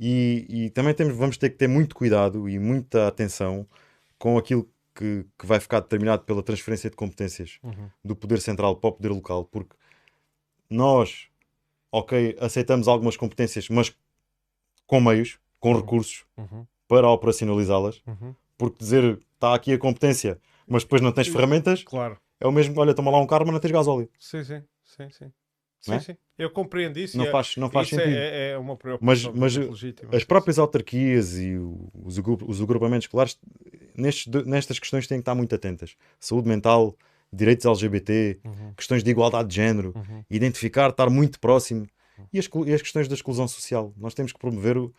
E, 0.00 0.46
e 0.48 0.70
também 0.70 0.94
temos, 0.94 1.16
vamos 1.16 1.36
ter 1.36 1.50
que 1.50 1.56
ter 1.56 1.68
muito 1.68 1.94
cuidado 1.94 2.48
e 2.48 2.58
muita 2.58 3.08
atenção 3.08 3.66
com 4.18 4.38
aquilo 4.38 4.68
que, 4.94 5.24
que 5.38 5.46
vai 5.46 5.58
ficar 5.60 5.80
determinado 5.80 6.22
pela 6.24 6.42
transferência 6.42 6.88
de 6.90 6.96
competências 6.96 7.58
Uhum. 7.62 7.88
do 8.04 8.14
poder 8.16 8.40
central 8.40 8.76
para 8.76 8.88
o 8.90 8.92
poder 8.92 9.08
local, 9.10 9.44
porque 9.44 9.74
nós, 10.70 11.28
ok, 11.90 12.36
aceitamos 12.40 12.88
algumas 12.88 13.16
competências, 13.16 13.68
mas 13.68 13.94
com 14.86 15.00
meios, 15.00 15.38
com 15.60 15.72
Uhum. 15.72 15.80
recursos 15.80 16.24
Uhum. 16.36 16.66
para 16.86 17.08
operacionalizá-las, 17.08 18.02
Uhum. 18.06 18.34
porque 18.56 18.78
dizer 18.78 19.20
está 19.34 19.54
aqui 19.54 19.72
a 19.72 19.78
competência, 19.78 20.40
mas 20.66 20.82
depois 20.82 21.00
não 21.02 21.12
tens 21.12 21.28
ferramentas, 21.28 21.82
Claro. 21.84 22.18
é 22.40 22.46
o 22.46 22.52
mesmo, 22.52 22.78
olha, 22.80 22.94
toma 22.94 23.10
lá 23.10 23.18
um 23.20 23.26
carro, 23.26 23.44
mas 23.44 23.52
não 23.52 23.60
tens 23.60 23.72
gasóleo. 23.72 24.08
Sim, 24.18 24.42
sim, 24.44 24.62
sim, 24.84 25.10
sim. 25.10 25.32
Sim, 25.80 25.92
é? 25.94 26.00
sim. 26.00 26.16
Eu 26.36 26.50
compreendo 26.50 26.98
isso. 26.98 27.16
Não 27.16 27.24
e 27.24 27.28
é- 27.28 27.30
faz, 27.30 27.56
não 27.56 27.70
faz 27.70 27.86
isso 27.88 27.96
sentido. 27.96 28.14
é, 28.16 28.50
é 28.52 28.58
uma 28.58 28.72
Mas- 28.74 28.78
preocupação 28.78 29.32
mas 29.34 29.56
muito 29.56 29.70
legítima. 29.72 30.10
As 30.16 30.24
próprias 30.24 30.58
autarquias 30.58 31.38
e 31.38 31.56
os, 31.56 32.18
os 32.46 32.60
agrupamentos 32.60 33.04
escolares 33.04 33.38
nestes, 33.96 34.26
nestas 34.44 34.78
questões 34.78 35.06
têm 35.06 35.18
que 35.18 35.22
estar 35.22 35.34
muito 35.34 35.54
atentas. 35.54 35.96
Saúde 36.20 36.48
mental, 36.48 36.96
direitos 37.32 37.66
LGBT, 37.66 38.38
Uhum. 38.44 38.72
questões 38.76 39.02
de 39.04 39.10
igualdade 39.10 39.48
de 39.48 39.54
género, 39.56 39.92
Uhum. 39.96 40.24
identificar, 40.30 40.90
estar 40.90 41.10
muito 41.10 41.38
próximo. 41.40 41.86
E 42.32 42.38
as, 42.38 42.48
e 42.66 42.72
as 42.74 42.82
questões 42.82 43.06
da 43.08 43.14
exclusão 43.14 43.46
social. 43.46 43.92
Nós 43.96 44.14
temos 44.14 44.32
que 44.32 44.38
promover 44.38 44.76
o- 44.76 44.92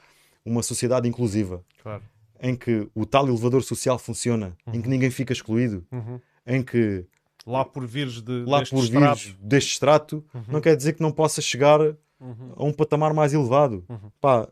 uma 0.46 0.64
sociedade 0.64 1.08
inclusiva, 1.08 1.64
Claro. 1.84 2.04
em 2.42 2.56
que 2.56 2.88
o 2.96 3.06
tal 3.06 3.28
elevador 3.28 3.62
social 3.64 4.00
funciona, 4.00 4.56
em 4.74 4.82
que 4.82 4.88
ninguém 4.88 5.12
fica 5.12 5.34
excluído, 5.34 5.86
Uhum. 5.92 6.20
em 6.48 6.64
que 6.64 7.06
Lá 7.52 7.66
por 7.66 7.86
vires 7.88 8.22
de, 8.22 8.44
lá 8.46 8.60
deste 8.60 8.76
por 8.76 8.84
extrato. 8.84 9.20
vires 9.20 9.38
deste 9.42 9.72
extrato, 9.74 10.26
Uhum. 10.34 10.44
não 10.48 10.62
quer 10.62 10.76
dizer 10.76 10.94
que 10.94 11.02
não 11.02 11.12
possa 11.12 11.42
chegar 11.42 11.80
Uhum. 11.82 12.54
a 12.56 12.64
um 12.64 12.74
patamar 12.74 13.14
mais 13.14 13.34
elevado. 13.34 13.84
Uhum. 13.90 14.12
Pá, 14.22 14.48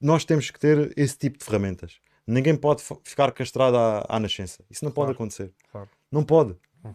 nós 0.00 0.24
temos 0.24 0.50
que 0.50 0.58
ter 0.58 0.92
esse 0.96 1.18
tipo 1.18 1.36
de 1.38 1.44
ferramentas. 1.44 1.96
Ninguém 2.26 2.54
pode 2.56 2.82
ficar 3.04 3.32
castrado 3.32 3.76
à, 3.76 4.04
à 4.08 4.20
nascença. 4.20 4.62
Isso 4.70 4.84
não 4.84 4.92
pode 4.92 5.06
Claro. 5.06 5.12
acontecer. 5.16 5.52
Claro. 5.72 5.88
Não 6.12 6.22
pode. 6.22 6.54
Uhum. 6.84 6.94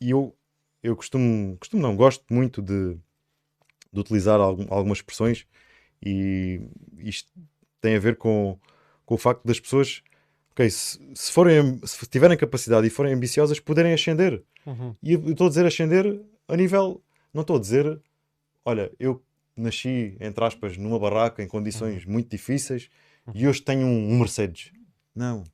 E 0.00 0.10
eu, 0.10 0.34
eu 0.82 0.96
costumo, 0.96 1.56
costumo, 1.58 1.82
não, 1.82 1.96
gosto 1.96 2.24
muito 2.30 2.60
de, 2.62 2.94
de 3.92 4.00
utilizar 4.00 4.40
algum- 4.40 4.66
algumas 4.68 4.98
expressões 4.98 5.46
e 6.04 6.60
isto 6.98 7.30
tem 7.80 7.96
a 7.96 8.00
ver 8.00 8.16
com, 8.16 8.58
com 9.04 9.14
o 9.14 9.18
facto 9.18 9.44
das 9.44 9.58
pessoas, 9.60 10.02
ok, 10.54 10.70
se, 10.70 10.98
se 11.14 11.32
forem, 11.32 11.80
se 11.84 12.06
tiverem 12.06 12.36
capacidade 12.38 12.86
e 12.86 12.90
forem 12.90 13.12
ambiciosas, 13.12 13.58
poderem 13.58 13.92
ascender. 13.92 14.42
Uhum. 14.64 14.94
E 15.02 15.12
eu 15.12 15.30
estou 15.30 15.46
a 15.46 15.50
dizer 15.50 15.66
ascender 15.66 16.20
a 16.48 16.56
nível. 16.56 17.02
Não 17.32 17.42
estou 17.42 17.56
a 17.56 17.60
dizer, 17.60 18.00
olha, 18.64 18.90
eu 18.98 19.20
nasci, 19.56 20.16
entre 20.20 20.44
aspas, 20.44 20.76
numa 20.76 20.98
barraca 20.98 21.42
em 21.42 21.48
condições 21.48 22.04
muito 22.04 22.30
difíceis 22.30 22.88
e 23.34 23.46
hoje 23.46 23.60
tenho 23.60 23.86
um, 23.86 24.12
um 24.12 24.18
Mercedes. 24.18 24.72
Não. 25.14 25.44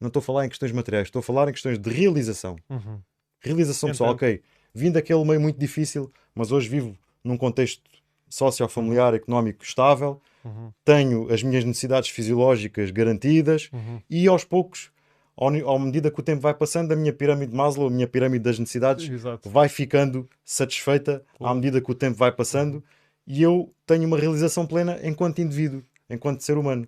Não 0.00 0.08
estou 0.08 0.20
a 0.20 0.22
falar 0.22 0.46
em 0.46 0.48
questões 0.48 0.72
materiais, 0.72 1.08
estou 1.08 1.20
a 1.20 1.22
falar 1.22 1.48
em 1.48 1.52
questões 1.52 1.78
de 1.78 1.90
realização. 1.90 2.56
Uhum. 2.70 3.00
Realização 3.40 3.90
pessoal, 3.90 4.14
Entendo. 4.14 4.30
ok. 4.30 4.42
Vim 4.74 4.90
daquele 4.90 5.24
meio 5.24 5.40
muito 5.40 5.58
difícil, 5.58 6.10
mas 6.34 6.52
hoje 6.52 6.68
vivo 6.68 6.96
num 7.22 7.36
contexto 7.36 7.82
sociofamiliar, 8.28 9.14
económico 9.14 9.64
estável, 9.64 10.20
Uhum. 10.48 10.72
tenho 10.84 11.32
as 11.32 11.42
minhas 11.42 11.64
necessidades 11.64 12.08
fisiológicas 12.10 12.90
garantidas 12.90 13.68
Uhum. 13.72 14.00
e 14.08 14.26
aos 14.26 14.44
poucos, 14.44 14.90
ao, 15.36 15.48
à 15.48 15.78
medida 15.78 16.10
que 16.10 16.18
o 16.20 16.22
tempo 16.22 16.40
vai 16.40 16.54
passando, 16.54 16.92
a 16.92 16.96
minha 16.96 17.12
pirâmide 17.12 17.50
de 17.52 17.56
Maslow, 17.56 17.86
a 17.88 17.90
minha 17.90 18.08
pirâmide 18.08 18.42
das 18.44 18.58
necessidades, 18.58 19.08
Exato. 19.08 19.48
vai 19.50 19.68
ficando 19.68 20.28
satisfeita 20.44 21.22
à 21.40 21.54
medida 21.54 21.80
que 21.80 21.90
o 21.90 21.94
tempo 21.94 22.16
vai 22.16 22.32
passando 22.32 22.82
e 23.26 23.42
eu 23.42 23.72
tenho 23.86 24.06
uma 24.06 24.18
realização 24.18 24.66
plena 24.66 24.98
enquanto 25.02 25.40
indivíduo, 25.40 25.82
enquanto 26.08 26.40
ser 26.42 26.56
humano. 26.56 26.86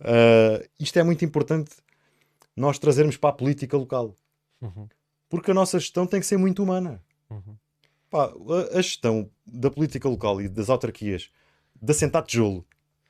Ah, 0.00 0.62
isto 0.80 0.98
é 0.98 1.02
muito 1.02 1.24
importante 1.24 1.70
nós 2.56 2.78
trazermos 2.78 3.16
para 3.16 3.30
a 3.30 3.32
política 3.34 3.76
local, 3.76 4.16
Uhum. 4.60 4.88
porque 5.28 5.50
a 5.50 5.54
nossa 5.54 5.78
gestão 5.78 6.06
tem 6.06 6.18
que 6.20 6.26
ser 6.26 6.38
muito 6.38 6.62
humana. 6.62 7.02
Uhum. 7.30 7.56
Pá, 8.10 8.32
a, 8.72 8.78
a 8.78 8.82
gestão 8.82 9.28
da 9.46 9.70
política 9.70 10.08
local 10.08 10.40
e 10.40 10.48
das 10.48 10.70
autarquias, 10.70 11.30
de 11.80 11.90
assentar 11.90 12.22
tijolo, 12.24 12.64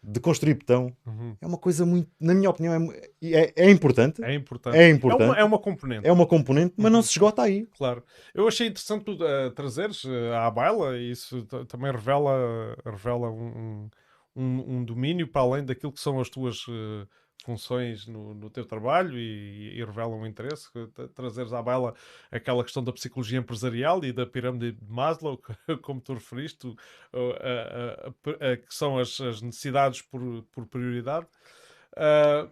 de 0.08 0.20
construir 0.20 0.54
betão, 0.54 0.92
Uhum. 1.04 1.36
é 1.40 1.46
uma 1.46 1.58
coisa 1.58 1.84
muito, 1.84 2.08
na 2.20 2.32
minha 2.32 2.48
opinião, 2.48 2.92
é, 2.92 3.10
é, 3.24 3.52
é 3.56 3.70
importante. 3.70 4.22
É 4.22 4.32
importante. 4.34 4.76
É 4.76 4.88
importante. 4.88 5.22
É 5.22 5.26
uma, 5.26 5.36
é 5.40 5.44
uma 5.44 5.58
componente. 5.58 6.06
É 6.06 6.12
uma 6.12 6.26
componente, 6.26 6.74
mas 6.76 6.92
não 6.92 7.00
Uhum. 7.00 7.02
se 7.02 7.10
esgota 7.10 7.42
aí. 7.42 7.66
Claro. 7.76 8.04
Eu 8.32 8.46
achei 8.46 8.68
interessante 8.68 9.04
tu, 9.04 9.18
eh, 9.24 9.50
trazeres 9.50 10.04
eh, 10.04 10.36
à 10.36 10.48
baila, 10.48 10.96
e 10.96 11.10
isso 11.10 11.42
ta- 11.46 11.64
também 11.64 11.90
revela, 11.90 12.76
revela 12.84 13.30
um, 13.32 13.88
um, 14.36 14.76
um 14.76 14.84
domínio 14.84 15.26
para 15.26 15.40
além 15.42 15.64
daquilo 15.64 15.90
que 15.92 16.00
são 16.00 16.20
as 16.20 16.28
tuas 16.28 16.64
eh, 16.68 17.06
funções 17.44 18.06
no, 18.06 18.34
no 18.34 18.50
teu 18.50 18.64
trabalho 18.64 19.18
e, 19.18 19.78
e 19.78 19.84
revela 19.84 20.14
um 20.14 20.26
interesse. 20.26 20.68
Trazeres 21.14 21.52
à 21.52 21.62
baila 21.62 21.94
aquela 22.30 22.64
questão 22.64 22.82
da 22.82 22.92
psicologia 22.92 23.38
empresarial 23.38 24.04
e 24.04 24.12
da 24.12 24.26
pirâmide 24.26 24.72
de 24.72 24.90
Maslow, 24.90 25.40
como 25.82 26.00
tu 26.00 26.14
referiste, 26.14 26.74
que 28.66 28.74
são 28.74 28.98
as, 28.98 29.20
as 29.20 29.42
necessidades 29.42 30.02
por, 30.02 30.42
por 30.52 30.66
prioridade. 30.66 31.26
Ah, 31.96 32.48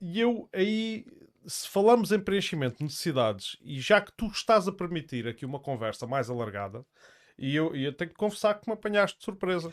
e 0.00 0.20
eu 0.20 0.48
aí, 0.52 1.06
se 1.46 1.68
falamos 1.68 2.10
em 2.10 2.18
preenchimento 2.18 2.78
de 2.78 2.84
necessidades, 2.84 3.56
e 3.62 3.80
já 3.80 4.00
que 4.00 4.12
tu 4.12 4.26
estás 4.26 4.66
a 4.66 4.72
permitir 4.72 5.28
aqui 5.28 5.46
uma 5.46 5.60
conversa 5.60 6.06
mais 6.08 6.28
alargada, 6.28 6.84
e 7.38 7.54
eu, 7.54 7.74
eu 7.74 7.92
tenho 7.92 8.10
que 8.10 8.16
confessar 8.16 8.54
que 8.54 8.68
me 8.68 8.74
apanhaste 8.74 9.18
de 9.18 9.24
surpresa. 9.24 9.72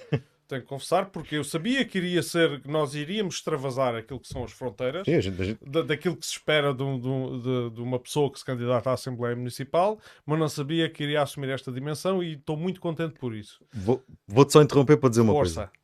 Tenho 0.50 0.62
que 0.64 0.68
confessar, 0.68 1.06
porque 1.12 1.36
eu 1.36 1.44
sabia 1.44 1.86
que 1.86 1.98
iria 2.00 2.22
ser, 2.24 2.60
que 2.62 2.68
nós 2.68 2.96
iríamos 2.96 3.36
extravasar 3.36 3.96
aquilo 3.96 4.20
que 4.20 4.28
são 4.28 4.44
as 4.44 4.52
fronteiras. 4.52 5.06
Sim, 5.06 5.14
a 5.14 5.22
gente- 5.22 5.42
a 5.42 5.46
gente- 5.46 5.64
da- 5.64 5.84
daquilo 5.84 6.18
que 6.18 6.26
se 6.26 6.34
espera 6.34 6.74
de, 6.74 6.82
um- 6.84 7.00
de 7.00 7.08
um- 7.08 7.40
de- 7.40 7.70
de 7.76 7.82
uma 7.82 8.00
pessoa 8.00 8.32
que 8.32 8.40
se 8.40 8.44
candidata 8.44 8.90
à 8.90 8.94
Assembleia 8.94 9.36
Municipal, 9.36 10.00
mas 10.26 10.40
não 10.40 10.50
sabia 10.50 10.90
que 10.90 11.04
iria 11.04 11.22
assumir 11.22 11.50
esta 11.50 11.72
dimensão 11.72 12.22
e 12.24 12.34
estou 12.34 12.58
muito 12.58 12.82
contente 12.82 13.14
por 13.20 13.34
isso. 13.36 13.64
vou- 13.72 14.04
Vou-te 14.28 14.52
só 14.52 14.62
interromper 14.62 14.98
para 14.98 15.10
dizer 15.10 15.22
uma 15.22 15.34
coisa. 15.34 15.68
Força. 15.68 15.80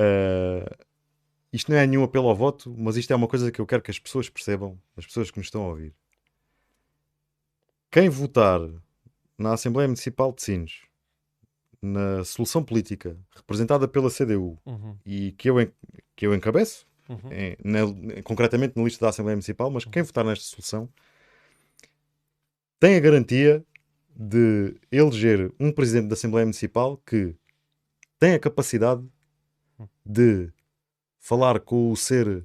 Uh, 0.00 0.84
isto 1.52 1.70
não 1.70 1.78
é 1.78 1.86
nenhum 1.86 2.02
apelo 2.04 2.28
ao 2.28 2.34
voto, 2.36 2.74
mas 2.76 2.96
isto 2.96 3.12
é 3.12 3.16
uma 3.16 3.26
coisa 3.28 3.50
que 3.50 3.60
eu 3.60 3.66
quero 3.66 3.82
que 3.82 3.90
as 3.90 3.98
pessoas 3.98 4.28
percebam, 4.28 4.78
as 4.96 5.06
pessoas 5.06 5.30
que 5.30 5.38
nos 5.38 5.46
estão 5.46 5.62
a 5.62 5.68
ouvir. 5.68 5.94
Quem 7.90 8.08
votar 8.08 8.60
na 9.38 9.52
Assembleia 9.54 9.88
Municipal 9.88 10.32
de 10.32 10.42
Sines, 10.42 10.82
na 11.80 12.24
solução 12.24 12.62
política 12.62 13.16
representada 13.34 13.86
pela 13.86 14.10
CDU 14.10 14.58
Uhum, 14.66 14.96
e 15.06 15.32
que 15.32 15.48
eu, 15.50 15.56
que 16.16 16.26
eu 16.26 16.34
encabeço, 16.34 16.86
uhum, 17.08 17.30
em- 17.32 17.56
na- 17.64 18.22
concretamente 18.22 18.76
na 18.76 18.82
lista 18.82 19.04
da 19.04 19.10
Assembleia 19.10 19.36
Municipal, 19.36 19.70
mas 19.70 19.84
quem 19.84 20.02
votar 20.02 20.24
nesta 20.24 20.44
solução 20.44 20.88
tem 22.80 22.96
a 22.96 23.00
garantia 23.00 23.64
de 24.14 24.74
eleger 24.90 25.52
um 25.60 25.70
presidente 25.72 26.08
da 26.08 26.14
Assembleia 26.14 26.44
Municipal 26.44 26.96
que 27.06 27.34
tem 28.18 28.34
a 28.34 28.38
capacidade 28.38 29.04
de 30.04 30.50
falar 31.20 31.60
com 31.60 31.92
o 31.92 31.96
ser 31.96 32.44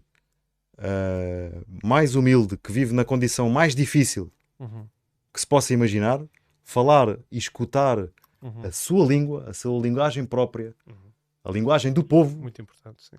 ah, 0.77 1.63
mais 1.83 2.15
humilde 2.15 2.57
que 2.57 2.71
vive 2.71 2.93
na 2.93 3.03
condição 3.05 3.49
mais 3.49 3.73
difícil 3.75 4.31
uhum, 4.59 4.87
que 5.33 5.39
se 5.39 5.47
possa 5.47 5.73
imaginar, 5.73 6.23
falar 6.63 7.17
e 7.31 7.37
escutar 7.37 8.07
uhum. 8.43 8.65
a 8.65 8.71
sua 8.71 9.05
língua, 9.05 9.49
a 9.49 9.53
sua 9.53 9.79
linguagem 9.81 10.25
própria, 10.25 10.75
Uhum. 10.87 10.95
a 11.43 11.51
linguagem 11.51 11.91
do 11.93 12.03
povo, 12.03 12.37
Muito 12.37 12.61
importante, 12.61 13.03
sim. 13.03 13.17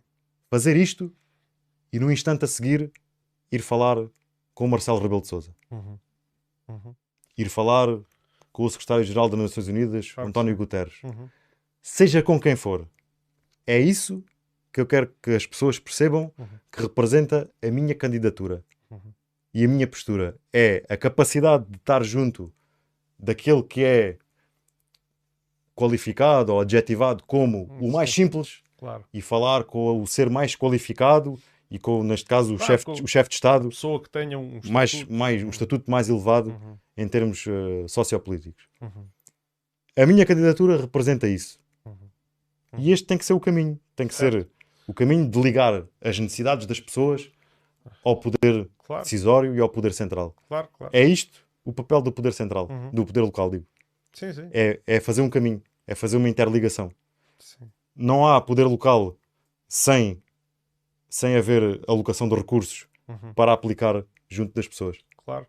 fazer 0.51 0.77
isto 0.77 1.13
e 1.93 1.99
no 1.99 2.11
instante 2.13 2.45
a 2.45 2.49
seguir 2.49 2.93
ir 3.51 3.61
falar 3.63 3.97
com 4.55 4.65
o 4.65 4.69
Marcelo 4.69 4.99
Rebelo 5.01 5.21
de 5.21 5.29
Sousa, 5.29 5.55
Uhum, 5.71 5.99
uhum, 6.69 6.95
ir 7.37 7.49
falar 7.49 7.89
com 8.53 8.65
o 8.65 8.71
secretário-geral 8.71 9.29
das 9.29 9.41
Nações 9.41 9.67
Unidas, 9.69 10.13
Claro 10.13 10.29
António 10.29 10.53
sim. 10.53 10.57
Guterres, 10.59 11.03
uhum. 11.03 11.29
seja 11.83 12.23
com 12.23 12.39
quem 12.39 12.55
for. 12.55 12.89
É 13.67 13.79
isso 13.81 14.23
que 14.73 14.81
eu 14.81 14.87
quero 14.87 15.13
que 15.23 15.31
as 15.31 15.47
pessoas 15.47 15.79
percebam 15.79 16.33
Uhum. 16.39 16.47
que 16.71 16.83
representa 16.83 17.51
a 17.63 17.71
minha 17.71 17.95
candidatura. 17.95 18.65
Uhum. 18.91 19.13
E 19.53 19.65
a 19.65 19.69
minha 19.69 19.87
postura 19.87 20.37
é 20.53 20.85
a 20.89 20.97
capacidade 20.97 21.65
de 21.69 21.77
estar 21.77 22.03
junto 22.03 22.53
daquele 23.19 23.63
que 23.63 23.85
é 23.85 24.19
qualificado 25.75 26.53
ou 26.53 26.61
adjetivado 26.61 27.23
como 27.27 27.65
Hum, 27.71 27.89
o 27.89 27.93
mais 27.93 28.11
sim. 28.11 28.25
simples 28.25 28.63
Claro. 28.79 29.05
e 29.13 29.21
falar 29.21 29.65
com 29.65 30.01
o 30.01 30.07
ser 30.07 30.29
mais 30.31 30.55
qualificado 30.57 31.39
e 31.71 31.79
com, 31.79 32.03
neste 32.03 32.27
caso, 32.27 32.55
o 32.55 32.59
Claro, 32.59 32.73
chefe 32.73 33.03
o 33.03 33.07
chefe 33.07 33.29
de 33.31 33.35
Estado 33.35 33.69
Pessoa 33.69 34.01
que 34.01 34.09
tenha 34.11 34.39
um 34.39 34.61
mais, 34.71 34.93
estatuto. 34.93 35.13
mais, 35.15 35.43
um 35.43 35.49
estatuto 35.51 35.91
mais 35.91 36.09
elevado 36.09 36.51
Uhum, 36.51 36.77
em 36.97 37.09
termos 37.09 37.45
eh, 37.49 37.87
sociopolíticos. 37.89 38.65
uhum, 38.81 39.07
A 39.97 40.07
minha 40.07 40.25
candidatura 40.27 40.77
representa 40.77 41.27
isso. 41.29 41.59
uhum. 41.85 41.95
E 42.79 42.93
este 42.93 43.07
tem 43.07 43.17
que 43.17 43.25
ser 43.25 43.33
o 43.33 43.41
caminho. 43.41 43.79
Tem 43.97 44.07
que 44.07 44.15
ser 44.15 44.49
O 44.87 44.93
caminho 44.93 45.27
de 45.29 45.41
ligar 45.41 45.85
as 46.03 46.19
necessidades 46.19 46.67
das 46.67 46.79
pessoas 46.79 47.31
ao 48.05 48.17
poder 48.17 48.69
Claro, 48.87 49.03
decisório 49.03 49.55
e 49.57 49.61
ao 49.61 49.69
poder 49.69 49.93
central. 49.95 50.35
claro, 50.47 50.69
claro. 50.77 50.91
É 50.95 51.03
isto 51.05 51.41
o 51.65 51.73
papel 51.73 52.03
do 52.03 52.13
poder 52.13 52.33
central, 52.35 52.69
Uhum. 52.71 52.91
do 52.91 53.07
poder 53.07 53.23
local, 53.23 53.49
digo. 53.51 53.65
Sim, 54.15 54.33
sim. 54.33 54.49
É, 54.53 54.81
é 54.87 55.01
fazer 55.01 55.21
um 55.23 55.29
caminho, 55.29 55.63
é 55.87 55.95
fazer 55.95 56.17
uma 56.17 56.29
interligação. 56.29 56.91
sim. 57.39 57.69
Não 57.97 58.27
há 58.27 58.41
poder 58.41 58.65
local 58.65 59.17
sem, 59.69 60.21
sem 61.09 61.37
haver 61.37 61.81
alocação 61.87 62.29
de 62.29 62.35
recursos 62.35 62.87
Uhum. 63.07 63.35
para 63.35 63.53
aplicar 63.53 64.03
junto 64.31 64.55
das 64.55 64.67
pessoas. 64.67 64.97
Claro, 65.25 65.47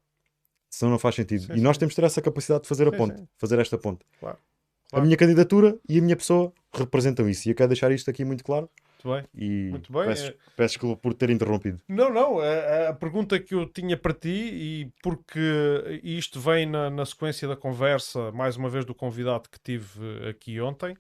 Senão 0.69 0.91
não 0.91 0.99
faz 0.99 1.15
sentido. 1.15 1.45
Sim, 1.45 1.53
e 1.55 1.61
nós 1.61 1.77
temos 1.77 1.93
de 1.93 1.95
ter 2.01 2.05
essa 2.05 2.21
capacidade 2.21 2.63
de 2.63 2.67
fazer 2.67 2.85
a 2.85 2.91
ponte, 2.91 3.23
fazer 3.37 3.57
esta 3.59 3.77
ponte. 3.77 4.03
claro. 4.19 4.37
A 4.37 4.89
Claro. 4.89 5.05
minha 5.05 5.15
candidatura 5.17 5.79
e 5.89 5.97
a 5.97 6.01
minha 6.01 6.15
pessoa 6.17 6.53
representam 6.73 7.27
isso. 7.29 7.47
E 7.47 7.51
eu 7.51 7.55
quero 7.55 7.69
deixar 7.69 7.91
isto 7.91 8.09
aqui 8.09 8.23
muito 8.25 8.43
claro. 8.43 8.69
Muito 9.05 9.21
bem. 9.21 9.23
E 9.35 9.69
Muito 9.69 9.93
bem, 9.93 10.05
peço, 10.05 10.27
é- 10.27 10.35
peço 10.55 10.73
desculpa 10.73 11.01
por 11.01 11.13
ter 11.13 11.29
interrompido. 11.29 11.79
Não, 11.87 12.11
não. 12.13 12.39
A, 12.39 12.89
a 12.89 12.93
pergunta 12.93 13.39
que 13.39 13.53
eu 13.55 13.65
tinha 13.67 13.95
para 13.95 14.13
ti, 14.13 14.29
e 14.29 14.91
porque 15.03 15.99
isto 16.03 16.39
vem 16.39 16.65
na, 16.65 16.89
na 16.89 17.05
sequência 17.05 17.47
da 17.47 17.55
conversa, 17.55 18.31
mais 18.31 18.57
uma 18.57 18.69
vez, 18.69 18.85
do 18.85 18.95
convidado 18.95 19.49
que 19.49 19.59
tive 19.59 20.27
aqui 20.29 20.59
ontem, 20.59 20.95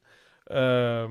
ah, 0.49 1.07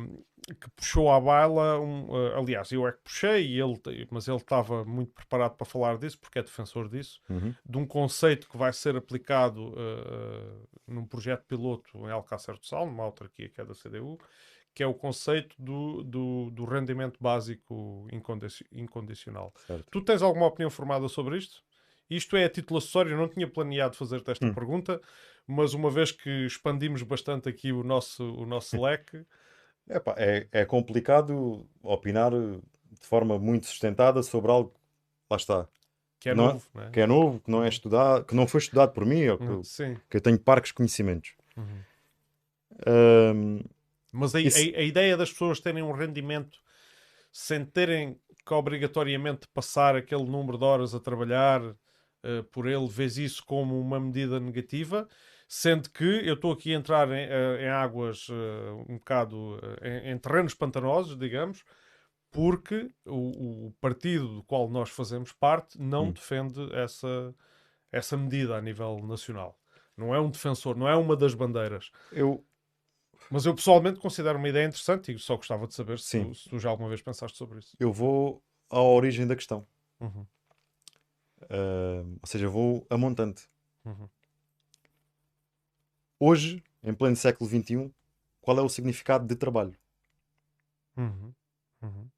que 0.60 0.68
puxou 0.76 1.10
à 1.10 1.18
baila. 1.20 1.80
Um, 1.80 2.08
ah, 2.14 2.38
aliás, 2.38 2.70
eu 2.70 2.86
é 2.86 2.92
que 2.92 2.98
puxei, 3.02 3.60
ele, 3.60 3.80
mas 4.10 4.28
ele 4.28 4.36
estava 4.36 4.84
muito 4.84 5.12
preparado 5.12 5.56
para 5.56 5.66
falar 5.66 5.96
disso, 5.98 6.18
porque 6.20 6.38
é 6.38 6.42
defensor 6.42 6.88
disso, 6.88 7.20
Uhum. 7.30 7.54
de 7.68 7.78
um 7.78 7.86
conceito 7.86 8.48
que 8.48 8.56
vai 8.56 8.72
ser 8.72 8.94
aplicado 8.96 9.74
ah, 9.76 10.66
num 10.86 11.06
projeto 11.06 11.44
piloto 11.48 11.98
em 12.06 12.10
Alcácer 12.10 12.56
do 12.58 12.66
Sal, 12.66 12.86
numa 12.86 13.04
autarquia 13.04 13.48
que 13.48 13.60
é 13.60 13.64
da 13.64 13.74
CDU, 13.74 14.18
que 14.74 14.82
é 14.82 14.86
o 14.86 14.94
conceito 14.94 15.54
do, 15.58 16.02
do, 16.02 16.50
do 16.50 16.64
rendimento 16.64 17.18
básico 17.20 18.06
incondi- 18.12 18.66
incondicional. 18.72 19.52
Certo. 19.66 19.86
Tu 19.90 20.02
tens 20.02 20.20
alguma 20.20 20.46
opinião 20.46 20.70
formada 20.70 21.08
sobre 21.08 21.38
isto? 21.38 21.62
Isto 22.10 22.36
é 22.36 22.44
a 22.44 22.50
título 22.50 22.78
acessório, 22.78 23.12
eu 23.12 23.16
não 23.16 23.28
tinha 23.28 23.48
planeado 23.48 23.96
fazer-te 23.96 24.30
esta 24.30 24.46
Hum. 24.46 24.52
pergunta, 24.52 25.00
mas 25.46 25.72
uma 25.74 25.90
vez 25.90 26.10
que 26.12 26.28
expandimos 26.44 27.02
bastante 27.02 27.48
aqui 27.48 27.72
o 27.72 27.82
nosso, 27.84 28.24
o 28.34 28.44
nosso 28.44 28.76
leque, 28.82 29.24
Epá, 29.88 30.14
é, 30.16 30.48
é 30.50 30.64
complicado 30.64 31.68
opinar 31.82 32.32
de 32.32 33.06
forma 33.06 33.38
muito 33.38 33.66
sustentada 33.66 34.22
sobre 34.22 34.50
algo 34.50 34.74
lá 35.30 35.36
está, 35.36 35.68
que 36.18 36.30
é 36.30 36.34
Não 36.34 36.48
é- 36.48 36.52
novo, 36.54 36.68
não 36.74 36.82
é? 36.82 36.90
que 36.90 37.00
é 37.00 37.06
novo, 37.06 37.40
que 37.40 37.50
não 37.50 37.62
é 37.62 37.68
estudado, 37.68 38.24
que 38.24 38.34
não 38.34 38.46
foi 38.48 38.60
estudado 38.60 38.92
por 38.92 39.04
mim, 39.04 39.26
ou 39.28 39.38
que, 39.38 39.44
Hum, 39.44 39.62
Sim. 39.62 39.96
que 40.10 40.16
eu 40.16 40.20
tenho 40.22 40.38
parcos 40.38 40.72
conhecimentos. 40.72 41.34
Uhum. 41.56 43.62
Mas 44.14 44.34
a, 44.34 44.40
Isso- 44.42 44.70
a- 44.76 44.78
a 44.80 44.82
ideia 44.82 45.16
das 45.16 45.30
pessoas 45.32 45.60
terem 45.60 45.82
um 45.82 45.92
rendimento 45.92 46.58
sem 47.32 47.64
terem 47.64 48.20
que 48.46 48.54
obrigatoriamente 48.54 49.48
passar 49.48 49.96
aquele 49.96 50.24
número 50.24 50.58
de 50.58 50.64
horas 50.64 50.94
a 50.94 51.00
trabalhar 51.00 51.62
eh, 52.22 52.42
por 52.52 52.66
ele, 52.66 52.86
vês 52.88 53.16
isso 53.18 53.44
como 53.44 53.78
uma 53.80 53.98
medida 54.00 54.38
negativa, 54.40 55.08
sendo 55.48 55.90
que 55.90 56.04
eu 56.04 56.34
estou 56.34 56.52
aqui 56.52 56.74
a 56.74 56.78
entrar 56.78 57.08
em, 57.10 57.26
eh, 57.28 57.64
em 57.64 57.68
águas 57.68 58.28
eh, 58.30 58.70
um 58.88 58.98
bocado 58.98 59.58
em, 59.82 60.12
em 60.12 60.18
terrenos 60.18 60.54
pantanosos, 60.54 61.18
digamos, 61.18 61.64
porque 62.30 62.90
o, 63.06 63.68
o 63.68 63.72
partido 63.80 64.36
do 64.36 64.42
qual 64.44 64.68
nós 64.68 64.90
fazemos 64.90 65.32
parte 65.32 65.80
não 65.80 66.06
Hum. 66.06 66.12
defende 66.12 66.60
essa, 66.74 67.34
essa 67.92 68.16
medida 68.16 68.56
a 68.56 68.62
nível 68.62 68.98
nacional. 69.06 69.58
Não 69.96 70.14
é 70.14 70.20
um 70.20 70.30
defensor, 70.30 70.76
não 70.76 70.88
é 70.88 70.96
uma 70.96 71.16
das 71.16 71.34
bandeiras. 71.34 71.90
eu, 72.10 72.44
Mas 73.30 73.46
eu 73.46 73.54
pessoalmente 73.54 73.98
considero 73.98 74.38
uma 74.38 74.48
ideia 74.48 74.66
interessante 74.66 75.12
e 75.12 75.18
só 75.18 75.36
gostava 75.36 75.66
de 75.66 75.74
saber 75.74 75.98
se 75.98 76.22
tu, 76.24 76.34
se 76.34 76.48
tu 76.48 76.58
já 76.58 76.68
alguma 76.70 76.88
vez 76.88 77.02
pensaste 77.02 77.36
sobre 77.36 77.58
isso. 77.58 77.76
eu 77.80 77.92
vou 77.92 78.42
à 78.70 78.80
origem 78.80 79.26
da 79.26 79.34
questão. 79.36 79.66
Uhum, 80.00 80.26
Ahm, 81.50 82.16
ou 82.22 82.26
seja, 82.26 82.48
vou 82.48 82.86
a 82.88 82.96
montante. 82.96 83.48
uhum. 83.84 84.08
Hoje, 86.18 86.62
em 86.82 86.94
pleno 86.94 87.16
século 87.16 87.48
XXI, 87.48 87.90
qual 88.40 88.58
é 88.58 88.62
o 88.62 88.68
significado 88.68 89.26
de 89.26 89.36
trabalho? 89.36 89.74
Uhum, 90.96 91.34
uhum. 91.82 92.08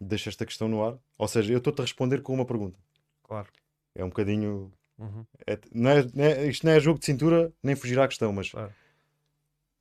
Deixa 0.00 0.30
esta 0.30 0.46
questão 0.46 0.68
no 0.68 0.82
ar. 0.84 0.98
Ou 1.18 1.28
seja, 1.28 1.52
eu 1.52 1.58
estou-te 1.58 1.80
a 1.80 1.84
responder 1.84 2.22
com 2.22 2.32
uma 2.32 2.46
pergunta. 2.46 2.78
Claro. 3.22 3.50
É 3.94 4.04
um 4.04 4.08
bocadinho. 4.08 4.72
Uhum, 4.98 5.26
é- 5.46 5.58
não 5.72 5.90
é- 5.90 6.04
não 6.14 6.24
é- 6.24 6.46
isto 6.46 6.64
não 6.64 6.72
é 6.72 6.80
jogo 6.80 6.98
de 7.00 7.06
cintura, 7.06 7.52
nem 7.62 7.74
fugir 7.74 7.98
à 7.98 8.06
questão, 8.06 8.32
mas 8.32 8.50
claro. 8.50 8.72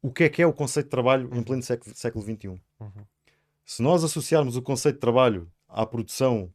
O 0.02 0.12
que 0.12 0.24
é 0.24 0.30
que 0.30 0.42
é 0.42 0.48
o 0.48 0.54
conceito 0.54 0.86
de 0.88 0.92
trabalho 0.92 1.30
em 1.34 1.44
pleno 1.44 1.62
século, 1.64 1.96
século 1.96 2.24
XXI? 2.24 2.48
Uhum. 2.48 2.60
Se 3.66 3.82
nós 3.82 4.04
associarmos 4.04 4.56
o 4.56 4.62
conceito 4.62 4.96
de 4.96 5.02
trabalho 5.02 5.52
à 5.68 5.86
produção, 5.86 6.52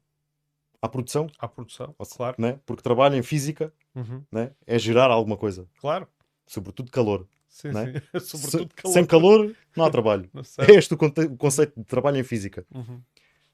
à 0.82 0.88
produção, 0.88 1.26
À 1.38 1.46
produção, 1.48 1.94
ou 1.98 2.06
claro. 2.06 2.36
né? 2.38 2.58
porque 2.66 2.82
trabalho 2.82 3.16
em 3.16 3.22
física 3.22 3.72
Uhum, 3.94 4.22
né? 4.32 4.50
é 4.66 4.78
gerar 4.78 5.10
alguma 5.10 5.36
coisa, 5.36 5.66
Claro. 5.80 6.08
sobretudo 6.46 6.90
calor. 6.90 7.26
Sim, 7.48 7.68
Né? 7.70 7.92
sim. 8.12 8.18
Se- 8.20 8.36
Sobretudo 8.38 8.74
calor. 8.74 8.92
Sem 8.94 9.06
calor, 9.06 9.54
não 9.76 9.84
há 9.84 9.90
trabalho. 9.92 10.28
Não 10.34 10.42
É 10.68 10.72
este 10.74 10.94
o, 10.94 10.98
conceito 11.36 11.78
de 11.78 11.84
trabalho 11.86 12.16
em 12.18 12.24
física. 12.24 12.66
Uhum. 12.74 13.00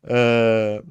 Ah, 0.05 0.83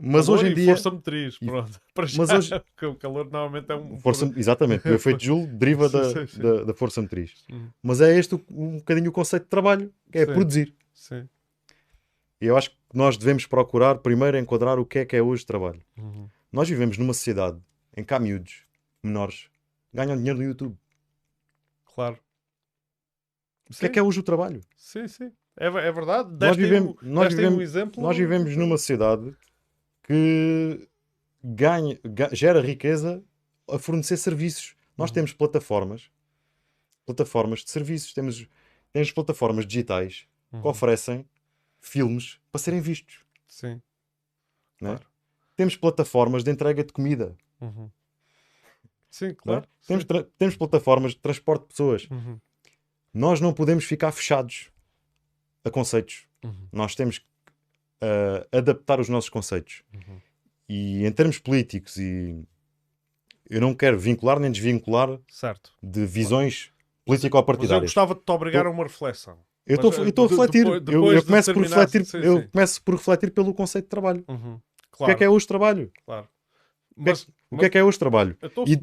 mas 0.00 0.26
Calor 0.26 0.40
hoje 0.40 0.50
em 0.50 0.54
dia. 0.54 0.66
força 0.66 0.90
motriz, 0.90 1.38
pronto. 1.38 1.80
Para 1.94 2.06
já, 2.06 2.18
mas 2.18 2.30
hoje- 2.30 2.60
porque 2.60 2.86
o 2.86 2.94
calor 2.94 3.24
normalmente 3.30 3.70
é 3.70 3.76
um... 3.76 3.98
Força, 4.00 4.32
exatamente, 4.36 4.88
o 4.88 4.92
efeito 4.94 5.22
Joule 5.22 5.46
deriva 5.46 5.88
da, 5.90 6.04
sim, 6.10 6.26
sim. 6.26 6.40
da, 6.42 6.64
da 6.64 6.74
força 6.74 7.00
motriz. 7.02 7.44
Uhum, 7.50 7.68
Mas 7.82 8.00
é 8.00 8.18
este 8.18 8.34
o- 8.34 8.44
um 8.50 8.78
bocadinho 8.78 9.10
o 9.10 9.12
conceito 9.12 9.44
de 9.44 9.48
trabalho, 9.50 9.92
que 10.10 10.18
é 10.18 10.26
Sim. 10.26 10.32
produzir. 10.32 10.74
Sim. 10.94 11.28
E 12.40 12.46
eu 12.46 12.56
acho 12.56 12.70
que 12.70 12.76
nós 12.94 13.16
devemos 13.18 13.44
procurar 13.46 13.96
primeiro 13.98 14.38
enquadrar 14.38 14.78
o 14.78 14.86
que 14.86 15.00
é 15.00 15.04
que 15.04 15.14
é 15.16 15.22
hoje 15.22 15.44
trabalho. 15.44 15.80
Uhum. 15.98 16.28
Nós 16.50 16.68
vivemos 16.68 16.96
numa 16.98 17.12
sociedade 17.12 17.58
em 17.96 18.02
que 18.02 18.14
há 18.14 18.18
miúdos 18.18 18.62
menores 19.02 19.48
ganham 19.92 20.16
dinheiro 20.16 20.38
no 20.38 20.44
YouTube. 20.44 20.76
Claro. 21.94 22.18
O 23.70 23.74
que 23.78 23.86
é 23.86 23.88
que 23.88 23.98
é 23.98 24.02
hoje 24.02 24.20
o 24.20 24.22
trabalho? 24.22 24.60
Sim, 24.76 25.06
sim. 25.06 25.30
É, 25.58 25.66
é 25.66 25.92
verdade. 25.92 26.30
Nós 26.40 26.56
vivemos- 26.56 26.94
um- 27.02 27.08
nós 27.08 27.26
aí 27.28 27.34
um 27.34 27.36
vivemos- 27.36 27.62
exemplo. 27.62 28.02
Nós 28.02 28.16
vivemos 28.16 28.56
numa 28.56 28.76
sociedade 28.78 29.36
que 30.10 30.88
ganha, 31.42 32.00
ga- 32.04 32.30
gera 32.32 32.60
riqueza 32.60 33.22
a 33.68 33.78
fornecer 33.78 34.16
serviços. 34.16 34.74
Nós 34.98 35.10
Uhum. 35.10 35.14
temos 35.14 35.32
plataformas, 35.32 36.10
plataformas 37.06 37.60
de 37.64 37.70
serviços, 37.70 38.12
temos, 38.12 38.46
temos 38.92 39.12
plataformas 39.12 39.64
digitais 39.64 40.26
Uhum. 40.52 40.62
que 40.62 40.66
oferecem 40.68 41.24
filmes 41.80 42.40
para 42.50 42.58
serem 42.60 42.80
vistos. 42.80 43.20
Sim. 43.46 43.74
né? 44.80 44.90
Claro. 44.96 45.06
Temos 45.56 45.76
plataformas 45.76 46.42
de 46.42 46.50
entrega 46.50 46.82
de 46.82 46.92
comida. 46.92 47.36
Uhum. 47.60 47.88
Sim, 49.10 49.26
é? 49.26 49.34
claro. 49.34 49.68
Temos, 49.86 50.02
Sim. 50.02 50.08
tra- 50.08 50.24
temos 50.38 50.56
plataformas 50.56 51.12
de 51.12 51.18
transporte 51.18 51.62
de 51.62 51.68
pessoas. 51.68 52.08
Uhum. 52.10 52.40
Nós 53.14 53.40
não 53.40 53.52
podemos 53.52 53.84
ficar 53.84 54.10
fechados 54.12 54.70
a 55.64 55.70
conceitos. 55.70 56.26
Uhum. 56.42 56.68
Nós 56.72 56.94
temos 56.96 57.18
que 57.18 57.26
ah, 58.00 58.46
adaptar 58.52 59.00
os 59.00 59.08
nossos 59.08 59.28
conceitos. 59.30 59.82
Uhum. 59.94 60.18
E 60.68 61.04
em 61.04 61.12
termos 61.12 61.38
políticos, 61.38 61.96
e 61.96 62.42
eu 63.48 63.60
não 63.60 63.74
quero 63.74 63.98
vincular 63.98 64.38
nem 64.38 64.50
desvincular 64.50 65.18
Certo. 65.28 65.72
de 65.82 66.06
visões 66.06 66.70
Mas 67.06 67.22
eu 67.24 67.30
político-partidárias. 67.30 67.82
gostava 67.82 68.14
de 68.14 68.20
te 68.20 68.30
obrigar 68.32 68.66
a 68.66 68.70
uma 68.70 68.84
reflexão. 68.84 69.34
Eu 69.66 69.76
mas, 69.76 69.84
estou 69.86 69.92
eu 69.92 70.24
a 70.24 70.26
de- 70.26 70.36
refletir. 70.36 70.64
depois- 70.64 70.74
Eu- 70.76 70.80
depois 70.80 71.14
eu 71.16 71.20
de 71.20 71.26
começo 71.26 71.54
por 71.54 71.60
terminares- 71.62 71.92
refletir. 71.92 72.10
sim, 72.10 72.26
eu 72.26 72.40
sim. 72.42 72.48
começo 72.48 72.82
por 72.82 72.94
refletir 72.94 73.30
pelo 73.32 73.52
conceito 73.54 73.84
de 73.84 73.88
trabalho. 73.90 74.24
Uhum. 74.28 74.54
O 74.54 74.58
que 74.58 74.96
Claro, 74.98 75.12
é 75.12 75.14
que 75.16 75.24
é 75.24 75.28
hoje 75.28 75.46
trabalho? 75.46 75.92
claro. 76.04 76.28
O 76.96 77.02
que 77.04 77.08
é, 77.08 77.12
Mas, 77.12 77.28
o 77.50 77.58
que 77.58 77.64
é 77.64 77.70
que 77.70 77.78
é 77.78 77.84
hoje 77.84 77.98
trabalho? 77.98 78.36
eu 78.40 78.48
estou- 78.48 78.64
E, 78.68 78.80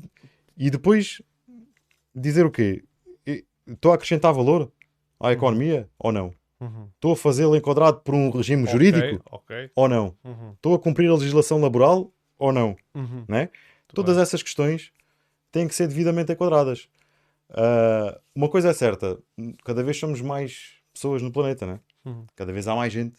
e 0.58 0.70
depois 0.70 1.22
dizer 2.16 2.46
o 2.46 2.52
quê? 2.52 2.84
Estou 3.68 3.92
a 3.92 3.96
acrescentar 3.96 4.34
valor 4.34 4.72
à 5.20 5.32
economia 5.34 5.90
ou 6.00 6.12
não? 6.12 6.34
Uhum. 6.60 6.90
Estou 6.96 7.14
a 7.14 7.16
fazê-lo 7.16 7.56
enquadrado 7.56 8.00
por 8.02 8.16
um 8.16 8.30
regime 8.32 8.64
Ok, 8.64 8.72
jurídico 8.72 9.24
Ok. 9.32 9.72
ou 9.76 9.88
não? 9.88 10.16
Uhum. 10.24 10.52
Estou 10.54 10.74
a 10.76 10.80
cumprir 10.80 11.10
a 11.10 11.14
legislação 11.14 11.60
laboral 11.62 12.12
ou 12.40 12.52
não? 12.52 12.76
Uhum. 12.96 13.26
Né? 13.28 13.50
Todas 13.94 14.16
bem. 14.16 14.24
essas 14.24 14.42
questões 14.42 14.92
têm 15.52 15.68
que 15.68 15.76
ser 15.76 15.88
devidamente 15.88 16.32
enquadradas. 16.32 16.90
Ah, 17.50 18.20
uma 18.36 18.50
coisa 18.50 18.70
é 18.70 18.74
certa, 18.74 19.18
cada 19.64 19.84
vez 19.84 19.98
somos 20.00 20.20
mais 20.22 20.74
pessoas 20.94 21.22
no 21.22 21.32
planeta, 21.32 21.66
né? 21.66 21.80
Uhum. 22.04 22.26
cada 22.36 22.52
vez 22.52 22.68
há 22.68 22.76
mais 22.76 22.92
gente. 22.92 23.16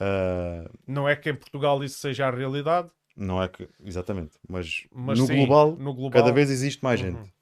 Ah, 0.00 0.68
Não 0.86 1.08
é 1.08 1.16
que 1.16 1.30
em 1.30 1.34
Portugal 1.34 1.82
isso 1.82 1.98
seja 1.98 2.26
a 2.26 2.30
realidade, 2.30 2.90
não 3.16 3.42
é 3.42 3.48
que, 3.48 3.68
exatamente, 3.84 4.32
mas, 4.48 4.86
mas 4.92 5.18
no, 5.18 5.26
sim, 5.26 5.36
global, 5.36 5.76
no 5.76 5.92
global, 5.94 6.20
cada 6.22 6.32
vez 6.32 6.50
existe 6.50 6.82
mais 6.84 7.00
Uhum. 7.00 7.12
gente 7.12 7.32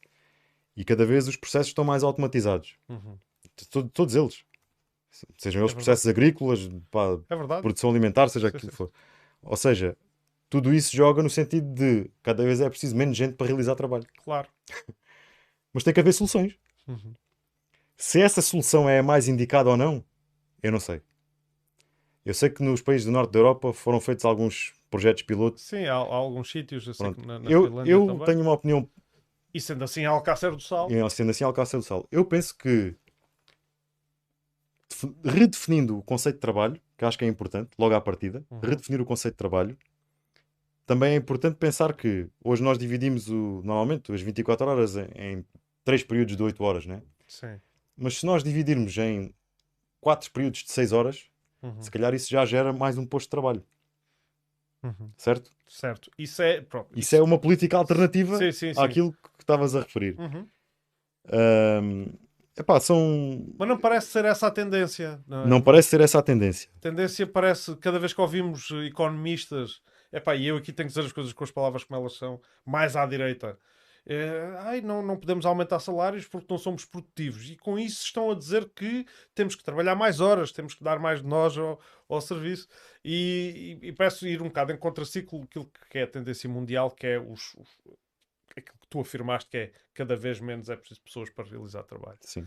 e 0.76 0.84
cada 0.84 1.04
vez 1.04 1.26
os 1.28 1.36
processos 1.36 1.68
estão 1.68 1.84
mais 1.84 2.02
automatizados. 2.02 2.74
Uhum. 2.88 3.18
To- 3.70 3.88
Todos 3.88 4.14
eles, 4.14 4.44
sejam 5.38 5.62
eles 5.62 5.72
É 5.72 5.74
processos 5.74 6.06
agrícolas, 6.06 6.68
pá, 6.90 7.18
É 7.28 7.60
produção 7.60 7.90
alimentar, 7.90 8.28
seja 8.28 8.50
Sim, 8.50 8.56
aquilo 8.56 8.70
que 8.70 8.76
for. 8.76 8.90
Ou 9.42 9.56
seja, 9.56 9.96
tudo 10.48 10.72
isso 10.74 10.94
joga 10.96 11.22
no 11.22 11.30
sentido 11.30 11.72
de 11.74 12.10
cada 12.22 12.44
vez 12.44 12.60
é 12.60 12.68
preciso 12.68 12.96
menos 12.96 13.16
gente 13.16 13.34
para 13.34 13.46
realizar 13.46 13.74
trabalho. 13.74 14.06
Claro. 14.24 14.48
Mas 15.72 15.84
tem 15.84 15.92
que 15.92 16.00
haver 16.00 16.12
soluções. 16.12 16.58
Uhum. 16.88 17.14
Se 17.96 18.20
essa 18.20 18.42
solução 18.42 18.88
é 18.88 18.98
a 18.98 19.02
mais 19.02 19.28
indicada 19.28 19.70
ou 19.70 19.76
não, 19.76 20.04
eu 20.62 20.70
não 20.72 20.80
sei. 20.80 21.00
Eu 22.24 22.34
sei 22.34 22.50
que 22.50 22.62
nos 22.62 22.82
países 22.82 23.04
do 23.06 23.12
norte 23.12 23.30
da 23.32 23.38
Europa 23.38 23.72
foram 23.72 24.00
feitos 24.00 24.24
alguns 24.24 24.74
projetos 24.90 25.22
piloto. 25.22 25.60
Sim, 25.60 25.86
há, 25.86 25.94
há 25.94 25.96
alguns 25.98 26.50
sítios 26.50 26.88
assim 26.88 27.14
na, 27.24 27.38
na 27.38 27.50
Eu, 27.50 27.64
Finlândia 27.64 27.92
eu 27.92 28.06
também. 28.06 28.24
tenho 28.26 28.40
uma 28.40 28.52
opinião, 28.52 28.88
E 29.54 29.60
sendo 29.60 29.84
assim, 29.84 30.04
Alcácer 30.04 30.50
do 30.50 30.60
Sal. 30.60 30.90
em 30.90 31.08
sendo 31.08 31.30
assim, 31.30 31.44
Alcácer 31.44 31.78
do 31.78 31.84
Sal. 31.84 32.06
Eu 32.10 32.24
penso 32.24 32.56
que 32.56 32.94
redefinindo 35.24 35.98
o 35.98 36.02
conceito 36.02 36.36
de 36.36 36.40
trabalho, 36.40 36.80
que 36.96 37.04
acho 37.04 37.18
que 37.18 37.24
é 37.24 37.28
importante, 37.28 37.70
logo 37.78 37.94
à 37.94 38.00
partida, 38.00 38.44
Uhum. 38.50 38.60
redefinir 38.60 39.00
o 39.00 39.04
conceito 39.04 39.34
de 39.34 39.38
trabalho, 39.38 39.76
também 40.86 41.14
é 41.14 41.16
importante 41.16 41.56
pensar 41.56 41.92
que 41.94 42.28
hoje 42.44 42.62
nós 42.62 42.78
dividimos 42.78 43.28
o, 43.28 43.60
normalmente 43.64 44.12
as 44.12 44.20
24 44.22 44.66
horas 44.66 44.96
em, 44.96 45.08
em 45.16 45.44
três 45.84 46.02
períodos 46.04 46.36
de 46.36 46.42
8 46.42 46.62
horas, 46.62 46.86
né? 46.86 47.02
Sim. 47.26 47.60
Mas 47.96 48.18
se 48.18 48.26
nós 48.26 48.44
dividirmos 48.44 48.96
em 48.98 49.34
quatro 50.00 50.30
períodos 50.30 50.62
de 50.62 50.72
6 50.72 50.92
horas, 50.92 51.28
Uhum, 51.62 51.82
se 51.82 51.90
calhar 51.90 52.14
isso 52.14 52.28
já 52.30 52.44
gera 52.44 52.72
mais 52.72 52.96
um 52.98 53.04
posto 53.06 53.26
de 53.26 53.30
trabalho, 53.30 53.64
uhum. 54.84 55.10
certo? 55.16 55.50
Certo. 55.66 56.10
Isso 56.16 56.40
é. 56.42 56.60
Pronto. 56.60 56.96
Isso 56.96 57.16
é 57.16 57.22
uma 57.22 57.38
política 57.40 57.76
alternativa 57.76 58.36
Sim, 58.36 58.52
sim, 58.52 58.74
sim. 58.74 58.80
àquilo 58.80 59.12
que 59.12 59.40
estavas 59.40 59.74
a 59.74 59.80
referir. 59.80 60.14
Uhum. 60.20 60.46
Ahm, 61.32 62.06
epá, 62.56 62.80
são... 62.80 63.46
Mas 63.58 63.68
não 63.68 63.78
parece 63.78 64.08
ser 64.08 64.24
essa 64.24 64.46
a 64.46 64.50
tendência. 64.50 65.20
Não, 65.26 65.44
é? 65.44 65.46
Não 65.46 65.60
parece 65.60 65.88
ser 65.90 66.00
essa 66.00 66.18
a 66.18 66.22
tendência. 66.22 66.70
A 66.76 66.80
tendência 66.80 67.26
parece, 67.26 67.74
cada 67.76 67.98
vez 67.98 68.12
que 68.12 68.20
ouvimos 68.20 68.70
economistas, 68.86 69.80
epá, 70.12 70.34
e 70.34 70.46
eu 70.46 70.56
aqui 70.56 70.72
tenho 70.72 70.88
que 70.88 70.94
dizer 70.94 71.06
as 71.06 71.12
coisas 71.12 71.32
com 71.32 71.44
as 71.44 71.50
palavras 71.50 71.84
como 71.84 72.00
elas 72.00 72.14
são, 72.16 72.40
mais 72.64 72.96
à 72.96 73.04
direita. 73.06 73.58
eh, 74.08 74.54
ai, 74.60 74.80
não, 74.80 75.02
não 75.02 75.16
podemos 75.16 75.44
aumentar 75.44 75.80
salários 75.80 76.26
porque 76.28 76.46
não 76.48 76.58
somos 76.58 76.84
produtivos. 76.84 77.50
E 77.50 77.56
com 77.56 77.76
isso 77.78 78.04
estão 78.04 78.30
a 78.30 78.34
dizer 78.36 78.70
que 78.74 79.04
temos 79.34 79.54
que 79.56 79.64
trabalhar 79.64 79.96
mais 79.96 80.20
horas, 80.20 80.52
temos 80.52 80.74
que 80.74 80.84
dar 80.84 80.98
mais 81.00 81.20
de 81.22 81.26
nós 81.26 81.58
ao, 81.58 81.80
ao 82.08 82.20
serviço. 82.20 82.68
E, 83.04 83.78
e, 83.82 83.88
e 83.88 83.92
parece 83.92 84.28
ir 84.28 84.40
um 84.40 84.46
bocado 84.46 84.72
em 84.72 84.76
contraciclo 84.76 85.42
aquilo 85.42 85.68
que 85.90 85.98
é 85.98 86.02
a 86.04 86.06
tendência 86.06 86.48
mundial, 86.48 86.90
que 86.90 87.06
é 87.06 87.18
os, 87.18 87.54
os- 87.54 87.96
aquilo 88.56 88.78
que 88.78 88.86
tu 88.88 89.00
afirmaste, 89.00 89.50
que 89.50 89.56
é 89.56 89.72
cada 89.94 90.16
vez 90.16 90.40
menos 90.40 90.68
é 90.68 90.76
preciso 90.76 91.00
pessoas 91.02 91.30
para 91.30 91.48
realizar 91.48 91.82
trabalho. 91.82 92.18
Sim. 92.22 92.44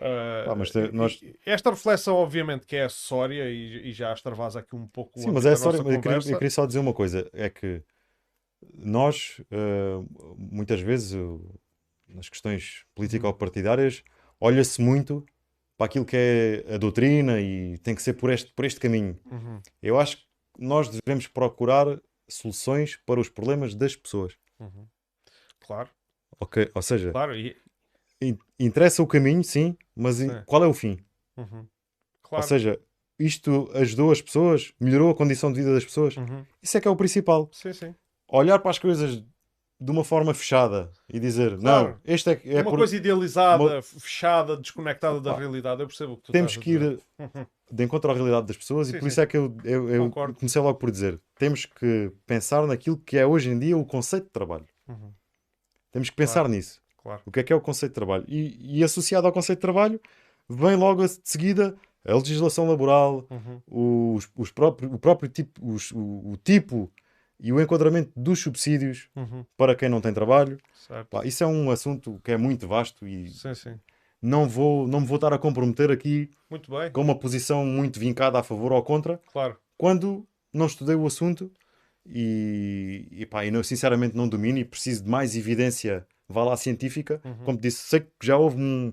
Ah, 0.00 0.44
Pá, 0.46 0.54
mas 0.54 0.70
te- 0.70 0.92
nós- 0.92 1.20
Esta 1.44 1.70
reflexão, 1.70 2.14
obviamente, 2.16 2.66
que 2.66 2.76
é 2.76 2.84
acessória 2.84 3.50
e, 3.50 3.88
e 3.88 3.92
já 3.92 4.12
extravasa 4.12 4.60
aqui 4.60 4.76
um 4.76 4.86
pouco 4.86 5.18
Sim, 5.18 5.30
mas 5.32 5.44
é 5.44 5.50
nossa 5.50 5.66
eu, 5.78 6.00
queria, 6.00 6.16
eu 6.16 6.22
queria 6.22 6.50
só 6.50 6.66
dizer 6.66 6.78
uma 6.78 6.94
coisa: 6.94 7.28
é 7.32 7.48
que 7.50 7.82
nós, 8.74 9.40
eh, 9.50 10.04
muitas 10.36 10.80
vezes, 10.80 11.12
eu- 11.12 11.58
nas 12.06 12.28
questões 12.28 12.84
político-partidárias, 12.94 14.02
olha-se 14.40 14.80
muito 14.80 15.24
para 15.76 15.86
aquilo 15.86 16.04
que 16.04 16.16
é 16.16 16.74
a 16.74 16.78
doutrina 16.78 17.40
e 17.40 17.78
tem 17.78 17.94
que 17.94 18.02
ser 18.02 18.14
por 18.14 18.30
este, 18.30 18.52
por 18.52 18.64
este 18.64 18.80
caminho. 18.80 19.18
Uhum, 19.30 19.60
Eu 19.82 19.98
acho 19.98 20.16
que 20.18 20.24
nós 20.58 20.88
devemos 20.88 21.26
procurar 21.26 22.00
soluções 22.28 22.96
para 23.06 23.20
os 23.20 23.28
problemas 23.28 23.74
das 23.74 23.94
pessoas. 23.96 24.36
uhum. 24.58 24.86
Claro, 25.68 25.88
Ok? 26.40 26.70
Ou 26.74 26.82
seja, 26.82 27.12
claro. 27.12 27.36
E, 27.36 27.54
in- 28.22 28.38
interessa 28.58 29.02
o 29.02 29.06
caminho, 29.06 29.44
sim, 29.44 29.76
mas 29.94 30.16
Sim. 30.16 30.28
qual 30.46 30.64
é 30.64 30.66
o 30.66 30.72
fim? 30.74 30.98
uhum, 31.36 31.60
Ou 31.60 31.68
claro. 32.22 32.46
seja, 32.46 32.80
isto 33.18 33.70
ajudou 33.74 34.10
as 34.10 34.20
pessoas, 34.22 34.72
melhorou 34.80 35.10
a 35.10 35.14
condição 35.14 35.52
de 35.52 35.60
vida 35.60 35.74
das 35.74 35.84
pessoas. 35.84 36.16
Uhum. 36.16 36.44
Isso 36.62 36.76
é 36.76 36.80
que 36.80 36.88
é 36.88 36.90
o 36.90 36.96
principal. 36.96 37.48
Sim, 37.52 37.72
sim. 37.72 37.94
olhar 38.30 38.58
para 38.60 38.70
as 38.70 38.78
coisas 38.78 39.16
de 39.80 39.90
uma 39.92 40.02
forma 40.04 40.32
fechada 40.34 40.90
e 41.08 41.20
dizer, 41.20 41.56
Claro. 41.58 41.88
não, 41.90 42.00
este 42.04 42.30
é, 42.30 42.40
é 42.46 42.54
uma 42.62 42.70
por- 42.70 42.78
coisa 42.78 42.96
idealizada, 42.96 43.62
uma- 43.62 43.82
fechada, 43.82 44.56
desconectada 44.56 45.20
da 45.20 45.34
Pá, 45.34 45.38
realidade. 45.40 45.80
Eu 45.82 45.86
percebo 45.86 46.14
o 46.14 46.16
que 46.16 46.22
tu 46.24 46.32
temos 46.32 46.56
que 46.56 46.70
ir. 46.72 46.82
Uhum. 47.18 47.46
de 47.70 47.84
encontro 47.84 48.10
à 48.10 48.14
realidade 48.14 48.46
das 48.46 48.56
pessoas 48.56 48.88
Sim, 48.88 48.96
e 48.96 48.98
por 48.98 49.02
sim. 49.04 49.08
isso 49.08 49.20
é 49.20 49.26
que 49.26 49.36
eu, 49.36 49.54
eu, 49.64 49.88
eu 49.90 50.10
comecei 50.10 50.62
logo 50.62 50.78
por 50.78 50.90
dizer, 50.90 51.20
temos 51.38 51.66
que 51.66 52.10
pensar 52.26 52.66
naquilo 52.66 52.96
que 52.96 53.18
é 53.18 53.26
hoje 53.26 53.50
em 53.50 53.58
dia 53.58 53.76
o 53.76 53.84
conceito 53.84 54.24
de 54.24 54.30
trabalho. 54.30 54.66
Uhum, 54.88 55.12
Temos 55.92 56.10
que 56.10 56.16
pensar 56.16 56.40
Claro. 56.40 56.48
nisso. 56.50 56.80
Claro. 57.02 57.22
O 57.24 57.30
que 57.30 57.40
é 57.40 57.42
que 57.42 57.52
é 57.52 57.56
o 57.56 57.60
conceito 57.60 57.92
de 57.92 57.94
trabalho? 57.94 58.24
E, 58.28 58.78
e 58.78 58.84
associado 58.84 59.26
ao 59.26 59.32
conceito 59.32 59.58
de 59.58 59.62
trabalho, 59.62 60.00
vem 60.48 60.76
logo 60.76 61.06
de 61.06 61.18
seguida 61.24 61.76
a 62.06 62.14
legislação 62.14 62.66
laboral, 62.68 63.26
Uhum. 63.30 64.14
os, 64.16 64.28
os 64.36 64.50
próprios, 64.50 64.92
o 64.92 64.98
próprio 64.98 65.28
tipo, 65.28 65.60
os- 65.74 65.90
o, 65.92 65.98
o 66.32 66.36
tipo 66.42 66.90
e 67.40 67.52
o 67.52 67.60
enquadramento 67.60 68.10
dos 68.16 68.40
subsídios 68.40 69.08
Uhum. 69.14 69.44
para 69.56 69.74
quem 69.74 69.88
não 69.88 70.00
tem 70.00 70.12
trabalho. 70.12 70.58
Pá, 71.10 71.24
isso 71.24 71.44
é 71.44 71.46
um 71.46 71.70
assunto 71.70 72.20
que 72.24 72.32
é 72.32 72.36
muito 72.36 72.66
vasto 72.66 73.06
e 73.06 73.28
Sim, 73.28 73.54
sim. 73.54 73.74
não 74.22 74.48
vou, 74.48 74.88
não 74.88 75.00
me 75.00 75.06
vou 75.06 75.16
estar 75.16 75.32
a 75.32 75.38
comprometer 75.38 75.90
aqui 75.90 76.30
Muito 76.50 76.70
bem. 76.70 76.90
com 76.90 77.00
uma 77.02 77.14
posição 77.18 77.64
muito 77.64 78.00
vincada 78.00 78.38
a 78.38 78.42
favor 78.42 78.72
ou 78.72 78.82
contra, 78.82 79.20
Claro. 79.32 79.56
quando 79.76 80.26
não 80.52 80.66
estudei 80.66 80.94
o 80.96 81.06
assunto 81.06 81.50
e, 82.08 83.08
e, 83.10 83.26
pá, 83.26 83.44
e 83.44 83.50
não, 83.50 83.62
sinceramente 83.62 84.16
não 84.16 84.28
domino 84.28 84.58
e 84.58 84.64
preciso 84.64 85.04
de 85.04 85.10
mais 85.10 85.36
evidência, 85.36 86.06
vá 86.28 86.44
lá, 86.44 86.56
científica. 86.56 87.20
Uhum. 87.24 87.44
Como 87.44 87.58
disse, 87.58 87.82
sei 87.88 88.00
que 88.00 88.10
já 88.22 88.36
houve 88.36 88.56
um, 88.58 88.92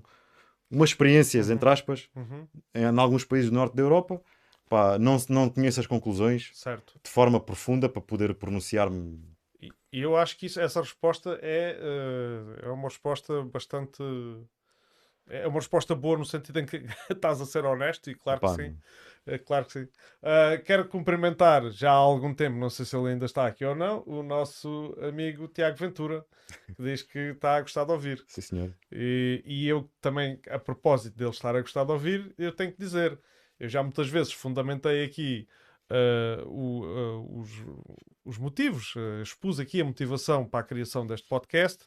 umas 0.70 0.90
experiências, 0.90 1.48
Uhum. 1.48 1.54
entre 1.54 1.68
aspas, 1.68 2.08
Uhum. 2.14 2.46
em, 2.74 2.82
em 2.82 2.98
alguns 2.98 3.24
países 3.24 3.50
do 3.50 3.54
norte 3.56 3.74
da 3.76 3.82
Europa. 3.82 4.20
Pá, 4.68 4.98
não, 4.98 5.16
não 5.28 5.48
conheço 5.48 5.78
as 5.80 5.86
conclusões 5.86 6.50
Certo. 6.54 6.98
de 7.02 7.08
forma 7.10 7.38
profunda 7.40 7.88
para 7.88 8.02
poder 8.02 8.34
pronunciar-me. 8.34 9.20
E 9.92 10.00
eu 10.00 10.16
acho 10.16 10.36
que 10.36 10.46
isso- 10.46 10.60
essa 10.60 10.80
resposta 10.80 11.38
é, 11.40 11.78
eh, 11.80 12.66
é 12.66 12.68
uma 12.70 12.88
resposta 12.88 13.42
bastante. 13.44 14.02
É 15.28 15.46
uma 15.46 15.58
resposta 15.58 15.94
boa 15.94 16.16
no 16.18 16.24
sentido 16.24 16.60
em 16.60 16.66
que 16.66 16.76
estás 17.10 17.40
a 17.40 17.46
ser 17.46 17.64
honesto, 17.64 18.10
e 18.10 18.14
claro 18.14 18.40
Pá, 18.40 18.56
que 18.56 18.62
sim. 18.62 18.76
É 19.26 19.38
claro 19.38 19.66
que 19.66 19.72
sim. 19.72 19.88
Ah, 20.22 20.56
quero 20.64 20.88
cumprimentar 20.88 21.68
já 21.70 21.90
há 21.90 21.94
algum 21.94 22.32
tempo, 22.32 22.56
não 22.56 22.70
sei 22.70 22.86
se 22.86 22.96
ele 22.96 23.08
ainda 23.08 23.26
está 23.26 23.46
aqui 23.46 23.64
ou 23.64 23.74
não, 23.74 24.04
o 24.06 24.22
nosso 24.22 24.96
amigo 25.02 25.48
Tiago 25.48 25.76
Ventura, 25.76 26.24
que 26.66 26.82
diz 26.82 27.02
que 27.02 27.18
está 27.18 27.56
a 27.56 27.60
gostar 27.60 27.84
de 27.84 27.92
ouvir. 27.92 28.24
Sim, 28.28 28.40
senhor. 28.40 28.74
E, 28.92 29.42
e 29.44 29.68
eu 29.68 29.90
também, 30.00 30.40
a 30.48 30.58
propósito 30.58 31.16
dele 31.16 31.30
estar 31.30 31.56
a 31.56 31.60
gostar 31.60 31.84
de 31.84 31.92
ouvir, 31.92 32.32
eu 32.38 32.52
tenho 32.52 32.72
que 32.72 32.78
dizer, 32.78 33.18
eu 33.58 33.68
já 33.68 33.82
muitas 33.82 34.08
vezes 34.08 34.32
fundamentei 34.32 35.04
aqui 35.04 35.48
ah, 35.90 36.42
o, 36.46 36.84
ah, 36.84 37.40
os, 37.40 37.50
os 38.24 38.38
motivos, 38.38 38.94
ah, 38.96 39.22
expus 39.22 39.58
aqui 39.58 39.80
a 39.80 39.84
motivação 39.84 40.44
para 40.44 40.60
a 40.60 40.64
criação 40.64 41.06
deste 41.06 41.28
podcast 41.28 41.84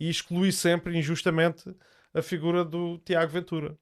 e 0.00 0.08
excluí 0.08 0.52
sempre 0.52 0.96
injustamente 0.96 1.64
a 2.12 2.22
figura 2.22 2.64
do 2.64 2.98
Tiago 2.98 3.32
Ventura. 3.32 3.76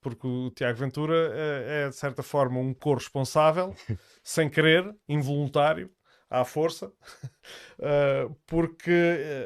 Porque 0.00 0.26
o 0.26 0.50
Tiago 0.50 0.78
Ventura 0.78 1.14
é, 1.34 1.84
é, 1.84 1.88
de 1.88 1.96
certa 1.96 2.22
forma, 2.22 2.58
um 2.58 2.72
corresponsável, 2.72 3.74
sem 4.24 4.48
querer, 4.48 4.94
involuntário, 5.08 5.90
à 6.28 6.44
força, 6.44 6.92
Uh, 7.78 8.32
porque 8.46 8.92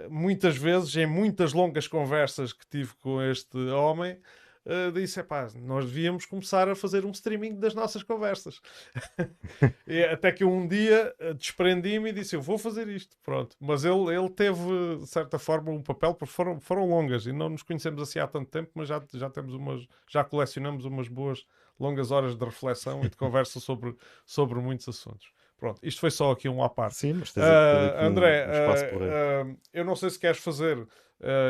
uh, 0.07 0.11
muitas 0.13 0.57
vezes, 0.57 0.95
em 0.97 1.07
muitas 1.07 1.53
longas 1.53 1.89
conversas 1.89 2.53
que 2.53 2.67
tive 2.69 2.93
com 2.97 3.23
este 3.23 3.57
homem, 3.71 4.21
uh, 4.67 4.93
disse: 4.93 5.21
"Epá, 5.21 5.49
nós 5.57 5.87
devíamos 5.87 6.27
começar 6.27 6.69
a 6.69 6.75
fazer 6.75 7.05
um 7.05 7.11
streaming 7.11 7.59
das 7.59 7.75
nossas 7.75 8.03
conversas. 8.03 8.61
e 9.87 10.03
até 10.05 10.33
que 10.33 10.45
um 10.45 10.67
dia 10.67 11.15
uh, 11.21 11.35
desprendi-me 11.35 12.11
e 12.11 12.13
disse: 12.13 12.37
Eu 12.37 12.43
vou 12.43 12.59
fazer 12.59 12.89
isto. 12.89 13.17
Pronto. 13.23 13.57
Mas 13.61 13.85
ele, 13.85 14.15
ele 14.15 14.31
teve, 14.31 14.99
de 15.01 15.07
certa 15.07 15.39
forma, 15.39 15.71
um 15.71 15.83
papel, 15.83 16.15
porque 16.15 16.33
foram, 16.33 16.61
foram 16.61 16.89
longas 16.89 17.27
e 17.27 17.33
não 17.33 17.49
nos 17.49 17.63
conhecemos 17.63 18.01
assim 18.03 18.19
há 18.19 18.27
tanto 18.27 18.51
tempo, 18.51 18.71
mas 18.75 18.89
já, 18.89 19.03
já 19.13 19.31
temos 19.31 19.55
umas, 19.55 19.87
já 20.09 20.25
colecionamos 20.25 20.85
umas 20.85 21.09
boas 21.09 21.45
longas 21.79 22.11
horas 22.11 22.37
de 22.37 22.45
reflexão 22.45 23.05
e 23.05 23.09
de 23.09 23.17
conversa 23.17 23.59
sobre, 23.61 23.97
sobre 24.25 24.61
muitos 24.61 24.89
assuntos. 24.89 25.33
Pronto, 25.57 25.81
isto 25.83 26.01
foi 26.01 26.11
só 26.11 26.33
aqui 26.33 26.49
um 26.49 26.63
à 26.63 26.69
parte. 26.69 26.97
Sim, 26.97 27.15
mas 27.15 27.33
tens, 27.33 27.45
um- 27.45 28.07
André, 28.07 28.47
um 28.47 28.51
ah, 28.51 28.91
porreiro. 28.91 29.15
ah, 29.15 29.57
eu 29.73 29.85
não 29.85 29.97
sei 29.97 30.11
se 30.11 30.19
queres 30.19 30.39
fazer, 30.39 30.87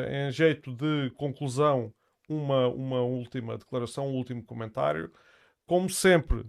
em 0.09 0.31
jeito 0.31 0.73
de 0.73 1.11
conclusão, 1.17 1.93
uma, 2.29 2.69
uma 2.69 3.03
última 3.03 3.59
declaração, 3.59 4.09
um 4.09 4.15
último 4.15 4.45
comentário. 4.45 5.13
Como 5.67 5.89
sempre, 5.91 6.45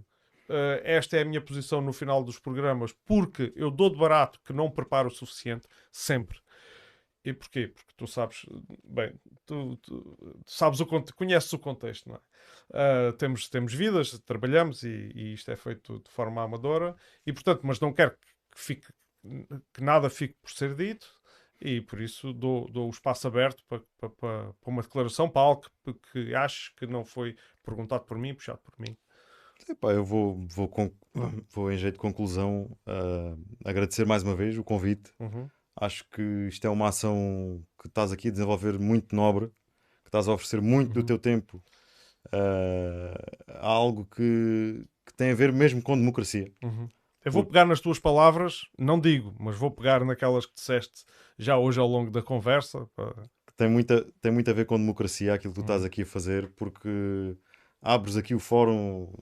ah, 0.48 0.80
esta 0.84 1.16
é 1.16 1.22
a 1.22 1.24
minha 1.24 1.40
posição 1.40 1.80
no 1.80 1.92
final 1.92 2.22
dos 2.24 2.38
programas, 2.38 2.92
porque 3.04 3.52
eu 3.56 3.70
dou 3.70 3.90
de 3.90 3.98
barato 3.98 4.40
que 4.44 4.52
não 4.52 4.70
preparo 4.70 5.08
o 5.08 5.10
suficiente, 5.10 5.66
sempre. 5.92 6.38
E 7.24 7.32
porquê? 7.32 7.68
Porque 7.68 7.92
tu 7.96 8.06
sabes, 8.06 8.46
bem, 8.84 9.12
tu, 9.44 9.76
tu- 9.78 10.40
sabes 10.46 10.78
o 10.80 10.86
conheces 11.16 11.52
o 11.52 11.58
contexto, 11.58 12.08
não 12.08 12.16
é? 12.16 12.20
Ah, 12.72 13.12
temos, 13.18 13.48
temos 13.48 13.74
vidas, 13.74 14.18
trabalhamos 14.20 14.82
e, 14.84 15.10
e 15.14 15.32
isto 15.34 15.50
é 15.50 15.56
feito 15.56 15.98
de 16.00 16.10
forma 16.10 16.42
amadora 16.42 16.94
e 17.26 17.32
portanto, 17.32 17.62
mas 17.64 17.80
não 17.80 17.92
quero 17.92 18.12
que, 18.12 18.18
fique, 18.60 18.86
que 19.74 19.82
nada 19.82 20.08
fique 20.08 20.34
por 20.40 20.50
ser 20.50 20.74
dito 20.76 21.15
e 21.60 21.80
por 21.80 22.00
isso 22.00 22.32
dou, 22.32 22.68
dou 22.70 22.86
o 22.86 22.90
espaço 22.90 23.26
aberto 23.26 23.64
para, 23.68 23.80
para, 23.98 24.10
para, 24.10 24.54
uma 24.66 24.82
declaração, 24.82 25.28
para 25.28 25.42
algo 25.42 25.62
que, 25.84 25.94
que 26.12 26.34
acho 26.34 26.74
que 26.76 26.86
não 26.86 27.04
foi 27.04 27.36
perguntado 27.64 28.04
por 28.04 28.18
mim, 28.18 28.34
puxado 28.34 28.60
por 28.62 28.78
mim. 28.78 28.96
Epá, 29.68 29.92
eu 29.92 30.04
vou, 30.04 30.46
vou, 30.48 30.70
vou, 31.50 31.72
em 31.72 31.78
jeito 31.78 31.94
de 31.94 32.00
conclusão, 32.00 32.76
ah, 32.86 33.36
agradecer 33.64 34.04
mais 34.04 34.22
uma 34.22 34.36
vez 34.36 34.56
o 34.58 34.64
convite. 34.64 35.10
Uhum. 35.18 35.48
Acho 35.74 36.04
que 36.10 36.22
isto 36.48 36.66
é 36.66 36.70
uma 36.70 36.88
ação 36.88 37.62
que 37.80 37.88
estás 37.88 38.12
aqui 38.12 38.28
a 38.28 38.30
desenvolver 38.30 38.78
muito 38.78 39.14
nobre, 39.14 39.48
que 40.02 40.08
estás 40.08 40.28
a 40.28 40.32
oferecer 40.32 40.60
muito 40.60 40.92
do 40.92 41.00
Uhum. 41.00 41.06
teu 41.06 41.18
tempo 41.18 41.62
ah, 42.32 43.14
a 43.48 43.66
algo 43.66 44.04
que, 44.06 44.84
que 45.04 45.14
tem 45.14 45.30
a 45.30 45.34
ver 45.34 45.52
mesmo 45.52 45.82
com 45.82 45.96
democracia. 45.96 46.52
Uhum. 46.62 46.88
Eu 47.26 47.32
vou 47.32 47.44
pegar 47.44 47.64
nas 47.64 47.80
tuas 47.80 47.98
palavras, 47.98 48.68
não 48.78 49.00
digo, 49.00 49.34
mas 49.36 49.56
vou 49.56 49.68
pegar 49.68 50.04
naquelas 50.04 50.46
que 50.46 50.54
disseste 50.54 51.04
já 51.36 51.58
hoje 51.58 51.80
ao 51.80 51.88
longo 51.88 52.08
da 52.08 52.22
conversa. 52.22 52.88
Tem, 53.56 53.68
muita, 53.68 54.06
tem 54.22 54.30
muito 54.30 54.48
a 54.48 54.54
ver 54.54 54.64
com 54.64 54.78
democracia 54.78 55.34
aquilo 55.34 55.52
que 55.52 55.58
tu 55.58 55.62
estás 55.62 55.80
uhum. 55.80 55.88
aqui 55.88 56.02
a 56.02 56.06
fazer, 56.06 56.48
porque 56.54 57.36
abres 57.82 58.16
aqui 58.16 58.32
o 58.32 58.38
fórum 58.38 59.12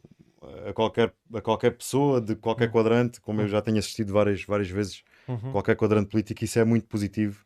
a 0.69 0.73
qualquer, 0.75 1.15
a 1.33 1.41
qualquer 1.41 1.71
pessoa 1.71 2.21
de 2.21 2.37
qualquer 2.37 2.67
uhum. 2.67 2.73
quadrante, 2.73 3.21
como 3.23 3.41
eu 3.41 3.49
já 3.49 3.63
tenho 3.63 3.79
assistido 3.79 4.13
várias, 4.13 4.45
várias 4.45 4.69
vezes, 4.69 5.03
uhum. 5.27 5.53
qualquer 5.53 5.75
quadrante 5.75 6.11
político, 6.11 6.45
isso 6.45 6.59
é 6.59 6.65
muito 6.65 6.87
positivo 6.87 7.43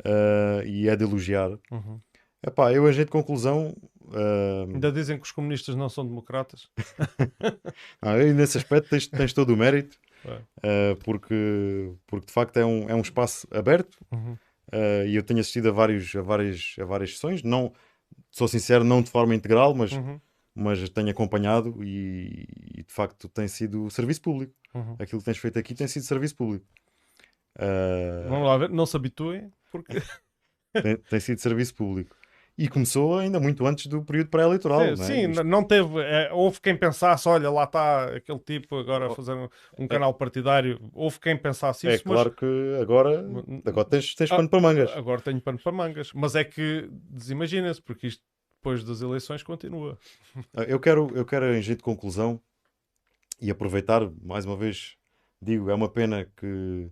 uh, 0.00 0.66
e 0.66 0.88
é 0.88 0.96
de 0.96 1.04
elogiar. 1.04 1.50
Uhum. 1.70 2.00
Epá, 2.44 2.72
eu 2.72 2.86
agei 2.86 3.04
de 3.04 3.10
conclusão. 3.10 3.74
Uh... 4.00 4.74
Ainda 4.74 4.90
dizem 4.90 5.16
que 5.16 5.24
os 5.24 5.30
comunistas 5.30 5.76
não 5.76 5.88
são 5.88 6.04
democratas. 6.04 6.68
ah, 8.02 8.16
nesse 8.16 8.58
aspecto 8.58 8.90
tens, 8.90 9.06
tens 9.06 9.32
todo 9.32 9.54
o 9.54 9.56
mérito, 9.56 9.96
uh, 10.26 10.96
porque, 11.04 11.94
porque 12.06 12.26
de 12.26 12.32
facto 12.32 12.56
é 12.56 12.64
um, 12.64 12.90
é 12.90 12.94
um 12.94 13.00
espaço 13.00 13.46
aberto 13.50 13.96
uhum. 14.10 14.32
uh, 14.72 15.06
e 15.06 15.14
eu 15.14 15.22
tenho 15.22 15.38
assistido 15.38 15.68
a, 15.68 15.72
vários, 15.72 16.14
a, 16.16 16.20
várias, 16.20 16.74
a 16.80 16.84
várias 16.84 17.12
sessões. 17.12 17.44
Não, 17.44 17.72
sou 18.30 18.48
sincero, 18.48 18.82
não 18.82 19.02
de 19.02 19.10
forma 19.10 19.36
integral, 19.36 19.72
mas, 19.72 19.92
uhum. 19.92 20.20
mas 20.52 20.88
tenho 20.88 21.10
acompanhado 21.10 21.82
e, 21.84 22.44
e, 22.74 22.82
de 22.82 22.92
facto 22.92 23.28
tem 23.28 23.46
sido 23.46 23.88
serviço 23.88 24.20
público. 24.20 24.52
Uhum. 24.74 24.96
Aquilo 24.98 25.20
que 25.20 25.26
tens 25.26 25.38
feito 25.38 25.58
aqui 25.60 25.74
tem 25.74 25.86
sido 25.86 26.02
serviço 26.02 26.34
público. 26.34 26.66
Vamos 28.28 28.48
lá 28.48 28.56
ver, 28.58 28.68
não 28.70 28.84
se 28.84 28.96
habituem, 28.96 29.52
porque. 29.70 30.02
tem, 30.82 30.96
tem 30.96 31.20
sido 31.20 31.38
serviço 31.38 31.74
público 31.74 32.16
e 32.56 32.68
começou 32.68 33.18
ainda 33.18 33.40
muito 33.40 33.66
antes 33.66 33.86
do 33.86 34.04
período 34.04 34.28
pré-eleitoral. 34.28 34.80
Sim, 34.80 34.86
não, 34.86 34.92
é? 34.92 35.06
sim 35.06 35.30
Isto... 35.30 35.44
não 35.44 35.64
teve. 35.64 36.00
É, 36.00 36.30
houve 36.32 36.60
quem 36.60 36.76
pensasse: 36.76 37.28
olha, 37.28 37.50
lá 37.50 37.64
está 37.64 38.16
aquele 38.16 38.38
tipo 38.38 38.76
agora 38.76 39.06
a 39.06 39.10
fazer 39.10 39.32
um, 39.32 39.48
um 39.78 39.88
canal 39.88 40.12
partidário. 40.14 40.78
Houve 40.92 41.18
quem 41.18 41.36
pensasse 41.36 41.86
é 41.86 41.94
isso. 41.94 42.02
É 42.02 42.04
claro 42.04 42.30
mas... 42.30 42.38
que 42.38 42.82
agora, 42.82 43.24
agora 43.64 43.88
tens, 43.88 44.14
tens 44.14 44.30
ah, 44.30 44.36
pano 44.36 44.48
para 44.48 44.60
mangas. 44.60 44.90
Agora 44.96 45.20
tenho 45.20 45.40
pano 45.40 45.58
para 45.58 45.72
mangas. 45.72 46.12
Mas 46.14 46.34
é 46.34 46.44
que 46.44 46.88
desimagina-se, 47.10 47.80
porque 47.80 48.06
isto 48.06 48.22
depois 48.56 48.84
das 48.84 49.02
eleições 49.02 49.42
continua. 49.42 49.98
Ah, 50.54 50.62
eu 50.62 50.80
quero, 50.80 51.10
eu 51.14 51.26
quero 51.26 51.54
em 51.54 51.60
jeito 51.60 51.78
de 51.78 51.84
conclusão 51.84 52.40
e 53.38 53.50
aproveitar 53.50 54.10
mais 54.22 54.46
uma 54.46 54.56
vez. 54.56 54.96
Digo, 55.42 55.68
é 55.68 55.74
uma 55.74 55.90
pena 55.90 56.24
que, 56.36 56.88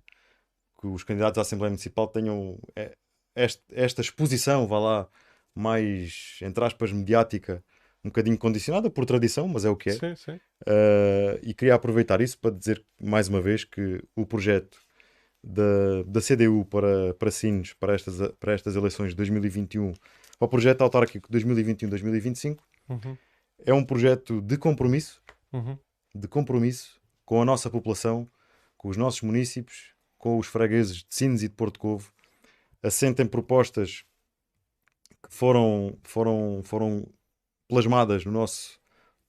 que 0.78 0.86
os 0.86 1.05
candidatos 1.05 1.39
à 1.39 1.42
Assembleia 1.42 1.70
Municipal 1.70 2.06
tenham 2.08 2.58
é, 2.76 2.92
esta, 3.34 3.62
esta 3.70 4.00
exposição, 4.02 4.66
vá 4.66 4.78
lá, 4.78 5.08
mais, 5.55 6.39
entre 6.43 6.65
aspas, 6.65 6.93
mediática, 6.93 7.62
um 8.05 8.09
bocadinho 8.09 8.39
condicionada 8.39 8.89
por 8.89 9.05
tradição, 9.05 9.47
mas 9.47 9.65
é 9.65 9.70
o 9.70 9.77
que 9.77 9.91
é. 9.91 9.93
Sim, 9.93 10.17
sim. 10.17 10.41
Uh, 10.62 11.39
e 11.43 11.53
queria 11.55 11.75
aproveitar 11.75 12.20
isso 12.20 12.39
para 12.39 12.51
dizer 12.51 12.85
mais 13.01 13.29
uma 13.29 13.41
vez 13.41 13.65
que 13.65 14.03
o 14.15 14.25
projeto 14.25 14.79
da, 15.43 16.03
da 16.07 16.20
CDU 16.20 16.65
para, 16.67 17.15
para 17.15 17.31
Sines, 17.31 17.73
para 17.75 17.95
estas, 17.95 18.33
para 18.39 18.53
estas 18.53 18.77
eleições 18.77 19.11
de 19.11 19.17
2021, 19.17 19.93
para 20.39 20.47
o 20.47 20.49
projeto 20.49 20.83
autárquico 20.83 21.31
2021-2025, 21.31 22.59
uhum. 22.89 23.17
é 23.65 23.73
um 23.73 23.85
projeto 23.85 24.41
de 24.41 24.57
compromisso, 24.57 25.23
uhum. 25.53 25.77
de 26.15 26.29
compromisso 26.29 27.01
com 27.25 27.41
a 27.41 27.45
nossa 27.45 27.70
população, 27.70 28.29
com 28.77 28.89
os 28.89 28.97
nossos 28.97 29.23
municípios, 29.23 29.95
com 30.19 30.39
os 30.39 30.47
fregueses 30.47 30.99
de 30.99 31.15
Sines 31.15 31.43
e 31.43 31.49
de 31.49 31.55
Porto 31.55 31.79
Covo, 31.79 32.12
assentem 32.83 33.27
propostas 33.27 34.05
foram, 35.31 35.97
foram, 36.02 36.60
foram 36.65 37.07
plasmadas 37.68 38.25
no 38.25 38.33
nosso 38.33 38.78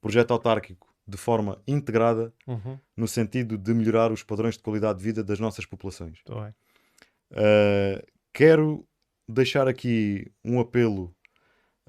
projeto 0.02 0.32
autárquico 0.32 0.92
de 1.08 1.16
forma 1.16 1.62
integrada 1.68 2.34
uhum. 2.48 2.78
no 2.98 3.08
sentido 3.08 3.58
de 3.58 3.74
melhorar 3.74 4.12
os 4.12 4.24
padrões 4.24 4.58
de 4.58 4.64
qualidade 4.64 4.98
de 4.98 5.06
vida 5.06 5.24
das 5.24 5.40
nossas 5.40 5.66
populações. 5.66 6.20
Uh, 7.32 8.06
quero 8.34 8.86
deixar 9.30 9.68
aqui 9.68 10.30
um 10.44 10.60
apelo 10.60 11.16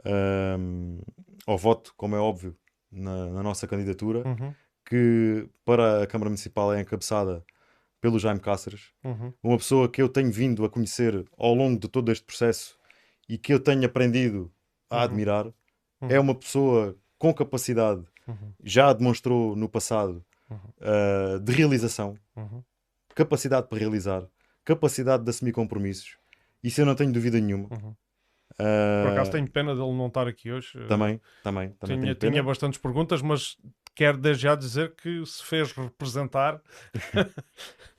um, 0.05 1.01
ao 1.47 1.57
voto, 1.57 1.95
como 1.97 2.15
é 2.15 2.19
óbvio, 2.19 2.57
na, 2.91 3.31
na 3.31 3.43
nossa 3.43 3.67
candidatura, 3.67 4.29
uhum. 4.29 4.55
que 4.85 5.49
para 5.65 6.03
a 6.03 6.07
Câmara 6.07 6.29
Municipal 6.29 6.73
é 6.75 6.81
encabeçada 6.83 7.43
pelo 8.01 8.19
Jaime 8.19 8.41
Cáceres, 8.41 8.93
uhum. 9.03 9.33
uma 9.43 9.57
pessoa 9.57 9.89
que 9.89 10.03
eu 10.03 10.09
tenho 10.09 10.31
vindo 10.31 10.65
a 10.65 10.71
conhecer 10.71 11.25
ao 11.39 11.55
longo 11.55 11.81
de 11.81 11.89
todo 11.89 12.13
este 12.13 12.25
processo 12.25 12.79
e 13.29 13.39
que 13.39 13.53
eu 13.53 13.61
tenho 13.61 13.85
aprendido 13.85 14.53
a 14.91 14.97
uhum. 14.97 15.03
admirar. 15.03 15.47
Uhum. 15.47 16.09
É 16.09 16.19
uma 16.19 16.35
pessoa 16.35 16.97
com 17.19 17.33
capacidade, 17.33 18.03
uhum. 18.27 18.53
já 18.63 18.93
demonstrou 18.93 19.55
no 19.55 19.69
passado, 19.69 20.25
uh, 20.51 21.39
de 21.41 21.53
realização, 21.53 22.17
uhum. 22.37 22.63
capacidade 23.15 23.69
para 23.69 23.79
realizar, 23.79 24.27
capacidade 24.65 25.25
de 25.25 25.31
assumir 25.31 25.53
compromissos. 25.53 26.17
Isso 26.63 26.81
eu 26.81 26.87
não 26.87 26.95
tenho 26.95 27.13
dúvida 27.13 27.41
nenhuma. 27.41 27.69
Uh, 28.53 29.05
Por 29.05 29.13
acaso 29.13 29.31
tenho 29.31 29.51
pena 29.51 29.75
dele 29.75 29.93
não 29.93 30.09
estar 30.09 30.29
aqui 30.29 30.53
hoje. 30.53 30.73
Também, 30.87 31.21
também. 31.43 31.71
também 31.81 32.01
tinha, 32.01 32.15
tinha 32.15 32.43
bastantes 32.43 32.79
perguntas, 32.79 33.23
mas 33.23 33.57
quero 33.95 34.19
desde 34.19 34.43
já 34.43 34.55
dizer 34.55 34.95
que 34.95 35.25
se 35.27 35.45
fez 35.45 35.73
representar. 35.73 36.61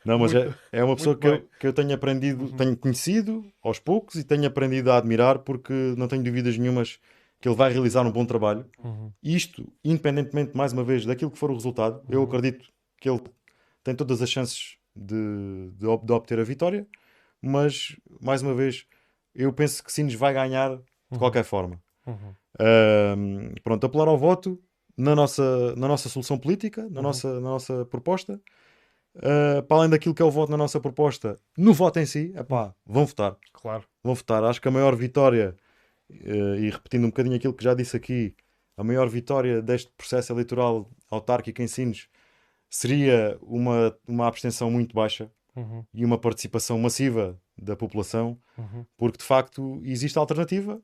Não, 0.05 0.19
mas 0.19 0.33
é, 0.33 0.53
é 0.72 0.83
uma 0.83 0.95
pessoa 0.95 1.17
que 1.17 1.25
eu, 1.25 1.49
que 1.59 1.67
eu 1.67 1.73
tenho 1.73 1.93
aprendido, 1.93 2.45
uhum. 2.45 2.57
tenho 2.57 2.75
conhecido 2.75 3.45
aos 3.63 3.80
poucos 3.80 4.15
e 4.15 4.23
tenho 4.23 4.45
aprendido 4.45 4.91
a 4.91 4.97
admirar 4.97 5.39
porque 5.39 5.73
não 5.95 6.09
tenho 6.09 6.22
dúvidas 6.22 6.57
nenhumas 6.57 6.99
que 7.39 7.47
ele 7.47 7.55
vai 7.55 7.72
realizar 7.72 8.05
um 8.05 8.11
bom 8.11 8.25
trabalho. 8.25 8.65
Uhum. 8.83 9.13
Isto, 9.23 9.65
independentemente, 9.83 10.57
mais 10.57 10.73
uma 10.73 10.83
vez, 10.83 11.05
daquilo 11.05 11.31
que 11.31 11.38
for 11.38 11.51
o 11.51 11.53
resultado, 11.53 11.99
uhum. 11.99 12.15
eu 12.15 12.23
acredito 12.23 12.67
que 12.99 13.09
ele 13.09 13.22
tem 13.81 13.95
todas 13.95 14.22
as 14.22 14.30
chances 14.30 14.77
de, 14.95 15.72
de, 15.77 16.05
de, 16.05 16.11
obter 16.11 16.39
a 16.39 16.43
vitória, 16.43 16.85
mas, 17.41 17.95
mais 18.22 18.41
uma 18.41 18.53
vez, 18.53 18.85
eu 19.33 19.51
penso 19.53 19.83
que 19.83 19.91
Sines 19.91 20.15
vai 20.15 20.33
ganhar 20.33 20.75
de 20.75 20.83
uhum. 21.11 21.19
qualquer 21.19 21.43
forma. 21.43 21.81
Uh, 22.05 23.53
pronto, 23.63 23.85
apelar 23.85 24.07
ao 24.07 24.17
voto 24.17 24.61
na 24.97 25.15
nossa, 25.15 25.75
na 25.75 25.88
nossa 25.88 26.09
solução 26.09 26.38
política, 26.38 26.81
na, 26.89 26.97
uhum. 26.97 27.01
nossa, 27.01 27.33
na 27.35 27.49
nossa 27.49 27.85
proposta. 27.85 28.39
Uh, 29.15 29.61
para 29.67 29.77
além 29.77 29.89
daquilo 29.91 30.15
que 30.15 30.23
é 30.23 30.25
o 30.25 30.31
voto 30.31 30.49
na 30.49 30.57
nossa 30.57 30.80
proposta, 30.80 31.39
no 31.55 31.72
voto 31.72 31.99
em 31.99 32.05
si, 32.05 32.33
epá, 32.35 32.73
vão 32.83 33.05
votar. 33.05 33.38
Claro. 33.53 33.83
Vão 34.03 34.15
votar. 34.15 34.43
Acho 34.43 34.59
que 34.59 34.67
a 34.67 34.72
maior 34.72 34.95
vitória, 34.95 35.55
uh, 36.09 36.55
e 36.55 36.69
repetindo 36.72 37.03
um 37.03 37.09
bocadinho 37.09 37.35
aquilo 37.35 37.53
que 37.53 37.63
já 37.63 37.75
disse 37.75 37.95
aqui, 37.95 38.35
a 38.75 38.83
maior 38.83 39.07
vitória 39.07 39.61
deste 39.61 39.91
processo 39.95 40.33
eleitoral 40.33 40.89
autárquico 41.11 41.61
em 41.61 41.67
Sines 41.67 42.07
seria 42.69 43.38
uma, 43.41 43.95
uma 44.07 44.27
abstenção 44.27 44.72
muito 44.72 44.95
baixa 44.95 45.30
uhum. 45.55 45.85
e 45.93 46.03
uma 46.03 46.17
participação 46.17 46.80
massiva 46.80 47.39
da 47.55 47.75
população, 47.75 48.39
uhum. 48.57 48.83
porque 48.97 49.19
de 49.19 49.23
facto 49.23 49.80
existe 49.83 50.17
alternativa 50.17 50.81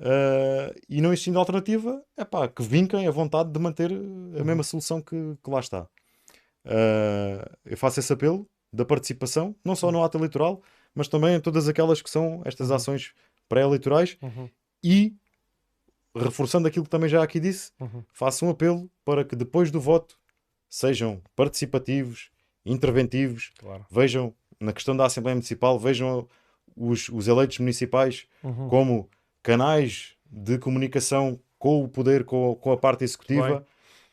Uh, 0.00 0.72
e 0.88 1.02
não 1.02 1.12
existindo 1.12 1.38
alternativa, 1.38 2.02
é 2.16 2.24
pá, 2.24 2.48
que 2.48 2.62
vinquem 2.62 3.06
a 3.06 3.10
vontade 3.10 3.52
de 3.52 3.58
manter 3.58 3.92
a 3.92 4.42
mesma 4.42 4.62
solução 4.62 5.02
que, 5.02 5.36
que 5.44 5.50
lá 5.50 5.60
está. 5.60 5.82
Uh, 6.64 7.44
eu 7.66 7.76
faço 7.76 8.00
esse 8.00 8.10
apelo 8.10 8.48
da 8.72 8.84
participação, 8.84 9.54
não 9.62 9.76
só 9.76 9.92
no 9.92 10.02
ato 10.02 10.16
eleitoral, 10.16 10.62
mas 10.94 11.06
também 11.06 11.34
em 11.34 11.40
todas 11.40 11.68
aquelas 11.68 12.00
que 12.00 12.08
são 12.08 12.40
estas 12.46 12.70
uhum. 12.70 12.76
ações 12.76 13.12
pré-eleitorais 13.46 14.16
uhum. 14.22 14.48
e 14.82 15.14
reforçando 16.16 16.66
aquilo 16.66 16.84
que 16.84 16.90
também 16.90 17.08
já 17.08 17.22
aqui 17.22 17.38
disse, 17.38 17.70
uhum. 17.78 18.02
faço 18.12 18.46
um 18.46 18.50
apelo 18.50 18.90
para 19.04 19.22
que 19.22 19.36
depois 19.36 19.70
do 19.70 19.80
voto 19.80 20.18
sejam 20.68 21.20
participativos, 21.36 22.30
interventivos, 22.64 23.52
claro. 23.58 23.84
vejam 23.90 24.34
na 24.58 24.72
questão 24.72 24.96
da 24.96 25.04
Assembleia 25.04 25.34
Municipal, 25.34 25.78
vejam 25.78 26.26
os, 26.74 27.08
os 27.10 27.28
eleitos 27.28 27.58
municipais 27.58 28.26
uhum. 28.42 28.68
como 28.68 29.10
canais 29.42 30.14
de 30.30 30.58
comunicação 30.58 31.40
com 31.58 31.84
o 31.84 31.88
poder, 31.88 32.24
com, 32.24 32.54
com 32.56 32.72
a 32.72 32.76
parte 32.76 33.04
executiva. 33.04 33.66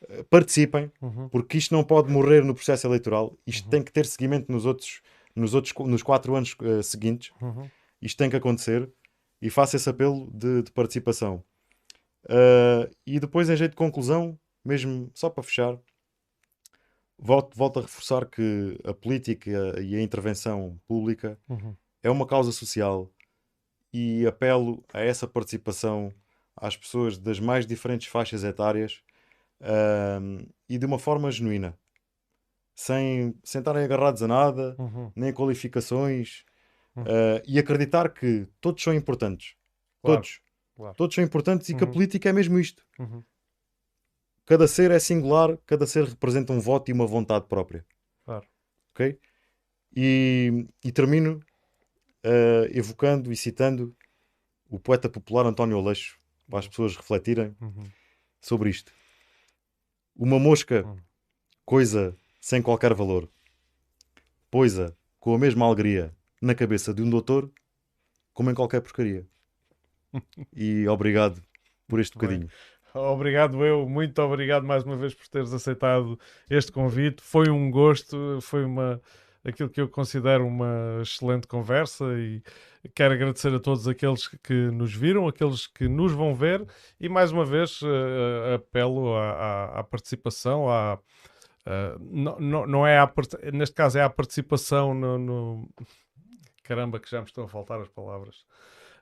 Eh, 0.09 0.23
participem, 0.29 0.91
uhum. 1.01 1.27
porque 1.29 1.57
isto 1.57 1.73
não 1.73 1.83
pode 1.83 2.11
morrer 2.11 2.43
no 2.43 2.53
processo 2.53 2.85
eleitoral, 2.85 3.35
isto 3.47 3.65
uhum. 3.65 3.71
tem 3.71 3.83
que 3.83 3.91
ter 3.91 4.05
seguimento 4.05 4.51
nos 4.51 4.65
outros, 4.65 5.01
nos 5.35 5.53
outros 5.55 5.73
nos 5.87 6.03
quatro 6.03 6.35
anos 6.35 6.55
uh, 6.61 6.83
seguintes, 6.83 7.31
uhum. 7.41 7.67
isto 7.99 8.17
tem 8.17 8.29
que 8.29 8.35
acontecer 8.35 8.87
e 9.41 9.49
faço 9.49 9.75
esse 9.75 9.89
apelo 9.89 10.29
de, 10.31 10.63
de 10.63 10.71
participação. 10.71 11.43
Uh, 12.25 12.89
e 13.05 13.19
depois, 13.19 13.49
em 13.49 13.55
jeito 13.55 13.71
de 13.71 13.77
conclusão, 13.77 14.37
mesmo 14.63 15.09
só 15.15 15.29
para 15.29 15.43
fechar, 15.43 15.77
volto, 17.17 17.57
volto 17.57 17.79
a 17.79 17.81
reforçar 17.81 18.25
que 18.25 18.77
a 18.83 18.93
política 18.93 19.81
e 19.81 19.95
a 19.95 20.01
intervenção 20.01 20.79
pública 20.87 21.39
uhum. 21.49 21.75
é 22.03 22.09
uma 22.09 22.27
causa 22.27 22.51
social 22.51 23.11
e 23.93 24.25
apelo 24.25 24.83
a 24.93 25.01
essa 25.01 25.27
participação 25.27 26.13
às 26.55 26.75
pessoas 26.75 27.17
das 27.17 27.39
mais 27.39 27.65
diferentes 27.65 28.07
faixas 28.07 28.43
etárias 28.43 29.01
e 30.69 30.77
de 30.77 30.85
uma 30.85 30.99
forma 30.99 31.31
genuína, 31.31 31.77
sem, 32.75 33.35
sem 33.43 33.59
estarem 33.59 33.83
agarrados 33.83 34.21
a 34.21 34.27
nada, 34.27 34.75
uhum. 34.77 35.11
nem 35.15 35.33
qualificações, 35.33 36.45
uhum. 36.95 37.03
uh, 37.03 37.41
e 37.47 37.57
acreditar 37.57 38.09
que 38.09 38.47
todos 38.61 38.83
são 38.83 38.93
importantes. 38.93 39.55
Claro. 40.01 40.21
Todos. 40.21 40.41
Claro. 40.75 40.95
Todos 40.95 41.15
são 41.15 41.23
importantes 41.23 41.69
e 41.69 41.75
que 41.75 41.83
a 41.83 41.87
uhum. 41.87 41.93
política 41.93 42.29
é 42.29 42.33
mesmo 42.33 42.59
isto. 42.59 42.85
Uhum. 42.99 43.23
cada 44.45 44.67
ser 44.67 44.91
é 44.91 44.99
singular, 44.99 45.57
cada 45.65 45.87
ser 45.87 46.05
representa 46.05 46.53
um 46.53 46.59
voto 46.59 46.89
e 46.89 46.93
uma 46.93 47.07
vontade 47.07 47.45
própria. 47.47 47.85
Claro. 48.23 48.45
Ok? 48.91 49.19
E, 49.95 50.67
e 50.83 50.91
termino 50.91 51.41
uh, 52.27 52.65
evocando 52.77 53.31
e 53.31 53.35
citando 53.35 53.95
o 54.69 54.77
poeta 54.79 55.07
popular 55.09 55.45
António 55.45 55.77
Aleixo, 55.77 56.19
para 56.49 56.59
as 56.59 56.67
pessoas 56.67 56.95
refletirem 56.95 57.55
Uhum. 57.61 57.83
sobre 58.41 58.69
isto. 58.69 58.91
Uma 60.15 60.39
mosca, 60.39 60.83
Uhum. 60.85 60.97
coisa 61.65 62.15
sem 62.39 62.61
qualquer 62.61 62.93
valor, 62.93 63.29
poisa 64.49 64.95
com 65.19 65.33
a 65.33 65.39
mesma 65.39 65.65
alegria 65.65 66.13
na 66.41 66.53
cabeça 66.55 66.93
de 66.93 67.01
um 67.01 67.09
doutor, 67.09 67.51
como 68.33 68.49
em 68.49 68.53
qualquer 68.55 68.81
porcaria. 68.81 69.25
E 70.55 70.87
obrigado 70.87 71.41
por 71.87 71.99
este 71.99 72.17
Bem. 72.17 72.27
bocadinho. 72.29 72.51
Obrigado 72.93 73.63
eu, 73.63 73.87
muito 73.87 74.19
obrigado 74.21 74.65
mais 74.65 74.83
uma 74.83 74.95
vez 74.95 75.13
por 75.13 75.27
teres 75.27 75.53
aceitado 75.53 76.19
este 76.49 76.71
convite. 76.71 77.21
Foi 77.21 77.49
um 77.49 77.69
gosto, 77.69 78.39
foi 78.41 78.63
uma 78.65 78.99
aquilo 79.47 79.69
que 79.69 79.79
eu 79.81 79.87
considero 79.89 80.45
uma 80.45 80.99
excelente 81.01 81.47
conversa 81.47 82.05
e 82.19 82.41
quero 82.93 83.13
agradecer 83.13 83.53
a 83.53 83.59
todos 83.59 83.87
aqueles 83.87 84.27
que 84.27 84.53
nos 84.71 84.93
viram, 84.93 85.27
aqueles 85.27 85.65
que 85.67 85.87
nos 85.87 86.11
vão 86.11 86.35
ver 86.35 86.65
e 86.99 87.07
mais 87.09 87.31
uma 87.31 87.45
vez 87.45 87.79
eh, 87.83 88.55
apelo 88.55 89.15
à, 89.15 89.31
à- 89.31 89.79
à 89.79 89.83
participação, 89.83 90.69
à, 90.69 90.99
ah, 91.65 91.97
não, 91.99 92.39
não, 92.39 92.67
não 92.67 92.87
é 92.87 92.97
à, 92.99 93.11
neste 93.53 93.75
caso 93.75 93.97
é 93.97 94.03
à 94.03 94.09
participação 94.09 94.93
no, 94.93 95.17
no- 95.17 95.69
caramba 96.63 96.99
que 96.99 97.09
já 97.09 97.19
me 97.21 97.25
estão 97.27 97.45
a 97.45 97.47
faltar 97.47 97.79
as 97.79 97.87
palavras. 97.87 98.45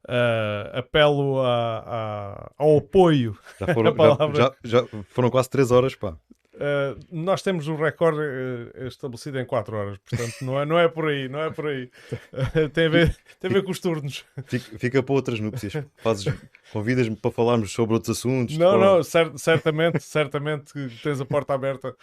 Ah, 0.07 0.71
apelo 0.79 1.41
a- 1.41 1.83
a- 1.85 2.51
ao 2.57 2.77
apoio 2.77 3.35
Já 3.59 3.73
foram, 3.73 3.91
já, 4.35 4.55
já- 4.63 4.81
já 4.81 5.03
foram 5.09 5.29
quase 5.31 5.49
3 5.49 5.71
horas, 5.71 5.95
pá. 5.95 6.15
Uh, 6.55 6.97
nós 7.11 7.41
temos 7.41 7.67
o 7.67 7.75
recorde 7.75 8.19
uh, 8.19 8.87
estabelecido 8.87 9.37
em 9.39 9.45
4 9.45 9.75
horas, 9.75 9.97
portanto 9.97 10.35
não 10.41 10.59
é, 10.59 10.65
não 10.65 10.79
é 10.79 10.87
por 10.87 11.09
aí, 11.09 11.27
não 11.27 11.41
é 11.41 11.49
por 11.49 11.67
aí. 11.67 11.89
Uh, 12.31 12.69
tem, 12.69 12.85
a 12.85 12.89
ver, 12.89 13.17
tem 13.39 13.51
a 13.51 13.53
ver 13.53 13.63
com 13.63 13.71
os 13.71 13.79
turnos. 13.79 14.23
Fica, 14.45 14.79
fica 14.79 15.03
para 15.03 15.15
outras 15.15 15.39
núpcias. 15.39 15.73
Fazes, 15.97 16.33
convidas-me 16.71 17.15
para 17.15 17.31
falarmos 17.31 17.73
sobre 17.73 17.95
outros 17.95 18.17
assuntos. 18.17 18.57
Não, 18.57 18.77
não, 18.79 19.03
cer- 19.03 19.37
certamente, 19.37 19.99
certamente 20.01 20.71
tens 21.03 21.19
a 21.19 21.25
porta 21.25 21.53
aberta. 21.53 21.93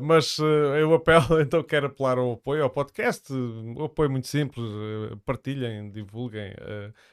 Mas 0.00 0.38
eu 0.38 0.94
apelo, 0.94 1.40
então 1.42 1.62
quero 1.62 1.86
apelar 1.86 2.18
ao 2.18 2.32
apoio 2.34 2.62
ao 2.62 2.70
podcast. 2.70 3.32
O 3.32 3.84
apoio 3.84 4.06
é 4.06 4.10
muito 4.10 4.28
simples, 4.28 4.64
partilhem, 5.24 5.90
divulguem, 5.90 6.52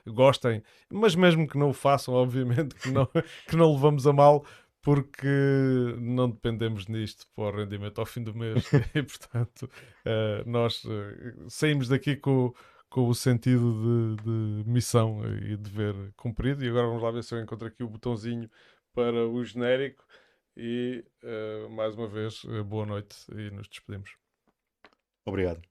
gostem, 0.08 0.62
mas 0.90 1.16
mesmo 1.16 1.48
que 1.48 1.58
não 1.58 1.70
o 1.70 1.74
façam, 1.74 2.14
obviamente 2.14 2.76
que 2.76 2.92
não, 2.92 3.08
que 3.48 3.56
não 3.56 3.72
levamos 3.74 4.06
a 4.06 4.14
mal. 4.14 4.46
Porque 4.84 5.26
não 5.98 6.30
dependemos 6.30 6.88
nisto 6.88 7.26
para 7.34 7.46
o 7.46 7.58
rendimento 7.58 8.00
ao 8.00 8.06
fim 8.06 8.22
do 8.22 8.36
mês 8.36 8.70
e, 8.94 9.02
portanto, 9.02 9.64
uh, 9.64 10.50
nós 10.50 10.84
uh, 10.84 11.50
saímos 11.50 11.88
daqui 11.88 12.18
com, 12.18 12.54
com 12.90 13.08
o 13.08 13.16
sentido 13.16 14.18
de, 14.18 14.24
de 14.24 14.70
missão 14.70 15.22
e 15.42 15.56
dever 15.56 15.96
cumprido. 16.18 16.64
E 16.64 16.70
agora 16.70 16.88
vamos 16.88 17.02
lá 17.02 17.12
ver 17.12 17.24
se 17.24 17.34
eu 17.34 17.40
encontro 17.40 17.68
aqui 17.68 17.82
o 17.82 17.90
botãozinho 17.90 18.50
para 18.94 19.26
o 19.26 19.44
genérico. 19.44 20.04
E 20.56 21.04
eh, 21.24 21.68
mais 21.70 21.96
uma 21.96 22.08
vez, 22.08 22.44
boa 22.68 22.86
noite 22.86 23.16
e 23.32 23.50
nos 23.50 23.68
despedimos. 23.68 24.16
Obrigado. 25.26 25.62